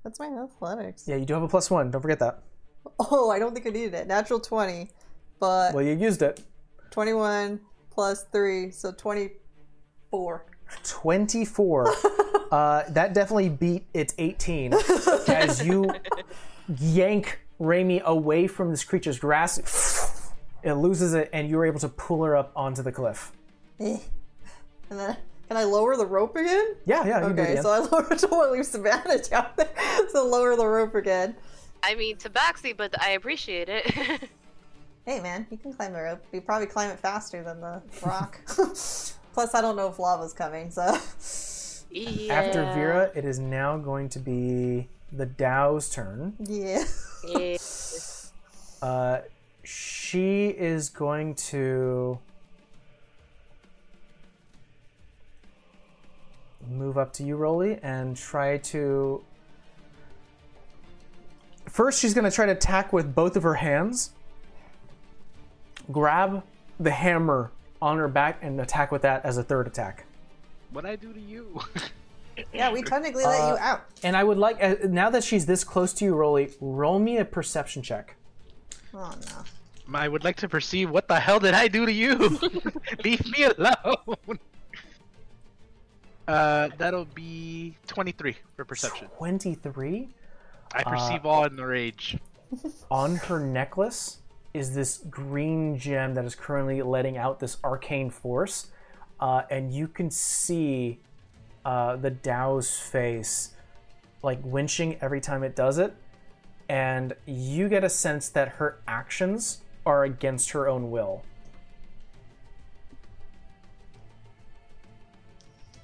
That's 0.05 0.19
my 0.21 0.29
athletics. 0.29 1.05
yeah 1.09 1.17
you 1.17 1.25
do 1.25 1.35
have 1.35 1.43
a 1.43 1.49
plus 1.49 1.71
one 1.71 1.91
don't 1.91 2.03
forget 2.03 2.19
that 2.21 2.43
Oh, 2.99 3.29
I 3.31 3.39
don't 3.39 3.53
think 3.53 3.67
I 3.67 3.71
needed 3.71 3.93
it. 3.95 4.07
Natural 4.07 4.41
twenty, 4.41 4.91
but 5.39 5.75
well 5.75 5.83
you 5.85 5.95
used 5.95 6.23
it 6.23 6.41
21 6.93 7.61
plus 7.91 8.25
3, 8.33 8.71
so 8.71 8.91
24. 10.11 10.45
24. 10.85 11.95
uh, 12.51 12.83
that 12.89 13.15
definitely 13.15 13.49
beat 13.49 13.85
its 13.95 14.15
18 14.19 14.75
as 15.29 15.65
you 15.65 15.91
yank 16.79 17.41
Raimi 17.61 18.03
away 18.03 18.47
from 18.47 18.71
this 18.71 18.85
creature's 18.85 19.19
grasp. 19.19 19.67
it 20.63 20.75
loses 20.75 21.15
it, 21.15 21.31
and 21.33 21.49
you're 21.49 21.65
able 21.65 21.81
to 21.81 21.89
pull 21.89 22.25
her 22.25 22.37
up 22.37 22.53
onto 22.57 22.83
the 22.83 22.93
cliff. 22.93 23.33
Eh. 23.79 23.99
And 24.91 24.99
then 24.99 25.17
can 25.49 25.57
I 25.57 25.65
lower 25.65 25.97
the 25.97 26.07
rope 26.07 26.37
again? 26.37 26.75
Yeah, 26.87 27.05
yeah. 27.07 27.21
You 27.21 27.27
can 27.27 27.37
do 27.37 27.43
Okay, 27.43 27.53
again. 27.53 27.63
so 27.63 27.71
I 27.71 27.79
lower 27.93 28.09
don't 28.09 28.31
want 28.31 28.49
to 28.49 28.53
leave 28.53 28.67
Savannah 28.67 29.19
down 29.23 29.47
there. 29.57 29.69
So 30.11 30.27
lower 30.27 30.57
the 30.57 30.67
rope 30.67 30.95
again. 30.95 31.37
I 31.83 31.95
mean, 31.95 32.17
tabaxi, 32.17 32.77
but 32.77 33.01
I 33.01 33.11
appreciate 33.11 33.69
it. 33.69 34.29
Hey 35.07 35.19
man, 35.19 35.47
you 35.51 35.57
can 35.57 35.73
climb 35.73 35.95
the 35.95 36.01
rope. 36.03 36.23
You 36.31 36.43
probably 36.43 36.67
climb 36.67 36.91
it 36.91 37.01
faster 37.01 37.43
than 37.43 37.61
the 37.63 37.83
rock. 38.05 38.39
Plus, 39.33 39.55
I 39.55 39.61
don't 39.61 39.77
know 39.77 39.89
if 39.89 39.99
lava's 39.99 40.33
coming, 40.33 40.71
so. 40.71 40.83
yeah. 41.91 42.35
After 42.35 42.65
Vera, 42.75 43.11
it 43.15 43.25
is 43.25 43.39
now 43.39 43.77
going 43.77 44.09
to 44.11 44.19
be 44.19 44.89
the 45.13 45.27
Dao's 45.27 45.89
turn. 45.91 46.35
Yeah. 46.41 46.85
Yeah. 47.27 47.57
Uh, 48.83 49.21
she 49.63 50.49
is 50.49 50.89
going 50.89 51.35
to 51.35 52.19
move 56.69 56.99
up 56.99 57.13
to 57.15 57.23
you, 57.23 57.37
Rolly, 57.37 57.79
and 57.83 58.17
try 58.17 58.59
to. 58.59 59.23
First, 61.69 62.01
she's 62.01 62.15
going 62.15 62.25
to 62.25 62.31
try 62.31 62.47
to 62.47 62.53
attack 62.53 62.93
with 62.93 63.15
both 63.15 63.37
of 63.37 63.43
her 63.43 63.55
hands. 63.55 64.11
Grab 65.93 66.43
the 66.79 66.91
hammer 66.91 67.53
on 67.83 67.99
her 67.99 68.09
back 68.09 68.39
and 68.43 68.61
attack 68.61 68.93
with 68.93 69.03
that 69.03 69.25
as 69.25 69.39
a 69.39 69.43
third 69.43 69.67
attack. 69.67 70.05
What 70.73 70.85
I 70.87 70.97
do 70.97 71.13
to 71.13 71.21
you? 71.21 71.61
Yeah, 72.55 72.73
we 72.73 72.83
technically 72.83 73.25
let 73.25 73.37
you 73.39 73.55
Uh, 73.55 73.59
out. 73.61 73.83
And 74.03 74.17
I 74.17 74.25
would 74.25 74.39
like, 74.39 74.57
uh, 74.63 74.77
now 74.89 75.11
that 75.11 75.23
she's 75.23 75.45
this 75.45 75.63
close 75.63 75.93
to 75.95 76.07
you, 76.07 76.15
Rolly, 76.15 76.51
roll 76.59 76.99
me 76.99 77.19
a 77.19 77.25
perception 77.25 77.83
check. 77.83 78.17
Oh 78.95 79.13
no. 79.29 79.99
I 79.99 80.09
would 80.09 80.25
like 80.25 80.37
to 80.37 80.49
perceive 80.49 80.89
what 80.89 81.07
the 81.07 81.21
hell 81.21 81.39
did 81.39 81.53
I 81.53 81.69
do 81.69 81.85
to 81.85 81.93
you? 81.93 82.15
Leave 83.05 83.27
me 83.31 83.43
alone. 83.45 84.39
Uh, 86.27 86.69
that'll 86.79 87.07
be 87.07 87.77
23 87.89 88.37
for 88.57 88.65
perception. 88.65 89.09
23. 89.19 90.09
I 90.75 90.83
perceive 90.83 91.27
all 91.27 91.45
in 91.45 91.57
the 91.57 91.67
rage. 91.67 92.17
on 92.91 93.17
her 93.17 93.39
necklace 93.41 94.20
is 94.53 94.75
this 94.75 94.99
green 95.11 95.79
gem 95.79 96.15
that 96.15 96.25
is 96.25 96.35
currently 96.35 96.83
letting 96.83 97.17
out 97.17 97.39
this 97.41 97.59
arcane 97.63 98.11
force, 98.11 98.71
uh, 99.21 99.43
and 99.51 99.73
you 99.73 99.87
can 99.87 100.11
see 100.11 100.99
uh, 101.65 101.97
the 101.97 102.11
Dao's 102.11 102.79
face 102.79 103.55
like 104.23 104.43
winching 104.43 104.99
every 105.01 105.21
time 105.21 105.43
it 105.43 105.55
does 105.55 105.79
it, 105.79 105.95
and 106.69 107.15
you 107.27 107.69
get 107.69 107.85
a 107.85 107.89
sense 107.89 108.29
that 108.31 108.49
her 108.49 108.81
actions 108.87 109.63
are 109.87 110.05
against 110.05 110.51
her 110.51 110.69
own 110.69 110.91
will. 110.91 111.23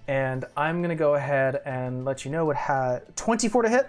And 0.09 0.45
I'm 0.57 0.83
gonna 0.83 0.95
go 0.95 1.15
ahead 1.15 1.61
and 1.65 2.05
let 2.05 2.25
you 2.25 2.31
know 2.31 2.45
what 2.45 2.57
had 2.57 3.17
24 3.17 3.63
to 3.63 3.69
hit, 3.69 3.87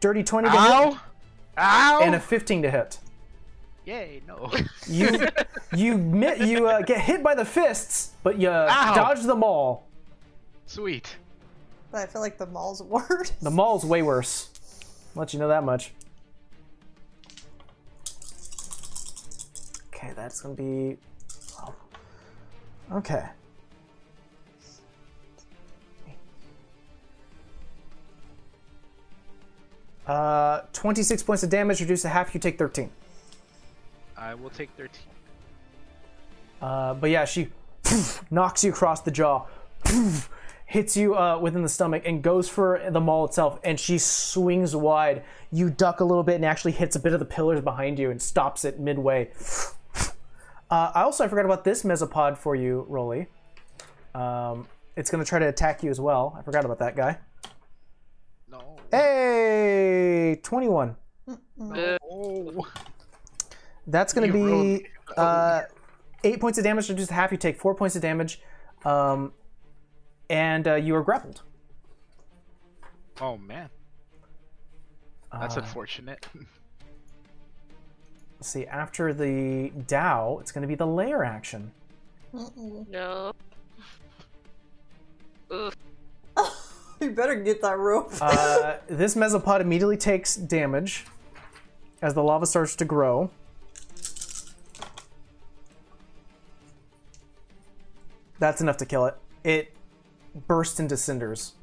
dirty 0.00 0.22
20 0.24 0.48
to 0.48 0.60
hit, 0.90 0.98
Ow! 1.58 1.98
Ow! 2.00 2.04
and 2.04 2.14
a 2.14 2.20
15 2.20 2.62
to 2.62 2.70
hit. 2.70 2.98
Yay, 3.84 4.22
no. 4.26 4.50
You 4.86 5.26
you 5.74 5.96
mi- 5.98 6.44
you 6.46 6.68
uh, 6.68 6.82
get 6.82 7.00
hit 7.00 7.22
by 7.22 7.34
the 7.34 7.44
fists, 7.44 8.10
but 8.22 8.38
you 8.38 8.48
Ow. 8.50 8.94
dodge 8.94 9.22
the 9.22 9.34
all. 9.34 9.86
Sweet. 10.66 11.16
But 11.90 12.02
I 12.02 12.06
feel 12.06 12.20
like 12.20 12.36
the 12.36 12.46
mall's 12.46 12.82
worse. 12.94 13.30
The 13.42 13.50
mall's 13.50 13.84
way 13.86 14.02
worse. 14.02 14.50
I'll 15.16 15.20
Let 15.20 15.32
you 15.32 15.38
know 15.40 15.48
that 15.48 15.64
much. 15.64 15.92
Okay, 19.94 20.12
that's 20.14 20.40
gonna 20.42 20.54
be. 20.54 20.96
oh. 21.60 21.74
Okay. 22.92 23.24
Uh, 30.08 30.62
26 30.72 31.22
points 31.22 31.42
of 31.42 31.50
damage, 31.50 31.80
reduced 31.80 32.02
to 32.02 32.08
half, 32.08 32.32
you 32.34 32.40
take 32.40 32.58
13. 32.58 32.90
I 34.16 34.34
will 34.34 34.50
take 34.50 34.70
13. 34.76 34.90
Uh, 36.60 36.94
but 36.94 37.10
yeah, 37.10 37.24
she 37.26 37.48
knocks 38.30 38.64
you 38.64 38.70
across 38.70 39.02
the 39.02 39.10
jaw, 39.10 39.46
hits 40.66 40.96
you 40.96 41.14
uh, 41.14 41.38
within 41.38 41.62
the 41.62 41.68
stomach, 41.68 42.02
and 42.06 42.22
goes 42.22 42.48
for 42.48 42.82
the 42.90 43.00
maul 43.00 43.26
itself. 43.26 43.60
And 43.62 43.78
she 43.78 43.98
swings 43.98 44.74
wide. 44.74 45.24
You 45.52 45.68
duck 45.68 46.00
a 46.00 46.04
little 46.04 46.24
bit 46.24 46.36
and 46.36 46.44
actually 46.44 46.72
hits 46.72 46.96
a 46.96 47.00
bit 47.00 47.12
of 47.12 47.20
the 47.20 47.26
pillars 47.26 47.60
behind 47.60 47.98
you 47.98 48.10
and 48.10 48.20
stops 48.20 48.64
it 48.64 48.80
midway. 48.80 49.30
Uh, 50.70 50.92
I 50.94 51.02
also 51.04 51.24
I 51.24 51.28
forgot 51.28 51.46
about 51.46 51.64
this 51.64 51.82
mesopod 51.82 52.36
for 52.36 52.54
you, 52.54 52.84
Rolly. 52.90 53.26
Um, 54.14 54.68
it's 54.96 55.10
going 55.10 55.24
to 55.24 55.26
try 55.26 55.38
to 55.38 55.48
attack 55.48 55.82
you 55.82 55.90
as 55.90 55.98
well. 55.98 56.36
I 56.38 56.42
forgot 56.42 56.66
about 56.66 56.78
that 56.80 56.94
guy. 56.94 57.16
No. 58.50 58.76
Hey, 58.90 60.40
21. 60.42 60.96
Oh. 61.60 62.66
That's 63.86 64.12
going 64.12 64.30
to 64.30 64.32
be 64.32 64.86
uh, 65.16 65.62
eight 66.24 66.40
points 66.40 66.58
of 66.58 66.64
damage 66.64 66.88
reduced 66.88 67.08
to 67.08 67.14
half. 67.14 67.30
You 67.32 67.38
take 67.38 67.58
four 67.60 67.74
points 67.74 67.96
of 67.96 68.02
damage, 68.02 68.40
um, 68.84 69.32
and 70.30 70.66
uh, 70.68 70.74
you 70.74 70.94
are 70.94 71.02
grappled. 71.02 71.42
Oh 73.20 73.36
man. 73.36 73.68
That's 75.32 75.56
Uh, 75.56 75.60
unfortunate. 75.60 76.26
Let's 78.38 78.48
see, 78.48 78.66
after 78.66 79.12
the 79.12 79.70
Dao, 79.88 80.40
it's 80.40 80.52
going 80.52 80.62
to 80.62 80.68
be 80.68 80.76
the 80.76 80.86
lair 80.86 81.24
action. 81.24 81.72
No. 82.88 83.32
You 87.00 87.10
better 87.10 87.36
get 87.36 87.62
that 87.62 87.78
rope. 87.78 88.12
Uh, 88.20 88.78
this 88.88 89.14
mesopod 89.14 89.60
immediately 89.60 89.96
takes 89.96 90.34
damage 90.34 91.04
as 92.02 92.14
the 92.14 92.22
lava 92.22 92.44
starts 92.44 92.74
to 92.76 92.84
grow. 92.84 93.30
That's 98.40 98.60
enough 98.60 98.76
to 98.78 98.86
kill 98.86 99.06
it. 99.06 99.16
It 99.44 99.74
bursts 100.46 100.80
into 100.80 100.96
cinders. 100.96 101.54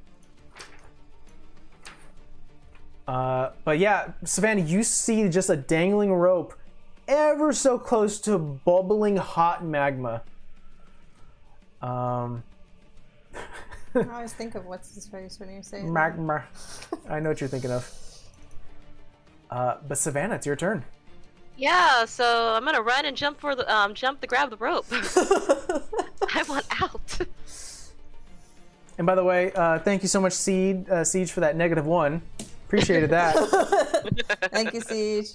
Uh, 3.07 3.51
but 3.63 3.77
yeah, 3.77 4.13
Savannah, 4.23 4.61
you 4.61 4.83
see 4.83 5.27
just 5.29 5.49
a 5.49 5.55
dangling 5.55 6.13
rope 6.13 6.57
ever 7.07 7.53
so 7.53 7.77
close 7.77 8.19
to 8.21 8.37
bubbling 8.37 9.17
hot 9.17 9.63
magma. 9.63 10.23
Um, 11.81 12.43
I 14.09 14.15
always 14.15 14.33
think 14.33 14.55
of 14.55 14.65
what's 14.65 14.93
his 14.93 15.07
face 15.07 15.39
when 15.39 15.53
you 15.53 15.63
say 15.63 15.81
that. 15.81 15.87
magma. 15.87 16.43
I 17.09 17.19
know 17.19 17.29
what 17.29 17.39
you're 17.41 17.47
thinking 17.47 17.71
of. 17.71 17.91
Uh, 19.49 19.77
but 19.87 19.97
Savannah, 19.97 20.35
it's 20.35 20.45
your 20.45 20.55
turn. 20.55 20.83
Yeah, 21.57 22.05
so 22.05 22.53
I'm 22.53 22.65
gonna 22.65 22.81
run 22.81 23.05
and 23.05 23.15
jump 23.15 23.39
for 23.39 23.55
the 23.55 23.71
um 23.73 23.93
jump 23.93 24.19
to 24.21 24.27
grab 24.27 24.49
the 24.49 24.57
rope. 24.57 24.85
I 24.91 26.43
want 26.49 26.65
out. 26.81 27.19
And 28.97 29.05
by 29.05 29.15
the 29.15 29.23
way, 29.23 29.51
uh, 29.53 29.79
thank 29.79 30.01
you 30.03 30.07
so 30.07 30.21
much, 30.21 30.33
Seed, 30.33 30.89
uh, 30.89 31.03
Siege, 31.03 31.31
for 31.31 31.41
that 31.41 31.55
negative 31.55 31.85
one. 31.85 32.21
Appreciated 32.65 33.09
that. 33.11 33.35
Thank 34.51 34.73
you, 34.73 34.81
Siege. 34.81 35.27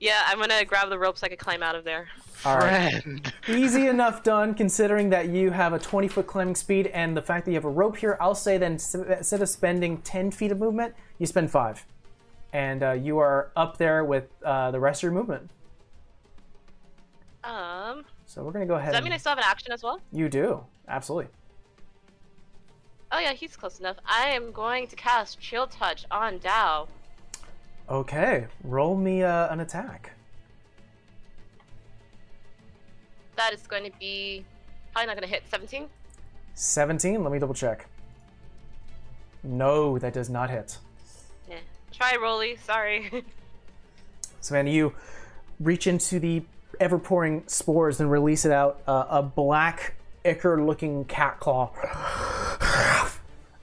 Yeah, 0.00 0.22
I'm 0.26 0.38
gonna 0.38 0.64
grab 0.64 0.88
the 0.90 0.98
rope 0.98 1.16
so 1.18 1.24
I 1.26 1.28
can 1.28 1.38
climb 1.38 1.62
out 1.62 1.74
of 1.74 1.84
there. 1.84 2.08
All 2.44 2.58
right. 2.58 3.02
Easy 3.48 3.86
enough 3.88 4.22
done, 4.22 4.54
considering 4.54 5.10
that 5.10 5.28
you 5.28 5.50
have 5.50 5.72
a 5.72 5.78
20 5.78 6.06
foot 6.08 6.26
climbing 6.26 6.54
speed 6.54 6.88
and 6.88 7.16
the 7.16 7.22
fact 7.22 7.44
that 7.46 7.50
you 7.52 7.56
have 7.56 7.64
a 7.64 7.70
rope 7.70 7.96
here. 7.96 8.16
I'll 8.20 8.34
say 8.34 8.58
then 8.58 8.72
instead 8.72 9.40
of 9.42 9.48
spending 9.48 9.98
10 10.02 10.30
feet 10.30 10.52
of 10.52 10.58
movement, 10.58 10.94
you 11.18 11.26
spend 11.26 11.50
five. 11.50 11.86
And 12.52 12.82
uh, 12.82 12.92
you 12.92 13.18
are 13.18 13.50
up 13.56 13.78
there 13.78 14.04
with 14.04 14.28
uh, 14.44 14.70
the 14.70 14.78
rest 14.80 15.00
of 15.00 15.04
your 15.04 15.12
movement. 15.12 15.50
Um, 17.42 18.04
So 18.26 18.42
we're 18.42 18.52
going 18.52 18.66
to 18.66 18.72
go 18.72 18.76
ahead. 18.76 18.92
does 18.92 19.00
that 19.00 19.04
mean 19.04 19.12
I 19.12 19.16
still 19.16 19.30
have 19.30 19.38
an 19.38 19.44
action 19.46 19.72
as 19.72 19.82
well? 19.82 20.00
You 20.12 20.28
do. 20.28 20.64
Absolutely. 20.88 21.30
Oh 23.12 23.18
yeah, 23.18 23.32
he's 23.32 23.56
close 23.56 23.78
enough. 23.78 23.96
I 24.04 24.28
am 24.28 24.52
going 24.52 24.88
to 24.88 24.96
cast 24.96 25.40
Chill 25.40 25.66
Touch 25.66 26.04
on 26.10 26.38
Dao. 26.38 26.88
Okay. 27.88 28.46
Roll 28.64 28.96
me 28.96 29.22
uh, 29.22 29.52
an 29.52 29.60
attack. 29.60 30.12
That 33.36 33.52
is 33.52 33.66
going 33.66 33.84
to 33.84 33.98
be 33.98 34.44
probably 34.92 35.06
not 35.06 35.16
going 35.16 35.28
to 35.28 35.34
hit 35.34 35.44
17. 35.50 35.88
17. 36.54 37.22
Let 37.22 37.32
me 37.32 37.38
double 37.38 37.54
check. 37.54 37.86
No, 39.42 39.98
that 39.98 40.12
does 40.14 40.30
not 40.30 40.50
hit. 40.50 40.78
Yeah. 41.48 41.58
Try 41.92 42.16
Rolly. 42.20 42.56
Sorry. 42.56 43.24
Savannah, 44.40 44.70
you 44.70 44.94
reach 45.60 45.86
into 45.86 46.18
the 46.18 46.42
ever 46.80 46.98
pouring 46.98 47.44
spores 47.46 48.00
and 48.00 48.10
release 48.10 48.44
it 48.44 48.52
out. 48.52 48.80
Uh, 48.86 49.04
a 49.08 49.22
black 49.22 49.94
ichor 50.24 50.64
looking 50.64 51.04
cat 51.04 51.38
claw 51.38 51.70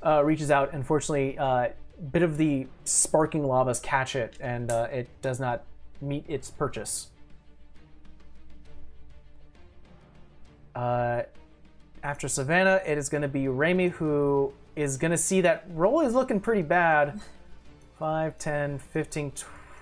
uh, 0.03 0.24
reaches 0.24 0.52
out. 0.52 0.74
Unfortunately, 0.74 1.38
uh, 1.38 1.69
bit 2.12 2.24
of 2.24 2.38
the 2.38 2.68
sparking 2.86 3.44
lavas 3.44 3.80
catch 3.80 4.16
it, 4.16 4.36
and 4.40 4.72
uh, 4.72 4.88
it 4.92 5.08
does 5.22 5.40
not 5.40 5.64
meet 6.02 6.26
its 6.28 6.50
purchase. 6.50 7.10
Uh, 10.76 11.24
after 12.02 12.28
Savannah, 12.28 12.82
it 12.86 12.98
is 12.98 13.10
going 13.10 13.22
to 13.22 13.28
be 13.28 13.46
Raimi 13.46 13.92
who 13.92 14.54
is 14.76 14.98
going 14.98 15.12
to 15.12 15.18
see 15.18 15.42
that 15.42 15.66
roll 15.70 16.02
is 16.02 16.14
looking 16.14 16.40
pretty 16.40 16.64
bad. 16.64 17.22
5, 18.00 18.38
10, 18.38 18.80
15, 18.80 19.32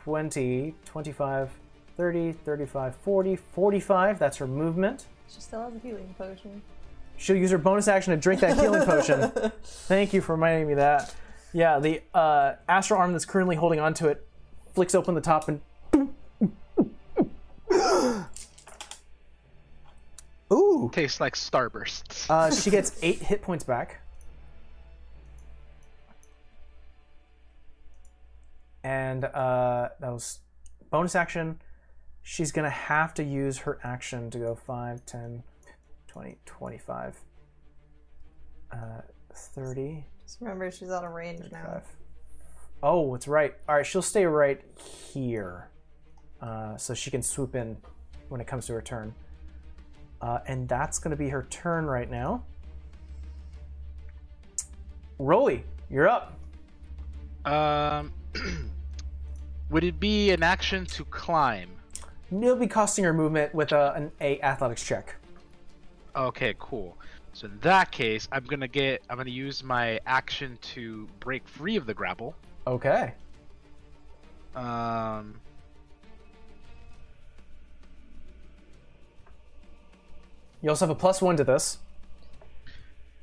20, 0.04 0.76
25, 0.86 1.50
30, 1.98 2.32
35, 2.32 2.96
40, 2.96 3.36
45. 3.36 4.20
That's 4.20 4.38
her 4.38 4.48
movement. 4.48 5.06
She 5.28 5.42
still 5.42 5.62
has 5.62 5.74
a 5.76 5.80
healing 5.80 6.14
potion. 6.18 6.62
She'll 7.18 7.36
use 7.38 7.52
her 7.52 7.58
bonus 7.58 7.88
action 7.88 8.12
to 8.12 8.18
drink 8.18 8.42
that 8.42 8.60
healing 8.60 8.84
potion. 8.84 9.32
Thank 9.64 10.14
you 10.14 10.22
for 10.22 10.34
reminding 10.34 10.68
me 10.68 10.74
that. 10.76 11.16
Yeah, 11.54 11.80
the 11.80 12.02
uh, 12.14 12.54
astral 12.68 13.00
arm 13.00 13.12
that's 13.12 13.26
currently 13.26 13.56
holding 13.56 13.80
onto 13.80 14.08
it 14.08 14.26
flicks 14.74 14.96
open 14.96 15.16
the 15.16 15.22
top 15.22 15.48
and. 15.48 15.62
Ooh! 20.52 20.90
Tastes 20.92 21.22
like 21.22 21.36
starbursts. 21.36 22.30
Uh, 22.30 22.52
she 22.52 22.70
gets 22.70 23.00
eight 23.02 23.20
hit 23.20 23.42
points 23.42 23.64
back. 23.64 24.02
And 28.84 29.24
uh, 29.26 29.90
that 30.00 30.12
was 30.12 30.40
bonus 30.90 31.16
action. 31.16 31.62
She's 32.24 32.52
going 32.52 32.66
to 32.66 32.70
have 32.70 33.14
to 33.16 33.24
use 33.24 33.60
her 33.60 33.80
action 33.84 34.30
to 34.32 34.40
go 34.40 34.56
5, 34.56 35.06
10, 35.06 35.44
20, 36.08 36.38
25, 36.46 37.20
uh, 38.72 38.78
30. 39.34 40.06
Just 40.32 40.40
remember, 40.40 40.72
she's 40.72 40.90
out 40.90 41.04
of 41.04 41.12
range 41.12 41.42
now. 41.52 41.82
Oh, 42.82 43.16
it's 43.16 43.28
right. 43.28 43.54
All 43.68 43.76
right, 43.76 43.86
she'll 43.86 44.02
stay 44.02 44.26
right 44.26 44.62
here, 45.14 45.68
uh, 46.42 46.78
so 46.78 46.94
she 46.94 47.12
can 47.12 47.22
swoop 47.22 47.54
in 47.54 47.76
when 48.30 48.40
it 48.40 48.48
comes 48.48 48.66
to 48.68 48.74
her 48.74 48.82
turn. 48.82 49.14
Uh, 50.22 50.40
and 50.48 50.70
that's 50.70 51.00
going 51.00 51.12
to 51.12 51.18
be 51.18 51.28
her 51.28 51.48
turn 51.50 51.86
right 51.86 52.10
now. 52.10 52.46
Rolly, 55.20 55.66
you're 55.90 56.08
up. 56.08 56.40
Um, 57.44 58.14
would 59.70 59.84
it 59.84 60.00
be 60.00 60.32
an 60.32 60.44
action 60.44 60.86
to 60.86 61.04
climb? 61.04 61.72
It'll 62.32 62.56
be 62.56 62.68
costing 62.68 63.04
her 63.04 63.14
movement 63.14 63.54
with 63.54 63.74
a, 63.74 63.92
an 63.96 64.14
a 64.22 64.40
athletics 64.40 64.86
check. 64.86 65.14
Okay, 66.16 66.56
cool. 66.58 66.98
So 67.34 67.48
in 67.48 67.60
that 67.62 67.92
case, 67.92 68.28
I'm 68.32 68.44
gonna 68.44 68.68
get. 68.68 69.04
I'm 69.10 69.18
gonna 69.18 69.30
use 69.30 69.64
my 69.64 70.00
action 70.06 70.58
to 70.74 71.08
break 71.20 71.48
free 71.48 71.76
of 71.78 71.86
the 71.86 71.94
grapple. 71.94 72.36
Okay. 72.68 73.14
Um. 74.56 75.36
You 80.62 80.70
also 80.70 80.86
have 80.86 80.96
a 80.96 81.00
plus 81.00 81.22
one 81.22 81.38
to 81.38 81.44
this. 81.44 81.80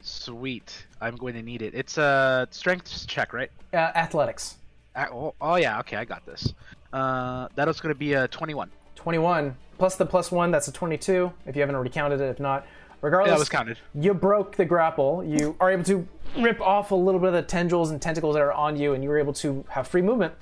Sweet. 0.01 0.87
I'm 1.01 1.17
going 1.17 1.35
to 1.35 1.43
need 1.43 1.63
it. 1.63 1.75
It's 1.75 1.99
a 1.99 2.49
strength 2.51 3.07
check, 3.07 3.33
right? 3.33 3.51
Uh, 3.73 3.77
athletics. 3.77 4.57
Uh, 4.97 5.07
oh, 5.13 5.35
oh 5.41 5.57
yeah. 5.57 5.79
Okay, 5.81 5.97
I 5.97 6.05
got 6.05 6.25
this. 6.27 6.53
Uh, 6.93 7.49
that 7.55 7.69
was 7.69 7.81
gonna 7.81 7.95
be 7.95 8.15
a 8.15 8.27
21. 8.29 8.71
21 8.97 9.57
plus 9.77 9.97
the 9.97 10.07
plus 10.07 10.33
one. 10.33 10.51
That's 10.51 10.69
a 10.69 10.73
22. 10.73 11.33
If 11.47 11.55
you 11.55 11.61
haven't 11.61 11.75
already 11.75 11.91
counted 11.91 12.21
it, 12.21 12.31
if 12.31 12.41
not, 12.41 12.67
Yeah, 13.01 13.07
regardless. 13.07 13.33
that 13.33 13.39
was 13.39 13.49
counted. 13.49 13.79
you 13.95 14.15
broke 14.15 14.57
the 14.57 14.65
grapple. 14.65 15.23
You 15.25 15.57
are 15.61 15.71
able 15.71 15.85
to 15.85 16.07
rip 16.39 16.61
off 16.61 16.91
a 16.91 16.95
little 16.95 17.21
bit 17.21 17.29
of 17.29 17.35
the 17.35 17.43
tendrils 17.43 17.91
and 17.91 18.01
tentacles 18.03 18.35
that 18.35 18.43
are 18.43 18.53
on 18.53 18.77
you, 18.77 18.93
and 18.95 19.03
you 19.03 19.09
were 19.11 19.19
able 19.19 19.33
to 19.35 19.65
have 19.69 19.87
free 19.89 20.03
movement. 20.03 20.35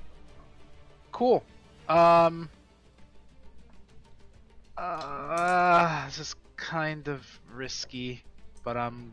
Cool. 1.13 1.43
Um. 1.89 2.49
Uh, 4.77 6.05
this 6.07 6.19
is 6.19 6.37
kind 6.57 7.09
of 7.09 7.25
risky, 7.53 8.23
but 8.65 8.77
I'm 8.77 9.13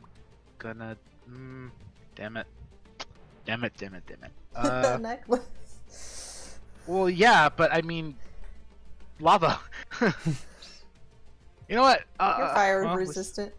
gonna. 0.60 0.98
Mm, 1.30 1.70
damn 2.16 2.38
it. 2.38 2.48
Damn 3.46 3.64
it! 3.64 3.74
Damn 3.78 3.94
it! 3.94 4.04
Damn 4.08 4.24
it! 4.24 4.32
the 4.54 4.94
Uh, 4.94 4.98
necklace. 4.98 6.58
well, 6.88 7.10
yeah, 7.10 7.50
but 7.50 7.74
I 7.74 7.82
mean, 7.82 8.16
lava. 9.20 9.60
you 11.69 11.75
know 11.75 11.82
what? 11.82 12.03
Uh, 12.19 12.35
You're 12.38 12.48
fire 12.50 12.83
well, 12.85 12.95
resistant. 12.95 13.53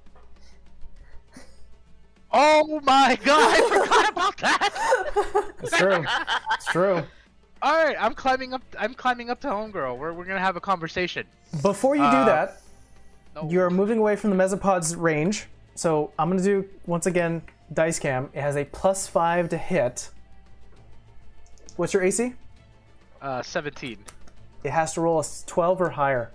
Oh 2.37 2.81
my 2.83 3.17
god! 3.25 3.55
I 3.61 3.69
forgot 3.69 4.09
about 4.11 4.37
that. 4.39 5.53
It's 5.63 5.77
true. 5.79 6.05
it's 6.55 6.67
true. 6.67 7.03
All 7.63 7.73
right, 7.73 7.97
I'm 7.99 8.13
climbing 8.15 8.53
up. 8.53 8.63
I'm 8.79 8.93
climbing 8.95 9.31
up 9.31 9.41
to 9.43 9.47
homegirl. 9.49 9.97
We're 9.97 10.13
we're 10.13 10.25
gonna 10.25 10.41
have 10.41 10.57
a 10.57 10.61
conversation. 10.61 11.27
Before 11.63 11.95
you 11.95 12.03
do 12.03 12.09
Uh, 12.09 12.25
that, 12.25 12.61
No. 13.37 13.49
you're 13.49 13.71
moving 13.71 13.99
away 13.99 14.17
from 14.17 14.31
the 14.31 14.37
mesopod's 14.37 14.97
range. 14.97 15.47
So 15.77 16.13
I'm 16.19 16.29
gonna 16.29 16.43
do 16.43 16.69
once 16.87 17.07
again 17.07 17.43
dice 17.73 17.99
cam. 18.01 18.31
It 18.35 18.41
has 18.41 18.57
a 18.57 18.65
plus 18.65 19.07
five 19.07 19.49
to 19.51 19.57
hit. 19.59 20.11
What's 21.77 21.93
your 21.95 22.03
AC? 22.03 22.35
uh 23.23 23.43
17. 23.43 23.97
It 24.65 24.71
has 24.71 24.93
to 24.95 25.01
roll 25.01 25.21
a 25.21 25.25
12 25.47 25.81
or 25.81 25.91
higher. 25.91 26.31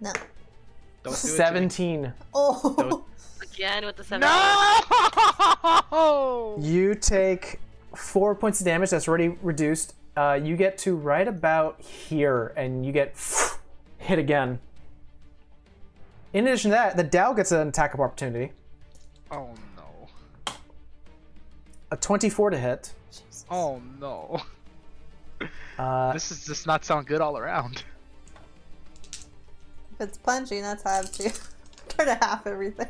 No. 0.00 0.12
Don't 1.04 1.12
do 1.12 1.28
it. 1.28 1.36
17. 1.36 2.12
Oh. 2.34 2.74
Don't- 2.76 3.04
Again 3.54 3.84
with 3.86 3.94
the 3.96 4.02
seven. 4.04 4.20
No! 4.22 4.80
You 6.60 6.94
take 6.96 7.60
four 7.94 8.34
points 8.34 8.60
of 8.60 8.64
damage. 8.66 8.90
That's 8.90 9.06
already 9.06 9.28
reduced. 9.42 9.94
Uh, 10.16 10.38
you 10.42 10.56
get 10.56 10.76
to 10.78 10.94
right 10.96 11.26
about 11.26 11.80
here, 11.80 12.52
and 12.56 12.84
you 12.84 12.90
get 12.92 13.14
hit 13.98 14.18
again. 14.18 14.58
In 16.32 16.46
addition 16.48 16.70
to 16.72 16.76
that, 16.76 16.96
the 16.96 17.04
Dao 17.04 17.34
gets 17.36 17.52
an 17.52 17.68
attack 17.68 17.94
of 17.94 18.00
opportunity. 18.00 18.52
Oh 19.30 19.50
no! 19.76 20.52
A 21.92 21.96
24 21.96 22.50
to 22.50 22.58
hit. 22.58 22.92
Oh 23.50 23.80
no! 24.00 24.40
Uh, 25.78 26.12
This 26.12 26.30
is 26.32 26.44
just 26.44 26.66
not 26.66 26.84
sound 26.84 27.06
good 27.06 27.20
all 27.20 27.36
around. 27.38 27.84
If 29.94 30.08
it's 30.08 30.18
punching, 30.18 30.62
that's 30.62 30.82
half 30.82 31.12
too. 31.12 31.30
Try 31.88 32.04
to 32.06 32.14
half 32.20 32.46
everything. 32.48 32.88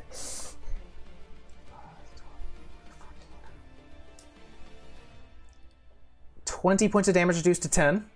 Twenty 6.47 6.89
points 6.89 7.08
of 7.08 7.15
damage 7.15 7.36
reduced 7.36 7.60
to 7.62 7.68
ten, 7.68 8.07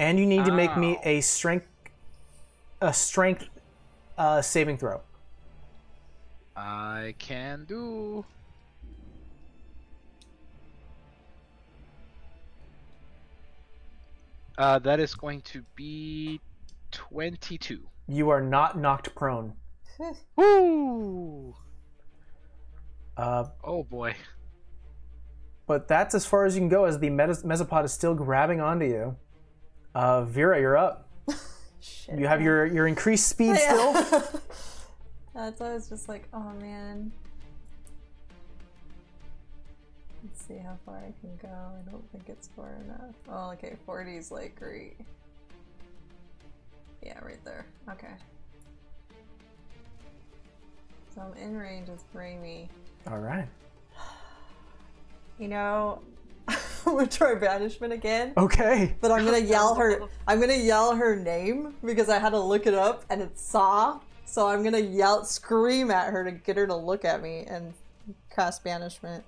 and 0.00 0.18
you 0.18 0.26
need 0.26 0.44
to 0.46 0.52
make 0.52 0.76
me 0.76 0.98
a 1.04 1.20
strength, 1.20 1.68
a 2.80 2.92
strength, 2.92 3.48
uh, 4.18 4.42
saving 4.42 4.78
throw. 4.78 5.00
I 6.56 7.14
can 7.20 7.66
do. 7.66 8.24
Uh, 14.58 14.80
that 14.80 14.98
is 14.98 15.14
going 15.14 15.42
to 15.42 15.62
be 15.76 16.40
22. 17.00 17.88
You 18.08 18.30
are 18.30 18.40
not 18.40 18.78
knocked 18.78 19.14
prone. 19.14 19.52
Woo! 20.36 21.54
Uh, 23.16 23.44
Oh 23.64 23.82
boy. 23.82 24.14
but 25.66 25.88
that's 25.88 26.14
as 26.14 26.24
far 26.26 26.44
as 26.44 26.54
you 26.54 26.60
can 26.60 26.68
go, 26.68 26.84
as 26.84 26.98
the 26.98 27.10
metas- 27.10 27.44
mesopod 27.44 27.84
is 27.84 27.92
still 27.92 28.14
grabbing 28.14 28.60
onto 28.60 28.86
you. 28.86 29.16
Uh, 29.94 30.24
Vera, 30.24 30.60
you're 30.60 30.76
up. 30.76 31.08
Shit. 31.80 32.18
You 32.18 32.26
have 32.26 32.42
your 32.42 32.66
your 32.66 32.86
increased 32.86 33.28
speed 33.28 33.56
still. 33.56 33.92
That's 35.34 35.60
why 35.60 35.70
I 35.70 35.74
was 35.74 35.88
just 35.88 36.08
like, 36.08 36.28
oh 36.32 36.52
man. 36.60 37.12
Let's 40.22 40.42
see 40.46 40.58
how 40.58 40.76
far 40.84 40.96
I 40.98 41.12
can 41.20 41.36
go. 41.40 41.48
I 41.48 41.90
don't 41.90 42.10
think 42.10 42.24
it's 42.28 42.48
far 42.56 42.74
enough. 42.84 43.14
Oh, 43.28 43.50
okay, 43.52 43.76
40 43.86 44.16
is 44.16 44.30
like 44.30 44.56
great. 44.56 44.96
Yeah, 47.06 47.24
right 47.24 47.42
there. 47.44 47.64
Okay. 47.88 48.08
So 51.14 51.20
I'm 51.20 51.40
in 51.40 51.56
range 51.56 51.88
with 51.88 52.02
Raimi. 52.12 52.68
All 53.08 53.18
right. 53.18 53.48
You 55.38 55.48
know, 55.48 56.00
I'm 56.48 56.56
gonna 56.84 57.06
try 57.06 57.34
banishment 57.34 57.92
again. 57.92 58.32
Okay. 58.38 58.96
But 59.02 59.10
I'm 59.10 59.26
gonna 59.26 59.36
yell 59.54 59.74
her. 59.74 60.00
I'm 60.26 60.40
gonna 60.40 60.54
yell 60.54 60.96
her 60.96 61.14
name 61.14 61.74
because 61.84 62.08
I 62.08 62.18
had 62.18 62.30
to 62.30 62.40
look 62.40 62.66
it 62.66 62.72
up 62.72 63.04
and 63.10 63.20
it's 63.20 63.42
Saw. 63.42 64.00
So 64.24 64.48
I'm 64.48 64.64
gonna 64.64 64.78
yell, 64.78 65.26
scream 65.26 65.90
at 65.90 66.10
her 66.10 66.24
to 66.24 66.32
get 66.32 66.56
her 66.56 66.66
to 66.66 66.74
look 66.74 67.04
at 67.04 67.22
me 67.22 67.44
and 67.46 67.74
cast 68.34 68.64
banishment. 68.64 69.24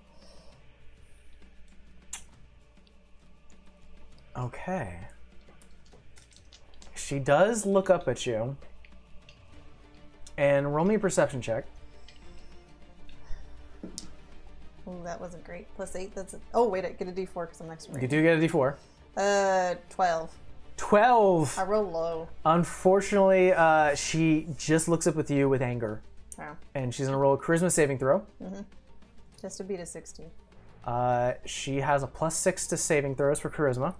Okay. 4.35 5.01
She 7.09 7.19
does 7.19 7.65
look 7.65 7.89
up 7.89 8.07
at 8.07 8.27
you. 8.27 8.55
And 10.37 10.75
roll 10.75 10.85
me 10.85 10.97
a 10.97 10.99
perception 10.99 11.41
check. 11.41 11.65
Oh, 14.87 15.03
that 15.05 15.19
wasn't 15.19 15.43
great. 15.43 15.75
Plus 15.75 15.97
eight. 15.97 16.15
That's 16.15 16.35
a, 16.35 16.41
oh 16.53 16.69
wait, 16.69 16.85
I 16.85 16.91
get 16.91 17.09
a 17.09 17.13
D4 17.13 17.47
because 17.47 17.61
I'm 17.63 17.69
next 17.69 17.87
to 17.87 17.99
You 17.99 18.07
do 18.09 18.23
get 18.23 18.39
a 18.39 18.47
d4. 18.47 18.75
Uh, 19.17 19.75
twelve. 19.89 20.31
12. 20.77 21.59
I 21.59 21.63
roll 21.63 21.91
low. 21.91 22.29
Unfortunately, 22.45 23.55
uh, 23.55 23.95
she 23.95 24.47
just 24.59 24.87
looks 24.87 25.07
up 25.07 25.15
with 25.15 25.31
you 25.31 25.49
with 25.49 25.63
anger. 25.63 26.03
Oh, 26.39 26.57
And 26.75 26.95
she's 26.95 27.09
to 27.09 27.17
roll 27.17 27.33
a 27.33 27.39
charisma 27.39 27.73
saving 27.73 27.99
throw. 27.99 28.23
just 29.41 29.57
to 29.57 29.65
beat 29.65 29.81
a 29.81 29.87
16. 29.87 30.27
Uh, 30.85 31.33
she 31.47 31.79
has 31.79 32.03
a 32.03 32.07
plus 32.07 32.37
six 32.37 32.67
to 32.67 32.77
saving 32.77 33.17
throws 33.17 33.41
for 33.41 33.49
charisma. 33.49 33.95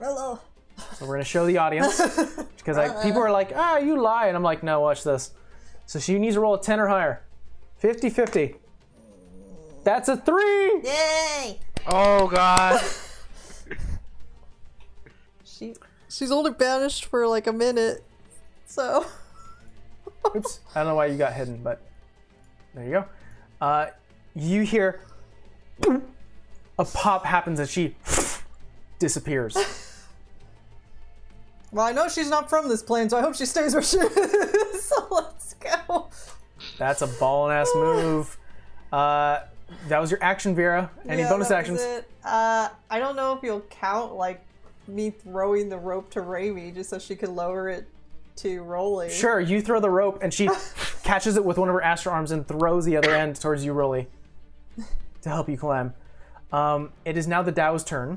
Roll 0.00 0.14
low. 0.16 0.40
So 0.76 1.06
we're 1.06 1.14
going 1.14 1.20
to 1.20 1.24
show 1.24 1.46
the 1.46 1.58
audience. 1.58 2.00
Because 2.66 2.78
like, 2.78 3.00
people 3.04 3.22
are 3.22 3.30
like, 3.30 3.52
ah, 3.54 3.78
you 3.78 3.96
lie. 3.96 4.26
And 4.26 4.36
I'm 4.36 4.42
like, 4.42 4.64
no, 4.64 4.80
watch 4.80 5.04
this. 5.04 5.30
So 5.84 6.00
she 6.00 6.18
needs 6.18 6.34
to 6.34 6.40
roll 6.40 6.54
a 6.54 6.60
10 6.60 6.80
or 6.80 6.88
higher. 6.88 7.22
50 7.76 8.10
50. 8.10 8.56
That's 9.84 10.08
a 10.08 10.16
three. 10.16 10.80
Yay! 10.82 11.60
Oh 11.86 12.26
god. 12.26 12.82
She 15.44 15.74
she's 16.10 16.30
only 16.30 16.50
banished 16.50 17.06
for 17.06 17.26
like 17.26 17.46
a 17.46 17.52
minute, 17.52 18.04
so 18.66 19.06
Oops. 20.36 20.60
I 20.74 20.80
don't 20.80 20.88
know 20.88 20.94
why 20.96 21.06
you 21.06 21.16
got 21.16 21.32
hidden, 21.32 21.62
but 21.62 21.80
there 22.74 22.84
you 22.84 22.90
go. 22.90 23.04
Uh, 23.58 23.86
you 24.34 24.62
hear 24.62 25.00
a 26.78 26.84
pop 26.84 27.24
happens 27.24 27.58
and 27.58 27.68
she 27.68 27.94
disappears. 28.98 29.56
Well, 31.76 31.84
I 31.84 31.92
know 31.92 32.08
she's 32.08 32.30
not 32.30 32.48
from 32.48 32.70
this 32.70 32.82
plane, 32.82 33.10
so 33.10 33.18
I 33.18 33.20
hope 33.20 33.34
she 33.34 33.44
stays 33.44 33.74
where 33.74 33.82
she 33.82 33.98
is. 34.00 34.82
so 34.82 35.06
let's 35.10 35.52
go. 35.54 36.08
That's 36.78 37.02
a 37.02 37.06
ball 37.06 37.50
and 37.50 37.52
ass 37.58 37.68
move. 37.74 38.38
Uh, 38.90 39.40
that 39.88 39.98
was 40.00 40.10
your 40.10 40.22
action, 40.22 40.54
Vera. 40.54 40.90
Any 41.06 41.20
Yeah, 41.20 41.28
bonus 41.28 41.50
actions? 41.50 41.80
Uh, 42.24 42.70
I 42.88 42.98
don't 42.98 43.14
know 43.14 43.34
if 43.36 43.42
you'll 43.42 43.60
count 43.68 44.14
like 44.14 44.42
me 44.88 45.10
throwing 45.10 45.68
the 45.68 45.76
rope 45.76 46.08
to 46.12 46.20
Raimi 46.22 46.72
just 46.74 46.88
so 46.88 46.98
she 46.98 47.14
could 47.14 47.28
lower 47.28 47.68
it 47.68 47.86
to 48.36 48.62
Rolly. 48.62 49.10
Sure, 49.10 49.38
you 49.38 49.60
throw 49.60 49.78
the 49.78 49.90
rope 49.90 50.20
and 50.22 50.32
she 50.32 50.48
catches 51.04 51.36
it 51.36 51.44
with 51.44 51.58
one 51.58 51.68
of 51.68 51.74
her 51.74 51.82
astral 51.82 52.14
arms 52.14 52.30
and 52.30 52.48
throws 52.48 52.86
the 52.86 52.96
other 52.96 53.14
end 53.14 53.38
towards 53.38 53.62
you, 53.66 53.74
Rolly, 53.74 54.06
to 55.20 55.28
help 55.28 55.46
you 55.50 55.58
climb. 55.58 55.92
Um, 56.52 56.92
it 57.04 57.18
is 57.18 57.28
now 57.28 57.42
the 57.42 57.52
Dao's 57.52 57.84
turn. 57.84 58.16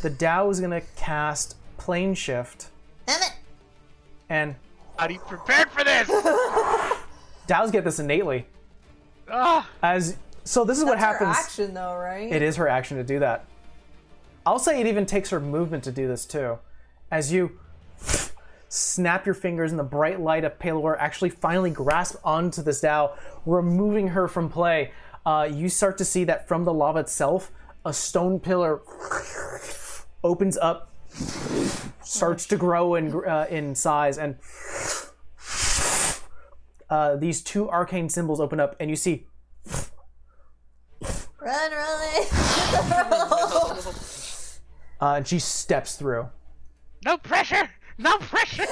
The 0.00 0.10
Dao 0.10 0.50
is 0.50 0.58
going 0.60 0.70
to 0.72 0.80
cast 0.96 1.56
Plane 1.80 2.12
Shift, 2.14 2.68
Damn 3.06 3.22
it! 3.22 3.32
and 4.28 4.54
Are 4.98 5.10
you 5.10 5.18
prepared 5.20 5.70
for 5.70 5.82
this? 5.82 6.06
Daos 7.48 7.72
get 7.72 7.84
this 7.84 7.98
innately. 7.98 8.46
Ah. 9.30 9.66
As 9.82 10.16
so, 10.44 10.64
this 10.64 10.76
is 10.78 10.84
what 10.84 10.98
That's 10.98 11.18
her 11.18 11.24
happens. 11.26 11.36
action 11.46 11.72
though, 11.74 11.94
right? 11.96 12.30
It 12.30 12.42
is 12.42 12.56
her 12.56 12.68
action 12.68 12.98
to 12.98 13.02
do 13.02 13.18
that. 13.20 13.46
I'll 14.44 14.58
say 14.58 14.78
it 14.78 14.86
even 14.86 15.06
takes 15.06 15.30
her 15.30 15.40
movement 15.40 15.82
to 15.84 15.90
do 15.92 16.06
this 16.06 16.26
too. 16.26 16.58
As 17.10 17.32
you 17.32 17.58
snap 18.68 19.24
your 19.24 19.34
fingers 19.34 19.70
in 19.70 19.78
the 19.78 19.82
bright 19.82 20.20
light 20.20 20.44
of 20.44 20.58
Pelor 20.58 20.96
actually 20.98 21.30
finally 21.30 21.70
grasp 21.70 22.16
onto 22.22 22.62
this 22.62 22.82
Dao, 22.82 23.16
removing 23.46 24.08
her 24.08 24.28
from 24.28 24.50
play, 24.50 24.92
uh, 25.24 25.48
you 25.50 25.70
start 25.70 25.96
to 25.98 26.04
see 26.04 26.24
that 26.24 26.46
from 26.46 26.64
the 26.64 26.72
lava 26.74 26.98
itself, 27.00 27.50
a 27.86 27.92
stone 27.92 28.38
pillar 28.38 28.80
opens 30.22 30.58
up, 30.58 30.89
starts 32.02 32.46
to 32.46 32.56
grow 32.56 32.94
in, 32.94 33.14
uh, 33.26 33.46
in 33.50 33.74
size, 33.74 34.18
and 34.18 34.36
uh, 36.88 37.16
these 37.16 37.42
two 37.42 37.68
arcane 37.70 38.08
symbols 38.08 38.40
open 38.40 38.60
up, 38.60 38.76
and 38.80 38.90
you 38.90 38.96
see 38.96 39.26
Run, 41.40 41.72
Rolly! 41.72 42.26
uh, 45.00 45.14
and 45.14 45.26
she 45.26 45.38
steps 45.38 45.96
through. 45.96 46.28
No 47.04 47.16
pressure. 47.16 47.70
No 47.96 48.18
pressure. 48.18 48.66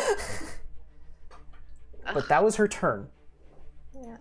But 2.12 2.28
that 2.28 2.44
was 2.44 2.56
her 2.56 2.68
turn. 2.68 3.08
yeah. 3.94 4.16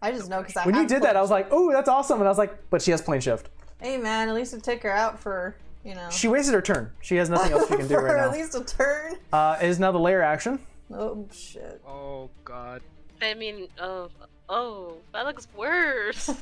I 0.00 0.12
just 0.12 0.28
know 0.28 0.40
because 0.40 0.56
I 0.56 0.66
When 0.66 0.74
you 0.74 0.86
did 0.86 1.02
that, 1.02 1.16
I 1.16 1.20
was 1.22 1.30
like, 1.30 1.48
"Oh, 1.50 1.72
that's 1.72 1.88
awesome!" 1.88 2.18
And 2.18 2.26
I 2.26 2.30
was 2.30 2.36
like, 2.36 2.70
"But 2.70 2.82
she 2.82 2.90
has 2.90 3.00
plane 3.00 3.20
shift. 3.20 3.48
Hey 3.80 3.96
man, 3.96 4.28
at 4.28 4.34
least 4.34 4.52
it 4.52 4.62
took 4.62 4.82
her 4.82 4.90
out 4.90 5.18
for 5.18 5.56
you 5.84 5.94
know 5.94 6.08
She 6.10 6.28
wasted 6.28 6.54
her 6.54 6.62
turn. 6.62 6.90
She 7.00 7.16
has 7.16 7.28
nothing 7.30 7.52
else 7.52 7.68
she 7.68 7.76
can 7.76 7.86
do 7.86 7.94
for 7.94 8.04
right 8.04 8.24
at 8.24 8.32
least 8.32 8.54
a 8.54 8.64
turn. 8.64 9.16
Uh, 9.32 9.58
it 9.60 9.68
is 9.68 9.78
now 9.78 9.92
the 9.92 9.98
lair 9.98 10.22
action. 10.22 10.58
Oh 10.92 11.26
shit! 11.32 11.80
Oh 11.86 12.30
god. 12.44 12.82
I 13.22 13.34
mean, 13.34 13.68
oh, 13.80 14.10
oh, 14.48 14.96
that 15.12 15.24
looks 15.24 15.48
worse. 15.56 16.30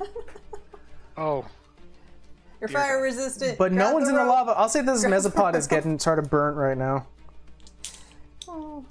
Oh. 1.17 1.45
You're 2.61 2.69
fire 2.69 3.03
resistant. 3.03 3.59
But 3.59 3.73
no 3.73 3.85
Grab 3.85 3.95
one's 3.95 4.09
in 4.09 4.15
the 4.15 4.25
lava. 4.25 4.53
I'll 4.53 4.69
say 4.69 4.83
this 4.83 5.05
mesopod 5.05 5.57
is 5.57 5.67
getting 5.67 5.99
sort 5.99 6.19
of 6.19 6.31
burnt 6.31 6.57
right 6.57 6.79
now. 6.79 7.07
Oh. 8.49 8.85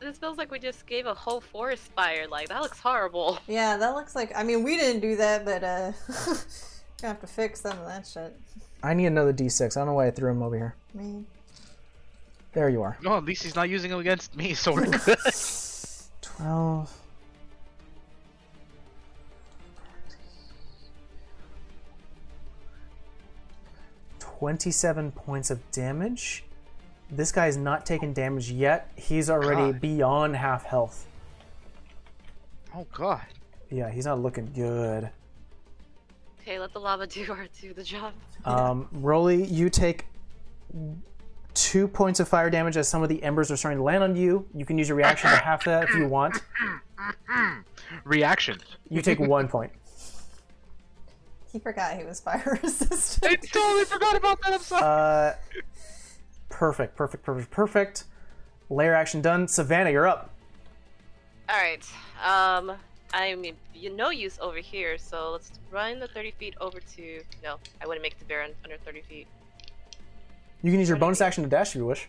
this 0.00 0.18
feels 0.18 0.36
like 0.36 0.50
we 0.50 0.58
just 0.58 0.86
gave 0.86 1.06
a 1.06 1.14
whole 1.14 1.40
forest 1.40 1.90
fire. 1.96 2.26
Like 2.28 2.48
that 2.48 2.60
looks 2.60 2.78
horrible. 2.78 3.38
Yeah, 3.46 3.76
that 3.78 3.94
looks 3.94 4.14
like. 4.14 4.32
I 4.36 4.42
mean, 4.42 4.62
we 4.62 4.76
didn't 4.76 5.00
do 5.00 5.16
that, 5.16 5.44
but 5.44 5.64
uh, 5.64 5.92
gonna 7.04 7.12
have 7.12 7.20
to 7.20 7.26
fix 7.26 7.60
some 7.60 7.78
of 7.78 7.86
that 7.86 8.06
shit. 8.06 8.34
I 8.82 8.94
need 8.94 9.06
another 9.06 9.32
D6. 9.32 9.76
I 9.76 9.80
don't 9.80 9.88
know 9.88 9.92
why 9.94 10.06
I 10.06 10.10
threw 10.10 10.30
him 10.30 10.42
over 10.42 10.56
here. 10.56 10.74
I 10.94 10.98
mean, 11.02 11.26
There 12.54 12.70
you 12.70 12.82
are. 12.82 12.96
No, 13.02 13.16
at 13.16 13.24
least 13.24 13.42
he's 13.42 13.54
not 13.54 13.68
using 13.68 13.90
it 13.90 13.98
against 13.98 14.34
me, 14.36 14.54
so 14.54 14.72
we're 14.72 14.86
good. 15.04 15.18
12. 16.22 16.90
Twenty-seven 24.20 25.12
points 25.12 25.50
of 25.50 25.70
damage. 25.70 26.44
This 27.10 27.32
guy's 27.32 27.56
not 27.56 27.84
taking 27.86 28.12
damage 28.12 28.50
yet. 28.50 28.90
He's 28.96 29.28
already 29.30 29.72
God. 29.72 29.80
beyond 29.80 30.36
half 30.36 30.64
health. 30.64 31.06
oh 32.74 32.86
god. 32.92 33.22
Yeah, 33.70 33.90
he's 33.90 34.06
not 34.06 34.20
looking 34.20 34.50
good. 34.54 35.10
Okay, 36.44 36.58
let 36.58 36.74
the 36.74 36.80
lava 36.80 37.06
do 37.06 37.30
our 37.32 37.46
do 37.60 37.72
the 37.72 37.82
job. 37.82 38.12
Um, 38.44 38.88
Rolly, 38.92 39.44
you 39.44 39.70
take 39.70 40.04
two 41.54 41.88
points 41.88 42.20
of 42.20 42.28
fire 42.28 42.50
damage 42.50 42.76
as 42.76 42.86
some 42.86 43.02
of 43.02 43.08
the 43.08 43.22
embers 43.22 43.50
are 43.50 43.56
starting 43.56 43.78
to 43.78 43.84
land 43.84 44.02
on 44.04 44.14
you. 44.14 44.46
You 44.54 44.66
can 44.66 44.76
use 44.76 44.88
your 44.88 44.96
reaction 44.98 45.30
to 45.30 45.36
half 45.36 45.64
that 45.64 45.84
if 45.84 45.94
you 45.94 46.06
want. 46.06 46.42
Reaction. 48.04 48.58
You 48.90 49.00
take 49.00 49.18
one 49.20 49.48
point. 49.48 49.72
he 51.50 51.58
forgot 51.58 51.96
he 51.96 52.04
was 52.04 52.20
fire 52.20 52.58
resistant. 52.62 53.32
I 53.32 53.36
totally 53.36 53.84
forgot 53.84 54.16
about 54.16 54.42
that. 54.42 54.52
I'm 54.52 54.60
sorry. 54.60 54.82
Uh, 54.82 55.32
perfect, 56.50 56.96
perfect, 56.96 57.24
perfect, 57.24 57.50
perfect. 57.50 58.04
Lair 58.68 58.94
action 58.94 59.22
done. 59.22 59.48
Savannah, 59.48 59.90
you're 59.90 60.08
up. 60.08 60.34
All 61.48 61.56
right. 61.56 61.84
Um, 62.24 62.76
I'm 63.14 63.44
you 63.72 63.90
no 63.90 64.10
use 64.10 64.38
over 64.42 64.58
here, 64.58 64.98
so 64.98 65.30
let's 65.30 65.52
run 65.70 66.00
the 66.00 66.08
30 66.08 66.32
feet 66.32 66.54
over 66.60 66.80
to. 66.80 67.22
No, 67.44 67.58
I 67.80 67.86
wouldn't 67.86 68.02
make 68.02 68.18
the 68.18 68.24
to 68.24 68.28
Baron 68.28 68.50
under 68.64 68.76
30 68.76 69.02
feet. 69.02 69.28
You 70.62 70.72
can 70.72 70.80
use 70.80 70.88
your 70.88 70.98
bonus 70.98 71.20
action 71.20 71.44
to 71.44 71.48
dash 71.48 71.70
if 71.70 71.76
you 71.76 71.86
wish. 71.86 72.08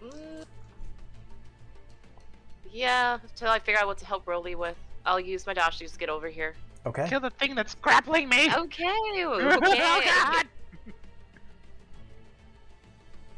Mm. 0.00 0.44
Yeah, 2.70 3.18
until 3.20 3.48
I 3.48 3.58
figure 3.58 3.80
out 3.80 3.88
what 3.88 3.98
to 3.98 4.06
help 4.06 4.28
Rolly 4.28 4.54
with. 4.54 4.76
I'll 5.04 5.18
use 5.18 5.44
my 5.44 5.52
dash 5.52 5.78
to 5.78 5.84
just 5.84 5.98
get 5.98 6.08
over 6.08 6.28
here. 6.28 6.54
Okay. 6.86 7.08
Kill 7.08 7.18
the 7.18 7.30
thing 7.30 7.56
that's 7.56 7.74
grappling 7.74 8.28
me. 8.28 8.48
Okay. 8.54 8.84
okay. 9.16 9.24
oh 9.24 10.02
god. 10.04 10.46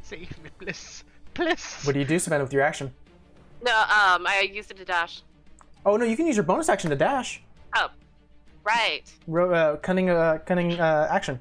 Save 0.03 0.43
me, 0.43 0.49
please. 0.59 1.03
Please. 1.33 1.81
What 1.83 1.93
do 1.93 1.99
you 1.99 2.05
do, 2.05 2.19
Savannah, 2.19 2.43
with 2.43 2.53
your 2.53 2.61
action? 2.61 2.93
No, 3.63 3.71
um, 3.71 4.25
I 4.27 4.49
used 4.51 4.71
it 4.71 4.77
to 4.77 4.85
dash. 4.85 5.21
Oh 5.85 5.97
no, 5.97 6.05
you 6.05 6.15
can 6.15 6.25
use 6.25 6.35
your 6.35 6.43
bonus 6.43 6.69
action 6.69 6.89
to 6.89 6.95
dash. 6.95 7.41
Oh, 7.75 7.89
right. 8.63 9.03
Ro- 9.27 9.53
uh, 9.53 9.77
cunning, 9.77 10.09
uh, 10.09 10.39
cunning 10.45 10.79
uh, 10.79 11.07
action. 11.09 11.39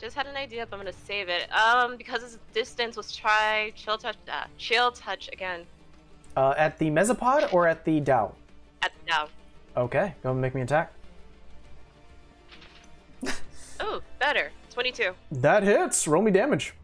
Just 0.00 0.14
had 0.14 0.26
an 0.26 0.36
idea, 0.36 0.64
but 0.66 0.76
I'm 0.76 0.84
gonna 0.84 0.96
save 1.06 1.28
it. 1.28 1.52
Um, 1.52 1.96
because 1.96 2.22
its 2.22 2.38
distance 2.54 2.96
was 2.96 3.14
try 3.14 3.72
chill 3.74 3.98
touch. 3.98 4.16
Uh, 4.30 4.44
chill 4.56 4.92
touch 4.92 5.28
again. 5.32 5.66
Uh, 6.36 6.54
at 6.56 6.78
the 6.78 6.88
mesopod 6.88 7.52
or 7.52 7.66
at 7.66 7.84
the 7.84 8.00
Dao? 8.00 8.32
At 8.82 8.92
now. 9.08 9.28
Okay, 9.76 10.14
go 10.22 10.30
and 10.30 10.40
make 10.40 10.54
me 10.54 10.60
attack. 10.60 10.92
Oh, 13.80 14.00
better. 14.18 14.50
22. 14.70 15.12
That 15.30 15.62
hits. 15.62 16.08
Roll 16.08 16.22
me 16.22 16.30
damage. 16.30 16.74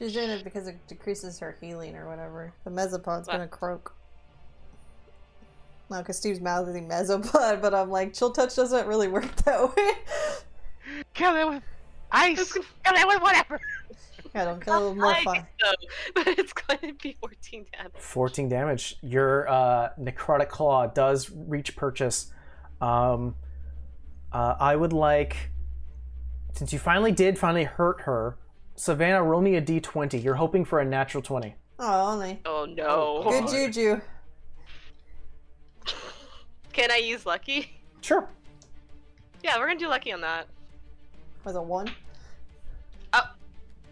She's 0.00 0.12
doing 0.14 0.30
it 0.30 0.42
because 0.44 0.66
it 0.66 0.78
decreases 0.88 1.38
her 1.40 1.56
healing 1.60 1.94
or 1.94 2.08
whatever. 2.08 2.52
The 2.64 2.70
mesopod's 2.70 3.28
What? 3.28 3.34
gonna 3.34 3.46
croak. 3.48 3.94
No, 5.90 5.98
because 5.98 6.16
Steve's 6.16 6.40
mouth 6.40 6.68
is 6.68 6.74
mouthing 6.74 6.88
mesopod, 6.88 7.60
but 7.60 7.74
I'm 7.74 7.90
like, 7.90 8.14
chill 8.14 8.30
touch 8.32 8.56
doesn't 8.56 8.86
really 8.86 9.08
work 9.08 9.34
that 9.44 9.76
way. 9.76 9.90
Kill 11.14 11.36
it 11.36 11.48
with 11.48 11.62
ice. 12.12 12.52
Kill 12.52 12.62
it 12.96 13.06
with 13.06 13.20
whatever. 13.22 13.60
yeah, 14.34 14.44
don't 14.46 14.64
kill 14.64 14.86
it 14.86 14.88
with 14.90 14.98
more 14.98 15.12
I 15.12 15.22
fire. 15.24 15.48
so, 15.60 15.72
but 16.14 16.28
it's 16.28 16.52
going 16.52 16.78
to 16.80 16.92
be 16.94 17.16
14 17.20 17.66
damage. 17.76 17.92
14 17.98 18.48
damage. 18.48 18.96
Your 19.02 19.48
uh, 19.48 19.90
necrotic 20.00 20.48
claw 20.48 20.86
does 20.86 21.30
reach 21.30 21.76
purchase. 21.76 22.32
Um, 22.80 23.34
Uh, 24.32 24.54
I 24.60 24.76
would 24.76 24.92
like, 24.92 25.50
since 26.54 26.72
you 26.72 26.78
finally 26.78 27.10
did 27.10 27.36
finally 27.36 27.64
hurt 27.64 28.02
her, 28.02 28.38
Savannah, 28.80 29.22
roll 29.22 29.42
me 29.42 29.56
a 29.56 29.60
d20. 29.60 30.24
You're 30.24 30.36
hoping 30.36 30.64
for 30.64 30.80
a 30.80 30.84
natural 30.86 31.22
20. 31.22 31.54
Oh, 31.80 32.12
only. 32.12 32.40
Oh 32.46 32.64
no. 32.64 33.22
Oh, 33.26 33.30
Good 33.30 33.74
juju. 33.74 34.00
Can 36.72 36.90
I 36.90 36.96
use 36.96 37.26
lucky? 37.26 37.78
Sure. 38.00 38.26
Yeah, 39.44 39.58
we're 39.58 39.66
gonna 39.66 39.78
do 39.78 39.86
lucky 39.86 40.14
on 40.14 40.22
that. 40.22 40.46
Was 41.44 41.56
it 41.56 41.62
one? 41.62 41.90
Oh, 43.12 43.20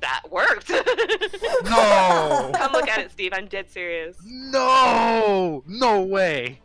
that 0.01 0.23
worked. 0.31 0.71
No! 1.65 2.51
Come 2.55 2.73
look 2.73 2.89
at 2.89 3.01
it, 3.01 3.11
Steve. 3.11 3.33
I'm 3.35 3.47
dead 3.47 3.69
serious. 3.69 4.17
No! 4.25 5.63
No 5.67 6.01
way! 6.01 6.61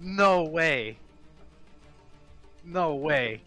No 0.00 0.42
way! 0.42 0.98
No 2.64 2.96
way! 2.96 3.40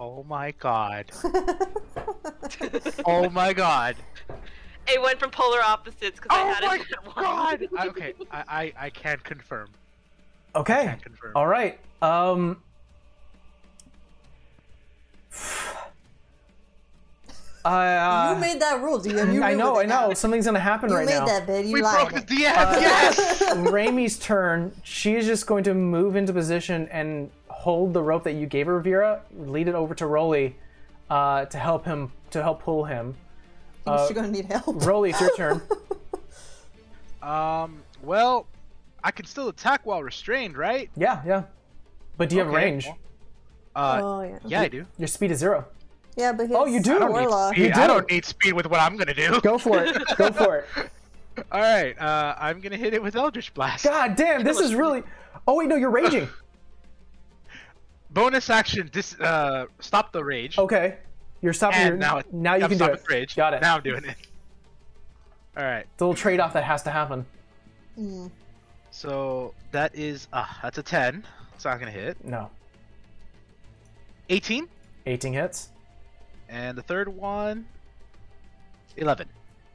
Oh 0.00 0.24
my 0.28 0.52
god! 0.52 1.12
Oh 3.06 3.28
my 3.30 3.52
god! 3.52 3.96
It 4.88 5.00
went 5.00 5.20
from 5.20 5.30
polar 5.30 5.60
opposites 5.62 6.18
because 6.18 6.36
I 6.36 6.42
Oh 6.42 6.52
had 6.54 6.64
my 6.64 6.74
it 6.76 6.86
at 6.92 7.04
one. 7.06 7.24
god! 7.24 7.68
I- 7.78 7.86
okay, 7.88 8.14
I, 8.32 8.42
I 8.48 8.72
I 8.86 8.90
can't 8.90 9.22
confirm. 9.22 9.68
Okay. 10.56 10.84
Can 10.86 10.98
confirm. 11.00 11.32
All 11.36 11.46
right. 11.46 11.78
Um. 12.02 12.60
I, 17.62 17.96
uh, 17.96 18.34
you 18.34 18.40
made 18.40 18.58
that 18.62 18.80
rule, 18.80 18.98
DM. 18.98 19.34
You 19.34 19.42
I 19.44 19.52
know, 19.54 19.78
I 19.78 19.84
know. 19.84 20.08
now. 20.08 20.14
Something's 20.14 20.46
gonna 20.46 20.58
happen 20.58 20.88
You 20.88 20.96
right 20.96 21.06
now. 21.06 21.12
You 21.14 21.20
made 21.20 21.28
that 21.28 21.46
bid. 21.46 21.66
You 21.66 21.74
We 21.74 21.82
lied. 21.82 22.08
broke 22.08 22.26
the 22.26 22.34
DM. 22.34 22.36
yes. 22.40 23.42
Raimi's 23.54 24.18
turn. 24.18 24.72
She 24.82 25.14
is 25.14 25.26
just 25.26 25.46
going 25.46 25.62
to 25.64 25.74
move 25.74 26.16
into 26.16 26.32
position 26.32 26.88
and 26.90 27.30
hold 27.60 27.92
the 27.92 28.02
rope 28.02 28.24
that 28.24 28.32
you 28.34 28.46
gave 28.46 28.66
her, 28.66 28.80
Vera. 28.80 29.20
Lead 29.36 29.68
it 29.68 29.74
over 29.74 29.94
to 29.94 30.06
Rolly 30.06 30.56
uh, 31.10 31.44
to 31.44 31.58
help 31.58 31.84
him 31.84 32.10
to 32.30 32.42
help 32.42 32.62
pull 32.62 32.84
him. 32.84 33.14
Think 33.84 33.98
she's 34.06 34.12
gonna 34.16 34.30
need 34.30 34.46
help. 34.46 34.84
Rolly, 34.86 35.10
it's 35.10 35.20
your 35.20 35.36
turn. 35.36 35.62
Um. 37.22 37.82
Well, 38.02 38.46
I 39.04 39.10
can 39.10 39.26
still 39.26 39.48
attack 39.48 39.84
while 39.84 40.02
restrained, 40.02 40.56
right? 40.56 40.88
yeah, 40.96 41.20
yeah. 41.26 41.42
But 42.16 42.30
do 42.30 42.36
you 42.36 42.42
have 42.42 42.50
range? 42.50 42.88
Uh. 43.76 44.00
oh 44.02 44.22
yeah. 44.22 44.38
Yeah, 44.46 44.60
I 44.62 44.68
do. 44.68 44.86
Your 44.96 45.06
speed 45.06 45.30
is 45.30 45.38
zero. 45.40 45.66
Yeah, 46.16 46.32
but 46.32 46.50
Oh, 46.50 46.64
you 46.64 46.80
do? 46.80 46.92
I 46.92 46.96
I 46.96 46.98
don't 47.00 47.12
don't 47.12 47.20
Need 47.20 47.54
speed. 47.54 47.76
You 47.76 47.82
I 47.82 47.86
do. 47.86 47.92
don't 47.92 48.10
need 48.10 48.24
speed 48.24 48.52
with 48.54 48.66
what 48.70 48.80
I'm 48.80 48.96
gonna 48.96 49.12
do. 49.14 49.38
Go 49.42 49.58
for 49.58 49.82
it. 49.84 49.96
Go 50.16 50.32
for 50.32 50.56
it. 50.76 50.90
All 51.52 51.60
right. 51.60 51.98
Uh, 52.00 52.34
I'm 52.38 52.60
gonna 52.60 52.76
hit 52.78 52.94
it 52.94 53.02
with 53.02 53.16
Eldritch 53.16 53.52
Blast. 53.52 53.84
God 53.84 54.16
damn, 54.16 54.42
this 54.42 54.58
is 54.58 54.74
really. 54.74 55.02
Oh 55.46 55.56
wait, 55.56 55.68
no, 55.68 55.76
you're 55.76 55.90
raging. 55.90 56.26
Bonus 58.10 58.50
action. 58.50 58.88
Dis. 58.92 59.18
Uh. 59.20 59.66
Stop 59.80 60.12
the 60.12 60.24
rage. 60.24 60.58
Okay, 60.58 60.96
you're 61.40 61.52
stopping. 61.52 61.78
And 61.80 61.88
Your, 61.90 61.96
now, 61.98 62.22
now 62.32 62.54
you 62.56 62.64
I'm 62.64 62.70
can 62.70 62.78
do 62.78 62.84
it. 62.86 63.04
the 63.04 63.14
rage. 63.14 63.36
Got 63.36 63.54
it. 63.54 63.62
Now 63.62 63.76
I'm 63.76 63.82
doing 63.82 64.04
it. 64.04 64.16
All 65.56 65.64
right. 65.64 65.86
It's 65.92 66.00
a 66.00 66.04
little 66.04 66.14
trade-off 66.14 66.52
that 66.54 66.64
has 66.64 66.82
to 66.84 66.90
happen. 66.90 67.26
Mm. 67.98 68.30
So 68.90 69.54
that 69.72 69.94
is 69.94 70.28
ah, 70.32 70.58
that's 70.62 70.78
a 70.78 70.82
ten. 70.82 71.24
It's 71.54 71.64
not 71.64 71.78
gonna 71.78 71.90
hit. 71.90 72.24
No, 72.24 72.50
18, 74.30 74.68
18 75.06 75.32
hits. 75.32 75.68
and 76.48 76.76
the 76.78 76.82
third 76.82 77.08
one, 77.08 77.66
11. 78.96 79.28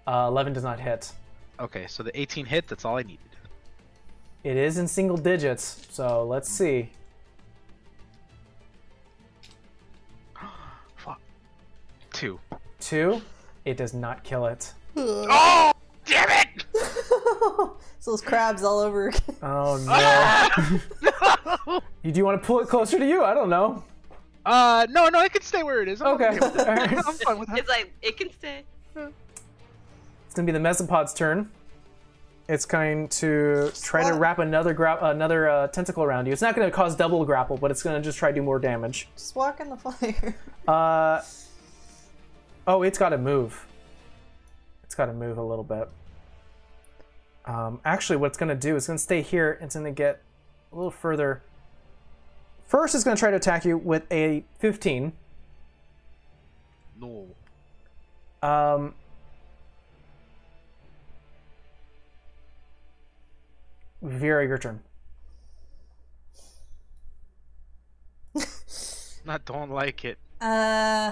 Uh, 0.07 0.25
11 0.29 0.53
does 0.53 0.63
not 0.63 0.79
hit. 0.79 1.11
Okay, 1.59 1.87
so 1.87 2.03
the 2.03 2.17
18 2.19 2.45
hit. 2.45 2.67
That's 2.67 2.83
all 2.85 2.97
I 2.97 3.03
needed. 3.03 3.19
It 4.43 4.57
is 4.57 4.77
in 4.77 4.87
single 4.87 5.17
digits, 5.17 5.85
so 5.89 6.25
let's 6.25 6.49
see. 6.49 6.89
Two. 12.15 12.39
Two. 12.79 13.21
It 13.65 13.77
does 13.77 13.93
not 13.93 14.23
kill 14.23 14.45
it. 14.45 14.73
Oh, 14.97 15.71
damn 16.05 16.29
it! 16.29 16.65
so 17.99 18.11
those 18.11 18.21
crabs 18.21 18.63
all 18.63 18.79
over. 18.79 19.09
again. 19.09 19.21
Oh 19.41 19.77
no. 19.85 19.91
Ah! 19.91 20.81
no! 21.67 21.81
you 22.03 22.11
do 22.11 22.17
you 22.19 22.25
want 22.25 22.41
to 22.41 22.45
pull 22.45 22.59
it 22.61 22.67
closer 22.69 22.97
to 22.97 23.05
you? 23.07 23.23
I 23.23 23.33
don't 23.33 23.49
know. 23.49 23.83
Uh, 24.45 24.85
no, 24.91 25.09
no, 25.09 25.21
it 25.23 25.33
can 25.33 25.41
stay 25.41 25.63
where 25.63 25.81
it 25.81 25.87
is. 25.89 26.01
I'm 26.01 26.13
Okay. 26.15 26.29
with 26.39 26.55
it. 26.55 26.67
I'm 26.67 27.13
fine 27.15 27.39
with 27.39 27.49
that. 27.49 27.57
It's 27.57 27.69
like 27.69 27.91
it 28.01 28.15
can 28.17 28.31
stay. 28.31 28.63
It's 28.95 30.33
gonna 30.33 30.45
be 30.45 30.51
the 30.51 30.59
mesopod's 30.59 31.13
turn. 31.13 31.49
It's 32.47 32.65
going 32.65 33.07
to 33.09 33.71
try 33.81 34.07
to 34.07 34.13
wrap 34.13 34.37
another 34.37 34.71
gra- 34.73 34.99
another 35.01 35.49
uh, 35.49 35.67
tentacle 35.69 36.03
around 36.03 36.27
you. 36.27 36.31
It's 36.31 36.43
not 36.43 36.55
going 36.55 36.67
to 36.67 36.71
cause 36.71 36.95
double 36.95 37.25
grapple, 37.25 37.57
but 37.57 37.71
it's 37.71 37.81
going 37.81 37.99
to 37.99 38.05
just 38.07 38.19
try 38.19 38.29
to 38.29 38.35
do 38.35 38.43
more 38.43 38.59
damage. 38.59 39.07
Just 39.15 39.35
walk 39.35 39.59
in 39.59 39.69
the 39.71 39.77
fire. 39.77 40.35
Uh, 40.67 41.21
oh, 42.67 42.83
it's 42.83 42.97
got 42.97 43.09
to 43.09 43.17
move. 43.17 43.65
It's 44.83 44.95
got 44.95 45.05
to 45.07 45.13
move 45.13 45.37
a 45.37 45.43
little 45.43 45.63
bit. 45.63 45.89
Um, 47.45 47.79
actually, 47.85 48.17
what 48.17 48.27
it's 48.27 48.37
going 48.37 48.49
to 48.49 48.55
do 48.55 48.75
is 48.75 48.87
going 48.87 48.97
to 48.97 49.03
stay 49.03 49.21
here. 49.21 49.57
It's 49.61 49.75
going 49.75 49.85
to 49.85 49.91
get 49.91 50.21
a 50.71 50.75
little 50.75 50.91
further. 50.91 51.43
First, 52.67 52.95
it's 52.95 53.03
going 53.03 53.15
to 53.15 53.19
try 53.19 53.29
to 53.29 53.37
attack 53.37 53.65
you 53.65 53.77
with 53.77 54.11
a 54.11 54.43
15. 54.59 55.13
No. 56.99 57.27
Um, 58.41 58.95
Vera, 64.01 64.45
your 64.45 64.57
turn. 64.57 64.81
Not 69.25 69.45
don't 69.45 69.71
like 69.71 70.05
it. 70.05 70.17
Uh. 70.41 71.11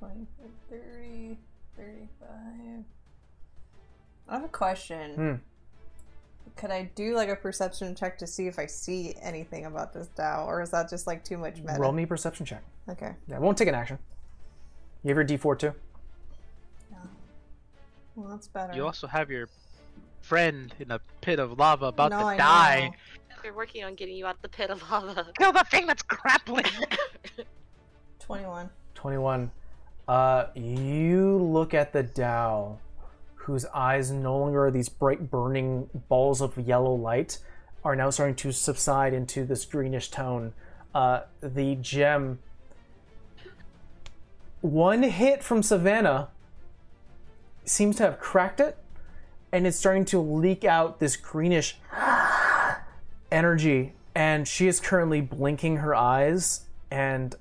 25, 0.00 0.26
30, 0.70 1.38
35. 1.76 2.84
I 4.28 4.34
have 4.34 4.44
a 4.44 4.48
question. 4.48 5.14
Hmm. 5.14 5.34
Could 6.56 6.70
I 6.70 6.90
do 6.94 7.14
like 7.14 7.28
a 7.28 7.36
perception 7.36 7.94
check 7.94 8.18
to 8.18 8.26
see 8.26 8.46
if 8.46 8.58
I 8.58 8.66
see 8.66 9.14
anything 9.20 9.66
about 9.66 9.92
this 9.92 10.08
Dao, 10.16 10.46
or 10.46 10.62
is 10.62 10.70
that 10.70 10.88
just 10.88 11.06
like 11.06 11.22
too 11.22 11.36
much 11.36 11.58
meta? 11.58 11.78
Roll 11.78 11.92
me 11.92 12.04
a 12.04 12.06
perception 12.06 12.46
check. 12.46 12.62
Okay. 12.88 13.14
Yeah, 13.28 13.36
it 13.36 13.42
won't 13.42 13.58
take 13.58 13.68
an 13.68 13.74
action. 13.74 13.98
You 15.04 15.14
have 15.14 15.16
your 15.16 15.38
D4 15.38 15.58
too. 15.58 15.72
No. 16.90 16.98
Well, 18.16 18.30
that's 18.30 18.48
better. 18.48 18.74
You 18.74 18.86
also 18.86 19.06
have 19.06 19.30
your 19.30 19.48
friend 20.22 20.74
in 20.78 20.90
a 20.90 21.00
pit 21.20 21.38
of 21.38 21.58
lava 21.58 21.86
about 21.86 22.10
no, 22.10 22.20
to 22.20 22.24
I 22.24 22.36
die. 22.36 22.88
know. 22.88 22.94
They're 23.42 23.54
working 23.54 23.84
on 23.84 23.94
getting 23.94 24.16
you 24.16 24.26
out 24.26 24.40
the 24.42 24.48
pit 24.48 24.70
of 24.70 24.82
lava. 24.90 25.28
Kill 25.38 25.52
the 25.52 25.64
thing 25.70 25.86
that's 25.86 26.02
grappling. 26.02 26.64
21. 28.18 28.68
21. 28.94 29.50
Uh, 30.10 30.48
you 30.56 31.36
look 31.36 31.72
at 31.72 31.92
the 31.92 32.02
Dao, 32.02 32.78
whose 33.36 33.64
eyes 33.66 34.10
no 34.10 34.36
longer 34.36 34.66
are 34.66 34.70
these 34.72 34.88
bright 34.88 35.30
burning 35.30 35.88
balls 36.08 36.40
of 36.40 36.58
yellow 36.58 36.92
light, 36.92 37.38
are 37.84 37.94
now 37.94 38.10
starting 38.10 38.34
to 38.34 38.50
subside 38.50 39.14
into 39.14 39.44
this 39.44 39.64
greenish 39.64 40.10
tone. 40.10 40.52
Uh, 40.92 41.20
the 41.40 41.76
gem. 41.76 42.40
One 44.62 45.04
hit 45.04 45.44
from 45.44 45.62
Savannah 45.62 46.30
seems 47.64 47.94
to 47.98 48.02
have 48.02 48.18
cracked 48.18 48.58
it, 48.58 48.78
and 49.52 49.64
it's 49.64 49.76
starting 49.76 50.04
to 50.06 50.18
leak 50.18 50.64
out 50.64 50.98
this 50.98 51.14
greenish 51.14 51.78
energy. 53.30 53.92
And 54.16 54.48
she 54.48 54.66
is 54.66 54.80
currently 54.80 55.20
blinking 55.20 55.76
her 55.76 55.94
eyes, 55.94 56.62
and 56.90 57.36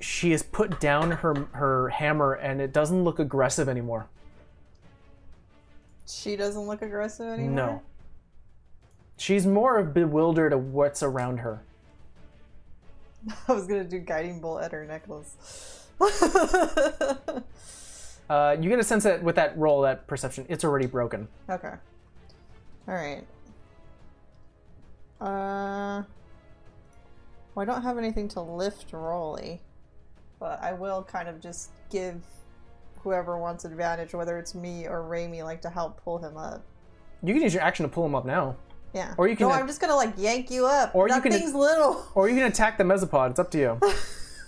she 0.00 0.30
has 0.32 0.42
put 0.42 0.80
down 0.80 1.10
her 1.10 1.46
her 1.52 1.88
hammer 1.88 2.34
and 2.34 2.60
it 2.60 2.72
doesn't 2.72 3.04
look 3.04 3.18
aggressive 3.18 3.68
anymore. 3.68 4.08
She 6.06 6.36
doesn't 6.36 6.62
look 6.62 6.82
aggressive 6.82 7.26
anymore? 7.26 7.54
No. 7.54 7.82
She's 9.16 9.46
more 9.46 9.82
bewildered 9.82 10.52
of 10.52 10.72
what's 10.72 11.02
around 11.02 11.38
her. 11.38 11.62
I 13.48 13.52
was 13.52 13.66
gonna 13.66 13.84
do 13.84 13.98
guiding 13.98 14.40
bolt 14.40 14.62
at 14.62 14.72
her 14.72 14.84
necklace. 14.84 15.86
Uh, 18.28 18.56
you 18.60 18.68
get 18.68 18.78
a 18.78 18.84
sense 18.84 19.04
that 19.04 19.22
with 19.22 19.36
that 19.36 19.56
roll, 19.56 19.82
that 19.82 20.06
perception, 20.06 20.44
it's 20.48 20.64
already 20.64 20.86
broken. 20.86 21.28
okay. 21.48 21.74
Alright. 22.88 23.24
Uh. 25.20 26.02
Well, 27.54 27.62
I 27.62 27.64
don't 27.64 27.82
have 27.82 27.98
anything 27.98 28.28
to 28.30 28.40
lift 28.40 28.92
Rolly, 28.92 29.60
but 30.38 30.62
I 30.62 30.72
will 30.72 31.02
kind 31.02 31.28
of 31.28 31.40
just 31.40 31.70
give 31.90 32.22
whoever 33.02 33.38
wants 33.38 33.64
advantage, 33.64 34.14
whether 34.14 34.38
it's 34.38 34.54
me 34.54 34.86
or 34.86 35.02
Raimi, 35.02 35.42
like 35.44 35.62
to 35.62 35.70
help 35.70 36.02
pull 36.02 36.18
him 36.18 36.36
up. 36.36 36.64
You 37.22 37.32
can 37.34 37.42
use 37.42 37.54
your 37.54 37.62
action 37.62 37.84
to 37.84 37.88
pull 37.88 38.04
him 38.04 38.14
up 38.14 38.24
now, 38.26 38.56
Yeah. 38.92 39.14
Or 39.18 39.28
you 39.28 39.36
can- 39.36 39.48
No, 39.48 39.54
I'm 39.54 39.66
just 39.66 39.80
gonna 39.80 39.94
like 39.96 40.14
yank 40.16 40.50
you 40.50 40.66
up. 40.66 40.94
Or 40.94 41.08
you 41.08 41.14
that 41.14 41.22
can- 41.22 41.32
thing's 41.32 41.54
little. 41.54 42.04
or 42.14 42.28
you 42.28 42.34
can 42.36 42.46
attack 42.46 42.78
the 42.78 42.84
mesopod. 42.84 43.30
It's 43.30 43.38
up 43.38 43.50
to 43.52 43.58
you. 43.58 43.80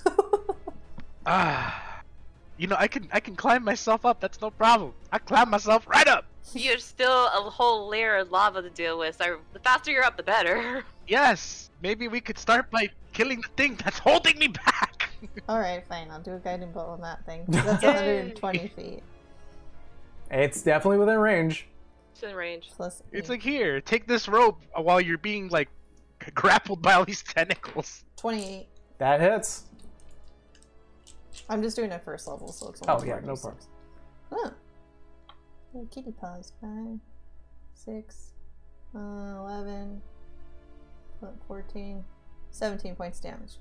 ah. 1.26 1.84
You 2.56 2.66
know, 2.66 2.76
I 2.78 2.88
can 2.88 3.08
I 3.12 3.20
can 3.20 3.36
climb 3.36 3.62
myself 3.62 4.04
up. 4.04 4.20
That's 4.20 4.40
no 4.40 4.50
problem. 4.50 4.92
I 5.12 5.18
climb 5.18 5.50
myself 5.50 5.86
right 5.86 6.08
up. 6.08 6.24
You're 6.54 6.78
still 6.78 7.26
a 7.26 7.40
whole 7.50 7.88
layer 7.88 8.16
of 8.16 8.32
lava 8.32 8.62
to 8.62 8.70
deal 8.70 8.98
with. 8.98 9.16
So 9.16 9.38
the 9.52 9.60
faster 9.60 9.90
you're 9.92 10.02
up, 10.04 10.16
the 10.16 10.22
better. 10.22 10.84
Yes, 11.08 11.70
maybe 11.80 12.06
we 12.06 12.20
could 12.20 12.36
start 12.38 12.70
by 12.70 12.90
killing 13.14 13.40
the 13.40 13.48
thing 13.56 13.78
that's 13.82 13.98
holding 13.98 14.38
me 14.38 14.48
back. 14.48 14.97
Alright, 15.48 15.86
fine. 15.88 16.10
I'll 16.10 16.20
do 16.20 16.34
a 16.34 16.38
guiding 16.38 16.72
bolt 16.72 16.88
on 16.88 17.00
that 17.02 17.24
thing. 17.26 17.44
That's 17.48 17.82
120 17.82 18.68
feet. 18.68 19.02
It's 20.30 20.62
definitely 20.62 20.98
within 20.98 21.18
range. 21.18 21.66
It's 22.12 22.22
in 22.22 22.34
range. 22.34 22.70
Plus 22.76 23.02
It's 23.12 23.28
eight. 23.28 23.32
like 23.32 23.42
here, 23.42 23.80
take 23.80 24.06
this 24.06 24.28
rope 24.28 24.60
while 24.76 25.00
you're 25.00 25.18
being 25.18 25.48
like 25.48 25.68
grappled 26.34 26.82
by 26.82 26.94
all 26.94 27.04
these 27.04 27.22
tentacles. 27.22 28.04
28. 28.16 28.66
That 28.98 29.20
hits. 29.20 29.64
I'm 31.48 31.62
just 31.62 31.76
doing 31.76 31.92
it 31.92 32.02
first 32.04 32.26
level, 32.26 32.52
so 32.52 32.68
it's 32.68 32.82
Oh, 32.86 33.02
yeah, 33.04 33.20
no 33.24 33.32
d6. 33.34 33.42
problem. 33.42 33.56
Oh. 34.32 34.50
Oh, 35.76 35.88
kitty 35.90 36.12
paws. 36.12 36.52
Five, 36.60 36.98
six, 37.74 38.32
uh, 38.94 38.98
11, 38.98 40.02
14, 41.46 42.04
17 42.50 42.94
points 42.96 43.20
damage. 43.20 43.52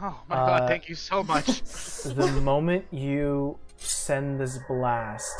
Oh 0.00 0.20
my 0.28 0.36
Uh, 0.36 0.46
god, 0.46 0.68
thank 0.68 0.88
you 0.88 0.94
so 0.94 1.22
much. 1.22 1.62
the 2.04 2.26
moment 2.42 2.84
you 2.90 3.58
send 3.76 4.40
this 4.40 4.58
blast, 4.68 5.34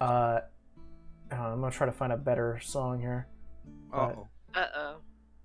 uh, 0.00 0.40
hold 1.32 1.52
I'm 1.52 1.60
gonna 1.60 1.70
try 1.70 1.86
to 1.86 1.92
find 1.92 2.12
a 2.12 2.16
better 2.16 2.58
song 2.62 3.00
here. 3.00 3.28
oh. 3.92 4.26
Uh 4.54 4.66
oh. 4.76 4.96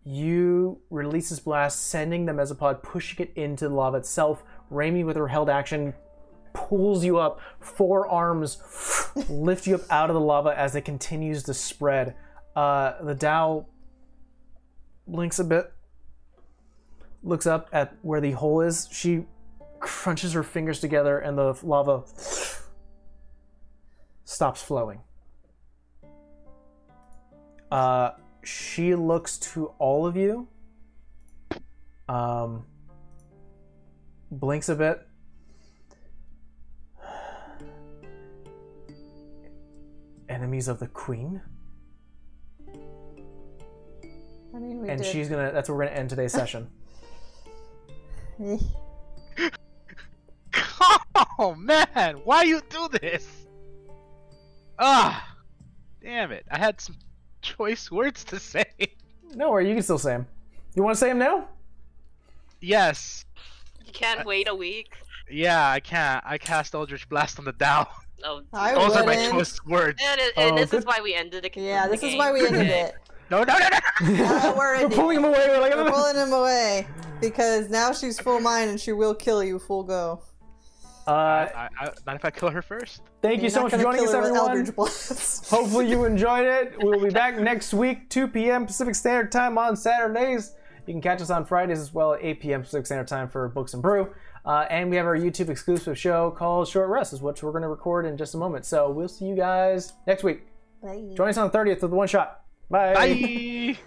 You 0.06 0.82
release 0.90 1.30
this 1.30 1.40
blast, 1.40 1.88
sending 1.90 2.25
the 2.25 2.33
mesopod, 2.33 2.83
pushing 2.83 3.25
it 3.25 3.33
into 3.38 3.69
the 3.69 3.75
lava 3.75 3.98
itself. 3.98 4.43
Raimi, 4.72 5.06
with 5.06 5.15
her 5.15 5.27
held 5.30 5.49
action, 5.49 5.93
pulls 6.53 7.06
you 7.06 7.17
up. 7.17 7.40
Four 7.59 8.07
arms 8.09 8.57
lift 9.30 9.65
you 9.67 9.75
up 9.75 9.82
out 9.90 10.09
of 10.09 10.14
the 10.15 10.19
lava 10.19 10.57
as 10.57 10.75
it 10.75 10.82
continues 10.82 11.43
to 11.43 11.53
spread. 11.53 12.15
Uh, 12.56 13.01
the 13.03 13.15
Dao 13.15 13.65
blinks 15.07 15.40
a 15.40 15.43
bit, 15.45 15.72
looks 17.24 17.48
up 17.48 17.69
at 17.72 17.95
where 18.02 18.22
the 18.22 18.32
hole 18.32 18.61
is. 18.61 18.88
She 18.92 19.26
crunches 19.80 20.34
her 20.34 20.43
fingers 20.43 20.80
together, 20.80 21.19
and 21.19 21.38
the 21.38 21.58
lava 21.64 22.03
stops 24.26 24.61
flowing. 24.61 25.00
Uh, 27.72 28.11
she 28.43 28.93
looks 28.93 29.38
to 29.40 29.68
all 29.80 30.06
of 30.06 30.16
you. 30.16 30.48
Um, 32.08 32.66
blinks 34.32 34.69
a 34.69 34.76
bit. 34.76 35.08
Enemies 40.30 40.68
of 40.68 40.80
the 40.80 40.88
queen, 40.88 41.42
I 44.56 44.60
mean, 44.60 44.82
we 44.82 44.90
and 44.90 45.02
did. 45.02 45.11
she's 45.11 45.30
gonna. 45.30 45.52
That's 45.52 45.69
where 45.69 45.77
we're 45.77 45.85
gonna 45.85 45.98
end 45.98 46.10
today's 46.10 46.32
session. 46.32 46.69
Oh 51.39 51.55
man, 51.55 52.21
why 52.25 52.43
you 52.43 52.61
do 52.69 52.87
this? 53.01 53.27
Ah, 54.77 55.35
damn 56.01 56.31
it! 56.31 56.45
I 56.51 56.57
had 56.59 56.79
some 56.79 56.95
choice 57.41 57.89
words 57.91 58.23
to 58.25 58.39
say. 58.39 58.65
No 59.33 59.49
worry, 59.51 59.67
you 59.67 59.73
can 59.73 59.81
still 59.83 59.97
say 59.97 60.11
them. 60.11 60.27
You 60.75 60.83
want 60.83 60.95
to 60.95 60.99
say 60.99 61.07
them 61.09 61.17
now? 61.17 61.47
Yes, 62.61 63.25
You 63.85 63.91
can't 63.93 64.25
wait 64.27 64.47
a 64.47 64.53
week. 64.55 64.93
yeah, 65.29 65.67
I 65.69 65.79
can't. 65.79 66.23
I 66.25 66.37
cast 66.37 66.75
Eldritch 66.75 67.09
Blast 67.09 67.39
on 67.39 67.45
the 67.45 67.53
Dao. 67.53 67.87
Oh, 68.23 68.41
I 68.53 68.73
Those 68.75 68.95
are 68.95 69.03
my 69.05 69.15
choice 69.31 69.59
words. 69.65 70.01
and, 70.05 70.21
it, 70.21 70.33
and 70.37 70.51
Oh, 70.53 70.55
this 70.59 70.69
good. 70.71 70.79
is 70.81 70.85
why 70.85 70.99
we 71.01 71.15
ended 71.15 71.45
it. 71.45 71.53
Yeah, 71.57 71.87
this 71.87 72.03
is 72.03 72.15
why 72.15 72.31
we 72.31 72.45
ended 72.45 72.67
it. 72.67 72.93
No, 73.31 73.43
no, 73.43 73.57
no, 73.57 73.67
no. 73.69 74.23
Uh, 74.25 74.53
we're 74.55 74.83
We're 74.83 74.89
pulling 74.89 75.17
him 75.17 75.25
away. 75.25 75.45
We're 75.49 75.61
like, 75.61 75.73
We're 75.75 75.89
pulling 75.89 76.15
him 76.15 76.31
away 76.33 76.87
because 77.30 77.69
now 77.69 77.93
she's 77.93 78.19
full 78.19 78.40
mind 78.40 78.69
and 78.69 78.80
she 78.80 78.92
will 78.92 79.16
kill 79.16 79.43
you 79.43 79.60
full 79.60 79.84
go. 79.84 80.22
Uh, 81.06 81.11
I, 81.11 81.69
I, 81.80 81.90
not 82.08 82.16
if 82.16 82.24
I 82.24 82.32
kill 82.32 82.50
her 82.50 82.61
first. 82.61 83.02
thank 83.22 83.38
you 83.38 83.43
You're 83.43 83.50
so 83.50 83.64
much 83.64 83.74
for 83.74 83.77
joining 83.82 84.06
us, 84.06 84.11
kill 84.11 84.24
her 84.24 84.32
with 84.32 84.40
everyone. 84.40 84.66
Hopefully 84.88 85.90
you 85.90 86.06
enjoyed 86.06 86.45
it. 86.45 86.76
We'll 86.82 87.02
be 87.02 87.10
back 87.10 87.38
next 87.38 87.74
week, 87.74 88.10
2 88.10 88.30
p.m. 88.30 88.66
Pacific 88.66 88.95
Standard 88.95 89.32
Time 89.32 89.58
on 89.58 89.76
Saturdays. 89.76 90.56
You 90.88 90.93
can 90.93 91.02
catch 91.02 91.22
us 91.22 91.30
on 91.30 91.45
Fridays 91.45 91.80
as 91.80 91.93
well 91.93 92.14
at 92.14 92.24
8 92.24 92.40
p.m. 92.40 92.61
Pacific 92.61 92.85
Standard 92.85 93.08
Time 93.08 93.27
for 93.27 93.50
Books 93.50 93.74
and 93.74 93.82
Brew. 93.82 94.14
Uh, 94.45 94.66
and 94.69 94.90
we 94.90 94.98
have 94.98 95.06
our 95.06 95.18
YouTube 95.18 95.50
exclusive 95.50 95.98
show 95.98 96.32
called 96.32 96.68
Short 96.68 96.90
Rest, 96.90 97.14
is 97.14 97.22
which 97.22 97.43
we're 97.43 97.52
going 97.52 97.61
to 97.64 97.69
record 97.69 98.06
in 98.06 98.18
just 98.18 98.34
a 98.34 98.38
moment. 98.38 98.66
So 98.66 98.90
we'll 98.90 99.08
see 99.08 99.26
you 99.26 99.35
guys 99.35 99.93
next 100.08 100.24
week. 100.24 100.48
Bye. 100.82 101.11
Join 101.16 101.30
us 101.30 101.38
on 101.38 101.50
the 101.50 101.58
30th 101.58 101.82
with 101.82 101.92
the 101.92 101.95
one 101.98 102.08
shot. 102.08 102.42
Bye. 102.69 102.93
Bye. 102.93 103.77